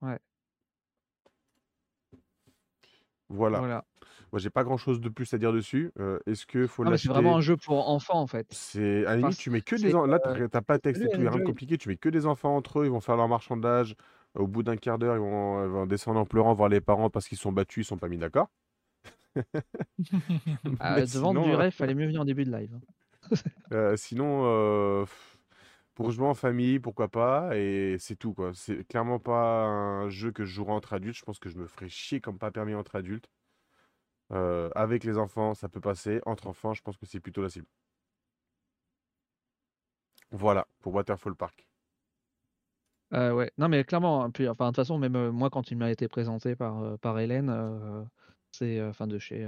Ouais. 0.02 0.20
Voilà. 3.30 3.60
Voilà. 3.60 3.86
Moi, 4.32 4.40
j'ai 4.40 4.50
pas 4.50 4.64
grand 4.64 4.78
chose 4.78 5.00
de 5.02 5.10
plus 5.10 5.34
à 5.34 5.38
dire 5.38 5.54
dessus. 5.54 5.92
Est-ce 6.26 6.46
que 6.46 6.68
faut 6.68 6.84
c'est 6.98 7.08
vraiment 7.08 7.38
un 7.38 7.42
jeu 7.42 7.58
pour 7.58 7.90
enfants 7.90 8.20
en 8.20 8.28
fait. 8.28 8.48
C'est 8.52 9.06
à 9.06 9.12
la 9.12 9.18
limite, 9.18 9.38
tu 9.38 9.50
mets 9.50 9.62
que 9.62 9.76
des 9.76 9.96
enfants. 9.96 10.08
Là, 10.08 10.20
t'as 10.20 10.62
pas 10.62 10.78
de 10.78 10.82
texte 10.82 11.04
et 11.04 11.10
tout, 11.10 11.20
rien 11.20 11.32
de 11.32 11.44
compliqué. 11.44 11.78
Tu 11.78 11.90
mets 11.90 11.98
que 11.98 12.10
des 12.10 12.26
enfants 12.26 12.56
entre 12.56 12.80
eux, 12.80 12.86
ils 12.86 12.92
vont 12.92 13.02
faire 13.02 13.18
leur 13.18 13.28
marchandage. 13.28 13.96
Au 14.34 14.48
bout 14.48 14.64
d'un 14.64 14.76
quart 14.76 15.00
d'heure, 15.00 15.16
ils 15.16 15.22
vont, 15.22 15.86
descendre 15.86 16.20
en 16.20 16.26
pleurant 16.26 16.54
voir 16.54 16.68
les 16.68 16.82
parents 16.82 17.10
parce 17.10 17.28
qu'ils 17.28 17.38
sont 17.38 17.54
battus, 17.54 17.86
ils 17.86 17.88
sont 17.88 17.98
pas 17.98 18.10
mis 18.10 18.18
d'accord. 18.18 18.50
Ah, 20.80 21.02
devant 21.02 21.34
du 21.34 21.56
rêve, 21.56 21.72
fallait 21.74 21.94
mieux 21.94 22.06
venir 22.06 22.22
en 22.22 22.26
début 22.26 22.44
de 22.44 22.52
live. 22.52 22.74
Hein. 22.74 22.82
Euh, 23.72 23.98
sinon, 23.98 24.44
euh, 24.46 25.06
pour 25.96 26.12
jouer 26.12 26.28
en 26.28 26.36
famille, 26.36 26.80
pourquoi 26.80 27.08
pas, 27.08 27.58
et 27.58 27.98
c'est 28.00 28.16
tout 28.16 28.34
quoi. 28.34 28.52
C'est 28.54 28.88
clairement 28.88 29.18
pas 29.18 29.64
un 29.66 30.10
jeu 30.10 30.32
que 30.32 30.46
je 30.46 30.54
jouerai 30.54 30.72
entre 30.72 30.94
adultes. 30.94 31.18
Je 31.18 31.24
pense 31.24 31.40
que 31.40 31.50
je 31.50 31.58
me 31.58 31.66
ferais 31.66 31.90
chier 31.90 32.22
comme 32.22 32.38
pas 32.38 32.52
permis 32.52 32.76
entre 32.76 32.96
adultes. 32.96 33.28
Euh, 34.32 34.70
avec 34.76 35.04
les 35.04 35.18
enfants, 35.18 35.56
ça 35.56 35.70
peut 35.70 35.82
passer. 35.82 36.22
Entre 36.28 36.46
enfants, 36.48 36.76
je 36.76 36.84
pense 36.84 36.98
que 36.98 37.08
c'est 37.08 37.20
plutôt 37.20 37.42
la 37.42 37.50
cible. 37.50 37.68
Voilà 40.32 40.68
pour 40.82 40.94
Waterfall 40.94 41.36
Park. 41.36 41.68
ouais, 43.12 43.52
non 43.58 43.70
mais 43.70 43.84
clairement, 43.84 44.24
hein, 44.24 44.30
puis, 44.30 44.48
enfin, 44.48 44.66
de 44.66 44.70
toute 44.70 44.76
façon, 44.78 45.00
même 45.00 45.30
moi 45.30 45.50
quand 45.50 45.72
il 45.72 45.78
m'a 45.78 45.90
été 45.90 46.08
présenté 46.08 46.56
par, 46.56 47.00
par 47.00 47.18
Hélène, 47.18 47.50
C'est 48.58 48.82
enfin 48.82 49.08
de 49.08 49.20
chez. 49.20 49.44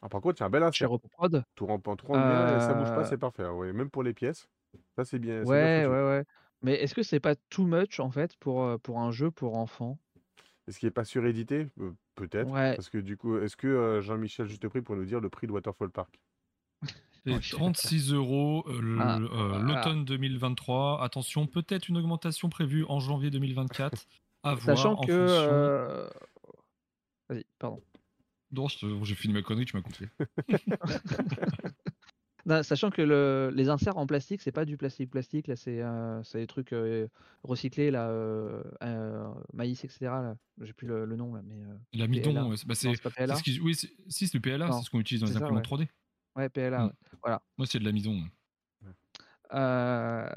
Ah, 0.00 0.08
par 0.08 0.20
contre, 0.20 0.42
a 0.42 0.46
un 0.46 0.50
bel 0.50 0.62
chez 0.62 0.66
insert. 0.66 0.90
Repoprod. 0.90 1.44
Tout 1.54 1.66
rentre 1.66 1.90
en 1.90 1.96
3 1.96 2.18
et 2.18 2.60
ça 2.60 2.74
bouge 2.74 2.92
pas, 2.94 3.00
Euh, 3.00 3.04
c'est 3.04 3.18
parfait. 3.18 3.42
hein, 3.42 3.52
ouais, 3.52 3.72
même 3.72 3.90
pour 3.90 4.02
les 4.02 4.14
pièces. 4.14 4.48
Ça, 4.96 5.04
c'est 5.04 5.18
bien, 5.18 5.44
c'est 5.44 5.50
bien 5.50 5.50
ouais, 5.50 5.86
ouais, 5.86 6.02
ouais. 6.08 6.24
Mais 6.62 6.74
est-ce 6.74 6.94
que 6.94 7.02
c'est 7.02 7.20
pas 7.20 7.34
too 7.50 7.64
much 7.66 8.00
en 8.00 8.10
fait 8.10 8.36
pour, 8.36 8.62
euh, 8.62 8.78
pour 8.78 9.00
un 9.00 9.10
jeu 9.10 9.30
pour 9.30 9.56
enfants? 9.56 9.98
Est-ce 10.66 10.78
qu'il 10.78 10.86
n'est 10.86 10.92
pas 10.92 11.04
surédité? 11.04 11.66
Euh, 11.80 11.92
peut-être. 12.14 12.52
Ouais. 12.52 12.74
Parce 12.76 12.90
que 12.90 12.98
du 12.98 13.16
coup, 13.16 13.38
est-ce 13.38 13.56
que 13.56 13.66
euh, 13.66 14.00
Jean-Michel 14.00 14.46
Justeprix 14.46 14.82
pourrait 14.82 14.98
nous 14.98 15.04
dire 15.04 15.20
le 15.20 15.28
prix 15.30 15.46
de 15.46 15.52
Waterfall 15.52 15.90
Park? 15.90 16.18
C'est 17.26 17.32
Oh, 17.34 17.40
shit. 17.40 17.58
36 17.58 18.12
euros 18.12 18.64
euh, 18.68 18.96
Ah, 19.00 19.18
euh, 19.18 19.58
l'automne 19.60 20.04
2023. 20.04 21.02
Attention, 21.02 21.46
peut-être 21.46 21.88
une 21.88 21.96
augmentation 21.96 22.48
prévue 22.48 22.84
en 22.88 23.00
janvier 23.00 23.30
2024. 23.30 24.06
À 24.42 24.54
voir 24.54 24.76
Sachant 24.76 24.92
en 24.92 25.06
que. 25.06 25.12
fonction. 25.12 25.52
euh, 25.52 26.08
Vas-y, 27.28 27.44
pardon. 27.58 27.82
Non, 28.50 28.66
j'ai 28.68 29.14
fini 29.14 29.34
ma 29.34 29.42
connerie, 29.42 29.64
tu 29.66 29.76
m'as 29.76 29.82
coupé. 29.82 30.08
Non, 32.46 32.62
sachant 32.62 32.88
que 32.90 33.02
le, 33.02 33.50
les 33.54 33.68
inserts 33.68 33.98
en 33.98 34.06
plastique, 34.06 34.40
c'est 34.40 34.52
pas 34.52 34.64
du 34.64 34.78
plastique 34.78 35.10
plastique, 35.10 35.48
là, 35.48 35.56
c'est 35.56 35.82
euh, 35.82 36.22
des 36.32 36.46
trucs 36.46 36.72
euh, 36.72 37.06
recyclés, 37.42 37.90
là, 37.90 38.08
euh, 38.08 38.62
euh, 38.82 39.28
maïs, 39.52 39.84
etc. 39.84 40.10
J'ai 40.62 40.72
plus 40.72 40.86
le, 40.88 41.04
le 41.04 41.16
nom, 41.16 41.34
là, 41.34 41.42
mais. 41.44 41.62
euh, 41.62 41.74
L'amidon, 41.92 42.56
c'est 42.56 42.66
bah, 42.66 42.74
ce 42.74 43.42
qui- 43.42 43.60
oui, 43.60 43.74
c'est- 43.74 43.90
si 44.08 44.26
c'est 44.28 44.34
le 44.34 44.40
PLA, 44.40 44.72
c'est 44.72 44.82
ce 44.86 44.88
qu'on 44.88 45.00
utilise 45.00 45.20
dans 45.20 45.26
les 45.26 45.34
ça, 45.34 45.40
imprimantes 45.40 45.70
ouais. 45.70 45.84
3D. 45.84 45.88
Ouais, 46.36 46.48
PLA, 46.48 46.84
Mm. 46.84 46.86
ouais. 46.86 46.92
Voilà. 47.22 47.42
Moi, 47.58 47.66
c'est 47.66 47.80
de 47.80 47.84
l'amidon. 47.84 48.22
Euh, 49.52 50.28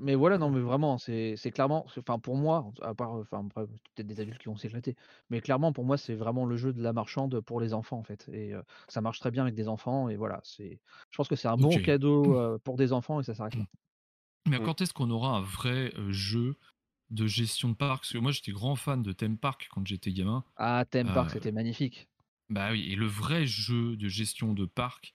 mais 0.00 0.14
voilà, 0.16 0.36
non, 0.38 0.50
mais 0.50 0.60
vraiment, 0.60 0.98
c'est 0.98 1.36
clairement, 1.54 1.86
enfin 1.98 2.18
pour 2.18 2.36
moi, 2.36 2.72
à 2.82 2.94
part, 2.94 3.12
enfin 3.12 3.46
peut-être 3.48 4.06
des 4.06 4.20
adultes 4.20 4.38
qui 4.40 4.46
vont 4.48 4.56
s'éclater, 4.56 4.96
mais 5.30 5.40
clairement 5.40 5.72
pour 5.72 5.84
moi 5.84 5.96
c'est 5.96 6.14
vraiment 6.16 6.44
le 6.46 6.56
jeu 6.56 6.72
de 6.72 6.82
la 6.82 6.92
marchande 6.92 7.40
pour 7.40 7.60
les 7.60 7.74
enfants 7.74 7.98
en 7.98 8.02
fait, 8.02 8.28
et 8.32 8.52
euh, 8.54 8.62
ça 8.88 9.00
marche 9.00 9.20
très 9.20 9.30
bien 9.30 9.42
avec 9.44 9.54
des 9.54 9.68
enfants, 9.68 10.08
et 10.08 10.16
voilà, 10.16 10.40
c'est, 10.42 10.80
je 11.10 11.16
pense 11.16 11.28
que 11.28 11.36
c'est 11.36 11.48
un 11.48 11.56
bon 11.58 11.78
cadeau 11.78 12.36
euh, 12.38 12.58
pour 12.58 12.76
des 12.76 12.92
enfants 12.92 13.20
et 13.20 13.22
ça 13.24 13.34
s'arrête 13.34 13.56
là. 13.56 13.66
Mais 14.46 14.60
Mm. 14.60 14.60
quand 14.60 14.80
est-ce 14.82 14.92
qu'on 14.92 15.10
aura 15.10 15.36
un 15.38 15.40
vrai 15.40 15.92
jeu 16.10 16.58
de 17.10 17.26
gestion 17.26 17.70
de 17.70 17.74
parc? 17.74 18.02
Parce 18.02 18.12
que 18.12 18.18
moi, 18.18 18.32
j'étais 18.32 18.52
grand 18.52 18.76
fan 18.76 19.02
de 19.02 19.12
Theme 19.12 19.38
Park 19.38 19.68
quand 19.70 19.86
j'étais 19.86 20.12
gamin. 20.12 20.44
Ah, 20.54 20.84
Theme 20.88 21.10
Park 21.10 21.30
c'était 21.32 21.50
magnifique. 21.52 22.08
Bah 22.48 22.72
oui, 22.72 22.90
et 22.92 22.96
le 22.96 23.06
vrai 23.06 23.46
jeu 23.46 23.96
de 23.96 24.08
gestion 24.08 24.52
de 24.54 24.64
parc 24.66 25.14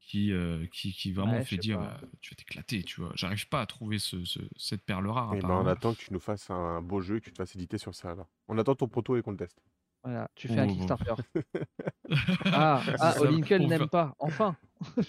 qui, 0.00 0.32
euh, 0.32 0.66
qui, 0.72 0.92
qui 0.92 1.12
vraiment 1.12 1.34
Ouais, 1.34 1.44
fait 1.44 1.56
dire 1.56 1.78
bah, 1.78 2.00
tu 2.20 2.30
vas 2.34 2.36
t'éclater, 2.36 2.82
tu 2.82 3.00
vois. 3.00 3.12
J'arrive 3.14 3.48
pas 3.48 3.60
à 3.60 3.66
trouver 3.66 3.98
ce, 3.98 4.24
ce- 4.24 4.40
cette 4.56 4.82
perle 4.82 5.06
rare. 5.08 5.34
Et 5.34 5.40
ben, 5.40 5.50
on 5.50 5.66
attend 5.66 5.94
que 5.94 5.98
tu 6.00 6.12
nous 6.12 6.18
fasses 6.20 6.50
un 6.50 6.80
beau 6.82 7.00
jeu 7.00 7.16
et 7.16 7.20
que 7.20 7.26
tu 7.26 7.32
te 7.32 7.36
fasses 7.38 7.54
éditer 7.54 7.78
sur 7.78 7.94
ça 7.94 8.10
alors. 8.10 8.28
On 8.48 8.58
attend 8.58 8.74
ton 8.74 8.88
proto 8.88 9.16
et 9.16 9.22
qu'on 9.22 9.30
le 9.32 9.36
teste. 9.36 9.60
Voilà, 10.02 10.28
tu 10.34 10.48
fais 10.48 10.58
un 10.58 10.64
Oh, 10.64 10.66
bon. 10.68 10.74
Kickstarter. 10.74 11.14
Ah, 12.46 12.82
ah 12.98 13.14
Olinkel 13.20 13.66
n'aime 13.68 13.78
faire- 13.80 13.88
pas, 13.90 14.16
enfin. 14.18 14.56
Ah. 14.96 15.02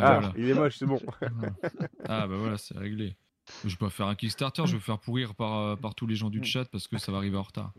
Ah, 0.00 0.18
voilà. 0.20 0.32
il 0.36 0.48
est 0.48 0.54
moche, 0.54 0.76
c'est 0.78 0.86
bon. 0.86 0.98
Ah 2.08 2.26
bah 2.26 2.36
voilà, 2.36 2.56
c'est 2.58 2.76
réglé. 2.76 3.16
Je 3.64 3.68
vais 3.68 3.76
pas 3.76 3.90
faire 3.90 4.06
un 4.06 4.14
Kickstarter, 4.14 4.66
je 4.66 4.72
vais 4.76 4.80
faire 4.82 4.98
pourrir 4.98 5.34
par, 5.34 5.58
euh, 5.58 5.76
par 5.76 5.94
tous 5.94 6.06
les 6.06 6.16
gens 6.16 6.30
du 6.30 6.42
chat 6.42 6.64
parce 6.64 6.88
que 6.88 6.98
ça 6.98 7.12
va 7.12 7.18
arriver 7.18 7.36
en 7.36 7.42
retard. 7.42 7.72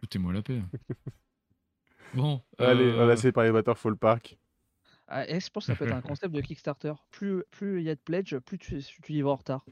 Foutez-moi 0.00 0.32
la 0.32 0.42
paix. 0.42 0.60
Bon. 2.14 2.40
Allez, 2.58 2.84
euh, 2.84 3.04
on 3.04 3.08
a 3.08 3.12
essayé 3.12 3.30
de 3.30 3.34
parler 3.34 3.50
de 3.50 3.54
Waterfall 3.54 3.96
Park. 3.96 4.38
Ah, 5.08 5.28
et 5.28 5.38
je 5.38 5.50
pense 5.50 5.66
que 5.66 5.72
ça 5.72 5.76
peut 5.76 5.84
être 5.84 5.94
un 5.94 6.00
concept 6.00 6.34
de 6.34 6.40
Kickstarter. 6.40 6.92
Plus 7.12 7.44
plus 7.52 7.80
il 7.80 7.84
y 7.84 7.90
a 7.90 7.94
de 7.94 8.00
pledge, 8.00 8.36
plus 8.38 8.58
tu, 8.58 8.80
tu 9.02 9.12
y 9.12 9.22
vas 9.22 9.30
en 9.30 9.36
retard. 9.36 9.64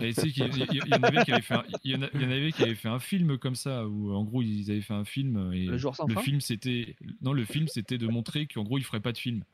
Et 0.00 0.12
tu 0.12 0.20
sais 0.20 0.28
qu'il 0.30 0.46
y, 0.46 0.60
il 0.60 0.74
y- 0.74 0.80
il 0.86 0.92
y 0.92 0.98
en 0.98 1.02
avait 1.02 1.24
qui 1.24 1.42
fait 1.42 1.54
un, 1.54 1.64
il 1.84 1.90
y 1.90 1.96
en 1.96 2.30
avait 2.30 2.52
qui 2.52 2.74
fait 2.74 2.88
un 2.88 2.98
film 2.98 3.38
comme 3.38 3.54
ça 3.54 3.86
où 3.86 4.12
en 4.12 4.24
gros 4.24 4.42
ils 4.42 4.70
avaient 4.70 4.80
fait 4.80 4.94
un 4.94 5.04
film 5.04 5.52
et 5.52 5.66
Le 5.66 5.76
jour 5.78 5.96
sans 5.96 6.06
le 6.06 6.14
fin 6.14 6.22
film 6.22 6.40
c'était 6.40 6.96
non 7.20 7.32
le 7.32 7.44
film 7.44 7.68
c'était 7.68 7.98
de 7.98 8.06
montrer 8.06 8.46
qu'en 8.46 8.62
gros 8.62 8.78
ils 8.78 8.84
feraient 8.84 9.00
pas 9.00 9.12
de 9.12 9.18
film 9.18 9.44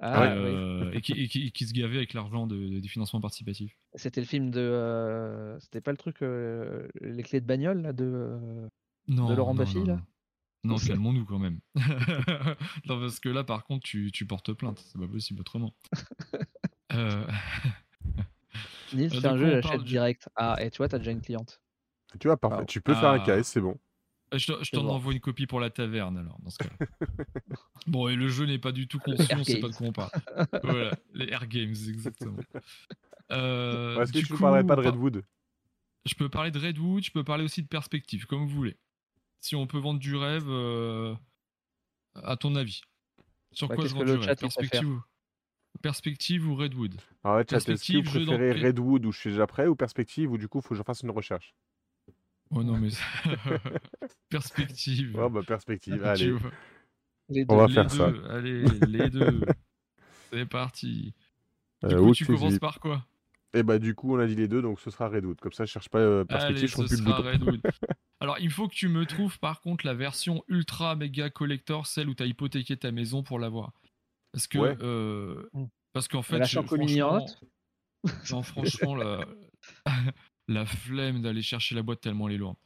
Ah, 0.00 0.26
et, 0.26 0.38
oui. 0.38 0.46
euh, 0.48 0.90
et 0.92 1.00
qui, 1.02 1.12
et 1.12 1.28
qui- 1.28 1.52
qui 1.52 1.66
se 1.66 1.72
gavaient 1.74 1.96
avec 1.98 2.14
l'argent 2.14 2.46
de, 2.46 2.78
des 2.80 2.88
financements 2.88 3.20
participatifs. 3.20 3.76
C'était 3.94 4.20
le 4.20 4.26
film 4.26 4.50
de. 4.50 4.60
euh, 4.60 5.58
C'était 5.60 5.80
pas 5.80 5.90
le 5.90 5.98
truc. 5.98 6.22
euh, 6.22 6.88
les 7.00 7.22
clés 7.22 7.40
de 7.40 7.46
bagnole, 7.46 7.82
là, 7.82 7.92
de. 7.92 8.04
euh, 8.04 8.68
Non, 9.08 9.34
Laurent 9.34 9.52
non, 9.52 9.58
Baffy, 9.60 9.78
non, 9.80 9.84
là 9.86 10.00
non. 10.64 10.76
Calmons-nous 10.78 11.24
quand 11.24 11.38
même. 11.38 11.60
non, 12.86 13.00
parce 13.00 13.18
que 13.20 13.28
là, 13.28 13.44
par 13.44 13.64
contre, 13.64 13.84
tu, 13.84 14.10
tu 14.12 14.26
portes 14.26 14.52
plainte. 14.52 14.78
C'est 14.86 14.98
pas 15.00 15.08
possible 15.08 15.40
autrement. 15.40 15.74
Euh, 16.92 17.24
Nils, 18.92 19.10
Ah, 19.12 19.14
c'est 19.14 19.20
du 19.20 19.26
un 19.28 19.36
jeu, 19.36 19.46
on 19.58 19.62
j'achète 19.62 19.82
du- 19.82 19.88
direct. 19.90 20.28
Ah, 20.34 20.56
et 20.60 20.72
tu 20.72 20.78
vois, 20.78 20.88
t'as 20.88 20.98
déjà 20.98 21.12
une 21.12 21.20
cliente. 21.20 21.60
Tu 22.18 22.26
vois, 22.26 22.36
parfait. 22.36 22.56
Alors. 22.56 22.66
Tu 22.66 22.80
peux 22.80 22.94
faire 22.94 23.10
un 23.10 23.20
Ah. 23.24 23.40
KS, 23.40 23.44
c'est 23.44 23.60
bon. 23.60 23.78
je 24.32 24.52
te- 24.52 24.64
je 24.64 24.70
t'en 24.72 24.82
bon. 24.82 24.90
envoie 24.94 25.12
une 25.12 25.20
copie 25.20 25.46
pour 25.46 25.60
la 25.60 25.70
taverne, 25.70 26.18
alors, 26.18 26.40
dans 26.42 26.50
ce 26.50 26.58
cas 26.58 26.68
Bon, 27.86 28.08
et 28.08 28.16
le 28.16 28.28
jeu 28.28 28.44
n'est 28.46 28.58
pas 28.58 28.72
du 28.72 28.88
tout 28.88 28.98
conscient, 28.98 29.38
Air 29.38 29.44
c'est 29.46 29.60
pas 29.60 29.68
de 29.68 29.74
quoi 29.74 29.86
on 29.86 29.92
parle. 29.92 30.10
voilà, 30.64 30.96
les 31.14 31.28
Air 31.28 31.46
Games, 31.46 31.70
exactement. 31.88 32.38
Euh, 33.30 34.00
Est-ce 34.02 34.12
que 34.12 34.18
du 34.18 34.24
tu 34.26 34.32
ne 34.32 34.36
coup, 34.36 34.42
parlerais 34.42 34.64
pas 34.66 34.74
de 34.74 34.82
par- 34.82 34.92
Redwood? 34.92 35.22
Je 36.06 36.14
peux 36.16 36.28
parler 36.28 36.50
de 36.50 36.58
Redwood, 36.58 37.04
je 37.04 37.12
peux 37.12 37.22
parler 37.22 37.44
aussi 37.44 37.62
de 37.62 37.68
perspective, 37.68 38.26
comme 38.26 38.40
vous 38.40 38.48
voulez. 38.56 38.76
Si 39.40 39.56
on 39.56 39.66
peut 39.66 39.78
vendre 39.78 40.00
du 40.00 40.16
rêve, 40.16 40.46
euh, 40.48 41.14
à 42.14 42.36
ton 42.36 42.54
avis? 42.56 42.82
Sur 43.52 43.68
Bah, 43.68 43.74
quoi 43.76 43.84
je 43.84 43.94
qu'est-ce 43.94 43.94
vends 43.94 44.00
que 44.00 44.04
du 44.06 44.12
le 44.16 44.20
rêve? 44.26 44.36
Perspective 44.36 44.88
ou... 44.88 45.02
Perspective 45.82 46.48
ou 46.48 46.54
Redwood? 46.56 46.94
Alors 47.24 47.36
ouais, 47.38 47.44
chat, 47.48 47.56
est-ce 47.56 47.66
que 47.66 47.72
vous 47.72 48.02
Perspective, 48.02 48.04
jeu 48.10 48.20
préférez 48.26 48.66
Redwood 48.66 49.06
où 49.06 49.12
je 49.12 49.18
suis 49.18 49.30
déjà 49.30 49.46
prêt 49.46 49.66
ou 49.66 49.76
Perspective 49.76 50.30
où 50.30 50.36
du 50.38 50.48
coup 50.48 50.58
il 50.58 50.62
faut 50.62 50.70
que 50.70 50.74
je 50.74 50.82
fasse 50.82 51.02
une 51.02 51.10
recherche? 51.10 51.54
Oh 52.50 52.62
non, 52.62 52.76
mais. 52.78 52.90
Perspective. 54.28 55.16
Oh 55.18 55.30
bah 55.30 55.42
Perspective, 55.46 56.04
allez. 56.04 56.34
Les 57.28 57.46
On 57.48 57.56
va 57.56 57.66
les 57.66 57.74
faire 57.74 57.90
ça. 57.90 58.10
deux, 58.10 58.24
Allez, 58.28 58.64
les 58.64 59.08
deux. 59.10 59.40
C'est 60.32 60.46
parti. 60.46 61.14
Du 61.82 61.94
Euh, 61.94 61.98
coup, 61.98 62.08
où 62.08 62.14
tu 62.14 62.26
commences 62.26 62.58
par 62.58 62.78
quoi? 62.80 63.04
Et 63.54 63.62
bah 63.62 63.78
du 63.78 63.94
coup 63.94 64.14
on 64.14 64.18
a 64.20 64.26
dit 64.26 64.36
les 64.36 64.46
deux 64.48 64.62
donc 64.62 64.80
ce 64.80 64.90
sera 64.90 65.08
Redwood. 65.08 65.40
Comme 65.40 65.52
ça 65.52 65.64
je 65.64 65.72
cherche 65.72 65.88
pas 65.88 65.98
euh, 65.98 66.24
Perspective, 66.24 66.56
Allez, 66.58 66.66
je 66.66 66.72
trouve 66.72 66.86
ce 66.86 66.94
plus 66.94 66.98
le 66.98 67.04
bouton. 67.04 67.22
Redwood. 67.22 67.60
Alors, 68.20 68.38
il 68.38 68.50
faut 68.50 68.68
que 68.68 68.74
tu 68.74 68.88
me 68.88 69.06
trouves 69.06 69.38
par 69.38 69.60
contre 69.62 69.86
la 69.86 69.94
version 69.94 70.44
ultra 70.48 70.94
méga 70.94 71.30
collector, 71.30 71.86
celle 71.86 72.08
où 72.08 72.14
tu 72.14 72.22
as 72.22 72.26
hypothéqué 72.26 72.76
ta 72.76 72.92
maison 72.92 73.22
pour 73.22 73.38
l'avoir. 73.38 73.72
Parce 74.32 74.46
que. 74.46 74.58
Ouais. 74.58 74.76
euh, 74.82 75.48
Mm. 75.54 75.64
parce 75.92 76.06
qu'en 76.06 76.22
fait, 76.22 76.40
a 76.40 76.44
je- 76.44 76.60
franchement, 76.60 77.26
non, 78.30 78.42
franchement, 78.42 78.94
la, 78.94 79.26
la 80.48 80.66
flemme 80.66 81.22
d'aller 81.22 81.42
chercher 81.42 81.74
la 81.74 81.82
boîte 81.82 82.00
tellement 82.00 82.28
elle 82.28 82.34
est 82.34 82.38
lourde. 82.38 82.56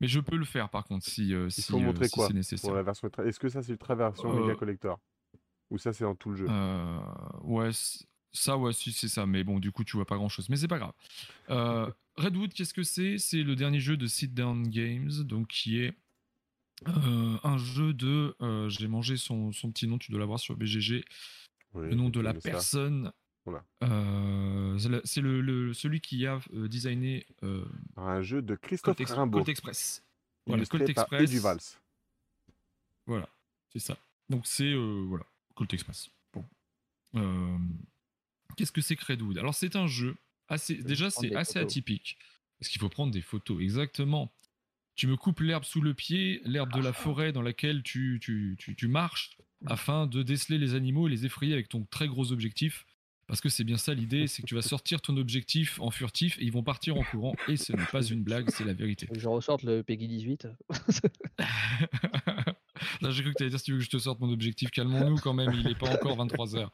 Mais 0.00 0.08
je 0.08 0.18
peux 0.20 0.36
le 0.36 0.44
faire 0.44 0.68
par 0.68 0.84
contre 0.84 1.06
si, 1.06 1.32
euh, 1.32 1.48
si, 1.48 1.60
euh, 1.72 1.94
si 1.94 2.02
c'est 2.02 2.10
pour 2.18 2.32
nécessaire. 2.34 2.74
la 2.74 2.82
version 2.82 3.08
Est-ce 3.24 3.38
que 3.38 3.48
ça 3.48 3.62
c'est 3.62 3.72
ultra 3.72 3.94
version 3.94 4.32
Euh, 4.32 4.40
méga 4.42 4.54
collector? 4.56 4.98
Ou 5.70 5.78
ça 5.78 5.92
c'est 5.92 6.04
dans 6.04 6.14
tout 6.16 6.30
le 6.30 6.36
jeu? 6.36 6.46
Euh, 6.50 6.98
ouais, 7.42 7.70
ça, 8.34 8.58
ouais, 8.58 8.72
si, 8.74 8.92
c'est 8.92 9.08
ça. 9.08 9.24
Mais 9.24 9.42
bon, 9.44 9.58
du 9.60 9.72
coup, 9.72 9.84
tu 9.84 9.96
vois 9.96 10.04
pas 10.06 10.16
grand 10.16 10.28
chose. 10.28 10.48
Mais 10.50 10.56
c'est 10.56 10.68
pas 10.68 10.78
grave. 10.78 10.92
Euh, 11.50 11.90
Redwood, 12.16 12.52
qu'est-ce 12.52 12.74
que 12.74 12.82
c'est? 12.82 13.16
C'est 13.18 13.42
le 13.42 13.56
dernier 13.56 13.80
jeu 13.80 13.96
de 13.96 14.06
Sit 14.06 14.34
Down 14.34 14.68
Games, 14.68 15.10
donc 15.24 15.48
qui 15.48 15.78
est 15.78 15.94
euh, 16.88 17.36
un 17.42 17.56
jeu 17.58 17.94
de. 17.94 18.36
euh, 18.42 18.68
J'ai 18.68 18.88
mangé 18.88 19.16
son, 19.16 19.52
son 19.52 19.70
petit 19.70 19.86
nom, 19.86 19.96
tu 19.98 20.10
dois 20.10 20.20
l'avoir 20.20 20.38
sur 20.40 20.56
BGG. 20.56 21.04
Oui, 21.72 21.88
Le 21.88 21.94
nom 21.94 22.10
de 22.10 22.20
la 22.20 22.34
personne. 22.34 23.12
Oula. 23.46 23.62
euh, 23.82 24.78
c'est 25.04 25.20
le- 25.20 25.72
celui 25.74 26.00
qui 26.00 26.26
a 26.26 26.40
designé 26.52 27.26
Un 27.96 28.22
jeu 28.22 28.40
de 28.42 28.54
Christophe 28.54 28.96
Colt, 28.96 29.08
Rimbaud. 29.10 29.38
Colt 29.38 29.48
Express. 29.50 30.02
Voilà, 30.46 30.64
Colt 30.66 30.88
Express. 30.88 31.22
Edu 31.30 31.38
Valls. 31.40 31.60
Voilà, 33.06 33.28
c'est 33.72 33.80
ça. 33.80 33.96
Donc 34.30 34.46
c'est 34.46 34.74
voilà, 34.74 35.26
Colt 35.54 35.72
Express. 35.74 36.10
Bon. 36.32 36.44
Euh, 37.16 37.58
Qu'est-ce 38.56 38.72
que 38.72 38.80
c'est 38.80 38.98
Redwood 39.00 39.38
Alors 39.38 39.54
c'est 39.54 39.76
un 39.76 39.86
jeu 39.86 40.16
assez. 40.48 40.74
Déjà 40.74 41.10
c'est 41.10 41.34
assez 41.34 41.54
photos. 41.54 41.72
atypique 41.72 42.18
parce 42.58 42.70
qu'il 42.70 42.80
faut 42.80 42.88
prendre 42.88 43.12
des 43.12 43.20
photos. 43.20 43.60
Exactement. 43.60 44.32
Tu 44.94 45.06
me 45.06 45.16
coupes 45.16 45.40
l'herbe 45.40 45.64
sous 45.64 45.80
le 45.80 45.92
pied, 45.92 46.40
l'herbe 46.44 46.72
de 46.72 46.80
la 46.80 46.92
forêt 46.92 47.32
dans 47.32 47.42
laquelle 47.42 47.82
tu, 47.82 48.18
tu, 48.22 48.56
tu, 48.58 48.76
tu 48.76 48.88
marches, 48.88 49.36
afin 49.66 50.06
de 50.06 50.22
déceler 50.22 50.56
les 50.56 50.74
animaux 50.74 51.08
et 51.08 51.10
les 51.10 51.26
effrayer 51.26 51.52
avec 51.52 51.68
ton 51.68 51.84
très 51.84 52.06
gros 52.06 52.32
objectif. 52.32 52.86
Parce 53.26 53.40
que 53.40 53.48
c'est 53.48 53.64
bien 53.64 53.78
ça 53.78 53.94
l'idée, 53.94 54.26
c'est 54.26 54.42
que 54.42 54.46
tu 54.46 54.54
vas 54.54 54.62
sortir 54.62 55.00
ton 55.00 55.16
objectif 55.16 55.80
en 55.80 55.90
furtif 55.90 56.38
et 56.38 56.44
ils 56.44 56.52
vont 56.52 56.62
partir 56.62 56.96
en 56.96 57.02
courant. 57.02 57.34
Et 57.48 57.56
ce 57.56 57.72
n'est 57.72 57.86
pas 57.86 58.02
une 58.02 58.22
blague, 58.22 58.50
c'est 58.50 58.64
la 58.64 58.74
vérité. 58.74 59.08
Je 59.12 59.28
ressorte 59.28 59.62
le 59.62 59.82
Peggy 59.82 60.08
18. 60.08 60.48
Là, 63.02 63.10
j'ai 63.10 63.22
cru 63.22 63.32
que 63.32 63.36
tu 63.36 63.42
allais 63.42 63.50
dire 63.50 63.58
si 63.58 63.64
tu 63.66 63.72
veux 63.72 63.78
que 63.78 63.84
je 63.84 63.90
te 63.90 63.98
sorte 63.98 64.20
mon 64.20 64.32
objectif. 64.32 64.70
Calmons-nous 64.70 65.16
quand 65.16 65.34
même, 65.34 65.52
il 65.54 65.66
n'est 65.66 65.74
pas 65.74 65.88
encore 65.88 66.16
23h. 66.16 66.68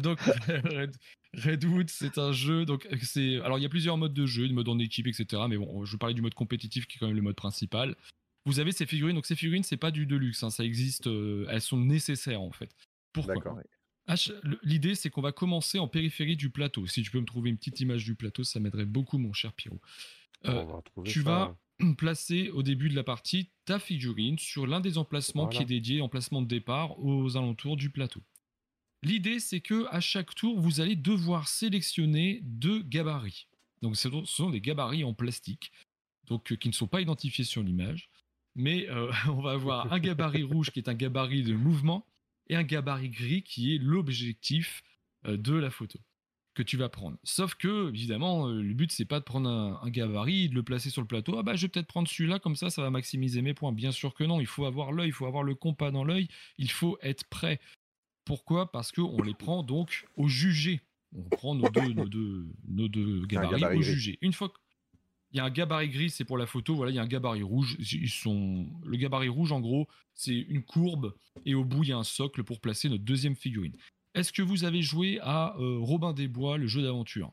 donc, 0.00 0.18
Red- 0.48 0.96
Redwood, 1.34 1.88
c'est 1.90 2.18
un 2.18 2.32
jeu. 2.32 2.64
Donc, 2.64 2.86
c'est. 3.02 3.40
Alors, 3.42 3.58
il 3.58 3.62
y 3.62 3.66
a 3.66 3.68
plusieurs 3.68 3.96
modes 3.96 4.14
de 4.14 4.26
jeu, 4.26 4.46
le 4.46 4.54
mode 4.54 4.68
en 4.68 4.78
équipe, 4.78 5.06
etc. 5.06 5.42
Mais 5.48 5.56
bon, 5.56 5.84
je 5.84 5.96
parlais 5.96 6.14
du 6.14 6.22
mode 6.22 6.34
compétitif 6.34 6.86
qui 6.86 6.96
est 6.96 6.98
quand 6.98 7.06
même 7.08 7.16
le 7.16 7.22
mode 7.22 7.36
principal. 7.36 7.96
Vous 8.44 8.60
avez 8.60 8.72
ces 8.72 8.86
figurines. 8.86 9.16
Donc, 9.16 9.26
ces 9.26 9.36
figurines, 9.36 9.62
c'est 9.64 9.76
pas 9.76 9.90
du 9.90 10.06
deluxe. 10.06 10.42
hein, 10.42 10.50
ça 10.50 10.64
existe. 10.64 11.06
euh, 11.08 11.46
elles 11.50 11.60
sont 11.60 11.78
nécessaires 11.78 12.40
en 12.40 12.52
fait. 12.52 12.70
Pourquoi 13.12 13.34
D'accord. 13.34 13.58
H- 14.08 14.32
le- 14.44 14.60
L'idée, 14.62 14.94
c'est 14.94 15.10
qu'on 15.10 15.20
va 15.20 15.32
commencer 15.32 15.80
en 15.80 15.88
périphérie 15.88 16.36
du 16.36 16.48
plateau. 16.50 16.86
Si 16.86 17.02
tu 17.02 17.10
peux 17.10 17.18
me 17.18 17.26
trouver 17.26 17.50
une 17.50 17.56
petite 17.56 17.80
image 17.80 18.04
du 18.04 18.14
plateau, 18.14 18.44
ça 18.44 18.60
m'aiderait 18.60 18.84
beaucoup, 18.84 19.18
mon 19.18 19.32
cher 19.32 19.52
Pierrot. 19.52 19.80
Euh, 20.46 20.64
tu 21.04 21.22
ça. 21.22 21.28
vas 21.28 21.56
placer 21.98 22.50
au 22.50 22.62
début 22.62 22.88
de 22.88 22.94
la 22.94 23.04
partie 23.04 23.50
ta 23.64 23.78
figurine 23.78 24.38
sur 24.38 24.66
l'un 24.66 24.80
des 24.80 24.98
emplacements 24.98 25.48
qui 25.48 25.62
est 25.62 25.66
dédié, 25.66 26.00
emplacement 26.00 26.42
de 26.42 26.46
départ, 26.46 26.98
aux 26.98 27.36
alentours 27.36 27.76
du 27.76 27.90
plateau. 27.90 28.22
L'idée, 29.02 29.40
c'est 29.40 29.60
que 29.60 29.86
à 29.90 30.00
chaque 30.00 30.34
tour, 30.34 30.58
vous 30.58 30.80
allez 30.80 30.96
devoir 30.96 31.48
sélectionner 31.48 32.40
deux 32.42 32.82
gabarits. 32.82 33.46
Donc, 33.82 33.96
ce 33.96 34.08
sont 34.24 34.50
des 34.50 34.60
gabarits 34.60 35.04
en 35.04 35.14
plastique, 35.14 35.70
donc 36.28 36.50
euh, 36.52 36.56
qui 36.56 36.68
ne 36.68 36.74
sont 36.74 36.86
pas 36.86 37.00
identifiés 37.00 37.44
sur 37.44 37.62
l'image. 37.62 38.08
Mais 38.54 38.88
euh, 38.88 39.12
on 39.28 39.40
va 39.40 39.52
avoir 39.52 39.92
un 39.92 39.98
gabarit 39.98 40.42
rouge 40.44 40.70
qui 40.70 40.80
est 40.80 40.88
un 40.88 40.94
gabarit 40.94 41.42
de 41.42 41.54
mouvement 41.54 42.06
et 42.48 42.56
un 42.56 42.62
gabarit 42.62 43.10
gris 43.10 43.42
qui 43.42 43.74
est 43.74 43.78
l'objectif 43.78 44.82
euh, 45.26 45.36
de 45.36 45.54
la 45.54 45.70
photo 45.70 45.98
que 46.56 46.62
tu 46.62 46.76
vas 46.76 46.88
prendre. 46.88 47.18
Sauf 47.22 47.54
que, 47.54 47.90
évidemment, 47.90 48.48
le 48.48 48.72
but, 48.74 48.90
c'est 48.90 49.04
pas 49.04 49.20
de 49.20 49.24
prendre 49.24 49.48
un, 49.48 49.90
gabarit, 49.90 50.48
de 50.48 50.54
le 50.54 50.62
placer 50.62 50.90
sur 50.90 51.02
le 51.02 51.06
plateau. 51.06 51.38
Ah 51.38 51.42
bah, 51.42 51.54
je 51.54 51.62
vais 51.62 51.68
peut-être 51.68 51.86
prendre 51.86 52.08
celui-là, 52.08 52.38
comme 52.38 52.56
ça, 52.56 52.70
ça 52.70 52.82
va 52.82 52.90
maximiser 52.90 53.42
mes 53.42 53.54
points. 53.54 53.72
Bien 53.72 53.92
sûr 53.92 54.14
que 54.14 54.24
non, 54.24 54.40
il 54.40 54.46
faut 54.46 54.64
avoir 54.64 54.90
l'œil, 54.90 55.08
il 55.08 55.12
faut 55.12 55.26
avoir 55.26 55.42
le 55.42 55.54
compas 55.54 55.90
dans 55.90 56.02
l'œil, 56.02 56.28
il 56.58 56.70
faut 56.70 56.98
être 57.02 57.24
prêt. 57.24 57.60
Pourquoi? 58.24 58.72
Parce 58.72 58.90
qu'on 58.90 59.22
les 59.22 59.34
prend 59.34 59.62
donc 59.62 60.06
au 60.16 60.28
jugé. 60.28 60.80
On 61.14 61.28
prend 61.28 61.54
nos 61.54 61.68
deux, 61.68 61.92
nos 61.92 62.08
deux, 62.08 62.46
nos 62.66 62.88
deux 62.88 63.24
gabarits 63.26 63.76
au 63.76 63.82
jugé. 63.82 64.18
Une 64.22 64.32
fois 64.32 64.48
qu'il 64.48 65.36
y 65.36 65.40
a 65.40 65.44
un 65.44 65.50
gabarit 65.50 65.90
gris, 65.90 66.10
c'est 66.10 66.24
pour 66.24 66.38
la 66.38 66.46
photo. 66.46 66.74
Voilà, 66.74 66.90
il 66.90 66.94
y 66.94 66.98
a 66.98 67.02
un 67.02 67.06
gabarit 67.06 67.42
rouge. 67.42 67.76
Ils 67.78 68.08
sont 68.08 68.66
le 68.84 68.96
gabarit 68.96 69.28
rouge, 69.28 69.52
en 69.52 69.60
gros, 69.60 69.86
c'est 70.14 70.34
une 70.34 70.62
courbe 70.62 71.14
et 71.44 71.54
au 71.54 71.64
bout 71.64 71.84
il 71.84 71.90
y 71.90 71.92
a 71.92 71.98
un 71.98 72.04
socle 72.04 72.42
pour 72.42 72.60
placer 72.60 72.88
notre 72.88 73.04
deuxième 73.04 73.36
figurine. 73.36 73.76
Est-ce 74.16 74.32
que 74.32 74.42
vous 74.42 74.64
avez 74.64 74.82
joué 74.82 75.20
à 75.22 75.56
euh, 75.58 75.78
Robin 75.78 76.12
des 76.12 76.26
Bois, 76.26 76.58
le 76.58 76.66
jeu 76.66 76.82
d'aventure? 76.82 77.32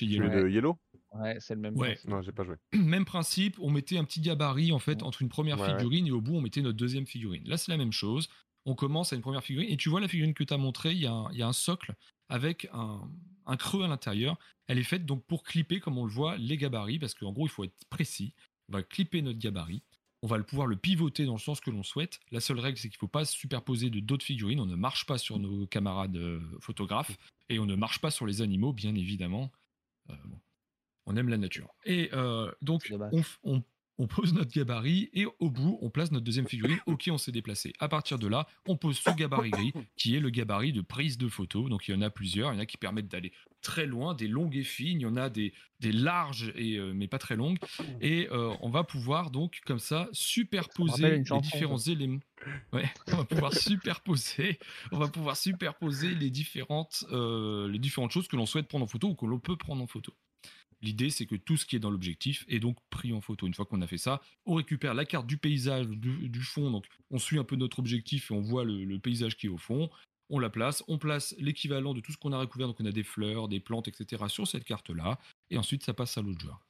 Yellow. 0.00 0.28
Le 0.28 0.50
Yellow? 0.50 0.78
Ouais, 1.12 1.36
c'est 1.38 1.54
le 1.54 1.60
même. 1.60 1.76
Ouais. 1.76 1.96
Non, 2.06 2.22
j'ai 2.22 2.32
pas 2.32 2.42
joué. 2.42 2.56
Même 2.74 3.04
principe. 3.04 3.56
On 3.60 3.70
mettait 3.70 3.96
un 3.96 4.02
petit 4.02 4.20
gabarit 4.20 4.72
en 4.72 4.80
fait 4.80 5.04
entre 5.04 5.22
une 5.22 5.28
première 5.28 5.64
figurine 5.64 6.08
et 6.08 6.10
au 6.10 6.20
bout 6.20 6.34
on 6.34 6.40
mettait 6.40 6.62
notre 6.62 6.76
deuxième 6.76 7.06
figurine. 7.06 7.44
Là, 7.46 7.56
c'est 7.56 7.70
la 7.70 7.78
même 7.78 7.92
chose 7.92 8.28
on 8.66 8.74
commence 8.74 9.12
à 9.12 9.16
une 9.16 9.22
première 9.22 9.44
figurine 9.44 9.70
et 9.70 9.76
tu 9.76 9.88
vois 9.88 10.00
la 10.00 10.08
figurine 10.08 10.34
que 10.34 10.44
tu 10.44 10.54
as 10.54 10.58
montrée, 10.58 10.92
il 10.92 10.98
y, 10.98 11.06
a 11.06 11.46
un 11.46 11.52
socle 11.52 11.94
avec 12.28 12.68
un, 12.72 13.56
creux 13.56 13.84
à 13.84 13.88
l'intérieur. 13.88 14.38
Elle 14.66 14.78
est 14.78 14.84
faite 14.84 15.04
donc 15.04 15.24
pour 15.26 15.42
clipper, 15.42 15.80
comme 15.80 15.98
on 15.98 16.04
le 16.04 16.10
voit, 16.10 16.36
les 16.38 16.56
gabarits, 16.56 16.98
parce 16.98 17.14
qu'en 17.14 17.32
gros, 17.32 17.46
il 17.46 17.50
faut 17.50 17.64
être 17.64 17.76
précis. 17.90 18.34
On 18.68 18.72
va 18.72 18.82
clipper 18.82 19.20
notre 19.20 19.38
gabarit. 19.38 19.82
On 20.24 20.26
va 20.26 20.42
pouvoir 20.42 20.66
le 20.66 20.76
pivoter 20.76 21.26
dans 21.26 21.34
le 21.34 21.38
sens 21.38 21.60
que 21.60 21.70
l'on 21.70 21.82
souhaite. 21.82 22.18
La 22.32 22.40
seule 22.40 22.58
règle, 22.58 22.78
c'est 22.78 22.88
qu'il 22.88 22.96
ne 22.96 23.00
faut 23.00 23.08
pas 23.08 23.26
superposer 23.26 23.90
de 23.90 24.00
d'autres 24.00 24.24
figurines. 24.24 24.58
On 24.58 24.64
ne 24.64 24.74
marche 24.74 25.04
pas 25.04 25.18
sur 25.18 25.38
nos 25.38 25.66
camarades 25.66 26.16
euh, 26.16 26.40
photographes 26.60 27.14
et 27.50 27.58
on 27.58 27.66
ne 27.66 27.74
marche 27.74 28.00
pas 28.00 28.10
sur 28.10 28.24
les 28.24 28.40
animaux, 28.40 28.72
bien 28.72 28.94
évidemment. 28.94 29.52
Euh, 30.08 30.14
on 31.04 31.14
aime 31.18 31.28
la 31.28 31.36
nature. 31.36 31.74
Et 31.84 32.08
euh, 32.14 32.50
donc, 32.62 32.90
on, 33.12 33.20
on 33.42 33.62
pose 34.06 34.34
notre 34.34 34.50
gabarit 34.50 35.10
et 35.12 35.26
au 35.38 35.50
bout, 35.50 35.78
on 35.80 35.90
place 35.90 36.10
notre 36.10 36.24
deuxième 36.24 36.48
figurine. 36.48 36.78
Ok, 36.86 37.08
on 37.10 37.18
s'est 37.18 37.32
déplacé. 37.32 37.72
À 37.78 37.88
partir 37.88 38.18
de 38.18 38.26
là, 38.26 38.46
on 38.66 38.76
pose 38.76 38.98
ce 38.98 39.10
gabarit 39.10 39.50
gris 39.50 39.72
qui 39.96 40.16
est 40.16 40.20
le 40.20 40.30
gabarit 40.30 40.72
de 40.72 40.80
prise 40.80 41.16
de 41.16 41.28
photo. 41.28 41.68
Donc 41.68 41.86
il 41.88 41.92
y 41.92 41.94
en 41.94 42.02
a 42.02 42.10
plusieurs. 42.10 42.52
Il 42.52 42.56
y 42.56 42.58
en 42.58 42.62
a 42.62 42.66
qui 42.66 42.76
permettent 42.76 43.08
d'aller 43.08 43.32
très 43.62 43.86
loin, 43.86 44.14
des 44.14 44.28
longues 44.28 44.56
et 44.56 44.64
fines. 44.64 45.00
Il 45.00 45.02
y 45.02 45.06
en 45.06 45.16
a 45.16 45.30
des, 45.30 45.52
des 45.80 45.92
larges 45.92 46.52
et 46.56 46.76
euh, 46.76 46.92
mais 46.94 47.08
pas 47.08 47.18
très 47.18 47.36
longues. 47.36 47.58
Et 48.00 48.28
euh, 48.32 48.52
on 48.60 48.70
va 48.70 48.84
pouvoir 48.84 49.30
donc 49.30 49.60
comme 49.64 49.78
ça 49.78 50.08
superposer 50.12 51.18
les 51.18 51.40
différents 51.40 51.78
éléments. 51.78 52.20
Ouais, 52.72 52.84
on 53.12 53.16
va 53.16 53.24
pouvoir 53.24 53.54
superposer, 53.54 54.58
on 54.92 54.98
va 54.98 55.08
pouvoir 55.08 55.36
superposer 55.36 56.14
les 56.14 56.30
différentes, 56.30 57.04
euh, 57.10 57.68
les 57.68 57.78
différentes 57.78 58.10
choses 58.10 58.28
que 58.28 58.36
l'on 58.36 58.46
souhaite 58.46 58.68
prendre 58.68 58.84
en 58.84 58.88
photo 58.88 59.08
ou 59.08 59.14
que 59.14 59.26
l'on 59.26 59.38
peut 59.38 59.56
prendre 59.56 59.82
en 59.82 59.86
photo. 59.86 60.12
L'idée, 60.84 61.08
c'est 61.08 61.24
que 61.24 61.34
tout 61.34 61.56
ce 61.56 61.64
qui 61.64 61.76
est 61.76 61.78
dans 61.78 61.90
l'objectif 61.90 62.44
est 62.46 62.60
donc 62.60 62.76
pris 62.90 63.14
en 63.14 63.22
photo. 63.22 63.46
Une 63.46 63.54
fois 63.54 63.64
qu'on 63.64 63.80
a 63.80 63.86
fait 63.86 63.96
ça, 63.96 64.20
on 64.44 64.54
récupère 64.54 64.92
la 64.92 65.06
carte 65.06 65.26
du 65.26 65.38
paysage, 65.38 65.86
du, 65.88 66.42
fond. 66.42 66.70
Donc, 66.70 66.86
on 67.10 67.18
suit 67.18 67.38
un 67.38 67.44
peu 67.44 67.56
notre 67.56 67.78
objectif 67.78 68.30
et 68.30 68.34
on 68.34 68.42
voit 68.42 68.64
le, 68.64 68.98
paysage 68.98 69.38
qui 69.38 69.46
est 69.46 69.50
au 69.50 69.56
fond. 69.56 69.88
On 70.28 70.38
la 70.38 70.50
place, 70.50 70.84
on 70.86 70.98
place 70.98 71.34
l'équivalent 71.38 71.94
de 71.94 72.00
tout 72.00 72.12
ce 72.12 72.18
qu'on 72.18 72.32
a 72.32 72.38
recouvert. 72.38 72.66
Donc, 72.68 72.80
on 72.80 72.84
a 72.84 72.92
des 72.92 73.02
fleurs, 73.02 73.48
des 73.48 73.60
plantes, 73.60 73.88
etc. 73.88 74.24
sur 74.28 74.46
cette 74.46 74.64
carte-là. 74.64 75.18
Et 75.48 75.56
ensuite, 75.56 75.84
ça 75.84 75.94
passe 75.94 76.18
à 76.18 76.22
l'autre 76.22 76.40
joueur. 76.40 76.60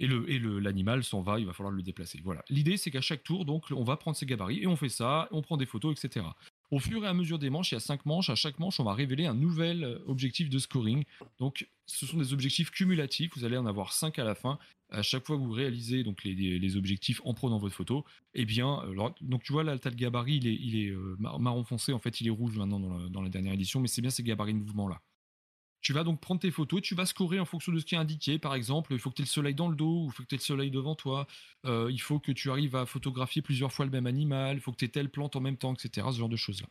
Et 0.00 0.08
l'animal 0.08 1.04
s'en 1.04 1.22
va, 1.22 1.38
il 1.38 1.46
va 1.46 1.52
falloir 1.52 1.72
le 1.72 1.82
déplacer. 1.84 2.20
Voilà. 2.24 2.44
L'idée, 2.50 2.76
c'est 2.76 2.90
qu'à 2.90 3.00
chaque 3.00 3.22
tour, 3.22 3.44
donc, 3.44 3.66
on 3.70 3.84
va 3.84 3.96
prendre 3.96 4.16
ses 4.16 4.26
gabarits 4.26 4.62
et 4.62 4.66
on 4.66 4.76
fait 4.76 4.88
ça, 4.88 5.28
on 5.30 5.40
prend 5.40 5.56
des 5.56 5.66
photos, 5.66 5.96
etc. 5.96 6.26
Au 6.70 6.80
fur 6.80 7.04
et 7.04 7.08
à 7.08 7.14
mesure 7.14 7.38
des 7.38 7.48
manches, 7.48 7.70
il 7.72 7.74
y 7.74 7.76
a 7.76 7.80
cinq 7.80 8.04
manches. 8.06 8.28
À 8.28 8.34
chaque 8.34 8.58
manche, 8.58 8.80
on 8.80 8.84
va 8.84 8.92
révéler 8.92 9.26
un 9.26 9.34
nouvel 9.34 9.84
euh, 9.84 9.98
objectif 10.06 10.48
de 10.48 10.58
scoring. 10.58 11.04
Donc, 11.38 11.68
ce 11.86 12.06
sont 12.06 12.18
des 12.18 12.32
objectifs 12.32 12.70
cumulatifs. 12.70 13.32
Vous 13.36 13.44
allez 13.44 13.56
en 13.56 13.66
avoir 13.66 13.92
cinq 13.92 14.18
à 14.18 14.24
la 14.24 14.34
fin. 14.34 14.58
À 14.90 15.02
chaque 15.02 15.24
fois 15.26 15.36
que 15.36 15.42
vous 15.42 15.52
réalisez 15.52 16.02
donc 16.02 16.24
les, 16.24 16.76
objectifs 16.76 17.20
en 17.24 17.34
prenant 17.34 17.58
votre 17.58 17.74
photo, 17.74 18.04
eh 18.34 18.44
bien, 18.44 18.82
euh, 18.84 19.10
donc 19.20 19.42
tu 19.42 19.52
vois 19.52 19.64
là, 19.64 19.74
le 19.74 19.90
gabarit, 19.90 20.36
il 20.36 20.76
est, 20.76 20.90
euh, 20.90 21.16
marron 21.18 21.64
foncé. 21.64 21.92
En 21.92 21.98
fait, 21.98 22.20
il 22.20 22.26
est 22.26 22.30
rouge 22.30 22.56
maintenant 22.56 23.08
dans 23.08 23.22
la 23.22 23.28
dernière 23.28 23.52
édition, 23.52 23.80
mais 23.80 23.88
c'est 23.88 24.02
bien 24.02 24.10
ces 24.10 24.22
gabarits 24.22 24.54
de 24.54 24.58
mouvement 24.58 24.88
là. 24.88 25.00
Tu 25.80 25.92
vas 25.92 26.04
donc 26.04 26.20
prendre 26.20 26.40
tes 26.40 26.50
photos, 26.50 26.82
tu 26.82 26.94
vas 26.94 27.06
scorer 27.06 27.38
en 27.38 27.44
fonction 27.44 27.72
de 27.72 27.78
ce 27.78 27.84
qui 27.84 27.94
est 27.94 27.98
indiqué. 27.98 28.38
Par 28.38 28.54
exemple, 28.54 28.92
il 28.92 28.98
faut 28.98 29.10
que 29.10 29.16
tu 29.16 29.22
aies 29.22 29.24
le 29.24 29.30
soleil 29.30 29.54
dans 29.54 29.68
le 29.68 29.76
dos, 29.76 30.04
ou 30.04 30.06
il 30.06 30.12
faut 30.12 30.22
que 30.22 30.28
tu 30.28 30.34
aies 30.34 30.38
le 30.38 30.42
soleil 30.42 30.70
devant 30.70 30.94
toi. 30.94 31.26
Euh, 31.64 31.88
il 31.92 32.00
faut 32.00 32.18
que 32.18 32.32
tu 32.32 32.50
arrives 32.50 32.74
à 32.74 32.86
photographier 32.86 33.42
plusieurs 33.42 33.72
fois 33.72 33.84
le 33.84 33.90
même 33.90 34.06
animal. 34.06 34.56
Il 34.56 34.60
faut 34.60 34.72
que 34.72 34.78
tu 34.78 34.84
aies 34.84 34.88
telle 34.88 35.10
plante 35.10 35.36
en 35.36 35.40
même 35.40 35.56
temps, 35.56 35.74
etc. 35.74 36.06
Ce 36.10 36.18
genre 36.18 36.28
de 36.28 36.36
choses-là. 36.36 36.66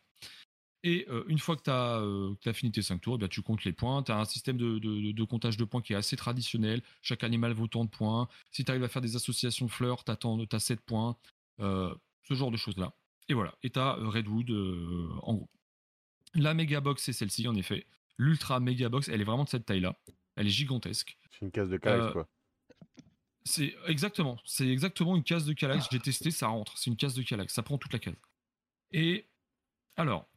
Et 0.83 1.05
euh, 1.09 1.23
une 1.27 1.39
fois 1.39 1.55
que 1.55 1.63
tu 1.63 1.69
as, 1.71 1.99
euh, 1.99 2.35
fini 2.53 2.71
tes 2.71 2.81
5 2.81 3.01
tours, 3.01 3.17
eh 3.21 3.27
tu 3.29 3.41
comptes 3.41 3.63
les 3.63 3.73
points. 3.73 4.03
Tu 4.03 4.11
as 4.11 4.19
un 4.19 4.25
système 4.25 4.57
de, 4.57 5.23
comptage 5.23 5.57
de 5.57 5.63
points 5.63 5.81
qui 5.81 5.93
est 5.93 5.95
assez 5.95 6.15
traditionnel. 6.15 6.81
Chaque 7.01 7.23
animal 7.23 7.53
vaut 7.53 7.67
tant 7.67 7.85
de 7.85 7.89
points. 7.89 8.27
Si 8.51 8.65
tu 8.65 8.71
arrives 8.71 8.83
à 8.83 8.89
faire 8.89 9.01
des 9.01 9.15
associations 9.15 9.67
fleurs, 9.67 10.03
tu 10.03 10.11
as, 10.11 10.59
7 10.59 10.81
points. 10.81 11.15
ce 11.59 12.33
genre 12.33 12.51
de 12.51 12.57
choses-là. 12.57 12.93
Et 13.29 13.33
voilà. 13.33 13.55
Et 13.63 13.69
tu 13.69 13.79
as 13.79 13.93
Redwood 13.93 14.51
en 15.23 15.35
gros. 15.35 15.49
La 16.33 16.53
méga 16.53 16.81
box, 16.81 17.01
c'est 17.01 17.13
celle-ci, 17.13 17.47
en 17.47 17.55
effet 17.55 17.87
l'ultra 18.17 18.59
méga 18.59 18.89
box, 18.89 19.09
elle 19.09 19.21
est 19.21 19.25
vraiment 19.25 19.43
de 19.43 19.49
cette 19.49 19.65
taille-là. 19.65 19.99
Elle 20.35 20.47
est 20.47 20.51
gigantesque. 20.51 21.17
C'est 21.31 21.45
une 21.45 21.51
case 21.51 21.69
de 21.69 21.77
Calax, 21.77 22.05
euh, 22.05 22.11
quoi. 22.11 22.29
C'est 23.43 23.75
exactement, 23.85 24.39
c'est 24.43 24.67
exactement 24.67 25.15
une 25.15 25.23
case 25.23 25.45
de 25.45 25.53
Calax. 25.53 25.87
J'ai 25.91 25.99
testé, 25.99 26.31
ça 26.31 26.47
rentre. 26.47 26.77
C'est 26.77 26.89
une 26.89 26.97
case 26.97 27.13
de 27.13 27.21
Calax, 27.21 27.53
ça 27.53 27.63
prend 27.63 27.77
toute 27.77 27.93
la 27.93 27.99
case. 27.99 28.15
Et 28.91 29.27
alors, 29.95 30.27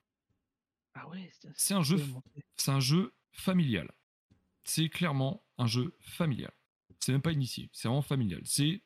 ah 0.94 1.08
ouais, 1.08 1.32
c'est 1.54 1.74
un 1.74 1.82
jeu, 1.82 2.04
c'est 2.56 2.70
un 2.70 2.80
jeu 2.80 3.14
familial. 3.32 3.90
C'est 4.64 4.88
clairement 4.88 5.44
un 5.56 5.66
jeu 5.66 5.96
familial. 6.00 6.52
C'est 7.00 7.12
même 7.12 7.22
pas 7.22 7.32
initié, 7.32 7.70
c'est 7.72 7.88
vraiment 7.88 8.02
familial. 8.02 8.42
C'est 8.44 8.82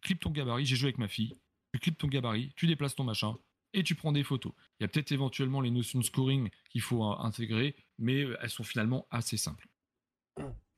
clip 0.00 0.18
ton 0.18 0.30
gabarit. 0.30 0.66
J'ai 0.66 0.76
joué 0.76 0.88
avec 0.88 0.98
ma 0.98 1.08
fille. 1.08 1.34
Tu 1.72 1.78
clips 1.78 1.98
ton 1.98 2.08
gabarit, 2.08 2.52
tu 2.56 2.66
déplaces 2.66 2.94
ton 2.94 3.04
machin, 3.04 3.38
et 3.74 3.82
tu 3.82 3.94
prends 3.94 4.12
des 4.12 4.22
photos. 4.22 4.52
Il 4.78 4.82
y 4.82 4.84
a 4.84 4.88
peut-être 4.88 5.12
éventuellement 5.12 5.60
les 5.60 5.70
notions 5.70 5.98
de 5.98 6.04
scoring 6.04 6.50
qu'il 6.70 6.80
faut 6.80 7.04
intégrer, 7.04 7.74
mais 7.98 8.24
euh, 8.24 8.36
elles 8.40 8.50
sont 8.50 8.64
finalement 8.64 9.06
assez 9.10 9.36
simples. 9.36 9.68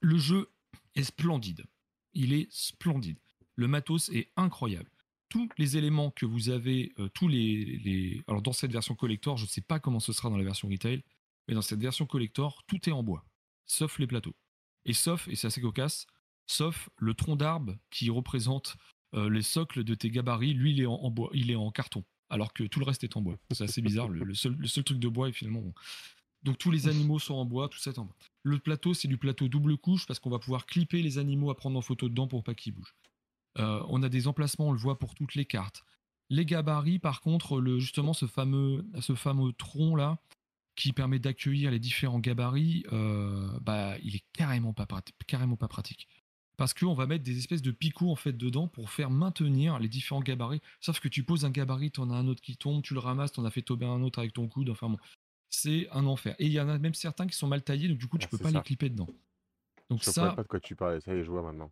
Le 0.01 0.19
jeu 0.19 0.51
est 0.95 1.05
splendide. 1.05 1.65
Il 2.13 2.33
est 2.33 2.51
splendide. 2.51 3.19
Le 3.57 3.69
matos 3.69 4.09
est 4.11 4.31
incroyable. 4.37 4.91
Tous 5.29 5.49
les 5.59 5.77
éléments 5.77 6.11
que 6.11 6.27
vous 6.27 6.49
avez, 6.49 6.93
euh, 6.99 7.09
tous 7.09 7.29
les, 7.29 8.23
Alors 8.29 8.43
dans 8.43 8.53
cette 8.53 8.73
version 8.73 8.95
collector, 8.95 9.37
je 9.37 9.45
ne 9.45 9.49
sais 9.49 9.61
pas 9.61 9.81
comment 9.81 10.01
ce 10.01 10.13
sera 10.13 10.31
dans 10.31 10.37
la 10.37 10.45
version 10.45 10.69
retail, 10.69 11.03
mais 11.49 11.55
dans 11.55 11.63
cette 11.63 11.81
version 11.81 12.07
collector, 12.07 12.63
tout 12.67 12.89
est 12.89 12.93
en 12.93 13.03
bois, 13.03 13.25
sauf 13.67 13.99
les 13.99 14.07
plateaux. 14.07 14.37
Et 14.85 14.93
sauf, 14.93 15.27
et 15.29 15.35
c'est 15.35 15.47
assez 15.47 15.61
cocasse, 15.61 16.07
sauf 16.47 16.89
le 16.99 17.15
tronc 17.15 17.37
d'arbre 17.37 17.77
qui 17.91 18.11
représente 18.11 18.77
euh, 19.15 19.31
les 19.31 19.43
socles 19.43 19.83
de 19.83 19.95
tes 19.95 20.11
gabarits, 20.11 20.55
lui 20.55 20.73
il 20.73 20.81
est 20.81 20.87
en 20.87 21.11
bois, 21.11 21.31
il 21.33 21.51
est 21.51 21.57
en 21.57 21.71
carton 21.71 22.05
alors 22.35 22.53
que 22.53 22.65
tout 22.65 22.81
le 22.81 22.85
reste 22.85 23.05
est 23.05 23.17
en 23.17 23.23
bois. 23.23 23.39
C'est 23.53 23.65
assez 23.65 23.81
bizarre. 23.81 24.09
Le, 24.09 24.35
seul, 24.35 24.85
truc 24.85 24.99
de 24.99 25.09
bois 25.09 25.29
est 25.29 25.33
finalement. 25.33 25.63
Donc 26.43 26.59
tous 26.59 26.73
les 26.73 26.89
animaux 26.89 27.21
sont 27.21 27.35
en 27.35 27.45
bois, 27.45 27.69
tout 27.69 27.79
ça 27.79 27.91
est 27.91 27.99
en 27.99 28.05
bois. 28.05 28.17
Le 28.43 28.59
plateau, 28.59 28.93
c'est 28.93 29.07
du 29.07 29.17
plateau 29.17 29.47
double 29.47 29.79
couche 29.79 30.05
parce 30.07 30.19
qu'on 30.19 30.31
va 30.31 30.41
pouvoir 30.41 30.67
clipper 30.67 31.01
les 31.01 31.19
animaux 31.19 31.51
à 31.51 31.57
prendre 31.57 31.79
en 31.79 31.81
photo 31.81 32.09
dedans 32.09 32.27
pour 32.27 32.43
pas 32.43 32.55
qu'ils 32.55 32.75
bougent. 32.75 32.97
Euh, 33.59 33.81
on 33.89 34.03
a 34.03 34.09
des 34.09 34.27
emplacements, 34.27 34.69
on 34.69 34.73
le 34.73 34.79
voit 34.79 34.99
pour 34.99 35.15
toutes 35.15 35.37
les 35.37 35.45
cartes. 35.45 35.85
Les 36.29 36.45
gabarits, 36.45 36.99
par 36.99 37.21
contre, 37.21 37.63
justement, 37.79 38.15
ce 38.15 38.27
fameux, 38.27 38.85
ce 39.01 39.15
fameux 39.15 39.53
tronc 39.53 39.95
là, 39.95 40.19
qui 40.75 40.93
permet 40.93 41.21
d'accueillir 41.21 41.71
les 41.71 41.79
différents 41.79 42.19
gabarits, 42.19 42.85
euh, 42.93 43.49
bah, 43.61 43.97
il 44.03 44.17
est 44.17 44.25
carrément 44.33 44.73
pas, 44.73 44.89
carrément 45.29 45.57
pas 45.57 45.69
pratique 45.69 46.09
parce 46.57 46.75
qu'on 46.75 46.95
va 46.95 47.07
mettre 47.07 47.25
des 47.25 47.39
espèces 47.39 47.63
de 47.63 47.71
picots 47.71 48.11
en 48.11 48.17
fait 48.17 48.33
dedans 48.33 48.69
pour 48.69 48.91
faire 48.91 49.11
maintenir 49.11 49.79
les 49.79 49.89
différents 49.89 50.21
gabarits. 50.21 50.61
Sauf 50.81 51.01
que 51.01 51.09
tu 51.09 51.25
poses 51.25 51.45
un 51.45 51.51
gabarit, 51.51 51.91
t'en 51.91 52.11
as 52.11 52.15
un 52.15 52.29
autre 52.29 52.43
qui 52.43 52.57
tombe, 52.57 52.83
tu 52.83 52.95
le 52.95 53.01
ramasses, 53.01 53.33
t'en 53.33 53.45
as 53.45 53.51
fait 53.51 53.63
tomber 53.63 53.87
un 53.87 54.03
autre 54.03 54.19
avec 54.19 54.33
ton 54.33 54.49
coude. 54.49 54.71
Enfin 54.71 54.89
bon, 54.89 54.99
c'est 55.51 55.89
un 55.91 56.07
enfer. 56.07 56.35
Et 56.39 56.47
il 56.47 56.53
y 56.53 56.61
en 56.61 56.69
a 56.69 56.79
même 56.79 56.95
certains 56.95 57.27
qui 57.27 57.37
sont 57.37 57.49
mal 57.49 57.63
taillés, 57.63 57.89
donc 57.89 57.99
du 57.99 58.07
coup 58.07 58.19
tu 58.19 58.27
ah, 58.27 58.31
peux 58.31 58.39
pas 58.39 58.51
les 58.51 58.63
clipper 58.63 58.89
dedans. 58.89 59.09
Donc 59.91 60.03
Je 60.03 60.11
ça. 60.11 60.33
pas 60.33 60.43
de 60.43 60.49
quoi 60.49 60.61
tu 60.61 60.77
parlais. 60.77 61.01
Ça 61.01 61.15
y 61.15 61.19
est, 61.19 61.25
je 61.25 61.31
vois 61.31 61.43
maintenant. 61.43 61.71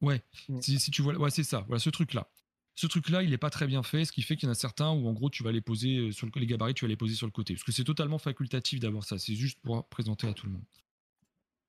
Ouais. 0.00 0.22
Si, 0.60 0.78
tu 0.90 1.02
vois, 1.02 1.14
ouais, 1.16 1.30
c'est 1.30 1.42
ça. 1.42 1.64
Voilà, 1.66 1.80
ce 1.80 1.90
truc 1.90 2.14
là. 2.14 2.28
Ce 2.76 2.86
truc-là, 2.86 3.24
il 3.24 3.30
n'est 3.30 3.38
pas 3.38 3.50
très 3.50 3.66
bien 3.66 3.82
fait, 3.82 4.04
ce 4.04 4.12
qui 4.12 4.22
fait 4.22 4.36
qu'il 4.36 4.46
y 4.46 4.48
en 4.48 4.52
a 4.52 4.54
certains 4.54 4.92
où 4.92 5.08
en 5.08 5.12
gros 5.12 5.30
tu 5.30 5.42
vas 5.42 5.50
les 5.50 5.60
poser 5.60 5.96
euh, 5.96 6.12
sur 6.12 6.28
le, 6.28 6.32
les 6.36 6.46
gabarits, 6.46 6.74
tu 6.74 6.84
vas 6.84 6.88
les 6.88 6.96
poser 6.96 7.16
sur 7.16 7.26
le 7.26 7.32
côté, 7.32 7.54
parce 7.54 7.64
que 7.64 7.72
c'est 7.72 7.82
totalement 7.82 8.18
facultatif 8.18 8.78
d'avoir 8.78 9.02
ça. 9.02 9.18
C'est 9.18 9.34
juste 9.34 9.58
pour 9.62 9.84
présenter 9.88 10.28
à 10.28 10.32
tout 10.32 10.46
le 10.46 10.52
monde. 10.52 10.64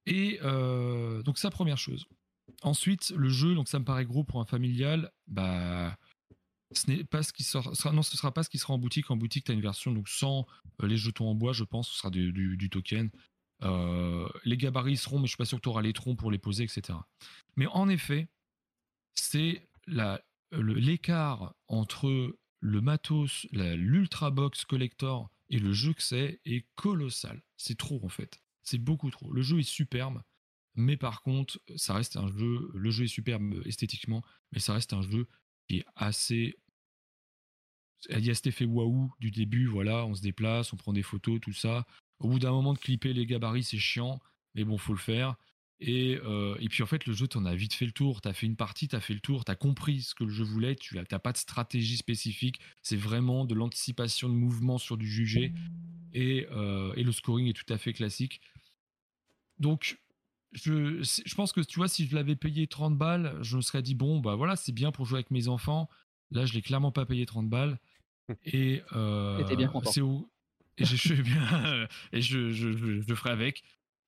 Et 0.10 0.40
euh, 0.42 1.22
donc 1.22 1.38
ça, 1.38 1.52
première 1.52 1.78
chose. 1.78 2.08
ensuite, 2.64 3.12
le 3.16 3.30
jeu, 3.30 3.54
donc 3.54 3.68
ça 3.68 3.80
me 3.80 3.86
paraît 3.86 4.06
gros 4.06 4.24
pour 4.24 4.42
un 4.42 4.46
familial, 4.46 5.12
bah 5.28 5.96
ce 6.72 6.90
n'est 6.90 7.04
pas 7.04 7.24
ce 7.24 7.32
qui 7.32 7.44
sort, 7.44 7.74
non, 7.94 8.02
ce 8.02 8.18
sera 8.18 8.32
pas 8.32 8.44
ce 8.44 8.50
qui 8.50 8.58
sera 8.58 8.74
en 8.74 8.78
boutique. 8.80 9.10
En 9.12 9.18
boutique, 9.18 9.46
tu 9.46 9.52
as 9.52 9.54
une 9.54 9.62
version 9.62 9.92
donc 9.92 10.10
sans 10.10 10.46
euh, 10.82 10.88
les 10.88 10.98
jetons 10.98 11.30
en 11.30 11.36
bois, 11.36 11.54
je 11.54 11.64
pense, 11.64 11.90
ce 11.90 11.98
sera 11.98 12.10
du, 12.10 12.70
token. 12.72 13.10
Euh, 13.64 14.28
les 14.46 14.58
gabarits 14.58 14.98
seront, 14.98 15.20
mais 15.20 15.26
je 15.26 15.30
suis 15.30 15.38
pas 15.38 15.46
sûr 15.46 15.60
que 15.60 15.64
tu 15.64 15.70
auras 15.70 15.82
les 15.82 15.94
troncs 15.94 16.18
pour 16.18 16.32
les 16.32 16.38
poser, 16.40 16.64
etc. 16.64 16.98
Mais 17.56 17.68
en 17.68 17.88
effet, 17.88 18.28
c'est 19.14 19.68
l'écart 20.52 21.54
entre 21.68 22.36
le 22.62 22.82
matos, 22.82 23.48
l'ultra 23.52 24.32
box 24.32 24.66
collector 24.66 25.30
et 25.50 25.60
le 25.60 25.72
jeu 25.72 25.94
que 25.94 26.02
c'est 26.02 26.42
est 26.46 26.66
colossal. 26.76 27.42
C'est 27.58 27.78
trop 27.78 28.00
en 28.04 28.10
fait. 28.10 28.40
C'est 28.70 28.78
beaucoup 28.78 29.10
trop. 29.10 29.34
Le 29.34 29.42
jeu 29.42 29.58
est 29.60 29.64
superbe, 29.64 30.22
mais 30.76 30.96
par 30.96 31.24
contre, 31.24 31.60
ça 31.76 31.96
reste 31.96 32.18
un 32.18 32.28
jeu. 32.28 32.70
Le 32.76 32.92
jeu 32.92 33.06
est 33.06 33.08
superbe 33.08 33.64
esthétiquement, 33.66 34.24
mais 34.52 34.60
ça 34.60 34.74
reste 34.74 34.94
un 34.94 35.02
jeu 35.02 35.28
qui 35.68 35.78
est 35.78 35.86
assez. 35.96 36.56
Il 38.12 38.24
y 38.24 38.30
a 38.30 38.36
cet 38.36 38.46
effet 38.46 38.66
waouh 38.66 39.12
du 39.20 39.32
début, 39.32 39.66
voilà, 39.66 40.06
on 40.06 40.14
se 40.14 40.22
déplace, 40.22 40.72
on 40.72 40.78
prend 40.78 40.94
des 40.94 41.02
photos, 41.02 41.40
tout 41.42 41.52
ça. 41.52 41.88
Au 42.20 42.30
bout 42.30 42.38
d'un 42.38 42.52
moment 42.52 42.74
de 42.74 42.78
clipper 42.78 43.12
les 43.12 43.26
gabarits, 43.26 43.64
c'est 43.64 43.80
chiant, 43.80 44.20
mais 44.54 44.64
bon, 44.64 44.78
faut 44.78 44.94
le 44.94 45.00
faire. 45.00 45.36
Et, 45.80 46.20
euh, 46.24 46.56
et 46.60 46.70
puis 46.70 46.84
en 46.84 46.86
fait, 46.86 47.08
le 47.08 47.14
jeu, 47.14 47.28
tu 47.28 47.38
en 47.38 47.46
as 47.46 47.56
vite 47.56 47.74
fait 47.74 47.88
le 47.88 47.92
tour. 47.92 48.22
Tu 48.22 48.28
as 48.28 48.34
fait 48.34 48.46
une 48.46 48.56
partie, 48.56 48.88
tu 48.88 48.96
as 48.96 49.02
fait 49.02 49.16
le 49.16 49.20
tour, 49.20 49.46
tu 49.46 49.52
as 49.52 49.56
compris 49.56 50.04
ce 50.04 50.14
que 50.14 50.26
le 50.26 50.30
jeu 50.30 50.44
voulait. 50.44 50.76
Tu 50.76 50.96
n'as 50.96 51.20
pas 51.20 51.32
de 51.32 51.38
stratégie 51.38 51.98
spécifique. 51.98 52.60
C'est 52.84 52.98
vraiment 52.98 53.46
de 53.46 53.56
l'anticipation 53.56 54.30
de 54.30 54.36
mouvement 54.36 54.78
sur 54.78 54.96
du 54.96 55.08
jugé. 55.08 55.54
Et, 56.14 56.48
euh, 56.52 56.94
et, 56.96 57.04
le 57.04 57.12
scoring 57.12 57.48
est 57.48 57.54
tout 57.54 57.72
à 57.72 57.78
fait 57.78 57.94
classique. 57.94 58.42
Donc, 59.60 60.00
je, 60.54 61.02
je, 61.04 61.36
pense 61.36 61.52
que 61.52 61.62
tu 61.62 61.80
vois, 61.80 61.88
si 61.88 62.08
je 62.08 62.16
l'avais 62.16 62.36
payé 62.36 62.68
30 62.68 62.98
balles, 62.98 63.38
je 63.42 63.58
me 63.58 63.62
serais 63.62 63.82
dit, 63.82 63.96
bon, 63.96 64.20
bah 64.20 64.36
voilà, 64.36 64.56
c'est 64.56 64.72
bien 64.72 64.92
pour 64.92 65.06
jouer 65.06 65.18
avec 65.18 65.32
mes 65.32 65.48
enfants. 65.48 65.90
Là, 66.32 66.46
je 66.46 66.54
l'ai 66.54 66.62
clairement 66.62 66.92
pas 66.92 67.06
payé 67.06 67.26
30 67.26 67.50
balles. 67.50 67.80
Et 68.46 68.84
euh, 68.94 69.44
bien 69.56 69.68
content. 69.68 69.92
C'est 69.92 70.02
où 70.02 70.30
et 70.78 70.86
je, 70.86 71.14
bien, 71.22 71.88
et 72.14 72.22
je, 72.22 72.52
je, 72.52 73.02
je, 73.02 73.16
ferai 73.16 73.32
avec. 73.32 73.64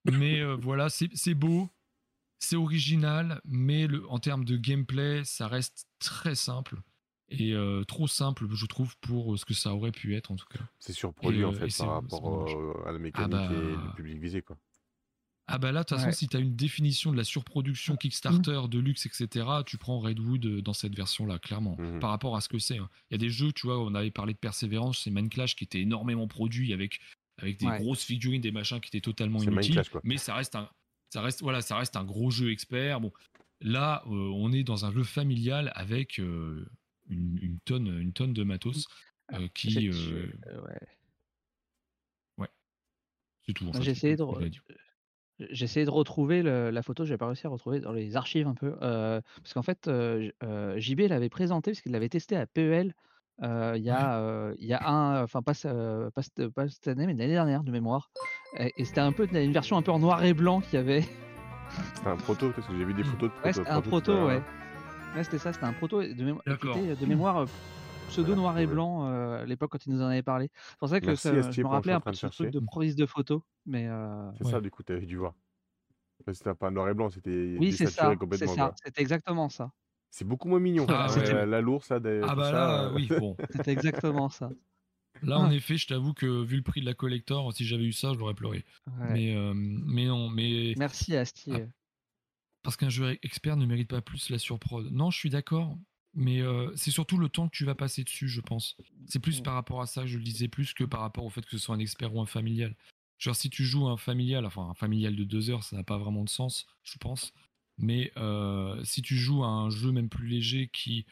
Mais 0.05 0.39
euh, 0.39 0.55
voilà, 0.55 0.89
c'est 0.89 1.33
beau, 1.33 1.69
c'est 2.39 2.55
original, 2.55 3.41
mais 3.45 3.87
le, 3.87 4.09
en 4.09 4.19
termes 4.19 4.45
de 4.45 4.57
gameplay, 4.57 5.23
ça 5.25 5.47
reste 5.47 5.87
très 5.99 6.35
simple. 6.35 6.77
Et 7.29 7.53
euh, 7.53 7.83
trop 7.85 8.07
simple, 8.07 8.45
je 8.51 8.65
trouve, 8.65 8.95
pour 8.97 9.37
ce 9.39 9.45
que 9.45 9.53
ça 9.53 9.73
aurait 9.73 9.91
pu 9.91 10.15
être 10.15 10.31
en 10.31 10.35
tout 10.35 10.47
cas. 10.47 10.59
C'est 10.79 10.91
surproduit 10.91 11.45
en 11.45 11.53
fait 11.53 11.67
par 11.77 11.93
rapport 11.93 12.49
à 12.85 12.91
la 12.91 12.99
mécanique 12.99 13.33
ah 13.33 13.49
et 13.51 13.55
le 13.55 13.75
bah 13.75 13.93
public 13.95 14.19
visé. 14.19 14.41
Quoi. 14.41 14.57
Ah 15.51 15.57
bah 15.57 15.71
là, 15.71 15.81
de 15.81 15.85
toute 15.85 15.97
façon, 15.97 16.11
si 16.11 16.27
tu 16.27 16.37
as 16.37 16.39
une 16.39 16.55
définition 16.55 17.11
de 17.11 17.17
la 17.17 17.23
surproduction 17.23 17.97
Kickstarter, 17.97 18.61
de 18.69 18.79
luxe, 18.79 19.05
etc., 19.05 19.45
tu 19.65 19.77
prends 19.77 19.99
Redwood 19.99 20.45
euh, 20.45 20.61
dans 20.61 20.73
cette 20.73 20.95
version-là, 20.95 21.39
clairement, 21.39 21.75
mmh 21.77 21.99
par 21.99 22.09
rapport 22.09 22.35
à 22.35 22.41
ce 22.41 22.49
que 22.49 22.57
c'est. 22.57 22.77
Hein. 22.77 22.89
Il 23.09 23.13
y 23.13 23.15
a 23.15 23.17
des 23.17 23.29
jeux, 23.29 23.51
tu 23.51 23.67
vois, 23.67 23.79
on 23.79 23.93
avait 23.93 24.11
parlé 24.11 24.33
de 24.33 24.37
Persévérance, 24.37 25.01
c'est 25.03 25.11
Minecraft 25.11 25.57
qui 25.57 25.65
était 25.65 25.81
énormément 25.81 26.27
produit 26.27 26.73
avec, 26.73 26.99
avec 27.37 27.59
des 27.59 27.65
grosses 27.65 28.03
figurines, 28.03 28.41
des 28.41 28.51
machins 28.51 28.79
qui 28.79 28.87
étaient 28.87 29.01
totalement 29.01 29.41
inutiles. 29.41 29.81
Mais 30.03 30.17
ça 30.17 30.35
reste, 30.35 30.55
un, 30.55 30.69
ça, 31.09 31.21
reste, 31.21 31.41
voilà, 31.41 31.61
ça 31.61 31.77
reste 31.77 31.95
un 31.95 32.03
gros 32.03 32.31
jeu 32.31 32.51
expert. 32.51 33.01
Bon, 33.01 33.11
là, 33.59 34.03
euh, 34.07 34.09
on 34.09 34.51
est 34.53 34.63
dans 34.63 34.85
un 34.85 34.91
jeu 34.91 35.03
familial 35.03 35.71
avec 35.75 36.19
euh, 36.19 36.65
une, 37.09 37.59
tonne, 37.65 37.87
une 37.99 38.13
tonne 38.13 38.33
de 38.33 38.43
matos 38.43 38.87
ah, 39.27 39.39
qui. 39.53 39.89
ouais. 39.89 40.31
ouais. 42.37 42.49
C'est 43.45 43.53
tout. 43.53 43.69
J'ai 43.81 43.91
essayé 43.91 44.15
de. 44.15 44.23
J'ai 45.49 45.65
essayé 45.65 45.85
de 45.85 45.91
retrouver 45.91 46.43
la 46.43 46.83
photo, 46.83 47.05
j'ai 47.05 47.17
pas 47.17 47.27
réussi 47.27 47.47
à 47.47 47.49
retrouver 47.49 47.79
dans 47.79 47.91
les 47.91 48.15
archives 48.15 48.47
un 48.47 48.53
peu, 48.53 48.71
parce 48.79 49.53
qu'en 49.53 49.63
fait, 49.63 49.89
JB 50.77 51.01
l'avait 51.09 51.29
présenté 51.29 51.71
parce 51.71 51.81
qu'il 51.81 51.91
l'avait 51.91 52.09
testé 52.09 52.35
à 52.35 52.45
PEL, 52.45 52.93
il 53.41 53.81
y 53.83 53.89
a, 53.89 54.53
il 54.59 54.65
y 54.65 54.73
a 54.73 54.87
un 54.87 55.23
enfin 55.23 55.41
pas 55.41 55.53
pas 56.13 56.21
cette 56.21 56.87
année, 56.87 57.07
mais 57.07 57.13
l'année 57.13 57.33
dernière 57.33 57.63
de 57.63 57.71
mémoire 57.71 58.11
et 58.57 58.85
c'était 58.85 58.99
un 58.99 59.11
peu 59.11 59.27
une 59.31 59.53
version 59.53 59.77
un 59.77 59.81
peu 59.81 59.91
en 59.91 59.99
noir 59.99 60.23
et 60.23 60.33
blanc 60.33 60.61
qu'il 60.61 60.73
y 60.73 60.77
avait. 60.77 61.05
C'était 61.95 62.09
un 62.09 62.17
proto 62.17 62.49
parce 62.51 62.67
que 62.67 62.77
j'ai 62.77 62.83
vu 62.83 62.93
des 62.93 63.03
photos 63.11 63.29
de 63.29 63.45
Ouais, 63.45 63.53
c'était 63.53 63.69
un 63.69 63.81
proto, 63.81 64.25
ouais. 64.25 64.41
Ouais, 65.15 65.23
c'était 65.23 65.37
ça, 65.37 65.53
c'était 65.53 65.65
un 65.65 65.73
proto 65.73 66.01
de 66.01 66.13
de 66.13 67.05
mémoire, 67.05 67.45
pseudo 68.11 68.35
noir 68.35 68.57
et 68.59 68.67
blanc, 68.67 69.05
à 69.05 69.45
l'époque 69.45 69.71
quand 69.71 69.85
il 69.85 69.93
nous 69.93 70.01
en 70.01 70.07
avait 70.07 70.23
parlé. 70.23 70.49
C'est 70.53 70.79
pour 70.79 70.89
ça 70.89 71.01
que 71.01 71.15
je 71.15 71.61
me 71.61 71.67
rappelais 71.67 71.93
un 71.93 72.01
peu 72.01 72.13
ce 72.13 72.27
truc 72.27 72.51
de 72.51 72.59
prise 72.59 72.95
de 72.95 73.05
photos, 73.05 73.41
mais 73.65 73.87
C'est 74.37 74.45
ça, 74.45 74.61
du 74.61 74.69
coup, 74.71 74.83
tu 74.83 74.93
avais 74.93 75.05
dû 75.05 75.17
voir. 75.17 75.33
c'était 76.33 76.53
pas 76.53 76.71
noir 76.71 76.89
et 76.89 76.93
blanc, 76.93 77.09
c'était 77.09 77.55
Oui, 77.57 77.71
c'est 77.71 77.87
ça, 77.87 78.13
c'est 78.33 78.47
ça, 78.47 78.73
c'était 78.83 79.01
exactement 79.01 79.49
ça. 79.49 79.71
C'est 80.13 80.25
beaucoup 80.27 80.49
moins 80.49 80.59
mignon. 80.59 80.85
Ah 80.89 81.45
la 81.45 81.61
lourde, 81.61 81.83
ça, 81.83 81.95
Ah 81.95 82.35
bah 82.35 82.51
là, 82.51 82.91
oui, 82.93 83.07
bon. 83.07 83.37
C'était 83.51 83.71
exactement 83.71 84.29
ça. 84.29 84.49
Là, 85.23 85.39
en 85.39 85.51
effet, 85.51 85.77
je 85.77 85.87
t'avoue 85.87 86.13
que 86.13 86.43
vu 86.43 86.57
le 86.57 86.63
prix 86.63 86.81
de 86.81 86.85
la 86.85 86.93
collector, 86.93 87.53
si 87.53 87.65
j'avais 87.65 87.85
eu 87.85 87.93
ça, 87.93 88.11
j'aurais 88.17 88.33
pleuré. 88.33 88.65
Mais, 88.99 89.35
mais 89.55 90.05
non, 90.05 90.29
mais. 90.29 90.73
Merci 90.77 91.15
Asti. 91.15 91.51
Ah, 91.53 91.59
parce 92.63 92.75
qu'un 92.77 92.89
jeu 92.89 93.17
expert 93.23 93.57
ne 93.57 93.65
mérite 93.65 93.89
pas 93.89 94.01
plus 94.01 94.29
la 94.29 94.37
surprod. 94.37 94.91
Non, 94.91 95.11
je 95.11 95.17
suis 95.17 95.29
d'accord, 95.29 95.77
mais 96.13 96.41
c'est 96.75 96.91
surtout 96.91 97.17
le 97.17 97.29
temps 97.29 97.47
que 97.47 97.55
tu 97.55 97.65
vas 97.65 97.75
passer 97.75 98.03
dessus, 98.03 98.27
je 98.27 98.41
pense. 98.41 98.77
C'est 99.07 99.19
plus 99.19 99.41
par 99.41 99.53
rapport 99.53 99.81
à 99.81 99.87
ça 99.87 100.01
que 100.01 100.07
je 100.07 100.17
le 100.17 100.23
disais, 100.23 100.47
plus 100.47 100.73
que 100.73 100.83
par 100.83 101.01
rapport 101.01 101.25
au 101.25 101.29
fait 101.29 101.41
que 101.41 101.51
ce 101.51 101.57
soit 101.57 101.75
un 101.75 101.79
expert 101.79 102.13
ou 102.13 102.21
un 102.21 102.25
familial. 102.25 102.75
Genre, 103.17 103.35
si 103.35 103.49
tu 103.49 103.63
joues 103.63 103.87
un 103.87 103.97
familial, 103.97 104.45
enfin 104.45 104.69
un 104.69 104.73
familial 104.73 105.15
de 105.15 105.23
deux 105.23 105.49
heures, 105.49 105.63
ça 105.63 105.75
n'a 105.75 105.83
pas 105.83 105.97
vraiment 105.97 106.23
de 106.23 106.29
sens, 106.29 106.65
je 106.83 106.97
pense. 106.97 107.33
Mais 107.77 108.11
si 108.83 109.01
tu 109.01 109.15
joues 109.15 109.43
à 109.43 109.47
un 109.47 109.69
jeu 109.69 109.91
même 109.91 110.09
plus 110.09 110.27
léger 110.27 110.69
qui, 110.73 111.05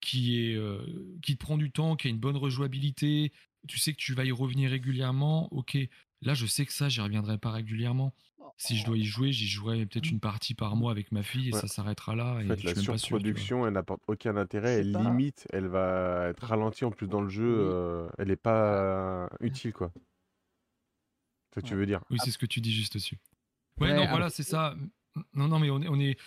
qui, 0.00 0.38
est, 0.38 0.60
qui 1.22 1.36
te 1.36 1.44
prend 1.44 1.56
du 1.56 1.70
temps, 1.70 1.96
qui 1.96 2.08
a 2.08 2.10
une 2.10 2.18
bonne 2.18 2.36
rejouabilité, 2.36 3.32
tu 3.66 3.78
sais 3.78 3.92
que 3.92 3.98
tu 3.98 4.14
vas 4.14 4.24
y 4.24 4.32
revenir 4.32 4.70
régulièrement, 4.70 5.52
ok. 5.52 5.78
Là, 6.22 6.34
je 6.34 6.46
sais 6.46 6.66
que 6.66 6.72
ça, 6.72 6.88
j'y 6.88 7.00
reviendrai 7.00 7.38
pas 7.38 7.52
régulièrement. 7.52 8.12
Si 8.60 8.76
je 8.76 8.84
dois 8.84 8.96
y 8.96 9.04
jouer, 9.04 9.30
j'y 9.30 9.46
jouerai 9.46 9.86
peut-être 9.86 10.10
une 10.10 10.18
partie 10.18 10.52
par 10.52 10.74
mois 10.74 10.90
avec 10.90 11.12
ma 11.12 11.22
fille 11.22 11.50
et 11.50 11.52
ça 11.52 11.68
s'arrêtera 11.68 12.16
là. 12.16 12.40
En 12.44 12.56
fait, 12.56 12.64
la 12.64 12.74
surproduction, 12.74 13.64
elle 13.64 13.74
n'apporte 13.74 14.02
aucun 14.08 14.36
intérêt. 14.36 14.80
Elle 14.80 14.90
limite, 14.90 15.46
elle 15.52 15.68
va 15.68 16.26
être 16.28 16.44
ralentie 16.44 16.84
en 16.84 16.90
plus 16.90 17.06
dans 17.06 17.20
le 17.20 17.28
jeu. 17.28 17.56
Euh, 17.60 18.08
elle 18.18 18.28
n'est 18.28 18.36
pas 18.36 19.30
utile, 19.40 19.72
quoi. 19.72 19.92
C'est 21.54 21.60
ce 21.60 21.64
que 21.64 21.68
tu 21.68 21.76
veux 21.76 21.86
dire. 21.86 22.02
Oui, 22.10 22.18
c'est 22.24 22.32
ce 22.32 22.38
que 22.38 22.46
tu 22.46 22.60
dis 22.60 22.72
juste 22.72 22.94
dessus. 22.94 23.18
Ouais, 23.80 23.94
non, 23.94 24.08
voilà, 24.08 24.28
c'est 24.28 24.42
ça. 24.42 24.74
Non, 25.34 25.46
non, 25.46 25.60
mais 25.60 25.70
on 25.70 25.80
est. 25.80 25.88
On 25.88 26.00
est... 26.00 26.18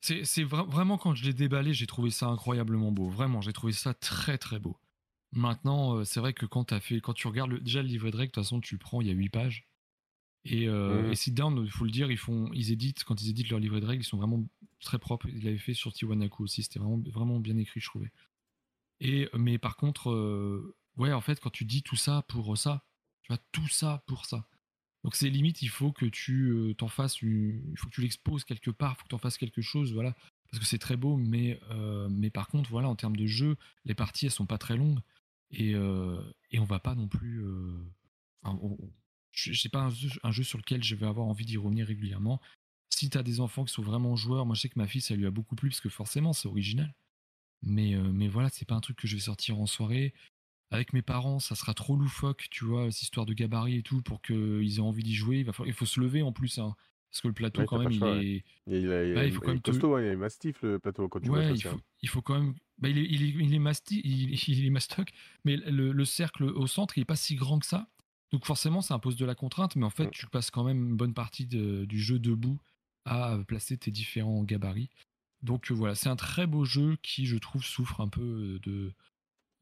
C'est 0.00 0.44
vraiment 0.44 0.96
quand 0.96 1.14
je 1.14 1.24
l'ai 1.24 1.34
déballé, 1.34 1.74
j'ai 1.74 1.86
trouvé 1.88 2.10
ça 2.10 2.26
incroyablement 2.26 2.92
beau. 2.92 3.08
Vraiment, 3.08 3.40
j'ai 3.40 3.52
trouvé 3.52 3.72
ça 3.72 3.94
très 3.94 4.38
très 4.38 4.60
beau. 4.60 4.76
Maintenant, 5.32 5.96
euh, 5.96 6.04
c'est 6.04 6.20
vrai 6.20 6.34
que 6.34 6.46
quand, 6.46 6.72
as 6.72 6.80
fait, 6.80 7.00
quand 7.00 7.14
tu 7.14 7.26
regardes 7.26 7.50
le, 7.50 7.60
déjà 7.60 7.82
le 7.82 7.88
livret 7.88 8.10
de 8.10 8.16
règles, 8.16 8.30
de 8.30 8.34
toute 8.34 8.44
façon, 8.44 8.60
tu 8.60 8.78
prends, 8.78 9.00
il 9.00 9.08
y 9.08 9.10
a 9.10 9.14
8 9.14 9.28
pages. 9.30 9.66
Et, 10.44 10.68
euh, 10.68 11.10
mmh. 11.10 11.14
Sit 11.14 11.34
Down, 11.34 11.62
il 11.64 11.70
faut 11.70 11.84
le 11.84 11.90
dire, 11.90 12.10
ils 12.10 12.18
font, 12.18 12.50
ils 12.52 12.72
éditent, 12.72 13.04
quand 13.04 13.20
ils 13.22 13.30
éditent 13.30 13.48
leur 13.50 13.60
livret 13.60 13.80
de 13.80 13.86
règles, 13.86 14.02
ils 14.02 14.06
sont 14.06 14.18
vraiment 14.18 14.44
très 14.80 14.98
propres. 14.98 15.28
Ils 15.28 15.44
l'avaient 15.44 15.58
fait 15.58 15.74
sur 15.74 15.92
Tiwanaku 15.92 16.42
aussi, 16.42 16.62
c'était 16.62 16.80
vraiment, 16.80 17.02
vraiment 17.12 17.40
bien 17.40 17.56
écrit, 17.56 17.80
je 17.80 17.86
trouvais. 17.86 18.10
Et, 19.00 19.28
mais 19.34 19.58
par 19.58 19.76
contre, 19.76 20.10
euh, 20.10 20.76
ouais, 20.96 21.12
en 21.12 21.20
fait, 21.20 21.40
quand 21.40 21.50
tu 21.50 21.64
dis 21.64 21.82
tout 21.82 21.96
ça 21.96 22.24
pour 22.28 22.56
ça, 22.58 22.84
tu 23.22 23.32
vois, 23.32 23.38
tout 23.52 23.68
ça 23.68 24.02
pour 24.06 24.26
ça. 24.26 24.46
Donc 25.04 25.16
c'est 25.16 25.30
limite, 25.30 25.62
il 25.62 25.68
faut 25.68 25.90
que 25.90 26.06
tu 26.06 26.50
euh, 26.50 26.74
t'en 26.74 26.86
fasses, 26.88 27.20
il 27.22 27.74
faut 27.76 27.88
que 27.88 27.94
tu 27.94 28.00
l'exposes 28.00 28.44
quelque 28.44 28.70
part, 28.70 28.92
il 28.92 28.96
faut 28.98 29.02
que 29.04 29.08
tu 29.08 29.14
en 29.14 29.18
fasses 29.18 29.38
quelque 29.38 29.62
chose, 29.62 29.92
voilà. 29.92 30.14
Parce 30.50 30.60
que 30.60 30.66
c'est 30.66 30.78
très 30.78 30.96
beau, 30.96 31.16
mais, 31.16 31.58
euh, 31.70 32.08
mais 32.10 32.30
par 32.30 32.48
contre, 32.48 32.70
voilà, 32.70 32.88
en 32.88 32.94
termes 32.94 33.16
de 33.16 33.26
jeu, 33.26 33.56
les 33.84 33.94
parties, 33.94 34.26
elles 34.26 34.32
sont 34.32 34.46
pas 34.46 34.58
très 34.58 34.76
longues. 34.76 35.00
Et, 35.50 35.72
et 35.72 36.58
on 36.58 36.64
va 36.64 36.78
pas 36.78 36.94
non 36.94 37.08
plus. 37.08 37.44
Enfin, 38.42 38.58
c'est 39.32 39.70
pas 39.70 39.88
un 40.22 40.30
jeu, 40.30 40.42
sur 40.42 40.58
lequel 40.58 40.82
je 40.82 40.94
vais 40.94 41.06
avoir 41.06 41.26
envie 41.26 41.44
d'y 41.44 41.56
revenir 41.56 41.86
régulièrement. 41.86 42.40
Si 42.90 43.08
tu 43.10 43.18
as 43.18 43.22
des 43.22 43.40
enfants 43.40 43.64
qui 43.64 43.72
sont 43.72 43.82
vraiment 43.82 44.16
joueurs, 44.16 44.46
moi 44.46 44.54
je 44.54 44.60
sais 44.60 44.68
que 44.68 44.78
ma 44.78 44.86
fille 44.86 45.00
ça 45.00 45.14
lui 45.14 45.26
a 45.26 45.30
beaucoup 45.30 45.56
plu 45.56 45.70
parce 45.70 45.80
que 45.80 45.88
forcément 45.88 46.32
c'est 46.32 46.48
original. 46.48 46.94
Mais, 47.62 47.94
euh, 47.94 48.02
mais 48.12 48.28
voilà, 48.28 48.48
c'est 48.50 48.66
pas 48.66 48.74
un 48.74 48.80
truc 48.80 48.96
que 48.96 49.06
je 49.06 49.14
vais 49.14 49.22
sortir 49.22 49.58
en 49.58 49.66
soirée. 49.66 50.12
Avec 50.70 50.92
mes 50.92 51.02
parents, 51.02 51.38
ça 51.38 51.54
sera 51.54 51.74
trop 51.74 51.96
loufoque, 51.96 52.46
tu 52.50 52.64
vois, 52.64 52.90
cette 52.90 53.02
histoire 53.02 53.26
de 53.26 53.34
gabarit 53.34 53.76
et 53.76 53.82
tout, 53.82 54.02
pour 54.02 54.22
qu'ils 54.22 54.76
aient 54.76 54.80
envie 54.80 55.02
d'y 55.02 55.14
jouer. 55.14 55.40
Il, 55.40 55.44
va 55.44 55.52
il 55.66 55.72
faut 55.72 55.86
se 55.86 56.00
lever 56.00 56.22
en 56.22 56.32
plus, 56.32 56.58
hein, 56.58 56.74
parce 57.10 57.20
que 57.20 57.28
le 57.28 57.34
plateau, 57.34 57.64
quand 57.66 57.78
même, 57.78 57.92
il 57.92 58.04
est. 58.04 58.44
Il, 58.66 59.32
faut 59.32 59.40
quand 59.42 59.48
même. 59.48 59.60
costaud, 59.60 59.98
il 59.98 60.06
est 60.06 60.16
mastif 60.16 60.62
le 60.62 60.78
plateau 60.78 61.08
quand 61.08 61.20
tu 61.20 61.28
ouais, 61.28 61.52
il, 61.52 61.62
faut, 61.62 61.80
il 62.00 62.08
faut 62.08 62.22
quand 62.22 62.40
même. 62.40 62.54
Bah, 62.78 62.88
il, 62.88 62.96
est, 62.96 63.04
il, 63.04 63.22
est, 63.22 63.28
il, 63.28 63.54
est 63.54 63.58
masti, 63.58 64.00
il, 64.48 64.64
est 64.64 64.70
mastoc, 64.70 65.10
mais 65.44 65.56
le, 65.56 65.92
le, 65.92 66.04
cercle 66.06 66.44
au 66.44 66.66
centre, 66.66 66.96
il 66.96 67.02
est 67.02 67.04
pas 67.04 67.16
si 67.16 67.34
grand 67.34 67.58
que 67.58 67.66
ça. 67.66 67.91
Donc 68.32 68.46
forcément, 68.46 68.80
ça 68.80 68.94
impose 68.94 69.16
de 69.16 69.26
la 69.26 69.34
contrainte, 69.34 69.76
mais 69.76 69.84
en 69.84 69.90
fait, 69.90 70.10
tu 70.10 70.26
passes 70.26 70.50
quand 70.50 70.64
même 70.64 70.82
une 70.90 70.96
bonne 70.96 71.14
partie 71.14 71.46
du 71.46 72.00
jeu 72.00 72.18
debout 72.18 72.58
à 73.04 73.38
placer 73.46 73.76
tes 73.76 73.90
différents 73.90 74.42
gabarits. 74.42 74.90
Donc 75.42 75.70
euh, 75.70 75.74
voilà, 75.74 75.94
c'est 75.94 76.08
un 76.08 76.16
très 76.16 76.46
beau 76.46 76.64
jeu 76.64 76.96
qui, 77.02 77.26
je 77.26 77.36
trouve, 77.36 77.64
souffre 77.64 78.00
un 78.00 78.08
peu 78.08 78.58
de 78.62 78.92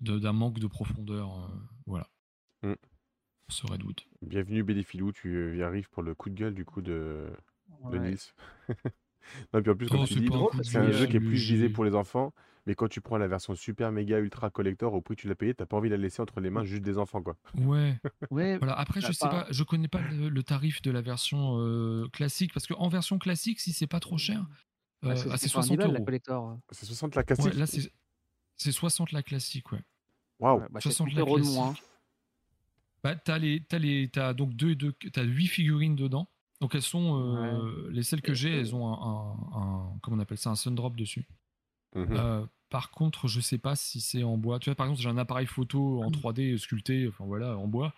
d'un 0.00 0.32
manque 0.32 0.58
de 0.58 0.66
profondeur. 0.66 1.38
Euh, 1.38 1.48
voilà. 1.86 2.08
Mm. 2.62 2.74
Ce 3.48 3.66
Redwood. 3.66 4.00
Bienvenue 4.22 4.62
Bédéfilou, 4.62 5.12
tu 5.12 5.58
y 5.58 5.62
arrives 5.62 5.90
pour 5.90 6.02
le 6.02 6.14
coup 6.14 6.30
de 6.30 6.34
gueule 6.34 6.54
du 6.54 6.64
coup 6.64 6.80
de, 6.80 7.28
de 7.90 7.98
Nils. 7.98 8.18
Non, 9.52 9.60
puis 9.60 9.70
en 9.70 9.76
plus, 9.76 9.86
comme 9.86 10.06
tu 10.06 10.14
dis, 10.14 10.30
c'est 10.62 10.78
un 10.78 10.90
jeu 10.90 11.06
qui 11.06 11.16
est 11.16 11.20
plus 11.20 11.36
visé 11.36 11.68
pour 11.68 11.84
les 11.84 11.94
enfants, 11.94 12.32
mais 12.70 12.76
quand 12.76 12.86
tu 12.86 13.00
prends 13.00 13.18
la 13.18 13.26
version 13.26 13.56
super 13.56 13.90
méga 13.90 14.20
ultra 14.20 14.48
collector 14.48 14.94
au 14.94 15.00
prix 15.00 15.16
que 15.16 15.22
tu 15.22 15.28
l'as 15.28 15.34
payé, 15.34 15.54
t'as 15.54 15.66
pas 15.66 15.76
envie 15.76 15.88
de 15.88 15.94
la 15.96 16.00
laisser 16.00 16.22
entre 16.22 16.38
les 16.38 16.50
mains 16.50 16.62
juste 16.62 16.84
des 16.84 16.98
enfants, 16.98 17.20
quoi. 17.20 17.36
Ouais. 17.56 17.98
ouais. 18.30 18.58
Voilà. 18.58 18.78
Après, 18.78 19.00
je 19.00 19.10
sais 19.10 19.28
pas, 19.28 19.48
je 19.50 19.64
connais 19.64 19.88
pas 19.88 20.00
le, 20.00 20.42
tarif 20.44 20.80
de 20.80 20.92
la 20.92 21.00
version 21.00 21.58
euh, 21.58 22.06
classique 22.12 22.54
parce 22.54 22.68
qu'en 22.68 22.88
version 22.88 23.18
classique, 23.18 23.58
si 23.58 23.72
c'est 23.72 23.88
pas 23.88 23.98
trop 23.98 24.18
cher, 24.18 24.46
ah, 25.02 25.08
euh, 25.08 25.36
c'est 25.36 25.48
60 25.48 25.80
euros. 25.80 25.92
La 25.92 26.00
collector. 26.00 26.60
C'est 26.70 26.86
60 26.86 27.16
la 27.16 27.24
classique? 27.24 27.54
là, 27.54 27.66
c'est 27.66 28.72
60 28.72 29.10
la 29.10 29.24
classique, 29.24 29.72
ouais. 29.72 29.82
Waouh. 30.38 30.62
60 30.78 31.12
la 31.14 31.24
classique. 31.24 31.82
Bah, 33.02 33.16
t'as 33.16 33.38
les, 33.38 33.66
as 33.72 33.78
les, 33.80 34.12
as 34.14 34.32
donc 34.32 34.54
deux, 34.54 34.76
deux, 34.76 34.94
as 35.16 35.22
8 35.22 35.46
figurines 35.48 35.96
dedans. 35.96 36.28
Donc 36.60 36.76
elles 36.76 36.82
sont 36.82 37.20
euh, 37.20 37.90
les 37.90 38.04
celles 38.04 38.22
que 38.22 38.34
j'ai, 38.34 38.60
elles 38.60 38.76
ont 38.76 38.86
un, 38.86 39.58
un, 39.58 39.98
comment 40.02 40.18
on 40.18 40.20
appelle 40.20 40.38
ça, 40.38 40.50
un 40.50 40.54
sun 40.54 40.76
drop 40.76 40.94
dessus. 40.94 41.26
Mmh 41.94 42.06
euh, 42.10 42.46
par 42.70 42.90
contre, 42.90 43.28
je 43.28 43.40
sais 43.40 43.58
pas 43.58 43.76
si 43.76 44.00
c'est 44.00 44.22
en 44.22 44.36
bois. 44.36 44.58
Tu 44.58 44.70
vois, 44.70 44.74
par 44.74 44.86
exemple, 44.86 45.02
j'ai 45.02 45.08
un 45.08 45.18
appareil 45.18 45.46
photo 45.46 46.02
en 46.02 46.10
3D 46.10 46.54
mmh. 46.54 46.58
sculpté, 46.58 47.08
enfin 47.08 47.24
voilà, 47.24 47.56
en 47.58 47.66
bois. 47.66 47.94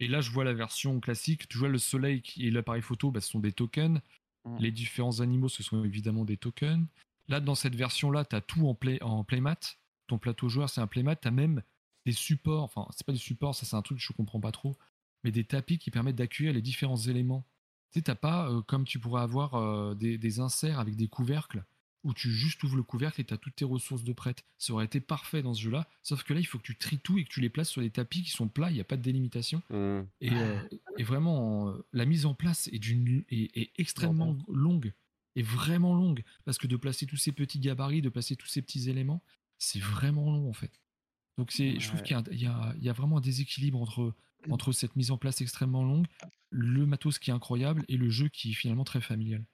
Et 0.00 0.08
là, 0.08 0.20
je 0.20 0.30
vois 0.30 0.44
la 0.44 0.52
version 0.52 0.98
classique. 1.00 1.48
Tu 1.48 1.58
vois, 1.58 1.68
le 1.68 1.78
soleil 1.78 2.22
et 2.36 2.50
l'appareil 2.50 2.82
photo, 2.82 3.10
bah, 3.10 3.20
ce 3.20 3.30
sont 3.30 3.40
des 3.40 3.52
tokens. 3.52 4.00
Mmh. 4.44 4.56
Les 4.58 4.72
différents 4.72 5.20
animaux, 5.20 5.48
ce 5.48 5.62
sont 5.62 5.84
évidemment 5.84 6.24
des 6.24 6.36
tokens. 6.36 6.86
Là, 7.28 7.40
dans 7.40 7.54
cette 7.54 7.76
version-là, 7.76 8.24
tu 8.24 8.34
as 8.34 8.40
tout 8.40 8.66
en, 8.66 8.74
play, 8.74 9.00
en 9.02 9.22
playmat. 9.22 9.76
Ton 10.08 10.18
plateau 10.18 10.48
joueur, 10.48 10.68
c'est 10.68 10.80
un 10.80 10.88
playmat. 10.88 11.16
Tu 11.16 11.28
as 11.28 11.30
même 11.30 11.62
des 12.04 12.12
supports. 12.12 12.64
Enfin, 12.64 12.86
c'est 12.90 13.06
pas 13.06 13.12
des 13.12 13.18
supports, 13.18 13.54
ça, 13.54 13.66
c'est 13.66 13.76
un 13.76 13.82
truc 13.82 13.98
que 13.98 14.04
je 14.04 14.12
comprends 14.12 14.40
pas 14.40 14.52
trop. 14.52 14.76
Mais 15.22 15.30
des 15.30 15.44
tapis 15.44 15.78
qui 15.78 15.90
permettent 15.90 16.16
d'accueillir 16.16 16.52
les 16.52 16.62
différents 16.62 16.96
éléments. 16.96 17.44
Tu 17.92 17.98
sais, 17.98 18.04
t'as 18.04 18.14
pas, 18.14 18.50
euh, 18.50 18.62
comme 18.62 18.84
tu 18.84 18.98
pourrais 18.98 19.22
avoir 19.22 19.54
euh, 19.54 19.94
des, 19.94 20.40
inserts 20.40 20.80
avec 20.80 20.96
des 20.96 21.08
couvercles, 21.08 21.64
où 22.02 22.14
tu 22.14 22.32
juste 22.32 22.62
ouvres 22.62 22.76
le 22.76 22.82
couvercle 22.82 23.20
et 23.20 23.24
tu 23.24 23.34
as 23.34 23.36
toutes 23.36 23.56
tes 23.56 23.64
ressources 23.64 24.04
de 24.04 24.12
prête. 24.12 24.44
Ça 24.58 24.72
aurait 24.72 24.86
été 24.86 25.00
parfait 25.00 25.42
dans 25.42 25.54
ce 25.54 25.62
jeu-là, 25.62 25.88
sauf 26.02 26.22
que 26.22 26.32
là, 26.32 26.40
il 26.40 26.44
faut 26.44 26.58
que 26.58 26.62
tu 26.62 26.76
tries 26.76 26.98
tout 26.98 27.18
et 27.18 27.24
que 27.24 27.28
tu 27.28 27.40
les 27.40 27.50
places 27.50 27.68
sur 27.68 27.82
des 27.82 27.90
tapis 27.90 28.22
qui 28.22 28.30
sont 28.30 28.48
plats, 28.48 28.70
il 28.70 28.74
n'y 28.74 28.80
a 28.80 28.84
pas 28.84 28.96
de 28.96 29.02
délimitation. 29.02 29.62
Mmh. 29.70 29.74
Euh, 29.74 30.68
et, 30.96 31.02
vraiment, 31.02 31.74
la 31.92 32.06
mise 32.06 32.26
en 32.26 32.34
place 32.34 32.68
est, 32.72 32.78
d'une, 32.78 33.24
est, 33.30 33.70
extrêmement 33.76 34.36
longue, 34.48 34.92
et 35.36 35.42
vraiment 35.42 35.94
longue, 35.94 36.22
parce 36.44 36.58
que 36.58 36.66
de 36.66 36.76
placer 36.76 37.06
tous 37.06 37.16
ces 37.16 37.32
petits 37.32 37.60
gabarits, 37.60 38.02
de 38.02 38.08
placer 38.08 38.36
tous 38.36 38.48
ces 38.48 38.62
petits 38.62 38.90
éléments, 38.90 39.22
c'est 39.58 39.80
vraiment 39.80 40.32
long 40.32 40.48
en 40.48 40.52
fait. 40.52 40.80
Donc 41.38 41.52
c'est, 41.52 41.78
je 41.78 41.88
trouve 41.88 42.02
qu'il 42.02 42.16
y 42.16 42.46
a, 42.46 42.74
y 42.80 42.88
a, 42.88 42.92
vraiment 42.92 43.18
un 43.18 43.20
déséquilibre 43.20 43.80
entre 43.80 44.14
entre 44.48 44.72
cette 44.72 44.96
mise 44.96 45.10
en 45.10 45.18
place 45.18 45.40
extrêmement 45.40 45.84
longue, 45.84 46.06
le 46.50 46.86
matos 46.86 47.18
qui 47.18 47.30
est 47.30 47.34
incroyable 47.34 47.84
et 47.88 47.96
le 47.96 48.08
jeu 48.08 48.28
qui 48.28 48.52
est 48.52 48.54
finalement 48.54 48.84
très 48.84 49.00
familial. 49.00 49.44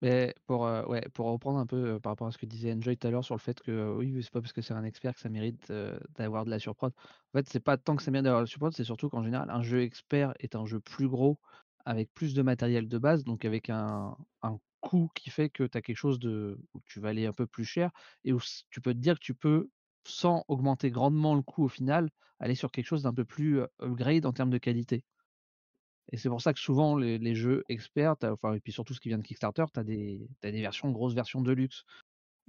Mais 0.00 0.34
pour, 0.46 0.66
euh, 0.66 0.84
ouais, 0.86 1.02
pour 1.12 1.26
reprendre 1.26 1.58
un 1.58 1.66
peu 1.66 1.94
euh, 1.94 2.00
par 2.00 2.12
rapport 2.12 2.28
à 2.28 2.32
ce 2.32 2.38
que 2.38 2.46
disait 2.46 2.72
Enjoy 2.72 2.96
tout 2.96 3.06
à 3.06 3.10
l'heure 3.10 3.24
sur 3.24 3.34
le 3.34 3.40
fait 3.40 3.60
que 3.60 3.70
euh, 3.72 3.94
oui, 3.94 4.22
c'est 4.22 4.30
pas 4.30 4.40
parce 4.40 4.52
que 4.52 4.62
c'est 4.62 4.74
un 4.74 4.84
expert 4.84 5.14
que 5.14 5.20
ça 5.20 5.28
mérite 5.28 5.72
d'avoir 6.16 6.44
de 6.44 6.50
la 6.50 6.58
surprod. 6.60 6.92
En 7.34 7.38
fait, 7.38 7.48
c'est 7.48 7.60
pas 7.60 7.76
tant 7.76 7.96
que 7.96 8.02
ça 8.02 8.10
mérite 8.10 8.24
d'avoir 8.24 8.40
de 8.42 8.44
la 8.44 8.50
surprod, 8.50 8.72
c'est 8.72 8.84
surtout 8.84 9.08
qu'en 9.08 9.24
général, 9.24 9.50
un 9.50 9.62
jeu 9.62 9.82
expert 9.82 10.34
est 10.38 10.54
un 10.54 10.66
jeu 10.66 10.78
plus 10.80 11.08
gros, 11.08 11.40
avec 11.84 12.12
plus 12.14 12.34
de 12.34 12.42
matériel 12.42 12.88
de 12.88 12.98
base, 12.98 13.24
donc 13.24 13.44
avec 13.44 13.70
un, 13.70 14.16
un 14.42 14.58
coût 14.80 15.10
qui 15.14 15.30
fait 15.30 15.50
que 15.50 15.64
tu 15.64 15.76
as 15.76 15.82
quelque 15.82 15.96
chose 15.96 16.18
de 16.20 16.60
où 16.74 16.80
tu 16.84 17.00
vas 17.00 17.08
aller 17.10 17.26
un 17.26 17.32
peu 17.32 17.46
plus 17.46 17.64
cher 17.64 17.90
et 18.24 18.32
où 18.32 18.38
tu 18.70 18.80
peux 18.80 18.94
te 18.94 18.98
dire 18.98 19.14
que 19.14 19.24
tu 19.24 19.34
peux, 19.34 19.70
sans 20.06 20.44
augmenter 20.48 20.90
grandement 20.90 21.34
le 21.34 21.42
coût 21.42 21.64
au 21.64 21.68
final, 21.68 22.10
aller 22.38 22.54
sur 22.54 22.70
quelque 22.70 22.86
chose 22.86 23.02
d'un 23.02 23.14
peu 23.14 23.24
plus 23.24 23.60
upgrade 23.80 24.26
en 24.26 24.32
termes 24.32 24.50
de 24.50 24.58
qualité. 24.58 25.04
Et 26.10 26.16
c'est 26.16 26.28
pour 26.28 26.40
ça 26.40 26.54
que 26.54 26.60
souvent 26.60 26.96
les, 26.96 27.34
jeux 27.34 27.64
experts, 27.68 28.16
enfin, 28.22 28.54
et 28.54 28.60
puis 28.60 28.72
surtout 28.72 28.94
ce 28.94 29.00
qui 29.00 29.08
vient 29.08 29.18
de 29.18 29.22
Kickstarter, 29.22 29.64
tu 29.72 29.80
as 29.80 29.84
des, 29.84 30.26
des 30.42 30.60
versions, 30.60 30.90
grosses 30.90 31.14
versions 31.14 31.42
de 31.42 31.52
luxe. 31.52 31.84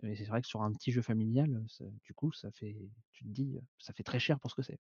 Mais 0.02 0.16
c'est 0.16 0.26
vrai 0.26 0.42
que 0.42 0.48
sur 0.48 0.62
un 0.62 0.72
petit 0.72 0.92
jeu 0.92 1.02
familial, 1.02 1.66
du 2.06 2.14
coup, 2.14 2.32
ça 2.32 2.52
fait, 2.52 2.78
tu 3.12 3.26
te 3.26 3.30
dis, 3.30 3.60
ça 3.78 3.92
fait 3.92 4.04
très 4.04 4.20
cher 4.20 4.40
pour 4.40 4.50
ce 4.50 4.56
que 4.56 4.62
c'est. 4.62 4.80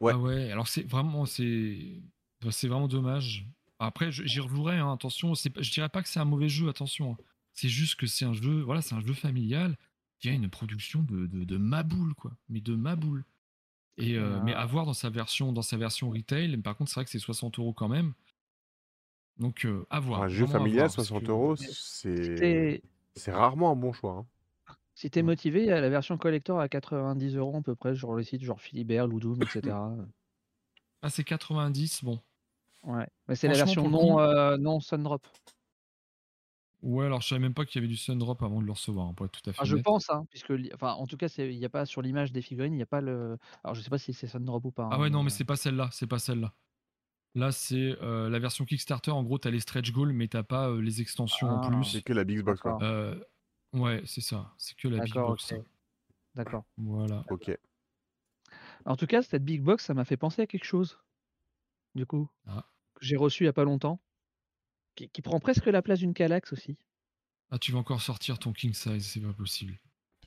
Ouais. 0.00 0.12
Ah 0.14 0.18
ouais, 0.18 0.50
alors 0.50 0.68
c'est 0.68 0.82
vraiment, 0.82 1.26
c'est, 1.26 2.00
bah, 2.40 2.50
c'est 2.50 2.68
vraiment 2.68 2.88
dommage. 2.88 3.46
Après, 3.78 4.10
j'y 4.10 4.40
rejouerai, 4.40 4.78
hein, 4.78 4.92
attention, 4.92 5.34
je 5.34 5.70
dirais 5.70 5.88
pas 5.88 6.02
que 6.02 6.08
c'est 6.08 6.18
un 6.18 6.24
mauvais 6.24 6.48
jeu, 6.48 6.68
attention. 6.68 7.12
Hein. 7.12 7.24
C'est 7.52 7.68
juste 7.68 7.96
que 7.96 8.06
c'est 8.06 8.24
un 8.24 8.32
jeu, 8.32 8.62
voilà, 8.62 8.80
c'est 8.80 8.94
un 8.94 9.00
jeu 9.00 9.14
familial 9.14 9.76
qui 10.18 10.28
a 10.28 10.32
une 10.32 10.48
production 10.48 11.02
de, 11.02 11.26
de, 11.26 11.44
de 11.44 11.56
maboule, 11.58 12.14
quoi. 12.14 12.32
Mais 12.48 12.60
de 12.60 12.74
maboule. 12.74 13.24
Et, 13.98 14.16
euh, 14.16 14.38
Mais 14.44 14.54
à 14.54 14.64
voir 14.64 14.86
dans 14.86 14.94
sa 14.94 15.10
version, 15.10 15.52
dans 15.52 15.62
sa 15.62 15.76
version 15.76 16.10
retail, 16.10 16.56
par 16.58 16.76
contre, 16.76 16.90
c'est 16.90 16.96
vrai 16.96 17.04
que 17.04 17.10
c'est 17.10 17.18
60 17.18 17.58
euros 17.58 17.72
quand 17.72 17.88
même. 17.88 18.14
Donc, 19.38 19.64
euh, 19.64 19.86
à 19.90 20.00
voir. 20.00 20.22
Un 20.22 20.28
jeu 20.28 20.46
familial, 20.46 20.90
60 20.90 21.28
euros, 21.28 21.56
c'est 21.56 22.80
rarement 23.28 23.72
un 23.72 23.76
bon 23.76 23.92
choix. 23.92 24.12
Hein. 24.12 24.26
Si 24.94 25.10
t'es 25.10 25.22
motivé, 25.22 25.62
il 25.62 25.66
y 25.66 25.72
a 25.72 25.80
la 25.80 25.90
version 25.90 26.16
collector 26.18 26.58
à 26.58 26.68
90 26.68 27.36
euros 27.36 27.56
à 27.58 27.62
peu 27.62 27.76
près 27.76 27.94
sur 27.94 28.14
le 28.14 28.22
site, 28.22 28.42
genre 28.42 28.60
Philibert, 28.60 29.06
Ludum, 29.06 29.40
etc. 29.42 29.76
ah, 31.02 31.10
c'est 31.10 31.24
90, 31.24 32.04
bon. 32.04 32.20
Ouais, 32.84 33.06
mais 33.26 33.34
c'est 33.34 33.48
la 33.48 33.54
version 33.54 33.88
non, 33.88 34.20
euh, 34.20 34.56
non 34.56 34.80
Sundrop. 34.80 35.26
Ouais, 36.82 37.06
alors 37.06 37.20
je 37.20 37.28
savais 37.28 37.40
même 37.40 37.54
pas 37.54 37.64
qu'il 37.64 37.80
y 37.80 37.84
avait 37.84 37.92
du 37.92 37.96
Sundrop 37.96 38.40
avant 38.42 38.60
de 38.60 38.66
le 38.66 38.72
recevoir, 38.72 39.08
hein, 39.08 39.14
pour 39.14 39.26
être 39.26 39.32
tout 39.32 39.50
à 39.50 39.52
fait 39.52 39.58
Ah, 39.60 39.64
je 39.64 39.76
pense, 39.76 40.10
hein, 40.10 40.26
puisque 40.30 40.52
enfin, 40.74 40.92
en 40.92 41.06
tout 41.06 41.16
cas, 41.16 41.26
il 41.38 41.58
n'y 41.58 41.64
a 41.64 41.68
pas 41.68 41.86
sur 41.86 42.02
l'image 42.02 42.30
des 42.30 42.40
figurines, 42.40 42.72
il 42.72 42.76
n'y 42.76 42.82
a 42.82 42.86
pas 42.86 43.00
le. 43.00 43.36
Alors, 43.64 43.74
je 43.74 43.80
sais 43.80 43.90
pas 43.90 43.98
si 43.98 44.12
c'est 44.12 44.28
Sundrop 44.28 44.64
ou 44.64 44.70
pas. 44.70 44.88
Ah 44.92 45.00
ouais, 45.00 45.10
non, 45.10 45.24
mais 45.24 45.30
c'est 45.30 45.44
pas 45.44 45.56
celle-là, 45.56 45.88
c'est 45.92 46.06
pas 46.06 46.20
celle-là. 46.20 46.54
Là, 47.34 47.52
c'est 47.52 47.96
euh, 48.02 48.30
la 48.30 48.38
version 48.38 48.64
Kickstarter. 48.64 49.10
En 49.10 49.22
gros, 49.22 49.38
tu 49.38 49.48
as 49.48 49.50
les 49.50 49.60
stretch 49.60 49.92
goals, 49.92 50.12
mais 50.12 50.28
t'as 50.28 50.42
pas 50.42 50.70
euh, 50.70 50.80
les 50.80 51.00
extensions 51.00 51.48
en 51.48 51.62
ah. 51.62 51.68
plus. 51.68 51.84
C'est 51.84 52.02
que 52.02 52.12
la 52.12 52.24
Big 52.24 52.42
Box, 52.42 52.60
quoi. 52.60 52.78
Euh, 52.82 53.18
ouais, 53.74 54.02
c'est 54.06 54.20
ça. 54.20 54.52
C'est 54.56 54.76
que 54.76 54.88
la 54.88 55.02
Big 55.02 55.14
Box. 55.14 55.54
D'accord. 56.34 56.64
Voilà. 56.76 57.24
Ok. 57.30 57.56
En 58.84 58.96
tout 58.96 59.06
cas, 59.06 59.22
cette 59.22 59.44
Big 59.44 59.62
Box, 59.62 59.84
ça 59.84 59.94
m'a 59.94 60.04
fait 60.04 60.16
penser 60.16 60.42
à 60.42 60.46
quelque 60.46 60.64
chose. 60.64 60.98
Du 61.94 62.06
coup, 62.06 62.28
ah. 62.46 62.64
que 62.94 63.04
j'ai 63.04 63.16
reçu 63.16 63.42
il 63.42 63.46
y 63.46 63.50
a 63.50 63.52
pas 63.52 63.64
longtemps 63.64 64.00
qui, 65.06 65.22
prend 65.22 65.38
presque 65.40 65.66
la 65.66 65.82
place 65.82 66.00
d'une 66.00 66.14
Calax 66.14 66.52
aussi. 66.52 66.76
Ah, 67.50 67.58
tu 67.58 67.72
vas 67.72 67.78
encore 67.78 68.02
sortir 68.02 68.38
ton 68.38 68.52
king 68.52 68.74
size, 68.74 69.06
c'est 69.06 69.20
pas 69.20 69.32
possible. 69.32 69.78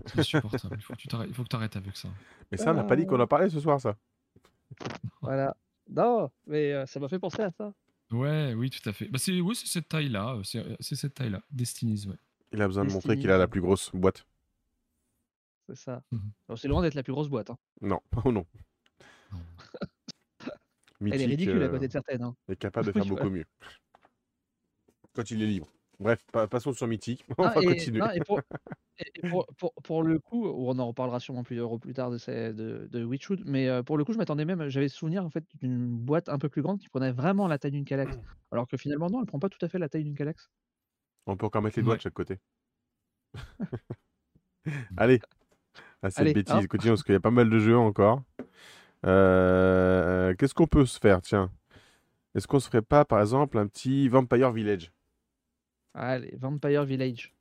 C'est 0.05 0.19
insupportable. 0.19 0.77
il, 0.79 1.33
faut 1.33 1.43
que 1.43 1.49
tu 1.49 1.55
arrêtes 1.55 1.75
avec 1.75 1.95
ça. 1.95 2.09
Mais 2.51 2.57
ça, 2.57 2.71
on 2.71 2.73
n'a 2.73 2.83
pas 2.83 2.95
dit 2.95 3.05
qu'on 3.05 3.19
en 3.19 3.27
parlait 3.27 3.49
ce 3.49 3.59
soir, 3.59 3.79
ça. 3.79 3.95
voilà. 5.21 5.55
Non, 5.89 6.31
mais 6.47 6.73
euh, 6.73 6.85
ça 6.85 6.99
m'a 6.99 7.07
fait 7.07 7.19
penser 7.19 7.41
à 7.41 7.51
ça. 7.51 7.73
Ouais, 8.11 8.53
oui, 8.55 8.69
tout 8.69 8.87
à 8.89 8.93
fait. 8.93 9.07
Bah, 9.07 9.19
c'est, 9.19 9.39
oui, 9.39 9.55
c'est 9.55 9.67
cette 9.67 9.89
taille-là. 9.89 10.35
Euh, 10.35 10.43
euh, 10.55 10.75
c'est, 10.79 10.95
cette 10.95 11.13
taille-là. 11.13 11.41
Destiny's, 11.51 12.07
ouais. 12.07 12.15
Il 12.51 12.61
a 12.61 12.67
besoin 12.67 12.85
de 12.85 12.91
montrer 12.91 13.17
qu'il 13.17 13.29
a 13.29 13.37
la 13.37 13.47
plus 13.47 13.61
grosse 13.61 13.91
boîte. 13.93 14.25
C'est 15.67 15.75
ça. 15.75 16.03
Mhm. 16.11 16.57
c'est 16.57 16.67
loin 16.67 16.81
d'être 16.81 16.95
la 16.95 17.03
plus 17.03 17.13
grosse 17.13 17.29
boîte. 17.29 17.49
Hein. 17.49 17.57
Non, 17.81 18.01
oh 18.25 18.31
non. 18.31 18.45
Elle 21.01 21.21
est 21.21 21.25
ridicule 21.25 21.63
à 21.63 21.69
côté 21.69 21.87
de 21.87 21.91
certaines. 21.91 22.23
Hein. 22.23 22.35
est 22.49 22.55
capable 22.55 22.87
de 22.87 22.91
faire 22.93 23.05
beaucoup 23.05 23.29
mieux 23.29 23.45
quand 25.13 25.31
il 25.31 25.41
est 25.41 25.47
libre. 25.47 25.67
Bref, 26.01 26.19
passons 26.49 26.73
sur 26.73 26.87
Mythique. 26.87 27.23
On 27.37 27.43
va 27.43 27.53
continuer. 27.53 28.01
pour, 29.83 30.03
le 30.03 30.17
coup, 30.17 30.47
on 30.47 30.77
en 30.79 30.87
reparlera 30.87 31.19
sûrement 31.19 31.43
plus, 31.43 31.61
plus 31.79 31.93
tard 31.93 32.09
de, 32.09 32.17
ces, 32.17 32.53
de, 32.53 32.87
de 32.89 33.03
Witchwood, 33.03 33.43
mais 33.45 33.69
euh, 33.69 33.83
pour 33.83 33.99
le 33.99 34.03
coup, 34.03 34.11
je 34.11 34.17
m'attendais 34.17 34.45
même, 34.45 34.67
j'avais 34.69 34.89
souvenir 34.89 35.23
en 35.23 35.29
fait 35.29 35.43
d'une 35.61 35.87
boîte 35.87 36.27
un 36.27 36.39
peu 36.39 36.49
plus 36.49 36.63
grande 36.63 36.79
qui 36.79 36.89
prenait 36.89 37.11
vraiment 37.11 37.47
la 37.47 37.59
taille 37.59 37.71
d'une 37.71 37.85
Calax. 37.85 38.11
Alors 38.51 38.67
que 38.67 38.77
finalement, 38.77 39.11
non, 39.11 39.19
elle 39.19 39.27
prend 39.27 39.37
pas 39.37 39.49
tout 39.49 39.63
à 39.63 39.69
fait 39.69 39.77
la 39.77 39.89
taille 39.89 40.03
d'une 40.03 40.15
Calax. 40.15 40.49
On 41.27 41.37
peut 41.37 41.45
encore 41.45 41.61
mettre 41.61 41.77
les 41.77 41.83
doigts 41.83 41.97
de 41.97 42.01
chaque 42.01 42.13
côté. 42.15 42.39
Allez, 44.97 45.19
assez 46.01 46.23
de 46.23 46.33
bêtises, 46.33 46.67
continuons 46.67 46.93
parce 46.93 47.03
qu'il 47.03 47.13
y 47.13 47.17
a 47.17 47.21
pas 47.21 47.31
mal 47.31 47.49
de 47.49 47.59
jeux 47.59 47.77
encore. 47.77 48.23
Euh, 49.05 50.33
qu'est-ce 50.35 50.55
qu'on 50.55 50.67
peut 50.67 50.85
se 50.87 50.99
faire? 50.99 51.21
Tiens, 51.21 51.51
est-ce 52.33 52.47
qu'on 52.47 52.59
se 52.59 52.67
ferait 52.67 52.81
pas 52.81 53.05
par 53.05 53.21
exemple 53.21 53.59
un 53.59 53.67
petit 53.67 54.07
Vampire 54.07 54.51
Village? 54.51 54.91
Allez, 55.93 56.35
Vampire 56.37 56.85
Village. 56.85 57.33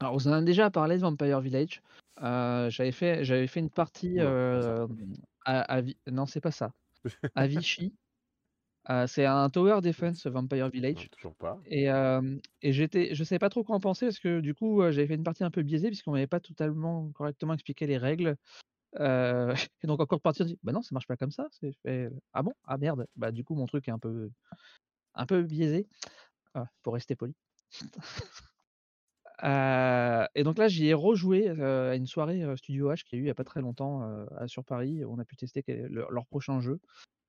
Alors, 0.00 0.14
on 0.14 0.28
en 0.28 0.32
a 0.32 0.42
déjà 0.42 0.70
parlé 0.70 0.96
de 0.96 1.00
Vampire 1.02 1.40
Village. 1.40 1.82
Euh, 2.22 2.70
j'avais 2.70 2.92
fait, 2.92 3.24
j'avais 3.24 3.46
fait 3.46 3.60
une 3.60 3.70
partie 3.70 4.16
euh, 4.18 4.86
à, 5.44 5.80
non, 6.06 6.26
c'est 6.26 6.40
pas 6.40 6.50
ça. 6.50 6.72
À 7.34 7.46
Vichy. 7.46 7.94
Euh, 8.90 9.06
c'est 9.06 9.26
un 9.26 9.50
tower 9.50 9.80
defense 9.82 10.26
Vampire 10.26 10.70
Village. 10.70 11.10
toujours 11.10 11.34
pas. 11.34 11.60
Et, 11.66 11.86
et 11.86 12.72
j'étais, 12.72 13.14
je 13.14 13.24
savais 13.24 13.38
pas 13.38 13.50
trop 13.50 13.64
quoi 13.64 13.76
en 13.76 13.80
penser 13.80 14.06
parce 14.06 14.18
que 14.18 14.40
du 14.40 14.54
coup, 14.54 14.82
j'avais 14.90 15.06
fait 15.06 15.14
une 15.14 15.24
partie 15.24 15.44
un 15.44 15.50
peu 15.50 15.62
biaisée 15.62 15.88
puisqu'on 15.88 16.12
m'avait 16.12 16.26
pas 16.26 16.40
totalement 16.40 17.10
correctement 17.12 17.54
expliqué 17.54 17.86
les 17.86 17.98
règles. 17.98 18.36
et 18.98 19.86
donc 19.86 20.00
encore 20.00 20.20
partir, 20.20 20.46
bah 20.62 20.72
non, 20.72 20.82
ça 20.82 20.90
marche 20.92 21.06
pas 21.06 21.16
comme 21.16 21.30
ça. 21.30 21.48
Ah 22.32 22.42
bon, 22.42 22.52
ah 22.66 22.78
merde. 22.78 23.06
Bah 23.16 23.30
du 23.30 23.44
coup, 23.44 23.54
mon 23.54 23.66
truc 23.66 23.86
est 23.88 23.92
un 23.92 23.98
peu, 23.98 24.30
un 25.14 25.26
peu 25.26 25.42
biaisé. 25.42 25.86
Ah, 26.54 26.66
pour 26.82 26.94
rester 26.94 27.14
poli. 27.16 27.34
et 29.42 30.42
donc 30.42 30.58
là, 30.58 30.68
j'y 30.68 30.88
ai 30.88 30.94
rejoué 30.94 31.48
à 31.48 31.94
une 31.94 32.06
soirée 32.06 32.44
Studio 32.56 32.92
H 32.92 33.04
qui 33.04 33.14
a 33.14 33.18
eu 33.18 33.22
il 33.22 33.24
n'y 33.24 33.30
a 33.30 33.34
pas 33.34 33.44
très 33.44 33.60
longtemps 33.60 34.26
sur 34.46 34.64
Paris. 34.64 35.04
On 35.04 35.18
a 35.18 35.24
pu 35.24 35.36
tester 35.36 35.64
leur, 35.88 36.26
prochain 36.26 36.60
jeu. 36.60 36.80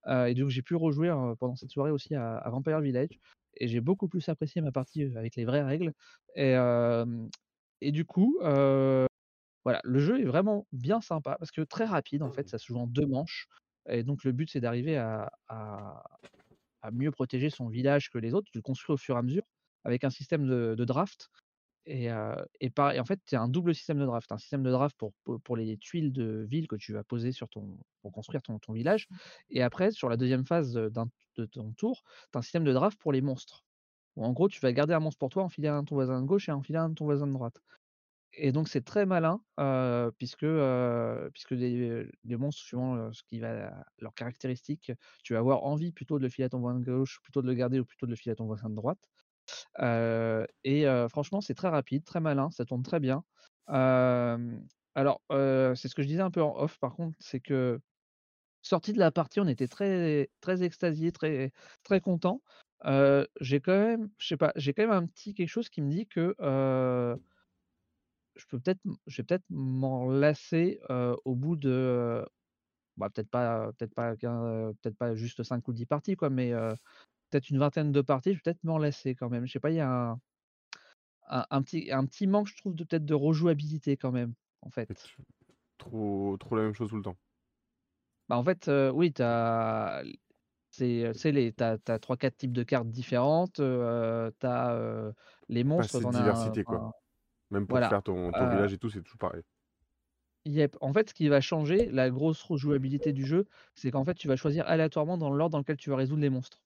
et 0.07 0.33
donc 0.33 0.49
j'ai 0.49 0.61
pu 0.61 0.75
rejouer 0.75 1.09
pendant 1.39 1.55
cette 1.55 1.71
soirée 1.71 1.91
aussi 1.91 2.15
à, 2.15 2.47
Vampire 2.49 2.81
Village. 2.81 3.19
et 3.55 3.67
j'ai 3.67 3.81
beaucoup 3.81 4.07
plus 4.07 4.27
apprécié 4.29 4.61
ma 4.61 4.71
partie 4.71 5.03
avec 5.15 5.35
les 5.35 5.45
vraies 5.45 5.63
règles. 5.63 5.93
Et, 6.35 7.91
du 7.91 8.05
coup, 8.05 8.37
voilà, 8.41 9.81
le 9.83 9.99
jeu 9.99 10.21
est 10.21 10.25
vraiment 10.25 10.65
bien 10.71 11.01
sympa 11.01 11.35
parce 11.37 11.51
que 11.51 11.61
très 11.61 11.85
rapide 11.85 12.23
en 12.23 12.31
fait, 12.31 12.47
ça 12.49 12.57
se 12.57 12.67
joue 12.67 12.77
en 12.77 12.87
deux 12.87 13.05
manches. 13.05 13.47
Et 13.87 14.03
donc 14.03 14.23
le 14.23 14.31
but 14.31 14.49
c'est 14.49 14.61
d'arriver 14.61 14.97
à, 14.97 15.31
mieux 16.91 17.11
protéger 17.11 17.49
son 17.49 17.68
village 17.68 18.10
que 18.10 18.18
les 18.18 18.34
autres. 18.34 18.49
Tu 18.51 18.57
le 18.57 18.61
construis 18.61 18.93
au 18.93 18.97
fur 18.97 19.15
et 19.15 19.19
à 19.19 19.22
mesure 19.22 19.43
avec 19.84 20.03
un 20.03 20.10
système 20.10 20.47
de, 20.47 20.85
draft. 20.85 21.30
Et, 21.85 22.06
et, 22.60 22.72
en 22.77 23.06
fait, 23.06 23.19
tu 23.26 23.35
as 23.35 23.41
un 23.41 23.47
double 23.47 23.73
système 23.73 23.99
de 23.99 24.06
draft. 24.06 24.31
Un 24.31 24.38
système 24.38 24.64
de 24.64 24.72
draft 24.72 24.95
pour, 24.97 25.14
pour, 25.43 25.57
les 25.57 25.77
tuiles 25.77 26.11
de 26.11 26.45
ville 26.49 26.68
que 26.68 26.76
tu 26.76 26.93
vas 26.93 27.03
poser 27.03 27.31
sur 27.31 27.49
ton, 27.49 27.77
pour 28.01 28.11
construire 28.11 28.41
ton, 28.41 28.60
ton 28.60 28.73
village. 28.73 29.07
Et 29.49 29.61
après, 29.61 29.91
sur 29.91 30.10
la 30.10 30.18
deuxième 30.18 30.45
phase 30.45 30.73
de 30.73 31.45
ton 31.45 31.72
tour, 31.73 32.03
tu 32.31 32.38
as 32.38 32.39
un 32.39 32.41
système 32.41 32.64
de 32.64 32.73
draft 32.73 32.99
pour 32.99 33.11
les 33.11 33.22
monstres. 33.22 33.65
en 34.18 34.31
gros, 34.34 34.49
tu 34.49 34.60
vas 34.60 34.72
garder 34.73 34.93
un 34.93 34.99
monstre 34.99 35.19
pour 35.19 35.30
toi, 35.30 35.43
enfiler 35.43 35.69
un 35.69 35.84
de 35.84 35.88
ton 35.88 35.95
voisin 35.95 36.22
de 36.22 36.26
gauche 36.26 36.49
et 36.49 36.51
enfiler 36.51 36.80
un 36.80 36.89
de 36.89 36.95
ton 36.95 37.06
voisin 37.06 37.27
de 37.27 37.34
droite. 37.34 37.61
Et 38.41 38.51
donc 38.51 38.69
c'est 38.69 38.81
très 38.81 39.05
malin, 39.05 39.41
puisque, 40.17 40.45
puisque 41.33 41.51
les, 41.51 42.37
monstres, 42.37 42.61
suivant 42.61 43.11
ce 43.11 43.21
qui 43.23 43.39
va, 43.39 43.71
leurs 43.99 44.13
caractéristiques, 44.13 44.91
tu 45.23 45.33
vas 45.33 45.39
avoir 45.39 45.63
envie 45.63 45.91
plutôt 45.91 46.17
de 46.17 46.23
le 46.23 46.29
filer 46.29 46.45
à 46.45 46.49
ton 46.49 46.59
voisin 46.59 46.79
de 46.79 46.85
gauche, 46.85 47.19
plutôt 47.21 47.41
de 47.41 47.47
le 47.47 47.53
garder 47.53 47.79
ou 47.79 47.85
plutôt 47.85 48.05
de 48.05 48.11
le 48.11 48.17
filer 48.17 48.31
à 48.33 48.35
ton 48.35 48.45
voisin 48.45 48.69
de 48.69 48.75
droite. 48.75 48.99
et 50.63 50.85
franchement, 51.09 51.41
c'est 51.41 51.55
très 51.55 51.69
rapide, 51.69 52.03
très 52.05 52.21
malin, 52.21 52.49
ça 52.51 52.65
tourne 52.65 52.83
très 52.83 52.99
bien. 52.99 53.23
alors, 53.67 55.21
c'est 55.29 55.87
ce 55.87 55.95
que 55.95 56.01
je 56.01 56.07
disais 56.07 56.21
un 56.21 56.31
peu 56.31 56.41
en 56.41 56.55
off, 56.57 56.79
par 56.79 56.95
contre, 56.95 57.17
c'est 57.19 57.41
que 57.41 57.79
sorti 58.61 58.93
de 58.93 58.99
la 58.99 59.11
partie, 59.11 59.39
on 59.39 59.47
était 59.47 59.67
très, 59.67 60.29
très 60.41 60.63
extasié, 60.63 61.11
très, 61.11 61.51
très 61.83 61.99
content. 61.99 62.41
j'ai 63.41 63.59
quand 63.59 63.77
même, 63.77 64.09
je 64.17 64.27
sais 64.27 64.37
pas, 64.37 64.53
j'ai 64.55 64.73
quand 64.73 64.83
même 64.83 64.91
un 64.91 65.05
petit 65.05 65.33
quelque 65.33 65.49
chose 65.49 65.69
qui 65.69 65.81
me 65.81 65.89
dit 65.89 66.07
que 66.07 66.35
je 68.39 68.45
peux 68.47 68.59
peut-être, 68.59 68.81
je 69.07 69.17
vais 69.21 69.25
peut-être 69.25 69.45
m'en 69.49 70.07
lasser 70.09 70.79
au 71.25 71.35
bout 71.35 71.55
de, 71.55 72.25
bah, 72.97 73.09
peut-être 73.09 73.29
pas, 73.29 73.71
peut-être 73.77 73.93
pas, 73.95 74.15
peut-être 74.17 74.97
pas 74.97 75.15
juste 75.15 75.43
5 75.43 75.67
ou 75.67 75.73
10 75.73 75.85
parties 75.87 76.15
quoi, 76.15 76.29
mais 76.29 76.51
peut-être 77.31 77.49
une 77.49 77.59
vingtaine 77.59 77.91
de 77.91 78.01
parties, 78.01 78.31
je 78.31 78.37
vais 78.37 78.41
peut-être 78.43 78.63
m'en 78.63 78.77
lasser 78.79 79.15
quand 79.15 79.29
même. 79.29 79.45
Je 79.47 79.53
sais 79.53 79.59
pas, 79.61 79.71
il 79.71 79.77
y 79.77 79.81
a 79.81 80.19
un, 81.29 81.45
un, 81.49 81.61
petit, 81.61 81.91
un 81.91 82.05
petit 82.05 82.27
manque, 82.27 82.47
je 82.47 82.57
trouve, 82.57 82.75
de 82.75 82.83
peut-être 82.83 83.05
de 83.05 83.13
rejouabilité 83.13 83.97
quand 83.97 84.11
même, 84.11 84.33
en 84.61 84.69
fait. 84.69 85.09
Trop, 85.77 86.37
trop 86.39 86.55
la 86.55 86.63
même 86.63 86.73
chose 86.73 86.89
tout 86.89 86.97
le 86.97 87.03
temps. 87.03 87.17
Bah 88.27 88.37
en 88.37 88.43
fait, 88.43 88.69
oui, 88.93 89.11
tu 89.13 89.21
as 89.23 90.03
c'est 90.71 91.31
les 91.31 91.51
t'as 91.53 91.77
as 91.87 91.99
3-4 91.99 92.37
types 92.37 92.53
de 92.53 92.63
cartes 92.63 92.89
différentes, 92.89 93.55
tu 93.55 93.61
as 93.63 95.11
les 95.49 95.63
monstres 95.63 95.99
dans 95.99 96.11
diversité, 96.11 96.63
quoi. 96.63 96.81
Même 97.51 97.67
pour 97.67 97.85
faire 97.85 98.03
ton, 98.03 98.34
ton 98.34 98.47
village 98.47 98.73
et 98.73 98.77
tout, 98.77 98.89
c'est 98.89 99.01
toujours 99.03 99.17
pareil. 99.19 99.43
Yep. 100.45 100.77
En 100.81 100.93
fait, 100.93 101.09
ce 101.09 101.13
qui 101.13 101.27
va 101.27 101.41
changer, 101.41 101.85
la 101.91 102.09
grosse 102.09 102.41
rejouabilité 102.43 103.13
du 103.13 103.26
jeu, 103.26 103.45
c'est 103.76 103.91
qu'en 103.91 104.03
fait, 104.05 104.15
tu 104.15 104.27
vas 104.27 104.35
choisir 104.35 104.67
aléatoirement 104.67 105.17
dans 105.17 105.30
l'ordre 105.30 105.51
dans 105.53 105.59
lequel 105.59 105.77
tu 105.77 105.89
vas 105.89 105.95
résoudre 105.97 106.21
les 106.21 106.30
monstres. 106.30 106.61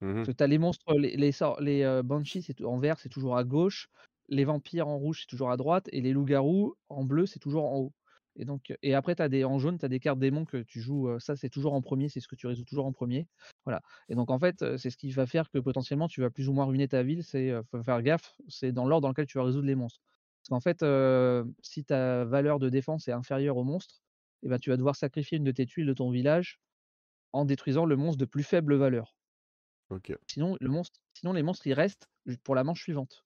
Mmh 0.00 0.26
Parce 0.26 0.32
que 0.34 0.38
tu 0.38 0.44
as 0.44 0.46
les 0.46 0.58
monstres, 0.58 0.94
les, 0.98 1.16
les, 1.16 1.32
les 1.60 2.02
Banshees 2.04 2.44
en 2.64 2.78
vert, 2.78 2.98
c'est 3.00 3.08
toujours 3.08 3.36
à 3.36 3.44
gauche, 3.44 3.88
les 4.28 4.44
vampires 4.44 4.88
en 4.88 4.98
rouge, 4.98 5.22
c'est 5.22 5.26
toujours 5.28 5.50
à 5.50 5.56
droite, 5.56 5.88
et 5.92 6.00
les 6.00 6.12
loups-garous 6.12 6.76
en 6.88 7.04
bleu, 7.04 7.26
c'est 7.26 7.40
toujours 7.40 7.64
en 7.66 7.78
haut. 7.78 7.94
Et, 8.36 8.44
donc, 8.44 8.74
et 8.82 8.94
après, 8.94 9.20
as 9.20 9.28
des, 9.28 9.44
en 9.44 9.58
jaune, 9.58 9.78
tu 9.78 9.84
as 9.84 9.88
des 9.88 10.00
cartes 10.00 10.18
démons 10.18 10.44
que 10.44 10.58
tu 10.58 10.80
joues, 10.80 11.18
ça 11.18 11.36
c'est 11.36 11.50
toujours 11.50 11.74
en 11.74 11.82
premier, 11.82 12.08
c'est 12.08 12.20
ce 12.20 12.28
que 12.28 12.36
tu 12.36 12.46
résous 12.46 12.64
toujours 12.64 12.86
en 12.86 12.92
premier. 12.92 13.26
Voilà. 13.64 13.82
Et 14.08 14.14
donc 14.14 14.30
en 14.30 14.38
fait, 14.38 14.64
c'est 14.78 14.90
ce 14.90 14.96
qui 14.96 15.10
va 15.10 15.26
faire 15.26 15.50
que 15.50 15.58
potentiellement 15.58 16.08
tu 16.08 16.20
vas 16.22 16.30
plus 16.30 16.48
ou 16.48 16.52
moins 16.52 16.64
ruiner 16.64 16.88
ta 16.88 17.02
ville, 17.02 17.22
c'est 17.22 17.52
faut 17.70 17.82
faire 17.82 18.02
gaffe, 18.02 18.34
c'est 18.48 18.72
dans 18.72 18.86
l'ordre 18.86 19.02
dans 19.02 19.10
lequel 19.10 19.26
tu 19.26 19.38
vas 19.38 19.44
résoudre 19.44 19.66
les 19.66 19.74
monstres. 19.74 20.00
Parce 20.40 20.48
qu'en 20.48 20.60
fait, 20.60 20.84
si 21.62 21.84
ta 21.84 22.24
valeur 22.24 22.58
de 22.58 22.68
défense 22.68 23.06
est 23.08 23.12
inférieure 23.12 23.56
au 23.58 23.64
monstre, 23.64 24.02
eh 24.42 24.48
ben, 24.48 24.58
tu 24.58 24.70
vas 24.70 24.76
devoir 24.76 24.96
sacrifier 24.96 25.38
une 25.38 25.44
de 25.44 25.52
tes 25.52 25.66
tuiles 25.66 25.86
de 25.86 25.94
ton 25.94 26.10
village 26.10 26.60
en 27.32 27.44
détruisant 27.44 27.84
le 27.86 27.96
monstre 27.96 28.18
de 28.18 28.24
plus 28.24 28.42
faible 28.42 28.74
valeur. 28.76 29.16
Sinon, 30.26 30.56
le 30.60 30.68
monstre, 30.68 31.00
sinon 31.14 31.32
les 31.32 31.42
monstres 31.44 31.66
ils 31.66 31.74
restent 31.74 32.08
pour 32.42 32.54
la 32.54 32.64
manche 32.64 32.82
suivante. 32.82 33.24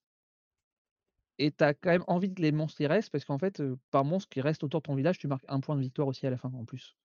Et 1.38 1.50
tu 1.50 1.64
as 1.64 1.74
quand 1.74 1.90
même 1.90 2.04
envie 2.06 2.32
que 2.32 2.40
les 2.40 2.52
monstres 2.52 2.80
y 2.80 2.86
restent 2.86 3.10
parce 3.10 3.24
qu'en 3.24 3.38
fait, 3.38 3.62
par 3.90 4.04
monstre 4.04 4.28
qui 4.28 4.40
reste 4.40 4.64
autour 4.64 4.80
de 4.80 4.86
ton 4.86 4.94
village, 4.94 5.18
tu 5.18 5.28
marques 5.28 5.44
un 5.48 5.60
point 5.60 5.76
de 5.76 5.80
victoire 5.80 6.08
aussi 6.08 6.26
à 6.26 6.30
la 6.30 6.36
fin 6.36 6.50
en 6.54 6.64
plus. 6.64 6.96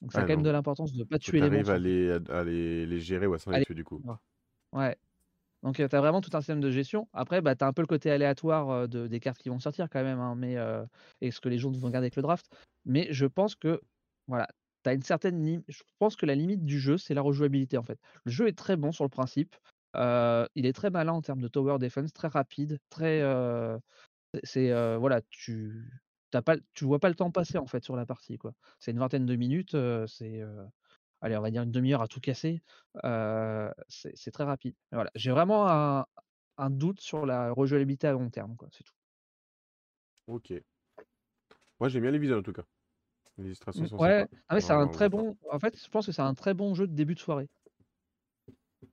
Donc 0.00 0.12
ça 0.12 0.20
a 0.20 0.22
quand 0.22 0.28
même 0.28 0.42
de 0.42 0.50
l'importance 0.50 0.92
de 0.92 0.98
ne 1.00 1.04
pas 1.04 1.18
tuer 1.18 1.40
les 1.40 1.50
monstres. 1.50 1.70
à 1.70 1.78
les, 1.78 2.18
à 2.28 2.44
les, 2.44 2.86
les 2.86 3.00
gérer 3.00 3.26
ou 3.26 3.34
à 3.34 3.38
s'en 3.38 3.52
tuer 3.60 3.74
du 3.74 3.84
coup. 3.84 4.02
Ouais. 4.72 4.96
Donc 5.62 5.76
tu 5.76 5.82
as 5.82 5.88
vraiment 5.88 6.20
tout 6.20 6.30
un 6.34 6.40
système 6.40 6.60
de 6.60 6.70
gestion. 6.70 7.08
Après, 7.12 7.40
bah, 7.40 7.56
tu 7.56 7.64
as 7.64 7.66
un 7.66 7.72
peu 7.72 7.82
le 7.82 7.88
côté 7.88 8.10
aléatoire 8.10 8.88
de, 8.88 9.08
des 9.08 9.20
cartes 9.20 9.38
qui 9.38 9.48
vont 9.48 9.58
sortir 9.58 9.88
quand 9.90 10.02
même, 10.02 10.20
hein, 10.20 10.34
mais, 10.36 10.56
et 11.20 11.30
ce 11.30 11.40
que 11.40 11.48
les 11.48 11.58
gens 11.58 11.70
vont 11.70 11.90
garder 11.90 12.06
avec 12.06 12.16
le 12.16 12.22
draft. 12.22 12.46
Mais 12.84 13.08
je 13.10 13.26
pense 13.26 13.54
que 13.54 13.80
voilà, 14.28 14.46
tu 14.84 14.90
as 14.90 14.92
une 14.92 15.02
certaine 15.02 15.62
Je 15.66 15.82
pense 15.98 16.14
que 16.16 16.26
la 16.26 16.34
limite 16.34 16.64
du 16.64 16.78
jeu, 16.78 16.96
c'est 16.96 17.14
la 17.14 17.22
rejouabilité 17.22 17.76
en 17.76 17.82
fait. 17.82 17.98
Le 18.24 18.30
jeu 18.30 18.46
est 18.46 18.56
très 18.56 18.76
bon 18.76 18.92
sur 18.92 19.04
le 19.04 19.10
principe 19.10 19.56
il 19.94 20.66
est 20.66 20.72
très 20.72 20.90
malin 20.90 21.12
en 21.12 21.22
termes 21.22 21.40
de 21.40 21.48
tower 21.48 21.78
defense, 21.78 22.12
très 22.12 22.28
rapide, 22.28 22.78
très. 22.90 23.22
c'est 24.44 24.96
voilà, 24.96 25.20
tu 25.30 25.90
t'as 26.30 26.42
pas, 26.42 26.56
tu 26.74 26.84
vois 26.84 26.98
pas 26.98 27.08
le 27.08 27.14
temps 27.14 27.30
passer 27.30 27.58
en 27.58 27.66
fait 27.66 27.84
sur 27.84 27.96
la 27.96 28.06
partie 28.06 28.38
quoi. 28.38 28.54
C'est 28.78 28.90
une 28.90 28.98
vingtaine 28.98 29.26
de 29.26 29.36
minutes, 29.36 29.76
c'est 30.06 30.42
allez 31.20 31.36
on 31.36 31.42
va 31.42 31.50
dire 31.50 31.62
une 31.62 31.72
demi-heure 31.72 32.02
à 32.02 32.08
tout 32.08 32.20
casser. 32.20 32.62
c'est 33.88 34.30
très 34.32 34.44
rapide. 34.44 34.74
voilà, 34.92 35.10
j'ai 35.14 35.30
vraiment 35.30 35.68
un, 35.68 36.06
un, 36.58 36.70
doute 36.70 37.00
sur 37.00 37.26
la 37.26 37.50
rejouabilité 37.52 38.06
à 38.06 38.12
long 38.12 38.30
terme 38.30 38.56
quoi, 38.56 38.68
c'est 38.72 38.84
tout. 38.84 38.94
Ok. 40.26 40.52
Moi 41.80 41.88
j'aime 41.88 42.02
bien 42.02 42.10
les 42.10 42.18
visuels 42.18 42.38
en 42.38 42.42
tout 42.42 42.52
cas. 42.52 42.64
Les 43.38 43.44
illustrations 43.44 43.84
mmh, 43.84 43.88
sont 43.88 43.98
ouais, 43.98 44.26
ah 44.48 44.60
c'est 44.60 44.72
un 44.72 44.88
très 44.88 45.08
bon. 45.08 45.36
En 45.50 45.60
fait, 45.60 45.80
je 45.80 45.88
pense 45.88 46.06
que 46.06 46.12
c'est 46.12 46.22
un 46.22 46.34
très 46.34 46.54
bon 46.54 46.74
jeu 46.74 46.88
de 46.88 46.92
début 46.92 47.14
de 47.14 47.20
soirée. 47.20 47.48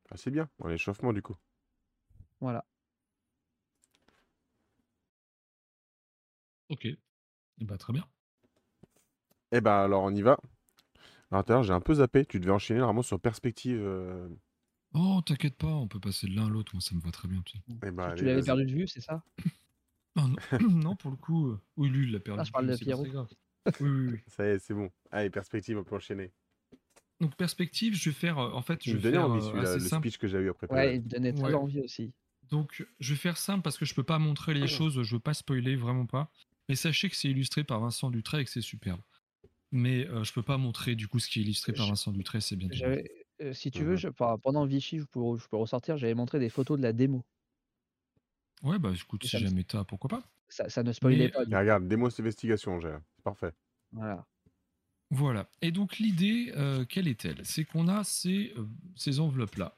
Ah, 0.09 0.17
c'est 0.17 0.31
bien, 0.31 0.49
on 0.59 0.67
l'échauffement 0.67 1.13
du 1.13 1.21
coup. 1.21 1.35
Voilà. 2.39 2.65
Ok. 6.69 6.85
Et 6.85 6.97
eh 7.59 7.65
bah, 7.65 7.77
très 7.77 7.93
bien. 7.93 8.05
Eh 9.51 9.61
bah, 9.61 9.83
alors 9.83 10.03
on 10.03 10.13
y 10.13 10.21
va. 10.21 10.37
Alors, 11.31 11.63
j'ai 11.63 11.73
un 11.73 11.81
peu 11.81 11.95
zappé. 11.95 12.25
Tu 12.25 12.39
devais 12.39 12.51
enchaîner 12.51 12.79
vraiment 12.79 13.01
sur 13.01 13.19
perspective. 13.19 13.81
Euh. 13.81 14.29
Oh, 14.93 15.21
t'inquiète 15.25 15.57
pas, 15.57 15.67
on 15.67 15.87
peut 15.87 15.99
passer 15.99 16.27
de 16.27 16.35
l'un 16.35 16.45
à 16.45 16.49
l'autre. 16.49 16.73
Moi, 16.73 16.81
ça 16.81 16.95
me 16.95 17.01
va 17.01 17.11
très 17.11 17.27
bien. 17.27 17.41
Tu, 17.41 17.57
eh 17.67 17.91
bah, 17.91 18.13
tu 18.15 18.25
l'avais 18.25 18.41
perdu 18.41 18.65
de 18.65 18.71
vue, 18.71 18.87
c'est 18.87 19.01
ça? 19.01 19.23
Non, 20.69 20.95
pour 20.95 21.11
le 21.11 21.17
coup. 21.17 21.49
Euh, 21.49 21.61
oui, 21.75 21.89
lui, 21.89 22.05
il 22.05 22.13
l'a 22.13 22.21
perdu. 22.21 22.39
Ah, 22.39 22.43
je 22.45 22.51
parle 22.51 22.67
de 22.67 22.77
Pierrot. 22.77 23.05
oui, 23.05 23.89
oui, 23.89 24.07
oui. 24.13 24.19
Ça 24.27 24.45
y 24.45 24.49
est, 24.51 24.59
c'est 24.59 24.73
bon. 24.73 24.89
Allez, 25.11 25.29
perspective, 25.29 25.77
on 25.77 25.83
peut 25.83 25.95
enchaîner. 25.95 26.31
Donc 27.21 27.35
perspective, 27.35 27.95
je 27.95 28.09
vais 28.09 28.13
faire, 28.13 28.37
euh, 28.39 28.51
en 28.51 28.61
fait, 28.61 28.81
je 28.83 28.97
vais 28.97 29.11
faire 29.11 29.29
envie, 29.29 29.45
euh, 29.47 29.77
le 29.77 29.79
speech 29.79 30.17
que 30.17 30.27
j'ai 30.27 30.37
eu 30.37 30.49
après. 30.49 30.67
Ouais, 30.71 30.97
il 30.97 31.03
me 31.03 31.07
donnait 31.07 31.33
très 31.33 31.53
envie 31.53 31.79
aussi. 31.81 32.13
Donc 32.51 32.85
je 32.99 33.13
vais 33.13 33.19
faire 33.19 33.37
simple 33.37 33.63
parce 33.63 33.77
que 33.77 33.85
je 33.85 33.95
peux 33.95 34.03
pas 34.03 34.19
montrer 34.19 34.53
les 34.53 34.63
ah 34.63 34.67
choses, 34.67 35.01
je 35.01 35.15
veux 35.15 35.21
pas 35.21 35.33
spoiler 35.33 35.75
vraiment 35.75 36.05
pas. 36.05 36.29
Mais 36.69 36.75
sachez 36.75 37.09
que 37.09 37.15
c'est 37.15 37.29
illustré 37.29 37.63
par 37.63 37.79
Vincent 37.79 38.11
Dutray 38.11 38.41
et 38.41 38.45
que 38.45 38.51
c'est 38.51 38.61
superbe. 38.61 39.01
Mais 39.71 40.07
euh, 40.07 40.23
je 40.23 40.33
peux 40.33 40.43
pas 40.43 40.57
montrer 40.57 40.95
du 40.95 41.07
coup 41.07 41.19
ce 41.19 41.29
qui 41.29 41.39
est 41.39 41.41
illustré 41.43 41.73
par 41.73 41.87
Vincent 41.87 42.11
Dutray, 42.11 42.41
c'est 42.41 42.55
bien. 42.55 42.69
si 43.53 43.71
tu 43.71 43.83
veux, 43.83 43.95
je, 43.95 44.09
pendant 44.09 44.65
Vichy, 44.65 44.99
je 44.99 45.05
peux, 45.05 45.37
je 45.37 45.47
peux 45.47 45.57
ressortir, 45.57 45.97
j'avais 45.97 46.13
montré 46.13 46.39
des 46.39 46.49
photos 46.49 46.77
de 46.77 46.83
la 46.83 46.93
démo. 46.93 47.23
Ouais, 48.63 48.79
bah 48.79 48.91
écoute, 48.93 49.25
si 49.25 49.37
jamais 49.37 49.63
t'as, 49.63 49.83
pourquoi 49.83 50.09
pas. 50.09 50.23
Ça, 50.49 50.83
ne 50.83 50.91
spoilait 50.91 51.29
pas. 51.29 51.39
regarde, 51.39 51.87
démo 51.87 52.07
investigation, 52.07 52.79
j'ai. 52.79 52.95
C'est 53.15 53.23
parfait. 53.23 53.51
Voilà. 53.91 54.25
Voilà. 55.11 55.47
Et 55.61 55.71
donc 55.71 55.97
l'idée, 55.99 56.51
euh, 56.55 56.85
quelle 56.85 57.07
est-elle? 57.07 57.41
C'est 57.43 57.65
qu'on 57.65 57.87
a 57.87 58.03
ces, 58.03 58.53
euh, 58.57 58.65
ces 58.95 59.19
enveloppes-là. 59.19 59.77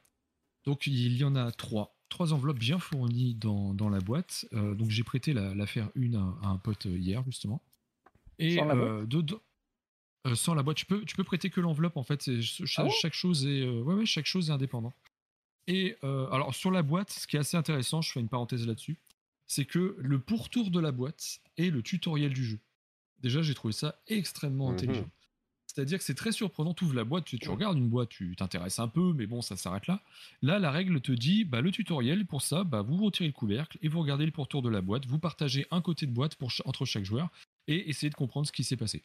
Donc 0.66 0.88
il 0.88 1.18
y 1.18 1.24
en 1.24 1.36
a 1.36 1.52
trois. 1.52 1.96
Trois 2.10 2.32
enveloppes 2.32 2.60
bien 2.60 2.80
fournies 2.80 3.36
dans, 3.36 3.74
dans 3.74 3.90
la 3.90 4.00
boîte. 4.00 4.46
Euh, 4.54 4.74
donc 4.76 4.90
j'ai 4.90 5.04
prêté 5.04 5.34
la, 5.34 5.54
la, 5.54 5.66
faire 5.66 5.90
une 5.96 6.16
à, 6.16 6.48
un 6.48 6.58
pote 6.58 6.86
hier, 6.86 7.24
justement. 7.26 7.62
Et 8.40 8.56
sans 8.56 8.66
la 8.66 8.76
boîte, 8.76 9.34
sans 10.36 10.54
la 10.54 10.64
boîte 10.64 10.78
tu, 10.78 10.86
peux, 10.86 11.04
tu 11.04 11.16
peux 11.16 11.24
prêter 11.24 11.50
que 11.50 11.60
l'enveloppe, 11.60 11.98
en 11.98 12.04
fait. 12.04 12.42
Chaque, 12.42 12.88
ah 12.88 12.90
chaque, 12.90 13.14
chose 13.14 13.46
est, 13.46 13.68
ouais, 13.68 13.94
ouais, 13.96 14.06
chaque 14.06 14.26
chose 14.26 14.50
est 14.50 14.54
indépendante. 14.54 14.96
Et 15.68 15.98
alors 16.02 16.56
sur 16.56 16.72
la 16.72 16.82
boîte, 16.82 17.12
ce 17.12 17.28
qui 17.28 17.36
est 17.36 17.40
assez 17.40 17.58
intéressant, 17.58 18.02
je 18.02 18.12
fais 18.14 18.22
une 18.22 18.30
parenthèse 18.30 18.66
là-dessus, 18.66 18.98
c'est 19.48 19.66
que 19.66 19.98
le 20.00 20.20
pourtour 20.20 20.72
de 20.72 20.80
la 20.80 20.92
boîte 20.92 21.40
est 21.58 21.70
le 21.70 21.82
tutoriel 21.82 22.34
du 22.34 22.46
jeu. 22.46 22.60
Déjà, 23.20 23.42
j'ai 23.42 23.54
trouvé 23.54 23.74
ça 23.74 24.00
extrêmement 24.08 24.70
mhm. 24.70 24.74
intelligent. 24.74 25.10
C'est-à-dire 25.68 25.98
que 26.00 26.04
c'est 26.04 26.16
très 26.16 26.32
surprenant, 26.32 26.74
tu 26.74 26.86
ouvres 26.86 26.96
la 26.96 27.04
boîte, 27.04 27.26
tu, 27.26 27.38
regardes 27.50 27.78
une 27.78 27.90
boîte, 27.90 28.10
tu 28.10 28.36
t'intéresses 28.36 28.80
un 28.80 28.88
peu, 28.88 29.14
mais 29.14 29.28
bon, 29.28 29.42
ça 29.42 29.56
s'arrête 29.58 29.86
là. 29.88 30.02
Là, 30.42 30.60
la 30.60 30.72
règle 30.72 31.02
te 31.02 31.12
dit, 31.12 31.44
bah, 31.44 31.62
le 31.62 31.72
tutoriel, 31.72 32.26
pour 32.26 32.42
ça, 32.42 32.64
bah, 32.64 32.82
vous 32.82 32.98
retirez 33.04 33.28
le 33.28 33.34
couvercle 33.34 33.78
et 33.82 33.90
vous 33.90 34.00
regardez 34.00 34.26
le 34.26 34.32
pourtour 34.32 34.62
de 34.62 34.70
la 34.70 34.82
boîte, 34.82 35.06
vous 35.06 35.20
partagez 35.20 35.68
un 35.70 35.82
côté 35.82 36.08
de 36.08 36.12
boîte 36.12 36.36
pour 36.36 36.52
entre 36.66 36.86
chaque 36.86 37.04
joueur 37.04 37.30
et 37.68 37.90
essayez 37.90 38.10
de 38.10 38.16
comprendre 38.16 38.48
ce 38.48 38.52
qui 38.52 38.64
s'est 38.64 38.78
passé. 38.78 39.04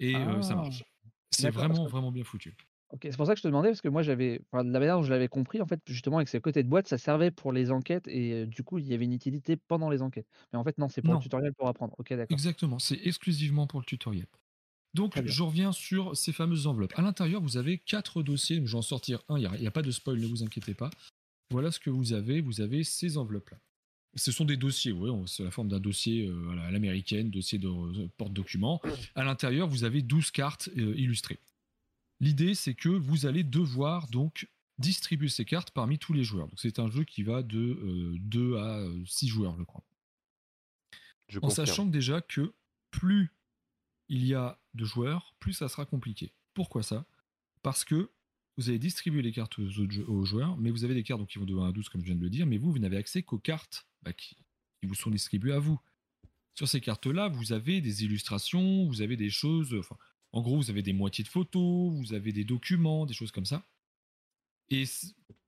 Et 0.00 0.16
euh, 0.16 0.42
ça 0.42 0.54
ah. 0.54 0.56
marche. 0.56 0.84
C'est 1.30 1.50
vraiment, 1.50 1.86
vraiment 1.86 2.10
bien 2.10 2.24
foutu. 2.24 2.56
OK, 2.90 3.00
c'est 3.04 3.16
pour 3.16 3.26
ça 3.26 3.32
que 3.32 3.38
je 3.38 3.42
te 3.42 3.48
demandais 3.48 3.70
parce 3.70 3.80
que 3.80 3.88
moi 3.88 4.02
j'avais 4.02 4.42
enfin, 4.50 4.64
de 4.64 4.70
la 4.70 4.78
manière 4.78 4.96
dont 4.96 5.02
je 5.02 5.10
l'avais 5.10 5.28
compris 5.28 5.62
en 5.62 5.66
fait, 5.66 5.80
justement 5.86 6.18
avec 6.18 6.28
ce 6.28 6.36
côté 6.36 6.62
de 6.62 6.68
boîte, 6.68 6.88
ça 6.88 6.98
servait 6.98 7.30
pour 7.30 7.50
les 7.50 7.70
enquêtes 7.70 8.06
et 8.06 8.44
du 8.44 8.62
coup, 8.62 8.78
il 8.78 8.86
y 8.86 8.92
avait 8.92 9.06
une 9.06 9.14
utilité 9.14 9.56
pendant 9.56 9.88
les 9.88 10.02
enquêtes. 10.02 10.26
Mais 10.52 10.58
en 10.58 10.64
fait 10.64 10.76
non, 10.76 10.88
c'est 10.88 11.00
pour 11.00 11.14
le 11.14 11.20
tutoriel 11.20 11.54
pour 11.54 11.68
apprendre. 11.68 11.94
OK, 11.98 12.10
d'accord. 12.10 12.26
Exactement, 12.30 12.78
c'est 12.78 13.00
exclusivement 13.06 13.66
pour 13.66 13.80
le 13.80 13.86
tutoriel. 13.86 14.26
Donc, 14.94 15.20
je 15.24 15.42
reviens 15.42 15.72
sur 15.72 16.16
ces 16.16 16.32
fameuses 16.32 16.66
enveloppes. 16.66 16.92
À 16.96 17.02
l'intérieur, 17.02 17.40
vous 17.40 17.56
avez 17.56 17.78
quatre 17.78 18.22
dossiers. 18.22 18.56
Je 18.64 18.72
vais 18.72 18.78
en 18.78 18.82
sortir 18.82 19.22
un. 19.28 19.38
Il 19.38 19.48
n'y 19.60 19.66
a, 19.66 19.70
pas 19.70 19.82
de 19.82 19.90
spoil, 19.90 20.18
ne 20.18 20.26
vous 20.26 20.42
inquiétez 20.42 20.74
pas. 20.74 20.90
Voilà 21.50 21.70
ce 21.70 21.80
que 21.80 21.90
vous 21.90 22.12
avez. 22.12 22.40
Vous 22.40 22.60
avez 22.60 22.84
ces 22.84 23.16
enveloppes-là. 23.16 23.58
Ce 24.14 24.30
sont 24.30 24.44
des 24.44 24.58
dossiers, 24.58 24.92
oui, 24.92 25.10
c'est 25.26 25.42
la 25.42 25.50
forme 25.50 25.68
d'un 25.68 25.80
dossier 25.80 26.26
euh, 26.26 26.66
à 26.66 26.70
l'américaine, 26.70 27.30
dossier 27.30 27.58
de 27.58 27.68
euh, 27.68 28.08
porte-document. 28.18 28.82
À 29.14 29.24
l'intérieur, 29.24 29.68
vous 29.68 29.84
avez 29.84 30.02
12 30.02 30.30
cartes 30.32 30.68
euh, 30.76 30.94
illustrées. 30.98 31.38
L'idée, 32.20 32.54
c'est 32.54 32.74
que 32.74 32.90
vous 32.90 33.24
allez 33.24 33.42
devoir 33.42 34.08
donc 34.08 34.46
distribuer 34.78 35.28
ces 35.28 35.44
cartes 35.44 35.70
parmi 35.70 35.98
tous 35.98 36.12
les 36.12 36.24
joueurs. 36.24 36.48
Donc 36.48 36.58
c'est 36.60 36.78
un 36.78 36.90
jeu 36.90 37.04
qui 37.04 37.22
va 37.22 37.42
de 37.42 38.16
2 38.18 38.40
euh, 38.40 38.58
à 38.58 39.06
6 39.06 39.28
joueurs, 39.28 39.56
je 39.58 39.64
crois. 39.64 39.82
en 41.40 41.50
sachant 41.50 41.86
déjà 41.86 42.20
que 42.20 42.52
plus 42.90 43.30
il 44.12 44.26
y 44.26 44.34
a 44.34 44.60
de 44.74 44.84
joueurs, 44.84 45.34
plus 45.40 45.54
ça 45.54 45.70
sera 45.70 45.86
compliqué. 45.86 46.34
Pourquoi 46.52 46.82
ça? 46.82 47.06
Parce 47.62 47.82
que 47.82 48.10
vous 48.58 48.68
allez 48.68 48.78
distribuer 48.78 49.22
les 49.22 49.32
cartes 49.32 49.58
aux, 49.58 50.24
joueurs, 50.26 50.58
mais 50.58 50.70
vous 50.70 50.84
avez 50.84 50.92
des 50.92 51.02
cartes 51.02 51.26
qui 51.26 51.38
vont 51.38 51.46
de 51.46 51.56
1 51.56 51.70
à 51.70 51.72
12, 51.72 51.88
comme 51.88 52.02
je 52.02 52.06
viens 52.06 52.14
de 52.14 52.20
le 52.20 52.28
dire, 52.28 52.44
mais 52.44 52.58
vous, 52.58 52.70
vous 52.70 52.78
n'avez 52.78 52.98
accès 52.98 53.22
qu'aux 53.22 53.38
cartes 53.38 53.86
bah, 54.02 54.12
qui, 54.12 54.36
vous 54.82 54.94
sont 54.94 55.08
distribuées 55.08 55.54
à 55.54 55.58
vous. 55.58 55.80
Sur 56.54 56.68
ces 56.68 56.82
cartes-là, 56.82 57.28
vous 57.28 57.54
avez 57.54 57.80
des 57.80 58.04
illustrations, 58.04 58.86
vous 58.86 59.00
avez 59.00 59.16
des 59.16 59.30
choses. 59.30 59.74
En 60.32 60.42
gros, 60.42 60.58
vous 60.58 60.68
avez 60.68 60.82
des 60.82 60.92
moitiés 60.92 61.24
de 61.24 61.30
photos, 61.30 61.94
vous 61.94 62.12
avez 62.12 62.32
des 62.32 62.44
documents, 62.44 63.06
des 63.06 63.14
choses 63.14 63.32
comme 63.32 63.46
ça. 63.46 63.66
Et 64.68 64.84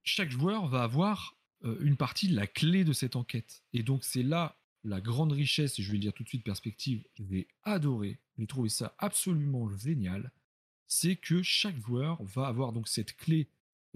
chaque 0.04 0.30
joueur 0.30 0.68
va 0.68 0.84
avoir 0.84 1.36
euh, 1.64 1.76
une 1.82 1.98
partie 1.98 2.28
de 2.28 2.34
la 2.34 2.46
clé 2.46 2.84
de 2.84 2.94
cette 2.94 3.14
enquête. 3.14 3.62
Et 3.74 3.82
donc, 3.82 4.04
c'est 4.04 4.22
là 4.22 4.58
la 4.84 5.00
grande 5.00 5.32
richesse, 5.32 5.78
et 5.78 5.82
je 5.82 5.88
vais 5.90 5.96
le 5.96 6.02
dire 6.02 6.12
tout 6.12 6.22
de 6.22 6.28
suite, 6.28 6.44
perspective, 6.44 7.02
j'ai 7.18 7.48
adoré, 7.62 8.18
j'ai 8.38 8.46
trouvé 8.46 8.68
ça 8.68 8.94
absolument 8.98 9.68
génial, 9.76 10.30
c'est 10.86 11.16
que 11.16 11.42
chaque 11.42 11.78
joueur 11.80 12.22
va 12.22 12.46
avoir 12.46 12.72
donc 12.72 12.88
cette 12.88 13.16
clé, 13.16 13.48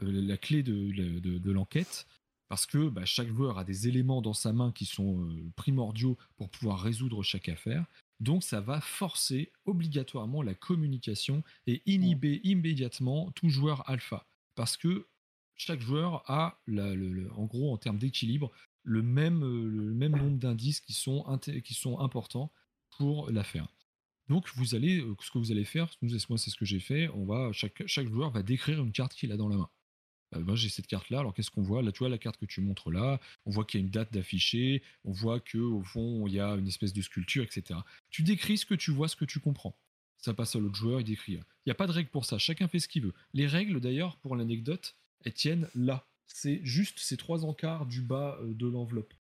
euh, 0.03 0.11
la 0.11 0.37
clé 0.37 0.63
de, 0.63 1.51
l'enquête, 1.51 2.07
parce 2.49 2.65
que 2.65 2.89
bah, 2.89 3.05
chaque 3.05 3.29
joueur 3.29 3.59
a 3.59 3.65
des 3.65 3.89
éléments 3.89 4.23
dans 4.23 4.33
sa 4.33 4.53
main 4.53 4.73
qui 4.73 4.87
sont 4.87 5.21
euh, 5.21 5.53
primordiaux 5.55 6.17
pour 6.37 6.49
pouvoir 6.49 6.81
résoudre 6.81 7.23
chaque 7.23 7.49
affaire. 7.49 7.85
Donc 8.21 8.43
ça 8.43 8.61
va 8.61 8.81
forcer 8.81 9.53
obligatoirement 9.67 10.43
la 10.43 10.55
communication 10.55 11.45
et 11.67 11.83
inhiber 11.87 12.41
immédiatement 12.43 13.31
tout 13.33 13.51
joueur 13.51 13.89
alpha. 13.89 14.27
Parce 14.57 14.77
que 14.77 15.07
chaque 15.55 15.81
joueur 15.81 16.23
a, 16.31 16.61
en 16.69 17.45
gros, 17.45 17.73
en 17.73 17.77
termes 17.77 17.99
d'équilibre, 17.99 18.51
le 18.89 19.03
même, 19.03 19.41
le 19.41 19.95
même 19.95 20.17
nombre 20.17 20.39
d'indices 20.39 20.81
qui 20.81 20.95
sont, 20.95 21.25
qui 21.63 21.75
sont 21.75 22.01
importants 22.01 22.51
pour 22.97 23.31
l'affaire. 23.31 23.69
Donc 24.29 24.49
vous 24.55 24.75
allez, 24.75 25.01
euh, 25.01 25.17
ce 25.21 25.31
que 25.31 25.39
vous 25.39 25.53
allez 25.53 25.65
faire, 25.65 25.89
c'est 26.03 26.19
ce 26.51 26.57
que 26.57 26.65
j'ai 26.65 26.81
fait, 26.81 27.09
on 27.11 27.25
va, 27.25 27.53
chaque, 27.53 27.87
joueur 27.87 28.31
va 28.31 28.43
décrire 28.43 28.83
une 28.83 28.93
carte 28.93 29.15
qu'il 29.15 29.33
a 29.33 29.37
dans 29.37 29.49
la 29.49 29.57
main. 29.57 29.71
Bah, 30.31 30.41
moi 30.41 30.57
j'ai 30.57 30.69
cette 30.69 30.87
carte 30.87 31.09
là 31.09 31.21
alors 31.21 31.33
qu'est-ce 31.33 31.51
qu'on 31.51 31.63
voit? 31.63 31.81
Là 31.83 31.91
tu 31.91 32.01
vois 32.01 32.11
la 32.11 32.19
carte 32.19 32.37
que 32.37 32.45
tu 32.45 32.61
montres 32.61 32.91
là 32.91 33.19
on 33.47 33.51
voit 33.51 33.65
qu'il 33.65 33.81
y 33.81 33.83
a 33.83 33.87
une 33.87 33.91
date 33.91 34.13
d'affiché 34.13 34.83
on 35.05 35.11
voit 35.11 35.41
que 35.41 35.57
au 35.57 35.83
fond 35.83 36.27
il 36.27 36.35
y 36.35 36.41
a 36.41 36.51
une 36.51 36.69
espèce 36.69 36.93
de 36.93 37.01
sculpture 37.01 37.45
etc 37.45 37.81
tu 38.11 38.23
décris 38.23 38.59
ce 38.59 38.67
que 38.67 38.75
tu 38.75 38.91
vois 38.91 39.09
ce 39.09 39.17
que 39.17 39.25
tu 39.25 39.41
comprends. 39.41 39.79
Ça 40.19 40.35
passe 40.35 40.55
à 40.55 40.59
l'autre 40.59 40.75
joueur 40.75 41.01
il 41.01 41.05
décrit. 41.05 41.33
Il 41.33 41.43
n'y 41.69 41.73
a 41.73 41.75
pas 41.75 41.87
de 41.87 41.93
règle 41.93 42.11
pour 42.11 42.27
ça 42.27 42.37
chacun 42.37 42.69
fait 42.69 42.79
ce 42.79 42.89
qu'il 42.89 43.05
veut. 43.05 43.15
Les 43.33 43.47
règles 43.47 43.81
d'ailleurs 43.81 44.19
pour 44.19 44.37
l'anecdote 44.37 44.97
elles 45.25 45.33
tiennent 45.33 45.67
là 45.75 46.07
c'est 46.29 46.61
juste 46.65 46.99
ces 47.01 47.17
trois 47.17 47.45
encarts 47.45 47.87
du 47.87 48.03
bas 48.03 48.39
euh, 48.41 48.55
de 48.55 48.67
l'enveloppe 48.67 49.15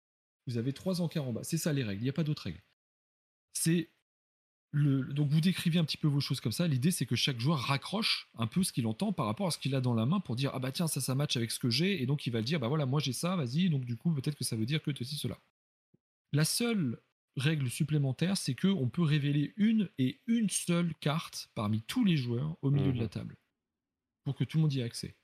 vous 0.46 0.58
avez 0.58 0.74
trois 0.74 1.02
encarts 1.02 1.28
en 1.28 1.34
bas 1.34 1.44
c'est 1.44 1.58
ça 1.58 1.74
les 1.74 1.84
règles 1.84 2.02
il 2.02 2.06
n'y 2.06 2.10
a 2.10 2.14
pas 2.14 2.24
d'autres 2.24 2.44
règles 2.44 2.64
c'est 3.54 3.90
donc 4.74 5.30
vous 5.30 5.42
décrivez 5.42 5.80
un 5.80 5.86
petit 5.86 5.98
peu 5.98 6.08
vos 6.08 6.20
choses 6.20 6.42
comme 6.42 6.52
ça. 6.52 6.68
L'idée 6.68 6.92
c'est 6.92 7.06
que 7.06 7.16
chaque 7.16 7.40
joueur 7.40 7.60
raccroche 7.60 8.30
un 8.38 8.48
peu 8.48 8.64
ce 8.64 8.72
qu'il 8.72 8.86
entend 8.88 9.14
par 9.14 9.26
rapport 9.26 9.48
à 9.48 9.52
ce 9.52 9.58
qu'il 9.58 9.76
a 9.76 9.82
dans 9.82 9.94
la 9.94 10.06
main 10.06 10.20
pour 10.20 10.36
dire 10.36 10.52
ah 10.54 10.60
bah 10.60 10.72
tiens 10.72 10.88
ça 10.88 11.02
ça 11.02 11.16
match 11.16 11.38
avec 11.38 11.52
ce 11.52 11.60
que 11.60 11.70
j'ai 11.70 12.02
et 12.02 12.06
donc 12.06 12.28
il 12.28 12.32
va 12.32 12.40
le 12.40 12.46
dire 12.46 12.60
bah 12.60 12.68
voilà 12.68 12.86
moi 12.86 13.00
j'ai 13.00 13.14
ça 13.14 13.36
vas-y 13.36 13.70
donc 13.70 13.86
du 13.86 13.96
coup 13.96 14.14
peut-être 14.14 14.36
que 14.36 14.44
ça 14.44 14.56
veut 14.56 14.66
dire 14.66 14.82
que 14.82 14.92
ceci 14.96 15.16
cela. 15.16 15.40
La 16.34 16.46
seule 16.46 17.00
règle 17.38 17.70
supplémentaire 17.70 18.38
c'est 18.38 18.56
que 18.56 18.68
on 18.68 18.90
peut 18.90 19.04
révéler 19.04 19.54
une 19.58 19.90
et 19.98 20.20
une 20.28 20.50
seule 20.50 20.94
carte 20.96 21.50
parmi 21.56 21.82
tous 21.84 22.04
les 22.04 22.18
joueurs 22.18 22.58
au 22.62 22.70
milieu 22.70 22.92
de 22.92 23.00
la 23.00 23.06
mmh 23.06 23.10
table 23.10 23.38
pour 24.24 24.36
que 24.36 24.44
tout 24.44 24.58
le 24.58 24.64
monde 24.64 24.74
y 24.74 24.82
ait 24.82 24.84
accès. 24.84 25.16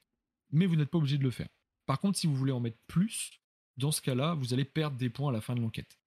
Mais 0.52 0.66
vous 0.66 0.76
n'êtes 0.76 0.90
pas 0.90 0.98
obligé 0.98 1.18
de 1.18 1.24
le 1.24 1.32
faire. 1.32 1.50
Par 1.86 2.00
contre 2.00 2.18
si 2.18 2.28
vous 2.28 2.36
voulez 2.36 2.52
en 2.52 2.60
mettre 2.60 2.80
plus 2.88 3.32
dans 3.78 3.92
ce 3.92 4.02
cas-là 4.02 4.34
vous 4.36 4.54
allez 4.54 4.66
perdre 4.66 4.98
des 4.98 5.10
points 5.10 5.30
à 5.30 5.34
la 5.34 5.42
fin 5.42 5.56
de 5.56 5.62
l'enquête. 5.62 5.98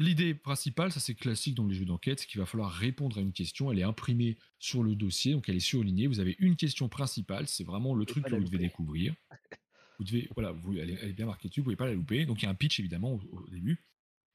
L'idée 0.00 0.34
principale, 0.34 0.90
ça 0.92 0.98
c'est 0.98 1.14
classique 1.14 1.54
dans 1.54 1.66
les 1.66 1.74
jeux 1.74 1.84
d'enquête, 1.84 2.20
c'est 2.20 2.26
qu'il 2.26 2.40
va 2.40 2.46
falloir 2.46 2.72
répondre 2.72 3.18
à 3.18 3.20
une 3.20 3.34
question. 3.34 3.70
Elle 3.70 3.80
est 3.80 3.84
imprimée 3.84 4.38
sur 4.58 4.82
le 4.82 4.94
dossier, 4.94 5.34
donc 5.34 5.46
elle 5.50 5.56
est 5.56 5.60
surlignée. 5.60 6.06
Vous 6.06 6.20
avez 6.20 6.36
une 6.38 6.56
question 6.56 6.88
principale, 6.88 7.46
c'est 7.46 7.64
vraiment 7.64 7.94
le 7.94 8.06
truc 8.06 8.24
que 8.24 8.34
vous 8.34 8.44
devez 8.44 8.56
découvrir. 8.56 9.14
Vous 9.98 10.04
devez, 10.04 10.30
voilà, 10.34 10.52
vous, 10.52 10.78
elle, 10.78 10.88
est, 10.88 11.12
bien 11.12 11.26
marquée 11.26 11.50
dessus, 11.50 11.60
vous 11.60 11.64
ne 11.64 11.76
pouvez 11.76 11.76
pas 11.76 11.84
la 11.84 11.92
louper. 11.92 12.24
Donc 12.24 12.40
il 12.40 12.46
y 12.46 12.48
a 12.48 12.50
un 12.50 12.54
pitch 12.54 12.80
évidemment 12.80 13.20
au, 13.32 13.50
début. 13.50 13.84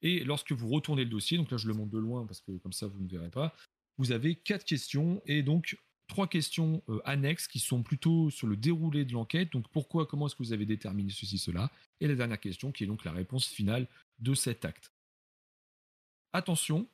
Et 0.04 0.24
lorsque 0.24 0.52
vous 0.52 0.70
retournez 0.70 1.04
le 1.04 1.10
dossier, 1.10 1.40
donc 1.40 1.50
là 1.50 1.58
je 1.58 1.68
le 1.68 1.74
montre 1.74 1.90
de 1.90 1.98
loin 1.98 2.28
parce 2.28 2.40
que 2.42 2.52
comme 2.60 2.72
ça 2.72 2.86
vous 2.86 3.02
ne 3.02 3.10
verrez 3.10 3.32
pas, 3.32 3.56
vous 3.98 4.12
avez 4.12 4.36
quatre 4.36 4.64
questions 4.64 5.24
et 5.26 5.42
donc 5.42 5.76
trois 6.08 6.28
questions 6.28 6.84
euh, 6.90 7.00
annexes 7.06 7.48
qui 7.48 7.60
sont 7.60 7.84
plutôt 7.84 8.30
sur 8.30 8.48
le 8.48 8.56
déroulé 8.56 9.06
de 9.06 9.14
l'enquête. 9.14 9.52
Donc 9.52 9.68
pourquoi, 9.70 10.06
comment 10.06 10.28
est-ce 10.28 10.36
que 10.36 10.44
vous 10.44 10.54
avez 10.54 10.66
déterminé 10.66 11.10
ceci, 11.12 11.38
cela? 11.38 11.72
Et 12.00 12.08
la 12.08 12.16
dernière 12.16 12.40
question 12.40 12.72
qui 12.72 12.84
est 12.84 12.88
donc 12.88 13.06
la 13.06 13.12
réponse 13.12 13.48
finale 13.48 13.88
de 14.20 14.34
cet 14.34 14.66
acte. 14.66 14.92
Attention, 16.34 16.88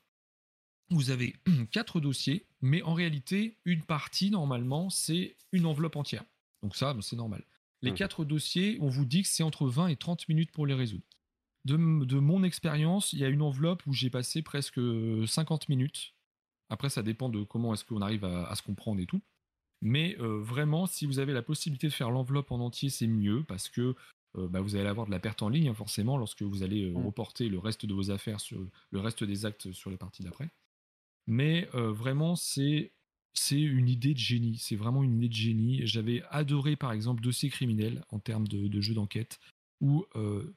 vous 0.89 1.09
avez 1.09 1.35
quatre 1.71 1.99
dossiers, 1.99 2.45
mais 2.61 2.81
en 2.83 2.93
réalité, 2.93 3.57
une 3.65 3.83
partie, 3.83 4.29
normalement, 4.29 4.89
c'est 4.89 5.35
une 5.51 5.65
enveloppe 5.65 5.95
entière. 5.95 6.23
Donc 6.61 6.75
ça, 6.75 6.95
c'est 7.01 7.15
normal. 7.15 7.43
Les 7.81 7.91
mmh. 7.91 7.95
quatre 7.95 8.25
dossiers, 8.25 8.77
on 8.81 8.89
vous 8.89 9.05
dit 9.05 9.23
que 9.23 9.27
c'est 9.27 9.43
entre 9.43 9.67
20 9.67 9.87
et 9.87 9.95
30 9.95 10.27
minutes 10.29 10.51
pour 10.51 10.67
les 10.67 10.75
résoudre. 10.75 11.03
De, 11.65 11.75
mon 11.75 12.43
expérience, 12.43 13.13
il 13.13 13.19
y 13.19 13.23
a 13.23 13.27
une 13.27 13.41
enveloppe 13.41 13.85
où 13.85 13.93
j'ai 13.93 14.09
passé 14.09 14.41
presque 14.41 14.79
50 15.27 15.69
minutes. 15.69 16.13
Après, 16.71 16.89
ça 16.89 17.03
dépend 17.03 17.27
de 17.27 17.43
comment 17.43 17.73
est-ce 17.73 17.83
qu'on 17.83 18.01
arrive 18.01 18.23
à, 18.23 18.55
se 18.55 18.63
comprendre 18.63 19.01
et 19.01 19.05
tout. 19.05 19.21
Mais 19.81 20.15
euh, 20.19 20.39
vraiment, 20.39 20.85
si 20.85 21.05
vous 21.05 21.19
avez 21.19 21.33
la 21.33 21.41
possibilité 21.41 21.87
de 21.87 21.93
faire 21.93 22.09
l'enveloppe 22.09 22.49
en 22.51 22.61
entier, 22.61 22.89
c'est 22.89 23.07
mieux 23.07 23.43
parce 23.43 23.67
que 23.67 23.93
euh, 24.37 24.47
bah, 24.47 24.61
vous 24.61 24.77
allez 24.77 24.87
avoir 24.87 25.05
de 25.05 25.11
la 25.11 25.19
perte 25.19 25.41
en 25.41 25.49
ligne 25.49 25.67
hein, 25.67 25.73
forcément 25.73 26.17
lorsque 26.17 26.43
vous 26.43 26.63
allez 26.63 26.85
euh, 26.85 26.93
mmh. 26.93 27.05
reporter 27.05 27.49
le 27.49 27.59
reste 27.59 27.85
de 27.85 27.93
vos 27.93 28.09
affaires 28.09 28.39
sur 28.39 28.65
le 28.91 28.99
reste 29.01 29.25
des 29.25 29.45
actes 29.45 29.73
sur 29.73 29.89
les 29.89 29.97
parties 29.97 30.23
d'après. 30.23 30.49
Mais 31.27 31.67
vraiment, 31.73 32.35
c'est 32.35 32.93
c'est 33.33 33.61
une 33.61 33.87
idée 33.87 34.13
de 34.13 34.19
génie. 34.19 34.57
C'est 34.57 34.75
vraiment 34.75 35.03
une 35.03 35.17
idée 35.17 35.29
de 35.29 35.33
génie. 35.33 35.85
J'avais 35.85 36.23
adoré 36.29 36.75
par 36.75 36.93
exemple 36.93 37.21
Dossier 37.21 37.49
criminel 37.49 38.03
en 38.09 38.19
termes 38.19 38.47
de, 38.47 38.81
jeu 38.81 38.95
d'enquête 38.95 39.39
où 39.81 40.05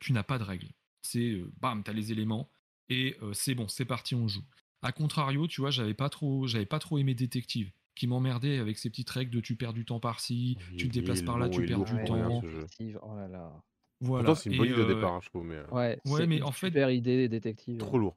tu 0.00 0.12
n'as 0.14 0.22
pas 0.22 0.38
de 0.38 0.42
règles. 0.42 0.70
C'est 1.02 1.38
bam, 1.60 1.84
tu 1.84 1.90
as 1.90 1.92
les 1.92 2.12
éléments 2.12 2.48
et 2.88 3.16
c'est 3.34 3.54
bon, 3.54 3.68
c'est 3.68 3.84
parti, 3.84 4.14
on 4.14 4.26
joue. 4.26 4.42
A 4.84 4.92
contrario, 4.92 5.46
tu 5.46 5.62
vois, 5.62 5.70
j'avais 5.70 5.94
pas 5.94 6.10
trop, 6.10 6.46
j'avais 6.46 6.66
pas 6.66 6.78
trop 6.78 6.98
aimé 6.98 7.14
Détective 7.14 7.72
qui 7.94 8.06
m'emmerdait 8.06 8.58
avec 8.58 8.78
ces 8.78 8.90
petites 8.90 9.08
règles 9.08 9.30
de 9.30 9.40
tu 9.40 9.56
perds 9.56 9.72
du 9.72 9.84
temps 9.84 10.00
par-ci, 10.00 10.58
tu 10.76 10.88
te 10.88 10.92
déplaces 10.92 11.22
par 11.22 11.38
là, 11.38 11.48
tu 11.48 11.64
perds 11.64 11.84
du 11.84 12.04
temps. 12.04 12.42
Oh 13.02 13.16
là 13.16 13.28
là. 13.28 13.52
Voilà. 14.00 14.34
c'est 14.34 14.50
une 14.50 14.58
bonne 14.58 14.68
idée 14.68 14.82
au 14.82 14.94
départ, 14.94 15.14
hein, 15.14 15.20
je 15.22 15.28
trouve. 15.30 15.44
Mais... 15.44 15.54
Euh, 15.54 15.66
ouais, 15.70 15.98
ouais 16.04 16.26
mais 16.26 16.42
en 16.42 16.52
fait. 16.52 16.66
Super 16.66 16.90
idée, 16.90 17.28
détective. 17.28 17.78
Trop 17.78 17.98
lourd. 17.98 18.16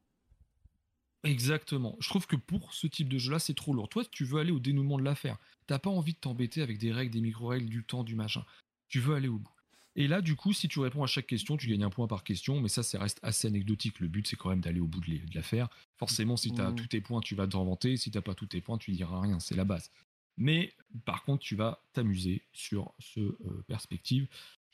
Exactement. 1.24 1.96
Je 2.00 2.10
trouve 2.10 2.28
que 2.28 2.36
pour 2.36 2.74
ce 2.74 2.88
type 2.88 3.08
de 3.08 3.18
jeu-là, 3.18 3.40
c'est 3.40 3.54
trop 3.54 3.74
lourd. 3.74 3.88
Toi, 3.88 4.04
tu 4.12 4.26
veux 4.26 4.40
aller 4.40 4.52
au 4.52 4.60
dénouement 4.60 4.98
de 4.98 5.04
l'affaire. 5.04 5.38
T'as 5.68 5.80
pas 5.80 5.90
envie 5.90 6.14
de 6.14 6.20
t'embêter 6.20 6.62
avec 6.62 6.78
des 6.80 6.92
règles, 6.92 7.12
des 7.12 7.22
micro-règles, 7.22 7.70
du 7.70 7.84
temps, 7.84 8.04
du 8.04 8.16
machin. 8.16 8.44
Tu 8.90 9.00
veux 9.00 9.16
aller 9.16 9.28
au 9.28 9.38
bout. 9.38 9.57
Et 10.00 10.08
là, 10.08 10.22
du 10.22 10.36
coup, 10.36 10.54
si 10.54 10.68
tu 10.68 10.80
réponds 10.80 11.04
à 11.04 11.08
chaque 11.08 11.26
question, 11.26 11.58
tu 11.58 11.68
gagnes 11.68 11.84
un 11.84 11.90
point 11.90 12.06
par 12.06 12.24
question, 12.24 12.62
mais 12.62 12.70
ça, 12.70 12.84
ça 12.84 13.00
reste 13.00 13.20
assez 13.24 13.48
anecdotique. 13.48 14.00
Le 14.00 14.08
but, 14.08 14.28
c'est 14.28 14.36
quand 14.36 14.50
même 14.50 14.62
d'aller 14.62 14.80
au 14.80 14.86
bout 14.86 15.00
de 15.02 15.20
l'affaire. 15.34 15.70
Forcément, 15.96 16.38
si 16.38 16.54
tu 16.54 16.62
as 16.62 16.70
mmh. 16.70 16.76
tous 16.76 16.88
tes 16.88 17.02
points, 17.02 17.20
tu 17.20 17.34
vas 17.34 17.48
t'en 17.48 17.66
vanter. 17.66 17.98
Si 17.98 18.12
tu 18.12 18.22
pas 18.22 18.36
tous 18.36 18.46
tes 18.46 18.62
points, 18.62 18.78
tu 18.78 18.92
diras 18.92 19.20
rien. 19.20 19.40
C'est 19.40 19.56
la 19.56 19.66
base. 19.66 19.90
Mais 20.38 20.76
par 21.04 21.24
contre, 21.24 21.44
tu 21.44 21.56
vas 21.56 21.82
t'amuser 21.94 22.44
sur 22.54 22.94
ce 23.00 23.22
euh, 23.22 23.64
perspective. 23.68 24.28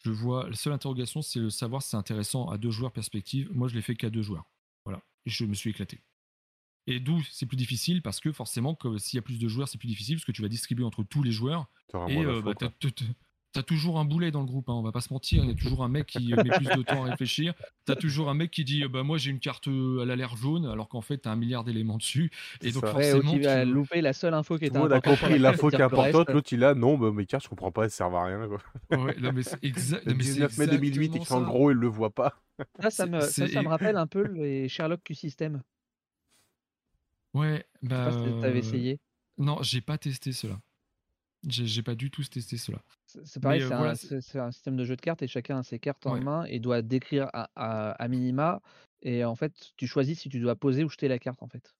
Je 0.03 0.11
vois, 0.11 0.49
la 0.49 0.57
seule 0.57 0.73
interrogation, 0.73 1.21
c'est 1.21 1.39
de 1.39 1.47
savoir 1.47 1.81
si 1.81 1.91
c'est 1.91 1.97
intéressant 1.97 2.49
à 2.49 2.57
deux 2.57 2.71
joueurs 2.71 2.91
perspective. 2.91 3.49
Moi, 3.53 3.69
je 3.69 3.75
l'ai 3.75 3.81
fait 3.81 3.95
qu'à 3.95 4.09
deux 4.09 4.23
joueurs. 4.23 4.45
Voilà. 4.83 5.01
Et 5.25 5.29
je 5.29 5.45
me 5.45 5.53
suis 5.53 5.69
éclaté. 5.69 6.01
Et 6.85 6.99
d'où 6.99 7.23
c'est 7.31 7.45
plus 7.45 7.55
difficile 7.55 8.01
parce 8.01 8.19
que 8.19 8.33
forcément, 8.33 8.77
s'il 8.97 9.15
y 9.15 9.19
a 9.19 9.21
plus 9.21 9.39
de 9.39 9.47
joueurs, 9.47 9.69
c'est 9.69 9.77
plus 9.77 9.87
difficile 9.87 10.17
parce 10.17 10.25
que 10.25 10.33
tu 10.33 10.41
vas 10.41 10.49
distribuer 10.49 10.83
entre 10.83 11.03
tous 11.03 11.23
les 11.23 11.31
joueurs. 11.31 11.69
Et 12.09 12.25
euh, 12.25 12.41
bah, 12.41 12.55
T'as 13.53 13.61
toujours 13.61 13.99
un 13.99 14.05
boulet 14.05 14.31
dans 14.31 14.39
le 14.39 14.47
groupe, 14.47 14.67
hein, 14.69 14.73
on 14.73 14.81
va 14.81 14.91
pas 14.91 15.01
se 15.01 15.13
mentir. 15.13 15.43
Il 15.43 15.49
y 15.49 15.53
a 15.53 15.55
toujours 15.55 15.83
un 15.83 15.87
mec 15.87 16.07
qui 16.07 16.33
met 16.33 16.43
plus 16.43 16.65
de 16.65 16.81
temps 16.81 17.05
à 17.05 17.11
réfléchir. 17.11 17.53
T'as 17.85 17.95
toujours 17.95 18.29
un 18.29 18.33
mec 18.33 18.49
qui 18.49 18.63
dit 18.63 18.83
bah 18.87 19.03
moi 19.03 19.19
j'ai 19.19 19.29
une 19.29 19.39
carte, 19.39 19.67
elle 19.67 20.09
a 20.09 20.15
l'air 20.15 20.35
jaune, 20.35 20.65
alors 20.65 20.89
qu'en 20.89 21.01
fait 21.01 21.19
t'as 21.19 21.31
un 21.31 21.35
milliard 21.35 21.63
d'éléments 21.63 21.97
dessus. 21.97 22.31
Et 22.61 22.71
donc 22.71 22.85
forcément, 22.87 23.31
tu 23.31 23.41
vas 23.41 23.63
louper 23.63 24.01
la 24.01 24.13
seule 24.13 24.33
info 24.33 24.57
qui 24.57 24.65
est 24.65 24.69
importante. 24.69 24.89
Monde 24.89 24.97
a 24.97 25.01
compris 25.01 25.37
l'info 25.37 25.69
qui 25.69 25.75
est 25.75 25.81
importante. 25.81 26.29
L'autre 26.31 26.51
il 26.51 26.63
a 26.63 26.73
non, 26.73 26.97
bah, 26.97 27.11
mes 27.11 27.27
cartes 27.27 27.43
je 27.43 27.49
comprends 27.49 27.71
pas, 27.71 27.83
elles 27.83 27.91
servent 27.91 28.15
à 28.15 28.25
rien. 28.25 28.47
Quoi. 28.47 28.97
Ouais, 28.97 29.15
non, 29.19 29.31
mais 29.31 29.43
c'est 29.43 29.63
exact. 29.63 30.05
Le 30.05 30.13
19 30.13 30.57
mai 30.57 30.67
2008 30.67 31.15
et 31.15 31.31
en 31.31 31.41
gros 31.41 31.69
il 31.69 31.77
le 31.77 31.87
voit 31.87 32.09
pas. 32.09 32.41
Ça, 32.79 32.89
ça 32.89 33.05
me, 33.05 33.19
ça, 33.21 33.61
me 33.61 33.67
rappelle 33.67 33.97
un 33.97 34.07
peu 34.07 34.27
les 34.27 34.67
Sherlock 34.67 35.03
Q-System. 35.03 35.61
Ouais, 37.33 37.65
bah. 37.81 38.09
Je 38.09 38.17
sais 38.17 38.23
pas 38.23 38.31
si 38.31 38.41
t'avais 38.41 38.59
essayé. 38.59 38.99
Non, 39.37 39.57
j'ai 39.61 39.81
pas 39.81 39.97
testé 39.97 40.31
cela. 40.31 40.59
J'ai 41.47 41.83
pas 41.83 41.95
du 41.95 42.09
tout 42.09 42.23
testé 42.23 42.57
cela. 42.57 42.79
C'est 43.23 43.41
pareil, 43.41 43.63
c'est 43.95 44.39
un, 44.39 44.51
système 44.51 44.75
de 44.75 44.85
jeu 44.85 44.95
de 44.95 45.01
cartes 45.01 45.21
et 45.21 45.27
chacun 45.27 45.59
a 45.59 45.63
ses 45.63 45.79
cartes 45.79 46.05
en 46.05 46.19
main 46.19 46.45
et 46.45 46.59
doit 46.59 46.81
décrire 46.81 47.29
à, 47.33 48.07
minima. 48.07 48.61
Et 49.01 49.25
en 49.25 49.35
fait, 49.35 49.73
tu 49.77 49.87
choisis 49.87 50.19
si 50.19 50.29
tu 50.29 50.39
dois 50.39 50.55
poser 50.55 50.83
ou 50.83 50.89
jeter 50.89 51.07
la 51.07 51.19
carte 51.19 51.43
en 51.43 51.47
fait. 51.47 51.75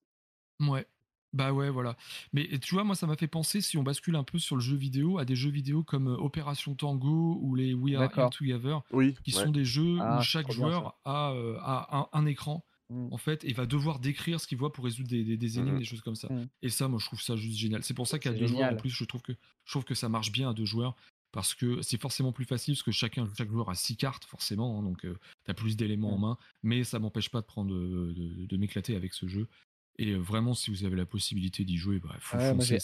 Ouais. 0.60 0.86
Bah 1.32 1.52
ouais, 1.52 1.72
voilà. 1.72 1.98
Mais 2.32 2.48
tu 2.60 2.76
vois, 2.76 2.84
moi, 2.84 2.94
ça 2.94 3.08
m'a 3.08 3.16
fait 3.16 3.28
penser, 3.28 3.60
si 3.60 3.76
on 3.80 3.84
bascule 3.84 4.16
un 4.16 4.24
peu 4.24 4.38
sur 4.38 4.56
le 4.56 4.62
jeu 4.62 4.76
vidéo, 4.76 5.18
à 5.18 5.26
des 5.26 5.36
jeux 5.36 5.50
vidéo 5.50 5.84
comme 5.84 6.06
Opération 6.08 6.76
Tango 6.76 7.40
ou 7.42 7.56
les 7.56 7.74
We 7.74 7.96
Are 7.96 8.12
In 8.20 8.30
Together, 8.30 8.82
qui 9.24 9.32
sont 9.32 9.50
des 9.50 9.66
jeux 9.66 9.98
où 9.98 10.02
ah, 10.02 10.22
chaque 10.22 10.52
joueur 10.52 11.00
a, 11.06 11.34
a 11.34 12.10
un, 12.14 12.26
écran 12.28 12.64
Mmh. 12.94 13.08
en 13.12 13.18
fait, 13.18 13.44
et 13.46 13.54
va 13.54 13.66
devoir 13.66 14.00
décrire 14.00 14.40
ce 14.40 14.48
qu'il 14.48 14.58
voit 14.58 14.72
pour 14.72 14.86
résoudre 14.86 15.10
des, 15.10 15.38
des, 15.38 15.58
énigmes, 15.58 15.76
mmh. 15.76 15.80
des 15.80 15.86
choses 15.86 16.02
comme 16.02 16.16
ça. 16.16 16.28
Mmh. 16.32 16.48
Et 16.62 16.70
ça, 16.70 16.88
moi, 16.88 17.00
je 17.00 17.06
trouve 17.06 17.22
ça 17.22 17.36
juste 17.36 17.58
génial. 17.58 17.84
C'est 17.84 17.94
pour 17.94 18.08
ça 18.08 18.20
qu'à 18.20 18.32
deux 18.32 18.46
joueurs, 18.46 18.72
en 18.72 18.76
plus, 18.76 18.90
je 18.90 19.04
trouve, 19.06 19.22
que, 19.22 19.34
je 19.66 19.72
trouve 19.72 19.86
que 19.86 19.96
ça 19.96 20.10
marche 20.10 20.32
bien 20.32 20.50
à 20.50 20.54
deux 20.54 20.66
joueurs, 20.66 20.96
parce 21.34 21.56
que 21.56 21.82
c'est 21.82 22.00
forcément 22.00 22.32
plus 22.32 22.46
facile, 22.46 22.76
parce 22.76 22.84
que 22.84 22.92
chacun, 22.92 23.28
chaque 23.38 23.50
joueur 23.50 23.70
a 23.70 23.76
six 23.76 23.98
cartes, 23.98 24.24
forcément, 24.24 24.80
hein, 24.80 24.84
donc 24.84 25.02
tu 25.02 25.52
as 25.52 25.54
plus 25.54 25.76
d'éléments 25.76 26.14
en 26.14 26.18
main, 26.20 26.38
mais 26.62 26.84
ça 26.84 27.00
m'empêche 27.00 27.30
pas 27.30 27.42
de 27.42 27.46
prendre 27.46 27.74
de, 27.74 28.58
m'éclater 28.58 28.96
avec 28.96 29.14
ce 29.14 29.28
jeu. 29.28 29.50
Et 29.98 30.16
vraiment, 30.16 30.54
si 30.54 30.72
vous 30.72 30.86
avez 30.86 30.96
la 30.96 31.06
possibilité 31.06 31.66
d'y 31.66 31.78
jouer, 31.78 32.00
bah, 32.00 32.16
faut 32.20 32.38
c'est 32.62 32.80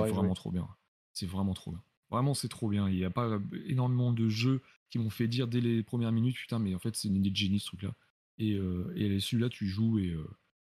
vraiment 0.00 0.34
trop 0.34 0.52
bien. 0.52 0.68
C'est 1.14 1.26
vraiment 1.26 1.54
trop 1.54 1.72
bien. 1.72 1.82
Vraiment, 2.10 2.34
c'est 2.34 2.48
trop 2.48 2.68
bien. 2.68 2.88
Il 2.88 2.96
n'y 2.96 3.04
a 3.04 3.10
pas 3.10 3.40
énormément 3.66 4.12
de 4.12 4.28
jeux 4.28 4.62
qui 4.90 4.98
m'ont 4.98 5.10
fait 5.10 5.26
dire 5.26 5.48
dès 5.48 5.60
les 5.60 5.82
premières 5.82 6.12
minutes, 6.12 6.36
putain, 6.36 6.58
mais 6.58 6.74
en 6.74 6.78
fait, 6.78 6.94
c'est 6.94 7.08
une 7.08 7.16
idée 7.16 7.30
de 7.30 7.36
génie 7.36 7.58
ce 7.58 7.66
truc-là. 7.66 7.94
Et, 8.38 8.52
euh, 8.52 8.92
et 8.96 9.18
celui-là, 9.20 9.48
tu 9.48 9.66
joues 9.66 9.98
et, 9.98 10.10
euh, 10.10 10.24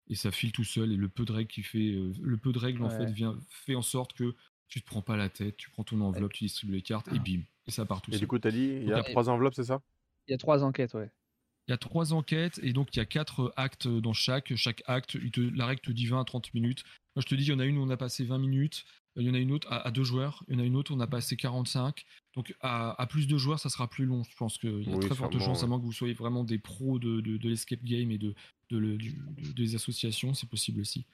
et 0.08 0.16
ça 0.16 0.32
file 0.32 0.52
tout 0.52 0.64
seul. 0.64 0.92
Et 0.92 0.96
le 0.96 1.10
peu 1.10 1.26
de 1.26 1.32
règles 1.32 1.50
qui 1.50 1.64
fait, 1.64 1.92
euh, 1.92 2.12
le 2.22 2.38
peu 2.38 2.52
de 2.52 2.60
règles 2.60 2.84
en 2.84 2.90
fait 2.90 3.12
vient 3.12 3.40
fait 3.50 3.76
en 3.76 3.82
sorte 3.82 4.14
que 4.14 4.36
tu 4.70 4.82
te 4.82 4.86
prends 4.86 5.02
pas 5.02 5.18
la 5.18 5.30
tête, 5.30 5.58
tu 5.58 5.70
prends 5.70 5.84
ton 5.84 6.00
enveloppe, 6.02 6.34
tu 6.34 6.46
distribues 6.46 6.74
les 6.74 6.82
cartes 6.82 7.08
et 7.10 7.16
ah. 7.16 7.20
bim, 7.20 7.42
et 7.68 7.72
ça 7.72 7.86
part 7.86 8.02
tout 8.02 8.12
seul. 8.12 8.18
Et 8.18 8.20
du 8.20 8.28
coup, 8.28 8.40
tu 8.40 8.48
as 8.48 8.52
dit, 8.52 8.80
il 8.82 8.88
y 8.88 8.94
a 8.94 9.04
trois 9.04 9.30
enveloppes, 9.30 9.56
c'est 9.56 9.66
ça? 9.66 9.82
Il 10.28 10.32
y 10.32 10.36
a 10.36 10.38
trois 10.38 10.64
enquêtes, 10.64 10.94
ouais. 10.94 11.10
Il 11.68 11.72
y 11.72 11.74
a 11.74 11.78
trois 11.78 12.14
enquêtes 12.14 12.60
et 12.64 12.74
donc 12.74 12.96
il 12.96 12.98
y 12.98 13.00
a 13.00 13.06
quatre 13.06 13.54
actes 13.56 13.88
dans 13.88 14.14
chaque. 14.14 14.56
Chaque 14.56 14.82
acte, 14.88 15.16
il 15.22 15.30
te, 15.30 15.40
la 15.40 15.68
règle 15.68 15.82
te 15.82 15.92
dit 15.92 16.08
20 16.08 16.22
à 16.22 16.24
30 16.24 16.54
minutes. 16.56 16.84
Moi, 17.16 17.22
je 17.22 17.28
te 17.28 17.36
dis, 17.36 17.44
il 17.44 17.50
y 17.50 17.54
en 17.54 17.60
a 17.60 17.66
une 17.66 17.78
où 17.78 17.84
on 17.84 17.90
a 17.92 17.98
passé 17.98 18.24
20 18.24 18.40
minutes. 18.40 18.86
Il 19.16 19.24
y 19.24 19.30
en 19.30 19.36
a 19.36 19.38
une 19.38 19.52
autre 19.52 19.68
à, 19.72 19.92
deux 19.92 20.04
joueurs. 20.04 20.44
Il 20.48 20.56
y 20.56 20.58
en 20.58 20.64
a 20.64 20.66
une 20.66 20.76
autre 20.76 20.92
où 20.92 20.96
on 20.98 21.00
a 21.00 21.06
passé 21.06 21.36
45. 21.36 22.06
Donc 22.36 22.56
à, 22.62 23.06
plus 23.08 23.28
de 23.28 23.38
joueurs, 23.38 23.60
ça 23.60 23.70
sera 23.70 23.88
plus 23.88 24.06
long. 24.06 24.24
Je 24.24 24.36
pense 24.36 24.58
qu'il 24.58 24.90
y 24.90 24.94
a 24.94 24.98
très 24.98 25.14
forte 25.14 25.38
chance, 25.38 25.64
à 25.64 25.68
moins 25.68 25.80
que 25.80 25.86
vous 25.86 25.94
soyez 25.94 26.16
vraiment 26.16 26.44
des 26.44 26.58
pros 26.58 26.98
de, 26.98 27.22
de, 27.22 27.50
l'escape 27.50 27.84
game 27.84 28.10
et 28.10 28.18
de, 28.18 28.34
de, 28.72 28.98
des 29.54 29.76
associations, 29.76 30.34
c'est 30.34 30.50
possible 30.50 30.82
aussi. 30.82 31.06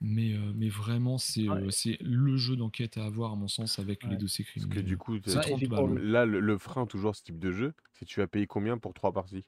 Mais, 0.00 0.32
euh, 0.34 0.52
mais 0.54 0.68
vraiment, 0.68 1.18
c'est 1.18 1.48
euh, 1.48 1.70
c'est 1.70 1.96
le 2.00 2.36
jeu 2.36 2.56
d'enquête 2.56 2.98
à 2.98 3.04
avoir, 3.04 3.32
à 3.32 3.36
mon 3.36 3.48
sens, 3.48 3.78
avec 3.78 4.04
les 4.04 4.16
dossiers 4.16 4.44
criminels. 4.44 4.68
Parce 4.68 4.82
que 4.82 4.86
du 4.86 5.68
coup, 5.68 5.96
là, 5.96 6.26
le, 6.26 6.58
frein, 6.58 6.86
toujours 6.86 7.16
ce 7.16 7.22
type 7.22 7.38
de 7.38 7.52
jeu, 7.52 7.72
c'est 7.92 8.04
tu 8.04 8.20
vas 8.20 8.26
payer 8.26 8.46
combien 8.46 8.76
pour 8.76 8.92
trois 8.92 9.12
parties? 9.12 9.44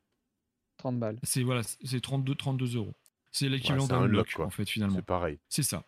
30 0.78 0.98
balles. 0.98 1.18
C'est 1.22 1.42
voilà, 1.42 1.62
c'est 1.62 2.00
32, 2.00 2.34
32 2.34 2.76
euros. 2.76 2.94
C'est 3.32 3.48
l'équivalent 3.48 3.86
d'un 3.86 4.06
lock, 4.06 4.38
en 4.38 4.50
fait, 4.50 4.68
finalement. 4.68 4.96
C'est 4.96 5.04
pareil. 5.04 5.38
C'est 5.48 5.62
ça. 5.62 5.84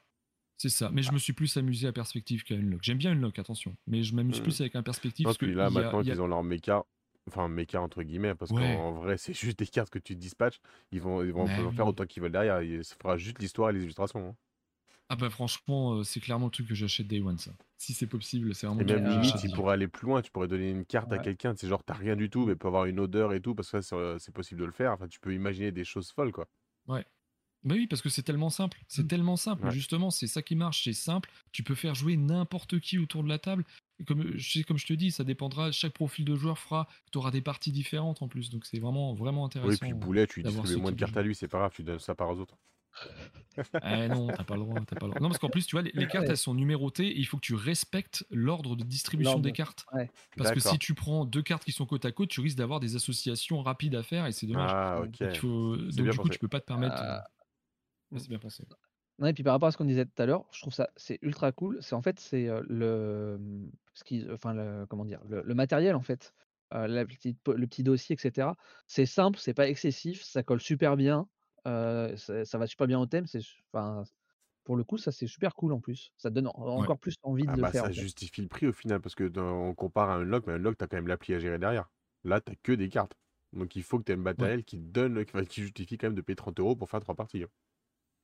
C'est 0.59 0.69
ça. 0.69 0.91
Mais 0.93 1.03
je 1.03 1.13
me 1.13 1.19
suis 1.19 1.33
plus 1.33 1.57
amusé 1.57 1.87
à 1.87 1.93
perspective 1.93 2.43
qu'à 2.43 2.57
Unlock. 2.57 2.81
J'aime 2.83 2.99
bien 2.99 3.13
Unlock, 3.13 3.39
attention. 3.39 3.77
Mais 3.87 4.03
je 4.03 4.15
m'amuse 4.15 4.41
mmh. 4.41 4.43
plus 4.43 4.61
avec 4.61 4.75
un 4.75 4.83
perspective. 4.83 5.25
Parce 5.25 5.39
que 5.39 5.47
là, 5.47 5.71
maintenant 5.71 6.03
qu'ils 6.03 6.21
ont 6.21 6.27
leur 6.27 6.43
méca, 6.43 6.85
enfin 7.29 7.49
méca 7.49 7.81
entre 7.81 8.03
guillemets, 8.03 8.35
parce 8.35 8.51
qu'en 8.51 8.93
vrai, 8.93 9.17
c'est 9.19 9.35
juste 9.35 9.61
des 9.61 9.67
cartes 9.67 9.91
que 9.91 10.01
tu 10.01 10.17
dispatches. 10.17 10.61
Ils 10.91 11.01
vont, 11.01 11.23
ils 11.23 11.33
vont 11.33 11.45
en 11.45 11.73
faire 11.73 11.87
autant 11.87 12.07
qu'ils 12.07 12.23
veulent 12.23 12.33
derrière. 12.33 12.61
Ça 12.85 12.97
fera 13.01 13.17
juste 13.17 13.39
l'histoire 13.39 13.71
et 13.71 13.73
les 13.73 13.85
illustrations. 13.85 14.31
Hein. 14.31 14.37
Ah 15.11 15.17
bah 15.17 15.31
franchement, 15.31 15.95
euh, 15.95 16.03
c'est 16.05 16.21
clairement 16.21 16.47
le 16.47 16.51
truc 16.51 16.69
que 16.69 16.75
j'achète 16.75 17.07
Day 17.07 17.21
One, 17.21 17.39
ça. 17.39 17.53
Si 17.79 17.95
c'est 17.95 18.07
possible, 18.07 18.55
c'est 18.55 18.67
vraiment. 18.67 18.83
Et 18.83 18.85
même 18.85 19.09
limite, 19.09 19.43
il 19.43 19.53
pourrait 19.53 19.75
aller 19.75 19.89
plus 19.89 20.07
loin. 20.07 20.21
Tu 20.21 20.31
pourrais 20.31 20.49
donner 20.49 20.71
une 20.71 20.85
carte 20.85 21.13
à 21.13 21.19
quelqu'un. 21.19 21.55
C'est 21.57 21.69
genre, 21.69 21.83
t'as 21.83 21.95
rien 21.95 22.17
du 22.17 22.29
tout, 22.29 22.45
mais 22.45 22.57
peut 22.57 22.69
avoir 22.69 22.85
une 22.85 23.01
odeur 23.01 23.33
et 23.33 23.41
tout, 23.41 23.55
parce 23.55 23.71
que 23.71 23.81
ça, 23.81 24.17
c'est 24.19 24.35
possible 24.35 24.61
de 24.61 24.67
le 24.67 24.73
faire. 24.73 24.93
Enfin, 24.93 25.09
tu 25.09 25.19
peux 25.21 25.33
imaginer 25.33 25.73
des 25.73 25.85
choses 25.85 26.13
folles, 26.13 26.33
quoi. 26.33 26.47
Ouais. 26.89 27.07
Bah 27.65 27.75
oui, 27.75 27.87
parce 27.87 28.03
que 28.03 28.09
c'est 28.09 28.23
tellement 28.23 28.51
simple. 28.51 28.79
C'est 28.87 29.03
mmh. 29.03 29.09
tellement 29.09 29.37
simple. 29.37 29.71
Justement, 29.71 30.11
c'est 30.11 30.27
ça 30.27 30.43
qui 30.43 30.55
marche. 30.55 30.85
C'est 30.85 30.93
simple. 30.93 31.31
Tu 31.51 31.63
peux 31.63 31.75
faire 31.75 31.95
jouer 31.95 32.17
n'importe 32.17 32.79
qui 32.79 32.99
autour 32.99 33.25
de 33.25 33.29
la 33.29 33.39
table. 33.39 33.65
Et 33.99 34.05
comme, 34.05 34.37
je, 34.37 34.63
comme 34.63 34.79
je 34.79 34.87
te 34.87 34.93
dis, 34.93 35.11
ça 35.11 35.25
dépendra. 35.25 35.73
Chaque 35.73 35.93
profil 35.93 36.25
de 36.25 36.37
joueur 36.37 36.59
fera. 36.59 36.87
Tu 37.11 37.19
auras 37.19 37.31
des 37.31 37.41
parties 37.41 37.73
différentes 37.73 38.23
en 38.23 38.29
plus. 38.29 38.51
Donc 38.51 38.65
c'est 38.65 38.79
vraiment, 38.79 39.15
vraiment 39.15 39.45
intéressant. 39.45 39.71
Oui, 39.71 39.79
puis 39.79 39.91
le 39.91 39.97
boulet, 39.97 40.27
tu 40.27 40.43
distribues 40.43 40.77
moins 40.77 40.93
de 40.93 40.97
cartes 40.97 41.17
à 41.17 41.23
lui. 41.23 41.35
C'est 41.35 41.49
pas 41.49 41.59
grave. 41.59 41.73
Tu 41.75 41.83
donnes 41.83 41.99
ça 41.99 42.15
par 42.15 42.31
aux 42.31 42.39
autres. 42.39 42.57
Eh 43.85 44.09
non, 44.09 44.29
t'as 44.29 44.45
pas 44.45 44.55
le 44.55 44.61
droit, 44.61 44.75
pas 44.75 45.07
le 45.07 45.09
droit. 45.09 45.21
Non, 45.21 45.29
parce 45.29 45.39
qu'en 45.39 45.49
plus, 45.49 45.67
tu 45.67 45.77
vois, 45.77 45.83
les, 45.83 46.07
cartes, 46.07 46.29
elles 46.29 46.37
sont 46.37 46.55
numérotées 46.55 47.07
et 47.07 47.19
il 47.19 47.27
faut 47.27 47.37
que 47.37 47.43
tu 47.43 47.55
respectes 47.55 48.25
l'ordre 48.31 48.77
de 48.77 48.85
distribution 48.85 49.39
des 49.39 49.53
cartes. 49.53 49.87
Parce 50.37 50.53
que 50.53 50.61
si 50.61 50.79
tu 50.79 50.95
prends 50.95 51.25
deux 51.25 51.43
cartes 51.43 51.65
qui 51.65 51.73
sont 51.73 51.87
côte 51.87 52.05
à 52.05 52.13
côte, 52.13 52.29
tu 52.29 52.41
risques 52.41 52.59
d'avoir 52.59 52.81
des 52.81 52.97
associations 52.97 53.63
rapides 53.63 53.95
à 53.95 54.03
faire 54.03 54.27
et 54.27 54.33
c'est 54.33 54.47
dommage. 54.47 54.71
Ah, 54.73 55.01
ok. 55.01 55.19
Donc, 55.19 56.11
du 56.11 56.19
coup, 56.19 56.29
tu 56.29 56.39
peux 56.39 56.49
pas 56.49 56.61
te 56.61 56.67
permettre. 56.67 56.97
Ah. 56.99 57.25
C'est 58.17 58.29
bien 58.29 58.39
pensé. 58.39 58.65
Non, 59.19 59.27
et 59.27 59.33
puis 59.33 59.43
par 59.43 59.53
rapport 59.53 59.69
à 59.69 59.73
ce 59.73 59.77
qu'on 59.77 59.85
disait 59.85 60.07
tout 60.07 60.23
à 60.23 60.27
l'heure, 60.27 60.45
je 60.53 60.61
trouve 60.61 60.73
ça 60.73 60.91
c'est 60.97 61.19
ultra 61.23 61.51
cool. 61.51 61.79
C'est 61.81 61.95
en 61.95 62.03
fait 62.03 62.21
c'est 62.21 62.49
le 62.69 63.39
ce 63.95 64.05
qui, 64.05 64.25
enfin 64.33 64.55
le, 64.55 64.87
comment 64.87 65.05
dire, 65.05 65.21
le, 65.29 65.55
matériel 65.55 65.97
en 65.97 66.03
fait, 66.03 66.35
la 66.71 67.05
petite, 67.05 67.37
le 67.49 67.67
petit 67.67 67.83
dossier, 67.83 68.15
etc. 68.15 68.51
C'est 68.87 69.07
simple, 69.07 69.39
c'est 69.41 69.55
pas 69.55 69.69
excessif, 69.69 70.23
ça 70.23 70.45
colle 70.45 70.61
super 70.61 70.97
bien, 70.97 71.29
ça, 71.65 72.59
va 72.59 72.67
super 72.67 72.87
bien 72.87 72.99
au 72.99 73.07
thème. 73.07 73.27
C'est, 73.27 73.41
enfin, 73.73 74.05
pour 74.65 74.77
le 74.77 74.85
coup, 74.85 74.99
ça 74.99 75.13
c'est 75.13 75.27
super 75.27 75.55
cool 75.55 75.73
en 75.73 75.81
plus. 75.81 76.13
Ça 76.17 76.31
donne 76.31 76.47
encore 76.49 76.99
plus 76.99 77.15
envie 77.23 77.45
de 77.45 77.51
ah 77.51 77.57
le 77.57 77.63
bah, 77.63 77.71
faire. 77.71 77.85
Ça 77.85 77.91
justifie 77.93 78.43
le 78.43 78.49
prix 78.49 78.67
au 78.67 78.73
final 78.73 79.01
parce 79.01 79.15
que 79.15 79.31
on 79.39 79.75
compare 79.75 80.11
à 80.11 80.17
un 80.17 80.25
log, 80.25 80.45
mais 80.47 80.55
un 80.55 80.59
log 80.59 80.77
t'as 80.77 80.87
quand 80.87 80.97
même 80.97 81.09
l'appli 81.09 81.35
à 81.35 81.39
gérer 81.39 81.59
derrière. 81.59 81.89
Là 82.25 82.41
t'as 82.41 82.55
que 82.63 82.73
des 82.73 82.89
cartes, 82.89 83.15
donc 83.53 83.77
il 83.77 83.83
faut 83.83 83.99
que 83.99 84.05
tu 84.05 84.13
aies 84.13 84.17
un 84.17 84.19
matériel 84.19 84.65
qui 84.65 84.79
donne, 84.79 85.25
qui 85.25 85.63
justifie 85.63 85.97
quand 85.97 86.09
même 86.09 86.15
de 86.15 86.21
payer 86.21 86.37
30 86.37 86.61
euros 86.61 86.77
pour 86.77 86.91
faire 86.91 87.01
trois 87.01 87.15
parties. 87.15 87.45
Hein. 87.45 87.49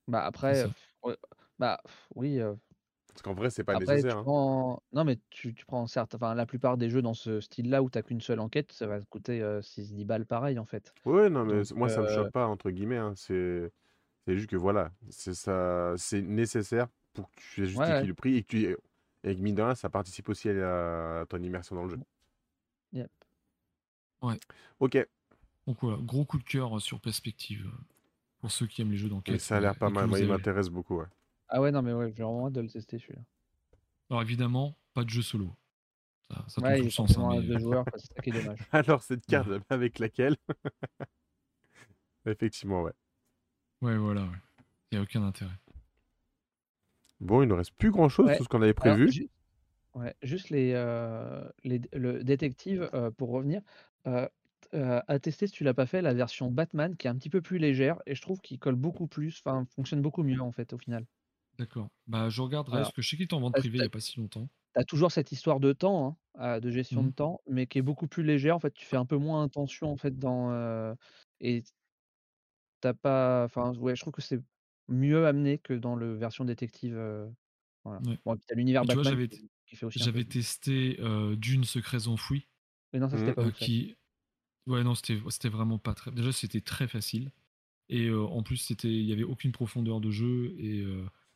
Bah, 0.06 0.22
après, 0.24 0.66
bah, 1.58 1.80
oui, 2.14 2.40
Parce 3.14 3.22
qu'en 3.22 3.32
vrai, 3.34 3.48
c'est 3.50 3.64
pas 3.64 3.78
nécessaire. 3.78 4.18
Hein. 4.18 4.78
Non, 4.92 5.04
mais 5.04 5.18
tu, 5.30 5.54
tu 5.54 5.64
prends 5.64 5.86
certes, 5.86 6.14
enfin, 6.14 6.34
la 6.34 6.46
plupart 6.46 6.76
des 6.76 6.90
jeux 6.90 7.00
dans 7.00 7.14
ce 7.14 7.40
style-là 7.40 7.82
où 7.82 7.88
tu 7.88 8.02
qu'une 8.02 8.20
seule 8.20 8.40
enquête, 8.40 8.72
ça 8.72 8.86
va 8.86 9.00
te 9.00 9.06
coûter 9.06 9.40
6-10 9.62 10.04
balles 10.04 10.26
pareil, 10.26 10.58
en 10.58 10.66
fait. 10.66 10.92
Ouais, 11.04 11.30
non, 11.30 11.44
mais 11.44 11.62
moi, 11.74 11.88
ça 11.88 12.02
me 12.02 12.08
choque 12.08 12.32
pas, 12.32 12.46
entre 12.46 12.70
guillemets. 12.70 12.98
Hein, 12.98 13.14
c'est 13.16 13.70
c'est 14.26 14.36
juste 14.36 14.48
que 14.48 14.56
voilà, 14.56 14.90
c'est 15.10 15.34
ça, 15.34 15.94
c'est 15.96 16.22
nécessaire 16.22 16.88
pour 17.12 17.30
que 17.30 17.36
tu 17.36 17.66
justifies 17.66 18.06
le 18.06 18.14
prix 18.14 18.36
et 18.36 18.42
que 18.42 18.48
tu 18.48 18.76
et 19.26 19.36
que 19.36 19.40
mine 19.40 19.54
de 19.54 19.62
rien, 19.62 19.74
ça 19.74 19.88
participe 19.88 20.28
aussi 20.28 20.48
à, 20.50 21.24
ton 21.28 21.42
immersion 21.42 21.76
dans 21.76 21.84
le 21.84 21.90
jeu. 21.90 21.98
Yep. 22.92 23.10
Ouais. 24.22 24.38
Ok. 24.80 25.06
Donc 25.66 25.78
voilà, 25.80 25.98
gros 26.02 26.24
coup 26.24 26.38
de 26.38 26.44
cœur 26.44 26.80
sur 26.80 27.00
perspective 27.00 27.70
pour 28.38 28.50
ceux 28.50 28.66
qui 28.66 28.82
aiment 28.82 28.90
les 28.90 28.98
jeux 28.98 29.08
d'enquête. 29.08 29.40
ça 29.40 29.56
a 29.56 29.60
l'air 29.60 29.76
pas 29.76 29.88
mal, 29.88 30.06
moi 30.06 30.18
il 30.18 30.28
m'intéresse 30.28 30.68
beaucoup. 30.68 30.98
Ouais. 30.98 31.06
Ah 31.48 31.60
ouais, 31.60 31.70
non, 31.70 31.82
mais 31.82 31.92
ouais, 31.92 32.12
j'ai 32.16 32.22
vraiment 32.22 32.46
hâte 32.46 32.54
de 32.54 32.60
le 32.60 32.68
tester 32.68 32.98
celui-là. 32.98 33.22
Alors 34.10 34.22
évidemment, 34.22 34.76
pas 34.92 35.04
de 35.04 35.10
jeu 35.10 35.22
solo. 35.22 35.50
Ça, 36.28 36.44
ça 36.48 36.62
ouais, 36.62 36.80
il 36.80 36.90
sens. 36.90 37.16
Hein, 37.18 37.40
mais... 37.46 37.58
joueurs, 37.60 37.84
c'est 37.96 38.12
ça 38.14 38.22
qui 38.22 38.30
est 38.30 38.32
dommage. 38.32 38.58
Alors 38.72 39.02
cette 39.02 39.26
carte 39.26 39.48
avec 39.68 39.98
laquelle? 39.98 40.36
Effectivement, 42.26 42.82
ouais. 42.82 42.92
Ouais, 43.82 43.96
voilà, 43.96 44.22
ouais. 44.22 44.38
Il 44.90 44.94
n'y 44.94 44.98
a 45.00 45.02
aucun 45.02 45.22
intérêt. 45.22 45.52
Bon, 47.20 47.42
il 47.42 47.48
ne 47.48 47.54
reste 47.54 47.72
plus 47.72 47.90
grand 47.90 48.08
chose, 48.08 48.30
tout 48.36 48.44
ce 48.44 48.48
qu'on 48.48 48.62
avait 48.62 48.74
prévu. 48.74 49.28
ouais, 49.94 50.14
juste 50.22 50.50
les, 50.50 50.72
euh, 50.74 51.46
les, 51.64 51.80
le 51.92 52.24
détective, 52.24 52.88
euh, 52.94 53.10
pour 53.10 53.30
revenir. 53.30 53.60
Euh, 54.06 55.00
à 55.06 55.18
tester 55.20 55.46
si 55.46 55.52
tu 55.52 55.62
l'as 55.62 55.74
pas 55.74 55.86
fait, 55.86 56.02
la 56.02 56.14
version 56.14 56.50
Batman 56.50 56.96
qui 56.96 57.06
est 57.06 57.10
un 57.10 57.14
petit 57.14 57.30
peu 57.30 57.40
plus 57.40 57.58
légère 57.58 58.02
et 58.06 58.14
je 58.16 58.22
trouve 58.22 58.40
qu'il 58.40 58.58
colle 58.58 58.74
beaucoup 58.74 59.06
plus, 59.06 59.40
enfin 59.44 59.64
fonctionne 59.76 60.02
beaucoup 60.02 60.24
mieux 60.24 60.40
en 60.40 60.50
fait 60.50 60.72
au 60.72 60.78
final. 60.78 61.06
D'accord. 61.58 61.88
Bah, 62.06 62.28
je 62.28 62.42
regarderai 62.42 62.82
parce 62.82 62.92
que 62.92 63.02
je 63.02 63.08
sais 63.08 63.16
qu'il 63.16 63.26
est 63.26 63.32
en 63.32 63.40
vente 63.40 63.54
privée 63.54 63.78
il 63.78 63.82
y 63.82 63.86
a 63.86 63.90
pas 63.90 64.00
si 64.00 64.18
longtemps. 64.18 64.48
Tu 64.74 64.80
as 64.80 64.84
toujours 64.84 65.12
cette 65.12 65.30
histoire 65.30 65.60
de 65.60 65.72
temps, 65.72 66.18
hein, 66.36 66.60
de 66.60 66.70
gestion 66.70 67.02
de 67.02 67.08
mmh. 67.08 67.14
temps, 67.14 67.40
mais 67.48 67.66
qui 67.66 67.78
est 67.78 67.82
beaucoup 67.82 68.08
plus 68.08 68.24
légère. 68.24 68.56
En 68.56 68.60
fait, 68.60 68.72
tu 68.72 68.84
fais 68.84 68.96
un 68.96 69.06
peu 69.06 69.16
moins 69.16 69.44
attention 69.44 69.90
en 69.90 69.96
fait 69.96 70.18
dans 70.18 70.96
et 71.40 71.62
t'as 72.80 72.94
pas, 72.94 73.44
enfin 73.44 73.72
ouais, 73.76 73.94
je 73.94 74.00
trouve 74.00 74.12
que 74.12 74.22
c'est 74.22 74.40
mieux 74.88 75.26
amené 75.26 75.58
que 75.58 75.74
dans 75.74 75.94
le 75.94 76.14
version 76.14 76.44
détective. 76.44 76.94
voilà. 77.84 78.00
Bon, 78.24 78.36
l'univers 78.54 78.84
Batman 78.84 79.28
qui, 79.28 79.78
J'avais 79.90 80.24
testé 80.24 80.98
Dune 81.36 81.64
Secrets 81.64 82.08
Enfouis. 82.08 82.48
Mais 82.92 82.98
non, 82.98 83.08
ça 83.08 83.18
c'était 83.18 83.34
pas 83.34 83.50
qui... 83.50 83.96
Ouais, 84.66 84.82
non, 84.82 84.94
c'était 84.94 85.48
vraiment 85.48 85.78
pas 85.78 85.94
très. 85.94 86.10
Déjà, 86.10 86.32
c'était 86.32 86.60
très 86.60 86.88
facile. 86.88 87.30
Et 87.88 88.10
en 88.10 88.42
plus, 88.42 88.56
c'était 88.56 88.88
il 88.88 89.04
y 89.04 89.12
avait 89.12 89.24
aucune 89.24 89.52
profondeur 89.52 90.00
de 90.00 90.10
jeu 90.10 90.54
et, 90.58 90.84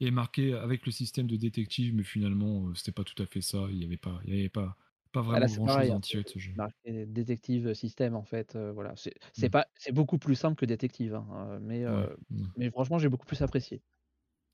et 0.00 0.10
marqué 0.10 0.54
avec 0.54 0.86
le 0.86 0.92
système 0.92 1.26
de 1.26 1.36
détective, 1.36 1.94
mais 1.94 2.04
finalement, 2.04 2.74
c'était 2.74 2.92
pas 2.92 3.04
tout 3.04 3.20
à 3.22 3.26
fait 3.26 3.40
ça. 3.40 3.66
Il 3.70 3.82
y 3.82 3.84
avait 3.84 3.96
pas, 3.96 4.20
il 4.24 4.34
y 4.34 4.38
avait 4.38 4.48
pas, 4.48 4.76
pas 5.12 5.20
ah, 5.20 5.22
vraiment 5.22 5.64
grand 5.64 5.80
chose 5.80 5.90
à 5.90 5.94
en 5.94 6.00
tirer 6.00 6.22
de 6.22 6.28
ce 6.28 6.38
jeu. 6.38 6.52
Marqué 6.56 7.06
détective 7.06 7.74
système 7.74 8.14
en 8.14 8.24
fait, 8.24 8.56
voilà. 8.56 8.94
C'est 8.96 9.14
mmh. 9.38 9.50
pas, 9.50 9.66
c'est 9.74 9.92
beaucoup 9.92 10.18
plus 10.18 10.34
simple 10.34 10.56
que 10.56 10.66
détective, 10.66 11.14
hein, 11.14 11.58
mais 11.60 11.84
mmh. 11.84 12.16
mais 12.56 12.70
franchement, 12.70 12.98
j'ai 12.98 13.08
beaucoup 13.08 13.26
plus 13.26 13.42
apprécié. 13.42 13.82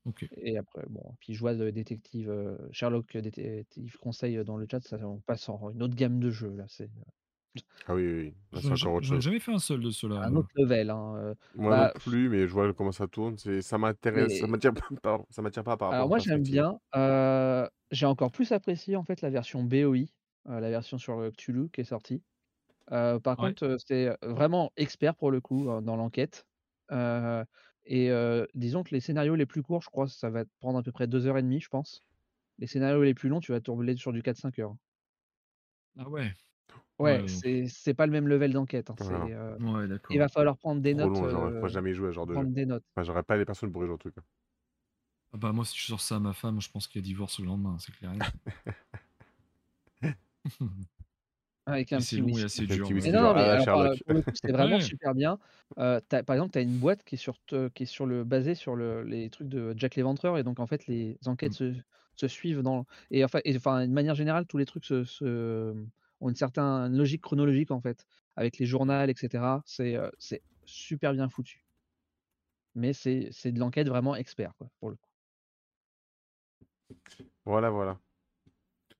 Ok. 0.05 0.27
Et 0.37 0.57
après, 0.57 0.83
bon, 0.89 1.15
puis 1.19 1.33
je 1.33 1.39
vois 1.39 1.55
de 1.55 1.69
détective 1.71 2.31
Sherlock 2.71 3.17
détective 3.17 3.97
conseil 3.97 4.43
dans 4.43 4.57
le 4.57 4.67
chat, 4.69 4.81
ça, 4.81 4.97
on 5.07 5.19
passe 5.19 5.49
en 5.49 5.71
une 5.71 5.81
autre 5.81 5.95
gamme 5.95 6.19
de 6.19 6.29
jeux 6.29 6.55
là. 6.55 6.65
C'est 6.67 6.89
ah 7.87 7.95
oui, 7.95 8.05
oui, 8.05 8.33
oui. 8.53 8.61
J'en 8.75 9.19
jamais 9.19 9.39
fait 9.39 9.51
un 9.51 9.59
seul 9.59 9.81
de 9.81 9.91
ceux-là. 9.91 10.21
Un 10.23 10.35
autre 10.35 10.49
level. 10.55 10.89
Hein, 10.89 11.35
moi 11.55 11.69
bah, 11.69 11.91
non 11.93 11.99
plus, 11.99 12.29
mais 12.29 12.47
je 12.47 12.53
vois 12.53 12.73
comment 12.73 12.91
ça 12.91 13.07
tourne. 13.07 13.37
Ça 13.37 13.77
m'intéresse, 13.77 14.39
ça 14.39 14.47
m'attire 14.47 14.73
pas, 15.01 15.21
ça 15.29 15.41
m'attire 15.41 15.63
pas 15.63 15.77
par 15.77 15.89
rapport 15.89 15.95
Alors 15.95 16.09
moi 16.09 16.19
j'aime 16.19 16.43
bien. 16.43 16.79
J'ai 17.91 18.05
encore 18.05 18.31
plus 18.31 18.51
apprécié 18.51 18.95
en 18.95 19.03
fait 19.03 19.21
la 19.21 19.29
version 19.29 19.63
BOI, 19.63 20.05
la 20.45 20.69
version 20.69 20.97
sur 20.97 21.31
Cthulhu 21.31 21.69
qui 21.69 21.81
est 21.81 21.85
sortie. 21.85 22.23
par 22.87 23.37
contre, 23.37 23.77
c'est 23.85 24.15
vraiment 24.21 24.71
expert 24.77 25.15
pour 25.15 25.31
le 25.31 25.41
coup 25.41 25.65
dans 25.81 25.95
l'enquête. 25.95 26.45
et 26.91 28.45
disons 28.53 28.83
que 28.83 28.93
les 28.95 28.99
scénarios 28.99 29.35
les 29.35 29.45
plus 29.45 29.61
courts, 29.61 29.81
je 29.81 29.89
crois, 29.89 30.07
ça 30.07 30.29
va 30.29 30.43
prendre 30.59 30.79
à 30.79 30.83
peu 30.83 30.91
près 30.91 31.07
2 31.07 31.27
heures 31.27 31.37
et 31.37 31.43
demie, 31.43 31.61
je 31.61 31.69
pense. 31.69 32.03
Les 32.57 32.67
scénarios 32.67 33.03
les 33.03 33.13
plus 33.13 33.29
longs, 33.29 33.41
tu 33.41 33.51
vas 33.51 33.59
tourner 33.59 33.95
sur 33.97 34.13
du 34.13 34.21
4-5 34.21 34.61
heures. 34.61 34.75
Ah 35.97 36.09
ouais. 36.09 36.33
Ouais, 36.97 37.25
c'est 37.27 37.93
pas 37.93 38.05
le 38.05 38.11
même 38.11 38.27
level 38.27 38.53
d'enquête, 38.53 38.89
hein, 38.89 38.95
euh, 39.29 39.97
il 40.09 40.17
va 40.17 40.29
falloir 40.29 40.57
prendre 40.57 40.81
des 40.81 40.93
notes, 40.93 41.15
j'aurais 41.15 41.69
jamais 41.69 41.93
joué 41.93 42.07
à 42.07 42.11
ce 42.11 42.15
genre 42.15 42.25
de 42.27 42.35
jeu. 42.35 42.45
des 42.45 42.65
notes. 42.65 42.85
j'aurais 43.01 43.23
pas 43.23 43.35
les 43.35 43.45
personnes 43.45 43.71
pour 43.71 43.83
jouer 43.83 43.93
au 43.93 43.97
truc, 43.97 44.17
hein. 44.17 44.23
Ah 45.33 45.37
bah, 45.37 45.51
moi, 45.51 45.65
si 45.65 45.77
je 45.77 45.87
sors 45.87 45.99
ça 45.99 46.15
à 46.15 46.19
ma 46.19 46.31
femme, 46.31 46.61
je 46.61 46.71
pense 46.71 46.87
qu'il 46.87 47.01
y 47.01 47.03
a 47.03 47.05
divorce 47.05 47.39
le 47.39 47.47
lendemain, 47.47 47.75
c'est 47.79 47.93
clair 47.93 48.13
Avec 51.65 51.91
un 51.91 51.99
c'est 51.99 52.17
long 52.17 52.37
et 52.37 52.43
assez 52.43 52.65
dur, 52.67 52.87
non, 53.11 53.33
mais 53.33 53.57
c'est 54.35 54.51
vraiment 54.51 54.79
super 54.79 55.13
bien. 55.13 55.39
par 55.75 56.35
exemple, 56.35 56.51
tu 56.51 56.59
as 56.59 56.61
une 56.61 56.77
boîte 56.77 57.03
qui 57.03 57.15
est 57.15 57.17
sur 57.17 57.39
qui 57.73 57.83
est 57.83 57.85
sur 57.85 58.05
le 58.05 58.23
basée 58.23 58.55
sur 58.55 58.75
le 58.75 59.03
les 59.03 59.29
trucs 59.29 59.49
de 59.49 59.73
Jack 59.75 59.95
l'Éventreur 59.95 60.37
et 60.37 60.43
donc 60.43 60.59
en 60.59 60.67
fait 60.67 60.85
les 60.87 61.17
enquêtes 61.25 61.59
mmh. 61.59 61.73
se 61.73 61.73
se 62.15 62.27
suivent 62.27 62.61
dans 62.61 62.85
et 63.09 63.25
enfin 63.25 63.39
et 63.45 63.57
enfin, 63.57 63.87
de 63.87 63.91
manière 63.91 64.15
générale, 64.15 64.45
tous 64.45 64.57
les 64.57 64.65
trucs 64.65 64.85
se 64.85 65.03
se 65.03 65.73
ont 66.21 66.29
une 66.29 66.35
certaine 66.35 66.95
logique 66.95 67.21
chronologique 67.21 67.71
en 67.71 67.81
fait, 67.81 68.05
avec 68.35 68.57
les 68.57 68.65
journaux, 68.65 69.03
etc. 69.03 69.43
C'est 69.65 69.97
c'est 70.17 70.41
super 70.65 71.13
bien 71.13 71.29
foutu. 71.29 71.65
Mais 72.75 72.91
c'est 72.93 73.51
de 73.51 73.59
l'enquête 73.59 73.87
vraiment 73.87 74.15
expert, 74.15 74.53
quoi, 74.57 74.69
pour 74.79 74.89
le 74.89 74.97
coup. 74.97 75.09
Voilà, 77.45 77.69
voilà. 77.69 77.97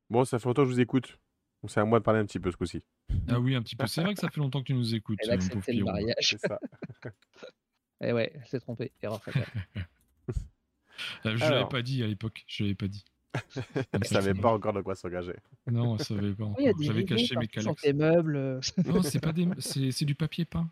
Bon, 0.09 0.23
ça 0.23 0.39
fait 0.39 0.47
longtemps 0.47 0.63
que 0.63 0.69
je 0.69 0.73
vous 0.73 0.79
écoute. 0.79 1.19
C'est 1.67 1.79
à 1.79 1.85
moi 1.85 1.99
de 1.99 2.03
parler 2.03 2.19
un 2.19 2.25
petit 2.25 2.39
peu 2.39 2.51
ce 2.51 2.57
coup-ci. 2.57 2.83
Ah 3.27 3.39
oui, 3.39 3.55
un 3.55 3.61
petit 3.61 3.75
peu. 3.75 3.87
C'est 3.87 4.01
vrai 4.01 4.13
que 4.13 4.19
ça 4.19 4.29
fait 4.29 4.39
longtemps 4.39 4.61
que 4.61 4.67
tu 4.67 4.73
nous 4.73 4.93
écoutes. 4.95 5.19
Elle 5.23 5.31
a 5.31 5.33
accepté 5.33 5.73
le 5.73 5.83
mariage. 5.83 6.15
C'est 6.21 6.47
ça. 6.47 6.59
Et 7.03 7.09
eh 8.09 8.13
ouais, 8.13 8.31
elle 8.33 8.45
s'est 8.45 8.59
trompée. 8.59 8.91
Erreur 9.01 9.21
fatale. 9.21 9.45
je 11.25 11.29
ne 11.29 11.37
l'avais 11.37 11.69
pas 11.69 11.81
dit 11.81 12.03
à 12.03 12.07
l'époque. 12.07 12.45
Je 12.47 12.63
l'avais 12.63 12.75
pas 12.75 12.87
dit. 12.87 13.03
Elle 13.91 13.99
ne 13.99 14.05
savait 14.05 14.33
pas 14.33 14.49
encore 14.51 14.73
de 14.73 14.81
quoi 14.81 14.95
s'engager. 14.95 15.35
Non, 15.67 15.97
elle 15.97 16.05
savait 16.05 16.33
pas 16.33 16.45
encore. 16.45 16.65
J'avais 16.79 17.05
caché 17.05 17.35
mes 17.35 17.47
calex. 17.47 17.81
tes 17.81 17.93
meubles. 17.93 18.59
non, 18.85 19.01
c'est 19.03 19.19
pas 19.19 19.33
des... 19.33 19.47
c'est 19.59 20.05
du 20.05 20.15
papier 20.15 20.45
peint. 20.45 20.69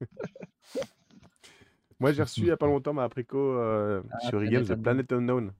Moi, 2.00 2.12
j'ai 2.12 2.22
reçu 2.22 2.40
il 2.40 2.44
n'y 2.44 2.50
a 2.50 2.56
pas 2.56 2.66
longtemps 2.66 2.92
ma 2.92 3.04
aprico 3.04 3.38
euh, 3.38 4.02
ah, 4.10 4.20
sur 4.28 4.38
e-games 4.40 4.64
de 4.64 4.74
Planet 4.74 5.10
Unknown 5.12 5.52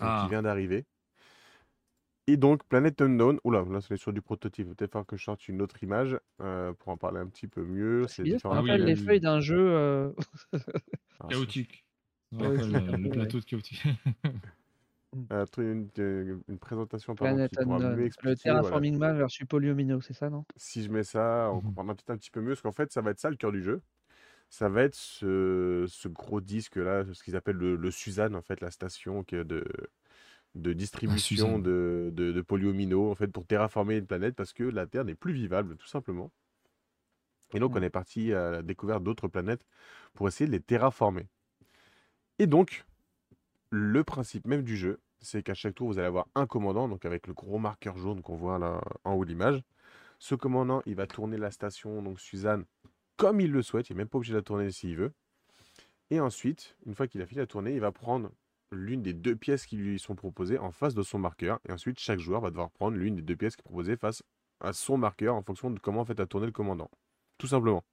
ah. 0.00 0.22
qui 0.22 0.30
vient 0.30 0.42
d'arriver. 0.42 0.84
Et 2.28 2.36
donc, 2.36 2.64
Planet 2.64 3.00
Unknown, 3.00 3.38
oula, 3.44 3.64
là 3.70 3.80
c'est 3.80 3.96
sur 3.96 4.12
du 4.12 4.20
prototype. 4.20 4.74
Peut-être 4.74 4.90
falloir 4.90 5.06
que 5.06 5.16
je 5.16 5.24
sorte 5.24 5.48
une 5.48 5.62
autre 5.62 5.82
image 5.82 6.18
euh, 6.42 6.72
pour 6.74 6.88
en 6.88 6.96
parler 6.96 7.20
un 7.20 7.28
petit 7.28 7.46
peu 7.46 7.64
mieux. 7.64 8.06
C'est 8.08 8.24
différent. 8.24 8.54
rappelle 8.54 8.84
les 8.84 8.96
feuilles 8.96 9.20
d'un 9.20 9.40
jeu 9.40 9.58
euh... 9.58 10.10
Ah, 11.20 11.28
chaotique. 11.30 11.84
le, 12.32 12.56
le, 12.96 13.08
plateau 13.10 13.38
de 13.38 13.44
chaotique. 13.44 13.84
Mmh. 15.30 15.62
une, 15.62 16.42
une, 16.48 16.58
présentation 16.58 17.14
qui 17.14 17.18
pourra 17.18 17.34
mieux 17.34 18.04
expliquer. 18.04 18.30
Le 18.30 18.36
Terraforming 18.36 18.96
voilà. 18.96 19.14
versus 19.14 19.46
Polyomino, 19.46 20.00
c'est 20.00 20.14
ça, 20.14 20.30
non? 20.30 20.44
Si 20.56 20.82
je 20.82 20.90
mets 20.90 21.04
ça, 21.04 21.50
on 21.52 21.58
mmh 21.58 21.62
comprendra 21.62 21.94
peut-être 21.94 22.10
un 22.10 22.16
petit 22.16 22.30
peu 22.30 22.40
mieux, 22.40 22.50
parce 22.50 22.62
qu'en 22.62 22.72
fait, 22.72 22.92
ça 22.92 23.00
va 23.00 23.10
être 23.10 23.18
ça 23.18 23.30
le 23.30 23.36
cœur 23.36 23.52
du 23.52 23.62
jeu. 23.62 23.82
Ça 24.48 24.68
va 24.68 24.82
être 24.82 24.94
ce, 24.94 25.86
ce 25.88 26.08
gros 26.08 26.40
disque 26.40 26.76
là, 26.76 27.04
ce 27.12 27.22
qu'ils 27.24 27.34
appellent 27.34 27.56
le, 27.56 27.76
le, 27.76 27.90
Suzanne, 27.90 28.36
en 28.36 28.42
fait, 28.42 28.60
la 28.60 28.70
station 28.70 29.24
de, 29.28 29.44
de 30.54 30.70
ah, 30.70 30.74
distribution 30.74 31.58
de, 31.58 32.10
de, 32.12 32.32
de, 32.32 32.40
polyomino, 32.42 33.10
en 33.10 33.14
fait, 33.14 33.28
pour 33.28 33.46
terraformer 33.46 33.96
une 33.96 34.06
planète, 34.06 34.36
parce 34.36 34.52
que 34.52 34.64
la 34.64 34.86
Terre 34.86 35.04
n'est 35.04 35.16
plus 35.16 35.32
vivable, 35.32 35.76
tout 35.76 35.88
simplement. 35.88 36.30
Et 37.54 37.58
donc, 37.58 37.74
on 37.74 37.80
mmh. 37.80 37.84
est 37.84 37.90
parti 37.90 38.32
à 38.32 38.50
la 38.50 38.62
découverte 38.62 39.02
d'autres 39.02 39.28
planètes 39.28 39.64
pour 40.14 40.28
essayer 40.28 40.46
de 40.46 40.52
les 40.52 40.60
terraformer. 40.60 41.28
Et 42.38 42.46
donc, 42.46 42.84
le 43.70 44.04
principe 44.04 44.46
même 44.46 44.62
du 44.62 44.76
jeu, 44.76 45.00
c'est 45.26 45.42
qu'à 45.42 45.54
chaque 45.54 45.74
tour, 45.74 45.88
vous 45.88 45.98
allez 45.98 46.06
avoir 46.06 46.28
un 46.34 46.46
commandant, 46.46 46.88
donc 46.88 47.04
avec 47.04 47.26
le 47.26 47.34
gros 47.34 47.58
marqueur 47.58 47.96
jaune 47.98 48.22
qu'on 48.22 48.36
voit 48.36 48.58
là 48.58 48.80
en 49.04 49.14
haut 49.14 49.24
de 49.24 49.30
l'image. 49.30 49.62
Ce 50.18 50.34
commandant, 50.34 50.82
il 50.86 50.94
va 50.94 51.06
tourner 51.06 51.36
la 51.36 51.50
station, 51.50 52.00
donc 52.02 52.20
Suzanne, 52.20 52.64
comme 53.16 53.40
il 53.40 53.50
le 53.50 53.62
souhaite. 53.62 53.90
Il 53.90 53.94
n'est 53.94 53.98
même 53.98 54.08
pas 54.08 54.18
obligé 54.18 54.32
de 54.32 54.38
la 54.38 54.42
tourner 54.42 54.70
s'il 54.70 54.96
veut. 54.96 55.12
Et 56.10 56.20
ensuite, 56.20 56.76
une 56.86 56.94
fois 56.94 57.08
qu'il 57.08 57.20
a 57.20 57.26
fini 57.26 57.40
la 57.40 57.46
tourner, 57.46 57.74
il 57.74 57.80
va 57.80 57.92
prendre 57.92 58.30
l'une 58.72 59.02
des 59.02 59.12
deux 59.12 59.36
pièces 59.36 59.66
qui 59.66 59.76
lui 59.76 59.98
sont 59.98 60.14
proposées 60.14 60.58
en 60.58 60.70
face 60.70 60.94
de 60.94 61.02
son 61.02 61.18
marqueur. 61.18 61.58
Et 61.68 61.72
ensuite, 61.72 61.98
chaque 61.98 62.20
joueur 62.20 62.40
va 62.40 62.50
devoir 62.50 62.70
prendre 62.70 62.96
l'une 62.96 63.16
des 63.16 63.22
deux 63.22 63.36
pièces 63.36 63.56
qui 63.56 63.60
est 63.60 63.68
proposée 63.68 63.96
face 63.96 64.22
à 64.60 64.72
son 64.72 64.96
marqueur 64.96 65.34
en 65.34 65.42
fonction 65.42 65.70
de 65.70 65.78
comment 65.78 66.00
en 66.00 66.04
fait 66.04 66.20
a 66.20 66.26
tourné 66.26 66.46
le 66.46 66.52
commandant. 66.52 66.90
Tout 67.38 67.48
simplement. 67.48 67.84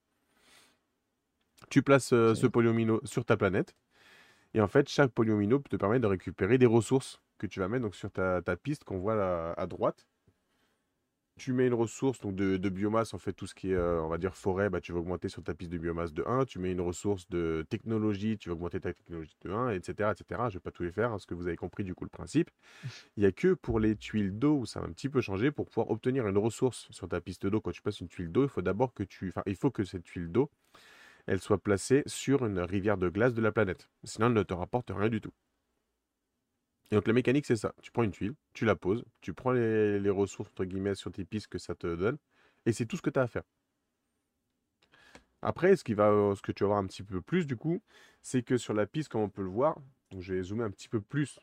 Tu 1.69 1.81
places 1.81 2.13
euh, 2.13 2.35
ce 2.35 2.47
polyomino 2.47 3.01
sur 3.03 3.25
ta 3.25 3.35
planète. 3.37 3.75
Et 4.53 4.61
en 4.61 4.67
fait, 4.67 4.87
chaque 4.89 5.11
polyomino 5.11 5.59
te 5.59 5.75
permet 5.75 5.99
de 5.99 6.07
récupérer 6.07 6.57
des 6.57 6.65
ressources 6.65 7.21
que 7.39 7.47
tu 7.47 7.59
vas 7.59 7.67
mettre 7.67 7.83
donc, 7.83 7.95
sur 7.95 8.11
ta, 8.11 8.41
piste 8.55 8.83
qu'on 8.83 8.99
voit 8.99 9.53
à, 9.53 9.67
droite. 9.67 10.07
Tu 11.35 11.51
mets 11.51 11.65
une 11.65 11.73
ressource 11.73 12.19
donc 12.19 12.35
de, 12.35 12.69
biomasse, 12.69 13.15
en 13.15 13.17
fait, 13.17 13.33
tout 13.33 13.47
ce 13.47 13.55
qui 13.55 13.71
est, 13.71 13.75
euh, 13.75 13.99
on 14.03 14.07
va 14.07 14.19
dire, 14.19 14.35
forêt, 14.35 14.69
bah, 14.69 14.79
tu 14.79 14.93
vas 14.93 14.99
augmenter 14.99 15.29
sur 15.29 15.41
ta 15.41 15.55
piste 15.55 15.71
de 15.71 15.79
biomasse 15.79 16.13
de 16.13 16.23
1. 16.27 16.45
Tu 16.45 16.59
mets 16.59 16.71
une 16.71 16.81
ressource 16.81 17.27
de 17.29 17.65
technologie, 17.67 18.37
tu 18.37 18.49
vas 18.49 18.53
augmenter 18.53 18.79
ta 18.79 18.93
technologie 18.93 19.35
de 19.41 19.49
1, 19.49 19.71
etc. 19.71 20.11
etc. 20.11 20.25
Je 20.29 20.33
ne 20.45 20.49
vais 20.51 20.59
pas 20.59 20.69
tout 20.69 20.83
les 20.83 20.91
faire, 20.91 21.09
parce 21.09 21.25
que 21.25 21.33
vous 21.33 21.47
avez 21.47 21.55
compris 21.55 21.83
du 21.83 21.95
coup 21.95 22.03
le 22.03 22.11
principe. 22.11 22.51
Il 23.17 23.21
n'y 23.21 23.25
a 23.25 23.31
que 23.31 23.55
pour 23.55 23.79
les 23.79 23.95
tuiles 23.95 24.37
d'eau 24.37 24.59
où 24.59 24.65
ça 24.67 24.79
va 24.79 24.85
un 24.85 24.91
petit 24.91 25.09
peu 25.09 25.21
changer. 25.21 25.49
Pour 25.49 25.65
pouvoir 25.65 25.89
obtenir 25.89 26.27
une 26.27 26.37
ressource 26.37 26.87
sur 26.91 27.09
ta 27.09 27.19
piste 27.19 27.47
d'eau, 27.47 27.61
quand 27.61 27.71
tu 27.71 27.81
passes 27.81 27.99
une 27.99 28.09
tuile 28.09 28.31
d'eau, 28.31 28.43
il 28.43 28.49
faut 28.49 28.61
d'abord 28.61 28.93
que 28.93 29.01
tu. 29.01 29.29
Enfin, 29.29 29.41
il 29.47 29.55
faut 29.55 29.71
que 29.71 29.83
cette 29.83 30.03
tuile 30.03 30.31
d'eau 30.31 30.51
elle 31.25 31.39
soit 31.39 31.57
placée 31.57 32.03
sur 32.05 32.45
une 32.45 32.59
rivière 32.59 32.97
de 32.97 33.09
glace 33.09 33.33
de 33.33 33.41
la 33.41 33.51
planète. 33.51 33.89
Sinon, 34.03 34.27
elle 34.27 34.33
ne 34.33 34.43
te 34.43 34.53
rapporte 34.53 34.91
rien 34.91 35.09
du 35.09 35.21
tout. 35.21 35.33
Et 36.91 36.95
donc 36.95 37.07
la 37.07 37.13
mécanique, 37.13 37.45
c'est 37.45 37.55
ça. 37.55 37.73
Tu 37.81 37.91
prends 37.91 38.03
une 38.03 38.11
tuile, 38.11 38.35
tu 38.53 38.65
la 38.65 38.75
poses, 38.75 39.03
tu 39.21 39.33
prends 39.33 39.51
les, 39.51 40.09
ressources, 40.09 40.49
entre 40.49 40.65
guillemets, 40.65 40.95
sur 40.95 41.11
tes 41.11 41.25
pistes 41.25 41.47
que 41.47 41.57
ça 41.57 41.75
te 41.75 41.95
donne, 41.95 42.17
et 42.65 42.73
c'est 42.73 42.85
tout 42.85 42.97
ce 42.97 43.01
que 43.01 43.09
tu 43.09 43.19
as 43.19 43.23
à 43.23 43.27
faire. 43.27 43.43
Après, 45.41 45.75
ce, 45.75 45.83
qui 45.83 45.93
va, 45.93 46.33
ce 46.35 46.41
que 46.41 46.51
tu 46.51 46.63
vas 46.63 46.67
voir 46.67 46.79
un 46.79 46.87
petit 46.87 47.03
peu 47.03 47.21
plus, 47.21 47.47
du 47.47 47.57
coup, 47.57 47.81
c'est 48.21 48.43
que 48.43 48.57
sur 48.57 48.73
la 48.73 48.85
piste, 48.85 49.09
comme 49.09 49.21
on 49.21 49.29
peut 49.29 49.41
le 49.41 49.49
voir, 49.49 49.77
donc 50.11 50.21
je 50.21 50.33
vais 50.33 50.43
zoomer 50.43 50.63
un 50.63 50.71
petit 50.71 50.87
peu 50.87 51.01
plus 51.01 51.39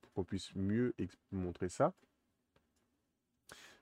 pour 0.00 0.12
qu'on 0.12 0.24
puisse 0.24 0.54
mieux 0.54 0.94
montrer 1.32 1.68
ça. 1.68 1.92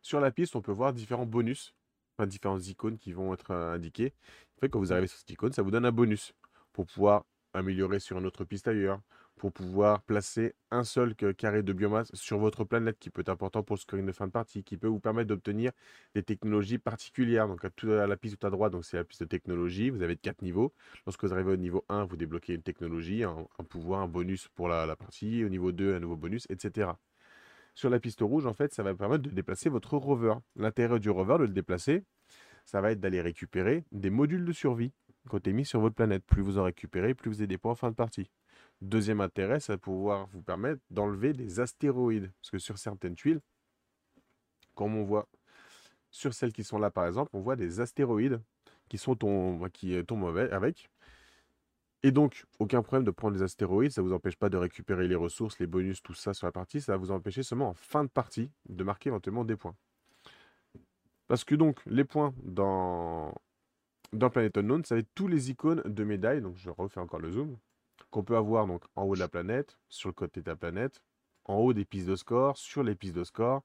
Sur 0.03 0.21
la 0.21 0.31
piste, 0.33 0.57
on 0.57 0.63
peut 0.63 0.73
voir 0.73 0.93
différents 0.93 1.27
bonus 1.27 1.75
différentes 2.23 2.67
icônes 2.69 2.99
qui 2.99 3.13
vont 3.13 3.35
être 3.35 3.51
indiquées. 3.51 4.13
Fait, 4.61 4.69
quand 4.69 4.79
vous 4.79 4.93
arrivez 4.93 5.07
sur 5.07 5.19
cette 5.19 5.31
icône, 5.31 5.53
ça 5.53 5.63
vous 5.63 5.71
donne 5.71 5.85
un 5.85 5.93
bonus 5.93 6.33
pour 6.73 6.87
pouvoir 6.87 7.25
améliorer 7.55 8.01
sur 8.01 8.19
une 8.19 8.27
autre 8.27 8.45
piste 8.45 8.69
ailleurs, 8.69 9.01
pour 9.37 9.53
pouvoir 9.53 10.03
placer 10.03 10.55
un 10.71 10.85
seul 10.85 11.15
carré 11.15 11.63
de 11.63 11.73
biomasse 11.73 12.11
sur 12.15 12.39
votre 12.39 12.65
planète 12.65 12.99
qui 12.99 13.11
peut 13.11 13.21
être 13.21 13.29
important 13.29 13.63
pour 13.63 13.77
le 13.77 13.81
scoring 13.81 14.07
de 14.07 14.13
fin 14.13 14.27
de 14.27 14.33
partie, 14.33 14.63
qui 14.63 14.77
peut 14.77 14.87
vous 14.87 15.01
permettre 15.01 15.29
d'obtenir 15.29 15.73
des 16.15 16.23
technologies 16.23 16.79
particulières. 16.79 17.49
Donc 17.49 17.65
à, 17.65 18.07
la 18.07 18.17
piste 18.17 18.39
tout 18.39 18.47
à 18.47 18.51
droite, 18.51 18.73
donc 18.73 18.85
c'est 18.85 18.97
la 18.97 19.05
piste 19.05 19.23
de 19.23 19.29
technologie, 19.29 19.91
vous 19.91 20.03
avez 20.03 20.17
quatre 20.17 20.43
niveaux. 20.43 20.73
Lorsque 21.07 21.25
vous 21.25 21.33
arrivez 21.33 21.53
au 21.53 21.57
niveau 21.57 21.85
1, 21.89 22.05
vous 22.05 22.17
débloquez 22.17 22.55
une 22.55 22.63
technologie, 22.63 23.25
un, 23.25 23.47
pouvoir, 23.69 24.01
un 24.01 24.09
bonus 24.09 24.49
pour 24.55 24.69
la, 24.69 24.87
la, 24.87 24.97
partie. 24.97 25.45
Au 25.45 25.49
niveau 25.49 25.73
2, 25.73 25.95
un 25.95 26.01
nouveau 26.01 26.17
bonus, 26.17 26.47
etc. 26.49 26.91
Sur 27.75 27.91
la 27.91 27.99
piste 27.99 28.21
rouge, 28.21 28.47
en 28.47 28.55
fait, 28.55 28.73
ça 28.73 28.83
va 28.85 28.95
permettre 28.95 29.25
de 29.25 29.31
déplacer 29.31 29.69
votre 29.69 29.97
rover. 29.97 30.35
L'intérêt 30.55 31.01
du 31.01 31.11
rover, 31.11 31.39
de 31.39 31.45
le 31.45 31.49
déplacer, 31.49 32.05
ça 32.65 32.81
va 32.81 32.93
être 32.93 33.01
d'aller 33.01 33.21
récupérer 33.21 33.85
des 33.93 34.11
modules 34.11 34.45
de 34.45 34.53
survie 34.53 34.93
est 35.45 35.53
mis 35.53 35.65
sur 35.65 35.81
votre 35.81 35.95
planète. 35.95 36.25
Plus 36.25 36.43
vous 36.43 36.59
en 36.59 36.65
récupérez, 36.65 37.15
plus 37.15 37.31
vous 37.31 37.41
avez 37.41 37.47
des 37.47 37.59
points 37.59 37.73
en 37.73 37.77
fin 37.77 37.91
de 37.91 37.97
partie. 37.97 38.31
Deuxième 38.81 39.21
intérêt, 39.21 39.61
ça 39.61 39.75
va 39.75 39.79
pouvoir 39.79 40.29
vous 40.29 40.43
permettre 40.43 40.81
d'enlever 40.91 41.33
des 41.33 41.61
astéroïdes. 41.61 42.31
Parce 42.41 42.51
que 42.51 42.59
sur 42.59 42.79
certaines 42.79 43.15
tuiles, 43.15 43.41
comme 44.75 44.97
on 44.97 45.05
voit 45.05 45.29
sur 46.11 46.35
celles 46.35 46.53
qui 46.53 46.65
sont 46.65 46.79
là 46.79 46.91
par 46.91 47.07
exemple, 47.07 47.31
on 47.33 47.41
voit 47.41 47.57
des 47.57 47.81
astéroïdes 47.81 48.41
qui, 48.89 48.99
sont 48.99 49.17
qui 49.73 50.05
tombent 50.05 50.39
avec. 50.39 50.89
Et 52.03 52.13
donc, 52.13 52.45
aucun 52.59 52.83
problème 52.83 53.05
de 53.05 53.11
prendre 53.11 53.35
les 53.35 53.43
astéroïdes, 53.43 53.93
ça 53.93 54.03
ne 54.03 54.07
vous 54.07 54.13
empêche 54.13 54.37
pas 54.37 54.51
de 54.51 54.59
récupérer 54.59 55.09
les 55.09 55.15
ressources, 55.15 55.59
les 55.59 55.67
bonus, 55.67 56.03
tout 56.03 56.13
ça 56.13 56.35
sur 56.35 56.47
la 56.47 56.53
partie, 56.53 56.83
ça 56.83 56.93
va 56.93 56.99
vous 56.99 57.11
empêcher 57.11 57.43
seulement 57.43 57.71
en 57.71 57.75
fin 57.75 58.05
de 58.05 58.11
partie 58.11 58.51
de 58.69 58.85
marquer 58.85 59.09
éventuellement 59.09 59.45
des 59.45 59.57
points. 59.57 59.75
Parce 61.35 61.43
que 61.43 61.57
donc, 61.57 61.81
les 61.87 62.05
points 62.05 62.33
dans, 62.45 63.35
dans 64.13 64.31
Planet 64.31 64.57
Unknown, 64.57 64.85
ça 64.85 64.95
va 64.95 65.01
être 65.01 65.13
tous 65.17 65.27
les 65.27 65.51
icônes 65.51 65.83
de 65.85 66.05
médailles, 66.05 66.41
donc 66.41 66.57
je 66.57 66.71
refais 66.71 67.01
encore 67.01 67.19
le 67.19 67.33
zoom, 67.33 67.59
qu'on 68.11 68.23
peut 68.23 68.37
avoir 68.37 68.69
donc 68.69 68.85
en 68.95 69.03
haut 69.03 69.17
de 69.17 69.19
la 69.19 69.27
planète, 69.27 69.77
sur 69.89 70.09
le 70.09 70.13
côté 70.13 70.43
de 70.43 70.49
la 70.49 70.55
planète, 70.55 71.03
en 71.47 71.57
haut 71.57 71.73
des 71.73 71.85
pistes 71.85 72.07
de 72.07 72.15
score, 72.15 72.57
sur 72.57 72.85
les 72.85 72.95
pistes 72.95 73.17
de 73.17 73.25
score, 73.25 73.65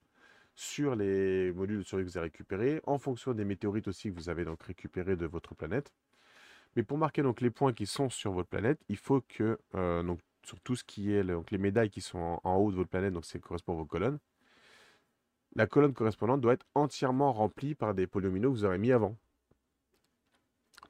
sur 0.55 0.95
les 0.95 1.51
modules 1.51 1.77
de 1.77 1.83
survie 1.83 2.05
que 2.05 2.09
vous 2.09 2.17
avez 2.17 2.25
récupérés, 2.29 2.81
en 2.87 2.97
fonction 2.97 3.35
des 3.35 3.45
météorites 3.45 3.87
aussi 3.87 4.09
que 4.09 4.15
vous 4.15 4.29
avez 4.29 4.45
donc 4.45 4.63
récupérés 4.63 5.15
de 5.15 5.27
votre 5.27 5.53
planète. 5.53 5.93
Mais 6.75 6.81
pour 6.81 6.97
marquer 6.97 7.21
donc 7.21 7.39
les 7.39 7.51
points 7.51 7.73
qui 7.73 7.85
sont 7.85 8.09
sur 8.09 8.31
votre 8.31 8.49
planète, 8.49 8.79
il 8.89 8.97
faut 8.97 9.21
que 9.21 9.59
euh, 9.75 10.01
donc, 10.01 10.21
sur 10.43 10.59
tout 10.61 10.75
ce 10.75 10.83
qui 10.83 11.13
est 11.13 11.23
donc 11.23 11.51
les 11.51 11.59
médailles 11.59 11.91
qui 11.91 12.01
sont 12.01 12.39
en, 12.43 12.55
haut 12.55 12.71
de 12.71 12.77
votre 12.77 12.89
planète, 12.89 13.13
donc 13.13 13.25
c'est 13.25 13.39
correspond 13.39 13.73
à 13.73 13.75
vos 13.75 13.85
colonnes, 13.85 14.17
la 15.55 15.67
colonne 15.67 15.93
correspondante 15.93 16.41
doit 16.41 16.53
être 16.53 16.65
entièrement 16.75 17.33
remplie 17.33 17.75
par 17.75 17.93
des 17.93 18.07
polyomino 18.07 18.49
que 18.51 18.55
vous 18.57 18.65
aurez 18.65 18.77
mis 18.77 18.91
avant. 18.91 19.17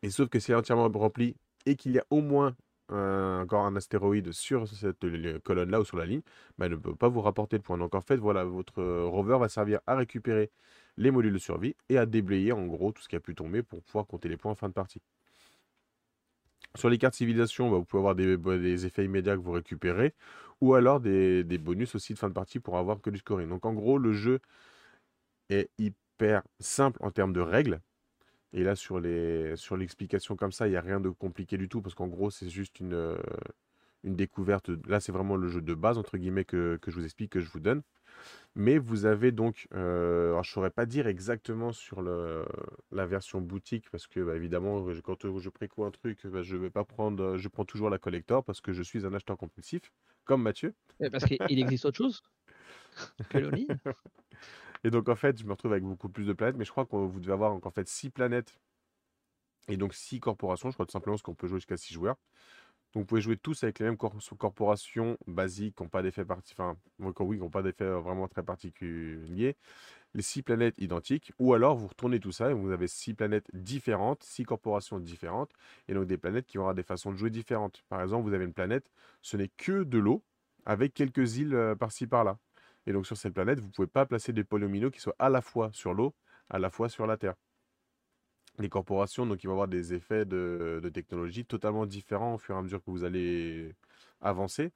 Et 0.01 0.09
sauf 0.09 0.29
que 0.29 0.39
c'est 0.39 0.53
entièrement 0.53 0.89
rempli 0.89 1.35
et 1.65 1.75
qu'il 1.75 1.91
y 1.91 1.99
a 1.99 2.05
au 2.09 2.21
moins 2.21 2.55
encore 2.91 3.65
un 3.65 3.75
astéroïde 3.75 4.31
sur 4.31 4.67
cette 4.67 5.05
colonne-là 5.43 5.79
ou 5.81 5.85
sur 5.85 5.97
la 5.97 6.05
ligne, 6.05 6.21
bah, 6.57 6.65
elle 6.65 6.71
ne 6.73 6.77
peut 6.77 6.95
pas 6.95 7.07
vous 7.07 7.21
rapporter 7.21 7.57
de 7.57 7.63
points. 7.63 7.77
Donc 7.77 7.93
en 7.95 8.01
fait, 8.01 8.17
voilà, 8.17 8.43
votre 8.43 8.81
rover 8.83 9.37
va 9.39 9.49
servir 9.49 9.79
à 9.87 9.95
récupérer 9.95 10.49
les 10.97 11.11
modules 11.11 11.33
de 11.33 11.37
survie 11.37 11.75
et 11.89 11.97
à 11.97 12.05
déblayer 12.05 12.51
en 12.51 12.65
gros 12.65 12.91
tout 12.91 13.01
ce 13.01 13.07
qui 13.09 13.15
a 13.15 13.19
pu 13.19 13.35
tomber 13.35 13.63
pour 13.63 13.83
pouvoir 13.83 14.07
compter 14.07 14.27
les 14.29 14.37
points 14.37 14.51
en 14.51 14.55
fin 14.55 14.69
de 14.69 14.73
partie. 14.73 15.01
Sur 16.75 16.89
les 16.89 16.97
cartes 16.97 17.15
civilisation, 17.15 17.69
bah, 17.69 17.77
vous 17.77 17.85
pouvez 17.85 17.99
avoir 17.99 18.15
bah, 18.15 18.57
des, 18.57 18.85
effets 18.85 19.05
immédiats 19.05 19.35
que 19.35 19.41
vous 19.41 19.51
récupérez, 19.51 20.13
ou 20.61 20.73
alors 20.75 20.99
des, 20.99 21.43
bonus 21.57 21.95
aussi 21.95 22.13
de 22.13 22.19
fin 22.19 22.29
de 22.29 22.33
partie 22.33 22.59
pour 22.59 22.77
avoir 22.77 23.01
que 23.01 23.09
du 23.09 23.19
scoring. 23.19 23.49
Donc 23.49 23.65
en 23.65 23.73
gros, 23.73 23.97
le 23.97 24.13
jeu 24.13 24.39
est 25.49 25.69
hyper 25.77 26.43
simple 26.59 26.99
en 27.01 27.11
termes 27.11 27.33
de 27.33 27.41
règles. 27.41 27.81
Et 28.53 28.63
là, 28.63 28.75
sur 28.75 28.99
l'explication 28.99 30.35
comme 30.35 30.51
ça, 30.51 30.67
il 30.67 30.71
n'y 30.71 30.77
a 30.77 30.81
rien 30.81 30.99
de 30.99 31.09
compliqué 31.09 31.57
du 31.57 31.69
tout, 31.69 31.81
parce 31.81 31.95
qu'en 31.95 32.07
gros, 32.07 32.31
c'est 32.31 32.49
juste 32.49 32.79
une, 32.79 32.93
euh, 32.93 33.17
une 34.03 34.15
découverte. 34.15 34.69
Là, 34.87 34.99
c'est 34.99 35.11
vraiment 35.11 35.35
le 35.35 35.47
jeu 35.47 35.61
de 35.61 35.73
base, 35.73 35.97
entre 35.97 36.17
guillemets, 36.17 36.45
que, 36.45 36.77
que 36.81 36.91
je 36.91 36.97
vous 36.97 37.05
explique, 37.05 37.31
que 37.31 37.39
je 37.39 37.49
vous 37.49 37.59
donne. 37.59 37.81
Mais 38.55 38.77
vous 38.77 39.05
avez 39.05 39.31
donc, 39.31 39.67
euh, 39.73 40.31
alors 40.31 40.43
je 40.43 40.49
ne 40.49 40.53
saurais 40.53 40.71
pas 40.71 40.85
dire 40.85 41.07
exactement 41.07 41.71
sur 41.71 42.01
le, 42.01 42.45
la 42.91 43.05
version 43.05 43.41
boutique 43.41 43.89
parce 43.91 44.07
que 44.07 44.19
bah, 44.19 44.35
évidemment, 44.35 44.85
quand 45.03 45.39
je 45.39 45.49
préco 45.49 45.85
un 45.85 45.91
truc, 45.91 46.25
bah, 46.27 46.41
je 46.41 46.57
vais 46.57 46.69
pas 46.69 46.83
prendre, 46.83 47.37
je 47.37 47.47
prends 47.47 47.65
toujours 47.65 47.89
la 47.89 47.97
collector 47.97 48.43
parce 48.43 48.61
que 48.61 48.73
je 48.73 48.83
suis 48.83 49.05
un 49.05 49.13
acheteur 49.13 49.37
compulsif, 49.37 49.91
comme 50.25 50.41
Mathieu. 50.41 50.73
parce 51.11 51.25
qu'il 51.25 51.59
existe 51.59 51.85
autre 51.85 51.97
chose 51.97 52.21
que 53.29 53.37
le 53.37 53.51
Et 54.83 54.91
donc 54.91 55.09
en 55.09 55.15
fait, 55.15 55.37
je 55.37 55.45
me 55.45 55.51
retrouve 55.51 55.73
avec 55.73 55.83
beaucoup 55.83 56.09
plus 56.09 56.25
de 56.25 56.33
planètes, 56.33 56.55
mais 56.57 56.65
je 56.65 56.71
crois 56.71 56.85
que 56.85 56.95
vous 56.95 57.19
devez 57.19 57.33
avoir 57.33 57.53
en 57.53 57.71
fait 57.71 57.87
6 57.87 58.09
planètes 58.09 58.57
et 59.67 59.77
donc 59.77 59.93
6 59.93 60.19
corporations. 60.19 60.69
Je 60.69 60.75
crois 60.75 60.85
tout 60.85 60.91
simplement 60.91 61.15
parce 61.15 61.21
qu'on 61.21 61.35
peut 61.35 61.47
jouer 61.47 61.59
jusqu'à 61.59 61.77
6 61.77 61.93
joueurs. 61.93 62.17
Donc 62.93 63.03
vous 63.03 63.05
pouvez 63.05 63.21
jouer 63.21 63.37
tous 63.37 63.63
avec 63.63 63.79
les 63.79 63.85
mêmes 63.85 63.97
corporations 63.97 65.17
basiques, 65.27 65.75
qui 65.75 65.83
n'ont 65.83 65.89
pas 65.89 66.01
d'effet 66.01 66.25
enfin, 66.27 66.75
oui, 66.99 67.37
qui 67.37 67.43
n'ont 67.43 67.49
pas 67.49 67.61
d'effet 67.61 67.83
euh, 67.83 67.99
vraiment 67.99 68.27
très 68.27 68.41
particulier. 68.43 69.57
Les 70.15 70.23
six 70.23 70.41
planètes 70.41 70.75
identiques, 70.79 71.31
ou 71.37 71.53
alors 71.53 71.75
vous 71.77 71.87
retournez 71.87 72.19
tout 72.19 72.31
ça 72.31 72.49
et 72.49 72.53
vous 72.53 72.71
avez 72.71 72.87
six 72.87 73.13
planètes 73.13 73.47
différentes, 73.53 74.23
six 74.23 74.43
corporations 74.43 74.99
différentes, 74.99 75.51
et 75.87 75.93
donc 75.93 76.07
des 76.07 76.17
planètes 76.17 76.47
qui 76.47 76.57
aura 76.57 76.73
des 76.73 76.83
façons 76.83 77.11
de 77.11 77.17
jouer 77.17 77.29
différentes. 77.29 77.83
Par 77.89 78.01
exemple, 78.01 78.27
vous 78.27 78.33
avez 78.33 78.45
une 78.45 78.53
planète, 78.53 78.89
ce 79.21 79.37
n'est 79.37 79.49
que 79.49 79.83
de 79.83 79.99
l'eau, 79.99 80.23
avec 80.65 80.93
quelques 80.95 81.37
îles 81.37 81.53
euh, 81.53 81.75
par-ci 81.75 82.07
par-là. 82.07 82.39
Et 82.87 82.93
donc 82.93 83.05
sur 83.05 83.17
cette 83.17 83.33
planète, 83.33 83.59
vous 83.59 83.67
ne 83.67 83.71
pouvez 83.71 83.87
pas 83.87 84.05
placer 84.07 84.33
des 84.33 84.43
polyomino 84.43 84.89
qui 84.89 84.99
soient 84.99 85.15
à 85.19 85.29
la 85.29 85.41
fois 85.41 85.69
sur 85.73 85.93
l'eau, 85.93 86.15
à 86.49 86.57
la 86.59 86.71
fois 86.71 86.89
sur 86.89 87.05
la 87.05 87.17
Terre 87.17 87.35
les 88.61 88.69
corporations, 88.69 89.25
donc 89.25 89.43
ils 89.43 89.47
vont 89.47 89.53
avoir 89.53 89.67
des 89.67 89.93
effets 89.93 90.25
de, 90.25 90.81
technologie 90.93 91.45
totalement 91.45 91.85
différents 91.85 92.35
au 92.35 92.37
fur 92.37 92.55
et 92.55 92.59
à 92.59 92.61
mesure 92.61 92.83
que 92.83 92.91
vous 92.91 93.03
allez 93.03 93.73
avancer. 94.21 94.71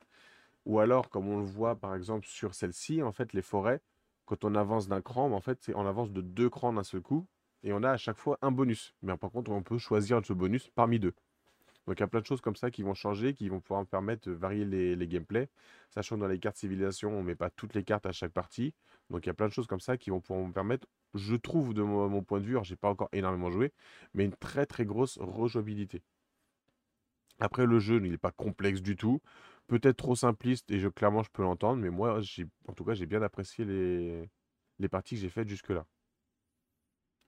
Ou 0.65 0.79
alors, 0.79 1.09
comme 1.09 1.27
on 1.27 1.37
le 1.39 1.45
voit 1.45 1.75
par 1.75 1.95
exemple 1.95 2.27
sur 2.27 2.55
celle-ci, 2.55 3.03
en 3.03 3.11
fait, 3.11 3.33
les 3.33 3.41
forêts, 3.41 3.81
quand 4.25 4.45
on 4.45 4.55
avance 4.55 4.87
d'un 4.87 5.01
cran, 5.01 5.31
en 5.31 5.41
fait, 5.41 5.71
on 5.75 5.85
avance 5.85 6.11
de 6.11 6.21
deux 6.21 6.49
crans 6.49 6.73
d'un 6.73 6.83
seul 6.83 7.01
coup, 7.01 7.27
et 7.63 7.73
on 7.73 7.83
a 7.83 7.91
à 7.91 7.97
chaque 7.97 8.17
fois 8.17 8.37
un 8.41 8.51
bonus. 8.51 8.93
Mais 9.01 9.15
par 9.17 9.31
contre, 9.31 9.51
on 9.51 9.63
peut 9.63 9.77
choisir 9.77 10.21
ce 10.25 10.33
bonus 10.33 10.69
parmi 10.75 10.99
deux. 10.99 11.13
Donc 11.87 11.97
il 11.97 11.99
y 11.99 12.03
a 12.03 12.07
plein 12.07 12.21
de 12.21 12.25
choses 12.25 12.41
comme 12.41 12.55
ça 12.55 12.71
qui 12.71 12.83
vont 12.83 12.93
changer, 12.93 13.33
qui 13.33 13.49
vont 13.49 13.59
pouvoir 13.59 13.81
me 13.81 13.85
permettre 13.85 14.29
de 14.29 14.33
varier 14.33 14.65
les, 14.65 14.95
les 14.95 15.07
gameplays. 15.07 15.49
Sachant 15.89 16.15
que 16.15 16.21
dans 16.21 16.27
les 16.27 16.39
cartes 16.39 16.57
civilisation, 16.57 17.09
on 17.11 17.21
ne 17.21 17.27
met 17.27 17.35
pas 17.35 17.49
toutes 17.49 17.73
les 17.73 17.83
cartes 17.83 18.05
à 18.05 18.11
chaque 18.11 18.31
partie. 18.31 18.73
Donc 19.09 19.25
il 19.25 19.27
y 19.27 19.31
a 19.31 19.33
plein 19.33 19.47
de 19.47 19.53
choses 19.53 19.67
comme 19.67 19.81
ça 19.81 19.97
qui 19.97 20.09
vont 20.09 20.21
pouvoir 20.21 20.47
me 20.47 20.53
permettre 20.53 20.87
je 21.13 21.35
trouve 21.35 21.73
de 21.73 21.83
mon, 21.83 22.23
point 22.23 22.39
de 22.39 22.45
vue, 22.45 22.53
alors 22.53 22.63
j'ai 22.63 22.75
pas 22.75 22.89
encore 22.89 23.09
énormément 23.11 23.51
joué, 23.51 23.71
mais 24.13 24.25
une 24.25 24.35
très 24.35 24.65
très 24.65 24.85
grosse 24.85 25.17
rejouabilité. 25.19 26.01
Après 27.39 27.65
le 27.65 27.79
jeu, 27.79 28.01
il 28.03 28.11
n'est 28.11 28.17
pas 28.17 28.31
complexe 28.31 28.81
du 28.81 28.95
tout, 28.95 29.21
peut-être 29.67 29.97
trop 29.97 30.15
simpliste 30.15 30.71
et 30.71 30.81
clairement 30.91 31.23
je 31.23 31.29
peux 31.31 31.43
l'entendre, 31.43 31.81
mais 31.81 31.89
moi 31.89 32.19
en 32.67 32.73
tout 32.73 32.85
cas 32.85 32.93
j'ai 32.93 33.05
bien 33.05 33.21
apprécié 33.21 33.65
les, 33.65 34.29
les 34.79 34.89
parties 34.89 35.15
que 35.15 35.21
j'ai 35.21 35.29
faites 35.29 35.47
jusque-là. 35.47 35.85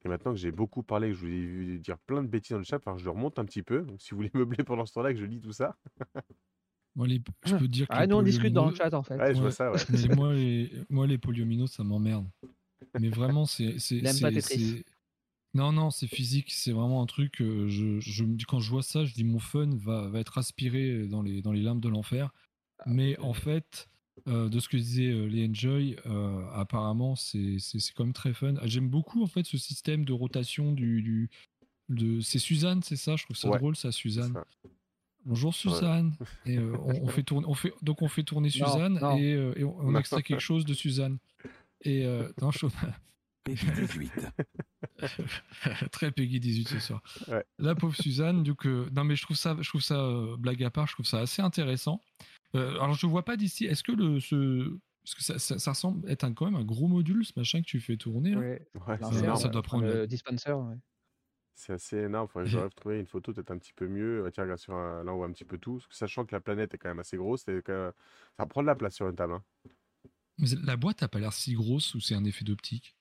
Et 0.05 0.07
maintenant 0.07 0.31
que 0.31 0.37
j'ai 0.37 0.51
beaucoup 0.51 0.83
parlé, 0.83 1.09
que 1.09 1.15
je 1.15 1.19
vous 1.21 1.31
ai 1.31 1.45
vu 1.45 1.79
dire 1.79 1.97
plein 1.97 2.21
de 2.21 2.27
bêtises 2.27 2.51
dans 2.51 2.59
le 2.59 2.63
chat, 2.63 2.77
enfin, 2.77 2.95
je 2.95 3.09
remonte 3.09 3.39
un 3.39 3.45
petit 3.45 3.63
peu. 3.63 3.81
Donc 3.81 4.01
si 4.01 4.11
vous 4.11 4.17
voulez 4.17 4.31
meubler 4.35 4.63
pendant 4.63 4.85
ce 4.85 4.93
temps-là 4.93 5.11
que 5.13 5.19
je 5.19 5.25
lis 5.25 5.41
tout 5.41 5.51
ça. 5.51 5.75
moi, 6.95 7.07
je 7.45 7.55
peux 7.55 7.67
dire 7.67 7.87
que 7.87 7.93
ah, 7.95 8.05
nous 8.05 8.15
on 8.15 8.21
discute 8.21 8.53
dans 8.53 8.69
le 8.69 8.75
chat 8.75 8.93
en 8.93 9.01
fait. 9.01 9.17
Ouais, 9.17 9.33
je 9.33 9.41
vois 9.41 9.51
ça, 9.51 9.71
ouais. 9.71 9.79
Mais 9.89 10.15
moi, 10.15 10.33
les, 10.33 10.71
moi, 10.89 11.07
les 11.07 11.17
polyomino, 11.17 11.65
ça 11.65 11.83
m'emmerde. 11.83 12.27
Mais 12.99 13.09
vraiment, 13.09 13.45
c'est. 13.45 13.77
Non, 15.55 15.71
non, 15.71 15.89
c'est 15.89 16.07
physique. 16.07 16.51
C'est 16.51 16.73
vraiment 16.73 17.01
un 17.01 17.05
truc. 17.05 17.41
Euh, 17.41 17.69
je, 17.69 17.99
je, 18.01 18.25
quand 18.45 18.59
je 18.59 18.69
vois 18.69 18.83
ça, 18.83 19.05
je 19.05 19.13
dis 19.13 19.23
mon 19.23 19.39
fun 19.39 19.69
va, 19.77 20.09
va 20.09 20.19
être 20.19 20.37
aspiré 20.37 21.07
dans 21.07 21.21
les, 21.21 21.41
dans 21.41 21.53
les 21.53 21.61
limbes 21.61 21.79
de 21.79 21.87
l'enfer. 21.87 22.33
Ah, 22.79 22.83
Mais 22.87 23.17
en 23.19 23.33
fait, 23.33 23.87
euh, 24.27 24.49
de 24.49 24.59
ce 24.59 24.69
que 24.69 24.77
disait 24.77 25.11
euh, 25.11 25.25
les 25.25 25.47
Enjoy, 25.47 25.97
apparemment, 26.53 27.15
c'est 27.15 27.57
quand 27.95 28.05
même 28.05 28.13
très 28.13 28.33
fun. 28.33 28.55
J'aime 28.63 28.89
beaucoup 28.89 29.23
en 29.23 29.27
fait 29.27 29.45
ce 29.45 29.57
système 29.57 30.05
de 30.05 30.13
rotation 30.13 30.71
du. 30.71 31.01
du 31.01 31.29
de... 31.89 32.19
C'est 32.21 32.39
Suzanne, 32.39 32.81
c'est 32.81 32.95
ça? 32.95 33.15
Je 33.15 33.25
trouve 33.25 33.37
ça 33.37 33.49
drôle, 33.49 33.75
ça, 33.75 33.91
Suzanne. 33.91 34.33
Bonjour 35.23 35.53
Suzanne. 35.53 36.15
Et 36.45 36.59
on, 36.59 37.07
fait 37.07 37.23
tourner, 37.23 37.47
on 37.47 37.53
fait, 37.53 37.73
donc 37.81 38.01
on 38.01 38.07
fait 38.07 38.23
tourner 38.23 38.49
Suzanne 38.49 38.99
Et, 39.17 39.31
et, 39.31 39.63
on, 39.63 39.77
on 39.79 39.95
extrait 39.95 40.23
quelque 40.23 40.39
chose 40.39 40.65
de 40.65 40.73
Suzanne. 40.73 41.19
Et 41.85 42.05
euh, 42.05 42.27
non, 42.41 42.51
je... 42.51 42.67
Peggy 43.43 43.65
18. 43.75 44.11
Très 45.91 46.11
Peggy 46.11 46.39
18 46.39 46.67
ce 46.67 46.79
soir. 46.79 47.01
La 47.59 47.75
pauvre 47.75 47.95
Suzanne, 47.95 48.43
donc 48.43 48.65
euh, 48.65 48.89
non 48.91 49.03
mais 49.03 49.15
je 49.15 49.21
trouve 49.21 49.37
ça, 49.37 49.55
je 49.61 49.69
trouve 49.69 49.81
ça 49.81 49.99
euh, 49.99 50.35
blague 50.37 50.63
à 50.63 50.71
part, 50.71 50.87
je 50.87 50.93
trouve 50.93 51.05
ça 51.05 51.19
assez 51.19 51.41
intéressant. 51.41 52.01
Alors 52.55 52.93
je 52.93 53.07
vois 53.07 53.23
pas 53.23 53.37
d'ici. 53.37 53.65
Est-ce 53.65 53.83
que 53.83 53.91
le 53.91 54.19
ce 54.19 54.77
parce 55.03 55.15
que 55.15 55.21
ça, 55.21 55.59
ça, 55.59 55.71
ressemble 55.71 56.09
être 56.09 56.23
un, 56.23 56.33
quand 56.33 56.45
même 56.45 56.55
un 56.55 56.63
gros 56.63 56.87
module 56.87 57.23
ce 57.25 57.33
machin 57.35 57.61
que 57.61 57.67
tu 57.67 57.79
fais 57.79 57.95
tourner. 57.95 58.33
Hein. 58.33 58.39
Ouais. 58.87 59.35
ça, 59.35 59.49
doit 59.49 59.61
prendre 59.61 59.85
le 59.85 60.07
dispenser. 60.07 60.51
C'est 61.53 61.73
assez 61.73 61.97
énorme. 61.97 62.27
Faudrait 62.27 62.45
que 62.45 62.51
j'aurais 62.51 62.69
trouvé 62.75 62.99
une 62.99 63.05
photo 63.05 63.31
peut-être 63.31 63.51
un 63.51 63.57
petit 63.59 63.73
peu 63.73 63.87
mieux. 63.87 64.27
Tiens, 64.33 64.43
regarde 64.43 64.59
sur 64.59 64.73
un... 64.73 65.03
là 65.03 65.13
on 65.13 65.17
voit 65.17 65.27
un 65.27 65.31
petit 65.31 65.45
peu 65.45 65.59
tout. 65.59 65.79
Sachant 65.91 66.25
que 66.25 66.33
la 66.33 66.41
planète 66.41 66.73
est 66.73 66.79
quand 66.79 66.89
même 66.89 66.99
assez 66.99 67.17
grosse, 67.17 67.43
que... 67.43 67.93
ça 68.37 68.45
prend 68.47 68.61
de 68.61 68.67
la 68.67 68.75
place 68.75 68.95
sur 68.95 69.07
une 69.07 69.15
table. 69.15 69.33
Hein. 69.33 69.43
Mais 70.39 70.47
la 70.63 70.75
boîte 70.75 71.01
n'a 71.01 71.07
pas 71.07 71.19
l'air 71.19 71.33
si 71.33 71.53
grosse 71.53 71.93
ou 71.93 71.99
c'est 71.99 72.15
un 72.15 72.25
effet 72.25 72.43
d'optique? 72.43 72.95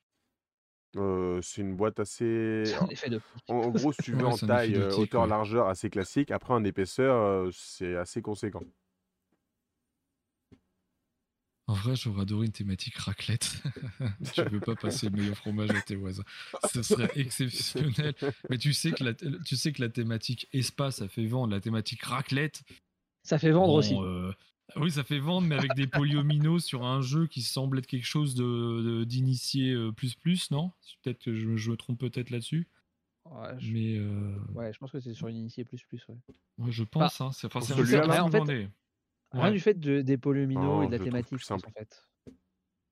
Euh, 0.96 1.40
c'est 1.42 1.62
une 1.62 1.74
boîte 1.74 1.98
assez. 2.00 2.64
En, 3.48 3.70
gros, 3.70 3.92
si 3.92 4.02
tu 4.02 4.12
veux, 4.14 4.26
en 4.26 4.36
taille, 4.36 4.76
euh, 4.76 4.94
hauteur, 4.94 5.26
largeur, 5.26 5.68
assez 5.68 5.90
classique. 5.90 6.30
Après, 6.30 6.54
en 6.54 6.62
épaisseur, 6.64 7.16
euh, 7.16 7.50
c'est 7.52 7.96
assez 7.96 8.22
conséquent. 8.22 8.62
En 11.66 11.72
vrai, 11.72 11.96
j'aurais 11.96 12.22
adoré 12.22 12.46
une 12.46 12.52
thématique 12.52 12.96
raclette. 12.96 13.62
tu 14.34 14.42
veux 14.42 14.60
pas 14.60 14.74
passer 14.74 15.08
le 15.08 15.16
meilleur 15.16 15.36
fromage 15.36 15.70
à 15.70 15.80
tes 15.80 15.96
voisins. 15.96 16.24
Ce 16.70 16.82
serait 16.82 17.10
exceptionnel. 17.16 18.14
Mais 18.50 18.58
tu 18.58 18.74
sais 18.74 18.92
que 18.92 19.02
la, 19.02 19.14
tu 19.14 19.56
sais 19.56 19.72
que 19.72 19.80
la 19.80 19.88
thématique 19.88 20.46
espace, 20.52 20.96
ça 20.96 21.08
fait 21.08 21.26
vendre. 21.26 21.52
La 21.52 21.60
thématique 21.60 22.02
raclette. 22.02 22.62
Ça 23.22 23.38
fait 23.38 23.50
vendre 23.50 23.72
aussi. 23.72 23.94
Oui, 24.76 24.90
ça 24.90 25.04
fait 25.04 25.18
vendre, 25.18 25.46
mais 25.46 25.56
avec 25.56 25.74
des 25.74 25.86
polyomino 25.86 26.58
sur 26.58 26.84
un 26.84 27.00
jeu 27.00 27.26
qui 27.26 27.42
semble 27.42 27.78
être 27.78 27.86
quelque 27.86 28.06
chose 28.06 28.34
de, 28.34 29.04
d'initié 29.04 29.72
euh, 29.72 29.92
plus 29.92 30.14
plus, 30.14 30.50
non? 30.50 30.72
Peut-être 31.02 31.22
que 31.22 31.34
je, 31.34 31.70
me 31.70 31.76
trompe 31.76 32.00
peut-être 32.00 32.30
là-dessus. 32.30 32.68
Ouais, 33.30 33.54
je... 33.58 33.72
Mais 33.72 33.96
euh, 33.96 34.36
ouais, 34.54 34.72
je 34.72 34.78
pense 34.78 34.90
que 34.90 35.00
c'est 35.00 35.14
sur 35.14 35.28
une 35.28 35.36
initié 35.36 35.64
plus 35.64 35.82
plus. 35.84 36.04
Ouais. 36.08 36.16
ouais 36.58 36.72
je 36.72 36.82
pense. 36.82 37.20
hein, 37.20 37.30
c'est, 37.32 37.46
enfin, 37.46 37.60
c'est, 37.60 37.74
en 37.74 38.30
fait, 38.30 38.68
Rien 39.34 39.50
du 39.52 39.60
fait 39.60 39.74
de, 39.78 40.00
des 40.00 40.16
polyomino 40.18 40.82
et 40.82 40.86
Oh, 40.86 40.88
de 40.88 40.92
la 40.92 40.98
thématique, 41.00 41.42
simple. 41.42 41.68
en 41.68 41.72
fait. 41.72 42.08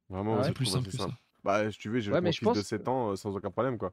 Vraiment, 0.08 0.36
Ah 0.36 0.42
ouais 0.42 0.48
le 0.48 0.52
plus 0.52 0.66
simple 0.66 0.90
que 0.90 0.98
ça. 0.98 1.10
Bah, 1.42 1.70
si 1.72 1.78
tu 1.78 1.88
veux, 1.90 1.98
j'ai 2.00 2.12
Ouais, 2.12 2.20
mon 2.20 2.32
fils 2.32 2.52
de 2.52 2.62
pense. 2.62 2.62
7 2.62 2.86
ans 2.88 3.10
euh, 3.12 3.16
sans 3.16 3.34
aucun 3.36 3.50
problème, 3.50 3.78
quoi. 3.78 3.92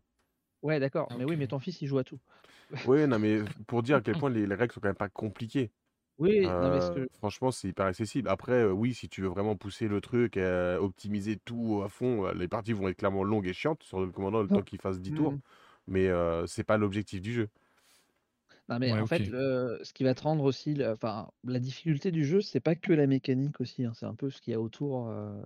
Ouais, 0.61 0.80
d'accord. 0.80 1.10
Ah, 1.10 1.16
Mais 1.16 1.26
oui, 1.26 1.36
mais 1.38 1.48
ton 1.48 1.60
fils, 1.60 1.82
il 1.82 1.88
joue 1.88 1.98
à 2.00 2.03
tout. 2.03 2.19
Oui, 2.84 3.06
non, 3.08 3.19
mais 3.19 3.40
pour 3.68 3.84
dire 3.84 3.98
à 3.98 4.02
quel 4.02 4.16
point 4.16 4.30
les, 4.30 4.45
les 4.48 4.56
règles 4.56 4.74
sont 4.74 4.80
quand 4.80 4.88
même 4.88 4.95
pas 4.95 5.10
compliquées. 5.10 5.72
Oui, 6.18 6.53
non, 6.60 6.69
mais 6.69 6.82
ce 6.82 6.92
Euh, 6.92 7.00
que. 7.00 7.08
franchement, 7.19 7.52
c'est 7.52 7.69
hyper 7.69 7.86
accessible. 7.88 8.30
Après, 8.30 8.53
euh, 8.53 8.72
oui, 8.72 8.94
si 8.95 9.10
tu 9.10 9.22
veux 9.22 9.30
vraiment 9.30 9.58
pousser 9.58 9.88
le 9.88 10.02
truc, 10.02 10.38
euh, 10.38 10.78
optimiser 10.80 11.38
tout 11.40 11.82
à 11.84 11.90
fond, 11.90 12.28
euh, 12.28 12.34
les 12.34 12.48
parties 12.50 12.74
vont 12.74 12.88
être 12.90 12.98
clairement 12.98 13.24
longues 13.24 13.48
et 13.48 13.53
chiantes 13.53 13.84
sur 13.84 14.02
le 14.02 14.11
commandant 14.11 14.44
le 14.44 14.50
temps 14.52 14.64
qu'il 14.64 14.82
fasse 14.82 15.02
10 15.02 15.14
tours. 15.14 15.36
Mhm. 15.36 15.42
Mais 15.88 16.08
euh, 16.10 16.48
c'est 16.48 16.64
pas 16.66 16.78
l'objectif 16.78 17.22
du 17.22 17.34
jeu. 17.34 17.50
Non, 18.69 18.80
mais 18.80 18.93
Ouais, 18.93 18.99
en 18.99 19.07
fait, 19.07 19.27
le- 19.27 19.80
ce 19.83 19.93
qui 19.93 20.03
va 20.03 20.14
te 20.15 20.22
rendre 20.22 20.43
aussi, 20.45 20.73
le- 20.75 20.91
enfin, 20.93 21.30
la 21.43 21.59
difficulté 21.59 22.11
du 22.11 22.23
jeu, 22.23 22.39
c'est 22.41 22.59
pas 22.61 22.75
que 22.75 22.93
la 22.93 23.07
mécanique 23.07 23.59
aussi, 23.61 23.83
hein, 23.83 23.93
c'est 23.95 24.06
un 24.06 24.15
peu 24.15 24.30
ce 24.30 24.41
qu'il 24.41 24.51
y 24.51 24.56
a 24.56 24.61
autour. 24.61 25.07
euh, 25.09 25.41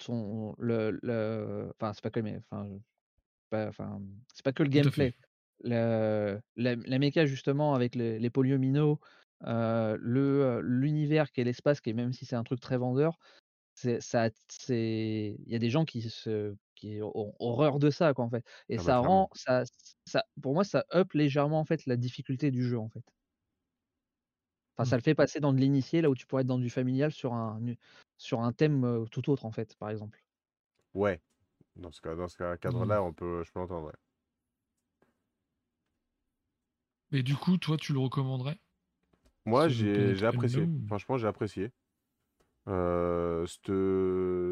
son, 0.00 0.54
le, 0.58 0.98
le, 1.02 1.72
enfin, 1.80 1.92
c'est 1.92 2.02
pas 2.02 2.10
que, 2.10 2.20
mais, 2.20 2.36
enfin, 2.50 2.68
pas, 3.50 3.68
enfin, 3.68 4.02
c'est 4.34 4.44
pas 4.44 4.52
que 4.54 4.62
le 4.64 4.70
gameplay. 4.70 5.14
la, 6.56 6.76
la 6.76 6.98
méca 6.98 7.26
justement 7.26 7.74
avec 7.74 7.94
les, 7.94 8.18
les 8.18 8.30
polyomino, 8.30 9.00
euh, 9.46 9.96
le, 10.00 10.60
l'univers 10.62 11.30
qui 11.32 11.40
est 11.40 11.44
l'espace, 11.44 11.80
qui 11.80 11.90
est 11.90 11.94
même 11.94 12.12
si 12.12 12.26
c'est 12.26 12.36
un 12.36 12.44
truc 12.44 12.60
très 12.60 12.76
vendeur, 12.78 13.18
ça, 14.00 14.30
c'est, 14.48 15.36
il 15.46 15.52
y 15.52 15.54
a 15.56 15.58
des 15.58 15.70
gens 15.70 15.84
qui 15.84 16.02
se, 16.02 16.56
qui 16.74 17.00
ont 17.02 17.34
horreur 17.40 17.78
de 17.78 17.90
ça, 17.90 18.14
quoi, 18.14 18.24
en 18.24 18.30
fait. 18.30 18.44
Et 18.68 18.76
Ah 18.76 18.82
bah 18.82 18.94
ça 18.94 18.98
rend, 18.98 19.28
ça, 19.34 19.64
ça, 20.06 20.24
pour 20.42 20.54
moi, 20.54 20.64
ça 20.64 20.84
up 20.94 21.12
légèrement 21.14 21.60
en 21.60 21.64
fait 21.64 21.86
la 21.86 21.96
difficulté 21.96 22.50
du 22.50 22.62
jeu, 22.64 22.78
en 22.78 22.88
fait. 22.88 23.04
Enfin, 24.76 24.84
ça 24.84 24.96
Hmm. 24.96 24.98
le 24.98 25.02
fait 25.02 25.14
passer 25.16 25.40
dans 25.40 25.52
de 25.52 25.58
l'initié, 25.58 26.00
là 26.00 26.10
où 26.10 26.14
tu 26.14 26.26
pourrais 26.26 26.42
être 26.42 26.48
dans 26.48 26.58
du 26.58 26.70
familial 26.70 27.12
sur 27.12 27.32
un, 27.34 27.60
sur 28.18 28.40
un 28.42 28.52
thème 28.52 29.04
tout 29.10 29.28
autre, 29.30 29.44
en 29.46 29.52
fait, 29.52 29.76
par 29.76 29.90
exemple. 29.90 30.22
Ouais, 30.94 31.20
dans 31.76 31.92
ce 31.92 32.00
cas, 32.00 32.14
dans 32.16 32.28
ce 32.28 32.56
cadre-là, 32.56 33.02
on 33.02 33.12
peut, 33.14 33.42
je 33.44 33.52
peux 33.52 33.60
l'entendre. 33.60 33.88
ouais. 33.88 33.94
Mais 37.12 37.22
du 37.22 37.34
coup, 37.34 37.56
toi, 37.56 37.78
tu 37.78 37.94
le 37.94 37.98
recommanderais? 38.00 38.60
Moi, 39.46 39.68
j'ai 39.68 40.24
apprécié. 40.26 40.70
Franchement, 40.86 41.16
j'ai 41.18 41.26
apprécié. 41.26 41.70
Euh, 42.68 43.46
cette, 43.46 43.72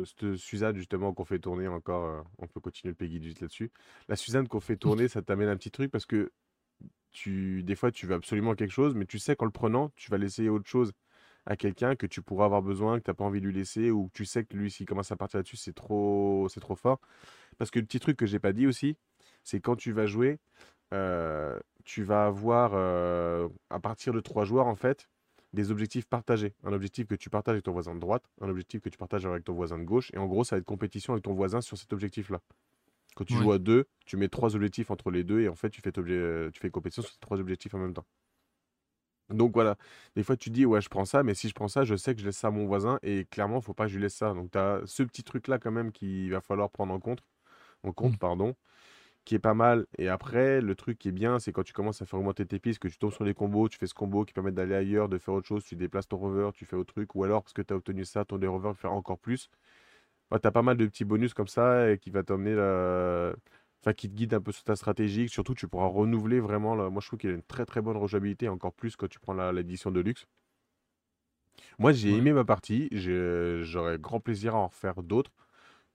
cette 0.06 0.36
Suzanne, 0.36 0.76
justement, 0.76 1.14
qu'on 1.14 1.24
fait 1.24 1.38
tourner 1.38 1.68
encore, 1.68 2.04
euh, 2.04 2.22
on 2.38 2.46
peut 2.46 2.60
continuer 2.60 2.90
le 2.90 2.96
Peggy 2.96 3.20
18 3.20 3.40
là-dessus. 3.40 3.70
La 4.08 4.16
Suzanne 4.16 4.48
qu'on 4.48 4.60
fait 4.60 4.76
tourner, 4.76 5.08
ça 5.08 5.22
t'amène 5.22 5.48
un 5.48 5.56
petit 5.56 5.70
truc 5.70 5.90
parce 5.90 6.06
que 6.06 6.32
tu, 7.12 7.62
des 7.62 7.74
fois, 7.74 7.90
tu 7.90 8.06
veux 8.06 8.14
absolument 8.14 8.54
quelque 8.54 8.70
chose, 8.72 8.94
mais 8.94 9.06
tu 9.06 9.18
sais 9.18 9.36
qu'en 9.36 9.44
le 9.44 9.50
prenant, 9.50 9.90
tu 9.96 10.10
vas 10.10 10.18
laisser 10.18 10.48
autre 10.48 10.68
chose 10.68 10.92
à 11.46 11.56
quelqu'un 11.56 11.96
que 11.96 12.06
tu 12.06 12.22
pourras 12.22 12.44
avoir 12.46 12.62
besoin, 12.62 12.98
que 12.98 13.04
tu 13.04 13.10
n'as 13.10 13.14
pas 13.14 13.24
envie 13.24 13.40
de 13.40 13.46
lui 13.46 13.54
laisser, 13.54 13.90
ou 13.90 14.08
que 14.08 14.12
tu 14.12 14.24
sais 14.24 14.44
que 14.44 14.56
lui, 14.56 14.70
s'il 14.70 14.86
commence 14.86 15.10
à 15.10 15.16
partir 15.16 15.38
là-dessus, 15.38 15.56
c'est 15.56 15.74
trop, 15.74 16.48
c'est 16.48 16.60
trop 16.60 16.76
fort. 16.76 17.00
Parce 17.58 17.70
que 17.70 17.80
le 17.80 17.86
petit 17.86 18.00
truc 18.00 18.16
que 18.16 18.26
j'ai 18.26 18.38
pas 18.38 18.52
dit 18.52 18.66
aussi, 18.66 18.96
c'est 19.42 19.60
quand 19.60 19.76
tu 19.76 19.92
vas 19.92 20.06
jouer, 20.06 20.38
euh, 20.94 21.58
tu 21.84 22.02
vas 22.02 22.26
avoir, 22.26 22.72
euh, 22.74 23.48
à 23.70 23.80
partir 23.80 24.12
de 24.12 24.20
trois 24.20 24.44
joueurs, 24.44 24.66
en 24.66 24.76
fait, 24.76 25.08
des 25.52 25.70
objectifs 25.70 26.06
partagés. 26.06 26.54
Un 26.64 26.72
objectif 26.72 27.06
que 27.06 27.14
tu 27.14 27.30
partages 27.30 27.54
avec 27.54 27.64
ton 27.64 27.72
voisin 27.72 27.94
de 27.94 28.00
droite, 28.00 28.24
un 28.40 28.48
objectif 28.48 28.80
que 28.80 28.88
tu 28.88 28.98
partages 28.98 29.26
avec 29.26 29.44
ton 29.44 29.54
voisin 29.54 29.78
de 29.78 29.84
gauche, 29.84 30.10
et 30.14 30.18
en 30.18 30.26
gros, 30.26 30.44
ça 30.44 30.56
va 30.56 30.60
être 30.60 30.64
compétition 30.66 31.12
avec 31.14 31.24
ton 31.24 31.34
voisin 31.34 31.60
sur 31.60 31.76
cet 31.78 31.92
objectif-là. 31.92 32.40
Quand 33.16 33.24
tu 33.24 33.34
joues 33.34 33.52
à 33.52 33.58
deux, 33.58 33.86
tu 34.06 34.16
mets 34.16 34.28
trois 34.28 34.56
objectifs 34.56 34.90
entre 34.90 35.10
les 35.10 35.24
deux, 35.24 35.40
et 35.40 35.48
en 35.48 35.54
fait, 35.56 35.70
tu 35.70 35.80
fais, 35.82 35.92
euh, 35.98 36.50
tu 36.50 36.60
fais 36.60 36.70
compétition 36.70 37.02
sur 37.02 37.12
ces 37.12 37.20
trois 37.20 37.40
objectifs 37.40 37.74
en 37.74 37.78
même 37.78 37.94
temps. 37.94 38.06
Donc 39.30 39.52
voilà, 39.54 39.76
des 40.14 40.22
fois 40.24 40.36
tu 40.36 40.50
dis 40.50 40.66
ouais 40.66 40.80
je 40.82 40.88
prends 40.90 41.04
ça, 41.06 41.22
mais 41.22 41.34
si 41.34 41.48
je 41.48 41.54
prends 41.54 41.68
ça, 41.68 41.84
je 41.84 41.94
sais 41.96 42.14
que 42.14 42.20
je 42.20 42.26
laisse 42.26 42.36
ça 42.36 42.48
à 42.48 42.50
mon 42.50 42.66
voisin 42.66 42.98
et 43.02 43.24
clairement 43.24 43.60
faut 43.62 43.72
pas 43.74 43.84
que 43.84 43.90
je 43.90 43.96
lui 43.96 44.02
laisse 44.02 44.14
ça. 44.14 44.34
Donc 44.34 44.50
tu 44.50 44.58
as 44.58 44.82
ce 44.84 45.02
petit 45.02 45.22
truc 45.24 45.48
là 45.48 45.58
quand 45.58 45.70
même 45.70 45.90
qu'il 45.92 46.30
va 46.30 46.40
falloir 46.42 46.70
prendre 46.70 46.92
en 46.92 47.00
compte, 47.00 47.22
en 47.84 47.92
compte 47.92 48.14
Mm. 48.14 48.18
pardon, 48.18 48.56
qui 49.24 49.34
est 49.34 49.38
pas 49.38 49.54
mal. 49.54 49.86
Et 49.98 50.08
après 50.08 50.60
le 50.60 50.74
truc 50.74 50.98
qui 50.98 51.08
est 51.08 51.12
bien, 51.12 51.38
c'est 51.38 51.52
quand 51.52 51.62
tu 51.62 51.72
commences 51.72 52.02
à 52.02 52.06
faire 52.06 52.18
augmenter 52.18 52.46
tes 52.46 52.58
pistes, 52.58 52.78
que 52.80 52.88
tu 52.88 52.98
tombes 52.98 53.12
sur 53.12 53.24
les 53.24 53.34
combos, 53.34 53.68
tu 53.68 53.78
fais 53.78 53.86
ce 53.86 53.94
combo 53.94 54.24
qui 54.24 54.32
permet 54.32 54.52
d'aller 54.52 54.74
ailleurs, 54.74 55.08
de 55.08 55.18
faire 55.18 55.34
autre 55.34 55.46
chose, 55.48 55.64
tu 55.64 55.76
déplaces 55.76 56.08
ton 56.08 56.18
rover, 56.18 56.50
tu 56.54 56.64
fais 56.66 56.76
autre 56.76 56.92
truc, 56.94 57.14
ou 57.14 57.24
alors 57.24 57.42
parce 57.42 57.52
que 57.52 57.62
tu 57.62 57.72
as 57.72 57.76
obtenu 57.76 58.04
ça, 58.04 58.24
ton 58.24 58.38
rover 58.50 58.72
faire 58.74 58.92
encore 58.92 59.18
plus. 59.18 59.48
tu 60.30 60.46
as 60.48 60.50
pas 60.52 60.62
mal 60.62 60.76
de 60.76 60.86
petits 60.86 61.04
bonus 61.04 61.34
comme 61.34 61.48
ça 61.48 61.90
et 61.90 61.98
qui 61.98 62.10
va 62.10 62.22
t'emmener 62.22 62.54
la- 62.54 63.34
Enfin, 63.84 63.94
qui 63.94 64.08
te 64.08 64.14
guide 64.14 64.32
un 64.34 64.40
peu 64.40 64.52
sur 64.52 64.62
ta 64.64 64.76
stratégie. 64.76 65.28
Surtout, 65.28 65.54
tu 65.54 65.66
pourras 65.68 65.86
renouveler 65.88 66.38
vraiment. 66.40 66.76
Moi, 66.90 67.00
je 67.02 67.06
trouve 67.08 67.18
qu'il 67.18 67.30
a 67.30 67.34
une 67.34 67.42
très 67.42 67.66
très 67.66 67.80
bonne 67.82 67.96
rejouabilité, 67.96 68.48
encore 68.48 68.72
plus 68.72 68.94
quand 68.96 69.08
tu 69.08 69.18
prends 69.18 69.34
la- 69.34 69.52
l'édition 69.52 69.90
de 69.90 70.00
luxe. 70.00 70.26
Moi, 71.78 71.92
j'ai 71.92 72.12
Ouais. 72.12 72.18
aimé 72.18 72.32
ma 72.32 72.44
partie. 72.44 72.88
J'aurais 72.92 73.98
grand 73.98 74.20
plaisir 74.20 74.54
à 74.54 74.58
en 74.58 74.68
refaire 74.68 75.02
d'autres. 75.02 75.32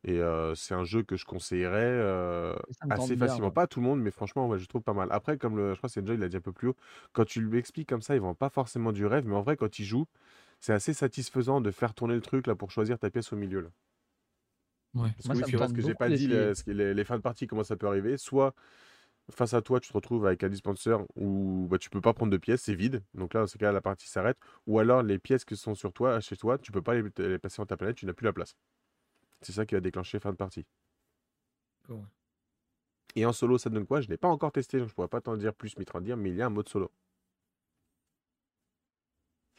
Et 0.08 0.20
euh, 0.22 0.56
c'est 0.56 0.74
un 0.74 0.86
jeu 0.86 1.04
que 1.04 1.18
je 1.18 1.26
conseillerais 1.26 1.82
euh, 1.84 2.56
assez 2.90 3.18
bien, 3.18 3.28
facilement. 3.28 3.48
ouais. 3.48 3.52
Pas 3.52 3.64
à 3.64 3.68
tout 3.68 3.82
le 3.82 3.86
monde, 3.86 4.02
mais 4.02 4.12
franchement, 4.12 4.48
ouais, 4.48 4.58
je 4.58 4.66
trouve 4.68 4.82
pas 4.84 4.94
mal. 4.94 5.10
Après, 5.12 5.38
comme 5.38 5.58
le, 5.58 5.74
je 5.74 5.78
crois 5.78 5.90
que 5.90 5.94
c'est 5.94 6.06
Joy, 6.08 6.16
il 6.16 6.22
l'a 6.22 6.30
dit 6.30 6.38
un 6.38 6.42
peu 6.42 6.54
plus 6.54 6.70
haut, 6.70 6.78
quand 7.14 7.26
tu 7.26 7.42
lui 7.42 7.60
expliques 7.60 7.90
comme 7.90 8.02
ça, 8.02 8.16
il 8.16 8.22
vend 8.22 8.34
pas 8.36 8.50
forcément 8.50 8.94
du 8.94 9.06
rêve, 9.06 9.26
mais 9.28 9.36
en 9.36 9.42
vrai, 9.42 9.58
quand 9.58 9.80
il 9.80 9.86
joue, 9.86 10.06
c'est 10.62 10.74
assez 10.74 10.94
satisfaisant 10.94 11.62
de 11.62 11.72
faire 11.72 11.94
tourner 11.94 12.16
le 12.16 12.22
truc 12.22 12.48
là 12.48 12.56
pour 12.56 12.72
choisir 12.72 13.00
ta 13.00 13.10
pièce 13.12 13.34
au 13.34 13.38
milieu. 13.38 13.62
Là. 13.62 13.70
Ouais. 14.94 15.10
Parce 15.16 15.28
Moi, 15.28 15.36
que 15.36 15.46
oui, 15.46 15.68
ce 15.68 15.74
que 15.74 15.82
j'ai 15.82 15.96
pas 15.96 16.10
dit, 16.10 16.28
les, 16.28 16.94
les 16.94 17.04
fins 17.04 17.18
de 17.18 17.22
partie, 17.22 17.48
comment 17.48 17.64
ça 17.64 17.76
peut 17.78 17.88
arriver. 17.88 18.18
Soit 18.18 18.54
face 19.32 19.54
à 19.54 19.62
toi, 19.62 19.80
tu 19.80 19.90
te 19.90 19.94
retrouves 19.94 20.26
avec 20.28 20.44
un 20.44 20.50
dispenser 20.50 20.96
où 21.16 21.68
bah, 21.70 21.78
tu 21.80 21.90
peux 21.90 22.02
pas 22.02 22.14
prendre 22.14 22.32
de 22.32 22.38
pièces, 22.38 22.64
c'est 22.64 22.76
vide. 22.76 23.04
Donc 23.14 23.34
là, 23.34 23.42
dans 23.42 23.48
ce 23.48 23.58
cas, 23.58 23.72
la 23.72 23.82
partie 23.82 24.08
s'arrête. 24.10 24.38
Ou 24.68 24.80
alors 24.80 25.04
les 25.04 25.20
pièces 25.20 25.46
qui 25.46 25.58
sont 25.58 25.76
sur 25.76 25.94
toi, 25.94 26.20
chez 26.22 26.38
toi, 26.38 26.58
tu 26.60 26.72
peux 26.72 26.82
pas 26.84 26.96
les, 26.96 27.04
les 27.20 27.40
passer 27.40 27.62
en 27.62 27.66
ta 27.68 27.78
planète, 27.78 27.98
tu 27.98 28.06
n'as 28.08 28.14
plus 28.14 28.26
la 28.26 28.34
place. 28.34 28.56
C'est 29.42 29.54
ça 29.54 29.66
qui 29.66 29.76
va 29.76 29.82
déclencher 29.82 30.20
fin 30.20 30.32
de 30.32 30.36
partie. 30.38 30.66
Et 33.16 33.26
en 33.26 33.34
solo, 33.34 33.58
ça 33.58 33.70
donne 33.70 33.86
quoi? 33.86 34.02
Je 34.02 34.10
n'ai 34.10 34.18
pas 34.18 34.28
encore 34.28 34.52
testé, 34.52 34.80
donc 34.80 34.90
je 34.90 34.94
pourrais 34.94 35.08
pas 35.08 35.22
t'en 35.22 35.38
dire 35.38 35.54
plus, 35.54 35.76
dire, 36.02 36.18
mais 36.18 36.30
il 36.30 36.36
y 36.36 36.42
a 36.42 36.46
un 36.46 36.50
mode 36.50 36.70
solo. 36.70 36.92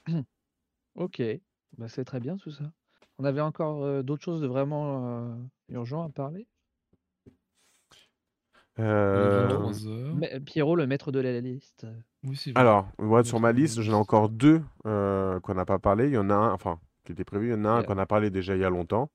Ok, 0.94 1.23
bah, 1.76 1.86
c'est 1.89 2.05
très 2.05 2.18
bien 2.18 2.36
tout 2.36 2.50
ça. 2.50 2.73
On 3.18 3.24
avait 3.24 3.40
encore 3.40 3.84
euh, 3.84 4.02
d'autres 4.02 4.24
choses 4.24 4.40
de 4.40 4.48
vraiment 4.48 5.28
euh, 5.28 5.36
urgent 5.68 6.05
à 6.05 6.08
parler? 6.08 6.48
Euh, 8.81 9.47
23 9.48 9.86
heures. 9.86 10.15
Mais- 10.16 10.40
Pierrot, 10.40 10.76
le 10.76 10.86
maître 10.86 11.12
de 11.12 11.20
la 11.20 11.40
liste. 11.40 11.86
Oui, 12.24 12.36
vrai. 12.52 12.60
Alors, 12.60 12.89
sur 13.24 13.40
ma 13.40 13.52
liste, 13.52 13.81
j'en 13.81 13.92
ai 13.92 13.97
encore 13.97 14.28
deux 14.28 14.62
euh, 14.86 15.40
qu'on 15.40 15.55
n'a 15.55 15.65
pas 15.65 15.78
parlé. 15.78 16.07
Il 16.08 16.15
y 16.15 16.18
en 16.18 16.31
a 16.31 16.34
un, 16.34 16.52
enfin, 16.52 16.81
qui 17.05 17.12
était 17.12 17.24
prévu. 17.24 17.48
Il 17.48 17.52
y 17.52 17.55
en 17.55 17.65
a 17.65 17.70
un 17.70 17.82
qu'on 17.82 17.98
a 17.98 18.07
parlé 18.07 18.31
déjà 18.31 18.55
il 18.57 18.60
y 18.60 18.65
a 18.65 18.70
longtemps, 18.70 19.10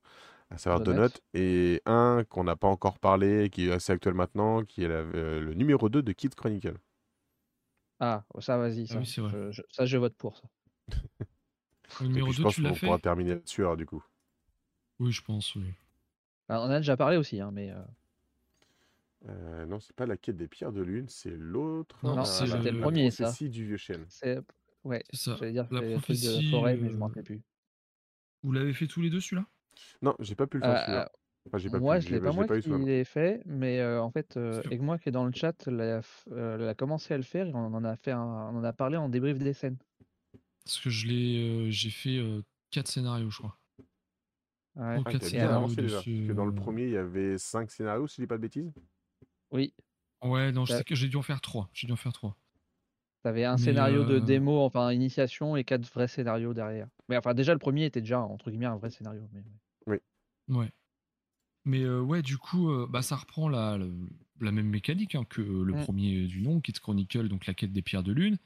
à 0.54 0.58
savoir 0.58 0.80
Donut. 0.80 0.80
Donut, 0.80 1.20
et 1.34 1.82
un 1.86 2.24
qu'on 2.28 2.44
n'a 2.44 2.56
pas 2.56 2.68
encore 2.68 2.98
parlé, 2.98 3.50
qui 3.50 3.68
est 3.68 3.72
assez 3.72 3.92
actuel 3.92 4.14
maintenant, 4.14 4.64
qui 4.64 4.82
est 4.84 4.88
la- 4.88 4.94
euh, 4.96 5.40
le 5.40 5.54
numéro 5.54 5.88
2 5.88 6.02
de 6.02 6.12
Kids 6.12 6.30
Chronicle. 6.36 6.78
Ah, 7.98 8.24
ça, 8.40 8.56
vas-y, 8.56 8.86
ça. 8.86 8.98
oui, 8.98 9.06
c'est 9.06 9.20
vrai. 9.20 9.32
Je- 9.32 9.50
je- 9.52 9.62
ça, 9.70 9.84
je 9.86 9.96
vote 9.96 10.16
pour 10.16 10.36
ça. 10.36 10.48
Le 11.98 12.06
Et 12.14 12.20
numéro 12.20 12.22
puis, 12.22 12.32
je 12.32 12.38
2, 12.38 12.44
pense 12.44 12.56
tu 12.56 12.60
l'as 12.62 12.72
qu'on 12.72 12.78
pourra 12.78 12.98
terminer 12.98 13.34
là-dessus, 13.34 13.60
alors, 13.60 13.76
du 13.76 13.86
coup. 13.86 14.02
Oui, 14.98 15.12
je 15.12 15.22
pense, 15.22 15.54
oui. 15.54 15.72
Ah, 16.48 16.60
on 16.62 16.66
en 16.66 16.70
a 16.70 16.78
déjà 16.78 16.96
parlé 16.96 17.16
aussi, 17.18 17.40
hein, 17.40 17.50
mais 17.52 17.70
euh, 17.72 17.82
Euh, 19.26 19.66
non, 19.66 19.80
c'est 19.80 19.94
pas 19.96 20.06
la 20.06 20.16
quête 20.16 20.36
des 20.36 20.48
pierres 20.48 20.72
de 20.72 20.82
lune, 20.82 21.08
c'est 21.08 21.30
l'autre. 21.36 22.06
Non, 22.06 22.16
Non, 22.16 22.24
c'est 22.24 22.46
c'était 22.46 22.70
le 22.70 22.76
premier, 22.76 23.10
ça. 23.10 23.36
prophétie 23.36 23.50
du 23.50 23.64
vieux 23.66 23.76
chêne. 23.76 24.08
c'est. 24.08 24.40
Ouais, 24.84 25.04
C'est 25.10 25.18
ça. 25.20 25.40
j'allais 25.40 25.52
dire 25.52 25.68
La 25.70 25.82
truc 26.00 26.20
de 26.20 26.40
prophétie, 26.40 26.42
forêt, 26.42 26.76
mais 26.78 26.90
je 26.90 26.98
m'en 26.98 27.06
euh, 27.06 27.08
rappelais 27.08 27.22
plus. 27.24 27.42
Vous 28.44 28.52
l'avez 28.52 28.72
fait 28.74 28.86
tous 28.86 29.02
les 29.02 29.10
deux, 29.10 29.20
celui-là? 29.20 29.44
Non, 30.02 30.14
j'ai 30.20 30.34
pas 30.34 30.46
pu 30.46 30.58
le 30.58 30.62
faire, 30.64 30.72
Euh, 30.72 30.84
celui-là. 30.84 31.10
Enfin, 31.46 31.58
j'ai 31.58 31.70
pas 31.70 31.80
moi, 31.80 31.98
pu, 31.98 32.06
je 32.06 32.14
l'ai 32.14 32.20
pas 32.20 32.30
je 32.30 32.36
moi 32.36 32.44
pas 32.46 32.56
eu 32.56 32.62
qui 32.62 32.68
l'ai 32.70 33.04
fait, 33.04 33.42
mais 33.46 33.80
euh, 33.80 34.02
en 34.02 34.10
fait, 34.10 34.36
euh. 34.36 34.62
Egmoi 34.70 34.98
qui 34.98 35.08
est 35.08 35.12
dans 35.12 35.24
le 35.24 35.32
chat 35.32 35.66
l'a 35.66 36.00
euh, 36.32 36.74
commencé 36.74 37.14
à 37.14 37.16
le 37.16 37.22
faire 37.22 37.46
et 37.46 37.52
on 37.54 37.58
en 37.74 37.84
a 37.84 37.96
fait 37.96 38.12
un- 38.12 38.50
on 38.52 38.56
en 38.58 38.64
a 38.64 38.72
parlé 38.72 38.96
en 38.96 39.08
débrief 39.08 39.38
des 39.38 39.52
scènes. 39.52 39.76
Parce 40.64 40.80
que 40.80 40.90
je 40.90 41.06
l'ai, 41.06 41.66
euh, 41.66 41.70
j'ai 41.70 41.90
fait 41.90 42.18
4 42.70 42.88
scénarios, 42.88 43.30
je 43.30 43.38
crois. 43.38 43.58
Ouais. 44.76 44.98
Ou 44.98 45.02
Ah, 45.04 45.10
quatre 45.12 45.34
avancé 45.36 45.82
déjà. 45.82 45.96
dessus, 45.96 46.16
Parce 46.16 46.28
que 46.28 46.32
dans 46.32 46.46
le 46.46 46.54
premier, 46.54 46.84
il 46.84 46.90
y 46.90 46.96
avait 46.96 47.38
5 47.38 47.70
scénarios, 47.70 48.06
si 48.08 48.16
je 48.16 48.22
dis 48.22 48.26
pas 48.26 48.36
de 48.36 48.42
bêtises. 48.42 48.72
Oui, 49.50 49.72
Ouais, 50.22 50.52
non, 50.52 50.64
je 50.64 50.72
sais 50.72 50.84
que 50.84 50.94
j'ai 50.94 51.08
dû 51.08 51.16
en 51.16 51.22
faire 51.22 51.40
3. 51.42 51.68
J'ai 51.74 51.86
dû 51.86 51.92
en 51.92 51.96
faire 51.96 52.12
3. 52.12 52.34
t'avais 53.22 53.44
un 53.44 53.56
Mais, 53.56 53.62
scénario 53.62 54.04
de 54.04 54.18
démo, 54.18 54.60
enfin 54.60 54.90
initiation 54.92 55.56
et 55.56 55.64
quatre 55.64 55.86
vrais 55.92 56.08
scénarios 56.08 56.54
derrière. 56.54 56.88
Mais 57.08 57.16
enfin, 57.16 57.34
déjà 57.34 57.52
le 57.52 57.58
premier 57.58 57.84
était 57.84 58.00
déjà 58.00 58.20
entre 58.20 58.50
guillemets 58.50 58.66
un 58.66 58.76
vrai 58.76 58.90
scénario. 58.90 59.28
Mais... 59.32 59.42
Ouais. 60.48 60.70
Mais 61.64 61.82
euh, 61.82 62.00
ouais, 62.02 62.22
du 62.22 62.38
coup, 62.38 62.70
euh, 62.70 62.86
bah, 62.88 63.02
ça 63.02 63.16
reprend 63.16 63.48
la, 63.48 63.78
la, 63.78 63.86
la 64.40 64.52
même 64.52 64.68
mécanique 64.68 65.14
hein, 65.14 65.24
que 65.24 65.40
le 65.42 65.74
Mm. 65.74 65.84
premier 65.84 66.26
du 66.26 66.42
nom, 66.42 66.60
Kids 66.60 66.74
Chronicle, 66.80 67.28
donc 67.28 67.46
la 67.46 67.54
quête 67.54 67.72
des 67.72 67.82
pierres 67.82 68.02
de 68.02 68.12
lune. 68.12 68.38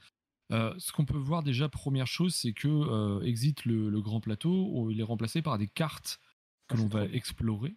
Euh, 0.52 0.74
ce 0.78 0.92
qu'on 0.92 1.06
peut 1.06 1.18
voir 1.18 1.42
déjà, 1.42 1.68
première 1.68 2.06
chose, 2.08 2.34
c'est 2.34 2.52
que 2.54 3.24
Exit 3.24 3.64
le, 3.66 3.90
le 3.90 4.02
grand 4.02 4.20
plateau, 4.20 4.68
où 4.72 4.90
il 4.90 5.00
est 5.00 5.04
remplacé 5.04 5.42
par 5.42 5.58
des 5.58 5.68
cartes 5.68 6.20
que 6.68 6.76
Ah, 6.76 6.76
l'on 6.76 6.86
c'est 6.86 6.88
trop 6.88 6.98
va 6.98 7.06
explorer. 7.06 7.76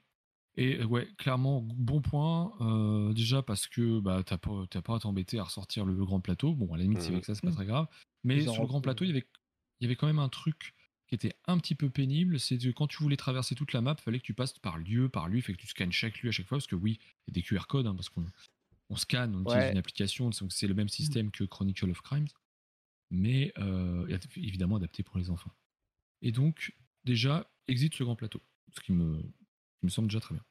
Et 0.57 0.83
ouais, 0.85 1.07
clairement, 1.17 1.61
bon 1.63 2.01
point. 2.01 2.53
euh, 2.61 3.13
déjà 3.13 3.41
parce 3.43 3.67
que 3.67 3.99
bah, 4.01 4.23
t'as 4.25 4.37
pas, 4.37 4.65
pas 4.83 4.95
à 4.95 4.99
t'embêter 4.99 5.39
à 5.39 5.43
ressortir 5.45 5.85
le, 5.85 5.95
le 5.95 6.05
grand 6.05 6.21
plateau. 6.21 6.55
Bon, 6.55 6.73
à 6.73 6.77
la 6.77 6.83
limite, 6.83 7.03
c'est 7.03 7.11
Mhm. 7.11 7.13
avec 7.13 7.25
ça, 7.25 7.35
c'est 7.35 7.43
pas 7.43 7.51
très 7.51 7.65
grave. 7.65 7.87
Mais 8.23 8.45
Ils 8.45 8.49
sur 8.49 8.63
le 8.63 8.67
grand 8.67 8.81
plateau, 8.81 9.05
il 9.05 9.09
y 9.09 9.11
avait, 9.11 9.27
il 9.79 9.85
y 9.85 9.87
avait 9.87 9.95
quand 9.95 10.07
même 10.07 10.19
un 10.19 10.29
truc 10.29 10.73
qui 11.11 11.15
était 11.15 11.35
un 11.45 11.57
petit 11.57 11.75
peu 11.75 11.89
pénible, 11.89 12.39
c'est 12.39 12.57
que 12.57 12.69
quand 12.69 12.87
tu 12.87 13.03
voulais 13.03 13.17
traverser 13.17 13.53
toute 13.53 13.73
la 13.73 13.81
map, 13.81 13.97
il 13.99 14.01
fallait 14.01 14.19
que 14.19 14.23
tu 14.23 14.33
passes 14.33 14.57
par 14.57 14.77
lieu, 14.77 15.09
par 15.09 15.27
lieu, 15.27 15.41
fait 15.41 15.51
que 15.51 15.57
tu 15.57 15.67
scannes 15.67 15.91
chaque 15.91 16.21
lieu 16.21 16.29
à 16.29 16.31
chaque 16.31 16.47
fois, 16.47 16.57
parce 16.57 16.67
que 16.67 16.75
oui, 16.75 16.99
il 17.01 17.31
y 17.31 17.31
a 17.31 17.33
des 17.33 17.41
QR 17.41 17.67
codes, 17.67 17.85
hein, 17.85 17.93
parce 17.93 18.07
qu'on 18.07 18.25
on 18.89 18.95
scanne, 18.95 19.35
on 19.35 19.41
utilise 19.41 19.71
une 19.71 19.77
application, 19.77 20.29
donc 20.29 20.53
c'est 20.53 20.67
le 20.67 20.73
même 20.73 20.87
système 20.87 21.29
que 21.29 21.43
Chronicle 21.43 21.89
of 21.89 22.01
Crimes, 22.01 22.29
mais 23.09 23.51
euh, 23.57 24.07
évidemment 24.37 24.77
adapté 24.77 25.03
pour 25.03 25.17
les 25.17 25.29
enfants. 25.29 25.51
Et 26.21 26.31
donc, 26.31 26.73
déjà, 27.03 27.45
exit 27.67 27.93
ce 27.93 28.05
grand 28.05 28.15
plateau, 28.15 28.41
ce 28.73 28.79
qui 28.79 28.93
me, 28.93 29.21
me 29.83 29.89
semble 29.89 30.07
déjà 30.07 30.21
très 30.21 30.35
bien. 30.35 30.45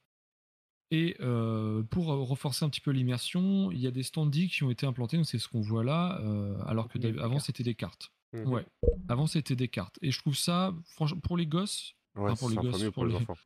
Et 0.91 1.17
euh, 1.21 1.83
pour 1.85 2.09
renforcer 2.09 2.67
un 2.67 2.69
petit 2.69 2.83
peu 2.83 2.91
l'immersion, 2.91 3.73
il 3.73 3.79
y 3.79 3.87
a 3.87 3.91
des 3.91 4.03
standees 4.03 4.49
qui 4.49 4.63
ont 4.63 4.71
été 4.71 4.85
implantés, 4.85 5.17
donc 5.17 5.25
c'est 5.25 5.39
ce 5.39 5.49
qu'on 5.49 5.63
voit 5.63 5.85
là, 5.85 6.21
euh, 6.21 6.55
alors 6.67 6.89
que 6.89 7.19
avant 7.19 7.39
c'était 7.39 7.63
des 7.63 7.75
cartes. 7.75 8.13
Mhm. 8.33 8.49
Ouais, 8.49 8.67
avant 9.09 9.27
c'était 9.27 9.57
des 9.57 9.69
cartes. 9.69 9.99
Et 10.03 10.11
je 10.11 10.19
trouve 10.19 10.37
ça, 10.37 10.75
franchement, 10.87 11.21
pour 11.21 11.37
les 11.37 11.47
gosses, 11.47 11.95
pour 12.15 12.49
les 12.49 12.57
gosses, 12.57 12.91
pour, 12.91 13.05
les, 13.05 13.15
enfants. 13.15 13.37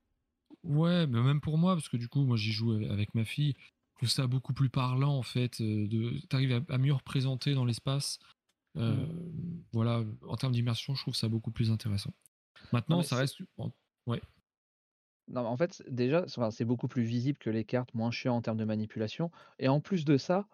Ouais, 0.62 1.06
mais 1.06 1.22
même 1.22 1.40
pour 1.40 1.58
moi, 1.58 1.74
parce 1.74 1.88
que 1.88 1.96
du 1.96 2.08
coup, 2.08 2.24
moi 2.24 2.36
j'y 2.36 2.52
joue 2.52 2.72
avec 2.90 3.14
ma 3.14 3.24
fille, 3.24 3.54
je 3.58 3.98
trouve 3.98 4.08
ça 4.08 4.26
beaucoup 4.26 4.52
plus 4.52 4.68
parlant 4.68 5.16
en 5.16 5.22
fait. 5.22 5.60
Euh, 5.60 5.86
de, 5.88 6.18
t'arrives 6.28 6.64
à, 6.68 6.78
mieux 6.78 6.92
représenter 6.92 7.54
dans 7.54 7.64
l'espace. 7.64 8.18
Mhm. 8.74 9.62
Voilà, 9.72 10.02
en 10.26 10.36
termes 10.36 10.52
d'immersion, 10.52 10.94
je 10.94 11.02
trouve 11.02 11.14
ça 11.14 11.28
beaucoup 11.28 11.50
plus 11.50 11.70
intéressant. 11.70 12.12
Maintenant, 12.72 13.02
ça 13.02 13.16
reste. 13.16 13.38
Ouais. 14.06 14.20
Non, 15.28 15.46
en 15.46 15.56
fait, 15.56 15.82
déjà, 15.88 16.26
c'est 16.50 16.64
beaucoup 16.64 16.88
plus 16.88 17.04
visible 17.04 17.38
que 17.38 17.50
les 17.50 17.64
cartes, 17.64 17.94
moins 17.94 18.10
chiant 18.10 18.36
en 18.36 18.42
termes 18.42 18.58
de 18.58 18.64
manipulation. 18.64 19.30
Et 19.58 19.68
en 19.68 19.80
plus 19.80 20.04
de 20.04 20.18
ça, 20.18 20.46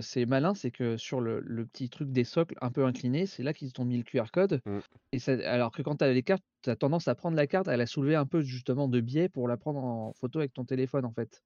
c'est 0.00 0.26
malin, 0.26 0.54
c'est 0.54 0.70
que 0.70 0.96
sur 0.96 1.20
le, 1.20 1.66
petit 1.66 1.88
truc 1.88 2.10
des 2.10 2.24
socles 2.24 2.56
un 2.60 2.70
peu 2.70 2.84
inclinés, 2.84 3.26
c'est 3.26 3.42
là 3.42 3.52
qu'ils 3.52 3.72
t'ont 3.72 3.84
mis 3.84 3.96
le 3.96 4.02
QR 4.02 4.30
code. 4.32 4.60
Mmh. 4.66 4.78
Et 5.12 5.30
alors 5.44 5.72
que 5.72 5.82
quand 5.82 5.96
tu 5.96 6.04
as 6.04 6.12
les 6.12 6.22
cartes, 6.22 6.44
tu 6.62 6.70
as 6.70 6.76
tendance 6.76 7.08
à 7.08 7.14
prendre 7.14 7.36
la 7.36 7.46
carte, 7.46 7.68
à 7.68 7.76
la 7.76 7.86
soulever 7.86 8.14
un 8.14 8.26
peu 8.26 8.42
justement 8.42 8.88
de 8.88 9.00
biais 9.00 9.28
pour 9.28 9.48
la 9.48 9.56
prendre 9.56 9.82
en 9.82 10.12
photo 10.12 10.40
avec 10.40 10.52
ton 10.52 10.64
téléphone, 10.64 11.04
en 11.04 11.12
fait. 11.12 11.42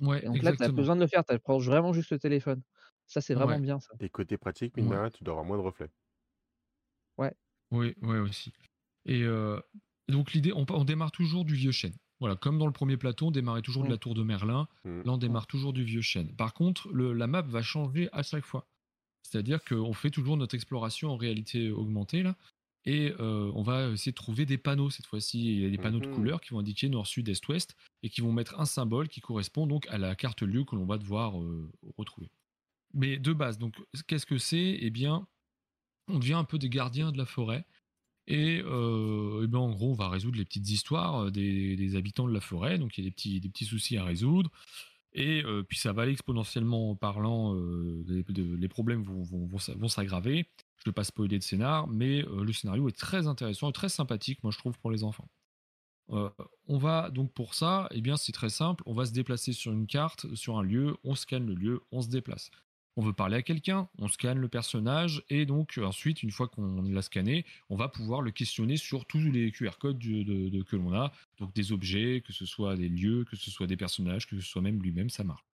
Ouais, 0.00 0.22
Et 0.22 0.26
donc 0.26 0.42
là, 0.42 0.54
tu 0.54 0.62
as 0.62 0.68
besoin 0.68 0.94
de 0.94 1.00
le 1.00 1.06
faire, 1.06 1.24
tu 1.24 1.32
approches 1.32 1.66
vraiment 1.66 1.92
juste 1.92 2.10
le 2.10 2.18
téléphone. 2.18 2.62
Ça, 3.06 3.20
c'est 3.20 3.34
vraiment 3.34 3.58
bien, 3.58 3.80
ça. 3.80 3.92
Et 4.00 4.08
côté 4.08 4.36
pratique, 4.36 4.76
mine 4.76 5.10
tu 5.14 5.24
dois 5.24 5.32
avoir 5.32 5.44
moins 5.44 5.56
de 5.56 5.62
reflets. 5.62 5.90
Ouais. 7.18 7.32
Oui, 7.70 7.94
ouais, 8.02 8.18
aussi. 8.18 8.52
Et 9.06 9.24
donc 10.08 10.32
l'idée, 10.32 10.52
on, 10.52 10.84
démarre 10.84 11.10
toujours 11.10 11.44
du 11.44 11.54
vieux 11.54 11.72
chêne. 11.72 11.94
Voilà, 12.20 12.36
comme 12.36 12.58
dans 12.58 12.66
le 12.66 12.72
premier 12.72 12.96
plateau, 12.96 13.26
on 13.26 13.30
démarrait 13.30 13.62
toujours 13.62 13.84
de 13.84 13.88
la 13.88 13.96
mmh. 13.96 13.98
tour 13.98 14.14
de 14.14 14.22
Merlin. 14.22 14.68
Mmh. 14.84 15.02
Là, 15.02 15.12
on 15.12 15.18
démarre 15.18 15.46
toujours 15.46 15.72
du 15.72 15.84
vieux 15.84 16.00
chêne. 16.00 16.34
Par 16.34 16.54
contre, 16.54 16.90
la 16.92 17.26
map 17.26 17.42
va 17.42 17.62
changer 17.62 18.08
à 18.12 18.22
chaque 18.22 18.44
fois. 18.44 18.66
C'est-à-dire 19.22 19.62
qu'on 19.64 19.92
fait 19.92 20.10
toujours 20.10 20.36
notre 20.36 20.54
exploration 20.54 21.10
en 21.10 21.16
réalité 21.16 21.70
augmentée 21.70 22.22
là, 22.22 22.36
et 22.84 23.12
on 23.18 23.62
va 23.62 23.88
essayer 23.88 24.12
de 24.12 24.16
trouver 24.16 24.46
des 24.46 24.58
panneaux 24.58 24.90
cette 24.90 25.06
fois-ci. 25.06 25.44
Il 25.44 25.60
y 25.60 25.66
a 25.66 25.70
des 25.70 25.76
panneaux 25.76 25.98
de 25.98 26.06
mmh 26.06 26.14
couleurs 26.14 26.40
qui 26.40 26.50
vont 26.50 26.60
indiquer 26.60 26.88
nord, 26.88 27.08
sud, 27.08 27.28
est, 27.28 27.48
ouest, 27.48 27.74
et 28.04 28.08
qui 28.08 28.20
vont 28.20 28.32
mettre 28.32 28.60
un 28.60 28.64
symbole 28.64 29.08
qui 29.08 29.20
correspond 29.20 29.66
donc 29.66 29.88
à 29.88 29.98
la 29.98 30.14
carte 30.14 30.42
lieu 30.42 30.62
que 30.62 30.76
l'on 30.76 30.86
va 30.86 30.96
devoir 30.96 31.34
retrouver. 31.98 32.30
Mais 32.94 33.18
de 33.18 33.32
base, 33.32 33.58
donc 33.58 33.74
qu'est-ce 34.06 34.24
que 34.24 34.38
c'est? 34.38 34.78
Eh 34.80 34.90
bien, 34.90 35.26
on 36.06 36.20
devient 36.20 36.34
un 36.34 36.44
peu 36.44 36.58
des 36.58 36.68
gardiens 36.68 37.10
de 37.10 37.18
la 37.18 37.26
forêt. 37.26 37.66
Et, 38.26 38.60
euh, 38.64 39.46
ben 39.46 39.58
en 39.58 39.70
gros, 39.70 39.90
on 39.90 39.94
va 39.94 40.08
résoudre 40.08 40.38
les 40.38 40.44
petites 40.44 40.68
histoires 40.68 41.26
euh, 41.26 41.30
des, 41.30 41.96
habitants 41.96 42.26
de 42.26 42.32
la 42.32 42.40
forêt. 42.40 42.78
Donc 42.78 42.98
il 42.98 43.04
y 43.04 43.06
a 43.06 43.08
des 43.08 43.14
petits, 43.14 43.40
des 43.40 43.48
petits 43.48 43.64
soucis 43.64 43.96
à 43.96 44.04
résoudre. 44.04 44.50
Et 45.12 45.42
euh, 45.44 45.62
puis 45.62 45.78
ça 45.78 45.92
va 45.92 46.02
aller 46.02 46.12
exponentiellement 46.12 46.90
en 46.90 46.96
parlant, 46.96 47.54
les, 48.06 48.68
problèmes 48.68 49.02
vont, 49.02 49.22
vont, 49.22 49.46
vont, 49.46 49.88
s'aggraver. 49.88 50.48
Je 50.76 50.82
ne 50.82 50.90
vais 50.90 50.94
pas 50.94 51.04
spoiler 51.04 51.38
de 51.38 51.42
scénar, 51.42 51.88
mais 51.88 52.22
le 52.22 52.52
scénario 52.52 52.88
est 52.88 52.96
très 52.96 53.26
intéressant 53.26 53.70
et 53.70 53.72
très 53.72 53.88
sympathique, 53.88 54.42
moi 54.42 54.52
je 54.52 54.58
trouve, 54.58 54.78
pour 54.78 54.90
les 54.90 55.04
enfants. 55.04 55.28
on 56.08 56.78
va 56.78 57.10
donc 57.10 57.32
pour 57.32 57.54
ça, 57.54 57.88
eh 57.92 58.02
bien 58.02 58.18
c'est 58.18 58.32
très 58.32 58.50
simple, 58.50 58.82
on 58.84 58.92
va 58.92 59.06
se 59.06 59.12
déplacer 59.12 59.54
sur 59.54 59.72
une 59.72 59.86
carte, 59.86 60.32
sur 60.34 60.58
un 60.58 60.62
lieu, 60.62 60.96
on 61.02 61.14
scanne 61.14 61.46
le 61.46 61.54
lieu, 61.54 61.80
on 61.92 62.02
se 62.02 62.08
déplace 62.08 62.50
on 62.96 63.02
veut 63.02 63.12
parler 63.12 63.36
à 63.36 63.42
quelqu'un, 63.42 63.88
on 63.98 64.08
scanne 64.08 64.38
le 64.38 64.48
personnage 64.48 65.22
et 65.28 65.44
donc 65.44 65.78
ensuite, 65.82 66.22
une 66.22 66.30
fois 66.30 66.48
qu'on 66.48 66.82
l'a 66.82 67.02
scanné, 67.02 67.44
on 67.68 67.76
va 67.76 67.88
pouvoir 67.88 68.22
le 68.22 68.30
questionner 68.30 68.78
sur 68.78 69.04
tous 69.04 69.20
les 69.20 69.52
QR 69.52 69.72
codes 69.78 69.98
de, 69.98 70.62
que 70.62 70.76
l'on 70.76 70.94
a, 70.94 71.12
donc 71.38 71.54
des 71.54 71.72
objets, 71.72 72.22
que 72.26 72.32
ce 72.32 72.46
soit 72.46 72.74
des 72.76 72.88
lieux, 72.88 73.24
que 73.24 73.36
ce 73.36 73.50
soit 73.50 73.66
des 73.66 73.76
personnages, 73.76 74.26
que 74.26 74.40
ce 74.40 74.46
soit 74.46 74.62
même 74.62 74.82
lui-même, 74.82 75.10
ça 75.10 75.24
marche. 75.24 75.44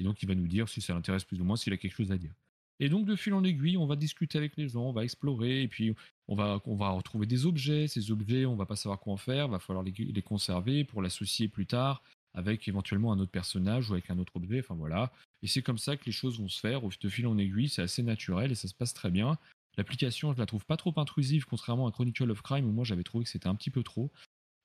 Et 0.00 0.04
donc 0.04 0.22
il 0.22 0.28
va 0.28 0.34
nous 0.34 0.48
dire 0.48 0.68
si 0.68 0.80
ça 0.80 0.92
l'intéresse 0.92 1.24
plus 1.24 1.40
ou 1.40 1.44
moins, 1.44 1.56
s'il 1.56 1.72
a 1.72 1.76
quelque 1.76 1.96
chose 1.96 2.10
à 2.10 2.18
dire. 2.18 2.34
Et 2.80 2.88
donc 2.88 3.06
de 3.06 3.14
fil 3.14 3.32
en 3.32 3.44
aiguille, 3.44 3.76
on 3.76 3.86
va 3.86 3.96
discuter 3.96 4.38
avec 4.38 4.56
les 4.56 4.68
gens, 4.68 4.82
on 4.82 4.92
va 4.92 5.04
explorer, 5.04 5.62
et 5.62 5.68
puis 5.68 5.94
on 6.26 6.34
va, 6.34 6.60
retrouver 6.92 7.26
des 7.26 7.46
objets. 7.46 7.86
Ces 7.88 8.10
objets, 8.10 8.44
on 8.44 8.56
va 8.56 8.66
pas 8.66 8.76
savoir 8.76 9.00
quoi 9.00 9.12
en 9.12 9.16
faire, 9.16 9.48
va 9.48 9.58
falloir 9.58 9.84
les 9.84 10.22
conserver 10.22 10.84
pour 10.84 11.02
l'associer 11.02 11.48
plus 11.48 11.66
tard 11.66 12.02
avec 12.34 12.68
éventuellement 12.68 13.12
un 13.12 13.18
autre 13.18 13.30
personnage 13.30 13.90
ou 13.90 13.94
avec 13.94 14.10
un 14.10 14.18
autre 14.18 14.36
objet. 14.36 14.60
Enfin 14.60 14.74
voilà. 14.74 15.12
Et 15.42 15.46
c'est 15.46 15.62
comme 15.62 15.78
ça 15.78 15.96
que 15.96 16.04
les 16.06 16.12
choses 16.12 16.38
vont 16.38 16.48
se 16.48 16.60
faire 16.60 16.80
de 16.82 17.08
fil 17.08 17.26
en 17.26 17.38
aiguille. 17.38 17.68
C'est 17.68 17.82
assez 17.82 18.02
naturel 18.02 18.52
et 18.52 18.54
ça 18.54 18.68
se 18.68 18.74
passe 18.74 18.94
très 18.94 19.10
bien. 19.10 19.38
L'application, 19.76 20.32
je 20.32 20.38
la 20.38 20.46
trouve 20.46 20.66
pas 20.66 20.76
trop 20.76 20.92
intrusive, 20.96 21.44
contrairement 21.44 21.86
à 21.86 21.92
Chronicle 21.92 22.30
of 22.30 22.42
Crime 22.42 22.66
où 22.66 22.72
moi 22.72 22.84
j'avais 22.84 23.04
trouvé 23.04 23.24
que 23.24 23.30
c'était 23.30 23.46
un 23.46 23.54
petit 23.54 23.70
peu 23.70 23.82
trop. 23.82 24.10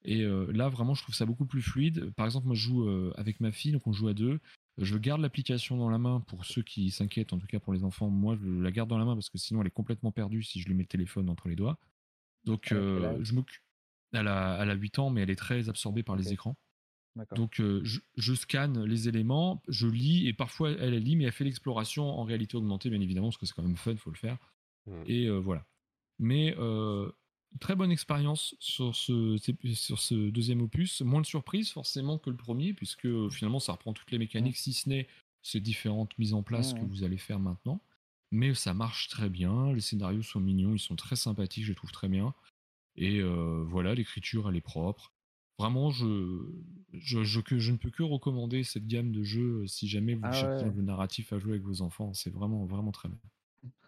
Et 0.06 0.22
euh, 0.24 0.52
là, 0.52 0.70
vraiment, 0.70 0.96
je 0.96 1.04
trouve 1.04 1.16
ça 1.16 1.26
beaucoup 1.26 1.46
plus 1.46 1.62
fluide. 1.62 2.12
Par 2.16 2.26
exemple, 2.26 2.48
moi 2.48 2.56
je 2.56 2.62
joue 2.62 2.88
euh, 2.88 3.14
avec 3.16 3.40
ma 3.40 3.52
fille, 3.52 3.72
donc 3.72 3.86
on 3.88 3.94
joue 3.94 4.08
à 4.08 4.14
deux. 4.14 4.40
Je 4.80 4.98
garde 4.98 5.22
l'application 5.22 5.78
dans 5.78 5.90
la 5.90 6.00
main 6.00 6.22
pour 6.22 6.46
ceux 6.46 6.64
qui 6.64 6.90
s'inquiètent, 6.90 7.32
en 7.32 7.38
tout 7.38 7.46
cas 7.46 7.60
pour 7.60 7.74
les 7.74 7.84
enfants. 7.84 8.10
Moi, 8.10 8.36
je 8.42 8.48
la 8.48 8.72
garde 8.72 8.90
dans 8.90 8.98
la 8.98 9.06
main 9.06 9.14
parce 9.14 9.30
que 9.30 9.38
sinon 9.38 9.62
elle 9.62 9.68
est 9.68 9.72
complètement 9.72 10.12
perdue 10.12 10.42
si 10.42 10.60
je 10.60 10.68
lui 10.68 10.74
mets 10.74 10.84
le 10.84 10.88
téléphone 10.88 11.30
entre 11.30 11.48
les 11.48 11.56
doigts. 11.56 11.78
Donc, 12.44 12.72
euh, 12.72 13.18
je 13.22 13.34
m'occupe. 13.34 13.62
Elle 14.14 14.28
a, 14.28 14.58
elle 14.62 14.70
a 14.70 14.74
8 14.74 15.00
ans, 15.00 15.10
mais 15.10 15.22
elle 15.22 15.30
est 15.30 15.36
très 15.36 15.70
absorbée 15.70 16.04
par 16.04 16.16
les 16.16 16.34
écrans. 16.34 16.56
Donc 17.36 17.62
je, 17.62 18.34
scanne 18.34 18.84
les 18.86 19.08
éléments, 19.08 19.62
je 19.68 19.88
lis 19.88 20.28
et 20.28 20.34
parfois 20.34 20.72
elle, 20.72 20.96
lit, 20.96 21.16
mais 21.16 21.26
elle 21.26 21.32
fait 21.32 21.44
l'exploration 21.44 22.06
en 22.08 22.24
réalité 22.24 22.58
augmentée, 22.58 22.90
bien 22.90 23.02
évidemment, 23.02 23.28
parce 23.28 23.38
que 23.38 23.46
c'est 23.46 23.54
quand 23.54 23.64
même 23.64 23.78
fun, 23.78 23.92
il 23.92 23.98
faut 23.98 24.10
le 24.10 24.18
faire. 24.18 24.38
Mmh. 24.88 25.04
Et 25.08 25.30
voilà. 25.30 25.66
Mais 26.20 26.56
très 27.60 27.76
bonne 27.76 27.92
expérience 27.92 28.56
sur 28.60 28.96
ce, 28.96 29.38
sur 29.74 30.00
ce 30.00 30.30
deuxième 30.30 30.62
opus. 30.62 31.02
Moins 31.02 31.22
de 31.22 31.26
surprises 31.26 31.72
forcément 31.72 32.18
que 32.18 32.30
le 32.30 32.36
premier, 32.36 32.74
puisque 32.74 33.08
finalement 33.30 33.60
ça 33.60 33.74
reprend 33.74 33.94
toutes 33.94 34.12
les 34.12 34.18
mécaniques, 34.18 34.56
mmh. 34.56 34.64
si 34.64 34.74
ce 34.74 34.90
n'est 34.90 35.08
ces 35.44 35.60
différentes 35.60 36.18
mises 36.18 36.34
en 36.34 36.42
place 36.42 36.74
que 36.74 36.80
mmh. 36.80 36.88
vous 36.88 37.04
allez 37.04 37.18
faire 37.18 37.40
maintenant. 37.40 37.82
Mais 38.32 38.56
ça 38.56 38.74
marche 38.74 39.10
très 39.10 39.30
bien, 39.30 39.72
les 39.72 39.82
scénarios 39.82 40.24
sont 40.24 40.40
mignons, 40.40 40.74
ils 40.74 40.80
sont 40.80 40.96
très 40.96 41.16
sympathiques, 41.16 41.66
je 41.66 41.74
trouve 41.74 41.92
très 41.92 42.08
bien. 42.08 42.34
Et 42.96 43.22
voilà, 43.22 43.94
l'écriture 43.94 44.50
elle 44.50 44.56
est 44.56 44.62
propre. 44.62 45.13
Vraiment, 45.60 45.92
je, 45.92 46.42
je, 46.94 47.24
je, 47.24 47.72
ne 47.72 47.78
peux 47.78 47.92
que 47.92 48.04
recommander 48.04 48.64
cette 48.64 48.88
gamme 48.88 49.12
de 49.12 49.24
jeux 49.24 49.62
euh, 49.62 49.68
si 49.68 49.88
jamais 49.88 50.16
vous 50.16 50.26
ah 50.26 50.32
cherchez 50.32 50.66
un 50.66 50.82
narratif 50.82 51.32
à 51.32 51.38
jouer 51.38 51.54
avec 51.54 51.64
vos 51.64 51.82
enfants. 51.82 52.14
C'est 52.14 52.32
vraiment, 52.32 52.66
vraiment 52.66 52.92
très 52.92 53.10
bien. 53.10 53.20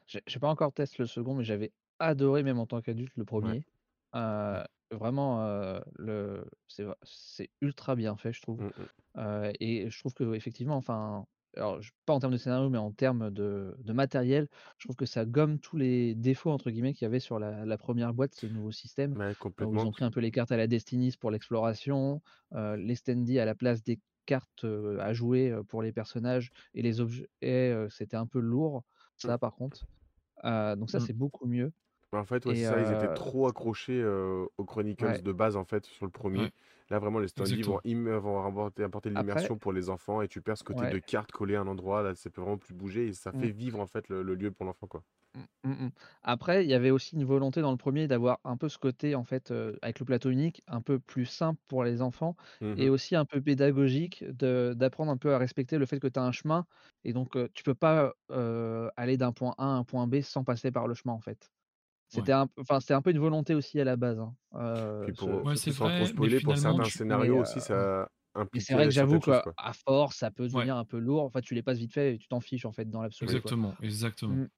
Je 0.07 0.19
n'ai 0.19 0.39
pas 0.39 0.49
encore 0.49 0.71
testé 0.73 0.97
le 0.99 1.07
second, 1.07 1.33
mais 1.33 1.43
j'avais 1.43 1.71
adoré, 1.99 2.43
même 2.43 2.59
en 2.59 2.67
tant 2.67 2.81
qu'adulte, 2.81 3.13
le 3.15 3.25
premier. 3.25 3.65
Euh, 4.13 4.63
vraiment, 4.91 5.41
euh, 5.41 5.79
le, 5.97 6.45
c'est, 6.67 7.49
ultra 7.61 7.95
bien 7.95 8.15
fait, 8.15 8.31
je 8.31 8.41
trouve. 8.41 8.61
Mmh, 8.61 9.21
mmh. 9.21 9.51
et 9.59 9.89
je 9.89 9.99
trouve 9.99 10.13
que 10.13 10.35
effectivement, 10.35 10.77
enfin, 10.77 11.25
alors 11.55 11.79
pas 12.05 12.13
en 12.13 12.19
termes 12.19 12.33
de 12.33 12.37
scénario, 12.37 12.69
mais 12.69 12.77
en 12.77 12.91
termes 12.91 13.31
de, 13.31 13.75
matériel, 13.87 14.47
je 14.77 14.87
trouve 14.87 14.95
que 14.95 15.05
ça 15.05 15.25
gomme 15.25 15.59
tous 15.59 15.77
les 15.77 16.15
défauts 16.15 16.51
entre 16.51 16.71
guillemets 16.71 16.93
qu'il 16.93 17.05
y 17.05 17.07
avait 17.07 17.19
sur 17.19 17.39
la, 17.39 17.77
première 17.77 18.13
boîte, 18.13 18.33
ce 18.33 18.45
nouveau 18.45 18.71
système. 18.71 19.15
ils 19.59 19.65
ont 19.65 19.91
pris 19.91 20.03
un 20.03 20.11
peu 20.11 20.19
les 20.19 20.31
cartes 20.31 20.51
à 20.51 20.57
la 20.57 20.67
Destiny's 20.67 21.17
pour 21.17 21.31
l'exploration, 21.31 22.21
euh, 22.53 22.75
les 22.77 22.95
standees 22.95 23.39
à 23.39 23.45
la 23.45 23.55
place 23.55 23.83
des 23.83 23.99
cartes 24.25 24.63
euh, 24.63 24.97
à 24.99 25.13
jouer 25.13 25.51
euh, 25.51 25.63
pour 25.63 25.81
les 25.81 25.91
personnages 25.91 26.51
et 26.73 26.81
les 26.81 26.99
objets, 26.99 27.27
c'était 27.89 28.17
un 28.17 28.27
peu 28.27 28.39
lourd. 28.39 28.83
Ça, 29.17 29.35
mmh. 29.35 29.39
par 29.39 29.55
contre. 29.55 29.85
donc 30.43 30.89
ça, 30.89 30.97
mmh. 30.97 31.01
c'est 31.01 31.13
beaucoup 31.13 31.45
mieux. 31.47 31.71
Bah, 32.11 32.19
en 32.19 32.25
fait, 32.25 32.43
ça, 32.43 32.79
ils 32.79 32.91
étaient 32.93 33.13
trop 33.13 33.47
accrochés 33.47 34.03
aux 34.05 34.65
Chronicles 34.65 35.21
de 35.21 35.31
base 35.31 35.55
en 35.55 35.65
fait 35.65 35.85
sur 35.85 36.05
le 36.05 36.11
premier. 36.11 36.51
Là, 36.91 36.99
vraiment, 36.99 37.19
les 37.19 37.27
standees 37.27 37.63
vont, 37.63 37.79
vont 37.83 38.65
apporter, 38.67 39.09
de 39.09 39.15
l'immersion 39.15 39.57
pour 39.57 39.73
les 39.73 39.89
enfants 39.89 40.21
et 40.21 40.27
tu 40.27 40.41
perds 40.41 40.57
ce 40.57 40.63
côté 40.63 40.87
de 40.87 40.99
carte 40.99 41.31
collée 41.31 41.55
à 41.55 41.61
un 41.61 41.67
endroit. 41.67 42.03
Là, 42.03 42.13
ça 42.15 42.29
peut 42.29 42.41
vraiment 42.41 42.57
plus 42.57 42.75
bouger 42.75 43.07
et 43.07 43.13
ça 43.13 43.31
fait 43.31 43.47
mmh. 43.47 43.57
vivre 43.57 43.79
en 43.79 43.87
fait 43.87 44.07
le, 44.09 44.21
lieu 44.35 44.51
pour 44.51 44.65
l'enfant, 44.65 44.85
quoi. 44.87 45.03
Mmh, 45.63 45.69
mmh, 45.69 45.89
Après, 46.23 46.63
il 46.63 46.69
y 46.69 46.73
avait 46.75 46.91
aussi 46.91 47.15
une 47.15 47.25
volonté 47.25 47.59
dans 47.61 47.71
le 47.71 47.77
premier 47.77 48.07
d'avoir 48.07 48.39
un 48.45 48.55
peu 48.55 48.69
ce 48.69 48.77
côté, 48.77 49.15
en 49.15 49.23
fait, 49.23 49.51
avec 49.81 49.99
le 49.99 50.05
plateau 50.05 50.29
unique, 50.29 50.61
un 50.67 50.81
peu 50.81 50.99
plus 50.99 51.25
simple 51.25 51.59
pour 51.67 51.83
les 51.83 52.01
enfants 52.01 52.35
et 52.61 52.89
aussi 52.89 53.15
un 53.15 53.25
peu 53.25 53.41
pédagogique 53.41 54.23
d'apprendre 54.29 55.11
un 55.11 55.17
peu 55.17 55.33
à 55.33 55.37
respecter 55.39 55.77
le 55.77 55.85
fait 55.85 55.99
que 55.99 56.07
tu 56.07 56.19
as 56.19 56.23
un 56.23 56.31
chemin 56.31 56.65
et 57.03 57.13
donc 57.13 57.37
tu 57.53 57.63
peux 57.63 57.75
pas 57.75 58.13
aller 58.95 59.17
d'un 59.17 59.31
point 59.31 59.55
A 59.57 59.65
à 59.65 59.69
un 59.69 59.83
point 59.83 60.05
B 60.07 60.21
sans 60.21 60.43
passer 60.43 60.71
par 60.71 60.87
le 60.87 60.93
chemin, 60.93 61.13
en 61.13 61.19
fait. 61.19 61.51
C'était 62.07 62.31
un, 62.31 62.47
enfin, 62.59 62.79
c'était 62.79 62.93
un 62.93 63.01
peu 63.01 63.11
une 63.11 63.19
volonté 63.19 63.55
aussi 63.55 63.79
à 63.79 63.83
la 63.83 63.95
base. 63.95 64.19
Hein. 64.19 64.35
Euh, 64.55 65.11
pour, 65.17 65.43
ouais, 65.43 65.55
c'est 65.55 65.71
vrai, 65.71 65.97
trop 65.97 66.05
spoiler, 66.05 66.39
pour 66.39 66.57
certains 66.57 66.83
scénarios 66.85 67.41
aussi, 67.41 67.59
ça 67.61 68.07
implique. 68.35 68.61
C'est 68.61 68.73
vrai 68.73 68.85
que 68.85 68.91
j'avoue 68.91 69.19
qu'à 69.19 69.43
force, 69.85 70.17
ça 70.17 70.31
peut 70.31 70.47
devenir 70.47 70.77
un 70.77 70.85
peu 70.85 70.97
lourd. 70.99 71.23
En 71.23 71.29
fait, 71.29 71.41
tu 71.41 71.55
les 71.55 71.63
passes 71.63 71.77
vite 71.77 71.93
fait 71.93 72.15
et 72.15 72.17
tu 72.17 72.27
t'en 72.27 72.39
fiches 72.39 72.65
en 72.65 72.71
fait 72.71 72.89
dans 72.89 73.01
l'absolu. 73.01 73.31
Exactement, 73.31 73.73
exactement. 73.81 74.35
Mmh. 74.35 74.49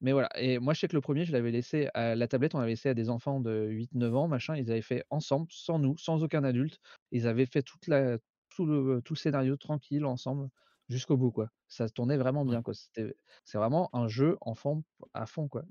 Mais 0.00 0.12
voilà, 0.12 0.28
et 0.36 0.58
moi 0.58 0.74
je 0.74 0.80
sais 0.80 0.88
que 0.88 0.96
le 0.96 1.00
premier 1.00 1.24
je 1.24 1.32
l'avais 1.32 1.50
laissé 1.50 1.88
à 1.94 2.14
la 2.14 2.28
tablette, 2.28 2.54
on 2.54 2.58
l'avait 2.58 2.72
laissé 2.72 2.88
à 2.88 2.94
des 2.94 3.08
enfants 3.08 3.40
de 3.40 3.66
8-9 3.68 4.14
ans, 4.14 4.28
machin, 4.28 4.56
ils 4.56 4.70
avaient 4.70 4.82
fait 4.82 5.04
ensemble, 5.10 5.46
sans 5.50 5.78
nous, 5.78 5.96
sans 5.96 6.22
aucun 6.22 6.44
adulte. 6.44 6.78
Ils 7.12 7.26
avaient 7.26 7.46
fait 7.46 7.62
toute 7.62 7.86
la 7.86 8.18
tout 8.50 8.66
le 8.66 9.00
tout 9.02 9.14
le 9.14 9.18
scénario 9.18 9.56
tranquille 9.56 10.04
ensemble 10.04 10.48
jusqu'au 10.88 11.16
bout, 11.16 11.30
quoi. 11.30 11.50
Ça 11.68 11.88
se 11.88 11.92
tournait 11.92 12.16
vraiment 12.16 12.44
bien, 12.44 12.62
quoi. 12.62 12.74
C'était 12.74 13.14
c'est 13.44 13.58
vraiment 13.58 13.88
un 13.94 14.08
jeu 14.08 14.36
enfant 14.40 14.82
à 15.14 15.26
fond, 15.26 15.48
quoi. 15.48 15.62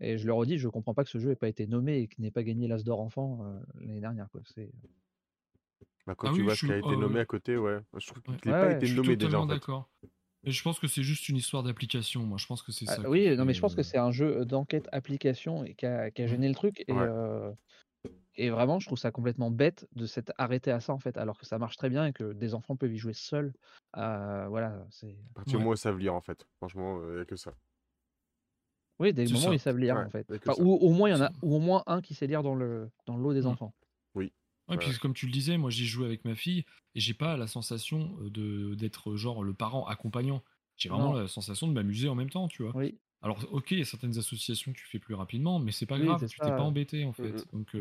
Et 0.00 0.18
je 0.18 0.26
le 0.26 0.32
redis, 0.32 0.58
je 0.58 0.68
comprends 0.68 0.94
pas 0.94 1.04
que 1.04 1.10
ce 1.10 1.18
jeu 1.18 1.30
ait 1.30 1.36
pas 1.36 1.48
été 1.48 1.66
nommé 1.66 1.98
et 1.98 2.08
qu'il 2.08 2.22
n'ait 2.22 2.30
pas 2.30 2.42
gagné 2.42 2.68
l'As 2.68 2.82
d'or 2.82 3.00
enfant, 3.00 3.44
l'année 3.80 4.00
dernière, 4.00 4.28
quoi. 4.30 4.40
C'est 4.54 4.70
bah, 6.06 6.14
quand 6.14 6.28
ah 6.28 6.32
tu 6.34 6.42
vois 6.42 6.54
ce 6.54 6.66
qui 6.66 6.72
a 6.72 6.78
été 6.78 6.96
nommé 6.96 7.20
à 7.20 7.24
côté, 7.24 7.56
ouais. 7.56 7.78
Je 7.96 8.06
trouve 8.06 8.22
qu'il 8.36 8.50
n'a 8.50 8.60
pas 8.60 8.72
été 8.72 8.92
nommé 8.92 9.16
déjà. 9.16 9.40
En 9.40 9.48
fait. 9.48 9.54
d'accord. 9.54 9.88
Mais 10.42 10.50
je 10.50 10.62
pense 10.62 10.78
que 10.78 10.86
c'est 10.86 11.02
juste 11.02 11.30
une 11.30 11.36
histoire 11.36 11.62
d'application. 11.62 12.22
Moi, 12.22 12.36
je 12.38 12.46
pense 12.46 12.62
que 12.62 12.70
c'est 12.70 12.84
ah, 12.88 12.96
ça. 12.96 13.08
oui, 13.08 13.34
non, 13.34 13.46
mais 13.46 13.54
je 13.54 13.60
pense 13.62 13.74
que 13.74 13.82
c'est 13.82 13.96
un 13.96 14.10
jeu 14.10 14.44
d'enquête 14.44 14.88
application 14.92 15.64
et 15.64 15.74
qui 15.74 15.86
a, 15.86 16.10
qui 16.10 16.20
a 16.20 16.26
gêné 16.26 16.48
le 16.48 16.54
truc. 16.54 16.84
Et, 16.86 16.94
et 18.36 18.50
vraiment, 18.50 18.78
je 18.78 18.86
trouve 18.86 18.98
ça 18.98 19.10
complètement 19.10 19.50
bête 19.50 19.88
de 19.94 20.04
s'être 20.04 20.32
arrêté 20.36 20.70
à 20.70 20.80
ça 20.80 20.92
en 20.92 20.98
fait, 20.98 21.16
alors 21.16 21.38
que 21.38 21.46
ça 21.46 21.58
marche 21.58 21.78
très 21.78 21.88
bien 21.88 22.04
et 22.04 22.12
que 22.12 22.34
des 22.34 22.54
enfants 22.54 22.76
peuvent 22.76 22.92
y 22.92 22.98
jouer 22.98 23.14
seuls. 23.14 23.54
voilà, 23.94 24.86
c'est. 24.90 25.16
À 25.30 25.34
partir 25.34 25.52
du 25.52 25.56
moment 25.58 25.70
où 25.70 25.74
ils 25.74 25.78
savent 25.78 25.98
lire 25.98 26.14
en 26.14 26.20
fait, 26.20 26.46
franchement, 26.58 27.00
il 27.08 27.14
n'y 27.14 27.20
a 27.20 27.24
que 27.24 27.36
ça. 27.36 27.54
Oui, 29.00 29.12
dès 29.12 29.24
le 29.24 29.32
moment 29.32 29.48
où 29.48 29.52
ils 29.52 29.58
savent 29.58 29.78
lire 29.78 29.96
en 29.96 30.08
fait. 30.08 30.26
ou 30.58 30.72
au 30.74 30.90
moins 30.92 31.08
il 31.08 31.12
y 31.12 31.14
en 31.16 31.22
a, 31.22 31.32
ou 31.42 31.56
au 31.56 31.58
moins 31.58 31.82
un 31.86 32.00
qui 32.00 32.14
sait 32.14 32.26
lire 32.26 32.42
dans 32.42 32.54
le 32.54 32.88
dans 33.06 33.16
l'eau 33.16 33.32
des 33.32 33.42
mmh. 33.42 33.46
enfants. 33.46 33.74
Oui. 34.14 34.32
Ouais, 34.68 34.78
puis 34.78 34.96
comme 34.98 35.14
tu 35.14 35.26
le 35.26 35.32
disais, 35.32 35.58
moi 35.58 35.70
j'y 35.70 35.86
joue 35.86 36.04
avec 36.04 36.24
ma 36.24 36.34
fille 36.34 36.64
et 36.94 37.00
j'ai 37.00 37.14
pas 37.14 37.36
la 37.36 37.46
sensation 37.46 38.16
de 38.22 38.74
d'être 38.74 39.16
genre 39.16 39.42
le 39.42 39.52
parent 39.52 39.86
accompagnant. 39.86 40.42
J'ai 40.76 40.88
vraiment 40.88 41.12
la 41.12 41.28
sensation 41.28 41.68
de 41.68 41.72
m'amuser 41.72 42.08
en 42.08 42.14
même 42.14 42.30
temps, 42.30 42.48
tu 42.48 42.62
vois. 42.62 42.72
Oui. 42.76 42.98
Alors, 43.24 43.38
ok, 43.52 43.70
il 43.70 43.78
y 43.78 43.80
a 43.80 43.86
certaines 43.86 44.18
associations 44.18 44.70
que 44.72 44.76
tu 44.76 44.84
fais 44.86 44.98
plus 44.98 45.14
rapidement, 45.14 45.58
mais 45.58 45.72
c'est 45.72 45.86
pas 45.86 45.98
grave, 45.98 46.26
tu 46.28 46.38
t'es 46.38 46.46
pas 46.46 46.60
embêté 46.60 47.06
en 47.06 47.10
mmh 47.10 47.14
fait. 47.14 47.46
Donc, 47.54 47.74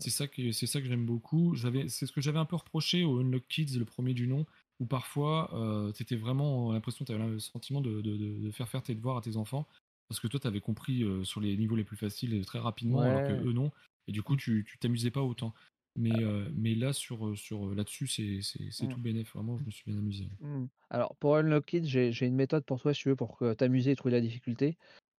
c'est 0.00 0.10
ça 0.10 0.26
que 0.28 0.52
c'est 0.52 0.66
ça 0.66 0.82
que 0.82 0.86
j'aime 0.86 1.06
beaucoup. 1.06 1.54
J'avais, 1.54 1.88
c'est 1.88 2.04
ce 2.04 2.12
que 2.12 2.20
j'avais 2.20 2.38
un 2.38 2.44
peu 2.44 2.56
reproché 2.56 3.02
au 3.02 3.20
Unlock 3.20 3.44
Kids, 3.48 3.78
le 3.78 3.86
premier 3.86 4.12
du 4.12 4.28
nom, 4.28 4.44
où 4.80 4.84
parfois 4.84 5.50
euh, 5.54 5.92
t'étais 5.92 6.16
vraiment 6.16 6.74
l'impression, 6.74 7.06
tu 7.06 7.12
avais 7.12 7.26
le 7.26 7.38
sentiment 7.38 7.80
de, 7.80 8.02
de, 8.02 8.16
de, 8.16 8.50
faire 8.50 8.68
faire 8.68 8.82
tes 8.82 8.94
devoirs 8.94 9.16
à 9.16 9.22
tes 9.22 9.38
enfants, 9.38 9.66
parce 10.12 10.20
que 10.20 10.28
toi 10.28 10.38
t'avais 10.38 10.60
compris 10.60 11.04
sur 11.24 11.40
les 11.40 11.56
niveaux 11.56 11.76
les 11.76 11.84
plus 11.84 11.96
faciles 11.96 12.44
très 12.44 12.58
rapidement, 12.58 13.00
alors 13.00 13.26
que 13.26 13.32
eux 13.32 13.52
non, 13.52 13.70
et 14.06 14.12
du 14.12 14.22
coup 14.22 14.36
tu 14.36 14.66
t'amusais 14.78 15.10
pas 15.10 15.22
autant. 15.22 15.54
Mais, 15.94 16.10
ah. 16.24 16.48
mais 16.54 16.74
là, 16.74 16.92
sur, 16.92 17.36
sur 17.36 17.74
là-dessus, 17.74 18.06
c'est 18.06 18.86
tout 18.88 18.98
mmh. 18.98 19.02
bénéf. 19.02 19.34
Vraiment, 19.34 19.58
je 19.58 19.64
me 19.64 19.70
suis 19.70 19.84
bien 19.86 19.98
amusé. 19.98 20.28
Mmh. 20.40 20.64
Alors, 20.90 21.16
pour 21.16 21.36
Unlock 21.36 21.70
It, 21.74 21.84
j'ai 21.84 22.26
une 22.26 22.34
méthode 22.34 22.64
pour 22.64 22.80
toi, 22.80 22.94
si 22.94 23.02
tu 23.02 23.10
veux, 23.10 23.16
pour 23.16 23.38
t'amuser 23.58 23.90
et 23.90 23.96
trouver 23.96 24.12
la 24.12 24.20
difficulté. 24.20 24.78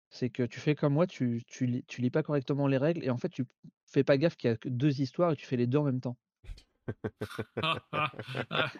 C'est 0.10 0.30
que 0.30 0.44
tu 0.44 0.60
fais 0.60 0.76
comme 0.76 0.94
moi, 0.94 1.08
tu, 1.08 1.44
tu, 1.48 1.66
lis, 1.66 1.84
tu 1.88 2.02
lis 2.02 2.12
pas 2.12 2.22
correctement 2.22 2.68
les 2.68 2.78
règles 2.78 3.04
et 3.04 3.10
en 3.10 3.18
fait, 3.18 3.30
tu 3.30 3.46
fais 3.88 4.04
pas 4.04 4.18
gaffe 4.18 4.36
qu'il 4.36 4.50
y 4.50 4.54
a 4.54 4.58
que 4.58 4.70
deux 4.70 5.02
histoires 5.02 5.32
et 5.32 5.36
tu 5.36 5.46
fais 5.46 5.58
les 5.58 5.66
deux 5.66 5.80
en 5.80 5.84
même 5.84 6.02
temps. 6.02 6.18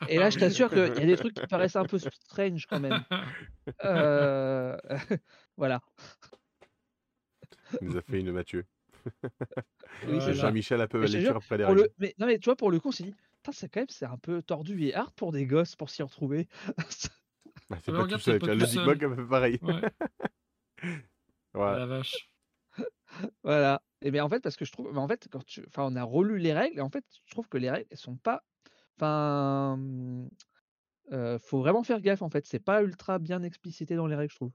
et 0.10 0.18
là, 0.18 0.30
je 0.30 0.38
t'assure 0.40 0.70
qu'il 0.70 0.78
y 0.78 0.82
a 0.82 1.06
des 1.06 1.18
trucs 1.18 1.34
qui 1.34 1.48
paraissent 1.48 1.76
un 1.76 1.86
peu 1.86 1.98
strange 1.98 2.68
quand 2.68 2.80
même. 2.80 3.04
Euh, 3.84 4.78
voilà. 5.58 5.82
Il 7.82 7.88
nous 7.88 7.98
a 7.98 8.02
fait 8.02 8.20
une 8.20 8.32
Mathieu. 8.32 8.66
Oui, 10.08 10.20
Jean-Michel 10.34 10.82
un 10.82 10.88
peu 10.88 11.02
la 11.02 11.08
lecture 11.08 11.38
après 11.38 11.58
les 11.58 11.74
le... 11.74 11.92
mais, 11.98 12.14
non, 12.20 12.28
mais 12.28 12.40
tu 12.40 12.46
vois, 12.46 12.56
pour 12.56 12.72
le 12.72 12.80
coup, 12.80 12.90
on 12.90 12.92
s'est 12.92 13.04
dit, 13.04 13.16
c'est 13.52 13.70
quand 13.70 13.82
même 13.82 13.90
c'est 13.90 14.06
un 14.06 14.18
peu 14.18 14.42
tordu 14.42 14.82
et 14.86 14.94
hard 14.94 15.14
pour 15.16 15.32
des 15.32 15.46
gosses 15.46 15.76
pour 15.76 15.90
s'y 15.90 16.04
retrouver. 16.04 16.48
bah, 17.70 17.78
c'est 17.84 17.92
pas 17.92 18.08
tout 18.08 18.20
seul, 18.20 18.40
tu 18.40 18.50
as 18.50 18.56
Logic 18.56 18.80
Bug 18.84 19.04
un 19.04 19.16
peu 19.16 19.28
pareil. 19.28 19.60
Ouais. 19.62 19.82
ouais. 20.84 21.00
La 21.54 21.86
vache. 21.86 22.30
voilà. 23.44 23.82
Et 24.02 24.12
bien 24.12 24.24
en 24.24 24.30
fait, 24.30 24.40
parce 24.40 24.56
que 24.56 24.66
je 24.66 24.72
trouve, 24.72 24.92
mais 24.92 25.00
en 25.00 25.08
fait, 25.08 25.28
quand 25.32 25.46
tu, 25.46 25.64
enfin, 25.68 25.84
on 25.86 25.96
a 25.96 26.04
relu 26.04 26.38
les 26.38 26.54
règles, 26.54 26.78
et 26.78 26.82
en 26.82 26.90
fait, 26.90 27.06
je 27.26 27.32
trouve 27.32 27.48
que 27.48 27.58
les 27.58 27.70
règles, 27.70 27.88
elles 27.90 27.98
sont 27.98 28.18
pas, 28.18 28.44
enfin, 28.98 29.80
euh, 31.12 31.38
faut 31.40 31.60
vraiment 31.60 31.84
faire 31.84 32.02
gaffe 32.02 32.22
en 32.22 32.30
fait. 32.30 32.46
C'est 32.46 32.64
pas 32.64 32.84
ultra 32.84 33.20
bien 33.20 33.44
explicité 33.44 33.96
dans 33.96 34.08
les 34.08 34.16
règles, 34.16 34.32
je 34.32 34.38
trouve. 34.38 34.52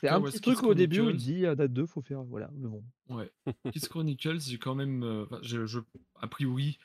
C'est 0.00 0.08
un 0.08 0.22
petit 0.22 0.40
truc 0.40 0.62
au 0.62 0.74
début 0.74 1.00
où 1.00 1.10
il 1.10 1.16
dit 1.16 1.46
à 1.46 1.54
date 1.54 1.72
2, 1.72 1.86
faut 1.86 2.00
faire. 2.00 2.22
Voilà, 2.24 2.50
mais 2.54 2.68
bon. 2.68 2.84
Ouais. 3.08 3.30
Kids 3.72 3.88
Chronicles, 3.88 4.40
j'ai 4.40 4.58
quand 4.58 4.74
même. 4.74 5.02
Euh, 5.02 5.26
je, 5.42 5.66
je, 5.66 5.80
a 6.20 6.26
priori, 6.28 6.78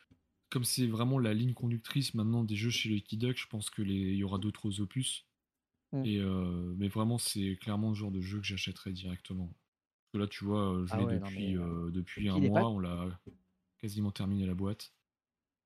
comme 0.49 0.63
c'est 0.63 0.87
vraiment 0.87 1.17
la 1.17 1.33
ligne 1.33 1.53
conductrice 1.53 2.13
maintenant 2.13 2.43
des 2.43 2.55
jeux 2.55 2.69
chez 2.69 2.89
Lucky 2.89 3.17
Duck, 3.17 3.37
je 3.37 3.47
pense 3.47 3.69
qu'il 3.69 3.91
y 3.91 4.23
aura 4.23 4.37
d'autres 4.37 4.81
opus. 4.81 5.25
Mmh. 5.93 6.05
Et, 6.05 6.19
euh, 6.19 6.73
mais 6.77 6.87
vraiment, 6.87 7.17
c'est 7.17 7.57
clairement 7.61 7.89
le 7.89 7.95
genre 7.95 8.11
de 8.11 8.21
jeu 8.21 8.39
que 8.39 8.45
j'achèterais 8.45 8.91
directement. 8.91 9.47
Parce 9.47 10.11
que 10.13 10.17
là, 10.17 10.27
tu 10.27 10.43
vois, 10.43 10.73
euh, 10.73 10.85
je 10.85 10.93
ah 10.93 10.97
l'ai 10.97 11.19
depuis, 11.19 11.53
depuis 11.91 12.29
un 12.29 12.39
mois, 12.39 12.69
on 12.69 12.79
l'a 12.79 13.07
quasiment 13.77 14.11
terminé 14.11 14.45
la 14.45 14.53
boîte. 14.53 14.93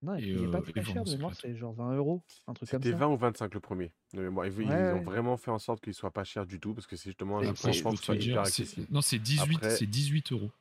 Non, 0.06 0.16
il 0.16 0.44
est 0.44 0.52
pas 0.52 0.62
très 0.62 0.84
cher 0.84 1.04
de 1.04 1.12
mémoire, 1.12 1.34
c'est 1.34 1.56
genre 1.56 1.74
20 1.74 1.96
euros, 1.96 2.24
un 2.48 2.54
truc 2.54 2.70
comme 2.70 2.82
ça. 2.82 2.86
C'était 2.86 2.98
20 2.98 3.08
ou 3.08 3.18
25 3.18 3.54
le 3.54 3.60
premier. 3.60 3.92
Ils, 4.14 4.20
ont 4.20 5.02
vraiment 5.02 5.36
fait 5.38 5.52
en 5.52 5.58
sorte 5.58 5.84
qu'il 5.84 5.94
soit 5.94 6.12
pas 6.12 6.24
cher 6.24 6.46
du 6.46 6.60
tout 6.60 6.74
parce 6.74 6.86
que 6.86 6.96
c'est 6.96 7.10
justement 7.10 7.40
un 7.40 7.56
franchement 7.56 7.96
soit 7.96 8.16
hyper 8.16 8.42
accessible. 8.42 8.86
Non, 8.92 9.02
c'est 9.02 9.18
18, 9.18 9.66
c'est 9.72 9.88
18 9.88 10.32
euros. 10.32 10.52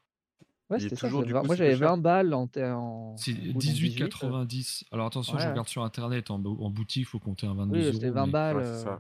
Ouais, 0.71 0.81
c'était 0.81 0.97
ça. 0.97 1.11
moi, 1.11 1.57
j'avais 1.57 1.75
20 1.75 1.99
balles 1.99 2.33
en. 2.33 2.49
en... 2.57 3.17
C'est 3.19 3.33
18,90. 3.33 4.85
Alors 4.93 5.07
attention, 5.07 5.39
je 5.39 5.47
regarde 5.47 5.69
sur 5.69 5.85
internet, 5.85 6.31
en, 6.31 6.39
boutique, 6.39 7.03
il 7.03 7.05
faut 7.05 7.19
compter 7.19 7.47
un 7.47 7.55
22 7.55 7.79
oui, 7.79 7.93
c'était 7.93 8.11
20 8.11 8.27
balles. 8.29 8.57
Euh, 8.61 8.97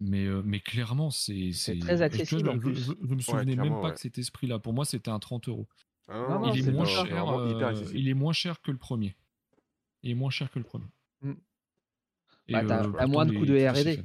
mais, 0.00 0.24
euh, 0.24 0.42
mais 0.42 0.60
clairement, 0.60 1.10
c'est. 1.10 1.52
C'est 1.52 1.78
très 1.78 2.00
accessible. 2.00 2.58
Je, 2.64 2.72
je, 2.72 2.92
je, 3.02 3.14
me 3.14 3.20
souvenais 3.20 3.56
même 3.56 3.80
pas 3.82 3.92
que 3.92 4.00
c'était 4.00 4.22
ce 4.22 4.32
prix-là. 4.32 4.58
Pour 4.58 4.72
moi, 4.72 4.86
c'était 4.86 5.10
un 5.10 5.18
30 5.18 5.48
euros. 5.48 5.66
Ah 6.08 6.40
il, 6.54 6.68
est 6.68 6.72
moins 6.72 6.84
cher, 6.84 7.28
euh, 7.28 7.74
il 7.94 8.08
est 8.08 8.14
moins 8.14 8.32
cher 8.32 8.60
que 8.60 8.70
le 8.70 8.76
premier. 8.76 9.16
Il 10.02 10.10
est 10.10 10.14
moins 10.14 10.30
cher 10.30 10.50
que 10.50 10.58
le 10.58 10.64
premier. 10.64 10.86
Mmh. 11.20 11.32
Bah, 12.50 12.64
t'as 12.64 13.06
moins 13.06 13.26
de 13.26 13.32
coûts 13.36 13.46
de 13.46 13.54
R&D. 13.54 14.04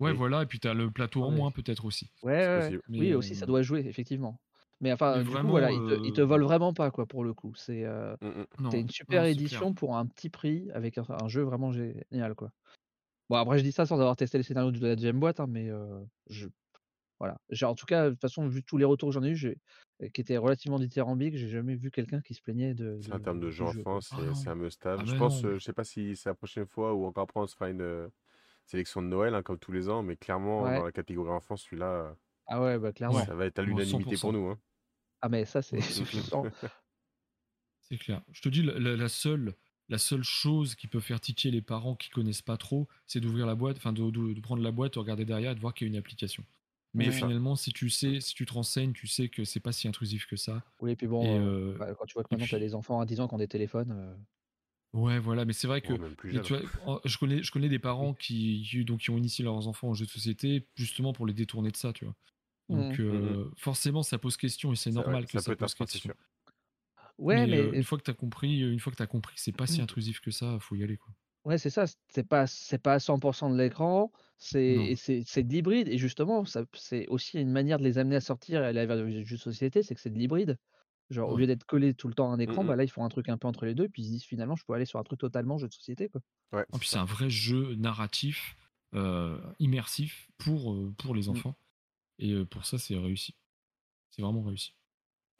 Ouais, 0.00 0.12
voilà, 0.12 0.42
et 0.42 0.46
puis 0.46 0.58
t'as 0.58 0.74
le 0.74 0.90
plateau 0.90 1.22
en 1.22 1.30
moins 1.30 1.50
peut-être 1.50 1.84
aussi. 1.84 2.10
Ouais, 2.22 2.78
oui, 2.88 3.14
aussi, 3.14 3.34
ça 3.34 3.46
doit 3.46 3.62
jouer, 3.62 3.80
effectivement. 3.86 4.40
Mais 4.80 4.92
enfin, 4.92 5.22
du 5.22 5.30
coup, 5.30 5.46
voilà, 5.46 5.70
ils 5.70 6.12
te, 6.12 6.20
volent 6.20 6.46
vraiment 6.46 6.74
pas, 6.74 6.90
quoi, 6.90 7.06
pour 7.06 7.24
le 7.24 7.32
coup. 7.32 7.54
C'est 7.54 7.84
euh, 7.84 8.16
mmh, 8.20 8.74
une 8.74 8.90
super 8.90 9.24
édition 9.24 9.72
pour 9.72 9.96
un 9.96 10.06
petit 10.06 10.28
prix 10.28 10.68
avec 10.74 10.98
un, 10.98 11.28
jeu 11.28 11.42
vraiment 11.42 11.72
génial, 11.72 12.34
quoi. 12.34 12.50
Bon, 13.30 13.36
après, 13.36 13.58
je 13.58 13.62
dis 13.62 13.72
ça 13.72 13.86
sans 13.86 14.00
avoir 14.00 14.16
testé 14.16 14.36
les 14.36 14.44
scénarios 14.44 14.72
de 14.72 14.86
la 14.86 14.96
deuxième 14.96 15.20
boîte, 15.20 15.40
hein, 15.40 15.46
mais 15.48 15.70
je, 16.28 16.48
voilà. 17.24 17.70
En 17.70 17.74
tout 17.74 17.86
cas, 17.86 18.06
de 18.06 18.10
toute 18.10 18.20
façon, 18.20 18.46
vu 18.46 18.62
tous 18.62 18.76
les 18.76 18.84
retours 18.84 19.08
que 19.08 19.14
j'en 19.14 19.22
ai 19.22 19.30
eu, 19.30 19.56
qui 20.12 20.20
étaient 20.20 20.36
relativement 20.36 20.78
dithyrambiques, 20.78 21.36
j'ai 21.36 21.48
jamais 21.48 21.74
vu 21.74 21.90
quelqu'un 21.90 22.20
qui 22.20 22.34
se 22.34 22.42
plaignait 22.42 22.74
de. 22.74 23.00
En 23.12 23.18
termes 23.18 23.40
de 23.40 23.50
jeu 23.50 23.64
enfant, 23.64 23.98
ah 24.12 24.34
c'est 24.34 24.48
un 24.48 24.54
must-have. 24.54 25.00
Ah 25.00 25.04
je 25.06 25.16
pense, 25.16 25.42
je 25.42 25.58
sais 25.58 25.72
pas 25.72 25.84
si 25.84 26.16
c'est 26.16 26.28
la 26.28 26.34
prochaine 26.34 26.66
fois 26.66 26.94
ou 26.94 27.04
encore 27.04 27.24
après 27.24 27.40
on 27.40 27.46
se 27.46 27.54
fera 27.54 27.70
une 27.70 28.10
sélection 28.66 29.02
de 29.02 29.08
Noël, 29.08 29.34
hein, 29.34 29.42
comme 29.42 29.58
tous 29.58 29.72
les 29.72 29.88
ans, 29.88 30.02
mais 30.02 30.16
clairement, 30.16 30.62
dans 30.62 30.84
la 30.84 30.92
catégorie 30.92 31.30
enfant, 31.30 31.56
celui-là, 31.56 32.16
Ah 32.46 32.62
ouais, 32.62 32.78
bah 32.78 32.92
clairement. 32.92 33.24
ça 33.24 33.34
va 33.34 33.46
être 33.46 33.58
à 33.58 33.62
l'unanimité 33.62 34.16
pour 34.16 34.32
nous. 34.32 34.48
Hein. 34.48 34.58
Ah 35.20 35.28
mais 35.28 35.44
ça, 35.44 35.62
c'est 35.62 35.78
C'est 37.80 37.98
clair. 37.98 38.22
Je 38.32 38.40
te 38.40 38.48
dis, 38.48 38.62
la, 38.62 39.08
seule, 39.08 39.54
la 39.88 39.98
seule 39.98 40.22
chose 40.22 40.74
qui 40.74 40.86
peut 40.86 41.00
faire 41.00 41.20
titiller 41.20 41.52
les 41.52 41.60
parents 41.60 41.94
qui 41.94 42.08
connaissent 42.08 42.42
pas 42.42 42.56
trop, 42.56 42.88
c'est 43.06 43.20
d'ouvrir 43.20 43.46
la 43.46 43.54
boîte, 43.54 43.76
enfin 43.76 43.92
de, 43.92 44.10
de, 44.10 44.40
prendre 44.40 44.62
la 44.62 44.70
boîte, 44.70 44.94
de 44.94 44.98
regarder 44.98 45.24
derrière 45.24 45.52
et 45.52 45.54
de 45.54 45.60
voir 45.60 45.74
qu'il 45.74 45.86
y 45.86 45.90
a 45.90 45.92
une 45.92 45.98
application. 45.98 46.44
Mais 46.94 47.10
finalement, 47.10 47.56
si 47.56 47.72
tu 47.72 47.90
sais, 47.90 48.20
si 48.20 48.34
tu 48.34 48.46
te 48.46 48.52
renseignes, 48.52 48.92
tu 48.92 49.06
sais 49.06 49.28
que 49.28 49.44
c'est 49.44 49.60
pas 49.60 49.72
si 49.72 49.88
intrusif 49.88 50.26
que 50.26 50.36
ça. 50.36 50.62
Oui, 50.80 50.92
et 50.92 50.96
puis 50.96 51.08
bon, 51.08 51.24
euh, 51.26 51.76
bah, 51.76 51.92
quand 51.94 52.06
tu 52.06 52.14
vois 52.14 52.22
que 52.22 52.28
maintenant 52.30 52.46
tu 52.46 52.54
as 52.54 52.60
des 52.60 52.74
enfants 52.74 53.00
à 53.00 53.06
10 53.06 53.20
ans 53.20 53.28
qui 53.28 53.34
ont 53.34 53.38
des 53.38 53.48
téléphones. 53.48 53.90
Euh. 53.92 54.14
Ouais, 54.98 55.18
voilà, 55.18 55.44
mais 55.44 55.52
c'est 55.52 55.66
vrai 55.66 55.80
que 55.80 55.92
je, 55.92 57.18
connais, 57.18 57.42
je 57.42 57.50
connais 57.50 57.68
des 57.68 57.80
parents 57.80 58.14
qui, 58.14 58.84
donc, 58.84 59.00
qui 59.00 59.10
ont 59.10 59.18
initié 59.18 59.44
leurs 59.44 59.66
enfants 59.66 59.88
en 59.88 59.94
jeu 59.94 60.06
de 60.06 60.10
société 60.10 60.68
justement 60.76 61.12
pour 61.12 61.26
les 61.26 61.34
détourner 61.34 61.72
de 61.72 61.76
ça, 61.76 61.92
tu 61.92 62.04
vois. 62.04 62.14
Donc 62.68 62.98
mmh. 62.98 63.02
Euh, 63.02 63.44
mmh 63.44 63.50
forcément, 63.56 64.02
ça 64.02 64.18
pose 64.18 64.36
question 64.36 64.72
et 64.72 64.76
c'est 64.76 64.92
normal 64.92 65.26
que 65.26 65.38
ça, 65.38 65.54
pose 65.56 65.74
question. 65.74 66.14
Ouais, 67.18 67.46
mais, 67.46 67.60
une 67.76 67.82
fois 67.82 67.98
que 67.98 68.04
tu 68.04 68.10
as 68.10 68.14
compris, 68.14 68.60
une 68.60 68.78
fois 68.78 68.92
que 68.92 68.96
tu 68.96 69.06
compris 69.08 69.34
que 69.34 69.40
c'est 69.40 69.52
pas 69.52 69.66
si 69.66 69.80
mmh. 69.80 69.84
intrusif 69.84 70.20
que 70.20 70.30
ça, 70.30 70.58
faut 70.60 70.76
y 70.76 70.84
aller 70.84 70.96
quoi. 70.96 71.12
Ouais, 71.44 71.58
c'est 71.58 71.70
ça, 71.70 71.84
c'est 72.08 72.26
pas 72.26 72.46
c'est 72.46 72.78
pas 72.78 72.94
à 72.94 72.98
100% 72.98 73.52
de 73.52 73.58
l'écran, 73.58 74.10
c'est 74.38 74.94
c'est 74.96 75.42
de 75.42 75.52
l'hybride 75.52 75.88
et 75.88 75.98
justement, 75.98 76.44
ça 76.46 76.64
c'est 76.72 77.06
aussi 77.08 77.38
une 77.38 77.50
manière 77.52 77.78
de 77.78 77.84
les 77.84 77.98
amener 77.98 78.16
à 78.16 78.20
sortir 78.20 78.62
et 78.62 78.66
aller 78.66 78.86
vers 78.86 78.96
le 78.96 79.24
jeu 79.24 79.36
de 79.36 79.40
société, 79.40 79.82
c'est 79.82 79.94
que 79.94 80.00
c'est 80.00 80.10
de 80.10 80.18
l'hybride. 80.18 80.58
Genre 81.10 81.28
au 81.30 81.36
lieu 81.36 81.46
d'être 81.46 81.64
collé 81.64 81.92
tout 81.92 82.08
le 82.08 82.14
temps 82.14 82.30
à 82.30 82.34
un 82.34 82.38
mmh 82.38 82.40
écran, 82.40 82.64
bah 82.64 82.76
là, 82.76 82.84
ils 82.84 82.90
font 82.90 83.04
un 83.04 83.10
truc 83.10 83.28
un 83.28 83.36
peu 83.36 83.46
entre 83.46 83.66
les 83.66 83.74
deux, 83.74 83.90
puis 83.90 84.02
ils 84.02 84.06
se 84.06 84.10
disent 84.12 84.24
finalement, 84.24 84.56
je 84.56 84.64
peux 84.64 84.72
aller 84.72 84.86
sur 84.86 84.98
un 84.98 85.02
truc 85.02 85.20
totalement 85.20 85.58
jeu 85.58 85.68
de 85.68 85.72
société, 85.74 86.08
quoi. 86.08 86.22
Ouais, 86.52 86.64
puis 86.78 86.88
c'est 86.88 86.96
un 86.96 87.04
vrai 87.04 87.28
jeu 87.28 87.74
narratif, 87.74 88.56
immersif 89.58 90.30
pour, 90.38 90.74
pour 90.96 91.14
les 91.14 91.26
mmh. 91.26 91.30
enfants 91.30 91.54
et 92.18 92.44
pour 92.46 92.64
ça, 92.64 92.78
c'est 92.78 92.96
réussi. 92.96 93.34
C'est 94.10 94.22
vraiment 94.22 94.42
réussi. 94.42 94.74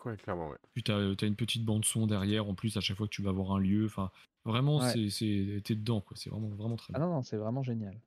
Ouais, 0.05 0.19
clairement, 0.19 0.51
ouais. 0.51 0.59
Puis 0.75 0.83
tu 0.83 0.93
as 0.93 1.27
une 1.27 1.37
petite 1.37 1.65
bande 1.65 1.87
son 1.87 2.07
derrière 2.07 2.47
en 2.47 2.55
plus 2.55 2.77
à 2.77 2.81
chaque 2.81 2.99
fois 2.99 3.07
que 3.07 3.15
tu 3.15 3.23
vas 3.23 3.33
voir 3.33 3.53
un 3.53 3.59
lieu, 3.59 3.87
enfin 3.87 4.11
Vraiment, 4.45 4.81
c'est, 4.81 5.63
t'es 5.65 5.75
dedans, 5.75 6.01
quoi. 6.01 6.17
C'est 6.17 6.31
vraiment, 6.31 6.49
vraiment 6.49 6.77
très 6.77 6.93
Ah 6.95 6.99
non, 6.99 7.09
non, 7.09 7.23
c'est 7.23 7.37
vraiment 7.37 7.63
génial. 7.63 7.99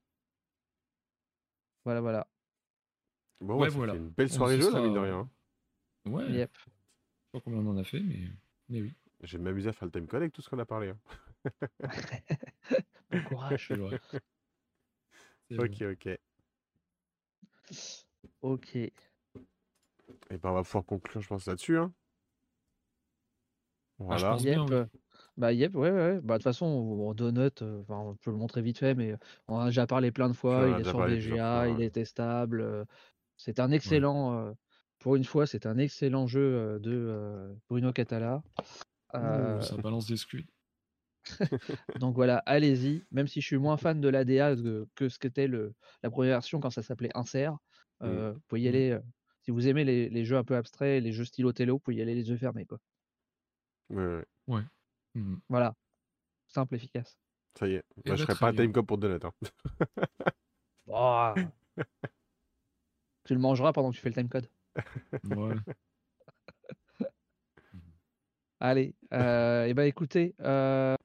Voilà, 1.84 2.00
voilà. 2.00 2.26
Bon, 3.40 3.58
ouais, 3.58 3.68
voilà. 3.68 3.94
une 3.94 4.10
belle 4.10 4.30
soirée 4.30 4.60
jeu, 4.60 4.72
là, 4.72 4.80
mine 4.80 4.94
de 4.94 4.98
rien. 4.98 5.28
Ouais. 6.06 6.30
Yep. 6.30 6.50
Je 6.54 6.64
sais 6.64 6.70
pas 7.32 7.40
combien 7.40 7.60
on 7.60 7.70
en 7.70 7.76
a 7.76 7.84
fait, 7.84 8.00
mais, 8.00 8.30
mais 8.68 8.82
oui. 8.82 8.94
J'ai 9.22 9.38
m'amusé 9.38 9.68
à 9.68 9.72
faire 9.72 9.86
le 9.86 9.92
timecode 9.92 10.22
avec 10.22 10.32
tout 10.32 10.42
ce 10.42 10.48
qu'on 10.48 10.58
a 10.60 10.64
parlé. 10.64 10.90
Hein. 10.90 10.98
bon 13.10 13.24
courage. 13.24 13.72
ok, 15.50 15.82
ok. 15.82 16.18
Ok. 18.42 18.76
Et 18.76 18.92
ben, 20.30 20.50
on 20.50 20.54
va 20.54 20.62
pouvoir 20.62 20.84
conclure, 20.84 21.20
je 21.20 21.28
pense, 21.28 21.46
là-dessus. 21.46 21.78
Hein. 21.78 21.92
Ah, 24.00 24.04
voilà. 24.04 24.36
yep. 24.40 24.88
Bah, 25.38 25.52
yep, 25.52 25.76
ouais, 25.76 25.92
ouais. 25.92 26.20
Bah, 26.20 26.34
de 26.34 26.38
toute 26.38 26.42
façon, 26.42 26.66
on, 26.66 27.14
Donut, 27.14 27.62
euh, 27.62 27.84
on 27.88 28.16
peut 28.16 28.32
le 28.32 28.36
montrer 28.36 28.60
vite 28.60 28.78
fait, 28.78 28.96
mais 28.96 29.14
on 29.46 29.60
a 29.60 29.66
déjà 29.66 29.86
parlé 29.86 30.10
plein 30.10 30.28
de 30.28 30.34
fois. 30.34 30.68
il 30.68 30.80
est 30.80 30.84
sur 30.84 30.98
VGA, 30.98 31.68
il 31.68 31.80
est 31.80 31.90
testable. 31.90 32.60
Euh, 32.60 32.84
c'est 33.36 33.60
un 33.60 33.70
excellent, 33.70 34.34
euh, 34.34 34.52
pour 34.98 35.14
une 35.14 35.22
fois, 35.22 35.46
c'est 35.46 35.64
un 35.64 35.78
excellent 35.78 36.26
jeu 36.26 36.80
de 36.80 37.56
Bruno 37.70 37.92
Catala. 37.92 38.42
ça 39.12 39.76
balance 39.80 40.08
des 40.08 40.16
scuds. 40.16 40.48
Donc 42.00 42.16
voilà, 42.16 42.38
allez-y. 42.38 43.04
Même 43.12 43.28
si 43.28 43.40
je 43.40 43.46
suis 43.46 43.58
moins 43.58 43.76
fan 43.76 44.00
de 44.00 44.08
l'ADA 44.08 44.56
que, 44.96 45.08
ce 45.08 45.20
qu'était 45.20 45.46
la 45.46 46.10
première 46.10 46.34
version 46.34 46.58
quand 46.58 46.70
ça 46.70 46.82
s'appelait 46.82 47.12
Insert, 47.14 47.56
mmh. 48.00 48.30
vous 48.30 48.40
pouvez 48.48 48.62
y 48.62 48.64
mmh. 48.64 48.68
aller. 48.68 48.98
si 49.42 49.52
vous 49.52 49.68
aimez 49.68 49.84
les, 49.84 50.24
jeux 50.24 50.36
un 50.36 50.44
peu 50.44 50.56
abstraits, 50.56 51.00
les 51.00 51.12
jeux 51.12 51.24
stylo 51.24 51.52
télo, 51.52 51.74
vous 51.74 51.78
pouvez 51.78 51.98
y 51.98 52.02
aller 52.02 52.16
les 52.16 52.28
yeux 52.28 52.36
fermés. 52.36 52.64
Quoi. 52.64 52.80
Ouais, 53.90 54.24
ouais. 54.48 54.62
Mmh. 55.18 55.40
Voilà. 55.48 55.74
Simple, 56.48 56.76
efficace. 56.76 57.18
Ça 57.58 57.66
y 57.66 57.74
est. 57.74 57.84
Moi, 58.06 58.16
je 58.16 58.24
ferai 58.24 58.38
pas 58.38 58.48
un 58.48 58.54
timecode 58.54 58.86
pour 58.86 58.98
Donut. 58.98 59.24
Hein. 59.24 59.32
Oh. 60.86 61.34
tu 63.24 63.34
le 63.34 63.40
mangeras 63.40 63.72
pendant 63.72 63.90
que 63.90 63.96
tu 63.96 64.00
fais 64.00 64.08
le 64.08 64.14
timecode. 64.14 64.48
Ouais. 65.24 65.54
Allez, 68.60 68.94
euh, 69.12 69.66
et 69.66 69.74
ben 69.74 69.84
écoutez, 69.84 70.34
euh, 70.40 70.96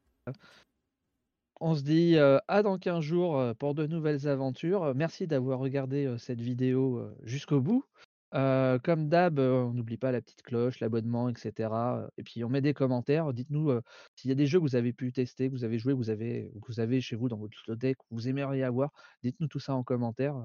on 1.59 1.75
se 1.75 1.83
dit 1.83 2.17
euh, 2.17 2.39
à 2.47 2.63
dans 2.63 2.79
15 2.79 3.01
jours 3.01 3.55
pour 3.59 3.75
de 3.75 3.85
nouvelles 3.85 4.27
aventures. 4.27 4.95
Merci 4.95 5.27
d'avoir 5.27 5.59
regardé 5.59 6.15
cette 6.17 6.41
vidéo 6.41 7.07
jusqu'au 7.23 7.61
bout. 7.61 7.85
Euh, 8.33 8.79
comme 8.79 9.09
d'hab, 9.09 9.39
on 9.39 9.73
n'oublie 9.73 9.97
pas 9.97 10.11
la 10.11 10.21
petite 10.21 10.41
cloche, 10.41 10.79
l'abonnement, 10.79 11.29
etc. 11.29 11.69
Et 12.17 12.23
puis 12.23 12.43
on 12.43 12.49
met 12.49 12.61
des 12.61 12.73
commentaires. 12.73 13.31
Dites-nous 13.33 13.71
s'il 14.15 14.29
y 14.29 14.31
a 14.31 14.35
des 14.35 14.47
jeux 14.47 14.59
que 14.59 14.63
vous 14.63 14.75
avez 14.75 14.93
pu 14.93 15.11
tester, 15.11 15.49
que 15.49 15.53
vous 15.53 15.63
avez 15.63 15.77
joué, 15.77 15.93
vous 15.93 16.09
avez, 16.09 16.51
que 16.61 16.67
vous 16.67 16.79
avez 16.79 16.99
chez 17.01 17.15
vous 17.15 17.29
dans 17.29 17.37
votre 17.37 17.75
deck, 17.75 17.97
que 17.97 18.03
vous 18.11 18.27
aimeriez 18.27 18.63
avoir. 18.63 18.91
Dites-nous 19.21 19.47
tout 19.47 19.59
ça 19.59 19.75
en 19.75 19.83
commentaire. 19.83 20.35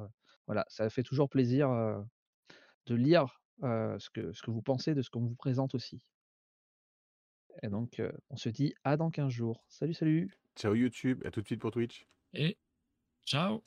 Voilà, 0.46 0.64
ça 0.68 0.90
fait 0.90 1.02
toujours 1.02 1.30
plaisir 1.30 1.70
de 2.86 2.94
lire 2.94 3.40
ce, 3.62 4.10
que, 4.10 4.32
ce 4.32 4.42
que 4.42 4.50
vous 4.50 4.62
pensez 4.62 4.94
de 4.94 5.02
ce 5.02 5.10
qu'on 5.10 5.20
vous 5.20 5.34
présente 5.34 5.74
aussi. 5.74 6.02
Et 7.62 7.68
donc, 7.68 8.02
on 8.30 8.36
se 8.36 8.48
dit 8.48 8.74
à 8.84 8.96
dans 8.96 9.10
15 9.10 9.30
jours. 9.30 9.64
Salut, 9.68 9.94
salut. 9.94 10.30
Ciao 10.56 10.74
YouTube, 10.74 11.22
à 11.24 11.30
tout 11.30 11.40
de 11.40 11.46
suite 11.46 11.60
pour 11.60 11.70
Twitch. 11.70 12.06
Et 12.34 12.58
ciao. 13.24 13.62